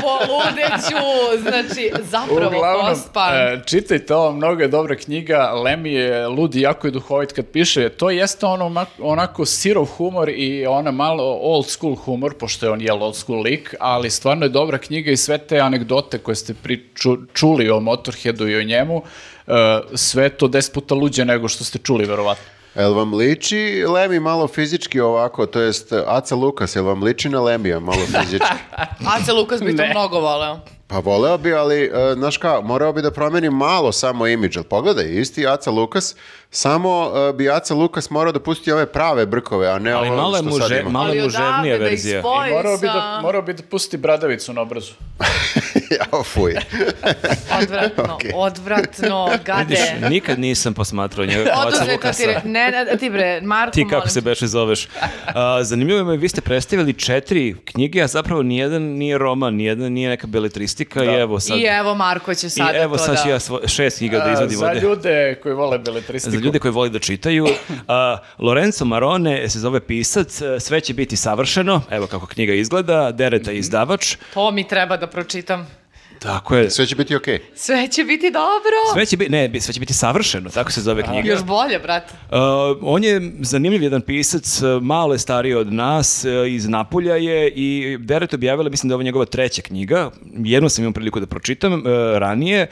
poludeću! 0.00 1.40
Znači, 1.42 1.92
zapravo 2.10 2.56
Uglavnom, 2.56 2.86
postpan. 2.88 3.34
e, 3.36 3.62
čitajte 3.66 4.14
ovo, 4.14 4.32
mnogo 4.32 4.62
je 4.62 4.68
dobra 4.68 4.96
knjiga, 4.96 5.52
Lemi 5.52 5.92
je 5.92 6.28
lud 6.28 6.54
i 6.54 6.60
jako 6.60 6.86
je 6.86 6.90
duhovit 6.90 7.32
kad 7.32 7.46
piše, 7.46 7.88
to 7.88 8.10
jeste 8.10 8.46
ono 8.46 8.86
onako 9.00 9.46
sirov 9.46 9.84
humor 9.84 10.28
i 10.28 10.66
ona 10.66 10.90
malo 10.90 11.38
old 11.42 11.66
school 11.68 11.94
humor, 11.94 12.34
pošto 12.38 12.66
je 12.66 12.72
on 12.72 12.80
jel 12.80 13.02
old 13.02 13.16
school 13.16 13.42
lik, 13.42 13.74
ali 13.80 14.10
stvarno 14.10 14.44
je 14.46 14.48
dobra 14.48 14.78
knjiga 14.78 15.10
i 15.10 15.16
sve 15.16 15.38
te 15.38 15.58
anegdote 15.58 16.18
koje 16.18 16.34
ste 16.34 16.54
priču, 16.54 17.16
čuli 17.32 17.70
o 17.70 17.80
Motorheadu 17.80 18.48
i 18.48 18.56
o 18.56 18.62
njemu, 18.62 19.02
e, 19.46 19.52
sve 19.94 20.28
to 20.28 20.48
deset 20.48 20.74
puta 20.74 20.94
luđe 20.94 21.24
nego 21.24 21.48
što 21.48 21.64
ste 21.64 21.78
čuli, 21.78 22.04
verovatno. 22.04 22.59
Jel 22.74 22.94
vam 22.94 23.14
liči 23.14 23.84
Lemi 23.88 24.20
malo 24.20 24.48
fizički 24.48 25.00
ovako, 25.00 25.46
to 25.46 25.60
jest 25.60 25.92
Aca 26.06 26.34
Lukas, 26.34 26.76
jel 26.76 26.84
vam 26.84 27.02
liči 27.02 27.28
na 27.28 27.40
Lemija 27.40 27.80
malo 27.80 27.98
fizički? 28.06 28.54
Ace 29.16 29.32
Lukas 29.32 29.60
bi 29.60 29.76
to 29.76 29.82
Ne. 29.82 29.90
mnogo 29.90 30.20
voleo. 30.20 30.58
Pa 30.86 30.98
voleo 30.98 31.38
bi, 31.38 31.54
ali, 31.54 31.82
e, 31.84 32.14
znaš 32.14 32.36
kao, 32.36 32.62
morao 32.62 32.92
bi 32.92 33.02
da 33.02 33.10
promeni 33.10 33.50
malo 33.50 33.92
samo 33.92 34.26
imidž. 34.26 34.56
Ali 34.56 34.66
Pogledaj, 34.66 35.04
isti 35.20 35.46
Aca 35.46 35.70
Lukas, 35.70 36.16
samo 36.52 36.90
e, 37.20 37.32
bi 37.32 37.50
Aca 37.50 37.74
Lukas 37.74 38.10
morao 38.10 38.32
da 38.32 38.40
pusti 38.40 38.72
ove 38.72 38.86
prave 38.86 39.26
brkove, 39.26 39.68
a 39.68 39.78
ne 39.78 39.92
Ali 39.92 40.08
ovo 40.08 40.16
malo 40.16 40.36
je 40.36 40.42
što 40.42 40.50
sad 40.50 40.60
muže- 40.62 40.80
ima. 40.80 40.90
malo- 40.90 41.06
Ali 41.06 41.20
muževnija 41.20 41.50
odavde 41.54 41.78
da 41.78 41.84
verzija. 41.84 42.20
spoji 42.20 42.52
Morao 42.52 42.76
bi, 42.76 42.86
sa- 42.86 42.92
da, 42.92 43.18
morao 43.22 43.42
bi 43.42 43.52
da 43.52 43.62
pusti 43.62 43.96
bradavicu 43.96 44.52
na 44.52 44.60
obrazu. 44.60 44.92
Jao, 46.02 46.22
fuj. 46.24 46.54
Odvratno, 47.60 48.04
Ok. 48.04 48.20
odvratno, 48.34 49.30
gade. 49.44 49.64
Vidiš, 49.64 49.80
nikad 50.10 50.38
nisam 50.38 50.74
posmatrao 50.74 51.26
njega 51.26 51.44
kao 51.44 51.52
Aca 51.52 51.66
Oduzeto 51.68 51.84
ti, 51.86 51.92
Lukasa. 51.92 52.22
re- 52.24 52.40
ne, 52.44 52.70
ne, 52.82 52.96
ti 52.98 53.10
bre, 53.10 53.40
Marko, 53.40 53.72
Ti 53.72 53.82
kako 53.82 53.94
molim 53.94 54.08
se 54.08 54.14
te. 54.14 54.20
beše 54.20 54.46
zoveš. 54.46 54.88
A, 55.26 55.62
zanimljivo 55.62 56.10
je, 56.12 56.18
vi 56.18 56.28
ste 56.28 56.40
predstavili 56.40 56.92
četiri 56.94 57.56
knjige, 57.64 58.02
a 58.02 58.08
zapravo 58.08 58.42
nijedan 58.42 58.82
nije 58.82 59.18
roman, 59.18 59.54
nijedan 59.54 59.92
nije 59.92 60.08
neka 60.08 60.26
beletristika 60.26 61.04
i 61.04 61.08
evo 61.08 61.40
sad... 61.40 61.58
I 61.58 61.62
evo 61.62 61.94
Marko 61.94 62.34
će 62.34 62.46
i 62.46 62.50
sada 62.50 62.72
evo 62.74 62.96
to 62.96 63.02
sad 63.04 63.16
ću 63.16 63.24
da... 63.24 63.30
ja 63.30 63.38
svo- 63.38 63.68
šest 63.68 63.98
knjiga 63.98 64.18
da 64.18 64.24
A, 64.24 64.32
izvadim 64.32 64.56
za 64.56 64.66
ovde. 64.66 64.80
ljude 64.80 65.34
koji 65.34 65.54
vole 65.54 65.78
beletristiku. 65.78 66.36
Za 66.36 66.39
ljude 66.40 66.58
koji 66.58 66.72
voli 66.72 66.90
da 66.90 66.98
čitaju. 66.98 67.46
A, 67.88 68.16
Lorenzo 68.38 68.84
Marone 68.84 69.48
se 69.48 69.58
zove 69.58 69.80
pisac, 69.80 70.40
e, 70.40 70.60
sve 70.60 70.80
će 70.80 70.94
biti 70.94 71.16
savršeno, 71.16 71.82
evo 71.90 72.06
kako 72.06 72.26
knjiga 72.26 72.52
izgleda, 72.52 73.12
Dereta 73.12 73.50
je 73.50 73.58
izdavač. 73.58 74.16
To 74.34 74.50
mi 74.50 74.68
treba 74.68 74.96
da 74.96 75.06
pročitam. 75.06 75.66
Tako 76.20 76.56
je. 76.56 76.70
Sve 76.70 76.86
će 76.86 76.96
biti 76.96 77.16
okej. 77.16 77.38
Sve 77.54 77.88
će 77.88 78.04
biti 78.04 78.30
dobro. 78.30 78.76
Sve 78.92 79.06
će 79.06 79.16
biti, 79.16 79.30
ne, 79.30 79.60
sve 79.60 79.74
će 79.74 79.80
biti 79.80 79.94
savršeno, 79.94 80.50
tako 80.50 80.72
se 80.72 80.80
zove 80.80 81.02
knjiga. 81.02 81.28
Još 81.28 81.42
bolje, 81.42 81.78
brate. 81.78 82.14
Uh, 82.30 82.38
on 82.82 83.04
je 83.04 83.32
zanimljiv 83.40 83.82
jedan 83.82 84.00
pisac, 84.00 84.62
uh, 84.62 84.82
malo 84.82 85.12
je 85.12 85.18
stariji 85.18 85.54
od 85.54 85.72
nas, 85.72 86.24
uh, 86.24 86.48
iz 86.48 86.68
Napulja 86.68 87.16
je 87.16 87.48
i 87.48 87.96
Deret 88.00 88.34
objavila, 88.34 88.70
mislim 88.70 88.88
da 88.88 88.92
je 88.92 88.94
ovo 88.94 89.02
njegova 89.02 89.24
treća 89.24 89.62
knjiga, 89.62 90.10
jednu 90.36 90.68
sam 90.68 90.84
imao 90.84 90.92
priliku 90.92 91.20
da 91.20 91.26
pročitam 91.26 91.72
uh, 91.72 91.82
ranije. 92.18 92.66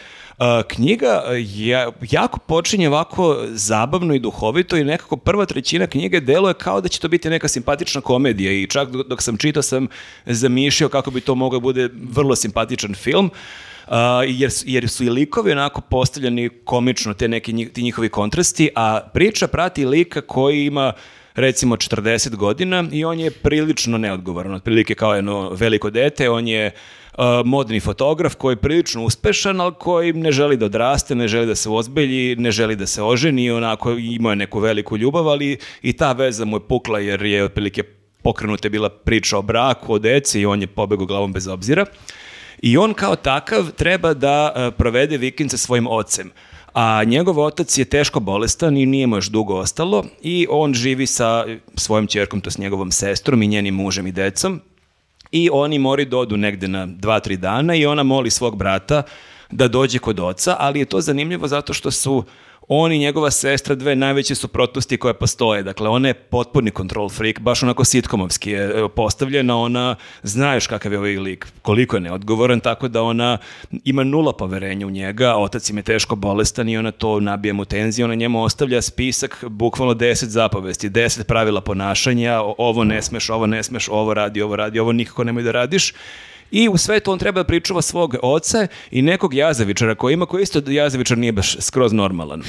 Knjiga 0.68 1.22
ja, 1.56 1.92
jako 2.10 2.38
počinje 2.38 2.88
ovako 2.88 3.36
zabavno 3.48 4.14
i 4.14 4.18
duhovito 4.18 4.76
i 4.76 4.84
nekako 4.84 5.16
prva 5.16 5.46
trećina 5.46 5.86
knjige 5.86 6.20
deluje 6.20 6.54
kao 6.54 6.80
da 6.80 6.88
će 6.88 7.00
to 7.00 7.08
biti 7.08 7.30
neka 7.30 7.48
simpatična 7.48 8.00
komedija 8.00 8.52
i 8.52 8.66
čak 8.66 8.88
dok, 8.90 9.22
sam 9.22 9.36
čitao 9.36 9.62
sam 9.62 9.86
zamišljao 10.26 10.90
kako 10.90 11.10
bi 11.10 11.20
to 11.20 11.34
mogao 11.34 11.60
bude 11.60 11.88
vrlo 12.10 12.36
simpatičan 12.36 12.94
film. 12.94 13.30
Uh, 13.86 13.94
jer, 14.26 14.50
jer 14.64 14.88
su 14.88 15.04
i 15.04 15.10
likovi 15.10 15.52
onako 15.52 15.80
postavljeni 15.80 16.48
komično, 16.64 17.14
te 17.14 17.28
neki 17.28 17.68
ti 17.72 17.82
njihovi 17.82 18.08
kontrasti, 18.08 18.70
a 18.74 19.00
priča 19.14 19.46
prati 19.46 19.86
lika 19.86 20.20
koji 20.20 20.66
ima 20.66 20.92
recimo 21.34 21.76
40 21.76 22.36
godina 22.36 22.84
i 22.92 23.04
on 23.04 23.20
je 23.20 23.30
prilično 23.30 23.98
neodgovoran, 23.98 24.54
otprilike 24.54 24.94
kao 24.94 25.14
jedno 25.14 25.50
veliko 25.50 25.90
dete, 25.90 26.30
on 26.30 26.48
je 26.48 26.70
modni 27.44 27.80
fotograf 27.80 28.34
koji 28.34 28.52
je 28.52 28.56
prilično 28.56 29.04
uspešan, 29.04 29.60
ali 29.60 29.74
koji 29.78 30.12
ne 30.12 30.32
želi 30.32 30.56
da 30.56 30.66
odraste, 30.66 31.14
ne 31.14 31.28
želi 31.28 31.46
da 31.46 31.54
se 31.54 31.70
ozbelji, 31.70 32.36
ne 32.36 32.50
želi 32.50 32.76
da 32.76 32.86
se 32.86 33.02
oženi, 33.02 33.50
onako 33.50 33.92
imao 33.92 34.32
je 34.32 34.36
neku 34.36 34.60
veliku 34.60 34.96
ljubav, 34.96 35.28
ali 35.28 35.58
i 35.82 35.92
ta 35.92 36.12
veza 36.12 36.44
mu 36.44 36.56
je 36.56 36.68
pukla 36.68 36.98
jer 36.98 37.22
je 37.22 37.44
otprilike 37.44 37.82
pokrenuta 38.22 38.66
je 38.66 38.70
bila 38.70 38.88
priča 38.88 39.38
o 39.38 39.42
braku, 39.42 39.94
o 39.94 39.98
deci 39.98 40.40
i 40.40 40.46
on 40.46 40.60
je 40.60 40.66
pobegao 40.66 41.06
glavom 41.06 41.32
bez 41.32 41.46
obzira. 41.48 41.86
I 42.62 42.76
on 42.76 42.94
kao 42.94 43.16
takav 43.16 43.70
treba 43.70 44.14
da 44.14 44.52
e, 44.56 44.70
provede 44.70 45.16
vikend 45.16 45.50
sa 45.50 45.56
svojim 45.56 45.86
ocem. 45.86 46.30
A 46.74 47.04
njegov 47.04 47.38
otac 47.38 47.78
je 47.78 47.84
teško 47.84 48.20
bolestan 48.20 48.76
i 48.76 48.86
nije 48.86 49.06
mu 49.06 49.16
još 49.16 49.26
dugo 49.26 49.54
ostalo 49.54 50.04
i 50.22 50.46
on 50.50 50.74
živi 50.74 51.06
sa 51.06 51.44
svojom 51.74 52.06
čerkom, 52.06 52.40
to 52.40 52.50
s 52.50 52.58
njegovom 52.58 52.90
sestrom 52.92 53.42
i 53.42 53.46
njenim 53.46 53.74
mužem 53.74 54.06
i 54.06 54.12
decom. 54.12 54.60
I 55.32 55.48
oni 55.52 55.78
moraju 55.78 56.06
da 56.06 56.16
odu 56.18 56.36
negde 56.36 56.68
na 56.68 56.86
dva, 56.86 57.20
tri 57.20 57.36
dana 57.36 57.74
i 57.74 57.86
ona 57.86 58.02
moli 58.02 58.30
svog 58.30 58.56
brata 58.56 59.02
da 59.50 59.68
dođe 59.68 59.98
kod 59.98 60.20
oca, 60.20 60.56
ali 60.58 60.78
je 60.78 60.84
to 60.84 61.00
zanimljivo 61.00 61.48
zato 61.48 61.72
što 61.72 61.90
su 61.90 62.24
on 62.68 62.92
i 62.92 62.98
njegova 62.98 63.30
sestra 63.30 63.74
dve 63.74 63.96
najveće 63.96 64.34
suprotnosti 64.34 64.96
koje 64.96 65.14
postoje. 65.14 65.62
Dakle, 65.62 65.88
ona 65.88 66.08
je 66.08 66.14
potpuni 66.14 66.70
control 66.70 67.08
freak, 67.08 67.40
baš 67.40 67.62
onako 67.62 67.84
sitkomovski 67.84 68.50
je 68.50 68.64
e, 68.64 68.88
postavljena, 68.96 69.56
ona 69.56 69.96
znaš 70.22 70.66
kakav 70.66 70.92
je 70.92 70.98
ovaj 70.98 71.16
lik, 71.16 71.46
koliko 71.62 71.96
je 71.96 72.00
neodgovoran, 72.00 72.60
tako 72.60 72.88
da 72.88 73.02
ona 73.02 73.38
ima 73.84 74.04
nula 74.04 74.32
poverenja 74.32 74.86
u 74.86 74.90
njega, 74.90 75.34
otac 75.36 75.70
im 75.70 75.76
je 75.76 75.82
teško 75.82 76.16
bolestan 76.16 76.68
i 76.68 76.78
ona 76.78 76.90
to 76.90 77.20
nabija 77.20 77.54
mu 77.54 77.64
tenziju, 77.64 78.04
ona 78.04 78.14
njemu 78.14 78.42
ostavlja 78.42 78.82
spisak, 78.82 79.44
bukvalno 79.48 79.94
10 79.94 80.24
zapovesti, 80.24 80.90
10 80.90 81.22
pravila 81.22 81.60
ponašanja, 81.60 82.40
ovo 82.58 82.84
ne 82.84 83.02
smeš, 83.02 83.30
ovo 83.30 83.46
ne 83.46 83.62
smeš, 83.62 83.88
ovo 83.88 84.14
radi, 84.14 84.42
ovo 84.42 84.56
radi, 84.56 84.78
ovo 84.78 84.92
nikako 84.92 85.24
nemoj 85.24 85.42
da 85.42 85.50
radiš. 85.50 85.94
I 86.50 86.68
u 86.68 86.76
sve 86.76 87.00
to 87.00 87.12
on 87.12 87.18
treba 87.18 87.40
da 87.40 87.46
pričuva 87.46 87.82
svog 87.82 88.16
oca 88.22 88.66
i 88.90 89.02
nekog 89.02 89.34
jazavičara 89.34 89.94
koji 89.94 90.12
ima, 90.14 90.26
koji 90.26 90.42
isto 90.42 90.62
jazavičar 90.66 91.18
nije 91.18 91.32
baš 91.32 91.56
skroz 91.60 91.92
normalan. 91.92 92.42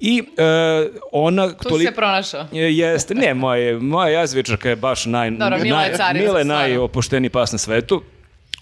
I 0.00 0.22
e, 0.36 0.42
ona... 1.12 1.48
Tu 1.48 1.68
toli- 1.68 1.84
se 1.84 1.94
pronašao. 1.94 2.46
Je- 2.52 2.76
Jeste, 2.76 3.14
ne, 3.14 3.34
moje, 3.34 3.78
moja 3.78 4.08
jazvičarka 4.10 4.68
je 4.68 4.76
baš 4.76 5.06
naj, 5.06 5.30
Dobro, 5.30 5.58
Mila 5.58 5.82
je 5.82 5.88
naj, 5.88 5.96
carica, 5.96 6.24
Mila 6.24 6.38
je 6.38 6.44
najopušteniji 6.44 7.30
pas 7.30 7.52
na 7.52 7.58
svetu. 7.58 8.02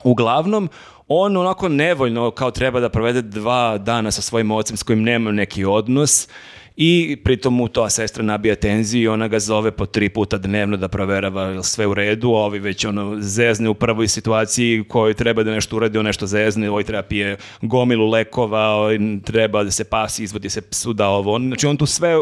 Uglavnom, 0.05 0.69
on 1.09 1.37
onako 1.37 1.69
nevoljno 1.69 2.31
kao 2.31 2.51
treba 2.51 2.81
da 2.81 2.89
provede 2.89 3.23
dva 3.23 3.79
dana 3.79 4.11
sa 4.11 4.23
svojim 4.23 4.51
ocem 4.51 4.77
s 4.77 4.83
kojim 4.83 5.03
nema 5.03 5.33
neki 5.33 5.65
odnos 5.65 6.29
i 6.77 7.17
pritom 7.25 7.55
mu 7.55 7.69
to 7.69 7.91
sestra 7.91 8.25
nabija 8.25 8.55
tenziju 8.55 9.03
i 9.03 9.09
ona 9.09 9.29
ga 9.29 9.39
zove 9.39 9.71
po 9.71 9.87
tri 9.87 10.09
puta 10.09 10.39
dnevno 10.39 10.77
da 10.77 10.89
proverava 10.89 11.63
sve 11.63 11.87
u 11.87 11.95
redu, 11.95 12.29
a 12.29 12.45
ovi 12.45 12.59
već 12.59 12.85
ono 12.85 13.17
zezne 13.21 13.69
u 13.69 13.75
prvoj 13.75 14.09
situaciji 14.09 14.81
u 14.81 14.89
kojoj 14.89 15.15
treba 15.15 15.43
da 15.43 15.51
nešto 15.51 15.77
uradi, 15.77 15.99
on 15.99 16.05
nešto 16.05 16.27
zezne, 16.27 16.71
ovaj 16.71 16.85
treba 16.85 17.03
pije 17.03 17.37
gomilu 17.63 18.11
lekova, 18.11 18.69
ovaj 18.69 18.99
treba 19.25 19.65
da 19.65 19.71
se 19.71 19.85
pasi, 19.85 20.25
izvodi 20.25 20.51
se 20.51 20.61
psu 20.61 20.93
da 20.93 21.09
ovo, 21.09 21.39
znači 21.39 21.67
on 21.67 21.77
tu 21.77 21.87
sve 21.87 22.15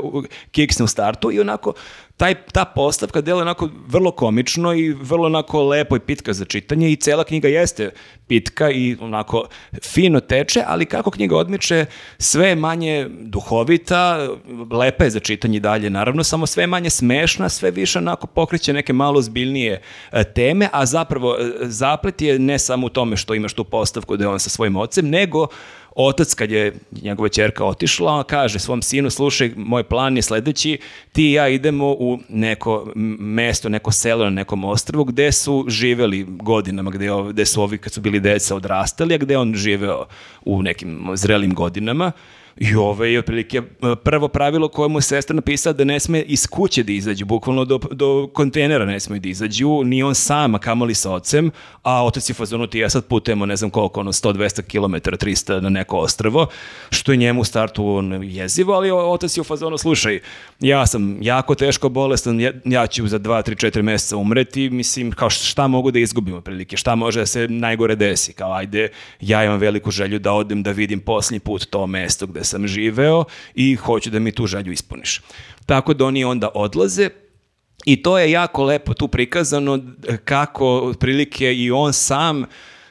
kiksne 0.51 0.85
u 0.85 0.89
startu 0.89 1.33
i 1.33 1.41
onako 1.41 1.73
taj, 2.17 2.35
ta 2.53 2.65
postavka 2.65 3.21
dela 3.21 3.43
onako 3.43 3.69
vrlo 3.87 4.11
komično 4.11 4.75
i 4.75 4.93
vrlo 4.93 5.27
onako 5.27 5.63
lepo 5.63 5.97
i 5.97 6.01
pitka 6.01 6.33
za 6.33 6.45
čitanje 6.45 6.91
i 6.91 6.97
cela 6.97 7.25
knjiga 7.25 7.49
jeste 7.49 7.91
pitka 8.27 8.71
i 8.71 8.97
onako 9.01 9.45
fino 9.83 10.21
teče, 10.21 10.63
ali 10.67 10.87
kako 10.87 11.11
knjiga 11.11 11.37
odmiče, 11.37 11.87
sve 12.19 12.49
je 12.49 12.57
manje 12.57 13.09
duhovita, 13.11 14.29
lepa 14.71 15.05
je 15.05 15.11
za 15.11 15.21
čitanje 15.21 15.61
dalje, 15.61 15.91
naravno, 15.91 16.25
samo 16.25 16.47
sve 16.47 16.63
je 16.63 16.67
manje 16.67 16.91
smešna, 16.91 17.49
sve 17.49 17.71
više 17.71 17.99
onako 17.99 18.27
pokreće 18.27 18.73
neke 18.73 18.93
malo 18.93 19.23
zbiljnije 19.23 19.83
e, 20.13 20.25
teme, 20.25 20.69
a 20.73 20.87
zapravo 20.87 21.37
e, 21.41 21.51
zaplet 21.61 22.23
je 22.23 22.39
ne 22.39 22.59
samo 22.59 22.87
u 22.87 22.91
tome 22.91 23.17
što 23.17 23.35
imaš 23.35 23.53
tu 23.53 23.65
postavku 23.65 24.17
da 24.17 24.25
je 24.25 24.29
on 24.29 24.41
sa 24.41 24.51
svojim 24.51 24.77
ocem, 24.77 25.09
nego 25.09 25.47
otac 25.97 26.35
kad 26.35 26.51
je 26.51 26.75
njegova 27.03 27.29
ćerka 27.29 27.65
otišla, 27.65 28.25
kaže 28.25 28.59
svom 28.59 28.83
sinu, 28.83 29.11
slušaj, 29.11 29.53
moj 29.57 29.85
plan 29.85 30.17
je 30.17 30.23
sledeći, 30.23 30.79
ti 31.13 31.31
i 31.31 31.33
ja 31.33 31.49
idemo 31.49 31.87
u 31.87 32.19
neko 32.29 32.93
mesto, 33.19 33.69
neko 33.69 33.93
selo 33.93 34.25
na 34.25 34.31
nekom 34.31 34.65
ostrvu 34.65 35.05
gde 35.05 35.33
su 35.33 35.65
živeli 35.69 36.27
godinama, 36.29 36.91
gde, 36.91 37.05
je 37.05 37.13
gde 37.31 37.47
su 37.47 37.63
ovi 37.63 37.79
kad 37.79 37.93
su 37.93 38.01
bili 38.01 38.21
deca 38.21 38.57
odrastali, 38.57 39.15
a 39.15 39.19
gde 39.19 39.37
on 39.37 39.55
živeo 39.55 40.07
u 40.45 40.63
nekim 40.63 41.11
zrelim 41.15 41.55
godinama. 41.55 42.13
I 42.57 42.75
ovo 42.75 43.05
je 43.05 43.19
otprilike 43.19 43.59
e, 43.59 43.63
prvo 44.05 44.29
pravilo 44.29 44.69
koje 44.69 44.89
mu 44.89 45.01
sestra 45.01 45.35
napisala 45.35 45.73
da 45.73 45.85
ne 45.85 46.01
sme 46.01 46.21
iz 46.21 46.47
kuće 46.47 46.83
da 46.83 46.93
izađu, 46.93 47.25
bukvalno 47.25 47.65
do, 47.65 47.79
do 47.91 48.31
kontejnera 48.33 48.85
ne 48.85 49.01
smiju 49.01 49.21
da 49.21 49.29
izađu, 49.29 49.83
ni 49.85 50.03
on 50.03 50.15
sam, 50.15 50.55
a 50.55 50.59
kamoli 50.59 50.95
sa 50.95 51.13
ocem, 51.13 51.51
a 51.83 52.05
otac 52.05 52.29
je 52.31 52.35
fazonu 52.35 52.67
ti 52.67 52.79
ja 52.79 52.91
sad 52.91 53.05
putujemo 53.07 53.47
ne 53.47 53.57
znam 53.57 53.71
koliko, 53.71 54.01
ono 54.01 54.13
100-200 54.13 54.63
km, 54.63 55.11
300 55.11 55.61
na 55.61 55.69
neko 55.69 55.97
ostrvo, 55.97 56.47
što 56.91 57.13
je 57.13 57.17
njemu 57.17 57.41
u 57.41 57.45
startu 57.45 58.03
jezivo, 58.23 58.75
ali 58.75 58.91
otac 58.91 59.37
je 59.37 59.41
u 59.41 59.45
fazonu, 59.45 59.79
slušaj, 59.79 60.21
ja 60.61 60.87
sam 60.87 61.19
jako 61.23 61.55
teško 61.55 61.89
bolestan, 61.89 62.41
ja, 62.41 62.53
ja 62.65 62.87
ću 62.87 63.09
za 63.09 63.19
2, 63.19 63.51
3, 63.51 63.67
4 63.67 63.83
meseca 63.83 64.17
umreti, 64.17 64.71
mislim, 64.71 65.13
kao 65.13 65.31
šta 65.31 65.67
mogu 65.67 65.91
da 65.91 65.99
izgubim 65.99 66.35
otprilike, 66.35 66.77
šta 66.77 66.95
može 66.95 67.21
da 67.21 67.27
se 67.27 67.49
najgore 67.49 67.97
desi, 67.97 68.33
kao 68.33 68.53
ajde, 68.53 68.89
ja 69.21 69.45
imam 69.45 69.59
veliku 69.59 69.91
želju 69.91 70.19
da 70.19 70.33
odem 70.33 70.63
da 70.63 70.71
vidim 70.71 71.01
posljednji 71.01 71.41
put 71.41 71.67
to 71.67 71.87
mesto 71.87 72.27
gde 72.27 72.42
sam 72.45 72.67
živeo 72.67 73.25
i 73.55 73.75
hoću 73.75 74.11
da 74.11 74.19
mi 74.19 74.33
tu 74.33 74.47
želju 74.47 74.73
ispuniš. 74.73 75.21
tako 75.67 75.95
da 75.95 76.05
oni 76.05 76.25
onda 76.25 76.49
odlaze 76.55 77.09
i 77.85 78.03
to 78.03 78.19
je 78.19 78.31
jako 78.31 78.65
lepo 78.65 78.95
tu 78.95 79.09
prikazano 79.09 79.79
kako 80.25 80.79
otprilike 80.79 81.55
i 81.55 81.71
on 81.71 81.93
sam 81.93 82.45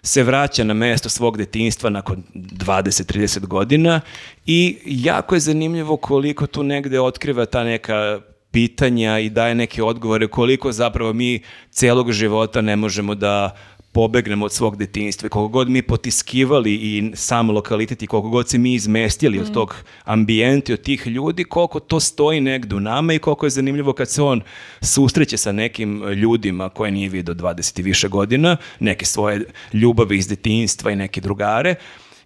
se 0.03 0.23
vraća 0.23 0.63
na 0.63 0.73
mesto 0.73 1.09
svog 1.09 1.37
detinjstva 1.37 1.89
nakon 1.89 2.23
20-30 2.33 3.39
godina 3.39 4.01
i 4.45 4.77
jako 4.85 5.35
je 5.35 5.39
zanimljivo 5.39 5.97
koliko 5.97 6.47
tu 6.47 6.63
negde 6.63 6.99
otkriva 6.99 7.45
ta 7.45 7.63
neka 7.63 8.21
pitanja 8.51 9.19
i 9.19 9.29
daje 9.29 9.55
neke 9.55 9.83
odgovore 9.83 10.27
koliko 10.27 10.71
zapravo 10.71 11.13
mi 11.13 11.41
celog 11.69 12.11
života 12.11 12.61
ne 12.61 12.75
možemo 12.75 13.15
da 13.15 13.55
pobegnemo 13.91 14.45
od 14.45 14.53
svog 14.53 14.77
detinjstva. 14.77 15.27
I 15.27 15.29
Koliko 15.29 15.47
god 15.47 15.69
mi 15.69 15.81
potiskivali 15.81 16.73
i 16.73 17.11
sam 17.15 17.49
lokalitet 17.49 18.03
i 18.03 18.07
koliko 18.07 18.29
god 18.29 18.49
se 18.49 18.57
mi 18.57 18.73
izmestili 18.73 19.39
od 19.39 19.53
tog 19.53 19.75
ambijenta 20.03 20.71
i 20.71 20.73
od 20.73 20.81
tih 20.81 21.07
ljudi, 21.07 21.43
koliko 21.43 21.79
to 21.79 21.99
stoji 21.99 22.41
negde 22.41 22.75
u 22.75 22.79
nama 22.79 23.13
i 23.13 23.19
koliko 23.19 23.45
je 23.45 23.49
zanimljivo 23.49 23.93
kad 23.93 24.09
se 24.09 24.21
on 24.21 24.41
susreće 24.81 25.37
sa 25.37 25.51
nekim 25.51 26.03
ljudima 26.03 26.69
koje 26.69 26.91
nije 26.91 27.09
vidio 27.09 27.33
20 27.33 27.79
i 27.79 27.83
više 27.83 28.07
godina, 28.07 28.57
neke 28.79 29.05
svoje 29.05 29.45
ljubavi 29.73 30.17
iz 30.17 30.27
detinjstva 30.27 30.91
i 30.91 30.95
neke 30.95 31.21
drugare, 31.21 31.75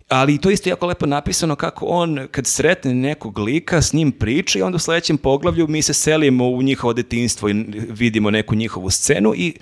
ali 0.10 0.38
to 0.38 0.50
isto 0.50 0.70
jako 0.70 0.86
lepo 0.86 1.06
napisano 1.06 1.56
kako 1.56 1.86
on 1.86 2.28
kad 2.32 2.48
sretne 2.48 2.94
nekog 2.94 3.38
lika 3.38 3.82
s 3.82 3.94
njim 3.94 4.12
priča 4.12 4.60
i 4.60 4.62
onda 4.62 4.76
u 4.76 4.80
sledećem 4.80 5.18
poglavlju 5.18 5.68
mi 5.68 5.82
se 5.82 5.94
selimo 5.94 6.50
u 6.50 6.62
njihovo 6.62 6.94
detinjstvo 6.94 7.50
i 7.50 7.54
vidimo 7.90 8.32
neku 8.32 8.56
njihovu 8.56 8.90
scenu 8.90 9.34
i 9.36 9.54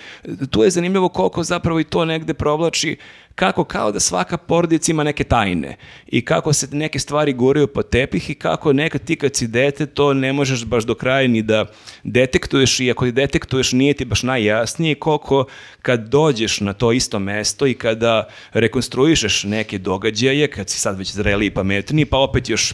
tu 0.50 0.64
je 0.64 0.70
zanimljivo 0.70 1.10
koliko 1.10 1.44
zapravo 1.44 1.80
i 1.80 1.84
to 1.84 2.06
negde 2.06 2.34
provlači 2.34 2.98
kako 3.36 3.64
kao 3.64 3.92
da 3.92 4.00
svaka 4.00 4.38
porodica 4.38 4.92
ima 4.92 5.04
neke 5.04 5.24
tajne 5.24 5.78
i 6.08 6.26
kako 6.26 6.54
se 6.54 6.68
neke 6.72 7.00
stvari 7.00 7.34
guraju 7.34 7.68
po 7.68 7.84
tepih 7.84 8.30
i 8.30 8.36
kako 8.36 8.74
nekad 8.74 9.04
ti 9.04 9.16
kad 9.16 9.36
si 9.36 9.48
dete 9.48 9.86
to 9.86 10.14
ne 10.14 10.34
možeš 10.34 10.66
baš 10.66 10.84
do 10.84 10.96
kraja 10.96 11.28
ni 11.28 11.42
da 11.42 11.66
detektuješ 12.04 12.80
i 12.80 12.92
ako 12.92 13.12
detektuješ 13.12 13.72
nije 13.72 13.94
ti 13.94 14.06
baš 14.06 14.24
najjasnije 14.24 14.96
koliko 14.96 15.46
kad 15.82 16.10
dođeš 16.10 16.60
na 16.60 16.74
to 16.74 16.92
isto 16.92 17.20
mesto 17.20 17.68
i 17.68 17.74
kada 17.74 18.28
rekonstruišeš 18.54 19.44
neke 19.44 19.78
događaje, 19.78 20.48
kad 20.48 20.70
si 20.70 20.80
sad 20.80 20.98
već 20.98 21.12
zreli 21.12 21.46
i 21.46 21.52
pametniji, 21.52 22.06
pa 22.06 22.18
opet 22.18 22.50
još 22.50 22.74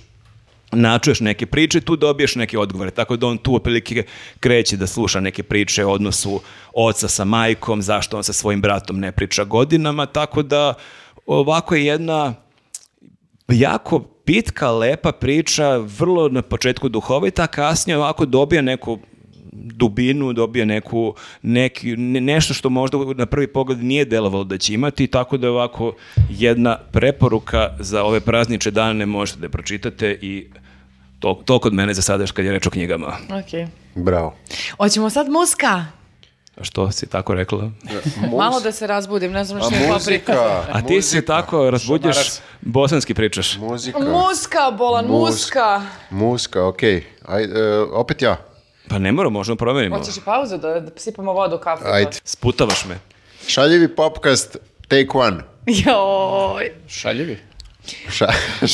načuješ 0.72 1.20
neke 1.20 1.46
priče, 1.46 1.82
tu 1.82 1.96
dobiješ 1.96 2.36
neke 2.36 2.60
odgovore. 2.60 2.92
Tako 2.92 3.16
da 3.18 3.28
on 3.28 3.38
tu 3.38 3.56
otprilike 3.56 4.04
kreće 4.40 4.78
da 4.78 4.88
sluša 4.88 5.20
neke 5.20 5.44
priče 5.44 5.86
o 5.86 5.92
odnosu 5.92 6.42
oca 6.74 7.08
sa 7.08 7.26
majkom, 7.26 7.82
zašto 7.82 8.18
on 8.18 8.24
sa 8.24 8.34
svojim 8.34 8.62
bratom 8.62 9.00
ne 9.00 9.12
priča 9.12 9.44
godinama, 9.44 10.06
tako 10.06 10.44
da 10.44 10.74
ovako 11.26 11.76
je 11.76 11.86
jedna 11.86 12.34
jako 13.48 14.00
pitka, 14.00 14.72
lepa 14.72 15.12
priča, 15.12 15.78
vrlo 15.78 16.30
na 16.30 16.42
početku 16.42 16.90
duhovita, 16.90 17.44
a 17.44 17.48
kasnije 17.48 17.98
ovako 17.98 18.26
dobija 18.26 18.62
neku 18.62 19.00
dubinu, 19.52 20.34
dobija 20.34 20.66
neku, 20.66 21.14
neki, 21.42 21.88
ne- 21.90 22.22
nešto 22.22 22.54
što 22.54 22.70
možda 22.70 22.98
na 23.08 23.26
prvi 23.26 23.48
pogled 23.48 23.80
nije 23.80 24.06
delovalo 24.06 24.44
da 24.44 24.58
će 24.58 24.74
imati, 24.74 25.08
tako 25.08 25.38
da 25.38 25.48
je 25.48 25.52
ovako 25.52 25.94
jedna 26.30 26.78
preporuka 26.84 27.70
za 27.80 28.04
ove 28.04 28.20
prazniče 28.20 28.72
dane 28.72 29.06
možete 29.06 29.40
da 29.40 29.46
je 29.46 29.50
pročitate 29.50 30.20
i 30.22 30.48
to, 31.20 31.42
to 31.46 31.60
kod 31.60 31.74
mene 31.74 31.94
za 31.94 32.02
sada 32.02 32.24
još 32.24 32.32
kad 32.32 32.46
je 32.46 32.52
reč 32.52 32.68
o 32.68 32.72
knjigama. 32.72 33.08
Ok. 33.30 33.70
Bravo. 33.96 34.36
Hoćemo 34.78 35.10
sad 35.10 35.30
muska. 35.30 35.86
A 36.58 36.64
što 36.64 36.92
si 36.92 37.08
tako 37.08 37.34
rekla? 37.34 37.72
Mus- 38.22 38.38
Malo 38.38 38.60
da 38.60 38.72
se 38.72 38.88
razbudim, 38.88 39.32
ne 39.32 39.44
znam 39.44 39.62
što 39.62 39.76
je 39.76 39.90
paprika. 39.90 39.94
muzika, 40.34 40.64
A 40.70 40.82
ti 40.82 41.02
se 41.02 41.18
muzika, 41.18 41.26
tako 41.28 41.70
razbudješ, 41.70 42.16
Šamarac. 42.16 42.42
bosanski 42.62 43.14
pričaš. 43.14 43.58
Muzika. 43.58 44.00
Muska, 44.00 44.72
bolan, 44.72 45.06
Mus- 45.06 45.12
muska. 45.22 45.82
Muska, 46.10 46.66
okej. 46.66 47.04
Ajde, 47.26 47.54
e, 47.56 47.80
opet 47.82 48.22
ja. 48.22 48.38
Pa 48.90 49.00
ne 49.00 49.12
moramo, 49.12 49.40
možemo 49.40 49.56
promenimo. 49.56 49.98
Hoćeš 49.98 50.18
i 50.18 50.22
pauzu 50.26 50.58
da, 50.58 50.80
da 50.80 50.92
sipamo 50.96 51.34
vodu 51.34 51.56
u 51.56 51.60
kafu? 51.60 51.84
Ajde. 51.88 52.12
Sputavaš 52.24 52.86
me. 52.86 53.00
Šaljivi 53.48 53.96
popkast, 53.96 54.58
take 54.88 55.08
one. 55.14 55.38
Joj. 55.66 56.72
Šaljivi. 56.88 57.38
Ša, 58.12 58.28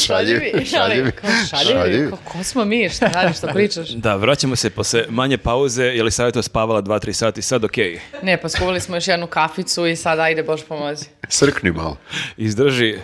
šaljivi. 0.05 0.65
Šaljivi. 0.65 1.11
Kao 1.11 1.29
Šaljivi. 1.49 2.11
Ko, 2.11 2.17
ko 2.31 2.43
smo 2.43 2.65
mi? 2.65 2.89
Šta 2.89 3.07
radiš, 3.07 3.37
šta 3.37 3.47
pričaš? 3.47 3.89
Da, 3.89 4.15
vraćamo 4.15 4.55
se 4.55 4.69
posle 4.69 5.05
manje 5.09 5.37
pauze, 5.37 5.83
je 5.83 6.03
li 6.03 6.11
savjeto 6.11 6.41
spavala 6.41 6.81
2-3 6.81 7.13
sati, 7.13 7.41
sad 7.41 7.63
okej. 7.63 7.99
Ne, 8.23 8.41
pa 8.41 8.49
skuvali 8.49 8.79
smo 8.79 8.95
još 8.95 9.07
jednu 9.07 9.27
kaficu 9.27 9.85
i 9.85 9.95
sad 9.95 10.19
ajde, 10.19 10.43
Bož 10.43 10.61
pomozi. 10.67 11.05
Srkni 11.29 11.71
malo. 11.71 11.97
Izdrži. 12.37 12.99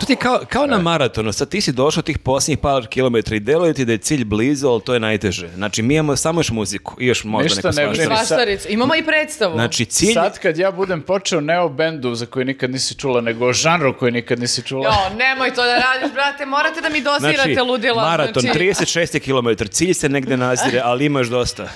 To 0.00 0.06
ti 0.06 0.12
je 0.12 0.16
kao, 0.16 0.40
kao 0.48 0.66
na 0.66 0.78
maratonu, 0.78 1.32
sad 1.32 1.48
ti 1.48 1.60
si 1.60 1.72
došao 1.72 2.02
tih 2.02 2.18
posljednjih 2.18 2.58
par 2.58 2.86
kilometra 2.86 3.36
i 3.36 3.40
deluje 3.40 3.74
ti 3.74 3.84
da 3.84 3.92
je 3.92 3.98
cilj 3.98 4.24
blizu, 4.24 4.68
ali 4.68 4.80
to 4.80 4.94
je 4.94 5.00
najteže. 5.00 5.48
Znači, 5.48 5.82
mi 5.82 5.94
imamo 5.94 6.16
samo 6.16 6.40
još 6.40 6.50
muziku 6.50 6.96
i 6.98 7.06
još 7.06 7.24
možda 7.24 7.44
Ništa 7.44 7.68
neka 7.70 7.80
ne 7.80 7.88
brini. 7.88 8.04
svašta. 8.06 8.24
Svaštaricu. 8.26 8.66
Imamo 8.70 8.94
i 8.94 9.04
predstavu. 9.04 9.54
Znači, 9.54 9.84
cilj... 9.84 10.12
Sad 10.14 10.38
kad 10.38 10.58
ja 10.58 10.70
budem 10.72 11.02
počeo 11.02 11.40
ne 11.40 11.60
o 11.60 11.68
bendu 11.68 12.14
za 12.14 12.26
koji 12.26 12.44
nikad 12.44 12.70
nisi 12.70 12.94
čula, 12.94 13.20
nego 13.20 13.46
o 13.46 13.52
žanru 13.52 13.98
koji 13.98 14.12
nikad 14.12 14.38
nisi 14.40 14.62
čula. 14.62 14.84
Jo, 14.86 15.16
nemoj 15.16 15.50
to 15.50 15.64
da 15.64 15.74
radiš, 15.74 16.12
brate, 16.14 16.46
morate 16.46 16.80
da 16.80 16.88
mi 16.88 17.00
dozirate 17.02 17.36
Znači, 17.44 17.60
ludila. 17.62 18.02
maraton, 18.02 18.40
znači, 18.42 18.58
36 18.58 19.14
je 19.14 19.20
kilometar, 19.20 19.68
cilj 19.68 19.94
se 19.94 20.08
negde 20.08 20.36
nazire, 20.36 20.80
ali 20.84 21.04
ima 21.04 21.18
još 21.20 21.28
dosta. 21.28 21.68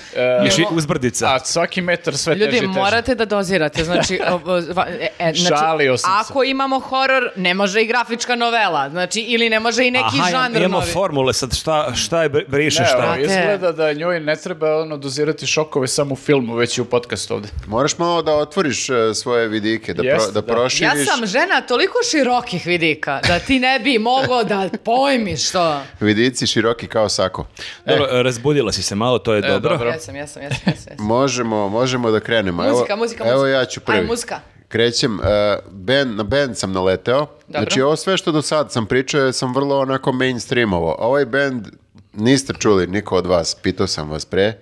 još 0.45 0.57
i 0.57 0.65
uzbrdica. 0.71 1.25
A 1.27 1.39
svaki 1.39 1.81
metar 1.81 2.17
sve 2.17 2.35
Ljudi, 2.35 2.45
teže 2.45 2.57
i 2.57 2.61
teže. 2.61 2.71
morate 2.71 3.15
da 3.15 3.25
dozirate, 3.25 3.83
znači, 3.83 4.19
o, 4.31 4.35
o, 4.35 4.39
va- 4.67 4.87
e, 4.89 5.07
e, 5.19 5.33
znači 5.33 5.55
Šalio 5.55 5.97
sam 5.97 6.09
se. 6.15 6.17
ako 6.21 6.43
imamo 6.43 6.79
horor, 6.79 7.29
ne 7.35 7.53
može 7.53 7.81
i 7.81 7.87
grafička 8.15 8.35
novela, 8.35 8.89
znači, 8.89 9.21
ili 9.21 9.49
ne 9.49 9.59
može 9.59 9.85
i 9.85 9.91
neki 9.91 10.05
Aha, 10.13 10.29
žanr 10.31 10.57
imamo 10.57 10.73
novi. 10.73 10.91
formule 10.91 11.33
sad, 11.33 11.55
šta, 11.55 11.93
šta 11.95 12.23
je 12.23 12.29
br- 12.29 12.47
briše, 12.47 12.81
Ne, 12.81 12.87
šta? 12.87 12.97
ovo, 12.97 13.05
Brate. 13.05 13.21
izgleda 13.21 13.71
da 13.73 13.93
njoj 13.93 14.19
ne 14.19 14.35
treba 14.35 14.77
ono 14.77 14.97
dozirati 14.97 15.47
šokove 15.47 15.87
samo 15.87 16.13
u 16.13 16.17
filmu, 16.17 16.55
već 16.55 16.77
i 16.77 16.81
u 16.81 16.85
podcastu 16.85 17.33
ovde. 17.33 17.47
Moraš 17.67 17.97
malo 17.97 18.21
da 18.21 18.33
otvoriš 18.33 18.89
e, 18.89 19.13
svoje 19.13 19.47
vidike, 19.47 19.93
da, 19.93 20.03
pro- 20.03 20.11
Jeste, 20.11 20.31
da 20.31 20.41
da. 20.41 20.47
proširiš. 20.47 20.81
Ja 20.93 21.05
sam 21.05 21.25
žena 21.25 21.61
toliko 21.61 21.93
širokih 22.11 22.65
vidika 22.65 23.19
da 23.27 23.39
ti 23.39 23.59
ne 23.59 23.79
bi 23.79 23.99
mogao 23.99 24.43
da 24.43 24.69
pojmiš 24.85 25.51
to. 25.51 25.81
Vidici 25.99 26.47
široki 26.47 26.87
kao 26.87 27.09
sako. 27.09 27.45
Dobro, 27.85 28.07
razbudila 28.13 28.71
si 28.71 28.83
se 28.83 28.95
malo, 28.95 29.19
to 29.19 29.33
je 29.33 29.41
dobro. 29.43 29.69
dobro. 29.69 29.89
Jesam, 29.89 30.15
jesam, 30.15 30.41
jesam, 30.41 30.57
jesam. 30.65 30.91
jesam. 30.91 31.05
Možemo, 31.07 31.69
možemo 31.69 32.11
da 32.11 32.19
krenemo. 32.19 32.63
Muzika, 32.63 32.85
evo, 32.89 32.97
muzika, 32.97 33.23
Evo 33.23 33.33
muzika. 33.33 33.49
ja 33.49 33.65
ću 33.65 33.79
prvi. 33.79 33.97
Aj, 33.97 34.05
muzika. 34.05 34.39
Krećem, 34.67 35.19
e, 35.19 35.57
band, 35.71 36.15
na 36.17 36.23
band 36.23 36.57
sam 36.57 36.71
naleteo. 36.71 37.27
Znači 37.49 37.81
ovo 37.81 37.95
sve 37.95 38.17
što 38.17 38.31
do 38.31 38.41
sad 38.41 38.71
sam 38.71 38.85
pričao 38.85 39.31
sam 39.31 39.55
vrlo 39.55 39.79
onako 39.79 40.11
mainstreamovo. 40.11 40.95
Ovaj 40.99 41.25
band 41.25 41.67
niste 42.13 42.53
čuli 42.59 42.87
niko 42.87 43.15
od 43.15 43.25
vas, 43.25 43.55
pitao 43.63 43.87
sam 43.87 44.09
vas 44.09 44.25
pre. 44.25 44.53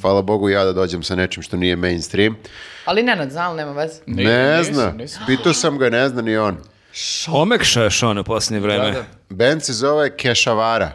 Hvala 0.00 0.22
Bogu 0.22 0.48
ja 0.48 0.64
da 0.64 0.72
dođem 0.72 1.02
sa 1.02 1.14
nečim 1.14 1.42
što 1.42 1.56
nije 1.56 1.76
mainstream. 1.76 2.36
Ali 2.84 3.02
Nenad 3.02 3.30
zna, 3.30 3.48
ali 3.48 3.56
nema 3.56 3.72
veze. 3.72 4.00
Ni- 4.06 4.24
ne 4.24 4.58
nisam, 4.58 4.74
zna, 4.74 4.92
nisam. 4.92 5.22
pitao 5.26 5.52
sam 5.52 5.78
ga, 5.78 5.90
ne 5.90 6.08
zna 6.08 6.22
ni 6.22 6.36
on. 6.36 6.56
Omekša 7.32 7.82
je 7.82 7.90
Sean 7.90 8.18
u 8.18 8.24
posljednje 8.24 8.60
vreme. 8.60 8.84
Da, 8.84 8.90
da. 8.90 9.04
Band 9.28 9.62
se 9.62 9.72
zove 9.72 10.16
Kešavara. 10.16 10.92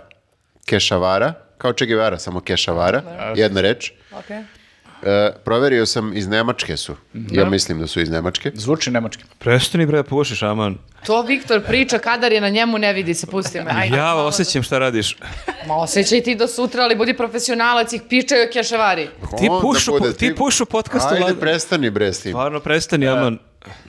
Kešavara, 0.65 1.33
kao 1.57 1.73
Che 1.73 1.85
Guevara, 1.85 2.19
samo 2.19 2.39
Kešavara, 2.41 3.01
jedna 3.35 3.61
reč. 3.61 3.91
Okay. 4.11 4.43
E, 5.03 5.31
proverio 5.45 5.85
sam 5.85 6.13
iz 6.13 6.27
Nemačke 6.27 6.77
su. 6.77 6.95
Ja 7.13 7.45
mislim 7.45 7.79
da 7.79 7.87
su 7.87 8.01
iz 8.01 8.09
Nemačke. 8.09 8.51
Zvuči 8.53 8.91
nemački. 8.91 9.23
Prestani 9.39 9.85
bre, 9.85 10.03
pušiš, 10.03 10.43
aman. 10.43 10.77
To 11.05 11.21
Viktor 11.21 11.61
priča, 11.61 11.99
kadar 11.99 12.31
je 12.31 12.41
na 12.41 12.49
njemu, 12.49 12.77
ne 12.77 12.93
vidi 12.93 13.13
se, 13.13 13.27
pusti 13.27 13.61
me. 13.61 13.71
Ajde, 13.71 13.97
Ja 13.97 14.03
malo 14.03 14.21
da- 14.21 14.27
osjećam 14.27 14.63
šta 14.63 14.79
radiš. 14.79 15.17
Ma 15.67 15.75
osjećaj 15.75 16.21
ti 16.21 16.35
do 16.35 16.47
sutra, 16.47 16.83
ali 16.83 16.95
budi 16.95 17.13
profesionalac 17.13 17.93
i 17.93 17.99
pičaj 18.09 18.43
o 18.43 18.49
kešavari. 18.53 19.07
Ti 19.37 19.47
Onda 19.49 19.61
pušu, 19.61 19.91
bude, 19.91 20.13
ti 20.13 20.35
pušu 20.35 20.65
podcastu. 20.65 21.13
Ajde, 21.15 21.39
prestani 21.39 21.89
bre 21.89 22.13
s 22.13 22.19
tim. 22.19 22.31
Stvarno, 22.31 22.59
prestani, 22.59 23.07
aman. 23.07 23.37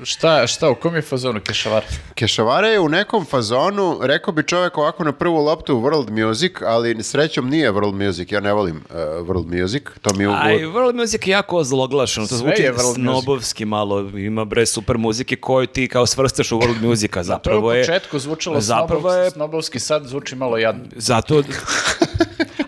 Šta, 0.02 0.46
šta, 0.46 0.70
u 0.70 0.74
kom 0.74 0.94
je 0.94 1.02
fazonu 1.02 1.40
Kešavar? 1.40 1.84
Kešavara 2.14 2.68
je 2.68 2.80
u 2.80 2.88
nekom 2.88 3.24
fazonu, 3.24 3.98
rekao 4.02 4.32
bi 4.34 4.42
čovjek 4.42 4.78
ovako 4.78 5.04
na 5.04 5.12
prvu 5.12 5.36
loptu 5.36 5.74
world 5.74 6.26
music, 6.26 6.52
ali 6.62 7.02
srećom 7.02 7.48
nije 7.48 7.72
world 7.72 8.06
music, 8.06 8.32
ja 8.32 8.40
ne 8.40 8.52
volim 8.52 8.76
uh, 8.76 8.96
world 8.96 9.60
music, 9.60 9.82
to 10.02 10.14
mi 10.14 10.24
je. 10.24 10.30
Aj, 10.30 10.56
world 10.56 10.94
music 10.94 11.26
je 11.26 11.30
jako 11.30 11.56
ozloglašeno, 11.56 12.26
to 12.26 12.36
zvuči 12.36 12.62
world 12.62 12.78
music. 12.78 12.94
snobovski 12.94 13.64
malo, 13.64 14.00
ima 14.00 14.44
bre 14.44 14.66
super 14.66 14.98
muzike 14.98 15.36
koju 15.36 15.66
ti 15.66 15.88
kao 15.88 16.06
svrstaš 16.06 16.52
u 16.52 16.58
world 16.58 16.82
music, 16.82 17.10
a 17.10 17.14
To 17.14 17.20
je 17.20 17.22
u 17.22 17.26
zapravo 17.26 17.72
je... 17.72 17.82
početku 17.82 18.18
zvučalo 18.18 18.60
zapravo 18.60 19.00
snobovski, 19.00 19.24
je- 19.24 19.30
snobovski, 19.30 19.78
sad 19.78 20.04
zvuči 20.06 20.36
malo 20.36 20.58
jadno. 20.58 20.84
Zato... 20.96 21.42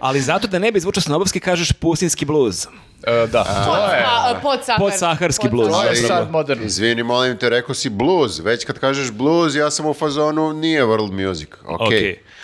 ali 0.01 0.21
zato 0.21 0.47
da 0.47 0.59
ne 0.59 0.73
bi 0.73 0.81
zvučao 0.81 1.01
snobovski 1.01 1.41
kažeš 1.41 1.73
pustinski 1.73 2.25
bluz. 2.25 2.67
E, 3.03 3.27
da, 3.33 3.45
to 3.45 3.95
je... 3.95 4.05
A, 4.07 4.41
podsahar. 4.43 4.81
Podsaharski 4.81 5.49
bluz. 5.49 5.69
To 5.69 5.83
je 5.83 5.97
sad 5.97 6.31
moderno. 6.31 6.65
Izvini, 6.65 7.03
molim 7.03 7.37
te, 7.37 7.49
rekao 7.49 7.75
si 7.75 7.89
blues, 7.91 8.39
već 8.39 8.65
kad 8.65 8.79
kažeš 8.79 9.11
blues, 9.11 9.55
ja 9.55 9.71
sam 9.71 9.87
u 9.87 9.95
fazonu, 9.95 10.53
nije 10.53 10.85
world 10.85 11.27
music, 11.27 11.49
ok. 11.67 11.81
Ok. 11.81 11.93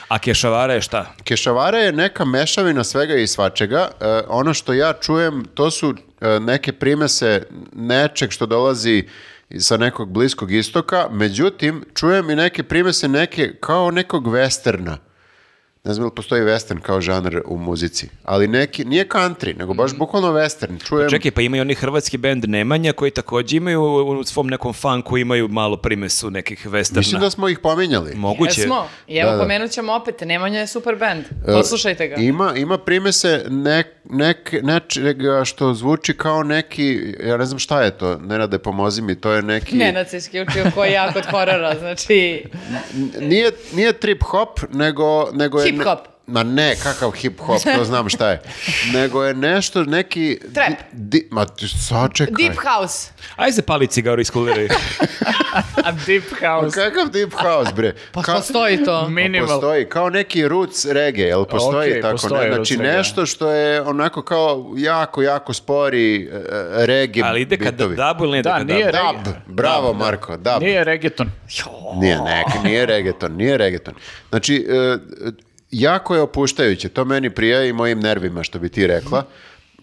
A 0.09 0.18
kešavara 0.18 0.74
je 0.74 0.81
šta? 0.81 1.06
Kešavara 1.24 1.78
je 1.78 1.93
neka 1.93 2.24
mešavina 2.24 2.85
svega 2.85 3.14
i 3.14 3.26
svačega. 3.26 3.89
E, 4.01 4.20
ono 4.28 4.55
što 4.55 4.72
ja 4.72 4.93
čujem, 4.93 5.44
to 5.55 5.70
su 5.70 5.94
e, 6.20 6.40
neke 6.40 6.72
primese 6.72 7.43
nečeg 7.72 8.31
što 8.31 8.47
dolazi 8.47 9.05
sa 9.59 9.76
nekog 9.76 10.10
bliskog 10.10 10.52
istoka, 10.52 11.06
međutim, 11.10 11.85
čujem 11.94 12.31
i 12.31 12.35
neke 12.35 12.62
primese 12.62 13.09
neke 13.09 13.55
kao 13.60 13.90
nekog 13.90 14.26
westerna. 14.26 14.97
Ne 15.85 15.94
znam 15.94 16.05
ili 16.05 16.15
postoji 16.15 16.43
western 16.43 16.81
kao 16.81 17.01
žanr 17.01 17.40
u 17.47 17.59
muzici, 17.59 18.09
ali 18.24 18.48
neki, 18.48 18.85
nije 18.85 19.09
country, 19.09 19.59
nego 19.59 19.74
baš 19.74 19.97
bukvalno 19.97 20.32
western. 20.32 20.85
Čujem, 20.89 21.11
Čekaj, 21.11 21.31
pa 21.31 21.40
ima 21.40 21.56
i 21.56 21.61
oni 21.61 21.74
hrvatski 21.74 22.19
bend 22.19 22.48
Nemanja 22.48 22.93
koji 22.93 23.11
takođe 23.11 23.56
imaju 23.56 23.82
u 24.20 24.24
svom 24.24 24.47
nekom 24.47 24.73
funku 24.73 25.19
imaju 25.19 25.48
malo 25.48 25.77
primesu 25.77 26.31
nekih 26.31 26.66
westerna. 26.66 26.97
mislim 26.97 27.20
da 27.20 27.31
smo 27.31 27.48
ih 27.48 27.59
pominjali. 27.59 28.15
Moguće. 28.15 28.61
Jesmo. 28.61 28.89
I 29.09 29.16
evo 29.16 29.31
Da, 29.31 29.36
da. 29.36 29.43
pomenut 29.43 29.70
ćemo 29.70 29.93
opet, 29.93 30.20
Nemanja 30.20 30.61
je 30.61 30.66
super 30.66 30.97
band. 30.97 31.24
Poslušajte 31.47 32.09
ga. 32.09 32.15
Ima, 32.16 32.52
ima 32.56 32.78
primese 32.78 33.44
nek, 33.48 33.86
nek, 34.10 34.55
nečega 34.62 35.44
što 35.44 35.74
zvuči 35.74 36.16
kao 36.16 36.43
neki, 36.43 37.14
ja 37.26 37.36
ne 37.36 37.44
znam 37.44 37.59
šta 37.59 37.82
je 37.82 37.98
to, 37.98 38.18
Nenade 38.18 38.59
pomozi 38.59 39.02
mi, 39.02 39.20
to 39.20 39.32
je 39.32 39.43
neki... 39.43 39.76
Nenad 39.76 40.09
se 40.09 40.16
isključio 40.16 40.64
ko 40.74 40.85
ja 40.85 41.12
kod 41.12 41.26
horora, 41.26 41.78
znači... 41.78 42.44
Nije, 43.20 43.51
nije 43.74 43.93
trip 43.93 44.22
hop, 44.22 44.60
nego... 44.72 45.31
nego 45.32 45.60
je 45.60 45.72
Hip 45.72 45.82
hop. 45.85 46.14
Ma 46.26 46.42
ne, 46.42 46.74
kakav 46.76 47.10
hip 47.12 47.40
hop, 47.40 47.60
to 47.76 47.84
znam 47.90 48.09
šta 48.09 48.30
je. 48.30 48.42
Nego 48.92 49.24
je 49.24 49.34
nešto, 49.34 49.84
neki... 49.84 50.38
Trap. 50.55 50.68
Di, 50.92 51.20
di- 51.20 51.28
ma 51.30 51.44
ti 51.46 51.68
sačekaj. 51.68 52.34
Deep 52.38 52.56
House. 52.59 53.10
Ajde 53.36 53.52
se 53.52 53.62
pali 53.62 53.86
cigaru 53.86 54.20
iz 54.20 54.30
kuliri. 54.30 54.68
A 55.84 55.92
Deep 56.06 56.22
Ma 56.32 56.48
House. 56.51 56.74
Kakav 56.74 57.09
deep 57.09 57.32
house, 57.32 57.72
bre? 57.72 57.92
Pa 58.12 58.20
Ka- 58.22 58.34
postoji 58.34 58.84
to. 58.84 59.09
Minimal. 59.09 59.48
Postoji, 59.48 59.84
kao 59.84 60.10
neki 60.10 60.48
roots 60.48 60.84
reggae, 60.86 61.22
jel 61.22 61.44
postoji 61.44 61.90
Okej, 61.90 62.02
tako? 62.02 62.12
postoji 62.12 62.48
ne? 62.48 62.55
Znači 62.55 62.76
nešto 62.76 63.26
što 63.26 63.51
je 63.51 63.82
onako 63.82 64.22
kao 64.22 64.72
jako, 64.76 65.22
jako 65.22 65.52
spori 65.52 66.24
e, 66.24 66.40
reggae 66.76 67.22
Ali 67.22 67.40
ide 67.40 67.56
kad 67.56 67.74
bitovi. 67.74 67.96
dabu 67.96 68.24
ili 68.24 68.32
ne 68.32 68.38
ide 68.38 68.42
Da, 68.42 68.59
kad 68.59 68.66
nije 68.66 68.92
dabu? 68.92 69.18
Dab, 69.24 69.34
bravo 69.46 69.92
Marko, 69.94 70.36
dab. 70.36 70.62
Nije 70.62 70.84
reggaeton. 70.84 71.30
Nije, 71.96 72.16
nek, 72.16 72.64
nije 72.64 72.86
reggaeton, 72.86 73.32
nije 73.32 73.59
reggaeton. 73.59 73.94
Znači, 74.30 74.66
e, 74.70 74.96
jako 75.80 76.14
je 76.14 76.20
opuštajuće, 76.20 76.88
to 76.88 77.05
meni 77.05 77.30
prija 77.30 77.64
i 77.64 77.72
mojim 77.72 78.01
nervima, 78.01 78.42
što 78.42 78.59
bi 78.59 78.68
ti 78.68 78.86
rekla. 78.86 79.24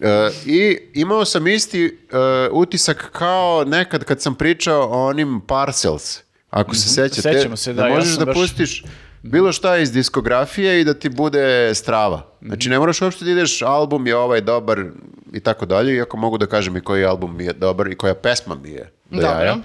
E, 0.00 0.30
I 0.46 0.78
imao 0.94 1.24
sam 1.24 1.46
isti 1.46 1.84
e, 1.84 2.16
utisak 2.52 3.08
kao 3.12 3.64
nekad 3.66 4.04
kad 4.04 4.20
sam 4.22 4.34
pričao 4.34 4.80
o 4.82 5.06
onim 5.06 5.40
Parcels, 5.46 6.18
ako 6.50 6.74
se 6.74 6.88
sećate. 6.88 7.32
Sećamo 7.34 7.56
se, 7.56 7.72
da, 7.72 7.86
ja 7.86 7.94
možeš 7.94 8.08
sam 8.14 8.18
da 8.18 8.24
baš- 8.24 8.34
pustiš 8.34 8.84
bilo 9.22 9.52
šta 9.52 9.76
iz 9.76 9.92
diskografije 9.92 10.80
i 10.80 10.84
da 10.84 10.94
ti 10.94 11.08
bude 11.08 11.74
strava. 11.74 12.26
Znači, 12.42 12.68
ne 12.68 12.78
moraš 12.78 13.02
uopšte 13.02 13.24
da 13.24 13.30
ideš, 13.30 13.62
album 13.62 14.06
je 14.06 14.16
ovaj 14.16 14.40
dobar 14.40 14.84
i 15.32 15.40
tako 15.40 15.66
dalje, 15.66 15.94
iako 15.94 16.16
mogu 16.16 16.38
da 16.38 16.46
kažem 16.46 16.76
i 16.76 16.80
koji 16.80 17.04
album 17.04 17.36
mi 17.36 17.44
je 17.44 17.52
dobar 17.52 17.86
i 17.88 17.96
koja 17.96 18.14
pesma 18.14 18.54
mi 18.54 18.70
je 18.70 18.90
do 19.10 19.20
Dobro. 19.20 19.28
jaja. 19.30 19.56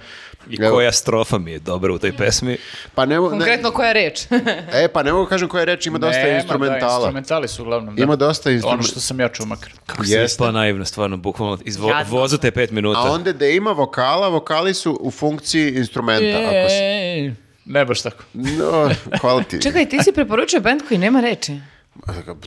I 0.49 0.57
Evo. 0.57 0.71
koja 0.71 0.91
strofa 0.91 1.37
mi 1.37 1.51
je 1.51 1.59
dobra 1.59 1.93
u 1.93 1.99
toj 1.99 2.13
pesmi. 2.13 2.57
Pa 2.95 3.05
ne, 3.05 3.15
mo- 3.15 3.23
ne, 3.23 3.29
Konkretno 3.29 3.71
koja 3.71 3.93
reč? 3.93 4.25
E, 4.73 4.87
pa 4.87 5.03
ne 5.03 5.13
mogu 5.13 5.25
kažem 5.25 5.47
koja 5.47 5.63
reč, 5.63 5.85
ima 5.85 5.97
dosta 5.97 6.17
Nema, 6.17 6.29
Da, 6.29 6.35
instrumentala. 6.35 6.93
instrumentali 6.95 7.47
su 7.47 7.61
uglavnom. 7.61 7.95
Da. 7.95 8.03
Ima 8.03 8.15
dosta 8.15 8.49
Ono 8.49 8.53
instrumentala. 8.53 8.83
što 8.83 8.99
sam 8.99 9.19
ja 9.19 9.29
čuo 9.29 9.45
makar. 9.45 9.71
Kako 9.85 10.05
se 10.05 10.11
Jeste. 10.11 10.25
ispala 10.25 10.51
naivno, 10.51 10.85
stvarno, 10.85 11.17
bukvalno 11.17 11.57
iz 11.63 11.77
vo- 11.77 11.89
Jadno. 11.89 12.11
vozu 12.11 12.37
te 12.37 12.51
pet 12.51 12.71
minuta. 12.71 12.99
A 12.99 13.03
onda 13.03 13.33
da 13.33 13.47
ima 13.47 13.71
vokala, 13.71 14.27
vokali 14.29 14.73
su 14.73 14.97
u 15.01 15.11
funkciji 15.11 15.71
instrumenta. 15.71 16.37
Ako 16.39 16.69
se... 16.69 16.75
Ej, 16.75 17.33
Ne 17.65 17.85
baš 17.85 18.01
tako. 18.01 18.23
No, 18.33 18.89
hvala 19.21 19.43
ti. 19.43 19.61
Čekaj, 19.61 19.85
ti 19.85 19.97
si 19.99 20.11
preporučio 20.11 20.59
band 20.59 20.81
koji 20.87 20.97
nema 20.97 21.21
reči. 21.21 21.59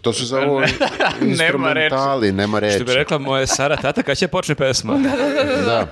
To 0.02 0.12
su 0.12 0.26
za 0.26 0.40
ovo 0.40 0.62
instrumentali, 1.22 2.32
nema 2.32 2.58
reči. 2.58 2.76
Što 2.76 2.84
bi 2.84 2.94
rekla 2.94 3.18
moja 3.18 3.46
Sara 3.46 3.76
tata, 3.76 4.02
kad 4.02 4.16
će 4.16 4.28
počne 4.28 4.54
pesma? 4.54 4.98
Da. 5.66 5.86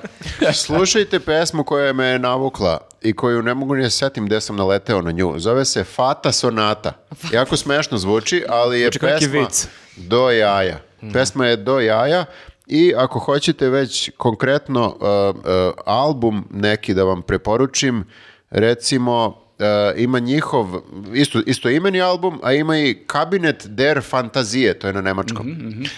Slušajte 0.52 1.20
pesmu 1.20 1.64
koja 1.64 1.92
me 1.92 2.06
je 2.06 2.18
navukla 2.18 2.78
i 3.02 3.12
koju 3.12 3.42
ne 3.42 3.54
mogu 3.54 3.74
ni 3.74 3.82
da 3.82 3.90
se 3.90 3.96
setim 3.98 4.26
gde 4.26 4.40
sam 4.40 4.56
naleteo 4.56 5.02
na 5.02 5.10
nju. 5.10 5.34
Zove 5.38 5.64
se 5.64 5.84
Fata 5.84 6.32
Sonata. 6.32 6.92
Jako 7.32 7.56
smešno 7.56 7.98
zvuči, 7.98 8.44
ali 8.48 8.80
je 8.80 8.90
kao 8.90 9.10
neki 9.10 9.24
pesma 9.24 9.40
vic. 9.40 9.68
do 9.96 10.30
jaja. 10.30 10.78
Pesma 11.12 11.46
je 11.46 11.56
do 11.56 11.80
jaja 11.80 12.24
i 12.66 12.94
ako 12.96 13.18
hoćete 13.18 13.68
već 13.68 14.10
konkretno 14.16 14.86
uh, 14.86 15.36
uh, 15.36 15.72
album 15.86 16.48
neki 16.50 16.94
da 16.94 17.04
vam 17.04 17.22
preporučim, 17.22 18.04
recimo 18.50 19.47
ima 19.96 20.18
njihov 20.18 20.66
isto, 21.14 21.40
isto 21.46 21.68
imeni 21.68 22.02
album, 22.02 22.40
a 22.42 22.52
ima 22.52 22.78
i 22.78 22.94
Kabinet 23.06 23.66
der 23.66 24.02
Fantazije, 24.02 24.78
to 24.78 24.86
je 24.86 24.92
na 24.92 25.00
nemačkom. 25.00 25.46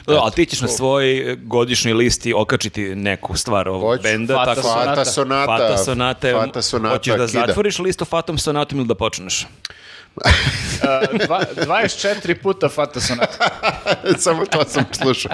Da, 0.07 0.21
ali 0.23 0.33
ti 0.33 0.47
ćeš 0.47 0.61
na 0.61 0.69
svojoj 0.69 1.37
godišnjoj 1.43 1.95
listi 1.95 2.33
okačiti 2.35 2.95
neku 2.95 3.37
stvar 3.37 3.69
ovog 3.69 3.83
Hoću. 3.83 4.03
benda. 4.03 4.35
Fata 4.35 4.55
tako, 4.55 4.69
Sonata. 4.69 4.95
Fata 4.95 5.05
Sonata. 5.05 5.47
Fata 5.59 5.77
Sonate. 5.85 6.33
Fata 6.33 6.63
Sonata 6.63 6.95
Hoćeš 6.95 7.15
da 7.17 7.27
kida. 7.27 7.47
zatvoriš 7.47 7.79
listu 7.79 8.05
Fatom 8.05 8.39
Sonatom 8.39 8.79
ili 8.79 8.89
da 8.89 8.95
počneš? 8.95 9.47
Uh, 10.17 10.23
dva, 11.27 11.43
24 11.57 12.35
puta 12.43 12.69
Fata 12.69 13.01
Sonata. 13.01 13.49
Samo 14.19 14.47
to 14.47 14.65
sam 14.69 14.85
slušao. 15.03 15.33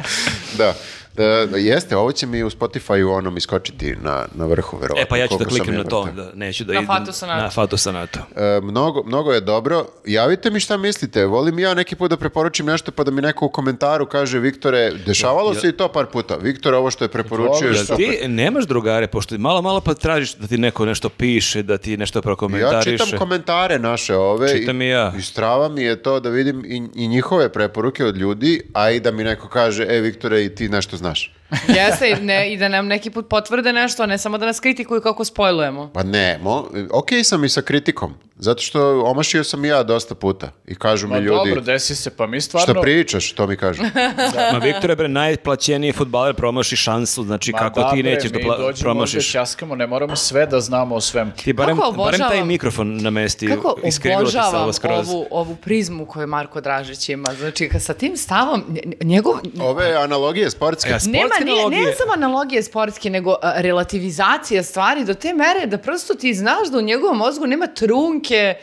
Da. 0.58 0.74
E, 1.18 1.46
jeste, 1.58 1.96
ovo 1.96 2.12
će 2.12 2.26
mi 2.26 2.42
u 2.44 2.50
Spotify-u 2.50 3.10
onom 3.10 3.36
iskočiti 3.36 3.96
na, 4.02 4.24
na 4.34 4.46
vrhu, 4.46 4.76
verovatno. 4.76 5.02
E 5.02 5.06
pa 5.08 5.16
ja 5.16 5.26
ću 5.26 5.36
da 5.38 5.44
kliknem 5.44 5.74
ja 5.74 5.82
na 5.82 5.88
to, 5.88 6.08
da 6.16 6.30
neću 6.34 6.64
da 6.64 6.72
Na 6.72 6.78
idem 6.78 6.86
Fatu 6.86 7.12
Sonatu. 7.12 7.42
na 7.42 7.50
Fatu 7.50 7.76
Sonatu. 7.76 8.18
E, 8.36 8.60
mnogo, 8.62 9.02
mnogo 9.02 9.32
je 9.32 9.40
dobro. 9.40 9.86
Javite 10.06 10.50
mi 10.50 10.60
šta 10.60 10.76
mislite. 10.76 11.24
Volim 11.24 11.58
ja 11.58 11.74
neki 11.74 11.96
put 11.96 12.10
da 12.10 12.16
preporučim 12.16 12.66
nešto 12.66 12.90
pa 12.92 13.04
da 13.04 13.10
mi 13.10 13.22
neko 13.22 13.46
u 13.46 13.48
komentaru 13.48 14.06
kaže 14.06 14.38
Viktore, 14.38 14.90
dešavalo 15.06 15.54
se 15.54 15.68
i 15.68 15.72
to 15.72 15.88
par 15.88 16.06
puta. 16.06 16.36
Viktor, 16.36 16.74
ovo 16.74 16.90
što 16.90 17.04
je 17.04 17.08
preporučio 17.08 17.68
je 17.68 17.74
super. 17.74 17.96
ti 17.96 18.28
nemaš 18.28 18.64
drugare, 18.66 19.06
pošto 19.06 19.38
malo, 19.38 19.62
malo 19.62 19.80
pa 19.80 19.94
tražiš 19.94 20.34
da 20.34 20.46
ti 20.46 20.58
neko 20.58 20.84
nešto 20.84 21.08
piše, 21.08 21.62
da 21.62 21.78
ti 21.78 21.96
nešto 21.96 22.18
Ja 22.18 22.22
prokomentariše. 22.22 22.98
čitam 22.98 23.18
komentare 23.18 23.78
naše 23.78 24.16
ove 24.16 24.48
Čitam 24.48 24.82
i 24.82 24.88
ja. 24.88 25.12
i 25.18 25.22
strava 25.22 25.68
mi 25.68 25.82
je 25.82 26.02
to 26.02 26.20
da 26.20 26.28
vidim 26.28 26.64
i, 26.64 26.88
i 26.94 27.08
njihove 27.08 27.48
preporuke 27.52 28.04
od 28.04 28.16
ljudi, 28.16 28.62
a 28.74 28.90
i 28.90 29.00
da 29.00 29.10
mi 29.10 29.24
neko 29.24 29.48
kaže, 29.48 29.86
e 29.88 30.00
Viktore, 30.00 30.44
i 30.44 30.54
ti 30.54 30.68
nešto 30.68 30.96
znaš. 30.96 31.05
Αθηνάς. 31.06 31.35
Jeste, 31.76 32.10
i 32.10 32.16
ne, 32.16 32.52
i 32.52 32.56
da 32.56 32.68
nam 32.68 32.86
neki 32.86 33.10
put 33.10 33.28
potvrde 33.28 33.72
nešto, 33.72 34.02
a 34.02 34.06
ne 34.06 34.18
samo 34.18 34.38
da 34.38 34.46
nas 34.46 34.60
kritikuju 34.60 35.00
kako 35.00 35.24
spojlujemo. 35.24 35.90
Pa 35.94 36.02
ne, 36.02 36.38
mo, 36.38 36.68
ok 36.92 37.08
sam 37.24 37.44
i 37.44 37.48
sa 37.48 37.62
kritikom, 37.62 38.14
zato 38.36 38.62
što 38.62 38.80
omašio 39.02 39.44
sam 39.44 39.64
i 39.64 39.68
ja 39.68 39.82
dosta 39.82 40.14
puta 40.14 40.50
i 40.66 40.74
kažu 40.74 41.08
Ma 41.08 41.14
mi 41.14 41.20
ljudi, 41.20 41.48
dobro, 41.48 41.60
desi 41.62 41.96
se, 41.96 42.10
pa 42.10 42.26
mi 42.26 42.40
stvarno... 42.40 42.64
šta 42.64 42.80
pričaš, 42.82 43.32
to 43.32 43.46
mi 43.46 43.56
kažu. 43.56 43.82
Ma 44.52 44.58
Viktore, 44.58 44.96
bre, 44.96 45.08
najplaćeniji 45.08 45.92
futbaler 45.92 46.34
promaši 46.34 46.76
šansu, 46.76 47.22
znači 47.24 47.52
Ma 47.52 47.58
kako 47.58 47.80
da, 47.80 47.90
ti 47.90 48.02
bre, 48.02 48.10
nećeš 48.10 48.30
da 48.30 48.38
mi 48.38 48.44
pla- 48.44 48.58
dođemo 48.58 48.82
promašiš. 48.82 49.14
ovdje, 49.16 49.30
ćaskamo, 49.30 49.74
ne 49.74 49.86
moramo 49.86 50.16
sve 50.16 50.46
da 50.46 50.60
znamo 50.60 50.94
o 50.94 51.00
svemu. 51.00 51.30
Ti 51.34 51.52
barem, 51.52 51.76
Kako 51.76 51.92
barem 51.92 52.18
taj 52.20 52.28
obožavam- 52.28 52.46
mikrofon 52.46 52.96
namesti, 52.96 53.46
Kako 53.46 53.76
iskrivilo 53.84 54.24
ti 54.24 54.30
se 54.30 54.38
obožavam 54.38 54.62
ovo 54.62 54.72
skroz. 54.72 55.08
ovu, 55.08 55.26
ovu 55.30 55.56
prizmu 55.56 56.06
koju 56.06 56.26
Marko 56.26 56.60
Dražić 56.60 57.08
ima. 57.08 57.28
Znači, 57.32 57.70
sa 57.78 57.94
tim 57.94 58.16
stavom, 58.16 58.64
nje- 58.68 58.80
njegov... 59.02 59.34
Ove 59.60 59.94
analogije 59.94 60.50
sportske. 60.50 60.90
Ja, 60.90 60.98
Nema, 61.02 61.18
sportske 61.20 61.35
analogije. 61.38 61.82
ne 61.82 61.92
samo 61.92 62.12
analogije 62.14 62.62
sportske, 62.62 63.10
nego 63.10 63.30
a, 63.32 63.52
relativizacija 63.56 64.62
stvari 64.62 65.04
do 65.04 65.14
te 65.14 65.32
mere 65.34 65.66
da 65.66 65.78
prosto 65.78 66.14
ti 66.14 66.34
znaš 66.34 66.68
da 66.68 66.78
u 66.78 66.82
njegovom 66.82 67.16
mozgu 67.16 67.46
nema 67.46 67.66
trunke, 67.66 68.54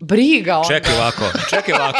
briga. 0.00 0.58
On, 0.58 0.64
Čekaj 0.66 0.94
ovako, 0.94 1.22
čekaj 1.50 1.74
ovako. 1.74 1.98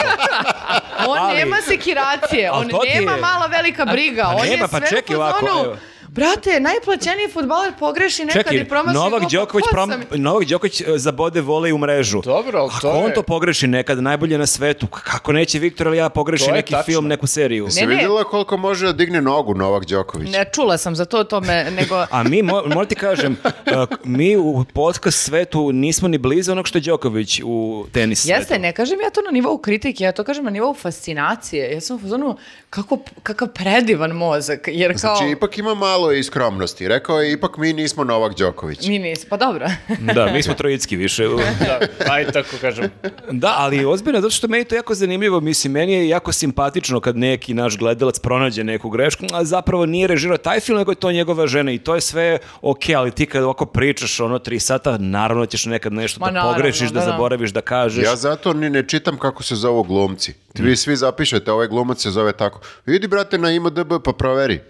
on 1.09 1.19
ali- 1.19 1.37
nema 1.37 1.57
sekiracije, 1.59 2.51
on 2.53 2.67
nema 2.87 3.13
je- 3.13 3.21
mala 3.21 3.47
velika 3.49 3.85
briga. 3.87 4.23
pa 4.25 4.29
on 4.31 4.45
je 4.45 4.51
nema, 4.51 4.69
pa 4.69 4.79
sve 4.79 4.89
čekaj 4.89 5.17
ovako, 5.17 5.47
fazonu, 5.47 5.65
evo. 5.65 5.77
Brate, 6.19 6.61
najplaćeniji 6.61 7.29
futbaler 7.29 7.73
pogreši 7.79 8.25
nekad 8.25 8.43
Čekaj, 8.43 8.57
i 8.57 8.65
promaši 8.65 8.95
Novak 8.95 9.23
pa 9.23 9.29
Đoković, 9.29 9.65
ko 9.65 9.71
prom, 9.71 9.93
Novak 10.13 10.45
Đoković 10.45 10.81
e, 10.81 10.85
zabode 10.89 11.41
vole 11.41 11.73
u 11.73 11.79
mrežu. 11.79 12.21
Dobro, 12.23 12.59
ali 12.59 12.69
Ako 12.69 12.81
to 12.81 12.91
on 12.91 13.07
je- 13.07 13.15
to 13.15 13.23
pogreši 13.23 13.67
nekad, 13.67 14.03
najbolje 14.03 14.39
na 14.39 14.47
svetu, 14.47 14.87
kako 14.87 15.33
neće 15.33 15.59
Viktor 15.59 15.87
ili 15.87 15.97
ja 15.97 16.09
pogreši 16.09 16.45
To 16.45 16.51
je 16.51 16.55
neki 16.55 16.73
tačno. 16.73 16.85
film, 16.85 17.07
neku 17.07 17.27
seriju? 17.27 17.71
Si 17.71 17.81
Ne, 17.81 17.87
ne. 17.87 17.95
vidjela 17.95 18.25
koliko 18.25 18.57
može 18.57 18.87
da 18.87 18.93
digne 18.93 19.21
nogu 19.23 19.55
Novak 19.55 19.85
Đoković? 19.85 20.31
Ne, 20.31 20.45
čula 20.53 20.79
sam 20.79 20.97
za 20.97 21.05
to, 21.05 21.25
to 21.25 21.41
me, 21.41 21.71
nego... 21.71 21.95
A 22.11 22.23
mi, 22.23 22.43
mo, 22.43 22.63
moram 22.65 22.87
ti 22.87 22.95
kažem, 22.95 23.37
e, 23.67 23.71
mi 24.05 24.37
u 24.37 24.65
podcast 24.65 25.19
svetu 25.19 25.73
nismo 25.73 26.09
ni 26.09 26.19
blizu 26.19 26.53
onog 26.53 26.67
što 26.67 26.79
je 26.79 26.83
Đoković 26.83 27.41
u 27.45 27.87
tenis 27.93 28.23
svetu. 28.23 28.39
Jeste, 28.41 28.59
ne 28.59 28.73
kažem 28.73 29.01
ja 29.01 29.11
to 29.11 29.21
na 29.23 29.31
nivou 29.31 29.59
kritike, 29.59 30.05
ja 30.05 30.13
to 30.13 30.25
kažem 30.25 30.45
na 30.45 30.51
nivou 30.51 30.75
fascinacije. 30.75 31.73
Ja 31.73 31.81
sam 31.81 31.97
u 31.97 32.01
fazonu, 32.01 32.37
kako, 32.71 32.99
kakav 33.23 33.49
predivan 33.49 34.11
mozak, 34.11 34.61
jer 34.67 34.91
kao... 34.93 35.17
Znači, 35.17 35.31
ipak 35.31 35.59
ima 35.59 35.75
malo 35.75 36.08
i 36.13 36.23
skromnosti. 36.23 36.89
Rekao 36.89 37.21
je, 37.21 37.33
ipak 37.33 37.57
mi 37.57 37.73
nismo 37.73 38.05
Novak 38.05 38.39
Đoković. 38.39 38.87
Mi 38.87 38.99
nis, 38.99 39.25
pa 39.25 39.37
dobro. 39.37 39.67
Da, 40.15 40.27
mi 40.33 40.43
smo 40.43 40.55
trojicki 40.55 40.97
više. 40.97 41.29
Da, 41.59 41.81
aj 42.13 42.27
tako 42.33 42.57
kažem. 42.61 42.91
Da, 43.31 43.55
ali 43.59 43.85
ozbiljno, 43.85 44.21
zato 44.21 44.31
što 44.31 44.49
meni 44.49 44.65
to 44.65 44.75
jako 44.75 44.95
zanimljivo, 44.95 45.41
mislim, 45.41 45.73
meni 45.73 45.93
je 45.93 46.09
jako 46.09 46.33
simpatično 46.33 47.01
kad 47.01 47.17
neki 47.17 47.55
naš 47.55 47.79
gledalac 47.79 48.19
pronađe 48.19 48.65
neku 48.65 48.91
grešku, 48.91 49.27
a 49.33 49.45
zapravo 49.45 49.87
nije 49.87 50.07
režirao 50.07 50.37
taj 50.37 50.61
film, 50.61 50.79
nego 50.79 50.93
je 50.93 50.97
to 50.97 51.13
njegova 51.13 51.47
žena 51.47 51.73
i 51.73 51.79
to 51.79 51.95
je 51.95 52.01
sve 52.01 52.39
ok, 52.63 52.83
ali 52.97 53.11
ti 53.11 53.27
kad 53.27 53.45
ovako 53.45 53.67
pričaš 53.67 54.21
ono 54.21 54.39
tri 54.39 54.61
sata, 54.61 54.99
naravno 54.99 55.47
ćeš 55.47 55.67
nekad 55.67 55.93
nešto 55.93 56.21
Ma 56.21 56.27
da 56.27 56.33
naravno, 56.33 56.55
pogrešiš, 56.55 56.89
da, 56.89 57.01
da, 57.01 57.07
da. 57.07 57.13
zaboraviš, 57.13 57.51
da 57.51 57.61
kažeš. 57.61 58.05
Ja 58.05 58.17
zato 58.17 58.53
ni 58.53 58.71
ne 58.71 58.89
čitam 58.89 59.19
kako 59.19 59.43
se 59.43 59.55
zovu 59.55 59.83
glumci. 59.83 60.35
Vi 60.55 60.77
svi 60.77 60.97
zapišete, 60.97 61.53
ovaj 61.53 61.69
glumac 61.69 62.03
se 62.03 62.11
zove 62.11 62.33
tako. 62.33 62.61
Idi, 62.87 63.09
brate, 63.09 63.39
na 63.39 63.51
IMDB 63.51 63.93
pa 64.05 64.13
proveri. 64.13 64.61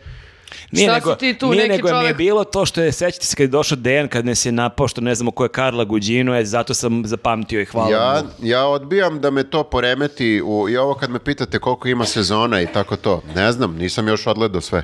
Nije 0.70 0.86
Šta 0.88 0.94
nego, 0.94 1.12
si 1.12 1.18
ti 1.18 1.38
tu, 1.38 1.50
nije 1.50 1.68
neki 1.68 1.82
nego 1.82 2.00
mi 2.00 2.06
je 2.06 2.14
bilo 2.14 2.44
to 2.44 2.66
što 2.66 2.80
je, 2.82 2.92
sećate 2.92 3.26
se 3.26 3.36
kad 3.36 3.44
je 3.44 3.48
došao 3.48 3.76
Dejan, 3.76 4.08
kad 4.08 4.26
nas 4.26 4.46
je 4.46 4.52
napao, 4.52 4.88
što 4.88 5.00
ne 5.00 5.14
znamo 5.14 5.30
ko 5.30 5.44
je 5.44 5.48
Karla 5.48 5.84
Guđino, 5.84 6.36
je, 6.36 6.44
zato 6.44 6.74
sam 6.74 7.02
zapamtio 7.06 7.60
i 7.60 7.64
hvala 7.64 7.90
Ja, 7.90 8.22
mu. 8.38 8.46
ja 8.48 8.66
odbijam 8.66 9.20
da 9.20 9.30
me 9.30 9.50
to 9.50 9.62
poremeti 9.64 10.42
u, 10.44 10.68
i 10.68 10.76
ovo 10.76 10.94
kad 10.94 11.10
me 11.10 11.18
pitate 11.18 11.58
koliko 11.58 11.88
ima 11.88 12.04
sezona 12.04 12.62
i 12.62 12.66
tako 12.66 12.96
to. 12.96 13.22
Ne 13.34 13.52
znam, 13.52 13.76
nisam 13.76 14.08
još 14.08 14.26
odgledao 14.26 14.60
sve. 14.60 14.82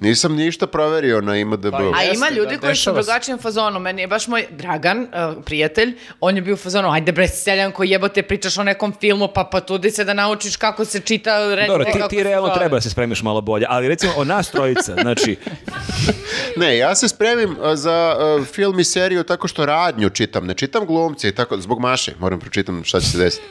Nisam 0.00 0.34
ništa 0.34 0.66
proverio 0.66 1.20
na 1.20 1.36
IMDb. 1.36 1.70
Pa, 1.70 1.78
A 1.78 2.02
Jeste, 2.02 2.16
ima 2.16 2.28
ljudi 2.28 2.54
da, 2.54 2.60
koji 2.60 2.76
su 2.76 2.90
u 2.90 2.92
dešava 2.92 3.02
se. 3.02 3.06
drugačijem 3.06 3.38
fazonu. 3.38 3.80
Meni 3.80 4.02
je 4.02 4.06
baš 4.06 4.28
moj 4.28 4.46
Dragan, 4.50 5.00
uh, 5.00 5.08
prijatelj, 5.44 5.88
on 6.20 6.36
je 6.36 6.42
bio 6.42 6.54
u 6.54 6.58
fazonu, 6.58 6.90
ajde 6.90 7.12
bre, 7.12 7.28
seljanko, 7.28 7.84
jebote, 7.84 8.22
pričaš 8.22 8.58
o 8.58 8.64
nekom 8.64 8.94
filmu, 9.00 9.28
pa 9.28 9.44
pa 9.44 9.60
tudi 9.60 9.90
se 9.90 10.04
da 10.04 10.14
naučiš 10.14 10.56
kako 10.56 10.84
se 10.84 11.00
čita, 11.00 11.30
recimo 11.46 11.66
Dobro, 11.68 11.84
ti, 11.84 11.92
kako 11.92 12.08
ti 12.08 12.16
se 12.16 12.24
realno 12.24 12.48
zove. 12.48 12.58
treba 12.58 12.76
da 12.76 12.80
se 12.80 12.90
spremiš 12.90 13.22
malo 13.22 13.40
bolje, 13.40 13.66
ali 13.68 13.88
recimo 13.88 14.12
o 14.16 14.24
nas 14.24 14.50
trojica, 14.50 14.94
znači, 14.94 15.36
Ne, 16.56 16.78
ja 16.78 16.94
se 16.94 17.08
spremim 17.08 17.56
a, 17.62 17.76
za 17.76 17.92
a, 17.92 18.44
film 18.44 18.80
i 18.80 18.84
seriju 18.84 19.22
tako 19.24 19.48
što 19.48 19.66
radnju 19.66 20.10
čitam. 20.10 20.46
Ne 20.46 20.54
čitam 20.54 20.86
glumce 20.86 21.28
i 21.28 21.32
tako, 21.32 21.58
zbog 21.58 21.80
Maše, 21.80 22.12
moram 22.18 22.40
pročitam 22.40 22.84
šta 22.84 23.00
će 23.00 23.06
se 23.06 23.18
desiti. 23.18 23.46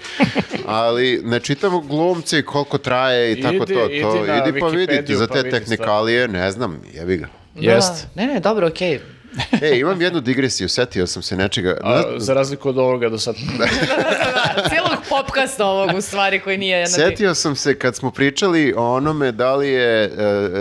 Ali 0.65 1.21
ne 1.23 1.39
čitam 1.39 1.87
glumce 1.87 2.39
i 2.39 2.43
koliko 2.43 2.77
traje 2.77 3.31
i 3.31 3.41
tako 3.41 3.55
Idi- 3.55 3.73
to. 3.73 3.87
to. 4.01 4.15
idi 4.15 4.27
na 4.27 4.37
Idi 4.39 4.59
pa 4.59 4.67
vidite 4.67 5.15
za 5.15 5.27
pa 5.27 5.33
te 5.33 5.39
vidi 5.39 5.51
tehnikalije, 5.51 6.18
ne 6.27 6.51
znam, 6.51 6.81
jebi 6.93 7.17
ga. 7.17 7.27
Da. 7.55 7.71
Jeste. 7.71 8.07
Ne, 8.15 8.27
ne, 8.27 8.39
dobro, 8.39 8.67
okej. 8.67 8.99
E, 9.61 9.79
imam 9.79 10.01
jednu 10.01 10.19
digresiju, 10.21 10.69
setio 10.69 11.07
sam 11.07 11.21
se 11.21 11.35
nečega. 11.37 11.77
A, 11.83 12.03
za 12.17 12.33
razliku 12.33 12.69
od 12.69 12.77
ovoga 12.77 13.09
do 13.09 13.17
sad. 13.17 13.35
Da, 13.57 13.65
cijelog 14.69 14.97
popkasta 15.09 15.65
ovog 15.65 15.97
u 15.97 16.01
stvari 16.01 16.39
koji 16.39 16.57
nije 16.57 16.77
jedna... 16.77 16.87
Setio 16.89 17.35
sam 17.35 17.55
se 17.55 17.79
kad 17.79 17.95
smo 17.95 18.11
pričali 18.11 18.73
o 18.77 18.95
onome 18.95 19.31
da 19.31 19.55
li 19.55 19.69
je 19.69 20.11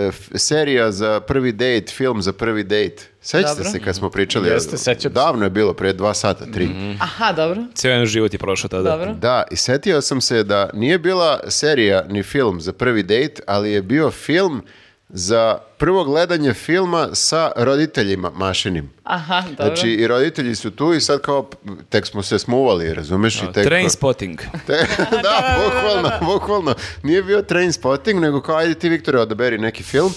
f- 0.09 0.29
serija 0.35 0.91
za 0.91 1.19
prvi 1.19 1.51
date, 1.51 1.85
film 1.87 2.21
za 2.21 2.33
prvi 2.33 2.63
date. 2.63 3.03
Sećate 3.21 3.55
Dobro. 3.55 3.71
se 3.71 3.79
kad 3.79 3.95
smo 3.95 4.09
pričali? 4.09 4.49
Jeste, 4.49 4.77
sećam 4.77 5.01
se. 5.01 5.09
Davno 5.09 5.43
je 5.43 5.49
bilo, 5.49 5.73
pre 5.73 5.93
dva 5.93 6.13
sata, 6.13 6.45
tri. 6.45 6.69
Aha, 7.01 7.31
dobro, 7.31 7.61
cijel 7.73 7.93
jedan 7.93 8.05
život 8.05 8.33
je 8.33 8.39
prošao 8.39 8.67
tada. 8.69 8.89
dobro. 8.89 9.13
Da, 9.13 9.43
i 9.51 9.55
setio 9.55 10.01
sam 10.01 10.21
se 10.21 10.43
da 10.43 10.69
nije 10.73 10.97
bila 10.99 11.39
serija 11.47 12.03
ni 12.09 12.23
film 12.23 12.61
za 12.61 12.73
prvi 12.73 13.03
date, 13.03 13.41
ali 13.47 13.71
je 13.71 13.81
bio 13.81 14.11
film 14.11 14.63
za 15.09 15.57
prvo 15.77 16.03
gledanje 16.03 16.53
filma 16.53 17.09
sa 17.13 17.51
roditeljima 17.55 18.29
mašinim. 18.29 18.89
Aha, 19.03 19.43
dobro. 19.57 19.65
Znači, 19.65 19.89
i 19.89 20.07
roditelji 20.07 20.55
su 20.55 20.71
tu 20.71 20.93
i 20.93 21.01
sad 21.01 21.21
kao, 21.21 21.49
tek 21.89 22.05
smo 22.05 22.23
se 22.23 22.39
smuvali, 22.39 22.93
razumeš? 22.93 23.35
I 23.35 23.53
tek 23.53 23.65
Train 23.67 23.89
spotting. 23.89 24.39
Te- 24.67 24.87
da, 25.23 25.57
bukvalno, 25.65 26.11
bukvalno. 26.33 26.73
Nije 27.03 27.23
bio 27.23 27.41
train 27.41 27.73
spotting, 27.73 28.19
nego 28.21 28.41
kao, 28.41 28.55
ajde 28.55 28.73
ti, 28.73 28.89
Viktore, 28.89 29.19
odaberi 29.19 29.57
neki 29.57 29.83
film. 29.83 30.13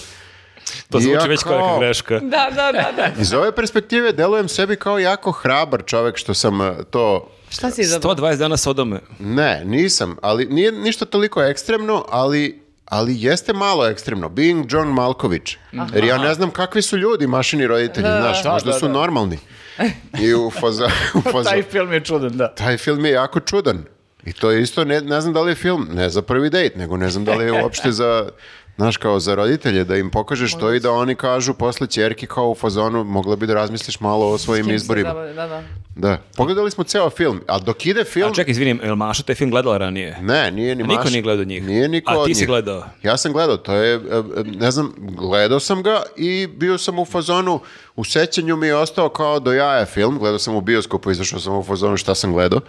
To 0.89 0.99
zvuči 0.99 1.15
ja 1.15 1.23
već 1.23 1.43
kao 1.43 1.57
neka 1.57 1.79
greška. 1.79 2.19
Da, 2.19 2.49
da, 2.55 2.71
da, 2.71 2.91
da. 2.95 3.21
Iz 3.21 3.33
ove 3.33 3.55
perspektive 3.55 4.11
delujem 4.11 4.47
sebi 4.47 4.75
kao 4.75 4.99
jako 4.99 5.31
hrabar 5.31 5.83
čovek 5.85 6.17
što 6.17 6.33
sam 6.33 6.61
uh, 6.61 6.67
to... 6.89 7.31
Šta 7.49 7.71
si 7.71 7.81
izabrao? 7.81 8.15
120 8.15 8.37
dana 8.37 8.57
Sodome. 8.57 8.99
Ne, 9.19 9.61
nisam, 9.65 10.17
ali 10.21 10.45
nije 10.45 10.71
ništa 10.71 11.05
toliko 11.05 11.43
ekstremno, 11.43 12.05
ali 12.09 12.62
ali 12.85 13.15
jeste 13.17 13.53
malo 13.53 13.87
ekstremno. 13.87 14.29
Being 14.29 14.65
John 14.73 14.87
Malkovich. 14.87 15.55
Jer 15.93 16.03
ja 16.03 16.17
ne 16.17 16.33
znam 16.33 16.51
kakvi 16.51 16.81
su 16.81 16.97
ljudi, 16.97 17.27
mašini 17.27 17.67
roditelji, 17.67 18.07
znaš, 18.07 18.43
Da, 18.43 18.51
možda 18.51 18.71
da, 18.71 18.79
su 18.79 18.87
da. 18.87 18.93
normalni. 18.93 19.39
I 20.23 20.33
u 20.33 20.51
faza, 20.51 20.89
u 21.13 21.21
faza, 21.21 21.49
Taj 21.49 21.63
film 21.63 21.93
je 21.93 21.99
čudan, 21.99 22.37
da. 22.37 22.55
taj 22.55 22.77
film 22.77 23.05
je 23.05 23.11
jako 23.11 23.39
čudan. 23.39 23.83
I 24.25 24.33
to 24.33 24.51
je 24.51 24.61
isto, 24.61 24.83
ne, 24.85 25.01
ne 25.01 25.21
znam 25.21 25.33
da 25.33 25.41
li 25.41 25.51
je 25.51 25.55
film, 25.55 25.87
ne 25.93 26.09
za 26.09 26.21
prvi 26.21 26.49
dejt, 26.49 26.75
nego 26.75 26.97
ne 26.97 27.09
znam 27.09 27.25
da 27.25 27.35
li 27.35 27.45
je 27.45 27.63
uopšte 27.63 27.91
za, 27.91 28.29
znaš, 28.75 28.97
kao 28.97 29.19
za 29.19 29.35
roditelje, 29.35 29.83
da 29.83 29.95
im 29.95 30.09
pokažeš 30.09 30.53
to 30.53 30.73
i 30.73 30.79
da 30.79 30.91
oni 30.91 31.15
kažu 31.15 31.53
posle 31.53 31.87
ćerki 31.87 32.27
kao 32.27 32.49
u 32.49 32.55
fazonu, 32.55 33.03
mogla 33.03 33.35
bi 33.35 33.47
da 33.47 33.53
razmisliš 33.53 33.99
malo 33.99 34.31
o 34.31 34.37
svojim 34.37 34.69
izborima. 34.69 35.09
zabavi, 35.09 35.33
Da, 35.33 35.47
da. 35.47 35.63
Da. 35.95 36.17
Pogledali 36.37 36.71
smo 36.71 36.83
ceo 36.83 37.09
film, 37.09 37.41
a 37.47 37.59
dok 37.59 37.85
ide 37.85 38.03
film... 38.03 38.31
A 38.31 38.33
čekaj, 38.35 38.51
izvinim, 38.51 38.79
je 38.83 38.89
li 38.89 38.95
Maša 38.97 39.23
taj 39.23 39.35
film 39.35 39.51
gledala 39.51 39.77
ranije? 39.77 40.17
Ne, 40.21 40.51
nije 40.51 40.75
ni 40.75 40.83
A 40.83 40.87
niko 40.87 40.99
Maša. 40.99 41.09
nije 41.09 41.21
gledao 41.21 41.45
njih? 41.45 41.63
Nije 41.63 41.87
niko 41.89 42.11
A 42.13 42.17
od 42.17 42.27
ti 42.27 42.35
si 42.35 42.41
njih. 42.41 42.47
gledao? 42.47 42.83
Ja 43.03 43.17
sam 43.17 43.33
gledao, 43.33 43.57
to 43.57 43.73
je, 43.73 43.93
e, 43.95 43.97
e, 43.97 44.43
ne 44.43 44.71
znam, 44.71 44.93
gledao 44.97 45.59
sam 45.59 45.83
ga 45.83 46.01
i 46.17 46.47
bio 46.47 46.77
sam 46.77 46.99
u 46.99 47.05
fazonu, 47.05 47.59
u 47.95 48.03
sećanju 48.03 48.55
mi 48.55 48.67
je 48.67 48.75
ostao 48.75 49.09
kao 49.09 49.39
do 49.39 49.53
jaja 49.53 49.85
film, 49.85 50.19
gledao 50.19 50.39
sam 50.39 50.55
u 50.55 50.61
bioskopu, 50.61 51.11
izašao 51.11 51.39
sam 51.39 51.57
u 51.57 51.63
fazonu 51.63 51.97
šta 51.97 52.15
sam 52.15 52.33
gledao. 52.33 52.59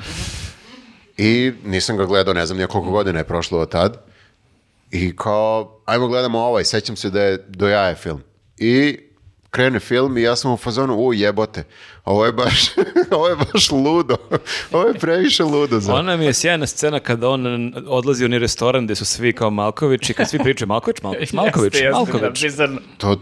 I 1.17 1.53
nisam 1.65 1.97
ga 1.97 2.05
gledao, 2.05 2.35
ne 2.35 2.47
znam 2.47 2.57
nije 2.57 2.67
koliko 2.67 2.91
godina 2.91 3.19
je 3.19 3.25
prošlo 3.25 3.59
od 3.61 3.69
tad. 3.71 4.14
I 4.91 5.17
kao, 5.17 5.81
ajmo 5.85 6.09
gledamo 6.09 6.39
ovaj, 6.39 6.65
sećam 6.65 6.97
se 6.97 7.11
da 7.11 7.23
je 7.23 7.45
do 7.49 7.69
jaja 7.69 7.95
film. 7.95 8.23
I 8.59 8.99
krene 9.51 9.81
film 9.81 10.19
i 10.19 10.23
ja 10.23 10.37
sam 10.37 10.53
u 10.53 10.57
fazonu, 10.57 10.95
u 10.95 11.15
jebote, 11.15 11.65
ovo 12.05 12.27
je 12.27 12.33
baš, 12.33 12.65
ovo 13.17 13.29
je 13.29 13.37
baš 13.37 13.71
ludo. 13.71 14.17
ovo 14.73 14.87
je 14.89 14.95
previše 14.95 15.45
ludo 15.45 15.81
za... 15.81 15.95
Ona 15.95 16.17
mi 16.17 16.25
je 16.25 16.33
sjajna 16.33 16.67
scena 16.67 17.01
kada 17.01 17.29
on 17.29 17.73
odlazi 17.87 18.25
u 18.25 18.27
onaj 18.27 18.39
restoran 18.39 18.85
gde 18.85 18.95
su 18.95 19.05
svi 19.05 19.33
kao 19.33 19.51
Malković 19.51 20.11
i 20.11 20.15
kad 20.15 20.31
svi 20.31 20.39
pričaju 20.39 20.69
Malković, 20.69 21.03
Malković, 21.03 21.33
Malković, 21.33 21.75
jeste, 21.75 21.91
Malković. 21.91 22.23
Da, 22.23 22.31
bizarno. 22.31 22.81
To, 22.99 23.21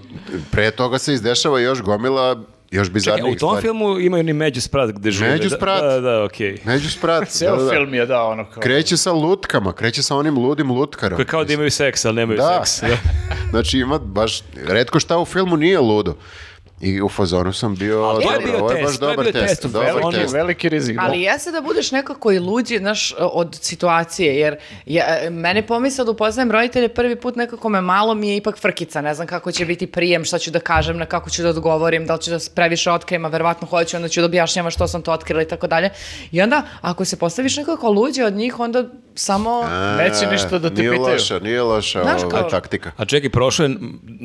pre 0.50 0.70
toga 0.70 0.98
se 0.98 1.14
izdešava 1.14 1.60
još 1.60 1.82
gomila 1.82 2.44
još 2.72 2.86
Čekaj, 2.86 2.94
bizarnijih 2.94 3.36
u 3.36 3.38
tom 3.38 3.48
stvari. 3.48 3.62
filmu 3.62 3.98
imaju 3.98 4.22
ni 4.22 4.32
Među 4.32 4.60
Sprat 4.60 4.90
gde 4.90 5.10
žive. 5.10 5.30
Među 5.30 5.48
Da- 5.48 5.56
Sprat. 5.56 5.82
Da, 5.82 6.00
da, 6.00 6.24
okej. 6.24 6.56
Među 6.64 6.90
sprat. 6.90 7.28
Ceo 7.38 7.56
da, 7.56 7.62
da. 7.64 7.70
film 7.70 7.94
je 7.94 8.06
da, 8.06 8.22
ono 8.22 8.44
kao... 8.44 8.60
Kreće 8.60 8.96
sa 8.96 9.12
lutkama, 9.12 9.72
kreće 9.72 10.02
sa 10.02 10.16
onim 10.16 10.38
ludim 10.38 10.70
lutkarom. 10.70 11.16
Koji 11.16 11.26
kao 11.26 11.44
da 11.44 11.52
imaju 11.52 11.70
seks, 11.70 12.04
ali 12.04 12.14
nemaju 12.14 12.36
Da. 12.36 12.62
seks. 12.64 12.90
Da. 12.90 12.96
znači 13.50 13.78
ima 13.78 13.98
baš, 13.98 14.40
redko 14.56 15.00
šta 15.00 15.18
u 15.18 15.24
filmu 15.24 15.56
nije 15.56 15.80
ludo. 15.80 16.14
I 16.82 17.02
u 17.02 17.08
fazonu 17.08 17.52
sam 17.52 17.74
bio, 17.74 17.94
to 17.96 18.20
je 18.20 18.24
dobro, 18.24 18.52
bio 18.52 18.58
ovo 18.58 18.70
je 18.70 18.76
test, 18.76 18.86
baš 18.86 18.98
to 18.98 19.04
je 19.04 19.10
dobar 19.10 19.24
bio 19.24 19.32
test. 19.32 19.62
test 19.62 19.72
dobar. 19.72 19.90
On 20.02 20.14
je 20.14 20.20
test. 20.20 20.34
veliki 20.34 20.68
rizik. 20.68 20.96
da. 20.96 21.02
Ali 21.02 21.20
jeste 21.20 21.50
da 21.50 21.60
budeš 21.60 21.90
nekako 21.90 22.32
i 22.32 22.38
luđi, 22.38 22.78
znaš, 22.78 23.14
od 23.18 23.58
situacije, 23.60 24.36
jer 24.36 24.56
ja, 24.86 25.04
mene 25.30 25.66
pomisla 25.66 26.04
da 26.04 26.10
upoznajem 26.10 26.50
roditelje 26.50 26.88
prvi 26.88 27.16
put 27.16 27.36
nekako 27.36 27.68
me 27.68 27.80
malo 27.80 28.14
mi 28.14 28.28
je 28.28 28.36
ipak 28.36 28.58
frkica, 28.58 29.00
ne 29.00 29.14
znam 29.14 29.26
kako 29.26 29.52
će 29.52 29.66
biti 29.66 29.86
prijem, 29.86 30.24
šta 30.24 30.38
ću 30.38 30.50
da 30.50 30.60
kažem, 30.60 30.98
na 30.98 31.06
kako 31.06 31.30
ću 31.30 31.42
da 31.42 31.48
odgovorim, 31.48 32.06
da 32.06 32.14
li 32.14 32.22
ću 32.22 32.30
da 32.30 32.38
previše 32.54 32.90
otkrijem, 32.90 33.24
a 33.24 33.28
verovatno 33.28 33.66
hoću, 33.66 33.96
onda 33.96 34.08
ću 34.08 34.20
da 34.20 34.26
objašnjava 34.26 34.70
što 34.70 34.88
sam 34.88 35.02
to 35.02 35.12
otkrila 35.12 35.42
i 35.42 35.48
tako 35.48 35.66
dalje. 35.66 35.90
I 36.32 36.42
onda, 36.42 36.62
ako 36.80 37.04
se 37.04 37.18
postaviš 37.18 37.56
nekako 37.56 37.90
luđe 37.90 38.24
od 38.24 38.34
njih, 38.34 38.60
onda 38.60 38.84
samo... 39.14 39.62
A, 39.64 39.96
Neće 39.96 40.26
ništa 40.32 40.58
da 40.58 40.68
te 40.68 40.74
nije 40.74 40.90
pitaju. 40.90 41.12
Loša, 41.12 41.38
nije 41.38 41.62
loša 41.62 42.02
ova 42.02 42.28
kao- 42.28 42.50
taktika. 42.50 42.92
A 42.96 43.04
čekaj, 43.04 43.30
prošlo 43.30 43.64
je 43.64 43.76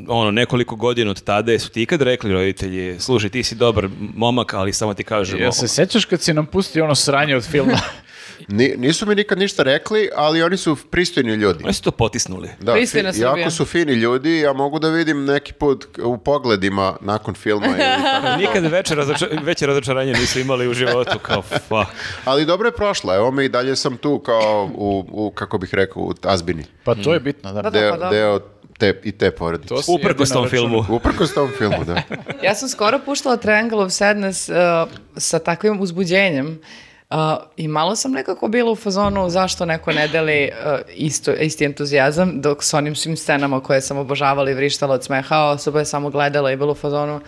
ono, 0.07 0.31
nekoliko 0.31 0.75
godina 0.75 1.11
od 1.11 1.23
tada, 1.23 1.51
jesu 1.51 1.69
ti 1.69 1.81
ikad 1.81 2.01
rekli 2.01 2.33
roditelji, 2.47 2.99
slušaj, 2.99 3.29
ti 3.29 3.43
si 3.43 3.55
dobar 3.55 3.87
momak, 4.15 4.53
ali 4.53 4.73
samo 4.73 4.93
ti 4.93 5.03
kažemo... 5.03 5.41
Jel 5.41 5.51
se 5.51 5.67
sećaš 5.67 6.05
kad 6.05 6.21
si 6.21 6.33
nam 6.33 6.45
pustio 6.45 6.83
ono 6.83 6.95
sranje 6.95 7.35
od 7.35 7.45
filma? 7.45 7.79
Ni- 8.49 8.73
nisu 8.77 9.05
mi 9.05 9.15
nikad 9.15 9.37
ništa 9.37 9.63
rekli, 9.63 10.09
ali 10.15 10.43
oni 10.43 10.57
su 10.57 10.75
pristojni 10.81 11.33
ljudi. 11.33 11.63
Oni 11.63 11.73
su 11.73 11.81
to 11.81 11.91
potisnuli. 11.91 12.49
Da, 12.59 12.73
fi- 12.73 13.21
jako 13.21 13.49
su 13.49 13.65
fini 13.65 13.93
ljudi, 13.93 14.37
ja 14.37 14.53
mogu 14.53 14.79
da 14.79 14.89
vidim 14.89 15.25
neki 15.25 15.53
put 15.53 15.85
u 15.99 16.17
pogledima 16.17 16.95
nakon 17.01 17.33
filma 17.35 17.67
ili 17.67 17.77
tako. 18.03 18.37
Nikad 18.37 18.63
veće, 18.65 18.95
razoča- 18.95 19.43
veće 19.43 19.65
razočaranje 19.65 20.13
nisu 20.13 20.39
imali 20.39 20.67
u 20.67 20.73
životu, 20.73 21.19
kao 21.19 21.41
fuck. 21.41 21.91
Ali 22.25 22.45
dobro 22.45 22.67
je 22.67 22.71
prošla, 22.73 23.15
evo 23.15 23.31
me 23.31 23.45
i 23.45 23.49
dalje 23.49 23.75
sam 23.75 23.97
tu 23.97 24.19
kao 24.19 24.69
u, 24.75 25.05
u 25.09 25.31
kako 25.31 25.57
bih 25.57 25.73
rekao, 25.73 26.03
u 26.03 26.13
tazbini. 26.13 26.63
Pa 26.83 26.95
to 26.95 27.13
je 27.13 27.19
bitno, 27.19 27.53
da. 27.53 27.61
Da, 27.61 27.69
da. 27.69 27.79
Deo, 27.79 27.91
pa 27.91 27.97
da. 27.97 28.09
deo 28.09 28.39
te, 28.77 29.01
i 29.03 29.11
te 29.11 29.31
porodice. 29.31 29.67
To 29.67 29.81
Uprkos 29.87 30.29
tom 30.29 30.49
filmu. 30.49 30.85
Uprkos 30.89 31.33
tom 31.33 31.51
filmu, 31.57 31.83
da. 31.85 32.01
Ja 32.43 32.55
sam 32.55 32.69
skoro 32.69 32.99
puštala 33.05 33.37
Triangle 33.37 33.85
of 33.85 33.91
Sadness 33.91 34.49
uh, 34.49 34.55
sa 35.17 35.39
takvim 35.39 35.81
uzbuđenjem 35.81 36.59
uh, 37.09 37.17
i 37.57 37.67
malo 37.67 37.95
sam 37.95 38.11
nekako 38.11 38.47
bila 38.47 38.71
u 38.71 38.75
fazonu 38.75 39.29
zašto 39.29 39.65
neko 39.65 39.91
ne 39.91 40.07
deli 40.07 40.49
uh, 40.51 40.79
isto, 40.95 41.33
isti 41.33 41.65
entuzijazam 41.65 42.41
dok 42.41 42.63
s 42.63 42.73
onim 42.73 42.95
svim 42.95 43.17
scenama 43.17 43.59
koje 43.59 43.81
sam 43.81 43.97
obožavala 43.97 44.51
i 44.51 44.53
vrištala 44.53 44.93
od 44.93 45.03
smeha, 45.03 45.43
osoba 45.43 45.79
je 45.79 45.85
samo 45.85 46.09
gledala 46.09 46.51
i 46.51 46.57
bila 46.57 46.71
u 46.71 46.75
fazonu 46.75 47.21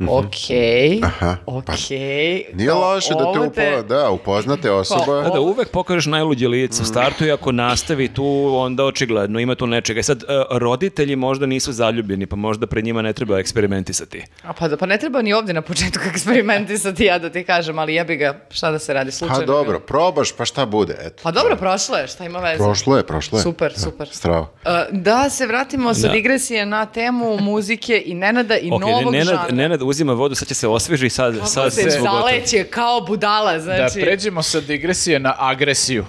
okej, 0.00 0.92
Mhm. 0.92 1.04
Aha, 1.04 1.36
okej. 1.46 2.44
Nije 2.54 2.72
loše 2.72 3.14
da 3.14 3.32
te, 3.32 3.40
upo, 3.40 3.82
da, 3.84 4.10
upoznate 4.10 4.70
osoba. 4.82 5.22
Da, 5.22 5.30
da 5.30 5.40
uvek 5.40 5.70
pokažeš 5.70 6.06
najluđe 6.06 6.48
lice 6.48 6.82
u 6.82 6.86
startu 6.86 7.26
i 7.26 7.32
ako 7.32 7.52
nastavi 7.52 8.08
tu, 8.08 8.24
onda 8.54 8.84
očigledno 8.84 9.40
ima 9.40 9.54
tu 9.54 9.66
nečega. 9.66 10.00
E 10.00 10.02
Sad, 10.02 10.18
e, 10.18 10.26
roditelji 10.50 11.16
možda 11.16 11.46
nisu 11.46 11.72
zaljubljeni, 11.72 12.26
pa 12.26 12.36
možda 12.36 12.66
pred 12.66 12.84
njima 12.84 13.02
ne 13.02 13.12
treba 13.12 13.38
eksperimentisati. 13.38 14.24
A 14.42 14.52
pa, 14.52 14.68
da- 14.68 14.76
pa 14.76 14.86
ne 14.86 14.98
treba 14.98 15.22
ni 15.22 15.32
ovdje 15.32 15.54
na 15.54 15.62
početku 15.62 16.02
eksperimentisati 16.12 17.04
ja 17.04 17.18
da 17.18 17.30
ti 17.30 17.44
kažem, 17.44 17.78
ali 17.78 17.94
jebi 17.94 18.16
ga, 18.16 18.40
šta 18.50 18.70
da 18.70 18.78
se 18.78 18.94
radi, 18.94 19.10
slučajno. 19.12 19.40
Pa 19.40 19.46
dobro, 19.46 19.80
probaš, 19.80 20.32
pa 20.32 20.44
šta 20.44 20.66
bude, 20.66 20.96
eto. 21.00 21.20
Pa 21.22 21.30
dobro, 21.30 21.56
prošlo 21.56 21.96
je, 21.96 22.06
šta 22.06 22.24
ima 22.24 22.38
veze? 22.38 22.56
Prošlo 22.58 22.96
je, 22.96 23.02
prošlo 23.04 23.38
je. 23.38 23.42
Super, 23.42 23.72
Da, 23.72 23.80
super. 23.80 24.08
Strava. 24.08 24.40
Uh, 24.40 24.48
da 24.92 25.30
se 25.30 25.46
vratimo 25.46 25.94
sa 25.94 26.02
Da. 26.02 26.12
digresije 26.12 26.66
na 26.66 26.86
temu 26.86 27.12
muzike 27.38 28.02
i 28.06 28.14
Nenada 28.14 28.56
i 28.56 28.70
Ok, 28.70 28.80
novog 28.80 29.12
Nenad, 29.12 29.26
žanra. 29.26 29.52
Nenad 29.52 29.81
da 29.82 29.86
uzima 29.86 30.12
vodu, 30.12 30.34
sad 30.34 30.48
će 30.48 30.54
se 30.54 30.68
osveži 30.68 31.06
i 31.06 31.10
sad, 31.10 31.34
Kako 31.34 31.46
sad 31.46 31.72
se 31.72 31.90
zaleće 31.90 32.64
kao 32.64 33.00
budala, 33.00 33.52
Da 33.52 33.60
znači... 33.60 34.00
pređemo 34.00 34.42
sa 34.42 34.60
digresije 34.60 35.18
na 35.18 35.34
agresiju. 35.38 36.04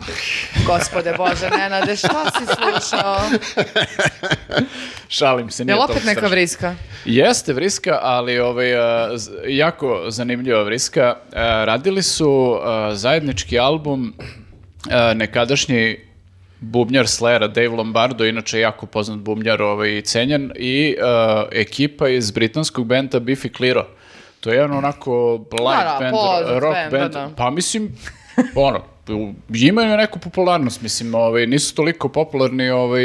Gospode 0.67 1.13
Bože, 1.17 1.49
Nenade, 1.49 1.95
šta 1.95 2.31
si 2.37 2.45
slušao? 2.45 3.21
Šalim 5.07 5.49
se, 5.49 5.65
nije 5.65 5.73
Je 5.73 5.79
li 5.79 5.87
to 5.87 5.91
opet 5.93 6.03
neka 6.03 6.27
vriska? 6.27 6.75
Jeste 7.05 7.53
vriska, 7.53 7.99
ali 8.01 8.39
ovaj, 8.39 8.71
jako 9.47 10.05
zanimljiva 10.07 10.63
vriska. 10.63 11.15
Radili 11.65 12.03
su 12.03 12.59
zajednički 12.93 13.59
album 13.59 14.13
nekadašnji 15.15 16.12
bubnjar 16.63 17.07
Slera, 17.07 17.47
Dave 17.47 17.67
Lombardo, 17.69 18.25
inače 18.25 18.59
jako 18.59 18.85
poznat 18.85 19.19
bubnjar 19.19 19.61
ovaj, 19.61 20.01
cenjen, 20.01 20.51
i 20.55 20.95
a, 21.01 21.45
ekipa 21.51 22.09
iz 22.09 22.31
britanskog 22.31 22.85
benda 22.85 23.19
Biffy 23.19 23.51
Clyro. 23.51 23.83
To 24.39 24.49
je 24.49 24.55
jedan 24.55 24.71
onako 24.73 25.31
light 25.33 25.83
Da, 25.83 25.97
da, 26.01 26.11
band, 26.11 26.15
rock 26.53 26.73
band, 26.75 26.91
band. 26.91 27.13
da, 27.13 27.19
da. 27.19 27.29
Pa 27.37 27.49
mislim, 27.49 27.95
ono, 28.55 28.81
imaju 29.51 29.97
neku 29.97 30.19
popularnost, 30.19 30.81
mislim, 30.81 31.15
ovaj, 31.15 31.47
nisu 31.47 31.75
toliko 31.75 32.09
popularni, 32.09 32.69
ovaj, 32.69 33.03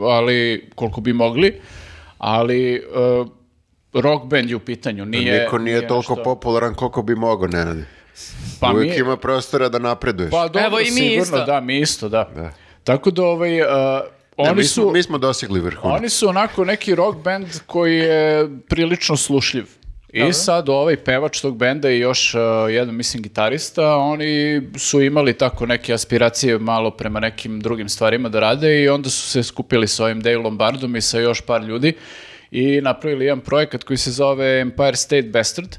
ali 0.00 0.68
koliko 0.74 1.00
bi 1.00 1.12
mogli, 1.12 1.60
ali 2.18 2.82
uh, 3.20 3.26
rock 3.94 4.24
band 4.24 4.50
je 4.50 4.56
u 4.56 4.60
pitanju, 4.60 5.04
nije... 5.04 5.40
Niko 5.40 5.58
nije 5.58 5.88
toliko 5.88 6.12
nešto- 6.12 6.24
popularan 6.24 6.74
koliko 6.74 7.02
bi 7.02 7.14
mogao, 7.14 7.48
Nenade. 7.48 7.84
Pa 8.60 8.72
Uvijek 8.72 8.90
mi- 8.90 8.98
ima 8.98 9.16
prostora 9.16 9.68
da 9.68 9.78
napreduješ. 9.80 10.30
Pa 10.30 10.42
dobro, 10.42 10.62
Evo 10.62 10.80
i 10.80 10.84
mi 10.84 10.90
sigurno, 10.90 11.22
isto. 11.22 11.44
da, 11.44 11.60
mi 11.60 11.78
isto, 11.78 12.08
da. 12.08 12.28
Da. 12.36 12.50
Tako 12.88 13.10
da, 13.10 13.22
ovaj, 13.22 13.60
uh, 13.60 13.68
Ne, 14.38 14.48
oni 14.50 14.56
mi, 14.56 14.64
su... 14.64 14.90
mi 14.90 15.02
smo 15.02 15.18
dosegli 15.18 15.60
vrhunac. 15.60 15.98
Oni 15.98 16.08
su 16.08 16.28
onako 16.28 16.64
neki 16.64 16.94
rock 16.94 17.18
band 17.18 17.46
koji 17.66 17.96
je 17.98 18.48
prilično 18.68 19.16
slušljiv. 19.16 19.66
I 20.12 20.32
sad 20.32 20.68
ovaj 20.68 20.96
pevač 20.96 21.40
tog 21.40 21.56
benda 21.56 21.90
i 21.90 21.98
još 21.98 22.34
uh, 22.34 22.40
jedan, 22.70 22.94
mislim, 22.94 23.22
gitarista, 23.22 23.96
oni 23.96 24.62
su 24.76 25.02
imali 25.02 25.32
tako 25.32 25.66
neke 25.66 25.92
aspiracije 25.92 26.58
malo 26.58 26.90
prema 26.90 27.20
nekim 27.20 27.60
drugim 27.60 27.88
stvarima 27.88 28.28
da 28.28 28.40
rade 28.40 28.82
i 28.82 28.88
onda 28.88 29.10
su 29.10 29.28
se 29.28 29.42
skupili 29.42 29.88
sa 29.88 30.04
ovim 30.04 30.20
Dave 30.20 30.36
Lombardom 30.36 30.96
i 30.96 31.00
sa 31.00 31.18
još 31.18 31.40
par 31.40 31.62
ljudi 31.62 31.94
i 32.50 32.80
napravili 32.80 33.24
jedan 33.24 33.40
projekat 33.40 33.84
koji 33.84 33.96
se 33.96 34.10
zove 34.10 34.60
Empire 34.60 34.96
State 34.96 35.28
Bastard. 35.32 35.76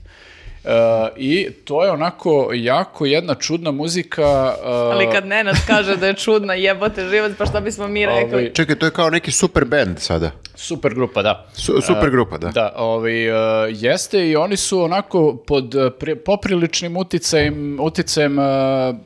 Uh, 0.70 0.76
I 1.18 1.48
to 1.56 1.84
je 1.84 1.92
onako 1.92 2.30
jako 2.54 3.06
jedna 3.06 3.36
čudna 3.36 3.72
muzika. 3.72 4.22
uh, 4.56 4.70
Ali 4.70 5.08
kad 5.12 5.26
Nenad 5.26 5.56
kaže 5.68 5.96
da 5.96 6.08
je 6.08 6.14
čudna 6.16 6.54
jebote 6.54 7.02
život, 7.04 7.32
pa 7.38 7.46
šta 7.46 7.60
bismo 7.60 7.88
mi 7.88 8.06
rekli? 8.06 8.24
ovaj, 8.26 8.54
Čekaj, 8.54 8.76
to 8.76 8.86
je 8.86 8.92
kao 8.92 9.10
neki 9.10 9.32
super 9.32 9.66
band 9.66 10.00
sada. 10.00 10.32
super 10.56 10.94
grupa, 10.94 11.22
da. 11.22 11.48
Su- 11.54 11.82
super 11.82 12.10
grupa, 12.10 12.38
da. 12.38 12.48
Da, 12.50 12.74
ovaj, 12.78 13.30
uh, 13.30 13.36
jeste 13.72 14.30
i 14.30 14.36
oni 14.36 14.58
su 14.58 14.82
onako 14.82 15.36
pod 15.38 15.76
uh, 15.76 15.92
pri- 15.92 16.16
popriličnim 16.16 16.98
uticajem, 16.98 17.78
uticajem 17.82 18.38
uh, 18.38 18.46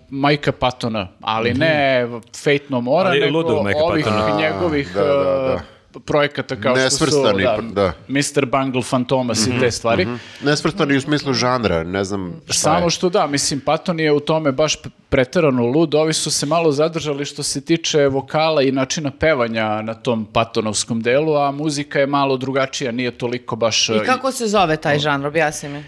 Majka 0.09 0.51
Patona, 0.51 1.07
ali 1.21 1.53
ne 1.53 2.07
Fate 2.35 2.63
No 2.69 2.81
More, 2.81 3.09
Ali 3.09 3.19
nego 3.19 3.39
ovih 3.79 4.05
Pattona. 4.05 4.37
njegovih 4.39 4.91
A, 4.91 4.99
da, 4.99 5.05
da, 5.05 5.53
uh, 5.53 5.61
projekata 5.99 6.55
kao 6.55 6.75
što 6.75 6.89
su 6.89 7.05
da, 7.23 7.57
da. 7.61 7.93
Mr. 8.07 8.45
Bungle 8.45 8.81
Fantomas 8.81 9.47
i 9.47 9.59
te 9.59 9.71
stvari. 9.71 10.07
Nesvrstani 10.41 10.95
u 10.97 11.01
smislu 11.01 11.33
žanra, 11.33 11.83
ne 11.83 12.03
znam 12.03 12.41
šta 12.45 12.53
Samo 12.53 12.85
je. 12.85 12.89
što 12.89 13.09
da, 13.09 13.27
mislim, 13.27 13.59
Patton 13.59 13.99
je 13.99 14.11
u 14.11 14.19
tome 14.19 14.51
baš 14.51 14.77
preterano 15.09 15.65
lud, 15.65 15.95
ovi 15.95 16.13
su 16.13 16.31
se 16.31 16.45
malo 16.45 16.71
zadržali 16.71 17.25
što 17.25 17.43
se 17.43 17.61
tiče 17.61 18.07
vokala 18.07 18.61
i 18.61 18.71
načina 18.71 19.11
pevanja 19.11 19.81
na 19.81 19.93
tom 19.93 20.25
Pattonovskom 20.33 21.01
delu, 21.01 21.35
a 21.35 21.51
muzika 21.51 21.99
je 21.99 22.07
malo 22.07 22.37
drugačija, 22.37 22.91
nije 22.91 23.11
toliko 23.11 23.55
baš... 23.55 23.89
I 23.89 23.99
kako 24.05 24.31
se 24.31 24.47
zove 24.47 24.77
taj 24.77 24.99
žanr, 24.99 25.27
objasni 25.27 25.69
mi. 25.69 25.83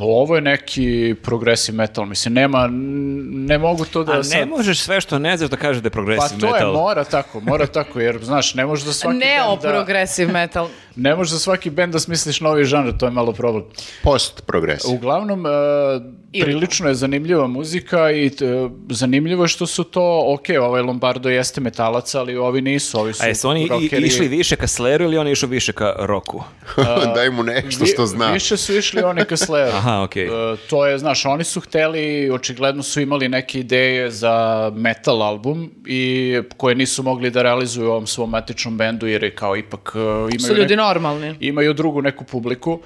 Ovo 0.00 0.34
je 0.34 0.40
neki 0.40 1.14
progressive 1.22 1.76
metal, 1.76 2.04
mislim, 2.06 2.34
nema, 2.34 2.68
ne 3.46 3.58
mogu 3.58 3.84
to 3.84 4.04
da... 4.04 4.12
A 4.12 4.16
ne 4.16 4.22
sad- 4.24 4.48
možeš 4.48 4.80
sve 4.80 5.00
što 5.00 5.18
ne 5.18 5.36
znaš 5.36 5.50
da 5.50 5.56
kažeš 5.56 5.82
da 5.82 5.86
je 5.86 5.90
Pa 5.90 5.94
progressive 5.94 6.40
to 6.40 6.50
metal. 6.50 6.68
je, 6.68 6.72
mora 6.74 7.04
tako, 7.04 7.40
mora 7.40 7.66
tako, 7.66 8.00
jer, 8.00 8.24
znaš, 8.24 8.54
ne 8.54 8.66
možeš 8.66 8.84
da 8.84 8.92
svaki 8.92 9.18
Neo 9.18 9.48
bend 9.50 9.62
da, 9.62 9.68
progressive 9.68 10.32
metal. 10.32 10.68
ne 10.96 11.14
možeš 11.14 11.32
za 11.32 11.38
svaki 11.38 11.70
bend 11.70 11.92
da 11.92 11.98
smisliš 11.98 12.40
novi 12.40 12.64
žanr, 12.64 12.92
to 12.92 13.06
je 13.06 13.10
malo 13.12 13.32
problem. 13.32 13.64
Post 14.02 14.42
progresiv. 14.46 14.90
Uglavnom, 14.90 15.46
e, 15.46 15.50
prilično 16.34 16.88
je 16.88 16.94
zanimljiva 16.94 17.46
muzika 17.46 18.10
i 18.10 18.30
t- 18.30 18.44
zanimljivo 18.88 19.44
je 19.44 19.48
što 19.48 19.66
su 19.66 19.84
to, 19.84 20.02
ok, 20.28 20.42
ovaj 20.60 20.82
Lombardo 20.82 21.28
jeste 21.28 21.60
metalac, 21.60 22.14
ali 22.14 22.36
ovi 22.36 22.62
nisu, 22.62 23.00
ovi 23.00 23.12
su 23.12 23.22
A 23.22 23.26
jesu 23.26 23.48
oni 23.48 23.62
i- 23.62 23.68
rockeri. 23.68 24.06
išli 24.06 24.28
više 24.28 24.56
ka 24.56 24.66
Slayeru 24.66 25.02
ili 25.02 25.18
oni 25.18 25.32
išli 25.32 25.48
više 25.48 25.72
ka 25.72 25.94
roku? 25.98 26.42
Daj 27.14 27.30
mu 27.30 27.42
nešto 27.42 27.86
što 27.86 28.06
zna. 28.06 28.30
Više 28.30 28.56
su 28.56 28.76
išli 28.76 29.02
oni 29.02 29.24
ka 29.24 29.36
Slayeru. 29.36 29.74
Aha, 29.78 30.02
okej. 30.02 30.24
E, 30.24 30.28
to 30.60 30.86
je, 30.86 30.98
znaš, 30.98 31.26
oni 31.26 31.44
su 31.44 31.60
hteli, 31.60 31.92
očigledno 32.30 32.82
su 32.82 33.00
imali 33.00 33.28
neke 33.28 33.60
ideje 33.60 34.10
za 34.10 34.32
metal 34.74 35.22
album 35.22 35.42
i 35.86 36.02
koje 36.56 36.74
nisu 36.74 37.02
mogli 37.02 37.30
da 37.30 37.42
realizuju 37.42 37.62
u 37.82 37.92
ovom 37.92 38.06
svom 38.06 38.30
matičnom 38.30 38.76
bendu 38.76 39.06
jer 39.06 39.22
je 39.22 39.30
kao 39.32 39.56
ipak 39.56 39.92
e, 39.94 39.98
imaju, 39.98 40.40
Su 40.40 40.54
ljudi 40.54 40.74
nek- 40.74 40.78
normalni. 40.78 41.34
imaju 41.40 41.74
drugu 41.74 42.02
neku 42.02 42.24
publiku. 42.24 42.80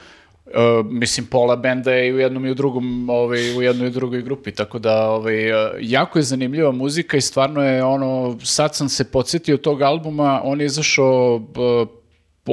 E, 0.47 0.83
mislim, 0.85 1.27
pola 1.27 1.57
benda 1.57 1.93
je 1.93 2.15
u 2.15 2.19
jednom 2.19 2.47
i 2.47 2.51
u 2.51 2.55
drugom, 2.55 3.11
ovaj, 3.11 3.57
u 3.57 3.63
jednoj 3.63 3.89
i 3.89 3.91
drugoj 3.91 4.23
grupi, 4.23 4.53
tako 4.53 4.79
da 4.79 5.11
ovaj, 5.11 5.51
e, 5.51 5.71
jako 5.81 6.19
je 6.19 6.23
zanimljiva 6.23 6.73
muzika 6.73 7.17
i 7.17 7.21
stvarno 7.21 7.63
je 7.63 7.85
ono, 7.85 8.39
sad 8.43 8.75
sam 8.75 8.89
se 8.89 9.11
podsjetio 9.11 9.57
tog 9.57 9.83
albuma, 9.83 10.41
on 10.45 10.61
je 10.61 10.67
izašao 10.67 11.39
b- 11.39 11.87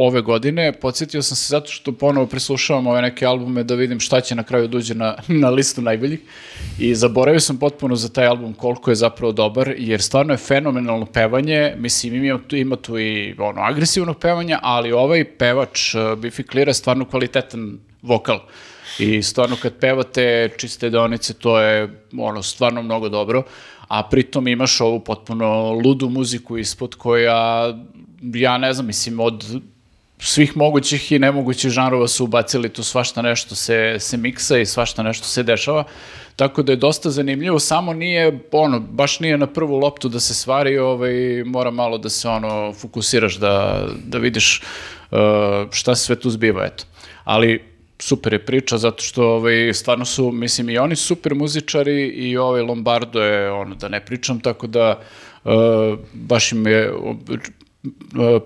ove 0.02 0.22
godine, 0.22 0.74
podsjetio 0.74 1.22
sam 1.22 1.38
se 1.38 1.48
zato 1.50 1.72
što 1.72 1.92
ponovo 1.92 2.28
preslušavam 2.28 2.88
ove 2.88 3.02
neke 3.02 3.26
albume 3.26 3.64
da 3.64 3.76
vidim 3.76 4.00
šta 4.00 4.22
će 4.22 4.36
na 4.36 4.44
kraju 4.44 4.68
dođe 4.68 4.96
na, 4.96 5.16
na 5.44 5.50
listu 5.50 5.82
najboljih. 5.82 6.20
I 6.80 6.96
zaboravio 6.96 7.40
sam 7.40 7.58
potpuno 7.58 7.96
za 7.96 8.10
taj 8.10 8.28
album 8.28 8.54
koliko 8.54 8.92
je 8.92 8.96
zapravo 8.96 9.32
dobar, 9.32 9.74
jer 9.78 10.02
stvarno 10.02 10.34
je 10.34 10.38
fenomenalno 10.38 11.06
pevanje, 11.06 11.74
mislim 11.78 12.26
ima 12.26 12.40
tu, 12.48 12.56
ima 12.56 12.76
tu 12.76 13.00
i 13.00 13.36
ono, 13.40 13.62
agresivnog 13.62 14.20
pevanja, 14.20 14.60
ali 14.62 14.92
ovaj 14.92 15.24
pevač 15.38 15.96
uh, 15.96 16.02
Biffy 16.02 16.52
Clear 16.52 16.68
je 16.68 16.74
stvarno 16.74 17.06
kvalitetan 17.06 17.80
vokal. 18.02 18.40
I 19.00 19.24
stvarno 19.24 19.56
kad 19.62 19.74
pevate 19.80 20.50
čiste 20.58 20.90
deonice, 20.90 21.34
to 21.34 21.60
je 21.60 22.06
ono, 22.18 22.44
stvarno 22.44 22.82
mnogo 22.82 23.10
dobro, 23.10 23.44
a 23.88 24.04
pritom 24.10 24.48
imaš 24.48 24.82
ovu 24.82 25.00
potpuno 25.00 25.72
ludu 25.72 26.10
muziku 26.10 26.58
ispod 26.58 26.96
koja, 26.96 27.74
ja 28.34 28.58
ne 28.58 28.74
znam, 28.74 28.88
mislim, 28.88 29.20
od 29.20 29.62
svih 30.20 30.58
mogućih 30.58 31.12
i 31.12 31.20
nemogućih 31.20 31.72
žanrova 31.72 32.08
su 32.08 32.24
ubacili 32.24 32.70
tu 32.70 32.84
svašta 32.84 33.22
nešto 33.22 33.56
se, 33.56 33.96
se 34.00 34.18
miksa 34.18 34.58
i 34.58 34.66
svašta 34.66 35.04
nešto 35.04 35.28
se 35.28 35.44
dešava. 35.44 35.84
Tako 36.36 36.64
da 36.64 36.72
je 36.72 36.76
dosta 36.76 37.10
zanimljivo, 37.10 37.60
samo 37.60 37.94
nije, 37.94 38.40
ono, 38.52 38.80
baš 38.80 39.20
nije 39.20 39.38
na 39.38 39.48
prvu 39.48 39.78
loptu 39.78 40.10
da 40.10 40.20
se 40.20 40.34
stvari, 40.34 40.78
ovaj, 40.78 41.44
mora 41.46 41.72
malo 41.72 41.98
da 41.98 42.10
se 42.10 42.30
ono 42.30 42.74
fokusiraš 42.74 43.36
da, 43.36 43.86
da 44.06 44.18
vidiš 44.18 44.62
uh, 45.12 45.18
šta 45.72 45.96
se 45.96 46.06
sve 46.06 46.16
tu 46.16 46.30
zbiva, 46.30 46.66
eto. 46.66 46.84
Ali 47.24 47.64
super 48.00 48.34
je 48.34 48.46
priča 48.46 48.78
zato 48.78 49.04
što 49.04 49.28
ovaj, 49.28 49.74
stvarno 49.74 50.06
su, 50.06 50.32
mislim 50.32 50.70
i 50.70 50.78
oni 50.78 50.96
super 50.96 51.36
muzičari 51.36 52.08
i 52.08 52.38
ovaj 52.38 52.62
Lombardo 52.62 53.22
je 53.22 53.52
ono 53.52 53.76
da 53.76 53.90
ne 53.90 54.06
pričam, 54.06 54.40
tako 54.40 54.68
da 54.68 55.00
uh, 55.44 55.52
baš 56.14 56.52
im 56.52 56.68
je 56.68 56.92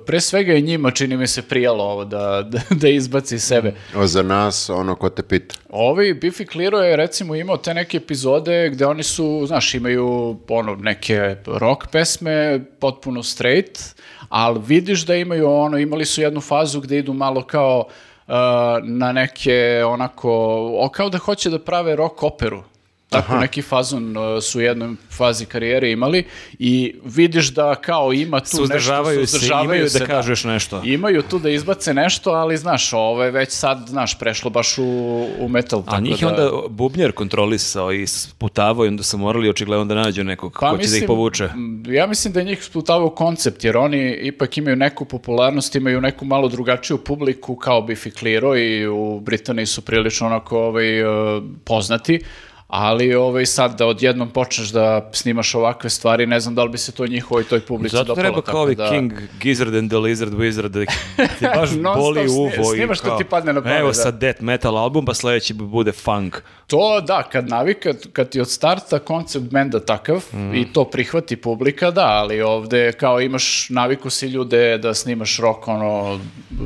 pre 0.05 0.21
svega 0.21 0.53
i 0.53 0.61
njima 0.61 0.91
čini 0.91 1.17
mi 1.17 1.27
se 1.27 1.41
prijalo 1.41 1.83
ovo 1.83 2.05
da, 2.05 2.41
da, 2.41 2.59
da 2.69 2.87
izbaci 2.89 3.39
sebe. 3.39 3.73
O, 3.95 4.07
za 4.07 4.23
nas, 4.23 4.69
ono 4.69 4.95
ko 4.95 5.09
te 5.09 5.23
pita. 5.23 5.55
Ovi 5.69 6.13
Biffy 6.13 6.53
Clyro 6.53 6.77
je 6.77 6.95
recimo 6.95 7.35
imao 7.35 7.57
te 7.57 7.73
neke 7.73 7.97
epizode 7.97 8.69
gde 8.69 8.85
oni 8.85 9.03
su, 9.03 9.43
znaš, 9.47 9.73
imaju 9.73 10.37
ono 10.49 10.75
neke 10.75 11.35
rock 11.45 11.87
pesme, 11.91 12.65
potpuno 12.79 13.23
straight, 13.23 13.79
ali 14.29 14.61
vidiš 14.67 15.05
da 15.05 15.15
imaju 15.15 15.49
ono, 15.49 15.77
imali 15.77 16.05
su 16.05 16.21
jednu 16.21 16.41
fazu 16.41 16.81
gde 16.81 16.97
idu 16.97 17.13
malo 17.13 17.43
kao 17.43 17.85
uh, 18.27 18.33
na 18.83 19.11
neke 19.11 19.83
onako, 19.87 20.31
o, 20.79 20.89
kao 20.89 21.09
da 21.09 21.17
hoće 21.17 21.49
da 21.49 21.59
prave 21.59 21.95
rock 21.95 22.23
operu. 22.23 22.63
Tako 23.09 23.37
neki 23.37 23.61
fazon 23.61 24.17
uh, 24.17 24.43
su 24.43 24.59
u 24.59 24.61
jednoj 24.61 24.95
fazi 25.17 25.45
karijere 25.45 25.91
imali 25.91 26.25
i 26.59 26.95
vidiš 27.03 27.47
da 27.47 27.75
kao 27.75 28.13
ima 28.13 28.39
tu 28.39 28.47
Suzdržavaju 28.47 29.19
nešto, 29.19 29.39
se, 29.39 29.47
imaju 29.63 29.87
da 29.99 30.05
kažu 30.05 30.31
još 30.31 30.43
nešto. 30.43 30.81
Imaju 30.85 31.21
tu 31.21 31.39
da 31.39 31.49
izbace 31.49 31.93
nešto, 31.93 32.31
ali 32.31 32.57
znaš, 32.57 32.93
ovo 32.93 33.23
je 33.23 33.31
već 33.31 33.51
sad, 33.51 33.85
znaš, 33.87 34.19
prešlo 34.19 34.49
baš 34.49 34.77
u, 34.77 34.83
u 35.39 35.49
metal. 35.49 35.83
A 35.85 35.99
njih 35.99 36.21
je 36.21 36.25
da- 36.25 36.31
onda 36.31 36.67
bubnjar 36.69 37.11
kontrolisao 37.11 37.91
i 37.91 38.07
sputavao 38.07 38.85
i 38.85 38.87
onda 38.87 39.03
su 39.03 39.17
morali 39.17 39.49
očigledno 39.49 39.85
da 39.85 39.95
nađu 39.95 40.23
nekog 40.23 40.53
ko 40.53 40.65
će 40.65 40.69
da 40.69 40.73
ih 40.73 40.77
Pa 40.77 40.81
mislim, 40.81 41.07
povuče. 41.07 41.49
Ja 41.87 42.07
mislim 42.07 42.33
da 42.33 42.39
je 42.39 42.45
njih 42.45 42.63
sputavao 42.63 43.09
koncept, 43.09 43.63
jer 43.63 43.77
oni 43.77 44.17
ipak 44.21 44.57
imaju 44.57 44.75
neku 44.75 45.05
popularnost, 45.05 45.75
imaju 45.75 46.01
neku 46.01 46.25
malo 46.25 46.47
drugačiju 46.47 46.97
publiku 46.97 47.55
kao 47.55 47.81
Biffy 47.81 48.19
Clyro 48.19 48.57
i 48.57 48.87
u 48.87 49.19
Britaniji 49.19 49.65
su 49.65 49.81
prilično 49.81 50.27
onako 50.27 50.59
ovaj, 50.59 50.99
e, 50.99 51.05
poznati, 51.63 52.19
Ali 52.67 53.15
ovaj, 53.15 53.45
sad 53.45 53.77
da 53.77 53.85
odjednom 53.85 54.29
počneš 54.29 54.67
da 54.67 55.09
snimaš 55.13 55.55
ovakve 55.55 55.89
stvari, 55.89 56.25
ne 56.25 56.39
znam 56.39 56.55
da 56.55 56.63
li 56.63 56.69
bi 56.69 56.77
se 56.77 56.91
to 56.91 57.07
njihovoj 57.07 57.43
toj 57.43 57.59
publici 57.61 57.93
Zato 57.93 58.03
dopalo. 58.05 58.23
treba 58.23 58.35
tako 58.37 58.51
kao 58.51 58.61
ovi 58.61 58.75
da- 58.75 58.89
King 58.89 59.13
Gizzard 59.39 59.75
and 59.75 59.89
the 59.89 59.97
Lizard 59.97 60.33
Wizard 60.33 60.67
da 60.67 60.85
ti 61.29 61.45
baš 61.55 61.69
boli 61.95 62.21
sni- 62.21 62.37
uvo. 62.57 62.73
i 62.73 62.77
snimaš 62.77 62.97
što 62.97 63.07
kao, 63.07 63.17
ti 63.17 63.23
padne 63.23 63.53
na 63.53 63.61
pamet, 63.61 63.79
Evo 63.79 63.87
da. 63.87 63.93
sad 63.93 64.15
death 64.15 64.41
metal 64.41 64.77
album, 64.77 65.05
pa 65.05 65.13
sledeći 65.13 65.53
bude 65.53 65.91
funk. 65.91 66.35
To 66.67 67.01
da, 67.01 67.23
kad 67.23 67.49
navika, 67.49 67.93
kad 68.13 68.29
ti 68.29 68.41
od 68.41 68.49
starta 68.49 68.99
koncept 68.99 69.45
benda 69.45 69.79
takav 69.79 70.23
i 70.55 70.73
to 70.73 70.83
prihvati 70.85 71.35
publika, 71.35 71.91
da, 71.91 72.05
ali 72.07 72.41
ovde 72.41 72.91
kao 72.91 73.21
imaš 73.21 73.67
naviku 73.69 74.09
si 74.09 74.27
ljude 74.27 74.77
da 74.77 74.93
snimaš 74.93 75.37
rock 75.37 75.67
ono 75.67 76.19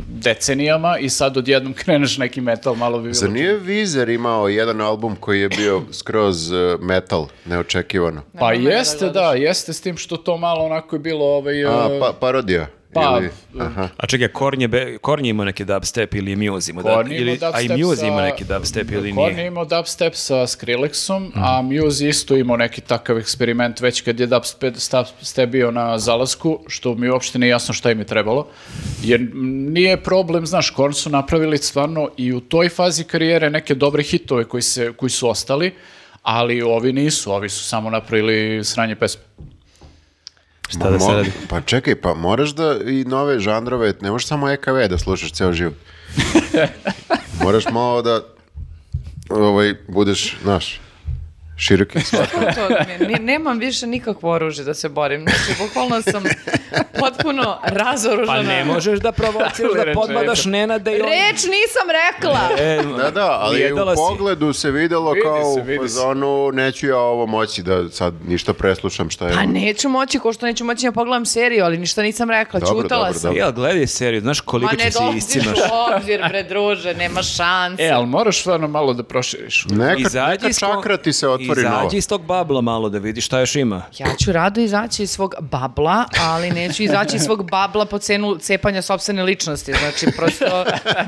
decenijama 0.10 0.98
i 0.98 1.10
sad 1.10 1.38
odjednom 1.38 1.74
kreneš 1.84 2.18
neki 2.18 2.42
metal, 2.42 2.76
malo 2.76 2.98
bi 2.98 3.04
bilo... 3.04 3.14
Zar 3.14 3.30
nije 3.30 3.54
Vizer 3.56 4.10
imao 4.10 4.48
jedan 4.48 4.82
album 4.82 5.16
koji 5.16 5.42
je 5.42 5.50
bio 5.50 5.82
skroz 5.94 6.52
uh, 6.52 6.80
metal, 6.80 7.28
neočekivano? 7.46 8.22
Pa 8.40 8.48
da 8.48 8.54
jeste, 8.54 9.10
da, 9.10 9.34
jeste 9.34 9.74
s 9.74 9.82
tim 9.82 9.98
što 9.98 10.18
to 10.18 10.38
malo 10.38 10.66
onako 10.66 10.96
je 10.96 11.00
bilo 11.00 11.26
ovaj... 11.26 11.66
A, 11.66 11.90
e, 11.92 12.00
pa, 12.00 12.14
parodija? 12.20 12.68
Pa, 12.94 13.20
Ili, 13.20 13.30
aha. 13.60 13.90
A 13.98 14.08
čekaj, 14.08 14.28
Korn 14.28 14.62
je, 14.62 14.68
be, 14.68 14.98
Korn 14.98 15.26
je 15.26 15.30
imao 15.30 15.46
neki 15.46 15.66
dubstep 15.66 16.14
ili 16.14 16.36
Muse 16.36 16.72
ima, 16.72 16.82
da, 16.82 17.04
ili, 17.10 17.40
a 17.54 17.62
i 17.62 17.68
dubstep 17.68 17.80
Muse 17.80 18.08
ima 18.08 18.22
neki 18.22 18.44
dubstep 18.44 18.92
ili 18.92 19.14
nije. 19.14 19.48
imao 19.48 19.66
dubstep 19.66 20.16
sa 20.16 20.36
Skrillexom, 20.36 21.32
a 21.36 21.62
Muse 21.62 22.08
isto 22.08 22.36
imao 22.36 22.58
neki 22.58 22.82
takav 22.82 23.18
eksperiment 23.18 23.80
već 23.82 24.02
kad 24.02 24.20
je 24.20 24.28
dubstep 24.28 24.76
dubstep 24.92 25.50
bio 25.50 25.72
na 25.72 25.98
zalasku, 25.98 26.60
što 26.68 26.96
mi 26.96 27.10
uopšte 27.10 27.40
nije 27.40 27.50
jasno 27.50 27.74
šta 27.74 27.92
im 27.92 28.00
je 28.00 28.06
trebalo. 28.06 28.48
Jer 29.04 29.22
nije 29.72 29.98
problem, 30.04 30.46
znaš, 30.46 30.70
Korn 30.70 30.94
su 30.94 31.10
napravili 31.10 31.58
stvarno 31.58 32.10
i 32.18 32.34
u 32.34 32.40
toj 32.40 32.70
fazi 32.70 33.04
karijere 33.04 33.50
neke 33.50 33.76
dobre 33.76 34.04
hitove 34.04 34.44
koji, 34.44 34.62
se, 34.62 34.94
koji 34.94 35.10
su 35.10 35.30
ostali, 35.30 35.74
ali 36.22 36.62
ovi 36.62 36.94
nisu, 36.94 37.32
ovi 37.32 37.50
su 37.50 37.64
samo 37.64 37.90
napravili 37.90 38.64
sranje 38.64 38.96
pesme. 38.96 39.22
Šta 40.76 40.90
da 40.90 41.00
se 41.00 41.12
radi? 41.12 41.32
Pa 41.50 41.62
čekaj, 41.62 41.96
pa 41.96 42.14
moraš 42.14 42.50
da 42.50 42.78
i 42.86 43.04
nove 43.04 43.40
žanrove, 43.40 43.94
ne 44.02 44.12
možeš 44.12 44.28
samo 44.28 44.50
EKV 44.50 44.88
da 44.90 44.98
slušaš 44.98 45.32
ceo 45.32 45.54
život. 45.54 45.74
moraš 47.44 47.66
malo 47.72 48.02
da 48.02 48.22
ovaj, 49.30 49.76
budeš, 49.88 50.38
znaš, 50.44 50.80
široki 51.62 51.98
ne- 52.90 53.08
ne- 53.08 53.20
nemam 53.22 53.60
više 53.60 53.88
nikakvo 53.88 54.32
oružje 54.32 54.64
da 54.64 54.74
se 54.74 54.90
borim. 54.90 55.22
Znači, 55.22 55.60
bukvalno 55.60 56.02
sam 56.04 56.24
potpuno 56.96 57.58
razoružana. 57.64 58.38
Pa 58.38 58.44
ne 58.44 58.66
možeš 58.66 59.00
da 59.00 59.12
provociraš, 59.12 59.72
da 59.76 59.84
Reč, 59.84 59.96
podmadaš 59.96 60.46
Nenada 60.46 60.92
i 60.92 60.96
on... 60.96 61.02
Reč 61.02 61.44
nisam 61.44 61.88
rekla! 62.02 62.40
E, 62.60 62.82
Da, 62.98 63.12
da, 63.12 63.32
ali 63.32 63.56
u 63.56 63.60
Jedala 63.60 63.96
si. 63.96 64.00
pogledu 64.00 64.54
se 64.54 64.72
videlo 64.72 65.12
Vidi 65.12 65.24
kao 65.24 65.44
se, 65.46 65.62
u 65.62 65.64
vidi 65.64 65.78
se. 65.80 65.96
fazonu 65.96 66.52
neću 66.52 66.88
ja 66.88 66.98
ovo 66.98 67.26
moći 67.28 67.64
da 67.64 67.90
sad 67.90 68.14
ništa 68.26 68.54
preslušam 68.54 69.10
šta 69.10 69.28
je. 69.28 69.34
Pa 69.34 69.44
neću 69.44 69.90
moći, 69.90 70.20
ko 70.20 70.34
što 70.34 70.46
neću 70.46 70.66
moći 70.66 70.86
da 70.86 70.92
pogledam 70.92 71.26
seriju, 71.26 71.64
ali 71.64 71.78
ništa 71.78 72.02
nisam 72.02 72.30
rekla, 72.30 72.60
Dobro, 72.60 72.82
čutala 72.82 73.04
dobro, 73.04 73.14
sam. 73.14 73.22
dobro. 73.24 73.40
Ja, 73.40 73.52
gledaj 73.52 73.88
seriju, 73.88 74.22
znaš 74.22 74.40
koliko 74.42 74.72
ne 74.74 74.80
će 74.80 74.92
se 74.92 75.00
dođeš 75.00 75.18
iscimaš. 75.18 75.58
u 75.60 75.62
obzir, 75.96 76.22
bre, 76.30 76.44
druže, 76.44 76.94
nema 76.94 77.24
šanse. 77.24 77.84
E, 77.84 77.90
ali 77.90 78.08
moraš 78.08 78.40
stvarno 78.40 78.68
malo 78.68 78.94
da 78.94 79.04
proširiš. 79.04 79.66
Neka, 79.68 80.10
neka 80.28 80.54
čakra 80.54 80.98
ti 80.98 81.14
se 81.14 81.28
otvori 81.52 81.70
nova. 81.70 81.82
Izađi 81.82 81.98
iz 81.98 82.08
tog 82.08 82.26
babla 82.26 82.62
malo 82.62 82.90
da 82.90 82.98
vidiš 82.98 83.26
šta 83.26 83.40
još 83.40 83.56
ima. 83.56 83.82
Ja 83.98 84.08
ću 84.24 84.32
rado 84.32 84.62
izaći 84.62 85.04
iz 85.04 85.12
svog 85.12 85.36
babla, 85.40 86.06
ali 86.22 86.52
neću 86.52 86.84
izaći 86.84 87.16
iz 87.16 87.22
svog 87.22 87.50
babla 87.52 87.86
po 87.86 88.00
cenu 88.00 88.38
cepanja 88.38 88.82
sopstvene 88.82 89.24
ličnosti. 89.24 89.74
Znači, 89.80 90.18
prosto 90.18 90.46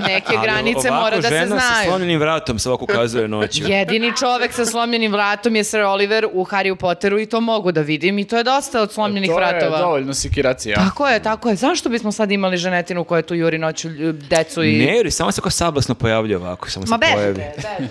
neke 0.08 0.34
Ali 0.38 0.40
granice 0.44 0.92
mora 0.92 1.16
da 1.16 1.22
se 1.22 1.30
žena 1.30 1.60
sa 1.60 1.68
znaju. 1.68 1.90
slomljenim 1.90 2.20
vratom 2.20 2.60
se 2.60 2.70
ovako 2.70 2.84
ukazuje 2.84 3.28
noću. 3.28 3.64
Jedini 3.68 4.12
čovek 4.20 4.54
sa 4.54 4.66
slomljenim 4.66 5.12
vratom 5.12 5.56
je 5.56 5.64
Sir 5.64 5.82
Oliver 5.82 6.28
u 6.34 6.46
Harry 6.46 6.76
Potteru 6.76 7.20
i 7.20 7.26
to 7.26 7.42
mogu 7.42 7.72
da 7.72 7.82
vidim 7.82 8.20
i 8.20 8.26
to 8.28 8.38
je 8.38 8.44
dosta 8.44 8.82
od 8.82 8.94
slomljenih 8.94 9.30
to 9.30 9.36
vratova. 9.36 9.78
je 9.78 9.84
dovoljno 9.84 10.14
sikiracija. 10.14 10.76
Tako 10.76 11.08
je, 11.08 11.24
tako 11.24 11.50
je. 11.50 11.56
Zašto 11.56 11.90
bismo 11.90 12.12
sad 12.12 12.32
imali 12.32 12.58
ženetinu 12.58 13.04
koja 13.04 13.22
tu 13.22 13.36
juri 13.36 13.58
noću 13.58 13.90
decu 14.30 14.64
i... 14.64 14.78
Ne, 14.78 14.98
jer 14.98 15.12
samo 15.12 15.32
se 15.32 15.42
kao 15.42 15.52
sablasno 15.52 15.96
pojavlja 15.96 16.38
ovako, 16.38 16.70
samo 16.70 16.86
Ma 16.90 16.96
se 16.96 17.00
beži, 17.00 17.14
pojavi. 17.14 17.34
beži. 17.34 17.90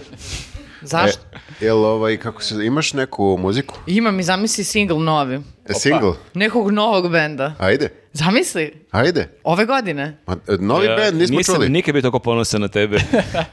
Zašto? 0.82 1.20
E, 1.32 1.38
jel 1.62 1.84
ovaj, 1.84 2.16
kako 2.16 2.42
se, 2.42 2.54
imaš 2.66 2.92
neku 2.92 3.38
muziku? 3.40 3.74
Imam 3.86 4.20
i 4.20 4.22
zamisli 4.22 4.64
single 4.64 4.98
novi. 4.98 5.40
E, 5.68 5.74
single? 5.74 6.12
Nekog 6.34 6.70
novog 6.70 7.10
benda. 7.10 7.54
Ajde, 7.58 7.88
Zamisli, 8.14 8.72
ajde. 8.90 9.28
ove 9.44 9.64
godine. 9.66 10.16
Ma, 10.26 10.36
e, 10.48 10.56
novi 10.58 10.86
Ja, 10.86 10.96
band 10.96 11.16
nismo 11.16 11.36
nisam 11.36 11.54
čuli. 11.54 11.68
nikad 11.68 11.92
bio 11.92 12.02
toliko 12.02 12.18
ponosan 12.18 12.60
na 12.60 12.68
tebe. 12.68 12.98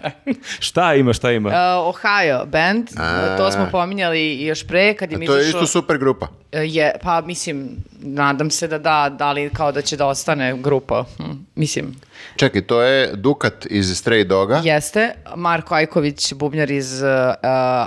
šta 0.60 0.96
ima, 0.96 1.14
šta 1.14 1.32
ima? 1.32 1.50
Uh, 1.50 1.56
Ohio 1.88 2.46
band, 2.46 2.88
A. 2.98 3.38
to 3.38 3.52
smo 3.52 3.68
pominjali 3.72 4.20
i 4.22 4.46
još 4.46 4.68
pre 4.68 4.94
kad 4.94 5.12
im 5.12 5.22
A 5.22 5.26
to 5.26 5.36
je 5.36 5.48
isto 5.48 5.68
super 5.68 5.98
grupa. 5.98 6.28
E, 6.52 6.60
Je, 6.60 6.96
pa 7.02 7.22
mislim, 7.22 7.70
nadam 7.94 8.52
se 8.52 8.68
da 8.68 8.78
da, 8.78 9.10
da 9.12 9.32
li 9.32 9.50
kao 9.50 9.72
da 9.72 9.82
će 9.82 9.98
da 9.98 10.06
ostane 10.06 10.58
grupa. 10.58 11.06
Hm, 11.18 11.24
mislim, 11.56 11.96
Čekaj, 12.36 12.62
to 12.62 12.82
je 12.82 13.12
Dukat 13.14 13.66
iz 13.66 13.88
Stray 13.96 14.24
Doga. 14.24 14.62
jeste. 14.64 15.12
Marko 15.36 15.76
Ajković, 15.76 16.34
bubnjar 16.34 16.72
iz 16.72 17.02
uh, 17.02 17.08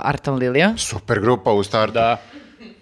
Artan 0.03 0.35
Lilija. 0.35 0.73
Super 0.77 1.19
grupa 1.19 1.51
u 1.51 1.63
startu. 1.63 1.93
Da. 1.93 2.17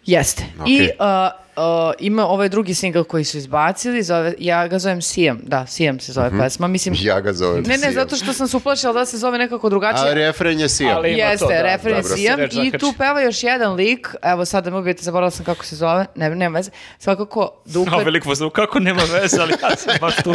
Jeste. 0.06 0.44
Ok. 0.60 0.68
I 0.68 0.82
uh, 0.82 1.41
uh, 1.58 1.64
ima 2.00 2.28
ovaj 2.28 2.50
drugi 2.50 2.74
singl 2.74 3.02
koji 3.02 3.24
su 3.24 3.38
izbacili, 3.38 4.04
zove, 4.04 4.34
ja 4.40 4.68
ga 4.68 4.80
zovem 4.80 5.02
Sijam. 5.02 5.40
Da, 5.44 5.66
Sijam 5.66 6.00
se 6.00 6.12
zove 6.12 6.30
pesma. 6.40 6.68
Mislim, 6.68 6.96
Ja 6.98 7.22
ga 7.22 7.34
zovem 7.34 7.64
ne, 7.64 7.70
ne, 7.70 7.78
Sijam. 7.78 7.94
zato 7.94 8.16
što 8.16 8.34
sam 8.34 8.48
se 8.48 8.58
uplašila 8.58 8.94
da 8.94 9.06
se 9.06 9.18
zove 9.18 9.38
nekako 9.38 9.70
drugačije. 9.70 10.10
A 10.12 10.14
refren 10.14 10.60
je 10.60 10.70
Sijam. 10.70 10.98
Ali- 10.98 11.10
Ima 11.12 11.20
Jeste, 11.20 11.46
to, 11.46 11.52
da, 11.52 11.62
referen 11.62 12.04
je 12.18 12.36
reč 12.36 12.54
i 12.56 12.72
tu 12.72 12.94
peva 12.98 13.22
još 13.22 13.44
jedan 13.44 13.74
lik, 13.74 14.08
evo 14.24 14.46
sad 14.46 14.64
da 14.64 14.70
me 14.70 14.78
ubijete, 14.78 15.04
zaboravila 15.04 15.32
sam 15.32 15.46
kako 15.46 15.66
se 15.66 15.76
zove, 15.76 16.06
ne, 16.16 16.30
nema 16.30 16.58
veze, 16.58 16.72
svakako 17.00 17.62
Dukat, 17.66 17.92
No, 17.92 17.98
veliko 18.00 18.24
pozdrav, 18.26 18.50
kako 18.50 18.80
nema 18.80 19.02
veze, 19.14 19.38
ali 19.42 19.54
ja 19.64 19.76
sam 19.76 19.94
baš 20.02 20.16
tu 20.16 20.34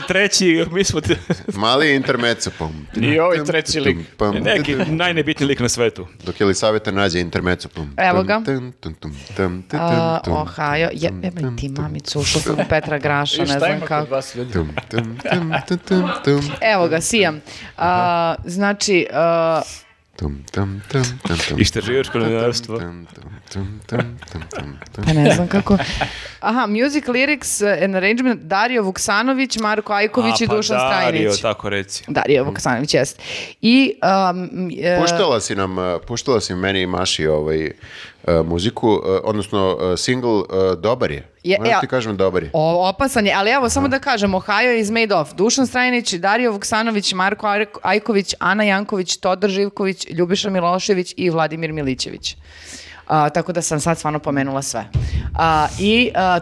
treći, 0.00 0.64
mi 0.70 0.84
smo 0.84 1.00
te- 1.00 1.16
Mali 1.48 1.94
tum, 1.94 2.86
I 2.96 3.18
ovaj 3.18 3.44
treći 3.44 3.80
lik. 3.80 3.96
neki 4.34 4.74
najnebitniji 4.76 5.48
lik 5.48 5.60
na 5.60 5.68
svetu. 5.68 6.06
Dok 6.24 6.40
je 6.40 6.46
li 6.46 6.54
savjeta 6.54 6.90
nađe 6.90 7.20
intermezzo. 7.20 7.68
Pum, 7.68 7.94
Evo 7.98 8.18
tum, 8.18 8.26
ga. 8.26 8.42
tum, 8.44 8.72
Ohio, 10.32 10.88
je, 10.92 11.12
jebaj 11.22 11.56
ti 11.56 11.68
mamicu, 11.68 12.20
ušla 12.20 12.40
sam 12.40 12.54
u 12.54 12.64
Petra 12.68 12.98
Graša, 12.98 13.36
I 13.36 13.40
ne 13.40 13.46
šta 13.46 13.58
znam 13.58 13.70
ima 13.70 13.80
kod 13.80 13.88
kako. 13.88 14.14
vas 14.14 14.34
ljudi? 14.34 14.58
Evo 16.74 16.88
ga, 16.88 17.00
Sijam. 17.00 17.40
A, 17.76 18.34
znači, 18.44 19.06
a, 19.12 19.62
tum, 20.16 20.44
tum, 20.52 20.82
tum, 20.88 21.02
tum, 21.26 21.36
tum. 21.48 21.60
Istraživačko 21.60 22.18
novinarstvo. 22.18 22.80
Pa 25.06 25.12
ne 25.12 25.34
znam 25.34 25.48
kako. 25.48 25.78
Aha, 26.40 26.66
music 26.66 27.04
lyrics 27.04 27.84
and 27.84 27.96
arrangement 27.96 28.42
Dario 28.42 28.82
Vuksanović, 28.82 29.58
Marko 29.58 29.92
Ajković 29.92 30.40
i 30.40 30.44
A, 30.44 30.48
pa 30.48 30.56
Dušan 30.56 30.76
Dario, 30.76 31.10
Strajnić. 31.10 31.40
tako 31.40 31.68
reci. 31.68 32.04
Dario 32.08 32.44
Vuksanović, 32.44 32.94
jest. 32.94 33.22
I, 33.60 33.94
um, 34.30 34.70
e, 34.82 34.98
Puštala 35.00 35.40
si 35.40 35.54
nam, 35.54 35.78
uh, 35.78 35.84
puštala 36.06 36.40
si 36.40 36.54
meni 36.54 36.82
i 36.82 36.86
Maši 36.86 37.26
ovaj, 37.26 37.70
uh, 38.24 38.46
muziku, 38.46 38.88
uh, 38.88 39.00
odnosno 39.24 39.60
uh, 39.72 39.98
single 39.98 40.30
uh, 40.30 40.44
dobar 40.76 41.10
je. 41.10 41.28
Je- 41.44 41.58
Moram 41.58 41.72
ja- 41.72 41.80
ti 41.80 41.86
kažem 41.86 42.16
dobar 42.16 42.42
je. 42.42 42.50
O, 42.52 42.88
opasan 42.88 43.26
je, 43.26 43.34
ali 43.34 43.50
evo 43.50 43.68
samo 43.68 43.88
da 43.88 43.98
kažem, 43.98 44.34
Ohio 44.34 44.72
is 44.72 44.90
made 44.90 45.14
of 45.14 45.34
Dušan 45.34 45.66
Strajnić, 45.66 46.12
Dario 46.14 46.52
Vuksanović, 46.52 47.12
Marko 47.12 47.46
Ajk- 47.46 47.78
Ajković, 47.82 48.34
Ana 48.40 48.64
Janković, 48.64 49.16
Todor 49.16 49.50
Živković, 49.50 50.06
Ljubiša 50.08 50.50
Milošević 50.50 51.14
i 51.16 51.30
Vladimir 51.30 51.72
Milićević. 51.72 52.36
A, 53.06 53.28
tako 53.30 53.52
da 53.52 53.62
sam 53.62 53.80
sad 53.80 53.98
stvarno 53.98 54.18
pomenula 54.18 54.62
sve. 54.62 54.84
A, 55.34 55.66
I 55.78 56.10
a, 56.14 56.40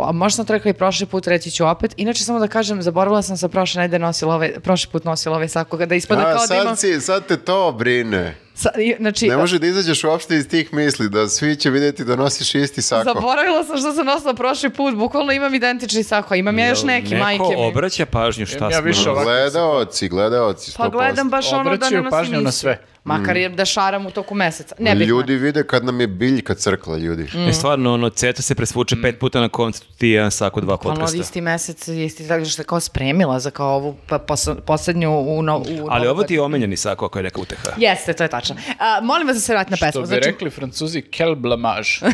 a, 0.00 0.12
možda 0.12 0.36
sam 0.36 0.46
to 0.46 0.52
rekla 0.52 0.70
i 0.70 0.74
prošli 0.74 1.06
put, 1.06 1.26
reći 1.26 1.50
ću 1.50 1.66
opet. 1.66 1.94
Inače, 1.96 2.24
samo 2.24 2.38
da 2.38 2.48
kažem, 2.48 2.82
zaboravila 2.82 3.22
sam 3.22 3.36
sa 3.36 3.48
prošle 3.48 3.80
nedelje 3.80 3.98
nosila 3.98 4.34
ovaj, 4.34 4.52
prošli 4.52 4.90
put 4.92 5.04
nosila 5.04 5.34
ovaj 5.34 5.48
sako, 5.48 5.76
da 5.76 5.94
ispada 5.94 6.20
A, 6.20 6.24
kao 6.24 6.32
da 6.34 6.46
sad, 6.46 6.62
imam... 6.62 6.76
si, 6.76 7.00
sad 7.00 7.26
te 7.26 7.36
to 7.36 7.72
brine. 7.72 8.34
Sa, 8.54 8.70
i- 8.78 8.94
znači, 8.98 9.28
Ne 9.28 9.36
može 9.36 9.58
da 9.58 9.66
izađeš 9.66 10.04
uopšte 10.04 10.36
iz 10.36 10.48
tih 10.48 10.72
misli, 10.74 11.08
da 11.08 11.28
svi 11.28 11.56
će 11.56 11.70
vidjeti 11.70 12.04
da 12.04 12.16
nosiš 12.16 12.54
isti 12.54 12.82
sako. 12.82 13.04
Zaboravila 13.04 13.64
sam 13.64 13.78
što 13.78 13.92
sam 13.92 14.06
nosila 14.06 14.34
prošli 14.34 14.70
put, 14.70 14.94
bukvalno 14.94 15.32
imam 15.32 15.54
identični 15.54 16.02
sako, 16.02 16.34
imam 16.34 16.58
ja 16.58 16.68
još 16.68 16.82
neki, 16.82 17.08
Neko 17.08 17.24
majke 17.24 17.42
mi. 17.50 17.66
obraća 17.68 18.06
pažnju 18.06 18.46
šta 18.46 18.70
ja 18.70 18.92
smo... 18.94 19.14
Gledaoci, 19.14 20.08
gledaoci, 20.08 20.70
100%. 20.70 20.76
Pa 20.76 20.88
gledam 20.88 21.30
baš 21.30 21.52
ono 21.52 21.56
da 21.56 21.62
ne 21.64 21.70
Obraćaju 21.70 22.02
nosim 22.02 22.10
pažnju 22.10 22.40
na 22.40 22.52
sve. 22.52 22.78
Makar 23.06 23.36
je 23.36 23.48
da 23.48 23.64
šaram 23.64 24.06
u 24.06 24.10
toku 24.10 24.34
meseca. 24.34 24.74
Nebitno. 24.78 25.06
Ljudi 25.06 25.34
vide 25.34 25.62
kad 25.64 25.84
nam 25.84 26.00
je 26.00 26.06
biljka 26.06 26.54
crkla, 26.54 26.96
ljudi. 26.96 27.22
Mm. 27.34 27.48
E, 27.48 27.52
stvarno, 27.52 27.94
ono, 27.94 28.10
ceta 28.10 28.42
se 28.42 28.54
presvuče 28.54 28.96
pet 29.02 29.18
puta 29.18 29.40
na 29.40 29.48
koncu, 29.48 29.82
ti 29.98 30.08
jedan 30.08 30.30
sako, 30.30 30.60
dva 30.60 30.74
Ono 30.74 30.78
podcasta. 30.84 31.16
isti 31.18 31.40
mesec, 31.40 31.88
isti 31.88 32.28
tako 32.28 32.44
što 32.44 32.62
je 32.62 32.66
kao 32.66 32.80
spremila 32.80 33.40
za 33.40 33.50
kao 33.50 33.68
ovu 33.68 33.96
pa, 34.06 34.18
posle- 34.18 34.54
poslednju 34.56 35.10
u, 35.12 35.42
no, 35.42 35.58
u 35.58 35.88
Ali 35.90 36.08
ovo 36.08 36.22
ti 36.22 36.34
je 36.34 36.40
omenjeni 36.40 36.76
sako 36.76 37.04
ako 37.06 37.18
je 37.18 37.22
neka 37.22 37.40
uteha. 37.40 37.70
Jeste, 37.76 38.12
to 38.12 38.22
je 38.22 38.28
tačno. 38.28 38.56
A, 38.78 39.00
molim 39.02 39.26
vas 39.26 39.36
da 39.36 39.40
se 39.40 39.52
vrati 39.52 39.70
na 39.70 39.76
Što 39.76 39.86
pesmu. 39.86 40.00
bi 40.00 40.06
Znači, 40.06 40.22
rekli 40.22 40.50
francuzi, 40.50 41.02
quel 41.02 41.34
blamage. 41.36 41.88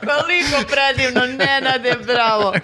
koliko 0.00 0.68
predivno, 0.68 1.20
Nenade, 1.28 1.94
bravo. 2.06 2.54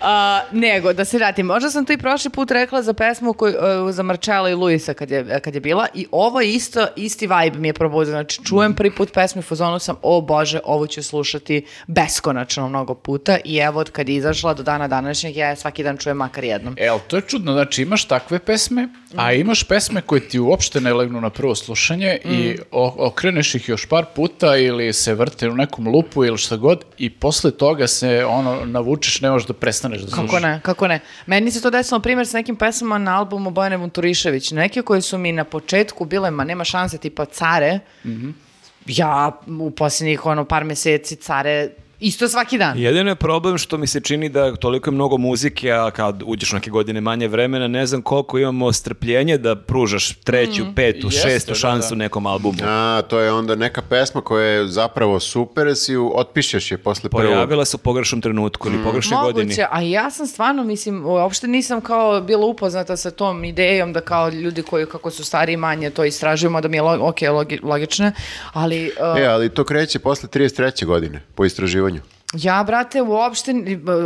A, 0.00 0.40
nego, 0.52 0.92
da 0.92 1.04
se 1.04 1.16
vratim, 1.16 1.46
možda 1.46 1.70
sam 1.70 1.86
to 1.86 1.92
i 1.92 1.98
prošli 1.98 2.30
put 2.30 2.50
rekla 2.50 2.82
za 2.82 2.92
pesmu 2.92 3.32
koju, 3.32 3.54
za 3.90 4.02
Marčela 4.02 4.50
i 4.50 4.54
Luisa 4.54 4.94
kad 4.94 5.10
je, 5.10 5.40
kad 5.40 5.54
je 5.54 5.60
bila 5.60 5.86
i 5.94 6.06
ovo 6.10 6.40
je 6.40 6.52
isto, 6.52 6.86
isti 6.96 7.26
vibe 7.28 7.58
mi 7.58 7.68
je 7.68 7.72
probudio. 7.72 8.10
Znači, 8.10 8.44
čujem 8.44 8.74
prvi 8.74 8.90
put 8.90 9.12
pesmu 9.12 9.38
i 9.38 9.40
u 9.40 9.44
fazonu 9.44 9.78
sam, 9.78 9.96
o 10.02 10.20
bože, 10.20 10.60
ovo 10.64 10.86
ću 10.86 11.02
slušati 11.02 11.64
beskonačno 11.88 12.68
mnogo 12.68 12.94
puta 12.94 13.38
i 13.44 13.56
evo 13.56 13.80
od 13.80 13.90
kad 13.90 14.08
je 14.08 14.14
izašla 14.14 14.54
do 14.54 14.62
dana 14.62 14.88
današnjeg, 14.88 15.36
ja 15.36 15.56
svaki 15.56 15.82
dan 15.82 15.96
čujem 15.96 16.16
makar 16.16 16.44
jednom. 16.44 16.74
E, 16.78 16.86
ali 16.88 17.00
to 17.08 17.16
je 17.16 17.22
čudno, 17.22 17.52
znači 17.52 17.82
imaš 17.82 18.04
takve 18.04 18.38
pesme, 18.38 18.88
a 19.16 19.32
imaš 19.32 19.64
pesme 19.64 20.00
koje 20.00 20.28
ti 20.28 20.38
uopšte 20.38 20.80
ne 20.80 20.92
legnu 20.94 21.20
na 21.20 21.30
prvo 21.30 21.54
slušanje 21.54 22.18
i 22.24 22.56
o- 22.70 22.94
okreneš 22.98 23.54
ih 23.54 23.68
još 23.68 23.86
par 23.86 24.04
puta 24.06 24.56
ili 24.56 24.92
se 24.92 25.14
vrte 25.14 25.48
u 25.48 25.54
nekom 25.54 25.88
lupu 25.88 26.24
ili 26.24 26.38
šta 26.38 26.56
god 26.56 26.84
i 26.98 27.10
posle 27.10 27.50
toga 27.50 27.86
se 27.86 28.24
ono 28.24 28.64
navučeš, 28.64 29.20
ne 29.20 29.30
možeš 29.30 29.46
da 29.46 29.54
prestaneš 29.54 30.00
da 30.00 30.06
slušaš. 30.06 30.26
Kako 30.26 30.40
ne, 30.40 30.60
kako 30.62 30.88
ne. 30.88 31.00
Meni 31.26 31.50
se 31.50 31.62
to 31.62 31.70
desilo, 31.70 32.00
primjer, 32.00 32.26
sa 32.26 32.36
nekim 32.36 32.56
pesmama 32.56 32.98
na 33.00 33.18
albumu 33.18 33.50
Bojane 33.64 33.76
Vunturišević. 33.76 34.50
Neke 34.50 34.82
koje 34.82 35.00
su 35.02 35.18
mi 35.18 35.32
na 35.32 35.44
početku 35.44 36.04
bile, 36.04 36.30
ma 36.30 36.44
nema 36.44 36.64
šanse, 36.64 36.98
tipa 36.98 37.24
Care. 37.24 37.80
Ja 38.86 39.40
u 39.60 39.70
posljednjih 39.70 40.26
ono, 40.26 40.44
par 40.44 40.64
meseci 40.64 41.16
Care 41.16 41.70
isto 42.04 42.28
svaki 42.28 42.58
dan. 42.58 42.78
Jedino 42.78 43.10
je 43.10 43.14
problem 43.14 43.58
što 43.58 43.78
mi 43.78 43.86
se 43.86 44.00
čini 44.00 44.28
da 44.28 44.56
toliko 44.56 44.90
je 44.90 44.94
mnogo 44.94 45.16
muzike, 45.16 45.72
a 45.72 45.90
kad 45.90 46.22
uđeš 46.26 46.52
neke 46.52 46.70
godine 46.70 47.00
manje 47.00 47.28
vremena, 47.28 47.68
ne 47.68 47.86
znam 47.86 48.02
koliko 48.02 48.38
imamo 48.38 48.72
strpljenje 48.72 49.38
da 49.38 49.56
pružaš 49.56 50.12
treću, 50.24 50.64
petu, 50.76 51.06
Jeste, 51.06 51.20
šestu 51.28 51.50
da, 51.50 51.54
šansu 51.54 51.88
da. 51.88 51.98
nekom 51.98 52.26
albumu. 52.26 52.58
A, 52.62 53.02
to 53.08 53.20
je 53.20 53.32
onda 53.32 53.54
neka 53.54 53.82
pesma 53.82 54.20
koja 54.20 54.46
je 54.46 54.66
zapravo 54.66 55.20
super, 55.20 55.76
si 55.76 55.92
ju 55.92 56.12
otpišeš 56.14 56.70
je 56.70 56.78
posle 56.78 57.10
prvog. 57.10 57.26
Pojavila 57.26 57.64
se 57.64 57.76
u 57.76 57.78
pogrešnom 57.78 58.20
trenutku 58.20 58.68
ili 58.68 58.84
pogrešnoj 58.84 59.18
godini. 59.22 59.44
Moguće, 59.44 59.66
a 59.70 59.80
ja 59.80 60.10
sam 60.10 60.26
stvarno, 60.26 60.64
mislim, 60.64 61.06
uopšte 61.06 61.48
nisam 61.48 61.80
kao 61.80 62.20
bila 62.20 62.46
upoznata 62.46 62.96
sa 62.96 63.10
tom 63.10 63.44
idejom 63.44 63.92
da 63.92 64.00
kao 64.00 64.28
ljudi 64.28 64.62
koji 64.62 64.86
kako 64.86 65.10
su 65.10 65.24
stari 65.24 65.52
i 65.52 65.56
manje 65.56 65.90
to 65.90 66.04
istražujemo, 66.04 66.60
da 66.60 66.68
mi 66.68 66.76
je 66.76 66.82
lo, 66.82 67.08
ok, 67.08 67.20
logi, 67.20 67.60
logično, 67.62 68.12
ali 68.52 68.92
uh, 69.14 69.20
E, 69.20 69.26
ali 69.26 69.48
to 69.48 69.64
kreće 69.64 69.98
posle 69.98 70.28
33. 70.28 70.84
godine, 70.86 71.22
po 71.34 71.44
istraživanju. 71.44 71.93
Соню. 71.94 72.02
Ja, 72.34 72.64
brate, 72.66 73.02
uopšte 73.02 73.52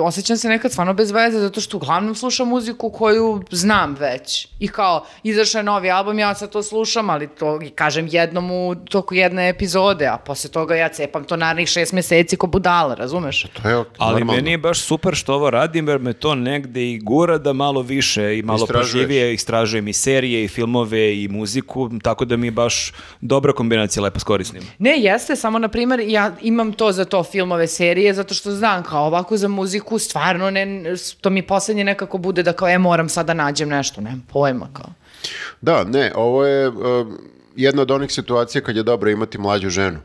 osjećam 0.02 0.36
se 0.36 0.48
nekad 0.48 0.72
stvarno 0.72 0.94
bez 0.94 1.10
veze, 1.10 1.38
zato 1.38 1.60
što 1.60 1.76
uglavnom 1.76 2.14
slušam 2.14 2.48
muziku 2.48 2.90
koju 2.90 3.42
znam 3.50 3.94
već. 3.94 4.48
I 4.60 4.68
kao, 4.68 5.04
izašao 5.22 5.58
je 5.58 5.62
novi 5.62 5.90
album, 5.90 6.18
ja 6.18 6.34
sad 6.34 6.50
to 6.50 6.62
slušam, 6.62 7.10
ali 7.10 7.28
to 7.28 7.62
i 7.62 7.70
kažem 7.70 8.08
jednom 8.10 8.50
u 8.50 8.74
toku 8.74 9.14
jedne 9.14 9.48
epizode, 9.48 10.06
a 10.06 10.16
posle 10.16 10.50
toga 10.50 10.74
ja 10.74 10.88
cepam 10.88 11.24
to 11.24 11.36
narednih 11.36 11.68
šest 11.68 11.92
meseci 11.92 12.36
ko 12.36 12.46
budala, 12.46 12.94
razumeš? 12.94 13.46
To 13.62 13.68
je 13.68 13.76
ok- 13.76 13.84
Ali 13.98 14.12
normalno. 14.12 14.32
meni 14.32 14.50
je 14.50 14.58
baš 14.58 14.80
super 14.80 15.14
što 15.14 15.34
ovo 15.34 15.50
radim 15.50 15.88
jer 15.88 15.98
me 15.98 16.12
to 16.12 16.34
negde 16.34 16.82
i 16.82 16.98
gura 16.98 17.38
da 17.38 17.52
malo 17.52 17.82
više 17.82 18.38
i 18.38 18.42
malo 18.42 18.66
pažljivije 18.66 19.34
istražujem 19.34 19.88
i 19.88 19.92
serije 19.92 20.44
i 20.44 20.48
filmove 20.48 21.22
i 21.22 21.28
muziku, 21.28 21.90
tako 22.02 22.24
da 22.24 22.36
mi 22.36 22.46
je 22.46 22.50
baš 22.50 22.92
dobra 23.20 23.52
kombinacija 23.52 24.02
lepo 24.02 24.20
s 24.20 24.24
korisnim. 24.24 24.62
Ne, 24.78 24.98
jeste, 24.98 25.36
samo 25.36 25.58
na 25.58 25.68
primjer 25.68 26.00
ja 26.00 26.32
imam 26.42 26.72
to 26.72 26.92
za 26.92 27.04
to 27.04 27.24
filmove, 27.24 27.66
serije, 27.66 28.14
zato 28.18 28.34
što 28.34 28.52
znam 28.52 28.82
kao 28.82 29.06
ovako 29.06 29.36
za 29.36 29.48
muziku 29.48 29.98
stvarno 29.98 30.50
ne, 30.50 30.94
to 31.20 31.30
mi 31.30 31.42
poslednje 31.46 31.84
nekako 31.84 32.18
bude 32.18 32.42
da 32.42 32.52
kao 32.52 32.68
e 32.68 32.78
moram 32.78 33.08
sad 33.08 33.26
da 33.26 33.34
nađem 33.34 33.68
nešto, 33.68 34.00
nemam 34.00 34.26
pojma 34.32 34.68
kao. 34.72 34.92
Da, 35.60 35.84
ne, 35.84 36.12
ovo 36.14 36.44
je 36.46 36.68
um, 36.68 37.18
jedna 37.56 37.82
od 37.82 37.90
onih 37.90 38.12
situacija 38.12 38.62
kad 38.62 38.76
je 38.76 38.82
dobro 38.82 39.10
imati 39.10 39.38
mlađu 39.38 39.70
ženu. 39.70 39.98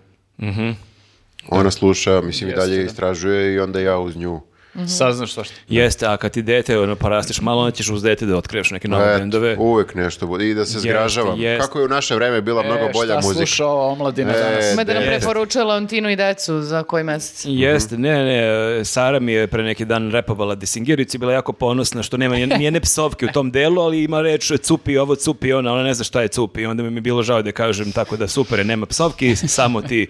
Ona 1.50 1.72
sluša, 1.72 2.22
mislim 2.22 2.50
i 2.50 2.52
Jeste, 2.52 2.62
dalje 2.62 2.78
da. 2.78 2.84
istražuje 2.84 3.54
i 3.54 3.60
onda 3.60 3.80
ja 3.80 3.98
uz 4.00 4.16
nju. 4.16 4.42
Saznaš 4.90 5.34
svašta. 5.34 5.54
Jeste, 5.70 6.06
a 6.06 6.18
kad 6.18 6.32
ti 6.32 6.42
dete 6.42 6.80
ono, 6.80 6.96
parastiš 6.96 7.42
malo, 7.42 7.62
onda 7.62 7.72
ćeš 7.72 7.90
uz 7.90 8.04
dete 8.04 8.26
da 8.26 8.38
otkriješ 8.38 8.72
neke 8.72 8.88
nove 8.88 9.06
Eto, 9.06 9.20
bendove. 9.20 9.56
uvek 9.58 9.96
nešto 9.96 10.28
bude 10.28 10.50
i 10.50 10.54
da 10.54 10.66
se 10.66 10.80
zgražavam. 10.80 11.42
jest. 11.42 11.62
Kako 11.62 11.80
je 11.80 11.86
u 11.86 11.90
naše 11.90 12.16
vreme 12.16 12.42
bila 12.42 12.64
mnogo 12.64 12.90
bolja 12.94 13.14
E, 13.14 13.16
šta 13.16 13.28
muzika. 13.28 13.38
sluša 13.38 13.66
ova 13.66 13.84
omladina 13.86 14.32
E, 14.32 14.40
danas? 14.40 14.74
Ima 14.74 14.84
da 14.84 14.94
nam 14.94 15.04
preporučuje 15.06 15.64
Leontinu 15.66 16.10
i 16.10 16.16
decu 16.16 16.62
za 16.62 16.84
koji 16.84 17.04
mesec. 17.04 17.46
Jeste, 17.46 17.98
ne, 17.98 18.24
ne, 18.26 18.44
Sara 18.86 19.20
mi 19.20 19.34
je 19.34 19.48
pre 19.48 19.64
neki 19.64 19.86
dan 19.86 20.12
repovala 20.12 20.56
Desingiricu 20.56 21.18
i 21.18 21.20
bila 21.20 21.34
jako 21.34 21.54
ponosna 21.54 22.04
što 22.04 22.18
nema 22.18 22.36
nijedne 22.38 22.80
psovke 22.80 23.26
u 23.26 23.30
tom 23.30 23.52
delu, 23.52 23.82
ali 23.82 24.04
ima 24.04 24.22
reč 24.22 24.52
cupi 24.62 24.98
ovo, 24.98 25.16
cupi 25.16 25.54
ono, 25.54 25.74
ona 25.74 25.84
ne 25.84 25.94
zna 25.94 26.04
šta 26.04 26.22
je 26.22 26.28
cupi 26.28 26.62
i 26.62 26.66
onda 26.66 26.84
mi 26.84 26.96
je 26.96 27.02
bilo 27.02 27.24
žao 27.24 27.42
da 27.42 27.52
kažem 27.52 27.92
tako 27.92 28.18
da 28.18 28.28
super, 28.28 28.66
nema 28.66 28.86
psovki, 28.86 29.36
samo 29.38 29.82
ti 29.82 30.08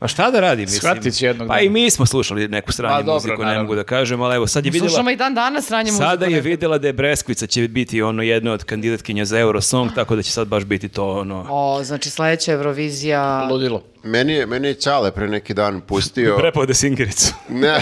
Pa 0.00 0.08
šta 0.08 0.30
da 0.30 0.40
radim, 0.40 0.62
mislim? 0.62 0.80
Shvatit 0.80 1.14
će 1.14 1.26
jednog 1.26 1.48
Pa 1.48 1.54
dana. 1.54 1.66
i 1.66 1.68
mi 1.68 1.90
smo 1.90 2.06
slušali 2.06 2.48
neku 2.48 2.66
Pa 2.66 2.72
stranu 2.72 2.96
dobro, 2.96 3.12
muziku, 3.14 3.42
ne 3.42 3.58
mogu 3.58 3.74
da 3.74 3.84
kažem, 3.84 4.22
ali 4.22 4.36
evo 4.36 4.46
sad 4.46 4.64
je 4.64 4.70
vidjela... 4.70 4.88
Slušamo 4.88 5.10
i 5.10 5.16
dan 5.16 5.34
danas 5.34 5.70
ranje 5.70 5.90
muziku. 5.90 6.04
Sada 6.04 6.26
je 6.26 6.40
vidjela 6.40 6.78
da 6.78 6.86
je 6.86 6.92
Breskvica 6.92 7.46
će 7.46 7.68
biti 7.68 8.02
ono 8.02 8.22
jedna 8.22 8.52
od 8.52 8.64
kandidatkinja 8.64 9.24
za 9.24 9.38
Eurosong, 9.38 9.90
tako 9.94 10.16
da 10.16 10.22
će 10.22 10.32
sad 10.32 10.48
baš 10.48 10.64
biti 10.64 10.88
to 10.88 11.10
ono... 11.10 11.46
O, 11.50 11.84
znači 11.84 12.10
sledeća 12.10 12.52
Eurovizija. 12.52 13.48
Ludilo. 13.50 13.82
Meni 14.04 14.32
je, 14.32 14.46
meni 14.46 14.68
je 14.68 14.74
Ćale 14.74 15.10
pre 15.10 15.28
neki 15.28 15.54
dan 15.54 15.80
pustio... 15.80 16.36
Prepao 16.40 16.66
Desingiricu. 16.66 17.34
ne, 17.48 17.78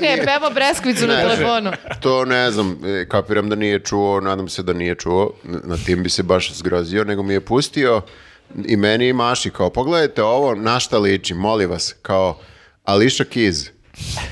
ne, 0.00 0.22
peva 0.24 0.50
Breskvicu 0.54 1.06
na 1.06 1.20
telefonu. 1.20 1.70
to 2.00 2.24
ne 2.24 2.50
znam, 2.50 2.78
e, 2.84 3.06
kapiram 3.08 3.48
da 3.48 3.54
nije 3.54 3.78
čuo, 3.78 4.20
nadam 4.20 4.48
se 4.48 4.62
da 4.62 4.72
nije 4.72 4.94
čuo, 4.94 5.32
na 5.44 5.76
tim 5.76 6.02
bi 6.02 6.10
se 6.10 6.22
baš 6.22 6.52
zgrozio, 6.52 7.04
nego 7.04 7.22
mi 7.22 7.32
je 7.34 7.40
pustio 7.40 8.02
i 8.56 8.76
meni 8.76 9.08
i 9.08 9.12
Maši, 9.12 9.50
kao 9.50 9.70
pogledajte 9.70 10.22
ovo, 10.22 10.54
na 10.54 10.80
šta 10.80 10.98
liči, 10.98 11.34
molim 11.34 11.70
vas, 11.70 11.94
kao 12.02 12.38
Alicia 12.84 13.26
Keys, 13.26 13.70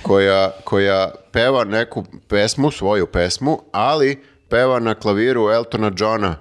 koja, 0.03 0.51
koja 0.65 1.11
peva 1.33 1.65
neku 1.65 2.05
pesmu, 2.29 2.71
svoju 2.71 3.07
pesmu, 3.07 3.63
ali 3.73 4.19
peva 4.49 4.79
na 4.79 4.95
klaviru 4.95 5.51
Eltona 5.51 5.93
Johna 5.97 6.37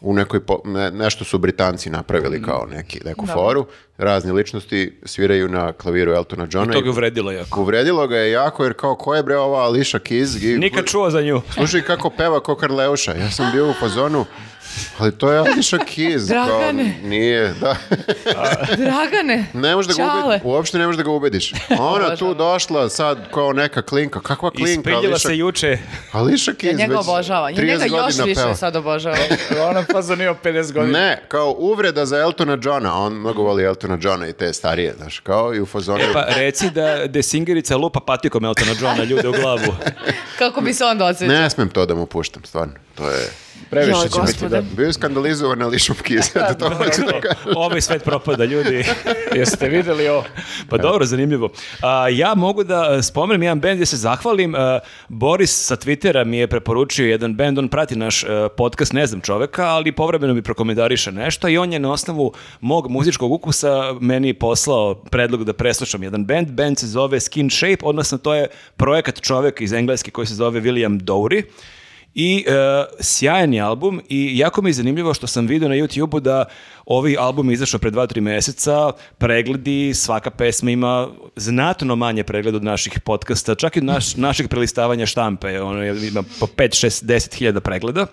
u 0.00 0.14
nekoj, 0.14 0.40
po- 0.40 0.62
ne- 0.64 0.90
nešto 0.90 1.24
su 1.24 1.38
Britanci 1.38 1.90
napravili 1.90 2.42
kao 2.42 2.66
neki, 2.66 3.00
neku 3.04 3.26
foru, 3.28 3.66
razne 3.96 4.32
ličnosti 4.32 5.00
sviraju 5.04 5.48
na 5.48 5.72
klaviru 5.72 6.12
Eltona 6.12 6.46
Johna. 6.50 6.72
To 6.72 6.80
ga 6.80 6.90
uvredilo 6.90 7.32
jako. 7.32 7.60
Uvredilo 7.60 8.06
ga 8.06 8.16
je 8.16 8.30
jako, 8.30 8.64
jer 8.64 8.74
kao, 8.74 8.94
ko 8.94 9.14
je 9.14 9.22
bre 9.22 9.36
ova 9.36 9.58
Alicia 9.60 10.00
Keys? 10.00 10.44
I- 10.44 10.58
Nikad 10.58 10.84
čuo 10.84 11.10
za 11.10 11.20
nju. 11.20 11.40
Slušaj 11.50 11.82
kako 11.82 12.10
peva 12.10 12.40
ko 12.40 12.54
Karleuša. 12.54 13.12
Ja 13.12 13.30
sam 13.30 13.52
bio 13.52 13.70
u 13.70 13.74
fazonu, 13.74 14.24
ali 14.98 15.12
to 15.18 15.32
je 15.32 15.38
Alicia 15.38 15.78
Keys. 15.78 16.28
kao, 16.34 16.46
Dragane. 16.46 16.94
nije, 17.02 17.54
da. 17.60 17.76
Dragane, 18.76 19.46
Ne 19.52 19.76
možeš 19.76 19.96
da 19.96 20.04
ga 20.04 20.10
Ćale. 20.10 20.24
ubediš, 20.24 20.42
uopšte 20.44 20.78
ne 20.78 20.86
možeš 20.86 20.96
da 20.96 21.02
ga 21.02 21.10
ubediš. 21.10 21.52
Ona 21.78 22.16
tu 22.16 22.34
došla 22.34 22.88
sad 22.88 23.30
kao 23.34 23.52
neka 23.52 23.82
klinka. 23.82 24.20
Kakva 24.20 24.50
klinka? 24.50 24.70
Ispeljila 24.90 25.00
Alicia, 25.00 25.18
se 25.18 25.36
juče. 25.36 25.78
Alicia 26.12 26.54
Keys 26.54 26.66
ja 26.66 26.72
njega 26.72 26.96
već 26.96 27.08
obožavam. 27.08 27.50
Ja 27.50 27.56
30 27.56 27.62
njega 27.82 27.96
još 27.96 28.18
više 28.18 28.34
peva. 28.34 28.54
sad 28.54 28.76
obožavam. 28.76 29.18
Ona 29.70 29.84
pa 29.92 30.02
zanima 30.02 30.34
50 30.44 30.72
godina. 30.72 30.98
Ne, 30.98 31.22
kao 31.28 31.54
uvreda 31.58 32.06
za 32.06 32.18
Eltona 32.18 32.58
Johna. 32.62 32.94
On 32.98 33.12
mnogo 33.12 33.42
voli 33.42 33.64
Eltona 33.64 33.98
Johna 34.00 34.28
i 34.28 34.32
te 34.32 34.52
starije, 34.52 34.94
znaš, 34.98 35.18
kao 35.18 35.54
i 35.54 35.60
u 35.60 35.66
fazonu. 35.66 36.00
E 36.04 36.12
pa 36.12 36.24
reci 36.36 36.70
da 36.70 37.06
Desingirica 37.06 37.76
lupa 37.76 38.00
patikom 38.00 38.44
Eltona 38.44 38.72
Johna 38.80 39.04
ljude 39.04 39.28
u 39.28 39.32
glavu. 39.32 39.74
Kako 40.38 40.60
bi 40.60 40.74
se 40.74 40.84
onda 40.84 41.04
osjećao? 41.06 41.36
Ne 41.36 41.50
smem 41.50 41.68
to 41.68 41.86
da 41.86 41.94
mu 41.94 42.06
puštam, 42.06 42.42
stvarno. 42.44 42.74
To 42.94 43.10
je... 43.10 43.28
Previše 43.70 43.90
Joj, 43.90 44.08
će 44.08 44.20
biti, 44.20 44.20
gospode. 44.20 44.56
da. 44.56 44.62
Bio 44.76 44.86
je 44.86 44.92
skandalizovan 44.92 45.58
na 45.58 45.64
Alicia 45.64 45.94
Keys. 45.94 46.50
Eto, 46.50 46.68
to 46.68 46.74
hoću 46.74 47.00
da 47.06 47.20
kažem. 47.20 47.56
Ovaj 47.56 47.80
svet 47.80 48.04
propada, 48.04 48.44
ljudi. 48.44 48.84
Jeste 49.38 49.68
videli 49.68 50.08
ovo? 50.08 50.24
Pa 50.68 50.76
dobro, 50.78 51.06
zanimljivo. 51.06 51.48
A, 51.82 52.08
ja 52.08 52.34
mogu 52.34 52.64
da 52.64 52.96
e, 52.98 53.02
spomenem 53.02 53.42
jedan 53.42 53.60
bend 53.60 53.76
gdje 53.76 53.86
se 53.86 53.96
zahvalim. 53.96 54.54
A, 54.54 54.78
Boris 55.08 55.66
sa 55.66 55.76
Twittera 55.76 56.24
mi 56.24 56.38
je 56.38 56.46
preporučio 56.46 57.06
jedan 57.06 57.34
bend, 57.34 57.58
on 57.58 57.68
prati 57.68 57.96
naš 57.96 58.24
e, 58.24 58.26
podcast, 58.56 58.92
ne 58.92 59.06
znam 59.06 59.20
čoveka, 59.20 59.64
ali 59.64 59.92
povremeno 59.92 60.34
mi 60.34 60.42
prokomentariše 60.42 61.12
nešto 61.12 61.48
i 61.48 61.58
on 61.58 61.72
je 61.72 61.78
na 61.78 61.92
osnovu 61.92 62.32
mog 62.60 62.90
muzičkog 62.90 63.32
ukusa 63.32 63.94
meni 64.00 64.34
poslao 64.34 64.94
predlog 64.94 65.44
da 65.44 65.52
preslušam 65.52 66.02
jedan 66.02 66.24
bend. 66.24 66.50
Bend 66.50 66.78
se 66.78 66.86
zove 66.86 67.20
Skin 67.20 67.50
Shape, 67.50 67.82
odnosno 67.82 68.18
to 68.18 68.34
je 68.34 68.46
projekat 68.76 69.20
čoveka 69.20 69.64
iz 69.64 69.72
Engleske 69.72 70.10
koji 70.10 70.26
se 70.26 70.34
zove 70.34 70.60
William 70.60 71.00
Dowry. 71.00 71.42
I 72.14 72.44
e, 72.46 72.52
sjajan 73.00 73.54
je 73.54 73.60
album 73.60 74.00
i 74.08 74.38
jako 74.38 74.62
mi 74.62 74.68
je 74.68 74.74
zanimljivo 74.74 75.14
što 75.14 75.26
sam 75.26 75.46
vidio 75.46 75.68
na 75.68 75.74
YouTube-u 75.74 76.20
da 76.20 76.44
ovi 76.86 77.16
album 77.18 77.50
je 77.50 77.54
izašao 77.54 77.80
pre 77.80 77.90
2-3 77.90 78.20
meseca, 78.20 78.72
pregledi, 79.18 79.92
svaka 79.94 80.30
pesma 80.30 80.70
ima 80.70 81.08
znatno 81.36 81.96
manje 81.96 82.24
pregleda 82.24 82.56
od 82.56 82.64
naših 82.64 83.00
podcasta, 83.00 83.54
čak 83.54 83.76
i 83.76 83.80
naš, 83.80 84.16
našeg 84.16 84.48
prelistavanja 84.48 85.06
štampe, 85.06 85.62
ono 85.62 85.82
je- 85.82 86.08
ima 86.08 86.22
po 86.40 86.46
5, 86.48 86.52
6, 86.76 87.04
10 87.04 87.34
hiljada 87.34 87.60
pregleda, 87.60 88.06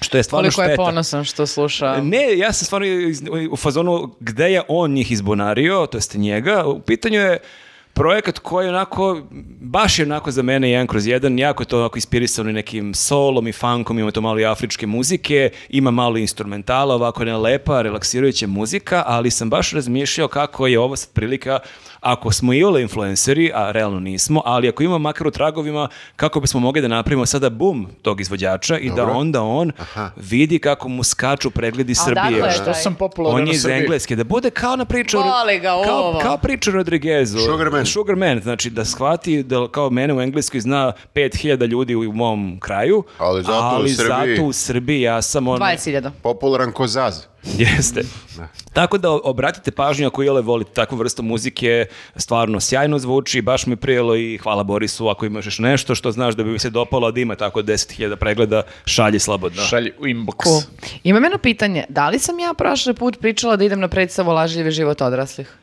što 0.00 0.16
je 0.16 0.22
stvarno 0.22 0.42
Koliko 0.44 0.62
je 0.62 0.68
šteta. 0.68 0.82
ponosan 0.82 1.24
što 1.24 1.46
sluša. 1.46 1.96
Ne, 1.96 2.38
ja 2.38 2.52
sam 2.52 2.66
stvarno 2.66 2.86
u 3.50 3.56
fazonu 3.56 4.14
gde 4.20 4.44
je 4.46 4.62
on 4.68 4.90
njih 4.90 5.12
izbonario, 5.12 5.86
to 5.86 5.98
jest 5.98 6.14
njega. 6.14 6.64
U 6.64 6.80
pitanju 6.80 7.18
je 7.20 7.38
projekat 7.94 8.38
koji 8.38 8.66
je 8.66 8.70
onako, 8.70 9.22
baš 9.60 9.98
je 9.98 10.04
onako 10.04 10.30
za 10.30 10.42
mene 10.42 10.70
jedan 10.70 10.86
kroz 10.86 11.06
jedan, 11.06 11.38
jako 11.38 11.62
je 11.62 11.66
to 11.66 11.78
onako 11.78 11.96
inspirisano 11.96 12.50
i 12.50 12.52
nekim 12.52 12.94
solom 12.94 13.48
i 13.48 13.52
funkom, 13.52 13.98
ima 13.98 14.10
to 14.10 14.20
malo 14.20 14.38
i 14.40 14.44
afričke 14.44 14.86
muzike, 14.86 15.50
ima 15.68 15.90
malo 15.90 16.16
instrumentala, 16.16 16.94
ovako 16.94 17.22
jedna 17.22 17.38
lepa, 17.38 17.82
relaksirajuća 17.82 18.46
muzika, 18.46 19.02
ali 19.06 19.30
sam 19.30 19.50
baš 19.50 19.72
razmišljao 19.72 20.28
kako 20.28 20.66
je 20.66 20.78
ovo 20.78 20.96
sad 20.96 21.12
prilika 21.12 21.58
ako 22.02 22.32
smo 22.32 22.52
i 22.52 22.64
ole 22.64 22.82
influenceri, 22.82 23.50
a 23.54 23.70
realno 23.70 24.00
nismo, 24.00 24.42
ali 24.44 24.68
ako 24.68 24.82
imamo 24.82 24.98
makar 24.98 25.26
u 25.26 25.30
tragovima, 25.30 25.88
kako 26.16 26.40
bismo 26.40 26.60
mogli 26.60 26.80
da 26.80 26.88
napravimo 26.88 27.26
sada 27.26 27.50
bum 27.50 27.88
tog 28.02 28.20
izvođača 28.20 28.78
i 28.78 28.88
da 28.88 28.94
Dobro. 28.96 29.14
onda 29.14 29.42
on 29.42 29.72
Aha. 29.78 30.10
vidi 30.18 30.58
kako 30.58 30.88
mu 30.88 31.04
skaču 31.04 31.50
pregledi 31.50 31.92
A 31.92 31.94
Srbije. 31.96 32.40
dakle, 32.40 32.52
Što 32.52 32.74
sam 32.74 32.94
popularan 32.94 33.36
On 33.36 33.46
je 33.46 33.50
u 33.50 33.52
iz 33.52 33.66
engleske, 33.66 34.16
da 34.16 34.24
bude 34.24 34.50
kao 34.50 34.76
na 34.76 34.86
Voli 35.14 35.58
ga 35.58 35.68
kao, 35.84 35.98
ovo. 36.00 36.18
kao 36.18 36.38
priča 36.38 36.70
Rodriguezu. 36.72 37.38
Sugarman. 37.40 37.86
Sugarman, 37.86 38.40
znači 38.40 38.70
da 38.70 38.84
shvati 38.84 39.42
da 39.42 39.68
kao 39.68 39.90
mene 39.90 40.14
u 40.14 40.20
engleskoj 40.20 40.60
zna 40.60 40.92
5000 41.14 41.66
ljudi 41.66 41.94
u 41.96 42.12
mom 42.12 42.56
kraju, 42.60 43.02
Ali 43.18 43.42
zato 43.42 43.52
u 43.54 43.62
ali 43.62 43.88
Srbiji- 43.90 44.36
zato 44.36 44.42
u 44.42 44.52
Srbiji 44.52 45.00
ja 45.00 45.22
sam 45.22 45.48
on... 45.48 45.60
20.000. 45.60 46.10
Popularan 46.22 46.72
ko 46.72 46.86
Zaz. 46.86 47.31
Jeste. 47.44 48.02
Tako 48.72 48.98
da 48.98 49.10
obratite 49.10 49.70
pažnju 49.70 50.06
ako 50.06 50.22
jele 50.22 50.40
volite 50.40 50.70
takvu 50.72 50.96
vrstu 50.96 51.22
muzike, 51.22 51.86
stvarno 52.16 52.60
sjajno 52.60 52.98
zvuči, 52.98 53.42
baš 53.42 53.66
mi 53.66 53.76
prijelo 53.76 54.16
i 54.16 54.38
hvala 54.38 54.62
Borisu 54.62 55.08
ako 55.08 55.26
imaš 55.26 55.44
još 55.44 55.58
nešto 55.58 55.94
što 55.94 56.12
znaš 56.12 56.34
da 56.34 56.42
bi 56.42 56.50
mi 56.50 56.58
se 56.58 56.70
dopalo 56.70 57.10
da 57.10 57.20
ima 57.20 57.34
tako 57.34 57.62
10.000 57.62 58.16
pregleda, 58.16 58.62
šalji 58.84 59.18
slobodno. 59.18 59.62
Šalji 59.62 59.92
u 59.98 60.04
inbox. 60.04 60.42
Cool. 60.44 60.60
Imam 61.04 61.22
jedno 61.24 61.38
pitanje. 61.38 61.84
Da 61.88 62.08
li 62.08 62.18
sam 62.18 62.38
ja 62.38 62.54
prošli 62.54 62.94
put 62.94 63.18
pričala 63.20 63.56
da 63.56 63.64
idem 63.64 63.80
na 63.80 63.88
predstavu 63.88 64.30
Lažljivi 64.30 64.70
život 64.70 65.00
odraslih? 65.00 65.54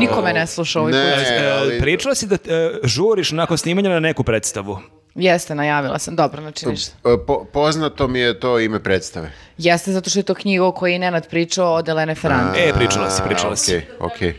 Niko 0.00 0.22
me 0.22 0.32
ne 0.32 0.46
sluša 0.46 0.80
ovaj 0.80 0.92
Ne. 0.92 1.14
put. 1.14 1.26
E, 1.26 1.50
ali- 1.52 1.80
Pričala 1.80 2.14
si 2.14 2.26
da 2.26 2.34
e, 2.36 2.38
žuriš 2.84 3.30
nakon 3.30 3.58
snimanja 3.58 3.90
na 3.90 4.00
neku 4.00 4.22
predstavu. 4.24 4.78
Jeste, 5.18 5.54
najavila 5.54 5.98
sam. 5.98 6.16
Dobro, 6.16 6.42
znači 6.42 6.66
ništa. 6.68 6.92
E, 7.04 7.16
Po, 7.26 7.44
poznato 7.52 8.08
mi 8.08 8.18
je 8.18 8.40
to 8.40 8.58
ime 8.58 8.82
predstave. 8.82 9.32
Jeste 9.58 9.92
zato 9.92 10.10
što 10.10 10.18
je 10.18 10.22
to 10.22 10.34
knjiga 10.34 10.64
o 10.66 10.72
kojoj 10.72 10.92
je 10.92 10.98
Nenad 10.98 11.28
pričao 11.28 11.74
od 11.74 11.88
Elene 11.88 12.14
Ferrante. 12.14 12.60
E, 12.68 12.72
pričala 12.72 13.10
si, 13.10 13.22
pričala 13.26 13.56
si. 13.56 13.76
Okej, 13.76 13.88
okej. 14.00 14.34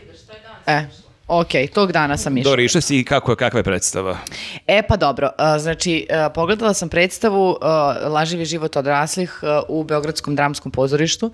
E, 0.66 0.84
okej, 1.30 1.68
tog 1.68 1.92
dana 1.92 2.16
sam 2.16 2.38
išla. 2.38 2.50
Dobro, 2.50 2.62
išla 2.62 2.80
si 2.80 2.98
i 2.98 3.04
kako, 3.04 3.36
kakva 3.36 3.58
je 3.58 3.64
predstava? 3.64 4.18
E 4.66 4.82
pa 4.82 4.96
dobro, 4.96 5.30
a, 5.38 5.58
znači 5.58 6.06
a, 6.10 6.28
pogledala 6.28 6.74
sam 6.74 6.88
predstavu 6.88 7.56
a, 7.60 7.94
Laživi 8.08 8.44
život 8.44 8.76
odraslih 8.76 9.40
u 9.68 9.84
Beogradskom 9.84 10.36
dramskom 10.36 10.72
pozorištu. 10.72 11.30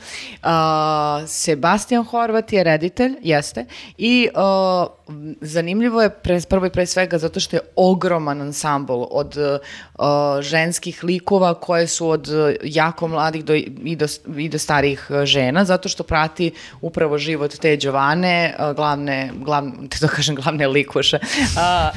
Sebastian 1.26 2.05
Horvat 2.05 2.52
je 2.52 2.65
reditelj, 2.65 3.16
jeste, 3.23 3.65
i 3.99 4.28
zanimljivo 5.41 6.02
je 6.02 6.10
pre, 6.10 6.41
prvo 6.49 6.66
i 6.66 6.70
pre 6.70 6.86
svega 6.86 7.18
zato 7.18 7.41
što 7.41 7.57
je 7.57 7.60
ogroman 7.76 8.41
ansambl 8.41 9.05
od 9.10 9.36
ženskih 10.41 11.05
likova 11.05 11.55
koje 11.55 11.86
su 11.86 12.08
od 12.08 12.28
jako 12.65 13.08
mladih 13.08 13.44
do, 13.44 13.55
i, 13.55 13.97
do, 13.97 14.07
i 14.36 14.49
do 14.49 14.58
starijih 14.58 15.10
a, 15.10 15.26
žena, 15.26 15.65
zato 15.65 15.89
što 15.89 16.02
prati 16.02 16.52
upravo 16.81 17.18
život 17.18 17.57
te 17.57 17.76
Đovane, 17.76 18.55
glavne, 18.76 19.31
glavne, 19.44 19.85
te 19.89 19.98
to 19.98 20.08
kažem, 20.08 20.34
glavne 20.34 20.66
likuše. 20.66 21.18
A, 21.56 21.90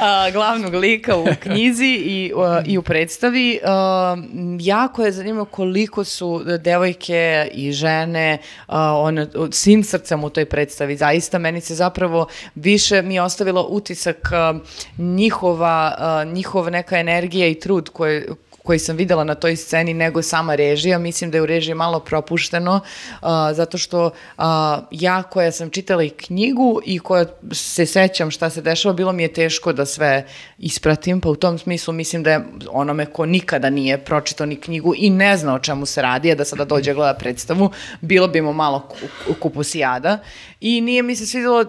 a, 0.00 0.30
glavnog 0.30 0.74
lika 0.74 1.16
u 1.16 1.26
knjizi 1.40 1.86
i, 1.86 2.32
a, 2.36 2.62
i 2.66 2.78
u 2.78 2.82
predstavi. 2.82 3.60
A, 3.64 4.16
jako 4.60 5.04
je 5.04 5.12
zanimljivo 5.12 5.44
koliko 5.44 6.04
su 6.04 6.42
devojke 6.58 7.50
i 7.52 7.72
žene 7.72 8.38
a, 8.66 8.96
one, 8.98 9.26
svim 9.50 9.84
srcem 9.84 10.24
u 10.24 10.30
toj 10.30 10.44
predstavi. 10.44 10.96
Zaista 10.96 11.38
meni 11.38 11.60
se 11.60 11.74
zapravo 11.74 12.26
više 12.54 13.02
mi 13.02 13.14
je 13.14 13.22
ostavilo 13.22 13.66
utisak 13.70 14.32
a, 14.32 14.54
njihova, 14.98 15.94
a, 15.98 16.24
njihova 16.24 16.70
neka 16.70 16.98
energija 16.98 17.48
i 17.48 17.60
trud 17.60 17.88
koje 17.88 18.26
koji 18.62 18.78
sam 18.78 18.96
videla 18.96 19.24
na 19.24 19.34
toj 19.34 19.56
sceni 19.56 19.94
nego 19.94 20.22
sama 20.22 20.54
režija. 20.54 20.98
Mislim 20.98 21.30
da 21.30 21.38
je 21.38 21.42
u 21.42 21.46
režiji 21.46 21.74
malo 21.74 22.00
propušteno 22.00 22.80
a, 23.20 23.54
zato 23.54 23.78
što 23.78 24.10
a, 24.38 24.80
ja 24.90 25.22
koja 25.22 25.52
sam 25.52 25.70
čitala 25.70 26.02
i 26.02 26.10
knjigu 26.10 26.80
i 26.84 26.98
koja 26.98 27.24
se 27.52 27.86
sećam 27.86 28.30
šta 28.30 28.50
se 28.50 28.62
dešava, 28.62 28.92
bilo 28.94 29.12
mi 29.12 29.22
je 29.22 29.32
teško 29.32 29.72
da 29.72 29.86
sve 29.86 30.26
ispratim, 30.58 31.20
pa 31.20 31.28
u 31.28 31.36
tom 31.36 31.58
smislu 31.58 31.94
mislim 31.94 32.22
da 32.22 32.30
je 32.30 32.44
onome 32.70 33.06
ko 33.06 33.26
nikada 33.26 33.70
nije 33.70 33.98
pročitao 33.98 34.46
ni 34.46 34.56
knjigu 34.56 34.94
i 34.96 35.10
ne 35.10 35.36
zna 35.36 35.54
o 35.54 35.58
čemu 35.58 35.86
se 35.86 36.02
radi, 36.02 36.32
a 36.32 36.34
da 36.34 36.44
sada 36.44 36.64
dođe 36.64 36.94
gleda 36.94 37.14
predstavu, 37.14 37.70
bilo 38.00 38.28
bi 38.28 38.40
mu 38.40 38.52
malo 38.52 38.80
ku- 38.80 39.34
kupusijada. 39.34 40.18
I 40.60 40.80
nije 40.80 41.02
mi 41.02 41.16
se 41.16 41.26
svidjelo 41.26 41.60
e, 41.62 41.66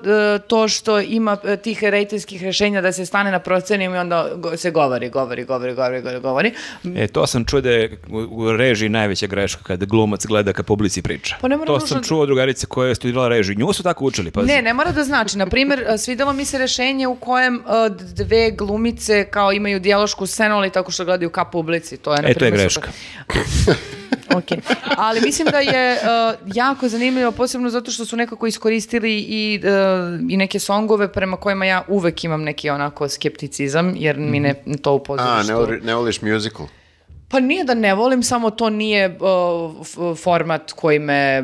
to 0.47 0.67
što 0.67 0.99
ima 0.99 1.37
e, 1.43 1.57
tih 1.57 1.83
rejtinskih 1.83 2.43
rešenja 2.43 2.81
da 2.81 2.91
se 2.91 3.05
stane 3.05 3.31
na 3.31 3.39
procenima 3.39 3.95
i 3.95 3.99
onda 3.99 4.29
se 4.57 4.71
govori, 4.71 5.09
govori, 5.09 5.43
govori, 5.45 5.75
govori, 5.75 6.01
govori, 6.01 6.19
govori. 6.19 6.53
E, 6.95 7.07
to 7.07 7.27
sam 7.27 7.45
čuo 7.45 7.61
da 7.61 7.69
je 7.69 7.97
u, 8.09 8.51
režiji 8.51 8.89
najveća 8.89 9.27
greška 9.27 9.63
kada 9.63 9.85
glumac 9.85 10.25
gleda 10.25 10.53
ka 10.53 10.63
publici 10.63 11.01
priča. 11.01 11.35
Pa 11.41 11.47
ne 11.47 11.57
mora 11.57 11.67
to 11.67 11.79
sam 11.79 12.03
čuo 12.03 12.21
od 12.21 12.27
drugarice 12.27 12.67
koja 12.67 12.89
je 12.89 12.95
studirala 12.95 13.27
režiju. 13.27 13.59
Nju 13.59 13.73
su 13.73 13.83
tako 13.83 14.05
učili, 14.05 14.31
pazi. 14.31 14.47
Ne, 14.47 14.61
ne 14.61 14.73
mora 14.73 14.91
da 14.91 15.03
znači. 15.03 15.37
Na 15.37 15.45
primjer, 15.45 15.83
e, 15.87 15.97
svidelo 16.03 16.33
mi 16.33 16.45
se 16.45 16.57
rešenje 16.57 17.07
u 17.07 17.15
kojem 17.15 17.55
e, 17.55 17.59
dve 18.13 18.51
glumice 18.51 19.25
kao 19.31 19.51
imaju 19.51 19.79
dijalošku 19.79 20.25
scenu, 20.25 20.55
ali 20.55 20.69
tako 20.69 20.91
što 20.91 21.05
gledaju 21.05 21.29
ka 21.29 21.45
publici. 21.45 21.97
To 21.97 22.13
je, 22.13 22.21
na 22.21 22.29
E, 22.29 22.33
to 22.33 22.45
je 22.45 22.51
greška. 22.51 22.91
Ok. 24.35 24.45
Ali 24.97 25.21
mislim 25.21 25.47
da 25.51 25.59
je 25.59 25.93
e, 25.93 25.99
jako 26.53 26.87
zanimljivo, 26.87 27.31
posebno 27.31 27.69
zato 27.69 27.91
što 27.91 28.05
su 28.05 28.15
nekako 28.17 28.47
iskoristili 28.47 29.19
i, 29.19 29.61
e, 29.63 29.69
i 30.29 30.37
neke 30.37 30.59
songove 30.59 31.11
prema 31.11 31.37
kojima 31.37 31.65
ja 31.65 31.83
uvek 31.87 32.23
imam 32.23 32.43
neki 32.43 32.69
onako 32.69 33.09
skepticizam, 33.09 33.93
jer 33.97 34.17
mi 34.17 34.39
ne 34.39 34.55
to 34.81 34.93
u 34.93 35.03
A, 35.17 35.43
ne, 35.43 35.79
ne 35.83 35.95
voliš 35.95 36.21
musical? 36.21 36.67
Pa 37.33 37.39
nije 37.39 37.63
da 37.63 37.73
ne 37.73 37.93
volim, 37.93 38.23
samo 38.23 38.49
to 38.49 38.69
nije 38.69 39.17
uh, 39.19 40.17
format 40.17 40.71
koji 40.71 40.99
me, 40.99 41.43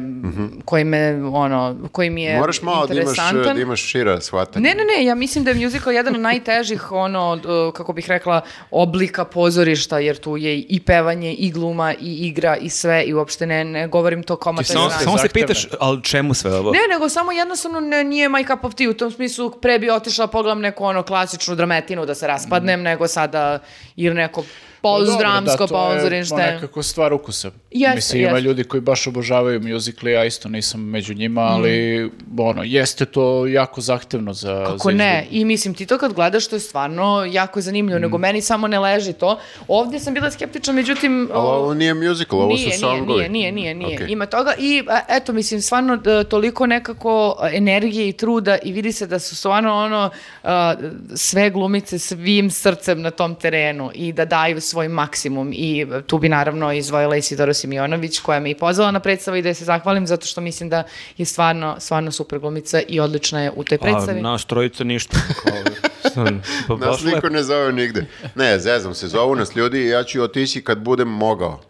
koji 0.66 0.84
me, 0.84 1.24
ono, 1.34 1.78
koji 1.92 2.10
mi 2.10 2.24
je. 2.24 2.38
Moraš 2.40 2.62
malo 2.62 2.88
da 2.88 2.94
imaš, 2.94 3.04
interesantan. 3.10 3.56
da 3.56 3.62
imaš 3.62 3.82
šira 3.82 4.22
shvatanja. 4.22 4.64
Ne, 4.64 4.76
ne, 4.76 4.84
ne, 4.84 5.06
ja 5.06 5.16
mislim 5.16 5.44
da 5.44 5.52
je 5.52 5.66
musical 5.66 5.94
jedan 5.94 6.16
od 6.16 6.22
najtežih, 6.22 6.92
ono, 7.06 7.34
uh, 7.34 7.74
kako 7.74 7.94
bih 7.94 8.10
rekla, 8.10 8.42
oblika 8.72 9.26
pozorišta, 9.26 10.00
jer 10.00 10.18
tu 10.18 10.38
je 10.38 10.60
i 10.60 10.80
pevanje, 10.80 11.34
i 11.34 11.52
gluma, 11.52 11.94
i 11.94 12.28
igra, 12.28 12.58
i 12.58 12.70
sve, 12.70 13.04
i 13.04 13.14
uopšte 13.14 13.46
ne, 13.46 13.64
ne 13.64 13.88
govorim 13.88 14.24
to 14.24 14.36
kao 14.36 14.64
Samo, 14.64 14.90
samo 14.90 15.18
se 15.18 15.30
pitaš, 15.30 15.68
ali 15.80 16.04
čemu 16.04 16.34
sve 16.34 16.56
ovo? 16.56 16.72
Ne, 16.72 16.80
nego 16.94 17.10
samo 17.10 17.32
jednostavno 17.32 17.80
ne, 17.80 18.04
nije 18.04 18.30
my 18.30 18.48
cup 18.48 18.64
of 18.64 18.74
tea, 18.74 18.90
u 18.90 18.94
tom 18.94 19.12
smislu 19.12 19.52
pre 19.52 19.80
bi 19.80 19.90
otišla 19.90 20.28
pogledam 20.28 20.60
neku 20.60 20.86
ono 20.86 21.04
klasičnu 21.04 21.56
drametinu 21.56 22.06
da 22.06 22.16
se 22.16 22.28
raspadnem, 22.28 22.82
nego 22.82 23.08
sada 23.08 23.60
ili 23.96 24.16
neko 24.16 24.44
pozdramsko 24.82 25.68
Dobro, 25.68 25.90
da, 25.90 25.96
pozorište. 25.96 26.36
To 26.36 26.42
je 26.42 26.52
nekako 26.54 26.84
stvar 26.84 27.14
ukusa. 27.14 27.52
Jeste, 27.72 27.96
Mislim, 27.96 28.22
ima 28.22 28.30
jeste. 28.30 28.42
ljudi 28.42 28.64
koji 28.64 28.82
baš 28.82 29.08
obožavaju 29.08 29.62
muzikli, 29.62 30.12
ja 30.12 30.26
isto 30.26 30.50
nisam 30.50 30.82
među 30.90 31.14
njima, 31.14 31.42
ali 31.42 32.10
ono, 32.38 32.64
jeste 32.64 33.06
to 33.06 33.48
jako 33.48 33.82
zahtevno 33.82 34.34
za 34.34 34.66
Kako 34.66 34.92
za 34.92 34.98
ne? 34.98 35.28
I 35.32 35.46
mislim, 35.46 35.74
ti 35.74 35.86
to 35.86 35.98
kad 35.98 36.14
gledaš, 36.14 36.48
to 36.48 36.56
je 36.56 36.60
stvarno 36.60 37.26
jako 37.32 37.62
zanimljivo, 37.62 38.00
nego 38.00 38.18
meni 38.18 38.42
samo 38.42 38.68
ne 38.68 38.80
leži 38.80 39.14
to. 39.14 39.40
Ovdje 39.68 40.00
sam 40.00 40.14
bila 40.14 40.32
skeptična, 40.32 40.74
međutim... 40.74 41.30
Ali 41.34 41.48
o, 41.48 41.52
ovo 41.52 41.74
nije 41.74 41.94
musical, 41.94 42.40
ovo 42.40 42.54
nije, 42.54 42.72
su 42.72 42.80
songovi. 42.80 43.30
Nije, 43.30 43.30
nije, 43.30 43.52
nije, 43.52 43.76
nije. 43.76 44.04
Ok. 44.04 44.10
Ima 44.10 44.26
toga 44.26 44.54
i 44.60 44.84
eto, 45.10 45.34
mislim, 45.34 45.62
stvarno 45.62 45.98
d- 45.98 46.24
toliko 46.24 46.66
nekako 46.66 47.36
a, 47.40 47.50
energije 47.54 48.10
i 48.10 48.14
truda 48.14 48.58
i 48.64 48.72
vidi 48.72 48.92
se 48.92 49.08
da 49.08 49.20
su 49.20 49.36
stvarno 49.36 49.76
ono 49.76 50.10
a, 50.44 50.76
sve 51.16 51.50
glumice 51.50 52.00
svim 52.00 52.52
srcem 52.52 53.02
na 53.02 53.12
tom 53.12 53.36
terenu 53.36 53.92
i 53.94 54.14
da 54.14 54.26
daju 54.26 54.62
svoj 54.62 54.88
maksimum 54.88 55.52
i 55.54 55.82
e, 55.82 56.02
tu 56.02 56.18
bi 56.18 56.30
naravno 56.30 56.74
izdvojila 56.74 57.16
Isidora 57.16 57.54
Simionović 57.60 58.20
koja 58.20 58.40
me 58.40 58.52
i 58.52 58.56
pozvala 58.56 58.92
na 58.92 59.00
predstavu 59.00 59.38
i 59.38 59.42
da 59.42 59.50
joj 59.50 59.56
se 59.56 59.66
zahvalim 59.66 60.08
zato 60.08 60.26
što 60.26 60.42
mislim 60.42 60.70
da 60.70 60.84
je 61.18 61.26
stvarno, 61.26 61.76
stvarno 61.80 62.12
super 62.12 62.40
glumica 62.40 62.82
i 62.88 63.00
odlična 63.00 63.42
je 63.42 63.52
u 63.56 63.64
toj 63.64 63.76
A 63.76 63.80
predstavi. 63.80 64.22
nas 64.22 64.46
trojica 64.46 64.84
ništa. 64.84 65.18
Pa 66.68 66.76
Nas 66.76 67.04
niko 67.04 67.30
ne 67.30 67.44
zove 67.44 67.74
nigde. 67.74 68.06
Ne, 68.36 68.60
zezam 68.60 68.94
se, 68.94 69.08
zovu 69.08 69.36
nas 69.36 69.56
ljudi 69.56 69.80
i 69.80 69.88
ja 69.88 70.04
ću 70.04 70.24
otići 70.24 70.62
kad 70.64 70.78
budem 70.80 71.08
mogao. 71.08 71.62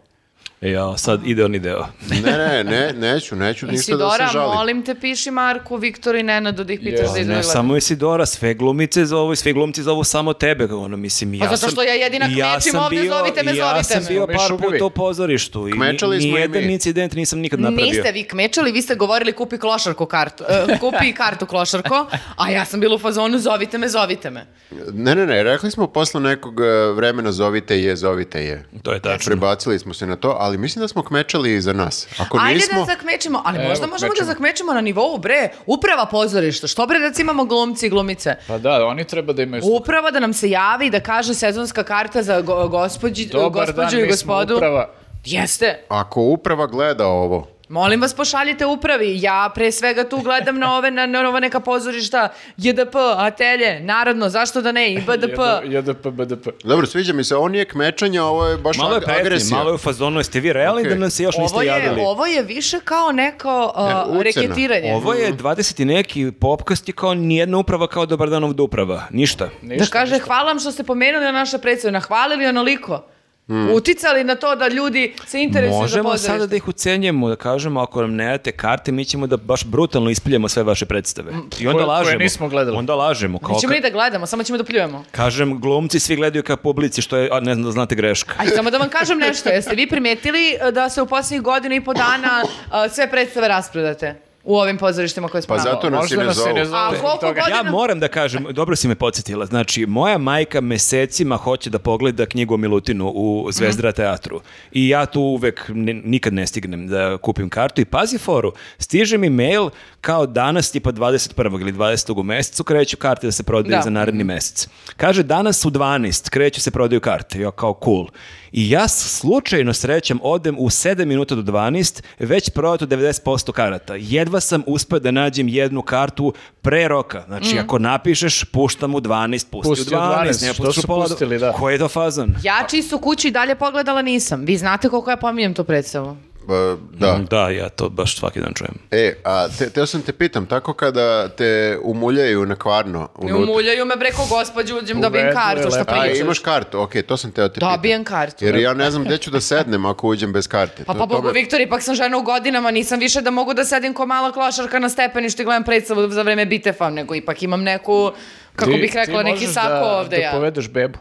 Ja, 0.62 0.96
sad 0.96 1.20
idealni 1.24 1.58
deo. 1.58 1.86
Ne, 2.14 2.20
ne, 2.22 2.64
ne, 2.64 2.92
neću, 2.94 3.36
neću 3.36 3.66
ništa 3.66 3.76
da 3.88 3.94
Isidora, 3.94 4.26
se 4.26 4.32
žalim. 4.32 4.50
molim 4.50 4.82
te, 4.82 4.94
piši 4.94 5.30
Marku, 5.30 5.76
Viktoru 5.76 6.18
i 6.18 6.22
Nenadu 6.22 6.64
da 6.64 6.72
ih 6.72 6.80
pitaš 6.80 7.00
Ja, 7.00 7.12
da 7.12 7.18
idu 7.18 7.28
Ne 7.28 7.36
da 7.36 7.42
samo. 7.42 7.76
Isidora, 7.76 8.26
sve 8.26 8.54
glumice 8.54 9.04
zovu 9.06 9.32
i 9.32 9.36
sve 9.36 9.52
glumci 9.52 9.82
zovu 9.82 10.04
samo 10.04 10.32
tebe, 10.34 10.64
ono, 10.66 10.96
mislim, 10.96 11.34
ja 11.34 11.40
Pa 11.40 11.46
zato 11.46 11.56
sam- 11.58 11.70
što 11.70 11.82
ja 11.82 11.94
jedina 11.94 12.26
kmečim 12.26 12.60
sam 12.62 12.82
ovdje, 12.82 13.00
bio- 13.00 13.12
zovite 13.12 13.42
me, 13.42 13.50
ja 13.52 13.68
zovite 13.68 13.84
sam 13.84 14.02
me. 14.02 14.08
bio 14.08 14.26
Mi 14.26 14.34
par 14.34 14.48
šugavi. 14.48 14.72
puta 14.72 14.84
u 14.84 14.90
pozorištu 14.90 15.68
i 15.68 15.72
Kmečali 15.72 16.16
ni, 16.16 16.22
smo 16.22 16.28
i 16.28 16.34
nijedan 16.34 16.62
mi. 16.62 16.72
incident 16.72 17.12
nisam 17.14 17.38
nikad 17.38 17.60
napravio. 17.60 17.86
Niste 17.86 18.12
vi 18.12 18.24
kmečali, 18.24 18.72
vi 18.72 18.82
ste 18.82 18.94
govorili 18.94 19.32
kupi 19.32 19.58
klošarku 19.58 20.06
kartu, 20.06 20.44
e, 20.44 20.78
kupi 20.78 21.12
kartu 21.12 21.46
klošarko, 21.46 22.06
a 22.36 22.50
ja 22.50 22.64
sam 22.64 22.80
bila 22.80 22.94
u 22.94 22.98
fazonu 22.98 23.38
zovite 23.38 23.78
me, 23.78 23.88
zovite 23.88 24.30
me. 24.30 24.46
Ne, 24.92 25.14
ne, 25.14 25.26
ne, 25.26 25.42
rekli 25.42 25.70
smo 25.70 25.86
posle 25.88 26.20
nekog 26.22 26.60
e, 26.60 26.64
vremena 26.88 27.32
zovite 27.32 27.76
je, 27.76 27.96
zovite 27.96 28.40
je. 28.40 28.64
To 28.82 28.92
je 28.92 29.00
tačno. 29.00 29.26
Prebacili 29.26 29.78
smo 29.78 29.94
se 29.94 30.06
na 30.06 30.16
to, 30.16 30.36
ali 30.40 30.49
ali 30.50 30.58
mislim 30.58 30.80
da 30.80 30.88
smo 30.88 31.02
kmečali 31.02 31.60
za 31.60 31.72
nas. 31.72 32.08
Ako 32.18 32.38
Ajde 32.40 32.54
nismo... 32.54 32.78
da 32.78 32.84
zakmečimo, 32.84 33.42
ali 33.44 33.58
Evo, 33.58 33.68
možda 33.68 33.86
možemo 33.86 34.08
da 34.08 34.14
kmečimo. 34.14 34.26
zakmečimo 34.26 34.72
na 34.72 34.80
nivou, 34.80 35.18
bre, 35.18 35.48
uprava 35.66 36.06
pozorišta. 36.06 36.66
Što 36.66 36.86
bre 36.86 36.98
da 36.98 37.10
imamo 37.20 37.44
glumci 37.44 37.86
i 37.86 37.90
glumice? 37.90 38.36
Pa 38.46 38.58
da, 38.58 38.86
oni 38.86 39.04
treba 39.04 39.32
da 39.32 39.42
imaju... 39.42 39.62
Uprava 39.64 40.10
da 40.10 40.20
nam 40.20 40.32
se 40.32 40.50
javi 40.50 40.86
i 40.86 40.90
da 40.90 41.00
kaže 41.00 41.34
sezonska 41.34 41.82
karta 41.84 42.22
za 42.22 42.40
go, 42.40 42.68
gospođi, 42.68 43.26
Dobar 43.26 43.66
dan, 43.66 43.76
gospođu 43.76 43.98
i 43.98 44.06
mi 44.06 44.12
smo 44.12 44.34
gospodu. 44.34 44.56
uprava. 44.56 44.90
Jeste. 45.24 45.84
Ako 45.88 46.20
uprava 46.22 46.66
gleda 46.66 47.06
ovo, 47.06 47.46
Molim 47.70 48.00
vas, 48.00 48.14
pošaljite 48.14 48.66
upravi. 48.66 49.22
Ja 49.22 49.50
pre 49.54 49.72
svega 49.72 50.04
tu 50.04 50.18
gledam 50.18 50.58
na 50.58 50.76
ove, 50.76 50.90
na, 50.90 51.06
na 51.06 51.20
ova 51.20 51.40
neka 51.40 51.60
pozorišta, 51.60 52.28
JDP, 52.56 52.94
Atelje, 53.16 53.80
Narodno, 53.80 54.28
zašto 54.28 54.62
da 54.62 54.72
ne, 54.72 54.92
i 54.92 54.98
BDP. 54.98 55.38
JDP, 55.64 56.06
BDP. 56.06 56.46
Dobro, 56.64 56.86
sviđa 56.86 57.12
mi 57.12 57.24
se, 57.24 57.36
ovo 57.36 57.48
nije 57.48 57.64
kmečanje, 57.64 58.20
ovo 58.20 58.46
je 58.46 58.56
baš 58.56 58.78
Malo 58.78 58.94
je 58.94 59.00
pretnje, 59.00 59.20
agresija. 59.20 59.56
malo 59.56 59.70
je 59.70 59.74
u 59.74 59.78
fazonu, 59.78 60.20
jeste 60.20 60.40
vi 60.40 60.52
realni 60.52 60.80
Okej. 60.80 60.90
da 60.90 60.96
nam 60.96 61.10
se 61.10 61.22
još 61.22 61.36
niste 61.36 61.54
Ovo 61.54 61.62
je, 61.62 61.66
javili? 61.68 62.00
ovo 62.00 62.26
je 62.26 62.42
više 62.42 62.80
kao 62.80 63.12
neko 63.12 63.72
uh, 64.08 64.14
Ne, 64.14 64.22
reketiranje. 64.22 64.94
Ovo 64.94 65.14
je 65.14 65.32
20 65.32 65.82
i 65.82 65.84
neki 65.84 66.32
popkast 66.32 66.88
je 66.88 66.94
kao 66.94 67.14
nijedna 67.14 67.58
uprava 67.58 67.86
kao 67.86 68.06
dobar 68.06 68.30
dan 68.30 68.44
ovdje 68.44 68.62
uprava. 68.62 69.02
Ništa. 69.10 69.48
Da 69.62 69.74
Ništa, 69.74 69.92
kaže, 69.92 70.12
ništa. 70.12 70.26
hvala 70.26 70.44
vam 70.44 70.58
što 70.60 70.72
ste 70.72 70.82
pomenuli 70.84 71.24
na 71.24 71.32
naše 71.32 71.58
predstave, 71.58 71.92
nahvalili 71.92 72.46
onoliko. 72.46 73.06
Mm. 73.50 73.70
Uticali 73.70 74.24
na 74.24 74.34
to 74.34 74.56
da 74.56 74.68
ljudi 74.68 75.14
se 75.26 75.40
interesuju 75.40 75.74
za 75.74 75.80
Možemo 75.80 76.02
pozorište. 76.04 76.26
sada 76.28 76.46
da 76.46 76.56
ih 76.56 76.68
ucenjemo, 76.68 77.28
da 77.28 77.36
kažemo 77.36 77.80
ako 77.80 78.00
nam 78.00 78.14
ne 78.14 78.26
date 78.28 78.52
karte, 78.52 78.92
mi 78.92 79.04
ćemo 79.04 79.26
da 79.26 79.36
baš 79.38 79.64
brutalno 79.64 80.10
ispiljemo 80.10 80.48
sve 80.48 80.62
vaše 80.62 80.86
predstave. 80.86 81.30
I 81.30 81.34
onda 81.34 81.50
Koje- 81.56 81.72
koje 81.74 81.84
lažemo. 81.86 82.18
nismo 82.18 82.48
gledali. 82.48 82.76
Onda 82.76 82.94
lažemo. 82.94 83.38
Kao 83.38 83.54
Nećemo 83.54 83.70
ka- 83.70 83.76
ni 83.76 83.82
da 83.82 83.90
gledamo, 83.90 84.26
samo 84.26 84.42
ćemo 84.42 84.58
da 84.58 84.64
pljujemo. 84.64 85.04
Kažem, 85.10 85.60
glumci 85.60 86.00
svi 86.00 86.16
gledaju 86.16 86.42
ka 86.42 86.56
publici, 86.58 87.02
što 87.02 87.16
je, 87.16 87.28
a 87.32 87.40
ne 87.40 87.54
znam 87.54 87.64
da 87.64 87.70
znate 87.70 87.94
greška. 87.94 88.34
Ajde, 88.38 88.52
samo 88.52 88.70
da 88.70 88.78
vam 88.78 88.88
kažem 88.88 89.18
nešto. 89.18 89.48
Jeste 89.48 89.74
vi 89.74 89.86
primetili 89.88 90.38
uh, 90.58 90.68
da 90.70 90.88
se 90.88 91.02
u 91.02 91.06
posljednjih 91.06 91.42
godina 91.42 91.74
i 91.74 91.80
po 91.80 91.94
dana 91.94 92.42
uh, 92.42 92.92
sve 92.92 93.10
predstave 93.10 93.48
raspredate 93.48 94.29
u 94.44 94.56
ovim 94.56 94.78
pozorištima 94.78 95.28
koje 95.28 95.42
smo 95.42 95.56
Pa 95.56 95.62
zato 95.62 95.90
nas 95.90 96.10
i 96.10 96.16
ne 96.16 96.32
zovu. 96.32 96.54
ne 96.54 96.64
zovu. 96.64 96.76
A 96.76 96.88
koliko 96.90 97.16
toga. 97.16 97.32
godina- 97.34 97.56
Ja 97.56 97.62
moram 97.64 98.00
da 98.00 98.08
kažem, 98.08 98.46
dobro 98.50 98.76
si 98.76 98.88
me 98.88 98.94
podsjetila, 98.94 99.46
znači 99.46 99.86
moja 99.86 100.18
majka 100.18 100.60
mesecima 100.60 101.36
hoće 101.36 101.70
da 101.70 101.78
pogleda 101.78 102.26
knjigu 102.26 102.54
o 102.54 102.58
Milutinu 102.58 103.06
u 103.06 103.48
Zvezdara 103.52 103.92
teatru 103.92 104.40
i 104.72 104.88
ja 104.88 105.06
tu 105.06 105.20
uvek 105.20 105.64
ne- 105.68 105.94
nikad 105.94 106.32
ne 106.32 106.46
stignem 106.46 106.88
da 106.88 107.18
kupim 107.18 107.48
kartu 107.48 107.80
i 107.80 107.84
pazi 107.84 108.18
foru, 108.18 108.52
stiže 108.78 109.18
mi 109.18 109.30
mail 109.30 109.70
kao 110.00 110.26
danas 110.26 110.70
tipa 110.70 110.92
21. 110.92 111.30
ili 111.60 111.72
20. 111.72 112.12
u 112.12 112.24
mesecu 112.24 112.64
kreću 112.64 112.96
karte 112.96 113.26
da 113.26 113.32
se 113.32 113.42
prodaju 113.42 113.76
Da. 113.76 113.82
za 113.82 113.90
naredni 113.90 114.24
mesec. 114.24 114.68
Kaže 114.96 115.22
danas 115.22 115.64
u 115.64 115.70
12 115.70 116.28
kreću 116.28 116.60
se 116.60 116.70
prodaju 116.70 117.00
karte, 117.00 117.40
ja 117.40 117.50
kao 117.50 117.80
cool. 117.84 118.06
I 118.52 118.70
ja 118.70 118.88
slučajno 118.88 119.72
srećem 119.72 120.18
odem 120.22 120.56
u 120.58 120.66
7 120.66 121.04
minuta 121.04 121.34
do 121.34 121.42
12, 121.42 122.02
već 122.18 122.50
prodato 122.50 122.86
90% 122.86 123.52
karata. 123.52 123.94
Jedva 123.96 124.29
sam 124.40 124.62
uspio 124.66 124.98
da 124.98 125.10
nađem 125.10 125.48
jednu 125.48 125.82
kartu 125.82 126.32
pre 126.62 126.88
roka. 126.88 127.22
Znači, 127.26 127.58
ako 127.58 127.78
napišeš, 127.78 128.44
puštam 128.44 128.94
u 128.94 129.00
12, 129.00 129.46
pusti, 129.50 129.68
Pusti 129.68 129.94
u 129.94 129.98
u 129.98 130.00
12. 130.00 130.16
12, 130.16 130.26
ne 130.66 130.72
su 130.72 130.82
pola 130.82 131.02
do- 131.02 131.08
pustili, 131.08 131.38
da. 131.38 131.52
Koji 131.52 131.74
je 131.74 131.78
to 131.78 131.88
fazon? 131.88 132.34
Ja 132.42 132.66
čisto 132.70 132.98
kući 132.98 133.28
i 133.28 133.30
dalje 133.30 133.54
pogledala 133.54 134.02
nisam. 134.02 134.40
Vi 134.40 134.56
znate 134.56 134.88
koliko 134.88 135.10
ja 135.10 135.16
pominjem 135.16 135.54
tu 135.54 135.64
predstavu. 135.64 136.16
Ba, 136.50 136.76
da. 136.92 137.12
Mm, 137.12 137.24
Da, 137.26 137.48
ja 137.50 137.68
to 137.68 137.88
baš 137.90 138.16
svaki 138.16 138.40
dan 138.40 138.52
čujem. 138.54 138.74
E, 138.90 139.14
a 139.24 139.48
te, 139.48 139.70
teo 139.70 139.86
sam 139.86 140.02
te 140.02 140.12
pitam, 140.14 140.46
tako 140.46 140.72
kada 140.74 141.28
te 141.28 141.50
umuljaju 141.82 142.46
na 142.46 142.56
kvarno 142.56 143.08
Ne 143.18 143.34
umuljaju 143.34 143.84
me 143.84 143.96
breko 143.96 144.26
gospođu, 144.26 144.76
uđem 144.76 145.00
dobijem 145.00 145.32
kartu, 145.34 145.60
šta 145.62 145.78
lepo. 145.78 145.90
a 145.90 146.00
pričaš? 146.00 146.18
imaš 146.18 146.38
kartu, 146.38 146.80
ok, 146.80 146.92
to 147.02 147.16
sam 147.16 147.32
teo 147.32 147.48
te 147.48 147.54
pitam. 147.54 147.72
Dobijem 147.72 148.04
kartu. 148.04 148.44
Jer 148.44 148.56
ja 148.56 148.74
ne 148.74 148.90
znam 148.90 149.04
gde 149.04 149.18
ću 149.18 149.30
da 149.30 149.40
sednem 149.40 149.86
ako 149.86 150.08
uđem 150.08 150.32
bez 150.32 150.48
karte. 150.48 150.84
Pa 150.84 150.92
pa 150.94 150.98
to 150.98 151.06
Bogu 151.06 151.26
me- 151.26 151.32
Viktor, 151.32 151.60
ipak 151.60 151.82
sam 151.82 151.94
žena 151.94 152.16
u 152.16 152.22
godinama, 152.22 152.70
nisam 152.70 152.98
više 152.98 153.20
da 153.20 153.30
mogu 153.30 153.54
da 153.54 153.64
sedim 153.64 153.94
ko 153.94 154.06
mala 154.06 154.32
klošarka 154.32 154.78
na 154.78 154.88
stepeništu 154.88 155.42
i 155.42 155.46
gledam 155.46 155.64
predstavu 155.64 156.08
za 156.08 156.22
vreme 156.22 156.46
bitefa, 156.46 156.90
nego 156.90 157.14
ipak 157.14 157.42
imam 157.42 157.62
neku, 157.62 158.10
kako 158.56 158.70
Ti- 158.70 158.78
bih 158.78 158.92
rekla, 158.96 159.18
ti 159.18 159.24
neki 159.24 159.40
možeš 159.40 159.54
sako 159.54 159.68
da, 159.70 159.96
ovde 159.96 160.16
da 160.16 160.22
ja. 160.22 160.32
povedeš 160.32 160.68
bebu. 160.68 160.98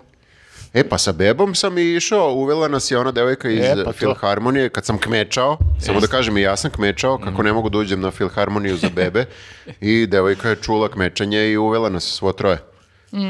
E, 0.73 0.83
pa 0.83 0.98
sa 0.98 1.11
bebom 1.14 1.56
sam 1.56 1.77
i 1.77 1.95
išao, 1.95 2.31
uvela 2.31 2.67
nas 2.67 2.91
je 2.91 2.98
ona 2.98 3.11
devojka 3.11 3.49
iz 3.49 3.59
E, 3.59 3.83
pa. 3.85 3.91
Filharmonije, 3.93 4.69
kad 4.69 4.85
sam 4.85 4.98
kmečao, 4.98 5.57
samo 5.80 5.99
da 5.99 6.07
kažem 6.07 6.38
i 6.38 6.41
ja 6.41 6.57
sam 6.57 6.72
kmečao, 6.72 7.15
Mhm. 7.15 7.23
kako 7.23 7.43
ne 7.43 7.53
mogu 7.53 7.69
da 7.69 7.77
uđem 7.77 8.01
na 8.01 8.11
Filharmoniju 8.11 8.77
za 8.77 8.89
bebe, 8.89 9.25
i 9.81 10.07
devojka 10.07 10.49
je 10.49 10.56
čula 10.57 10.89
kmečanje 10.89 11.48
i 11.48 11.57
uvela 11.57 11.89
nas 11.89 12.03
svo 12.06 12.31
troje. 12.33 12.57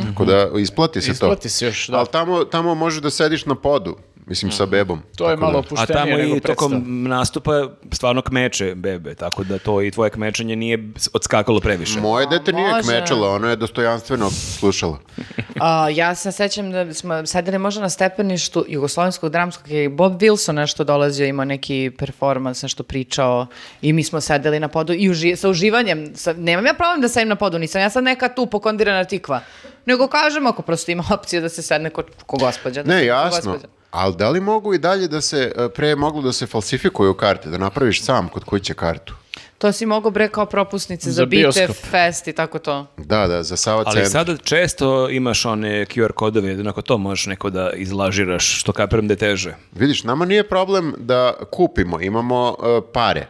Tako 0.07 0.25
da 0.25 0.49
isplati 0.55 1.01
se 1.01 1.07
to. 1.07 1.11
Isplati 1.13 1.49
se 1.49 1.65
još, 1.65 1.87
da. 1.87 1.97
Ali 1.97 2.07
tamo, 2.07 2.43
tamo 2.43 2.75
možeš 2.75 3.01
da 3.01 3.09
sediš 3.09 3.45
na 3.45 3.55
podu, 3.55 3.95
mislim 4.29 4.51
sa 4.51 4.65
bebom. 4.65 5.01
To 5.15 5.23
je 5.23 5.29
Tako 5.29 5.39
da- 5.41 5.45
malo 5.45 5.55
A 5.55 5.59
opuštenije 5.59 5.93
tamo 5.95 6.17
nego 6.17 6.35
i 6.35 6.39
tokom 6.39 6.71
predstava. 6.71 7.09
nastupa 7.09 7.51
stvarno 7.91 8.21
kmeče 8.21 8.75
bebe, 8.75 9.15
tako 9.15 9.43
da 9.43 9.59
to 9.59 9.81
i 9.81 9.91
tvoje 9.91 10.09
kmečanje 10.09 10.55
nije 10.55 10.79
odskakalo 11.13 11.59
previše. 11.59 11.99
Moje 11.99 12.27
dete 12.27 12.53
nije 12.53 12.69
može. 12.69 12.83
kmečalo, 12.83 13.29
ono 13.29 13.49
je 13.49 13.55
dostojanstveno 13.55 14.29
slušalo. 14.29 14.99
A, 15.61 15.89
ja 15.89 16.15
se 16.15 16.31
sećam 16.31 16.71
da 16.71 16.93
smo 16.93 17.25
sedeli 17.25 17.57
možda 17.59 17.81
na 17.81 17.89
stepeništu 17.89 18.65
Jugoslovenskog 18.69 19.29
dramskog 19.29 19.71
i 19.71 19.87
Bob 19.89 20.13
Wilson 20.13 20.51
nešto 20.51 20.83
dolazio, 20.83 21.25
imao 21.25 21.45
neki 21.45 21.91
performans, 21.99 22.61
nešto 22.61 22.83
pričao 22.83 23.47
i 23.81 23.93
mi 23.93 24.03
smo 24.03 24.21
sedeli 24.21 24.59
na 24.59 24.67
podu 24.67 24.93
i 24.93 25.09
uži, 25.09 25.35
sa 25.35 25.49
uživanjem, 25.49 26.15
sa, 26.15 26.33
nemam 26.33 26.65
ja 26.65 26.73
problem 26.73 27.01
da 27.01 27.09
sedim 27.09 27.29
na 27.29 27.35
podu, 27.35 27.59
nisam 27.59 27.81
ja 27.81 27.89
sad 27.89 28.03
neka 28.03 28.29
tu 28.29 28.45
pokondirana 28.45 29.03
tikva, 29.05 29.41
nego 29.85 30.07
kažem 30.07 30.47
ako 30.47 30.61
prosto 30.61 30.91
ima 30.91 31.03
opcije 31.11 31.41
da 31.41 31.49
se 31.49 31.61
sedne 31.61 31.89
ko, 31.89 32.03
ko 32.25 32.37
gospođa. 32.37 32.83
Da 32.83 32.89
Ne, 32.89 32.99
ko 32.99 33.05
jasno. 33.05 33.51
gospođa. 33.51 33.73
Ali 33.91 34.15
da 34.15 34.29
li 34.29 34.39
mogu 34.41 34.73
i 34.73 34.77
dalje 34.77 35.07
da 35.07 35.21
se, 35.21 35.51
e, 35.57 35.69
pre 35.69 35.95
moglo 35.95 36.21
da 36.21 36.31
se 36.31 36.45
falsifikuju 36.45 37.13
karte, 37.13 37.49
da 37.49 37.57
napraviš 37.57 38.03
sam 38.03 38.29
kod 38.29 38.43
kuće 38.43 38.73
kartu? 38.73 39.13
To 39.57 39.71
si 39.71 39.85
mogo 39.85 40.09
bre 40.09 40.27
kao 40.27 40.45
propusnice 40.45 41.09
za, 41.09 41.13
Za 41.13 41.25
bioskop. 41.25 41.75
fest 41.81 42.27
i 42.27 42.33
tako 42.33 42.59
to. 42.59 42.87
Da, 42.97 43.27
da, 43.27 43.43
za 43.43 43.57
Sava 43.57 43.83
Ali 43.85 44.05
sada 44.05 44.37
često 44.37 45.09
imaš 45.09 45.45
one 45.45 45.85
QR 45.85 46.11
kodove, 46.11 46.49
jednako 46.49 46.81
to 46.81 46.97
možeš 46.97 47.25
neko 47.25 47.49
da 47.49 47.71
izlažiraš, 47.71 48.59
što 48.59 48.71
kapiram 48.71 49.07
da 49.07 49.13
je 49.13 49.17
teže. 49.17 49.55
Vidiš, 49.71 50.03
nama 50.03 50.25
nije 50.25 50.43
problem 50.43 50.93
da 50.97 51.33
kupimo, 51.51 52.01
imamo 52.01 52.55
e, 52.59 52.91
pare. 52.93 53.27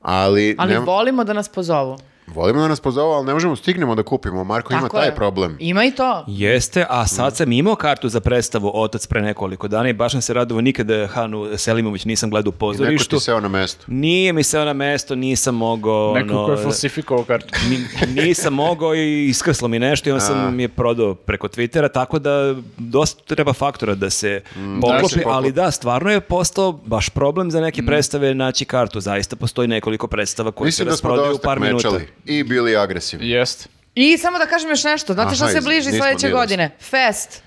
Ali, 0.00 0.54
Ali 0.58 0.72
ne- 0.72 0.78
volimo 0.78 1.24
da 1.24 1.32
nas 1.32 1.48
pozovu. 1.48 1.98
Volimo 2.30 2.60
da 2.60 2.68
nas 2.68 2.80
pozovu, 2.80 3.10
ali 3.10 3.26
ne 3.26 3.34
možemo 3.34 3.56
stignemo 3.56 3.94
da 3.94 4.02
kupimo. 4.02 4.44
Marko 4.44 4.72
ima 4.72 4.82
Tako 4.82 4.96
taj 4.96 5.06
je. 5.06 5.14
problem. 5.14 5.56
Ima 5.60 5.84
i 5.84 5.90
to. 5.90 6.24
Jeste, 6.28 6.86
a 6.88 7.06
sad 7.06 7.36
sam 7.36 7.52
imao 7.52 7.74
kartu 7.74 8.08
za 8.08 8.20
predstavu 8.20 8.70
Otac 8.74 9.06
pre 9.06 9.22
nekoliko 9.22 9.68
dana 9.68 9.88
i 9.88 9.92
baš 9.92 10.12
sam 10.12 10.22
se 10.22 10.34
radovao 10.34 10.60
nikada 10.60 11.06
Hanu 11.06 11.48
Selimović 11.56 12.04
nisam 12.04 12.30
gledao 12.30 12.50
u 12.50 12.52
Neko 12.52 12.58
pozorištu. 12.58 13.16
ti 13.16 13.22
seo 13.22 13.40
na 13.40 13.48
mesto. 13.48 13.84
Nije 13.88 14.32
mi 14.32 14.42
se 14.42 14.58
na 14.58 14.72
mesto, 14.72 15.14
nisam 15.14 15.54
mogao... 15.54 16.14
Neko 16.14 16.34
ono, 16.34 16.46
ko 16.46 16.52
je 16.52 16.58
falsifikovao 16.58 17.24
kartu. 17.24 17.54
Ni- 17.70 17.86
nisam 18.16 18.54
mogao 18.54 18.94
i 18.94 19.26
iskrslo 19.26 19.68
mi 19.68 19.78
nešto 19.78 20.08
i 20.08 20.12
onda 20.12 20.20
sam 20.20 20.60
je 20.60 20.68
prodao 20.68 21.14
preko 21.14 21.48
Twittera, 21.48 21.88
tako 21.90 22.18
da 22.18 22.30
dosta 22.78 23.00
treba 23.26 23.52
faktora 23.52 23.94
da 23.94 24.10
se 24.10 24.42
da 24.56 24.80
poklopi, 24.80 25.08
se 25.08 25.16
poklopi. 25.16 25.34
ali 25.34 25.52
da, 25.52 25.70
stvarno 25.70 26.10
je 26.10 26.20
postao 26.20 26.72
baš 26.74 27.08
problem 27.08 27.50
za 27.50 27.60
neke 27.60 27.82
predstave 27.82 28.34
naći 28.34 28.64
kartu. 28.64 29.00
Zaista 29.00 29.36
postoji 29.36 29.68
nekoliko 29.68 30.06
predstava 30.06 30.52
koje 30.52 30.64
se 30.64 30.82
Mislim 30.82 30.88
da 30.88 30.96
smo 30.96 31.08
rasprodaju 31.08 31.36
u 31.36 31.40
par 31.40 31.60
minuta. 31.60 31.88
kmečali 31.88 32.08
i 32.30 32.44
bili 32.44 32.76
agresivni. 32.76 33.28
Jeste. 33.28 33.68
I 33.94 34.18
samo 34.18 34.38
da 34.38 34.46
kažem 34.46 34.70
još 34.70 34.84
nešto, 34.84 35.14
znate 35.14 35.34
što 35.34 35.44
Aha, 35.44 35.52
se 35.52 35.58
iz- 35.58 35.64
bliži 35.64 35.86
nismo 35.86 35.98
sledeće 35.98 36.26
bili. 36.26 36.32
godine? 36.32 36.70
Fest. 36.80 37.42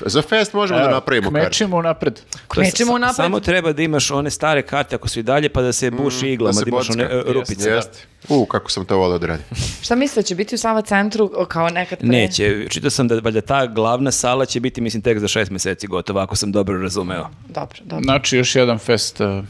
Za 0.00 0.22
fest 0.22 0.52
možemo 0.52 0.80
da 0.80 0.90
napravimo 0.90 1.30
kartu. 1.30 1.44
Kmećimo 1.44 1.82
napred. 1.82 2.20
Kmećemo 2.48 2.88
sa- 2.88 2.94
unapred. 2.94 3.16
Samo 3.16 3.40
treba 3.40 3.72
da 3.72 3.82
imaš 3.82 4.10
one 4.10 4.30
stare 4.30 4.62
karte 4.62 4.96
ako 4.96 5.08
su 5.08 5.18
i 5.18 5.22
dalje 5.22 5.48
pa 5.48 5.62
da 5.62 5.72
se 5.72 5.90
buši 5.90 6.28
iglama, 6.28 6.52
da 6.52 6.58
da, 6.60 6.64
se 6.64 6.68
imaš 6.68 6.90
one 6.90 7.04
e, 7.04 7.22
rupice. 7.26 7.70
da. 7.70 7.76
Jeste. 7.76 7.98
U, 8.28 8.46
kako 8.46 8.70
sam 8.70 8.84
to 8.84 8.96
volio 8.96 9.18
da 9.18 9.26
radim. 9.26 9.44
Šta 9.82 9.94
mislite, 9.94 10.22
će 10.22 10.34
biti 10.34 10.54
u 10.54 10.58
Sava 10.58 10.82
centru 10.82 11.30
o, 11.34 11.44
kao 11.44 11.68
nekad 11.68 11.98
pre? 11.98 12.08
Neće, 12.08 12.66
čitao 12.68 12.90
sam 12.90 13.08
da 13.08 13.14
valjda 13.14 13.40
ta 13.40 13.66
glavna 13.66 14.10
sala 14.10 14.46
će 14.46 14.60
biti, 14.60 14.80
mislim, 14.80 15.02
tek 15.02 15.18
za 15.18 15.28
šest 15.28 15.50
meseci 15.50 15.86
gotova, 15.86 16.22
ako 16.22 16.36
sam 16.36 16.52
dobro 16.52 16.78
razumeo. 16.78 17.28
Dobro, 17.48 17.78
dobro. 17.82 18.02
Znači, 18.04 18.36
još 18.36 18.56
jedan 18.56 18.78
fest. 18.78 19.20
uh, 19.20 19.44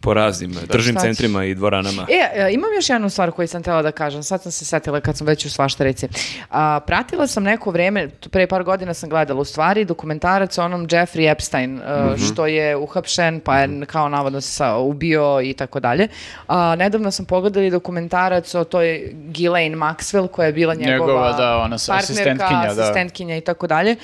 Po 0.00 0.14
raznim 0.14 0.54
tržnim 0.68 0.96
centrima 0.96 1.44
i 1.44 1.54
dvoranama. 1.54 2.06
E, 2.10 2.40
e, 2.40 2.52
imam 2.52 2.70
još 2.76 2.90
jednu 2.90 3.10
stvar 3.10 3.30
koju 3.30 3.48
sam 3.48 3.60
htjela 3.60 3.82
da 3.82 3.92
kažem, 3.92 4.22
sad 4.22 4.42
sam 4.42 4.52
se 4.52 4.64
setila 4.64 5.00
kad 5.00 5.16
sam 5.16 5.26
već 5.26 5.44
u 5.44 5.50
svaštarici. 5.50 6.08
A, 6.50 6.80
pratila 6.80 7.26
sam 7.26 7.42
neko 7.42 7.70
vreme, 7.70 8.08
pre 8.30 8.46
par 8.46 8.62
godina 8.64 8.94
sam 8.94 9.08
gledala 9.08 9.40
u 9.40 9.44
stvari 9.44 9.84
dokumentarac 9.84 10.58
o 10.58 10.64
onom 10.64 10.86
Jeffrey 10.86 11.32
Epstein, 11.32 11.78
e, 11.78 11.82
što 12.18 12.46
je 12.46 12.76
uhapšen, 12.76 13.40
pa 13.40 13.58
je 13.58 13.86
kao 13.86 14.08
navodno 14.08 14.40
se 14.40 14.50
sa- 14.50 14.76
ubio 14.76 15.40
i 15.40 15.52
tako 15.52 15.80
dalje. 15.80 16.08
A, 16.48 16.74
nedavno 16.76 17.10
sam 17.10 17.24
pogledala 17.24 17.66
i 17.66 17.70
dokumentarac 17.70 18.54
o 18.54 18.64
toj 18.64 18.86
Ghislaine 19.14 19.76
Maxwell, 19.76 20.28
koja 20.28 20.46
je 20.46 20.52
bila 20.52 20.74
njegova, 20.74 21.06
Njegova, 21.06 21.32
da, 21.32 21.56
ona 21.56 21.78
sa- 21.78 21.92
partnerka, 21.92 22.12
asistentkinja, 22.32 22.74
da. 22.74 22.82
asistentkinja 22.82 23.36
i 23.36 23.40
tako 23.40 23.66
dalje. 23.66 23.96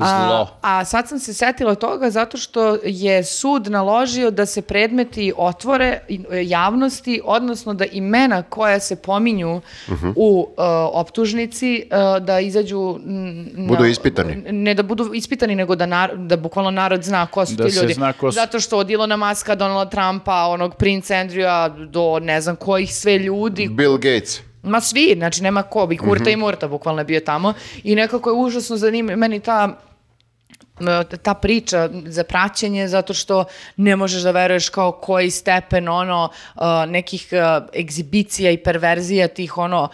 A, 0.00 0.26
Zlo. 0.26 0.48
a 0.62 0.84
sad 0.84 1.08
sam 1.08 1.18
se 1.18 1.34
setila 1.34 1.74
toga 1.74 2.10
zato 2.10 2.36
što 2.36 2.78
je 2.84 3.24
sud 3.24 3.66
naložio 3.68 4.30
da 4.30 4.46
se 4.46 4.62
predmeti 4.62 5.22
i 5.22 5.32
otvore 5.36 6.00
i- 6.08 6.20
e, 6.30 6.42
javnosti, 6.44 6.88
odnosno 7.24 7.74
da 7.74 7.84
imena 7.86 8.42
koja 8.42 8.80
se 8.80 8.96
pominju 8.96 9.60
u 10.16 10.48
e, 10.48 10.62
optužnici, 10.92 11.76
e, 11.80 11.86
da 12.20 12.40
izađu... 12.40 12.98
na- 13.02 13.66
Budu 13.66 13.84
ispitani. 13.84 14.36
Ne 14.44 14.74
da 14.74 14.82
budu 14.84 15.10
ispitani, 15.14 15.54
nego 15.54 15.76
da, 15.76 15.86
nar- 15.86 16.26
da 16.26 16.36
bukvalno 16.38 16.70
narod 16.72 17.02
zna 17.02 17.26
ko 17.26 17.46
su 17.46 17.54
Da 17.54 17.66
ti 17.66 17.76
ljudi. 17.76 17.92
zna 17.92 18.12
ko 18.12 18.32
su. 18.32 18.34
Zato 18.34 18.60
što 18.60 18.78
od 18.78 18.90
Ilona 18.90 19.16
Maska, 19.16 19.54
Donalda 19.54 19.90
Trumpa, 19.90 20.44
onog 20.44 20.74
Prince 20.74 21.14
Andrewa, 21.14 21.48
do 21.86 22.18
ne 22.20 22.40
znam 22.40 22.56
kojih 22.56 22.94
sve 22.94 23.18
ljudi 23.18 23.68
Bill 23.68 23.94
Gates. 23.94 24.40
Ma 24.62 24.80
svi, 24.80 25.14
znači 25.16 25.42
nema 25.42 25.62
ko, 25.62 25.86
bi 25.86 25.96
Kurta 25.96 26.30
i 26.30 26.36
Murta 26.36 26.68
bukvalno 26.68 27.00
je 27.00 27.04
bio 27.04 27.20
tamo 27.20 27.52
i 27.82 27.94
nekako 27.94 28.30
je 28.30 28.36
užasno 28.36 28.76
zanimljivo, 28.76 29.18
meni 29.18 29.40
ta 29.40 29.78
ta 31.22 31.34
priča 31.34 31.88
za 32.06 32.24
praćenje 32.24 32.88
zato 32.88 33.14
što 33.14 33.44
ne 33.76 33.96
možeš 33.96 34.22
da 34.22 34.30
veruješ 34.30 34.68
kao 34.68 34.92
koji 34.92 35.30
stepen 35.30 35.88
ono 35.88 36.28
uh, 36.54 36.62
nekih 36.88 37.28
uh, 37.32 37.68
egzibicija 37.80 38.50
i 38.50 38.56
perverzija 38.56 39.28
tih 39.28 39.58
ono 39.58 39.88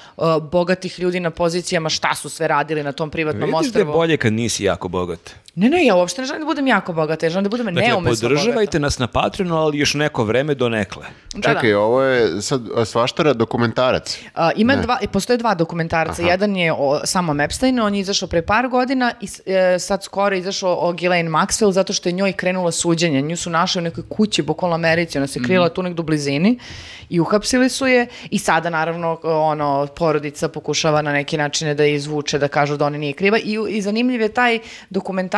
bogatih 0.53 1.01
ljudi 1.01 1.21
na 1.21 1.31
pozicijama 1.31 1.89
šta 1.89 2.15
su 2.15 2.29
sve 2.29 2.49
radili 2.49 2.83
na 2.83 2.93
tom 2.93 3.11
privatnom 3.11 3.51
Vidiš 3.51 3.73
da 3.73 3.79
je 3.79 3.85
ostrvu. 3.85 3.93
bolje 3.93 4.17
kad 4.17 4.33
nisi 4.33 4.65
jako 4.65 4.89
bogat. 4.89 5.44
Ne, 5.57 5.69
ne, 5.69 5.85
ja 5.87 5.95
uopšte 5.95 6.23
ne 6.23 6.27
želim 6.27 6.41
da 6.41 6.47
budem 6.47 6.67
jako 6.67 6.93
bogata, 6.93 7.27
ja 7.27 7.31
želim 7.31 7.45
da 7.45 7.51
budem 7.51 7.67
Dakle, 7.67 7.83
neumesno 7.89 8.29
podržavajte 8.29 8.79
bogata. 8.79 8.79
nas 8.79 8.99
na 8.99 9.07
Patreonu, 9.07 9.57
ali 9.57 9.79
još 9.79 9.95
neko 9.95 10.25
vreme 10.25 10.55
donekle. 10.55 11.07
Da, 11.35 11.41
da. 11.41 11.55
Čekaj, 11.55 11.75
ovo 11.75 12.03
je 12.03 12.43
sad 12.43 12.63
svaštara 12.85 13.33
dokumentarac. 13.33 14.19
A, 14.35 14.51
ima 14.57 14.77
dva, 14.77 14.99
postoje 15.13 15.37
dva 15.37 15.55
dokumentarca. 15.55 16.23
Jedan 16.23 16.57
je 16.57 16.73
o 16.73 17.01
samom 17.05 17.41
Epsteinu, 17.41 17.85
on 17.85 17.95
je 17.95 18.01
izašao 18.01 18.29
pre 18.29 18.43
par 18.43 18.69
godina 18.69 19.13
i 19.21 19.29
e, 19.47 19.79
sad 19.79 20.05
skoro 20.05 20.35
je 20.35 20.39
izašao 20.39 20.77
o 20.81 20.93
Ghislaine 20.93 21.31
Maxwell 21.31 21.73
zato 21.73 21.93
što 21.93 22.09
je 22.09 22.13
njoj 22.13 22.33
krenulo 22.33 22.71
suđenje. 22.71 23.23
Nju 23.23 23.37
su 23.37 23.51
našli 23.51 23.79
u 23.79 23.83
nekoj 23.83 24.05
kući, 24.09 24.43
bukvalno 24.43 24.75
Americi, 24.75 25.19
ona 25.19 25.27
se 25.27 25.43
krila 25.43 25.69
tu 25.69 25.83
negdje 25.83 26.01
u 26.01 26.05
blizini 26.05 26.59
i 27.09 27.21
uhapsili 27.21 27.69
su 27.69 27.87
je 27.87 28.07
i 28.31 28.39
sada 28.39 28.71
naravno 28.71 29.19
ono, 29.23 29.87
porodica 29.97 30.49
pokušava 30.49 31.03
na 31.03 31.13
neki 31.13 31.37
način 31.37 31.77
da 31.77 31.83
je 31.83 31.95
izvuče, 31.95 32.39
da 32.39 32.49
kažu 32.49 32.77
da 32.77 32.87
ona 32.87 32.99
nije 32.99 33.13
kriva 33.13 33.39
i, 33.39 33.59
i 33.69 33.83
zanimljiv 33.83 34.21
je 34.21 34.29
taj 34.29 34.59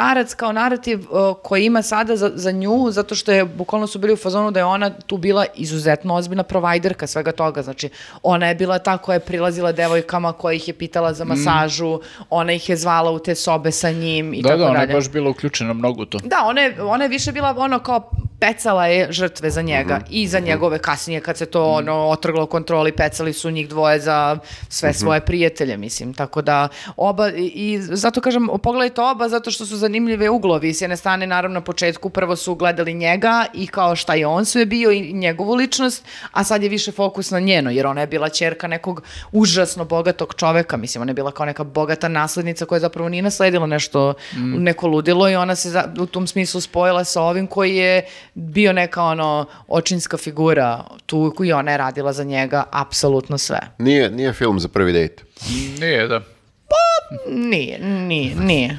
dokumentarac 0.06 0.34
kao 0.34 0.52
narativ 0.52 1.06
o, 1.10 1.34
koji 1.34 1.64
ima 1.64 1.82
sada 1.82 2.16
za, 2.16 2.30
za 2.34 2.50
nju, 2.52 2.90
zato 2.90 3.14
što 3.14 3.32
je 3.32 3.44
bukvalno 3.44 3.86
su 3.86 3.98
bili 3.98 4.12
u 4.12 4.16
fazonu 4.16 4.50
da 4.50 4.60
je 4.60 4.64
ona 4.64 4.90
tu 4.90 5.16
bila 5.16 5.46
izuzetno 5.54 6.14
ozbiljna 6.14 6.42
provajderka 6.42 7.06
svega 7.06 7.32
toga, 7.32 7.62
znači 7.62 7.88
ona 8.22 8.48
je 8.48 8.54
bila 8.54 8.78
ta 8.78 8.98
koja 8.98 9.14
je 9.14 9.20
prilazila 9.20 9.72
devojkama 9.72 10.32
koja 10.32 10.54
ih 10.54 10.68
je 10.68 10.74
pitala 10.74 11.12
za 11.12 11.24
masažu, 11.24 12.00
ona 12.30 12.52
ih 12.52 12.68
je 12.68 12.76
zvala 12.76 13.10
u 13.10 13.18
te 13.18 13.34
sobe 13.34 13.72
sa 13.72 13.90
njim 13.90 14.34
i 14.34 14.42
Da, 14.42 14.48
tako 14.48 14.58
da, 14.58 14.70
ona 14.70 14.80
je 14.80 14.86
dalje. 14.86 14.96
baš 14.96 15.10
bila 15.10 15.30
uključena 15.30 15.72
mnogo 15.72 16.02
u 16.02 16.06
to. 16.06 16.18
Da, 16.18 16.44
ona 16.44 16.60
je, 16.60 16.82
ona 16.82 17.04
je 17.04 17.08
više 17.08 17.32
bila 17.32 17.54
ono 17.58 17.78
kao 17.78 18.10
pecala 18.40 18.86
je 18.86 19.12
žrtve 19.12 19.50
za 19.50 19.62
njega 19.62 20.00
i 20.10 20.28
za 20.28 20.38
njegove 20.38 20.78
kasnije 20.78 21.20
kad 21.20 21.36
se 21.36 21.46
to 21.46 21.70
ono 21.72 21.94
otrglo 21.94 22.46
kontroli, 22.46 22.92
pecali 22.92 23.32
su 23.32 23.50
njih 23.50 23.68
dvoje 23.68 24.00
za 24.00 24.38
sve 24.68 24.92
svoje 24.92 25.20
prijatelje, 25.20 25.76
mislim. 25.76 26.14
Tako 26.14 26.42
da 26.42 26.68
oba, 26.96 27.30
i, 27.30 27.52
i 27.54 27.78
zato 27.80 28.20
kažem, 28.20 28.48
pogledajte 28.62 29.00
oba 29.00 29.28
zato 29.28 29.50
što 29.50 29.66
su 29.66 29.76
zanimljive 29.96 30.30
uglovi. 30.30 30.74
S 30.74 30.80
jedne 30.80 30.96
strane, 30.96 31.26
naravno, 31.26 31.54
na 31.54 31.60
početku 31.62 32.10
prvo 32.10 32.36
su 32.36 32.54
gledali 32.54 32.94
njega 32.94 33.46
i 33.54 33.66
kao 33.66 33.96
šta 33.96 34.14
je 34.14 34.26
on 34.26 34.44
sve 34.44 34.66
bio 34.66 34.90
i 34.90 35.12
njegovu 35.12 35.54
ličnost, 35.54 36.04
a 36.32 36.44
sad 36.44 36.62
je 36.62 36.68
više 36.68 36.92
fokus 36.92 37.30
na 37.30 37.40
njeno, 37.40 37.70
jer 37.70 37.86
ona 37.86 38.00
je 38.00 38.06
bila 38.06 38.28
ćerka 38.28 38.66
nekog 38.68 39.02
užasno 39.32 39.84
bogatog 39.84 40.34
čoveka, 40.34 40.76
mislim, 40.76 41.02
ona 41.02 41.10
je 41.10 41.14
bila 41.14 41.30
kao 41.32 41.46
neka 41.46 41.64
bogata 41.64 42.08
naslednica 42.08 42.64
koja 42.64 42.80
zapravo 42.80 43.08
nije 43.08 43.22
nasledila 43.22 43.66
nešto, 43.66 44.14
neko 44.36 44.86
ludilo 44.86 45.30
i 45.30 45.36
ona 45.36 45.54
se 45.56 45.70
za- 45.70 45.88
u 45.98 46.06
tom 46.06 46.26
smislu 46.26 46.60
spojila 46.60 47.04
sa 47.04 47.22
ovim 47.22 47.46
koji 47.46 47.76
je 47.76 48.04
bio 48.34 48.72
neka 48.72 49.02
ono 49.02 49.46
očinska 49.68 50.16
figura 50.16 50.84
tu 51.06 51.34
i 51.42 51.52
ona 51.52 51.70
je 51.70 51.78
radila 51.78 52.12
za 52.12 52.24
njega 52.24 52.64
apsolutno 52.72 53.38
sve. 53.38 53.58
Nije, 53.78 54.10
nije 54.10 54.32
film 54.32 54.60
za 54.60 54.68
prvi 54.68 54.92
dejt. 54.92 55.22
Nije, 55.80 56.08
da. 56.08 56.20
Nije, 57.28 57.78
nije, 57.80 58.34
nije. 58.36 58.78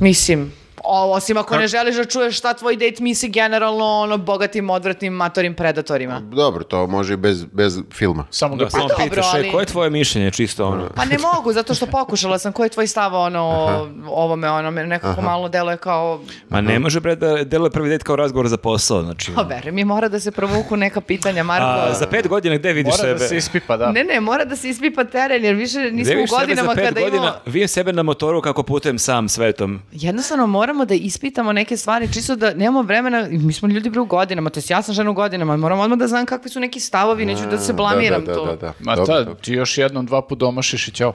Mislim, 0.00 0.52
o- 0.86 1.12
osim 1.12 1.36
ako 1.36 1.56
ne 1.56 1.66
želiš 1.68 1.96
da 1.96 2.04
čuješ 2.04 2.38
šta 2.38 2.54
tvoj 2.54 2.76
date 2.76 3.02
misli 3.02 3.28
generalno 3.28 3.84
ono 3.84 4.18
bogatim, 4.18 4.70
odvratnim, 4.70 5.12
matorim 5.12 5.54
predatorima. 5.54 6.20
Dobro, 6.20 6.64
to 6.64 6.86
može 6.86 7.14
i 7.14 7.16
bez, 7.16 7.44
bez 7.44 7.78
filma. 7.92 8.24
Samo 8.30 8.56
Da, 8.56 8.70
samo 8.70 8.88
dobro, 8.88 8.96
pitaš, 9.04 9.26
ali- 9.34 9.50
koje 9.52 9.62
je 9.62 9.66
tvoje 9.66 9.90
mišljenje, 9.90 10.30
čisto 10.30 10.66
ono? 10.66 10.88
Pa 10.94 11.04
ne 11.04 11.16
mogu, 11.18 11.52
zato 11.52 11.74
što 11.74 11.86
pokušala 11.86 12.38
sam. 12.38 12.52
Koji 12.52 12.66
je 12.66 12.70
tvoj 12.70 12.86
stav 12.86 13.14
ono, 13.14 13.40
o 13.40 13.86
ovome, 14.06 14.50
ono, 14.50 14.70
nekako 14.70 15.22
malo 15.22 15.48
deluje 15.48 15.76
kao... 15.76 16.20
Ma 16.48 16.60
ne 16.60 16.78
može 16.78 17.00
bre 17.00 17.16
da 17.16 17.44
deluje 17.44 17.70
prvi 17.70 17.88
dejt 17.88 18.02
kao 18.02 18.16
razgovor 18.16 18.48
za 18.48 18.56
posao, 18.56 19.02
znači... 19.02 19.32
Pa 19.34 19.42
veruj 19.42 19.72
mi, 19.72 19.84
mora 19.84 20.08
da 20.08 20.20
se 20.20 20.30
provuku 20.30 20.76
neka 20.76 21.00
pitanja, 21.00 21.42
Marko. 21.42 21.66
A, 21.66 21.94
za 21.94 22.06
pet 22.06 22.28
godina 22.28 22.56
gde 22.56 22.72
vidiš 22.72 22.92
Mora 22.92 23.02
sebe? 23.02 23.12
da 23.12 23.28
se 23.28 23.36
ispipa, 23.36 23.76
da. 23.76 23.92
Ne, 23.92 24.04
ne, 24.04 24.20
mora 24.20 24.44
da 24.44 24.56
se 24.56 24.68
ispipa 24.68 25.04
teren, 25.04 25.44
jer 25.44 25.54
više 25.54 25.78
nismo 25.80 26.14
u 26.14 26.26
godinama 26.30 26.74
kada 26.74 27.00
godina? 27.00 27.16
imamo... 27.16 27.32
Vidim 27.46 27.68
sebe 27.68 27.92
na 27.92 28.02
motoru 28.02 28.42
kako 28.42 28.62
putujem 28.62 28.98
sam 28.98 29.28
svetom. 29.28 29.80
Jednostavno 29.92 30.46
moramo 30.76 30.84
da 30.84 30.94
ispitamo 30.94 31.52
neke 31.52 31.76
stvari, 31.76 32.12
čisto 32.12 32.36
da 32.36 32.54
nemamo 32.54 32.82
vremena, 32.82 33.26
mi 33.30 33.52
smo 33.52 33.68
ljudi 33.68 33.90
bre 33.90 34.00
u 34.00 34.04
godinama, 34.04 34.50
to 34.50 34.58
jest 34.58 34.70
ja 34.70 34.82
sam 34.82 34.94
žena 34.94 35.10
u 35.10 35.14
godinama, 35.14 35.56
moram 35.56 35.80
odmah 35.80 35.98
da 35.98 36.08
znam 36.08 36.26
kakvi 36.26 36.50
su 36.50 36.60
neki 36.60 36.80
stavovi, 36.80 37.24
neću 37.24 37.42
da 37.50 37.58
se 37.58 37.72
blamiram 37.72 38.24
da, 38.24 38.32
da, 38.32 38.38
tu. 38.38 38.46
Da, 38.46 38.56
da, 38.56 38.72
Ma 38.80 38.96
Dobro, 38.96 39.14
ta, 39.14 39.24
dobro. 39.24 39.34
ti 39.34 39.52
još 39.52 39.78
jednom, 39.78 40.06
dva 40.06 40.22
put 40.22 40.38
domašiš 40.38 40.88
i 40.88 40.90
ćao. 40.90 41.12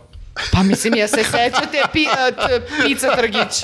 Pa 0.52 0.64
mislim, 0.64 0.94
ja 0.96 1.08
se 1.08 1.24
sećate 1.24 1.82
pi, 1.94 2.06
t- 2.06 2.62
pizza 2.84 3.16
trgić. 3.16 3.64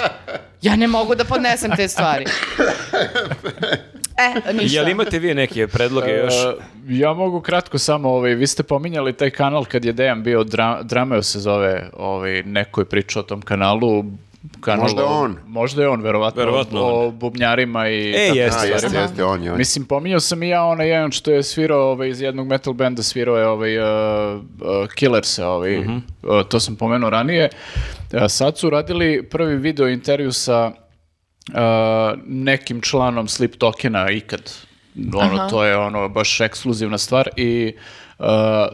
Ja 0.61 0.75
ne 0.75 0.87
mogu 0.87 1.15
da 1.15 1.23
podnesem 1.23 1.71
te 1.75 1.87
stvari. 1.87 2.25
E, 4.17 4.53
ništa. 4.53 4.79
Jel 4.79 4.89
imate 4.89 5.19
vi 5.19 5.33
neke 5.33 5.67
predloge 5.67 6.11
još? 6.11 6.33
E, 6.33 6.53
ja 6.89 7.13
mogu 7.13 7.41
kratko 7.41 7.77
samo, 7.77 8.09
ovaj, 8.09 8.35
vi 8.35 8.47
ste 8.47 8.63
pominjali 8.63 9.13
taj 9.13 9.29
kanal 9.29 9.65
kad 9.65 9.85
je 9.85 9.93
Dejan 9.93 10.23
bio, 10.23 10.43
dra, 10.43 10.83
Drameo 10.83 11.23
se 11.23 11.39
zove, 11.39 11.89
ovaj, 11.97 12.43
neko 12.43 12.81
je 12.81 12.85
pričao 12.85 13.19
o 13.19 13.23
tom 13.23 13.41
kanalu, 13.41 14.05
kanalu 14.61 14.83
Možda 14.83 15.05
on. 15.05 15.37
Možda 15.47 15.81
je 15.81 15.89
on, 15.89 16.01
verovatno, 16.01 16.39
Verovatno 16.39 16.81
o, 16.81 17.11
bubnjarima 17.11 17.89
i... 17.89 18.09
E, 18.15 18.27
tako 18.27 18.37
jeste, 18.37 18.59
A, 18.61 18.65
jeste, 18.65 18.97
jeste, 18.97 19.23
on 19.23 19.43
je 19.43 19.51
on. 19.51 19.57
Mislim, 19.57 19.85
pominjao 19.85 20.19
sam 20.19 20.43
i 20.43 20.49
ja 20.49 20.63
onaj 20.63 20.87
jedan 20.89 21.11
što 21.11 21.31
je 21.31 21.43
svirao 21.43 21.91
ovaj, 21.91 22.09
iz 22.09 22.21
jednog 22.21 22.47
metal 22.47 22.73
benda, 22.73 23.03
svirao 23.03 23.37
je 23.37 23.47
ovaj, 23.47 23.77
uh, 23.79 23.85
uh, 24.61 24.87
Killers, 24.95 25.39
ovaj, 25.39 25.79
Mhm. 25.79 25.95
uh, 26.23 26.43
to 26.49 26.59
sam 26.59 26.75
pomenuo 26.75 27.09
ranije. 27.09 27.49
Sad 28.29 28.57
su 28.57 28.69
radili 28.69 29.23
prvi 29.29 29.55
video 29.55 29.87
intervju 29.87 30.31
sa 30.31 30.71
uh, 31.47 31.53
nekim 32.25 32.81
članom 32.81 33.27
Sleep 33.27 33.55
Tokena 33.55 34.11
ikad. 34.11 34.51
Ono, 35.13 35.35
Aha. 35.35 35.47
to 35.49 35.63
je 35.63 35.77
ono 35.77 36.09
baš 36.09 36.41
ekskluzivna 36.41 36.97
stvar 36.97 37.29
i 37.35 37.73
uh, 38.19 38.25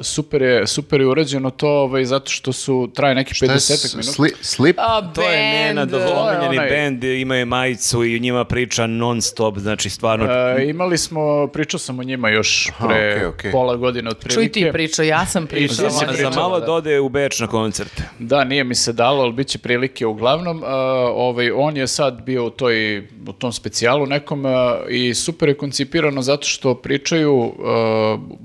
super, 0.01 0.41
je, 0.41 0.67
super 0.67 1.01
je 1.01 1.07
urađeno 1.07 1.49
to 1.49 1.69
ovaj, 1.69 2.05
zato 2.05 2.31
što 2.31 2.53
su, 2.53 2.91
traje 2.95 3.15
neki 3.15 3.33
Šta 3.33 3.45
je 3.45 3.51
50 3.51 3.95
minuta. 3.95 4.11
sli- 4.13 4.33
Slip? 4.41 4.75
A, 4.79 5.13
To 5.13 5.21
je 5.21 5.37
Nenad, 5.37 5.89
band. 5.89 6.03
omiljeni 6.07 6.57
onaj- 6.57 6.69
bend, 6.69 7.03
imaju 7.03 7.45
majicu 7.45 8.03
i 8.05 8.19
njima 8.19 8.45
priča 8.45 8.87
non 8.87 9.21
stop, 9.21 9.57
znači 9.57 9.89
stvarno... 9.89 10.25
E, 10.25 10.65
imali 10.65 10.97
smo, 10.97 11.21
pričao 11.47 11.79
sam 11.79 11.99
o 11.99 12.03
njima 12.03 12.29
još 12.29 12.71
pre 12.79 13.13
okej, 13.15 13.25
okej. 13.25 13.51
pola 13.51 13.75
godine 13.75 14.09
otprilike. 14.09 14.33
Čuj 14.35 14.63
ti 14.63 14.69
pričao, 14.73 15.05
ja 15.05 15.25
sam 15.25 15.47
pričala. 15.47 15.67
ti 15.89 15.93
si 15.93 15.99
za, 15.99 16.05
pričala, 16.05 16.31
za 16.31 16.39
malo 16.39 16.59
da. 16.59 16.65
dode 16.65 16.99
u 16.99 17.09
Beč 17.09 17.39
na 17.39 17.47
koncert. 17.47 18.01
Da, 18.19 18.43
nije 18.43 18.63
mi 18.63 18.75
se 18.75 18.93
dalo, 18.93 19.23
ali 19.23 19.33
bit 19.33 19.47
će 19.47 19.57
prilike 19.59 20.05
uglavnom. 20.05 20.57
Uh, 20.57 20.63
ovaj, 21.07 21.51
on 21.51 21.77
je 21.77 21.87
sad 21.87 22.21
bio 22.21 22.45
u, 22.45 22.49
toj, 22.49 22.97
u 23.27 23.33
tom 23.33 23.51
specijalu 23.53 24.05
nekom 24.05 24.45
uh, 24.45 24.51
i 24.89 25.13
super 25.13 25.49
je 25.49 25.57
koncipirano 25.57 26.21
zato 26.21 26.43
što 26.43 26.75
pričaju, 26.75 27.33
uh, 27.35 27.53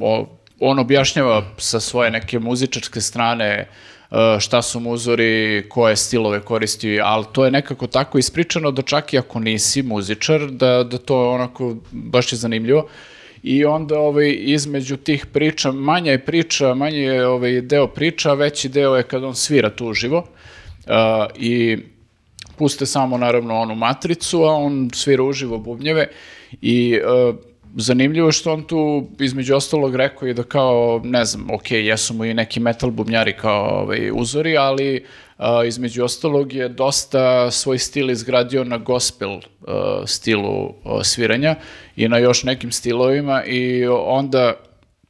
o- 0.01 0.27
on 0.61 0.79
objašnjava 0.79 1.43
sa 1.57 1.81
svoje 1.81 2.11
neke 2.11 2.39
muzičarske 2.39 3.01
strane 3.01 3.69
uh, 4.11 4.17
šta 4.41 4.63
su 4.63 4.81
mu 4.81 4.91
uzori, 4.91 5.65
koje 5.69 5.97
stilove 5.97 6.41
koristi, 6.41 7.01
ali 7.01 7.25
to 7.33 7.45
je 7.45 7.51
nekako 7.51 7.87
tako 7.87 8.19
ispričano 8.19 8.71
da 8.71 8.83
čak 8.83 9.13
i 9.13 9.19
ako 9.19 9.41
nisi 9.41 9.83
muzičar, 9.83 10.51
da, 10.51 10.85
da 10.85 10.99
to 10.99 11.31
onako 11.31 11.77
baš 11.91 12.33
je 12.33 12.37
zanimljivo. 12.37 12.89
I 13.43 13.65
onda 13.65 13.99
ovaj, 13.99 14.37
između 14.39 14.97
tih 14.97 15.27
priča, 15.27 15.73
manja 15.73 16.13
je 16.13 16.25
priča, 16.25 16.75
manji 16.75 16.99
je 16.99 17.27
ovaj, 17.27 17.61
deo 17.61 17.87
priča, 17.87 18.35
veći 18.35 18.69
deo 18.69 18.97
je 18.97 19.03
kad 19.03 19.25
on 19.25 19.35
svira 19.35 19.71
tu 19.71 19.87
uživo. 19.87 20.19
Uh, 20.19 20.95
I 21.37 21.79
puste 22.57 22.87
samo 22.87 23.19
naravno 23.19 23.61
onu 23.61 23.75
matricu, 23.75 24.43
a 24.43 24.55
on 24.55 24.91
svira 24.95 25.23
uživo 25.23 25.59
bubnjeve 25.59 26.09
i 26.63 26.99
uh, 26.99 27.37
zanimljivo 27.77 28.29
je 28.29 28.33
što 28.33 28.53
on 28.53 28.63
tu 28.63 29.09
između 29.19 29.55
ostalog 29.55 29.97
rekao 29.97 30.29
i 30.29 30.35
da 30.35 30.43
kao, 30.43 31.01
ne 31.05 31.25
znam, 31.25 31.51
ok, 31.51 31.71
jesu 31.71 32.15
mu 32.15 32.25
i 32.25 32.35
neki 32.35 32.61
metal 32.61 32.91
bubnjari 32.91 33.37
kao 33.37 33.81
ovaj, 33.83 34.11
uzori, 34.15 34.57
ali 34.57 35.05
uh, 35.39 35.45
između 35.67 36.05
ostalog 36.05 36.53
je 36.53 36.69
dosta 36.69 37.51
svoj 37.51 37.79
stil 37.79 38.11
izgradio 38.11 38.65
na 38.65 38.79
gospel 38.79 39.31
uh, 39.31 39.43
stilu 40.07 40.65
uh, 40.65 41.03
sviranja 41.03 41.55
i 41.97 42.09
na 42.09 42.19
još 42.19 42.45
nekim 42.45 42.73
stilovima 42.73 43.45
i 43.45 43.87
onda 43.87 44.55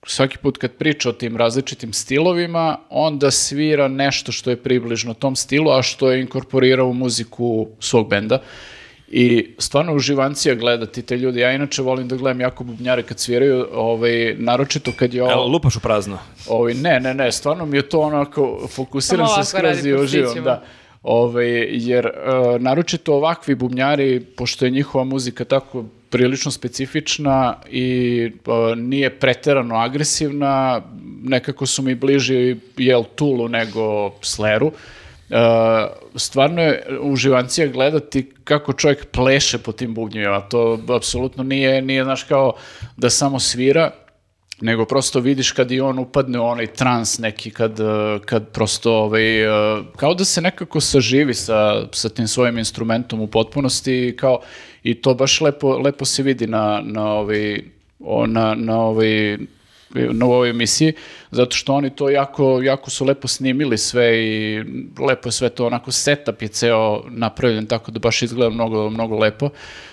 svaki 0.07 0.39
put 0.39 0.59
kad 0.59 0.73
priča 0.73 1.09
o 1.09 1.12
tim 1.12 1.37
različitim 1.37 1.93
stilovima, 1.93 2.78
onda 2.91 3.31
svira 3.31 3.89
nešto 3.89 4.33
što 4.33 4.51
je 4.51 4.62
približno 4.62 5.15
tom 5.15 5.37
stilu, 5.37 5.70
a 5.70 5.83
što 5.83 6.11
je 6.11 6.20
inkorporirao 6.20 6.89
u 6.89 6.95
muziku 6.95 7.69
svog 7.81 8.09
benda. 8.09 8.43
I 9.11 9.55
stvarno 9.59 9.95
uživancija 9.95 10.55
gledati 10.55 11.03
te 11.03 11.17
ljude. 11.17 11.41
Ja 11.41 11.53
inače 11.53 11.83
volim 11.83 12.09
da 12.09 12.17
gledam 12.17 12.41
jako 12.41 12.65
bubnjare 12.65 13.03
kad 13.03 13.19
sviraju, 13.19 13.67
ovaj, 13.73 14.35
naročito 14.39 14.93
kad 14.97 15.15
je 15.15 15.23
ovo... 15.23 15.33
Evo, 15.33 15.47
lupaš 15.47 15.77
u 15.77 15.81
prazno. 15.81 16.19
Ovaj, 16.49 16.75
ne, 16.75 17.01
ne, 17.01 17.15
ne, 17.15 17.33
stvarno 17.33 17.67
mi 17.67 17.77
je 17.77 17.89
to 17.89 18.01
onako, 18.01 18.69
fokusiram 18.70 19.27
Samo 19.27 19.43
se 19.43 19.51
skroz 19.51 19.87
i 19.87 19.95
uživam, 19.95 20.45
da. 20.45 20.62
Ovaj, 21.03 21.69
jer 21.70 22.07
e, 22.07 22.11
naročito 22.59 23.15
ovakvi 23.15 23.55
bubnjari, 23.55 24.20
pošto 24.37 24.65
je 24.65 24.70
njihova 24.70 25.05
muzika 25.05 25.45
tako 25.45 25.85
prilično 26.11 26.51
specifična 26.51 27.57
i 27.70 28.31
e, 28.47 28.77
nije 28.77 29.11
preterano 29.11 29.75
agresivna, 29.75 30.83
nekako 31.23 31.67
su 31.67 31.83
mi 31.83 31.95
bliži 31.95 32.57
jel 32.77 33.05
Tulu 33.15 33.49
nego 33.49 34.12
Sleru. 34.23 34.73
Stvarno 36.15 36.62
je 36.62 36.98
uživancija 37.00 37.66
gledati 37.66 38.32
kako 38.44 38.73
čovjek 38.73 39.07
pleše 39.10 39.58
po 39.58 39.73
tim 39.73 39.94
bubnjevima. 39.94 40.40
To 40.40 40.78
apsolutno 40.97 41.42
nije, 41.42 41.82
nije, 41.82 42.05
znaš, 42.05 42.23
kao 42.23 42.52
da 42.97 43.10
samo 43.10 43.40
svira, 43.40 43.90
nego 44.60 44.84
prosto 44.84 45.20
vidiš 45.20 45.52
kad 45.52 45.70
i 45.70 45.81
on 45.81 45.98
upadne 45.98 46.40
u 46.40 46.44
onaj 46.44 46.66
trans 46.66 47.18
neki, 47.18 47.50
kad, 47.50 47.78
kad 48.24 48.48
prosto, 48.48 48.92
ovaj, 48.92 49.23
kao 49.97 50.15
da 50.15 50.24
se 50.24 50.40
nekako 50.40 50.81
saživi 50.81 51.34
sa, 51.34 51.86
sa 51.92 52.08
tim 52.08 52.28
svojim 52.28 52.58
instrumentom 52.58 53.20
u 53.20 53.26
potpunosti, 53.26 54.16
kao, 54.20 54.40
i 54.82 54.94
to 54.94 55.15
baš 55.15 55.40
lepo, 55.40 55.78
lepo 55.78 56.05
se 56.05 56.23
vidi 56.23 56.47
na, 56.47 56.81
na, 56.84 57.12
ovaj, 57.12 57.62
na, 58.26 58.55
na, 58.55 58.81
ovaj, 58.81 59.39
na 59.91 60.26
ovoj 60.26 60.50
emisiji, 60.50 60.92
zato 61.31 61.57
što 61.57 61.75
oni 61.75 61.91
to 61.91 62.08
jako, 62.10 62.62
jako 62.62 62.91
su 62.91 63.05
lepo 63.05 63.28
snimili 63.28 63.78
sve 63.78 64.18
i 64.18 64.65
lepo 64.99 65.28
je 65.28 65.33
sve 65.33 65.49
to 65.49 65.67
onako 65.67 65.92
setup 65.92 66.42
je 66.42 66.49
ceo 66.49 67.02
napravljen 67.08 67.67
tako 67.67 67.91
da 67.91 67.99
baš 67.99 68.23
izgleda 68.23 68.55
mnogo, 68.55 68.91
mnogo 68.91 69.18
lepo. 69.18 69.50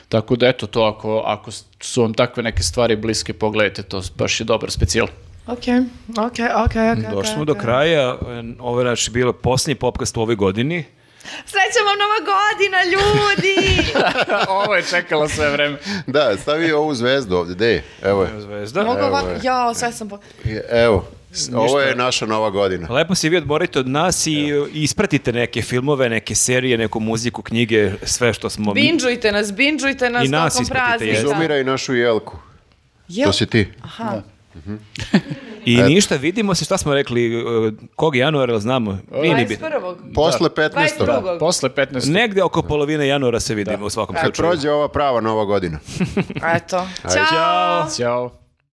Tako 0.10 0.36
da 0.36 0.48
eto 0.48 0.68
to 0.68 0.84
ako, 0.84 1.24
ako 1.26 1.52
su 1.80 2.02
vam 2.02 2.14
takve 2.14 2.44
neke 2.44 2.64
stvari 2.64 2.96
bliske 2.96 3.34
pogledajte 3.34 3.84
to 3.84 4.02
baš 4.18 4.40
je 4.40 4.44
dobar 4.44 4.72
specijal. 4.72 5.08
Ok, 5.48 5.64
ok, 6.10 6.40
ok, 6.66 6.76
ok. 6.98 7.12
Došli 7.12 7.34
smo 7.34 7.46
do 7.46 7.54
kraja. 7.54 8.18
Ovo 8.60 8.80
je 8.80 8.86
naš 8.86 9.10
bilo 9.10 9.34
posljednji 9.34 9.76
popkast 9.76 10.18
u 10.18 10.22
ovoj 10.22 10.36
godini. 10.36 10.84
Sreća 11.46 11.80
vam 11.82 11.98
nova 11.98 12.20
godina, 12.26 12.78
ljudi! 12.86 13.92
Ovo 14.56 14.76
je 14.76 14.84
čekala 14.84 15.30
sve 15.30 15.50
vreme. 15.50 15.78
Da, 16.08 16.38
stavi 16.38 16.72
ovu 16.72 16.96
zvezdu 16.96 17.36
ovdje, 17.36 17.56
dej, 17.56 17.82
evo 18.04 18.24
je. 18.24 18.42
Zvezda. 18.42 18.84
Mogu 18.84 19.00
Evo 19.00 19.08
ovako, 19.08 19.28
je. 19.28 19.40
jao, 19.44 19.74
sve 19.74 19.92
sam... 19.92 20.10
Po... 20.10 20.20
Evo, 20.72 21.08
s- 21.32 21.50
ovo 21.54 21.80
je 21.80 21.96
naša 21.96 22.26
nova 22.26 22.50
godina. 22.50 22.88
Lepo 22.90 23.16
se 23.16 23.30
vi 23.30 23.38
odmorite 23.38 23.80
od 23.80 23.88
nas 23.88 24.28
i 24.28 24.32
i 24.74 24.84
ispratite 24.84 25.34
neke 25.34 25.62
filmove, 25.62 26.10
neke 26.10 26.36
serije, 26.36 26.78
neku 26.78 27.00
muziku, 27.00 27.42
knjige, 27.42 27.92
sve 28.04 28.34
što 28.34 28.50
smo... 28.50 28.74
Binđujte 28.74 29.32
nas, 29.32 29.54
binđujte 29.54 30.10
nas 30.10 30.26
I 30.26 30.30
nas 30.30 30.54
tokom 30.54 30.64
ispratite, 30.64 30.88
praznika. 30.90 31.12
jeste. 31.12 31.28
Zumiraj 31.28 31.64
našu 31.64 31.96
jelku. 31.96 32.38
Jel? 33.08 33.28
To 33.28 33.34
si 33.34 33.46
ti. 33.46 33.68
Aha. 33.82 34.22
I 35.66 35.78
ništa, 35.84 36.16
vidimo 36.16 36.56
se, 36.56 36.66
šta 36.66 36.78
smo 36.78 36.94
rekli, 36.94 37.44
uh, 37.44 37.74
kog 37.96 38.16
januara, 38.16 38.60
znamo? 38.60 38.98
Nije 39.22 39.36
ni 39.36 39.46
bitno. 39.46 39.68
21. 39.68 40.14
Posle 40.14 40.50
15. 40.50 40.70
22. 41.00 41.40
Posle 41.40 41.70
15. 41.70 42.12
Negde 42.12 42.44
oko 42.44 42.62
polovine 42.62 43.08
januara 43.08 43.40
se 43.40 43.56
vidimo 43.56 43.86
u 43.86 43.90
svakom 43.90 44.16
Kad 44.16 44.24
slučaju. 44.26 44.50
prođe 44.50 44.72
ova 44.72 44.88
prava 44.88 45.22
nova 45.22 45.46
godina. 45.46 45.80
Eto. 46.56 46.88
Ajde. 47.04 47.22
Ćao! 47.30 47.90
Ćao. 47.98 48.45